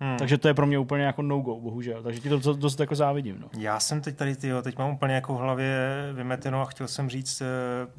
Hmm. 0.01 0.17
Takže 0.17 0.37
to 0.37 0.47
je 0.47 0.53
pro 0.53 0.65
mě 0.65 0.79
úplně 0.79 1.03
jako 1.03 1.21
no-go, 1.21 1.59
bohužel. 1.59 2.03
Takže 2.03 2.19
ti 2.19 2.29
to 2.29 2.39
dost, 2.39 2.57
dost 2.57 2.79
jako 2.79 2.95
závidím. 2.95 3.37
No. 3.39 3.47
Já 3.57 3.79
jsem 3.79 4.01
teď 4.01 4.15
tady, 4.15 4.35
tyjo, 4.35 4.61
teď 4.61 4.77
mám 4.77 4.91
úplně 4.91 5.13
jako 5.13 5.33
v 5.33 5.37
hlavě 5.37 5.77
vymeteno 6.13 6.61
a 6.61 6.65
chtěl 6.65 6.87
jsem 6.87 7.09
říct 7.09 7.41
uh, 7.41 7.47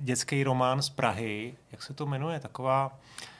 dětský 0.05 0.45
román 0.45 0.83
z 0.83 0.91
Prahy. 0.91 1.55
Jak 1.73 1.83
se 1.83 1.95
to 1.95 2.07
jmenuje? 2.07 2.41
Taková 2.41 2.93
Eh, 2.93 3.40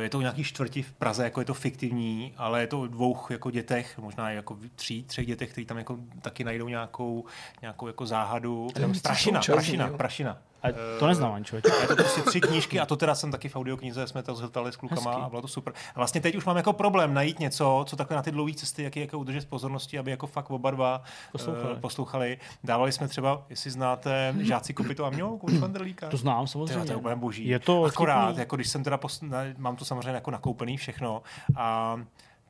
je 0.00 0.08
to 0.08 0.20
nějaký 0.20 0.44
čtvrti 0.44 0.82
v 0.82 0.92
Praze, 0.92 1.24
jako 1.24 1.40
je 1.40 1.44
to 1.44 1.54
fiktivní, 1.54 2.34
ale 2.36 2.60
je 2.60 2.66
to 2.66 2.80
o 2.80 2.86
dvou 2.86 3.18
jako 3.30 3.50
dětech, 3.50 3.98
možná 3.98 4.30
jako 4.30 4.58
tří, 4.76 5.02
třech 5.02 5.26
dětech, 5.26 5.52
kteří 5.52 5.66
tam 5.66 5.78
jako 5.78 5.98
taky 6.22 6.44
najdou 6.44 6.68
nějakou, 6.68 7.24
nějakou 7.62 7.86
jako 7.86 8.06
záhadu. 8.06 8.68
Prašina, 9.02 9.40
prašina, 9.40 9.88
prašina. 9.88 10.38
A 10.62 10.68
to 10.98 11.06
neznám 11.06 11.32
ani 11.32 11.44
člověk. 11.44 11.64
Je 11.80 11.86
to 11.88 11.96
prostě 11.96 12.22
tři 12.22 12.40
knížky 12.40 12.80
a 12.80 12.86
to 12.86 12.96
teda 12.96 13.14
jsem 13.14 13.30
taky 13.30 13.48
v 13.48 13.56
audioknize, 13.56 14.06
jsme 14.06 14.22
to 14.22 14.34
zhltali 14.34 14.72
s 14.72 14.76
klukama 14.76 15.10
Hezky. 15.10 15.22
a 15.22 15.28
bylo 15.28 15.42
to 15.42 15.48
super. 15.48 15.74
A 15.94 16.00
vlastně 16.00 16.20
teď 16.20 16.36
už 16.36 16.44
mám 16.44 16.56
jako 16.56 16.72
problém 16.72 17.14
najít 17.14 17.38
něco, 17.38 17.84
co 17.88 17.96
takhle 17.96 18.16
na 18.16 18.22
ty 18.22 18.30
dlouhé 18.30 18.54
cesty, 18.54 18.82
jak 18.82 18.96
je 18.96 19.02
jako 19.02 19.18
udržet 19.18 19.48
pozornosti, 19.48 19.98
aby 19.98 20.10
jako 20.10 20.26
fakt 20.26 20.50
oba 20.50 20.70
dva 20.70 21.02
poslouchali. 21.32 21.74
Uh, 21.74 21.80
poslouchali. 21.80 22.38
Dávali 22.64 22.92
jsme 22.92 23.08
třeba, 23.08 23.42
jestli 23.50 23.70
znáte 23.70 24.34
žáci 24.40 24.74
kopito 24.74 25.04
a 25.04 25.10
mělo, 25.10 25.38
Vanderlíka. 25.58 26.08
To 26.08 26.16
znám 26.16 26.46
samozřejmě. 26.46 26.74
Tyjo, 26.74 26.84
to 26.86 26.92
je 26.92 26.96
úplně 26.96 27.16
boží. 27.16 27.48
Je 27.48 27.58
to 27.58 27.84
Akorát, 27.84 28.24
vtipný. 28.24 28.40
jako 28.40 28.56
když 28.56 28.68
jsem 28.68 28.84
teda, 28.84 28.96
pos... 28.96 29.24
mám 29.58 29.76
to 29.76 29.84
samozřejmě 29.84 30.10
jako 30.10 30.30
nakoupený 30.30 30.76
všechno 30.76 31.22
a 31.56 31.96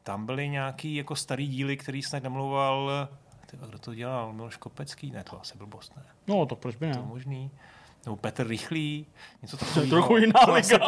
tam 0.03 0.27
byly 0.27 0.49
nějaký 0.49 0.95
jako 0.95 1.17
starý 1.17 1.47
díly, 1.47 1.77
který 1.77 2.03
snad 2.03 2.23
namluval 2.23 3.09
kdo 3.67 3.79
to 3.79 3.95
dělal? 3.95 4.33
Miloš 4.33 4.57
Kopecký? 4.57 5.11
Ne, 5.11 5.25
to 5.25 5.41
asi 5.41 5.59
byl 5.59 5.67
bost, 5.67 5.97
ne. 5.97 6.03
No, 6.27 6.47
to 6.47 6.57
proč 6.57 6.77
by 6.77 6.87
ne? 6.87 6.95
To 6.95 7.03
možný 7.03 7.51
nebo 8.07 8.17
Petr 8.17 8.47
Rychlý, 8.47 9.07
něco 9.43 9.57
takového. 9.57 9.91
Trochu 9.91 10.17
jiná 10.17 10.41
liga. 10.53 10.79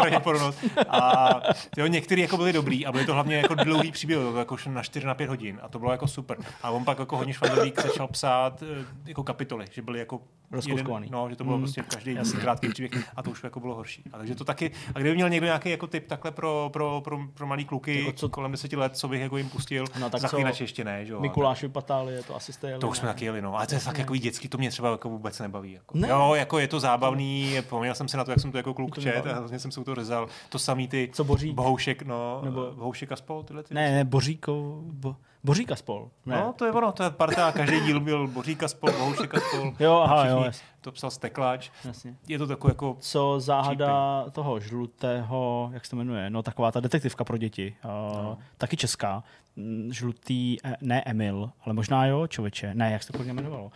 A 0.88 1.40
jo, 1.76 1.86
některý 1.86 2.22
jako 2.22 2.36
byli 2.36 2.52
dobrý 2.52 2.86
a 2.86 2.92
byly 2.92 3.06
to 3.06 3.14
hlavně 3.14 3.36
jako 3.36 3.54
dlouhý 3.54 3.92
příběh, 3.92 4.18
jako 4.38 4.56
na 4.68 4.82
4 4.82 5.06
na 5.06 5.14
5 5.14 5.28
hodin 5.28 5.60
a 5.62 5.68
to 5.68 5.78
bylo 5.78 5.92
jako 5.92 6.08
super. 6.08 6.36
A 6.62 6.70
on 6.70 6.84
pak 6.84 6.98
jako 6.98 7.16
hodně 7.16 7.34
švadlík 7.34 7.82
začal 7.82 8.08
psát 8.08 8.62
eh, 8.62 8.84
jako 9.04 9.22
kapitoly, 9.22 9.66
že 9.70 9.82
byly 9.82 9.98
jako 9.98 10.20
jeden, 10.66 11.06
no, 11.10 11.30
že 11.30 11.36
to 11.36 11.44
bylo 11.44 11.56
mm. 11.56 11.62
prostě 11.62 11.82
každý 11.82 12.14
Jasně. 12.14 12.40
krátký 12.40 12.68
příběh 12.68 13.04
a 13.16 13.22
to 13.22 13.30
už 13.30 13.44
jako 13.44 13.60
bylo 13.60 13.74
horší. 13.74 14.04
A 14.12 14.18
takže 14.18 14.34
to 14.34 14.44
taky, 14.44 14.70
a 14.94 14.98
kdyby 14.98 15.14
měl 15.14 15.28
někdo 15.28 15.44
nějaký 15.44 15.70
jako 15.70 15.86
tip 15.86 16.06
takhle 16.06 16.30
pro, 16.30 16.70
pro, 16.72 17.00
pro, 17.04 17.18
pro 17.34 17.46
malý 17.46 17.64
kluky 17.64 17.98
jako 17.98 18.12
co, 18.12 18.28
kolem 18.28 18.52
10 18.52 18.72
let, 18.72 18.96
co 18.96 19.08
bych 19.08 19.20
jako 19.20 19.36
jim 19.36 19.48
pustil, 19.48 19.84
no, 20.00 20.10
tak 20.10 20.20
za 20.20 20.38
ještě 20.60 20.84
ne. 20.84 21.06
Že? 21.06 21.14
Mikuláš 21.18 21.64
Patálie, 21.72 22.22
to 22.22 22.36
asi 22.36 22.52
jste 22.52 22.68
jeli, 22.68 22.80
To 22.80 22.88
už 22.88 22.98
jsme 22.98 23.08
taky 23.08 23.24
jeli, 23.24 23.42
no. 23.42 23.58
A 23.58 23.66
to 23.66 23.74
je 23.74 23.80
tak 23.80 23.98
jako 23.98 24.16
dětský, 24.16 24.48
to 24.48 24.58
mě 24.58 24.70
třeba 24.70 24.90
jako 24.90 25.08
vůbec 25.08 25.38
nebaví. 25.38 25.72
Jako. 25.72 25.98
Ne. 25.98 26.08
Jo, 26.08 26.34
jako 26.34 26.58
je 26.58 26.68
to 26.68 26.80
zábavný, 26.80 27.56
vzpomněl 27.60 27.94
jsem 27.94 28.08
si 28.08 28.16
na 28.16 28.24
to, 28.24 28.30
jak 28.30 28.40
jsem 28.40 28.52
to 28.52 28.56
jako 28.56 28.74
kluk 28.74 28.98
čet 28.98 29.26
a 29.26 29.34
hrozně 29.34 29.58
jsem 29.58 29.70
se 29.70 29.84
to 29.84 29.94
řezal. 29.94 30.28
To 30.48 30.58
samý 30.58 30.88
ty 30.88 31.10
Co 31.12 31.24
Bořík? 31.24 31.54
Bohoušek, 31.54 32.02
no, 32.02 32.40
Nebo... 32.44 32.72
Bohoušek 32.74 33.12
a 33.12 33.16
spol, 33.16 33.42
tyhle 33.42 33.62
ty 33.62 33.74
Ne, 33.74 33.90
ne, 33.90 34.04
Boříko, 34.04 34.80
bo, 34.82 35.16
Boříka 35.44 35.76
spol. 35.76 36.10
Ne. 36.26 36.36
No, 36.36 36.52
to 36.52 36.64
je 36.64 36.72
ono, 36.72 36.92
to 36.92 37.02
je 37.02 37.10
parta, 37.10 37.52
každý 37.52 37.80
díl 37.80 38.00
byl 38.00 38.28
Boříka 38.28 38.68
spol, 38.68 38.92
Bohušeka 38.92 39.40
spol. 39.40 39.72
jo, 39.80 39.94
aha, 40.04 40.26
jo. 40.26 40.44
To 40.80 40.92
psal 40.92 41.10
Stekláč. 41.10 41.70
Jasně. 41.84 42.16
Je 42.28 42.38
to 42.38 42.46
takový 42.46 42.70
jako... 42.70 42.96
Co 43.00 43.40
záhada 43.40 44.20
přípěň. 44.20 44.32
toho 44.32 44.60
žlutého, 44.60 45.70
jak 45.72 45.84
se 45.84 45.90
to 45.90 45.96
jmenuje, 45.96 46.30
no 46.30 46.42
taková 46.42 46.72
ta 46.72 46.80
detektivka 46.80 47.24
pro 47.24 47.36
děti, 47.36 47.76
uh, 47.84 48.22
no. 48.22 48.38
taky 48.56 48.76
česká, 48.76 49.24
mm, 49.56 49.92
žlutý, 49.92 50.56
e, 50.64 50.76
ne 50.80 51.02
Emil, 51.06 51.50
ale 51.64 51.74
možná 51.74 52.06
jo, 52.06 52.26
člověče, 52.26 52.74
ne, 52.74 52.92
jak 52.92 53.02
se 53.02 53.12
to 53.12 53.22
jmenovalo. 53.22 53.64
Uh, 53.64 53.72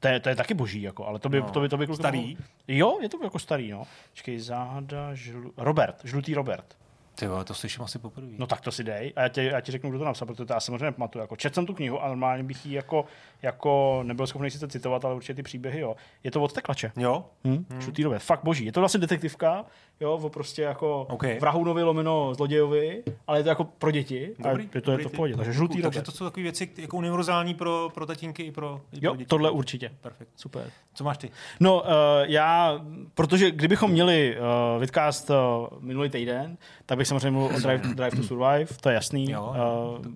to 0.00 0.08
je, 0.08 0.20
to 0.20 0.28
je 0.28 0.36
taky 0.36 0.54
boží, 0.54 0.82
jako, 0.82 1.06
ale 1.06 1.18
to 1.18 1.28
by, 1.28 1.40
no. 1.40 1.50
to 1.50 1.60
by, 1.60 1.68
to 1.68 1.76
by, 1.76 1.86
to 1.86 1.92
by 1.92 1.96
Starý? 1.96 2.38
Jo, 2.68 2.98
je 3.02 3.08
to 3.08 3.24
jako 3.24 3.38
starý, 3.38 3.70
no. 3.70 3.84
Čekej, 4.12 4.38
záhada, 4.38 5.14
žlu... 5.14 5.52
Robert, 5.56 6.00
žlutý 6.04 6.34
Robert. 6.34 6.76
Ty 7.18 7.24
jo, 7.24 7.44
to 7.44 7.54
slyším 7.54 7.84
asi 7.84 7.98
poprvé. 7.98 8.28
No 8.38 8.46
tak 8.46 8.60
to 8.60 8.72
si 8.72 8.84
dej 8.84 9.12
a 9.16 9.22
já 9.22 9.28
ti, 9.28 9.44
já 9.44 9.60
ti 9.60 9.72
řeknu, 9.72 9.90
kdo 9.90 9.98
to 9.98 10.04
napsal, 10.04 10.26
protože 10.26 10.44
to 10.44 10.52
já 10.52 10.60
samozřejmě 10.60 10.84
nepamatuju. 10.84 11.22
Jako, 11.22 11.36
četl 11.36 11.54
jsem 11.54 11.66
tu 11.66 11.74
knihu 11.74 12.02
a 12.02 12.08
normálně 12.08 12.42
bych 12.42 12.66
ji 12.66 12.74
jako, 12.74 13.04
jako 13.42 14.00
nebyl 14.02 14.26
schopný 14.26 14.50
sice 14.50 14.68
citovat, 14.68 15.04
ale 15.04 15.14
určitě 15.14 15.34
ty 15.34 15.42
příběhy, 15.42 15.80
jo. 15.80 15.96
Je 16.24 16.30
to 16.30 16.42
od 16.42 16.52
Teklače. 16.52 16.92
Jo. 16.96 17.24
Hm? 17.44 17.64
Hmm. 17.70 18.18
Fakt 18.18 18.44
boží. 18.44 18.64
Je 18.64 18.72
to 18.72 18.80
vlastně 18.80 19.00
detektivka, 19.00 19.64
jo, 20.00 20.12
o 20.12 20.28
prostě 20.28 20.62
jako 20.62 21.06
okay. 21.10 21.38
vrahounovi 21.38 21.82
lomeno 21.82 22.34
zlodějovi, 22.34 23.02
ale 23.26 23.38
je 23.38 23.42
to 23.42 23.48
jako 23.48 23.64
pro 23.64 23.90
děti. 23.90 24.34
Dobrý, 24.38 24.64
a 24.64 24.70
je 24.74 24.80
to, 24.80 24.90
dobrý, 24.90 25.02
je 25.02 25.08
to 25.08 25.14
v 25.14 25.16
pohodě. 25.16 25.36
Takže 25.36 25.52
žlutý 25.52 25.82
Takže 25.82 26.02
to 26.02 26.12
jsou 26.12 26.24
takové 26.24 26.42
věci 26.42 26.70
jako 26.78 26.96
univerzální 26.96 27.54
pro, 27.54 27.90
pro 27.94 28.06
tatínky 28.06 28.42
i 28.42 28.52
pro, 28.52 28.80
i 28.92 29.04
jo, 29.04 29.10
pro 29.10 29.16
děti. 29.16 29.28
tohle 29.28 29.50
určitě. 29.50 29.90
Perfekt. 30.00 30.28
Super. 30.36 30.70
Co 30.94 31.04
máš 31.04 31.18
ty? 31.18 31.30
No, 31.60 31.80
uh, 31.80 31.86
já, 32.22 32.80
protože 33.14 33.50
kdybychom 33.50 33.90
měli 33.90 34.36
uh, 34.36 34.80
vidcast 34.80 35.30
uh, 35.30 35.36
minulý 35.80 36.10
týden, 36.10 36.56
tak 36.86 36.98
bych 36.98 37.06
samozřejmě 37.06 37.30
mluvil 37.30 37.56
o 37.56 37.60
Drive, 37.60 37.94
Drive 37.94 38.16
to 38.16 38.22
Survive, 38.22 38.66
to 38.80 38.88
je 38.88 38.94
jasný. 38.94 39.30
Jo, 39.30 39.54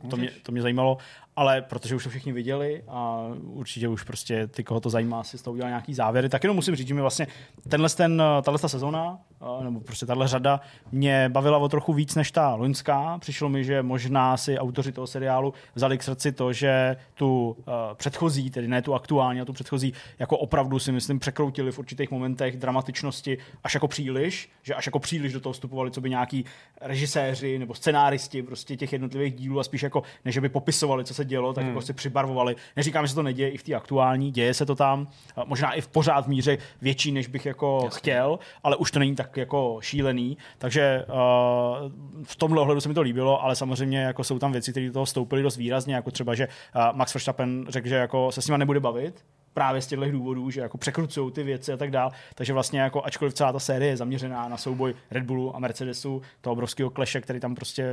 uh, 0.03 0.11
to, 0.11 0.17
mě, 0.17 0.31
to 0.43 0.53
mě 0.53 0.63
zajímalo 0.63 0.99
ale 1.37 1.63
protože 1.63 1.95
už 1.97 2.05
to 2.05 2.11
všichni 2.11 2.33
viděli 2.33 2.83
a 2.89 3.27
určitě 3.43 3.89
už 3.89 4.03
prostě 4.03 4.47
ty, 4.47 4.65
koho 4.65 4.81
to 4.81 4.91
zajímá, 4.91 5.25
si 5.25 5.39
z 5.39 5.43
toho 5.43 5.53
udělal 5.53 5.71
nějaký 5.71 5.95
závěry, 5.95 6.29
tak 6.29 6.45
jenom 6.45 6.57
musím 6.57 6.77
říct, 6.77 6.89
že 6.89 6.95
mi 6.95 7.01
vlastně 7.01 7.27
tenhle 7.69 7.89
ten, 7.89 8.23
tahle 8.43 8.59
ta 8.59 8.69
sezona, 8.69 9.19
nebo 9.63 9.81
prostě 9.81 10.07
tahle 10.07 10.29
řada 10.29 10.61
mě 10.93 11.29
bavila 11.29 11.59
o 11.59 11.69
trochu 11.69 11.93
víc 11.93 12.15
než 12.15 12.31
ta 12.31 12.55
loňská. 12.55 13.19
Přišlo 13.19 13.49
mi, 13.49 13.65
že 13.65 13.83
možná 13.83 14.37
si 14.37 14.59
autoři 14.59 14.93
toho 14.93 15.07
seriálu 15.07 15.55
vzali 15.75 15.99
k 15.99 16.03
srdci 16.03 16.33
to, 16.33 16.53
že 16.53 16.97
tu 17.15 17.57
uh, 17.59 17.75
předchozí, 17.95 18.51
tedy 18.51 18.69
ne 18.69 18.83
tu 18.83 18.95
aktuální, 18.95 19.41
a 19.41 19.45
tu 19.45 19.53
předchozí, 19.53 19.93
jako 20.19 20.39
opravdu 20.39 20.79
si 20.79 20.93
myslím 20.93 21.19
překroutili 21.19 21.73
v 21.73 21.79
určitých 21.79 22.11
momentech 22.11 22.57
dramatičnosti 22.57 23.39
až 23.65 23.75
jako 23.75 23.89
příliš, 23.89 24.51
že 24.63 24.75
až 24.75 24.87
jako 24.87 24.99
příliš 24.99 25.33
do 25.33 25.41
toho 25.41 25.53
vstupovali, 25.53 25.91
co 25.91 26.01
by 26.01 26.11
nějaký 26.11 26.45
režiséři 26.81 27.59
nebo 27.59 27.75
scenáristi 27.75 28.43
prostě 28.43 28.77
těch 28.77 28.93
jednotlivých 28.93 29.35
dílů 29.35 29.61
a 29.61 29.65
spíš 29.65 29.83
jako, 29.83 30.03
než 30.25 30.39
by 30.39 30.49
popisovali, 30.49 31.05
co 31.05 31.15
se 31.15 31.22
se 31.23 31.29
dělo, 31.29 31.53
tak 31.53 31.65
hmm. 31.65 31.71
jako 31.71 31.83
si 31.83 31.93
přibarvovali. 31.93 32.57
Neříkám, 32.77 33.05
že 33.05 33.09
se 33.09 33.15
to 33.15 33.23
neděje 33.23 33.51
i 33.51 33.57
v 33.57 33.63
té 33.63 33.75
aktuální, 33.75 34.31
děje 34.31 34.55
se 34.55 34.67
to 34.67 34.75
tam, 34.75 35.09
možná 35.47 35.73
i 35.73 35.81
v 35.81 35.89
pořád 35.89 36.25
v 36.25 36.29
míře 36.29 36.59
větší, 36.81 37.13
než 37.13 37.27
bych 37.27 37.47
jako 37.47 37.81
Jasně. 37.85 37.99
chtěl, 37.99 38.39
ale 38.63 38.77
už 38.77 38.91
to 38.91 38.99
není 38.99 39.15
tak 39.15 39.37
jako 39.37 39.79
šílený, 39.81 40.39
takže 40.59 41.05
uh, 41.09 41.93
v 42.25 42.37
tomhle 42.37 42.61
ohledu 42.61 42.81
se 42.81 42.89
mi 42.89 42.95
to 42.95 43.03
líbilo, 43.03 43.43
ale 43.43 43.57
samozřejmě 43.57 43.99
jako 44.03 44.25
jsou 44.25 44.39
tam 44.39 44.53
věci, 44.53 44.71
které 44.71 44.87
do 44.87 44.93
toho 44.93 45.07
stoupily 45.07 45.43
dost 45.43 45.57
výrazně, 45.57 45.95
jako 45.95 46.11
třeba, 46.11 46.35
že 46.35 46.49
uh, 46.49 46.97
Max 46.97 47.15
Verstappen 47.15 47.67
řekl, 47.69 47.89
že 47.89 47.95
jako 47.95 48.33
se 48.33 48.43
s 48.43 48.47
nima 48.47 48.57
nebude 48.57 48.81
bavit, 48.81 49.25
právě 49.55 49.83
z 49.83 49.87
těchto 49.87 50.11
důvodů, 50.11 50.51
že 50.51 50.61
jako 50.61 50.79
překrucují 50.79 51.33
ty 51.33 51.43
věci 51.43 51.73
a 51.73 51.77
tak 51.77 51.91
dál. 51.91 52.11
Takže 52.35 52.53
vlastně 52.53 52.81
jako 52.81 53.05
ačkoliv 53.05 53.35
celá 53.35 53.53
ta 53.53 53.59
série 53.59 53.93
je 53.93 53.97
zaměřená 53.97 54.49
na 54.49 54.57
souboj 54.57 54.95
Red 55.11 55.25
Bullu 55.25 55.57
a 55.57 55.59
Mercedesu, 55.59 56.23
toho 56.41 56.53
obrovského 56.53 56.91
kleše, 56.91 57.21
který 57.21 57.41
tam 57.41 57.55
prostě 57.55 57.87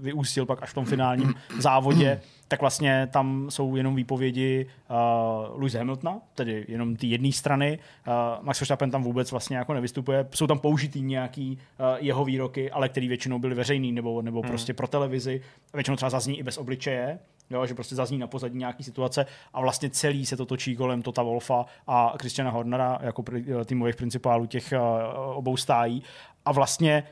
vyústil 0.00 0.46
pak 0.46 0.62
až 0.62 0.70
v 0.70 0.74
tom 0.74 0.84
finálním 0.84 1.34
závodě, 1.58 2.20
tak 2.52 2.60
vlastně 2.60 3.08
tam 3.12 3.46
jsou 3.50 3.76
jenom 3.76 3.94
výpovědi 3.94 4.66
uh, 4.90 5.60
Louise 5.60 5.78
Hamiltona, 5.78 6.20
tedy 6.34 6.64
jenom 6.68 6.96
ty 6.96 7.06
jedné 7.06 7.32
strany. 7.32 7.78
Uh, 8.06 8.44
Max 8.44 8.60
Verstappen 8.60 8.90
tam 8.90 9.02
vůbec 9.02 9.30
vlastně 9.30 9.56
jako 9.56 9.74
nevystupuje. 9.74 10.26
Jsou 10.34 10.46
tam 10.46 10.58
použitý 10.58 11.02
nějaký 11.02 11.58
uh, 11.58 11.86
jeho 11.98 12.24
výroky, 12.24 12.70
ale 12.70 12.88
který 12.88 13.08
většinou 13.08 13.38
byly 13.38 13.54
veřejný 13.54 13.92
nebo, 13.92 14.22
nebo 14.22 14.40
hmm. 14.40 14.48
prostě 14.48 14.74
pro 14.74 14.88
televizi. 14.88 15.40
Většinou 15.74 15.96
třeba 15.96 16.10
zazní 16.10 16.38
i 16.38 16.42
bez 16.42 16.58
obličeje 16.58 17.18
jo, 17.50 17.66
že 17.66 17.74
prostě 17.74 17.94
zazní 17.94 18.18
na 18.18 18.26
pozadí 18.26 18.58
nějaký 18.58 18.84
situace 18.84 19.26
a 19.52 19.60
vlastně 19.60 19.90
celý 19.90 20.26
se 20.26 20.36
to 20.36 20.46
točí 20.46 20.76
kolem 20.76 21.02
Tota 21.02 21.22
Wolfa 21.22 21.64
a 21.86 22.14
Christiana 22.20 22.50
Hornera 22.50 22.98
jako 23.02 23.24
týmových 23.64 23.96
principálů 23.96 24.46
těch 24.46 24.72
uh, 24.72 25.36
obou 25.36 25.56
stájí 25.56 26.02
a 26.44 26.52
vlastně 26.52 27.04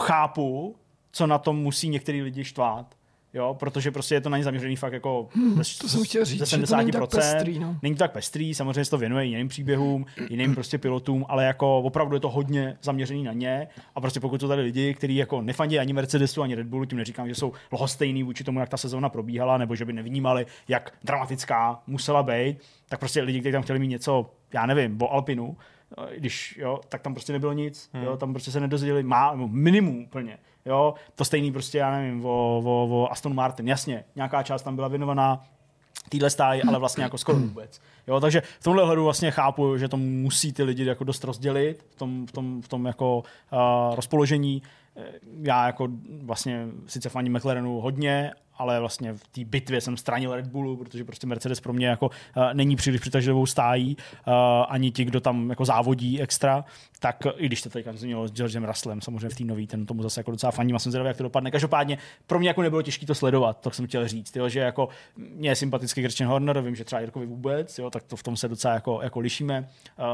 chápu, 0.00 0.76
co 1.12 1.26
na 1.26 1.38
tom 1.38 1.56
musí 1.56 1.88
některý 1.88 2.22
lidi 2.22 2.44
štvát, 2.44 2.94
jo, 3.34 3.56
protože 3.58 3.90
prostě 3.90 4.14
je 4.14 4.20
to 4.20 4.28
na 4.28 4.38
ně 4.38 4.44
zaměřený 4.44 4.76
fakt 4.76 4.92
jako 4.92 5.28
hmm, 5.34 5.62
to 5.80 5.88
jsem 5.88 6.04
chtěl 6.04 6.24
říct, 6.24 6.38
ze 6.38 6.56
70%. 6.56 6.66
To 6.66 6.76
není, 6.76 6.92
tak 6.92 7.10
pestrý, 7.10 7.58
no. 7.58 7.76
není 7.82 7.94
to 7.94 7.98
tak 7.98 8.12
pestrý, 8.12 8.54
samozřejmě 8.54 8.84
se 8.84 8.90
to 8.90 8.98
věnuje 8.98 9.24
jiným 9.24 9.48
příběhům, 9.48 10.06
jiným 10.30 10.54
prostě 10.54 10.78
pilotům, 10.78 11.26
ale 11.28 11.44
jako 11.44 11.78
opravdu 11.78 12.16
je 12.16 12.20
to 12.20 12.30
hodně 12.30 12.76
zaměřený 12.82 13.24
na 13.24 13.32
ně 13.32 13.68
a 13.94 14.00
prostě 14.00 14.20
pokud 14.20 14.40
jsou 14.40 14.48
tady 14.48 14.62
lidi, 14.62 14.94
kteří 14.94 15.16
jako 15.16 15.42
nefandí 15.42 15.78
ani 15.78 15.92
Mercedesu, 15.92 16.42
ani 16.42 16.54
Red 16.54 16.66
Bullu, 16.66 16.84
tím 16.84 16.98
neříkám, 16.98 17.28
že 17.28 17.34
jsou 17.34 17.52
lhostejný 17.72 18.22
vůči 18.22 18.44
tomu, 18.44 18.60
jak 18.60 18.68
ta 18.68 18.76
sezóna 18.76 19.08
probíhala, 19.08 19.58
nebo 19.58 19.76
že 19.76 19.84
by 19.84 19.92
nevnímali, 19.92 20.46
jak 20.68 20.92
dramatická 21.04 21.82
musela 21.86 22.22
být, 22.22 22.56
tak 22.88 22.98
prostě 22.98 23.22
lidi, 23.22 23.40
kteří 23.40 23.52
tam 23.52 23.62
chtěli 23.62 23.78
mít 23.78 23.88
něco, 23.88 24.30
já 24.52 24.66
nevím, 24.66 25.02
o 25.02 25.12
Alpinu, 25.12 25.56
když 26.16 26.58
jo, 26.60 26.80
tak 26.88 27.02
tam 27.02 27.14
prostě 27.14 27.32
nebylo 27.32 27.52
nic, 27.52 27.90
hmm. 27.92 28.04
jo, 28.04 28.16
tam 28.16 28.32
prostě 28.32 28.50
se 28.50 28.60
nedozvěděli, 28.60 29.02
má, 29.02 29.34
minimum 29.34 29.98
úplně. 29.98 30.38
Jo, 30.66 30.94
to 31.14 31.24
stejný 31.24 31.52
prostě, 31.52 31.78
já 31.78 31.90
nevím, 31.90 32.24
o, 32.24 32.62
o, 32.64 32.88
o 32.90 33.12
Aston 33.12 33.34
Martin. 33.34 33.68
Jasně, 33.68 34.04
nějaká 34.16 34.42
část 34.42 34.62
tam 34.62 34.76
byla 34.76 34.88
věnovaná 34.88 35.44
týhle 36.08 36.30
stáji, 36.30 36.62
ale 36.62 36.78
vlastně 36.78 37.04
jako 37.04 37.18
skoro 37.18 37.38
vůbec. 37.38 37.80
Jo, 38.06 38.20
takže 38.20 38.40
v 38.60 38.64
tomhle 38.64 38.84
hledu 38.86 39.04
vlastně 39.04 39.30
chápu, 39.30 39.78
že 39.78 39.88
to 39.88 39.96
musí 39.96 40.52
ty 40.52 40.62
lidi 40.62 40.84
jako 40.84 41.04
dost 41.04 41.24
rozdělit 41.24 41.86
v 41.90 41.96
tom, 41.96 42.26
v 42.26 42.32
tom, 42.32 42.62
v 42.62 42.68
tom 42.68 42.86
jako 42.86 43.18
uh, 43.18 43.94
rozpoložení. 43.94 44.62
Já 45.42 45.66
jako 45.66 45.88
vlastně 46.22 46.66
sice 46.86 47.08
faním 47.08 47.36
McLarenu 47.36 47.80
hodně, 47.80 48.32
ale 48.56 48.80
vlastně 48.80 49.12
v 49.12 49.28
té 49.28 49.44
bitvě 49.44 49.80
jsem 49.80 49.96
stranil 49.96 50.34
Red 50.34 50.46
Bullu, 50.46 50.76
protože 50.76 51.04
prostě 51.04 51.26
Mercedes 51.26 51.60
pro 51.60 51.72
mě 51.72 51.86
jako 51.86 52.06
uh, 52.06 52.44
není 52.52 52.76
příliš 52.76 53.00
přitažlivou 53.00 53.46
stájí, 53.46 53.96
uh, 54.26 54.34
ani 54.68 54.90
ti, 54.90 55.04
kdo 55.04 55.20
tam 55.20 55.50
jako 55.50 55.64
závodí 55.64 56.22
extra, 56.22 56.64
tak 57.00 57.22
i 57.36 57.46
když 57.46 57.62
to 57.62 57.70
teďka 57.70 57.92
změnilo 57.92 58.28
s 58.28 58.32
Georgem 58.32 58.64
Russellem, 58.64 59.00
samozřejmě 59.00 59.28
v 59.28 59.36
té 59.36 59.44
nový, 59.44 59.66
ten 59.66 59.86
tomu 59.86 60.02
zase 60.02 60.20
jako 60.20 60.30
docela 60.30 60.50
faním 60.50 60.76
a 60.76 60.78
jsem 60.78 60.92
zvědavý, 60.92 61.08
jak 61.08 61.16
to 61.16 61.22
dopadne. 61.22 61.50
Každopádně 61.50 61.98
pro 62.26 62.38
mě 62.38 62.48
jako 62.48 62.62
nebylo 62.62 62.82
těžké 62.82 63.06
to 63.06 63.14
sledovat, 63.14 63.60
to 63.60 63.70
jsem 63.70 63.86
chtěl 63.86 64.08
říct, 64.08 64.36
jo, 64.36 64.48
že 64.48 64.60
jako 64.60 64.88
mě 65.16 65.48
je 65.48 65.56
sympatický 65.56 66.00
Christian 66.00 66.30
Horner, 66.30 66.60
vím, 66.60 66.76
že 66.76 66.84
třeba 66.84 67.00
Jirkovi 67.00 67.26
vůbec, 67.26 67.78
jo, 67.78 67.90
tak 67.90 68.02
to 68.02 68.16
v 68.16 68.22
tom 68.22 68.36
se 68.36 68.48
docela 68.48 68.74
jako, 68.74 69.00
jako 69.02 69.20
lišíme. 69.20 69.68
Uh, 69.98 70.06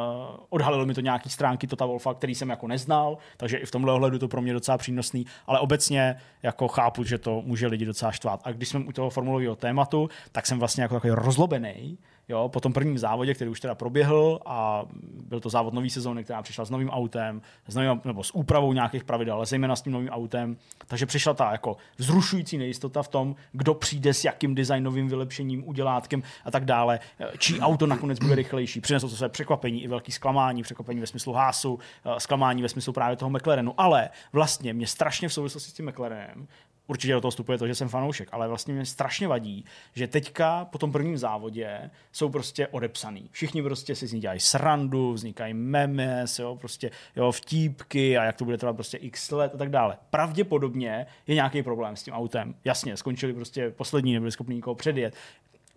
odhalilo 0.49 0.87
mi 0.87 0.95
to 0.95 1.01
nějaký 1.01 1.31
stránky 1.31 1.67
Tota 1.67 1.87
Wolfa, 1.87 2.15
který 2.15 2.35
jsem 2.35 2.51
jako 2.51 2.67
neznal, 2.67 3.19
takže 3.37 3.57
i 3.57 3.67
v 3.67 3.71
tomhle 3.71 3.93
ohledu 3.93 4.19
to 4.19 4.29
pro 4.29 4.43
mě 4.43 4.53
docela 4.53 4.79
přínosný, 4.79 5.27
ale 5.47 5.61
obecně 5.61 6.17
jako 6.43 6.69
chápu, 6.69 7.05
že 7.05 7.19
to 7.19 7.43
může 7.47 7.67
lidi 7.67 7.85
docela 7.85 8.13
štvát. 8.13 8.30
A 8.45 8.53
když 8.53 8.69
jsme 8.69 8.81
u 8.81 8.93
toho 8.93 9.11
formulového 9.11 9.57
tématu, 9.57 10.09
tak 10.33 10.47
jsem 10.47 10.59
vlastně 10.59 10.83
jako 10.83 10.95
takový 10.95 11.13
rozlobený, 11.13 11.99
Jo, 12.31 12.49
po 12.49 12.61
tom 12.61 12.73
prvním 12.73 12.99
závodě, 12.99 13.35
který 13.35 13.51
už 13.51 13.61
teda 13.61 13.75
proběhl 13.75 14.41
a 14.47 14.85
byl 15.29 15.41
to 15.41 15.49
závod 15.49 15.75
nový 15.75 15.91
sezóny, 15.91 16.25
která 16.25 16.43
přišla 16.43 16.65
s 16.65 16.71
novým 16.71 16.91
autem, 16.91 17.43
s 17.69 17.75
novým, 17.75 18.01
nebo 18.05 18.25
s 18.25 18.35
úpravou 18.35 18.73
nějakých 18.73 19.05
pravidel, 19.05 19.35
ale 19.35 19.47
zejména 19.47 19.77
s 19.77 19.83
tím 19.83 19.93
novým 19.93 20.09
autem. 20.09 20.57
Takže 20.87 21.07
přišla 21.07 21.35
ta 21.35 21.53
jako 21.53 21.77
vzrušující 21.99 22.59
nejistota 22.59 23.03
v 23.03 23.09
tom, 23.09 23.37
kdo 23.53 23.75
přijde 23.75 24.15
s 24.15 24.25
jakým 24.25 24.55
designovým 24.55 25.09
vylepšením, 25.09 25.69
udělátkem 25.69 26.23
a 26.45 26.51
tak 26.51 26.65
dále, 26.65 27.01
čí 27.39 27.61
auto 27.61 27.87
nakonec 27.87 28.19
bude 28.19 28.35
rychlejší. 28.35 28.81
Přineslo 28.81 29.09
to 29.09 29.17
své 29.17 29.29
překvapení 29.29 29.83
i 29.83 29.89
velký 29.89 30.13
zklamání, 30.13 30.63
překvapení 30.63 31.01
ve 31.01 31.07
smyslu 31.07 31.33
Hásu, 31.33 31.79
eh, 32.05 32.21
zklamání 32.21 32.63
ve 32.63 32.69
smyslu 32.69 32.93
právě 32.93 33.17
toho 33.17 33.31
McLarenu. 33.31 33.75
Ale 33.79 34.11
vlastně 34.33 34.75
mě 34.75 34.87
strašně 34.87 35.29
v 35.29 35.33
souvislosti 35.33 35.71
s 35.71 35.75
tím 35.75 35.89
McLarenem 35.89 36.49
určitě 36.91 37.13
do 37.13 37.21
toho 37.21 37.31
vstupuje 37.31 37.59
to, 37.59 37.67
že 37.67 37.75
jsem 37.75 37.89
fanoušek, 37.89 38.29
ale 38.33 38.49
vlastně 38.49 38.75
mě 38.75 38.87
strašně 38.87 39.29
vadí, 39.29 39.65
že 39.95 40.07
teďka 40.07 40.65
po 40.65 40.79
tom 40.79 40.93
prvním 40.93 41.19
závodě 41.19 41.91
jsou 42.13 42.29
prostě 42.29 42.67
odepsaný. 42.67 43.29
Všichni 43.33 43.63
prostě 43.63 43.95
si 43.95 44.07
z 44.07 44.13
ní 44.13 44.21
dělají 44.21 44.41
srandu, 44.41 45.13
vznikají 45.13 45.55
memes, 45.55 46.39
jo, 46.39 46.57
prostě 46.57 46.91
jo, 47.17 47.33
vtípky 47.33 48.19
a 48.19 48.25
jak 48.25 48.37
to 48.37 48.45
bude 48.45 48.59
trvat 48.59 48.77
prostě 48.77 48.97
x 48.97 49.31
let 49.31 49.55
a 49.55 49.59
tak 49.59 49.71
dále. 49.71 49.97
Pravděpodobně 50.11 51.07
je 51.27 51.35
nějaký 51.35 51.63
problém 51.63 51.97
s 51.97 52.03
tím 52.03 52.15
autem. 52.15 52.55
Jasně, 52.65 52.97
skončili 52.97 53.33
prostě 53.33 53.71
poslední, 53.71 54.15
nebyli 54.15 54.33
schopni 54.33 54.55
nikoho 54.55 54.75
předjet 54.75 55.15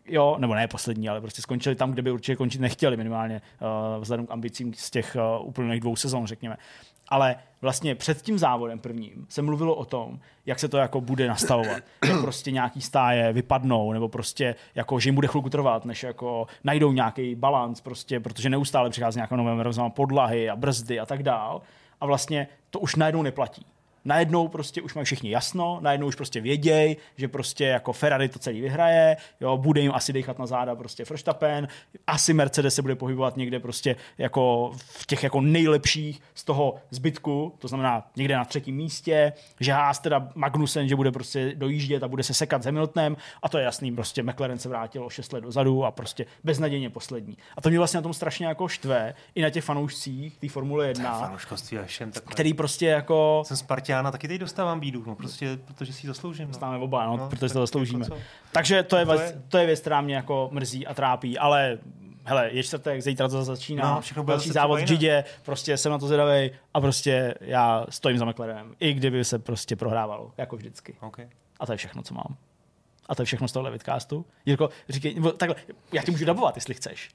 jo, 0.06 0.36
nebo 0.40 0.56
ne 0.56 0.68
poslední, 0.68 1.10
ale 1.10 1.22
prostě 1.22 1.42
skončili 1.42 1.76
tam, 1.76 1.92
kde 1.92 2.02
by 2.02 2.12
určitě 2.12 2.36
končit 2.36 2.62
nechtěli, 2.62 2.98
minimálně 2.98 3.42
uh, 3.62 4.02
vzhledem 4.02 4.26
k 4.28 4.32
ambicím 4.32 4.74
z 4.74 4.90
těch 4.90 5.18
uh, 5.40 5.48
úplných 5.48 5.80
dvou 5.80 5.96
sezon, 5.96 6.28
řekněme 6.28 6.58
ale 7.10 7.36
vlastně 7.62 7.96
před 7.96 8.22
tím 8.22 8.40
závodem 8.40 8.80
prvním 8.80 9.26
se 9.30 9.42
mluvilo 9.42 9.76
o 9.76 9.86
tom, 9.86 10.20
jak 10.46 10.60
se 10.60 10.68
to 10.68 10.78
jako 10.78 11.02
bude 11.02 11.28
nastavovat. 11.28 11.84
že 12.06 12.14
prostě 12.22 12.52
nějaký 12.52 12.82
stáje 12.82 13.34
vypadnou, 13.34 13.94
nebo 13.94 14.10
prostě 14.10 14.56
jako, 14.76 15.00
že 15.00 15.08
jim 15.08 15.16
bude 15.16 15.28
chvilku 15.28 15.50
trvat, 15.50 15.86
než 15.86 16.04
jako 16.04 16.48
najdou 16.64 16.92
nějaký 16.92 17.36
balans, 17.36 17.82
prostě, 17.82 18.20
protože 18.20 18.50
neustále 18.50 18.90
přichází 18.90 19.18
nějaké 19.18 19.38
nové 19.38 19.90
podlahy 19.90 20.50
a 20.50 20.56
brzdy 20.56 21.00
a 21.00 21.06
tak 21.06 21.24
dál. 21.24 21.62
A 22.02 22.06
vlastně 22.06 22.48
to 22.70 22.80
už 22.80 22.96
najednou 22.96 23.22
neplatí. 23.22 23.66
Najednou 24.06 24.48
prostě 24.48 24.82
už 24.82 24.94
mají 24.94 25.06
všichni 25.06 25.30
jasno, 25.30 25.80
najednou 25.82 26.08
už 26.08 26.16
prostě 26.16 26.42
vědějí, 26.42 26.98
že 27.18 27.28
prostě 27.28 27.66
jako 27.66 27.94
Ferrari 27.94 28.30
to 28.30 28.40
celý 28.40 28.62
vyhraje, 28.62 29.18
jo, 29.42 29.58
bude 29.58 29.82
jim 29.82 29.92
asi 29.96 30.14
dechat 30.14 30.40
na 30.40 30.46
záda 30.46 30.76
prostě 30.76 31.04
Verstappen, 31.10 31.68
asi 32.08 32.34
Mercedes 32.34 32.76
se 32.76 32.82
bude 32.82 32.96
pohybovat 32.96 33.38
někde 33.38 33.60
prostě 33.60 33.96
jako 34.18 34.72
v 34.76 35.06
těch 35.06 35.24
jako 35.24 35.42
nejlepších 35.42 36.22
z 36.36 36.44
toho 36.44 36.76
zbytku, 36.90 37.54
to 37.60 37.68
znamená 37.68 38.08
někde 38.16 38.36
na 38.36 38.46
třetím 38.46 38.76
místě, 38.76 39.34
že 39.60 39.72
Haas 39.72 40.00
teda 40.00 40.28
Magnussen, 40.36 40.88
že 40.88 40.96
bude 40.96 41.12
prostě 41.12 41.52
dojíždět 41.56 42.04
a 42.04 42.08
bude 42.08 42.24
se 42.24 42.34
sekat 42.34 42.64
s 42.64 42.66
Hamiltonem 42.66 43.18
a 43.44 43.50
to 43.50 43.58
je 43.58 43.64
jasný, 43.64 43.96
prostě 43.96 44.24
McLaren 44.24 44.60
se 44.60 44.70
vrátil 44.70 45.06
o 45.06 45.10
6 45.10 45.34
let 45.34 45.42
dozadu 45.42 45.86
a 45.86 45.92
prostě 45.92 46.26
beznadějně 46.44 46.90
poslední. 46.90 47.38
A 47.58 47.62
to 47.62 47.70
mě 47.70 47.78
vlastně 47.78 47.98
na 47.98 48.02
tom 48.02 48.14
strašně 48.14 48.46
jako 48.46 48.68
štve, 48.68 49.14
i 49.36 49.42
na 49.42 49.50
těch 49.50 49.64
fanoušcích 49.64 50.38
té 50.38 50.50
Formule 50.50 50.88
1, 50.88 51.38
který 52.30 52.54
prostě 52.54 52.86
jako... 52.86 53.44
Jsem 53.46 53.58
Spartiana, 53.94 54.12
taky 54.12 54.28
teď 54.28 54.40
dostávám 54.40 54.80
bídu, 54.80 55.04
no 55.08 55.16
prostě, 55.16 55.58
protože 55.66 55.94
si 55.94 56.06
ji 56.06 56.08
zasloužím. 56.08 56.46
No. 56.46 56.48
Dostáváme 56.48 56.84
oba, 56.84 57.06
no, 57.06 57.18
no 57.18 57.30
protože 57.30 57.50
si 57.50 57.54
to 57.54 57.60
zasloužíme. 57.60 58.06
Jako 58.06 58.18
Takže 58.52 58.84
to 58.84 58.98
je, 58.98 59.06
to, 59.06 59.14
je... 59.14 59.42
to 59.48 59.58
je 59.58 59.66
věc, 59.66 59.80
která 59.80 60.02
mě 60.02 60.16
jako 60.16 60.50
mrzí 60.52 60.88
a 60.88 60.94
trápí, 60.94 61.38
ale 61.38 61.78
hele, 62.24 62.50
je 62.52 62.64
čtvrtek, 62.64 63.02
zítra 63.02 63.28
to 63.28 63.44
začíná, 63.44 64.02
no, 64.16 64.24
další 64.24 64.50
závod 64.50 64.80
v 64.80 64.84
Gidě, 64.84 65.24
prostě 65.44 65.78
jsem 65.78 65.92
na 65.92 65.98
to 65.98 66.08
zvědavý 66.08 66.52
a 66.74 66.82
prostě 66.82 67.36
já 67.42 67.86
stojím 67.90 68.18
za 68.18 68.26
McLarenem, 68.26 68.76
i 68.80 68.94
kdyby 68.94 69.26
se 69.26 69.40
prostě 69.40 69.76
prohrávalo, 69.76 70.32
jako 70.38 70.56
vždycky. 70.56 70.96
Okay. 71.02 71.30
A 71.60 71.66
to 71.66 71.72
je 71.72 71.78
všechno, 71.78 72.02
co 72.04 72.14
mám. 72.14 72.38
A 73.10 73.16
to 73.16 73.22
je 73.22 73.26
všechno 73.26 73.48
z 73.48 73.52
tohohle 73.52 73.72
vidcastu. 73.72 74.26
Jirko, 74.46 74.70
říkej, 74.90 75.16
takhle, 75.38 75.56
já 75.92 76.02
ti 76.02 76.12
můžu 76.12 76.26
dabovat, 76.26 76.56
jestli 76.56 76.74
chceš. 76.74 77.10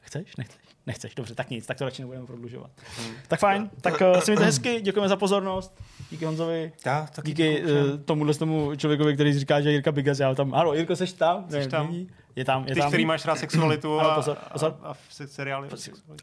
Chceš? 0.00 0.36
Nechceš? 0.36 0.61
Nechceš, 0.86 1.14
dobře, 1.14 1.34
tak 1.34 1.50
nic, 1.50 1.66
tak 1.66 1.78
to 1.78 1.84
radši 1.84 2.02
nebudeme 2.02 2.26
prodlužovat. 2.26 2.70
Hmm. 2.98 3.14
Tak 3.28 3.40
fajn, 3.40 3.70
tak 3.80 4.00
uh, 4.00 4.20
se 4.20 4.30
mi 4.30 4.36
to 4.36 4.42
hezky, 4.42 4.80
děkujeme 4.80 5.08
za 5.08 5.16
pozornost. 5.16 5.74
Díky 6.10 6.24
Honzovi. 6.24 6.72
Já, 6.86 7.06
taky 7.14 7.28
díky 7.28 7.62
uh, 7.62 7.68
tomuhle 8.04 8.34
tomu 8.34 8.76
člověkovi, 8.76 9.14
který 9.14 9.38
říká, 9.38 9.60
že 9.60 9.70
Jirka 9.70 9.92
Bigas, 9.92 10.18
já 10.18 10.34
tam, 10.34 10.54
ano, 10.54 10.74
Jirko, 10.74 10.96
seš 10.96 11.12
tam? 11.12 11.46
Seš 11.50 11.66
tam? 11.66 11.94
Je 12.36 12.44
tam, 12.44 12.64
je 12.68 12.74
Ty, 12.74 12.80
tam. 12.80 12.90
který 12.90 13.04
máš 13.06 13.24
rád 13.24 13.38
sexualitu 13.38 14.00
a, 14.00 14.04
ano, 14.04 14.14
pozor, 14.14 14.36
pozor. 14.52 14.76
a, 14.82 14.88
a, 14.88 14.90
a 14.90 15.26
seriály. 15.26 15.68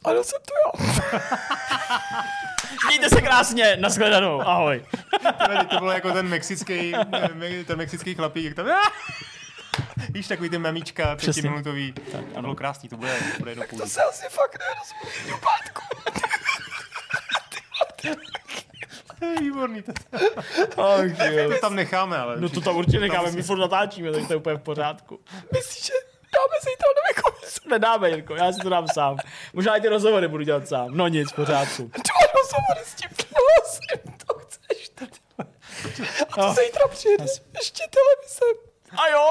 Ano, 0.04 0.24
jsem 0.24 0.40
to 0.46 0.54
já. 0.84 0.86
Mějte 2.88 3.10
se 3.10 3.22
krásně, 3.22 3.78
nashledanou, 3.80 4.42
ahoj. 4.42 4.84
to 5.70 5.80
bylo 5.80 5.92
jako 5.92 6.12
ten 6.12 6.28
mexický, 6.28 6.94
ten 7.66 7.78
mexický 7.78 8.16
chlapík, 8.16 8.46
jak 8.46 8.56
tam... 8.56 8.68
Víš, 10.10 10.28
takový 10.28 10.50
ty 10.50 10.58
memíčka 10.58 11.16
pětiminutový. 11.16 11.94
Tak, 11.94 12.22
ano. 12.22 12.34
To 12.34 12.42
bylo 12.42 12.56
krásný, 12.56 12.90
to 12.90 12.98
bude, 12.98 13.16
to 13.38 13.40
bude 13.40 13.56
do 13.56 13.64
půl. 13.70 13.80
To 13.80 13.88
se 13.88 14.04
asi 14.04 14.26
fakt 14.30 14.58
pátku. 15.30 15.82
To 19.20 19.26
je 19.26 19.40
výborný. 19.40 19.82
To, 19.82 19.92
oh, 20.76 21.02
to 21.54 21.60
tam 21.62 21.76
necháme, 21.76 22.18
ale... 22.18 22.38
No 22.40 22.50
to 22.50 22.62
tam 22.62 22.78
určitě 22.78 23.00
necháme, 23.00 23.32
my 23.32 23.44
furt 23.44 23.58
natáčíme, 23.58 24.12
takže 24.12 24.28
to 24.28 24.34
je 24.34 24.38
úplně 24.38 24.56
v 24.56 24.62
pořádku. 24.62 25.20
Myslíš, 25.54 25.86
že 25.86 25.94
dáme 26.36 26.60
si 26.62 26.66
to 26.66 26.88
do 26.96 27.22
komis? 27.24 27.60
Nedáme, 27.70 28.10
Jirko, 28.10 28.36
já 28.36 28.52
si 28.52 28.60
to 28.60 28.70
dám 28.70 28.88
sám. 28.88 29.18
Možná 29.54 29.76
i 29.76 29.82
ty 29.82 29.88
rozhovory 29.88 30.28
budu 30.28 30.44
dělat 30.44 30.68
sám. 30.68 30.88
No 30.92 31.08
nic, 31.08 31.32
v 31.32 31.36
pořádku. 31.36 31.92
Čo 31.96 32.38
rozhovory 32.38 32.86
s 32.86 32.94
tím 32.94 33.10
hlasem, 33.36 34.14
to 34.28 34.34
chceš? 34.34 34.92
A 36.30 36.36
to 36.36 36.54
zítra 36.54 36.88
přijede 36.90 37.26
ještě 37.58 37.84
televize. 37.90 38.69
A 38.98 39.08
jo? 39.08 39.30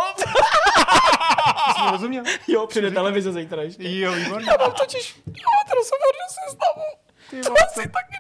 Jsi 1.74 1.90
rozuměl? 1.90 2.24
Jo, 2.48 2.66
přijde 2.66 2.90
televize 2.90 3.32
zítra 3.32 3.62
ještě. 3.62 3.98
Jo, 3.98 4.12
výborně. 4.12 4.50
Já 4.50 4.56
mám 4.56 4.72
totiž, 4.72 5.16
já 5.26 5.32
mám 5.32 5.76
rozhovor 5.76 6.12
do 6.20 6.26
seznamu. 6.44 6.84
Ty 7.30 7.40
to 7.40 7.52
asi 7.66 7.88
taky 7.88 8.14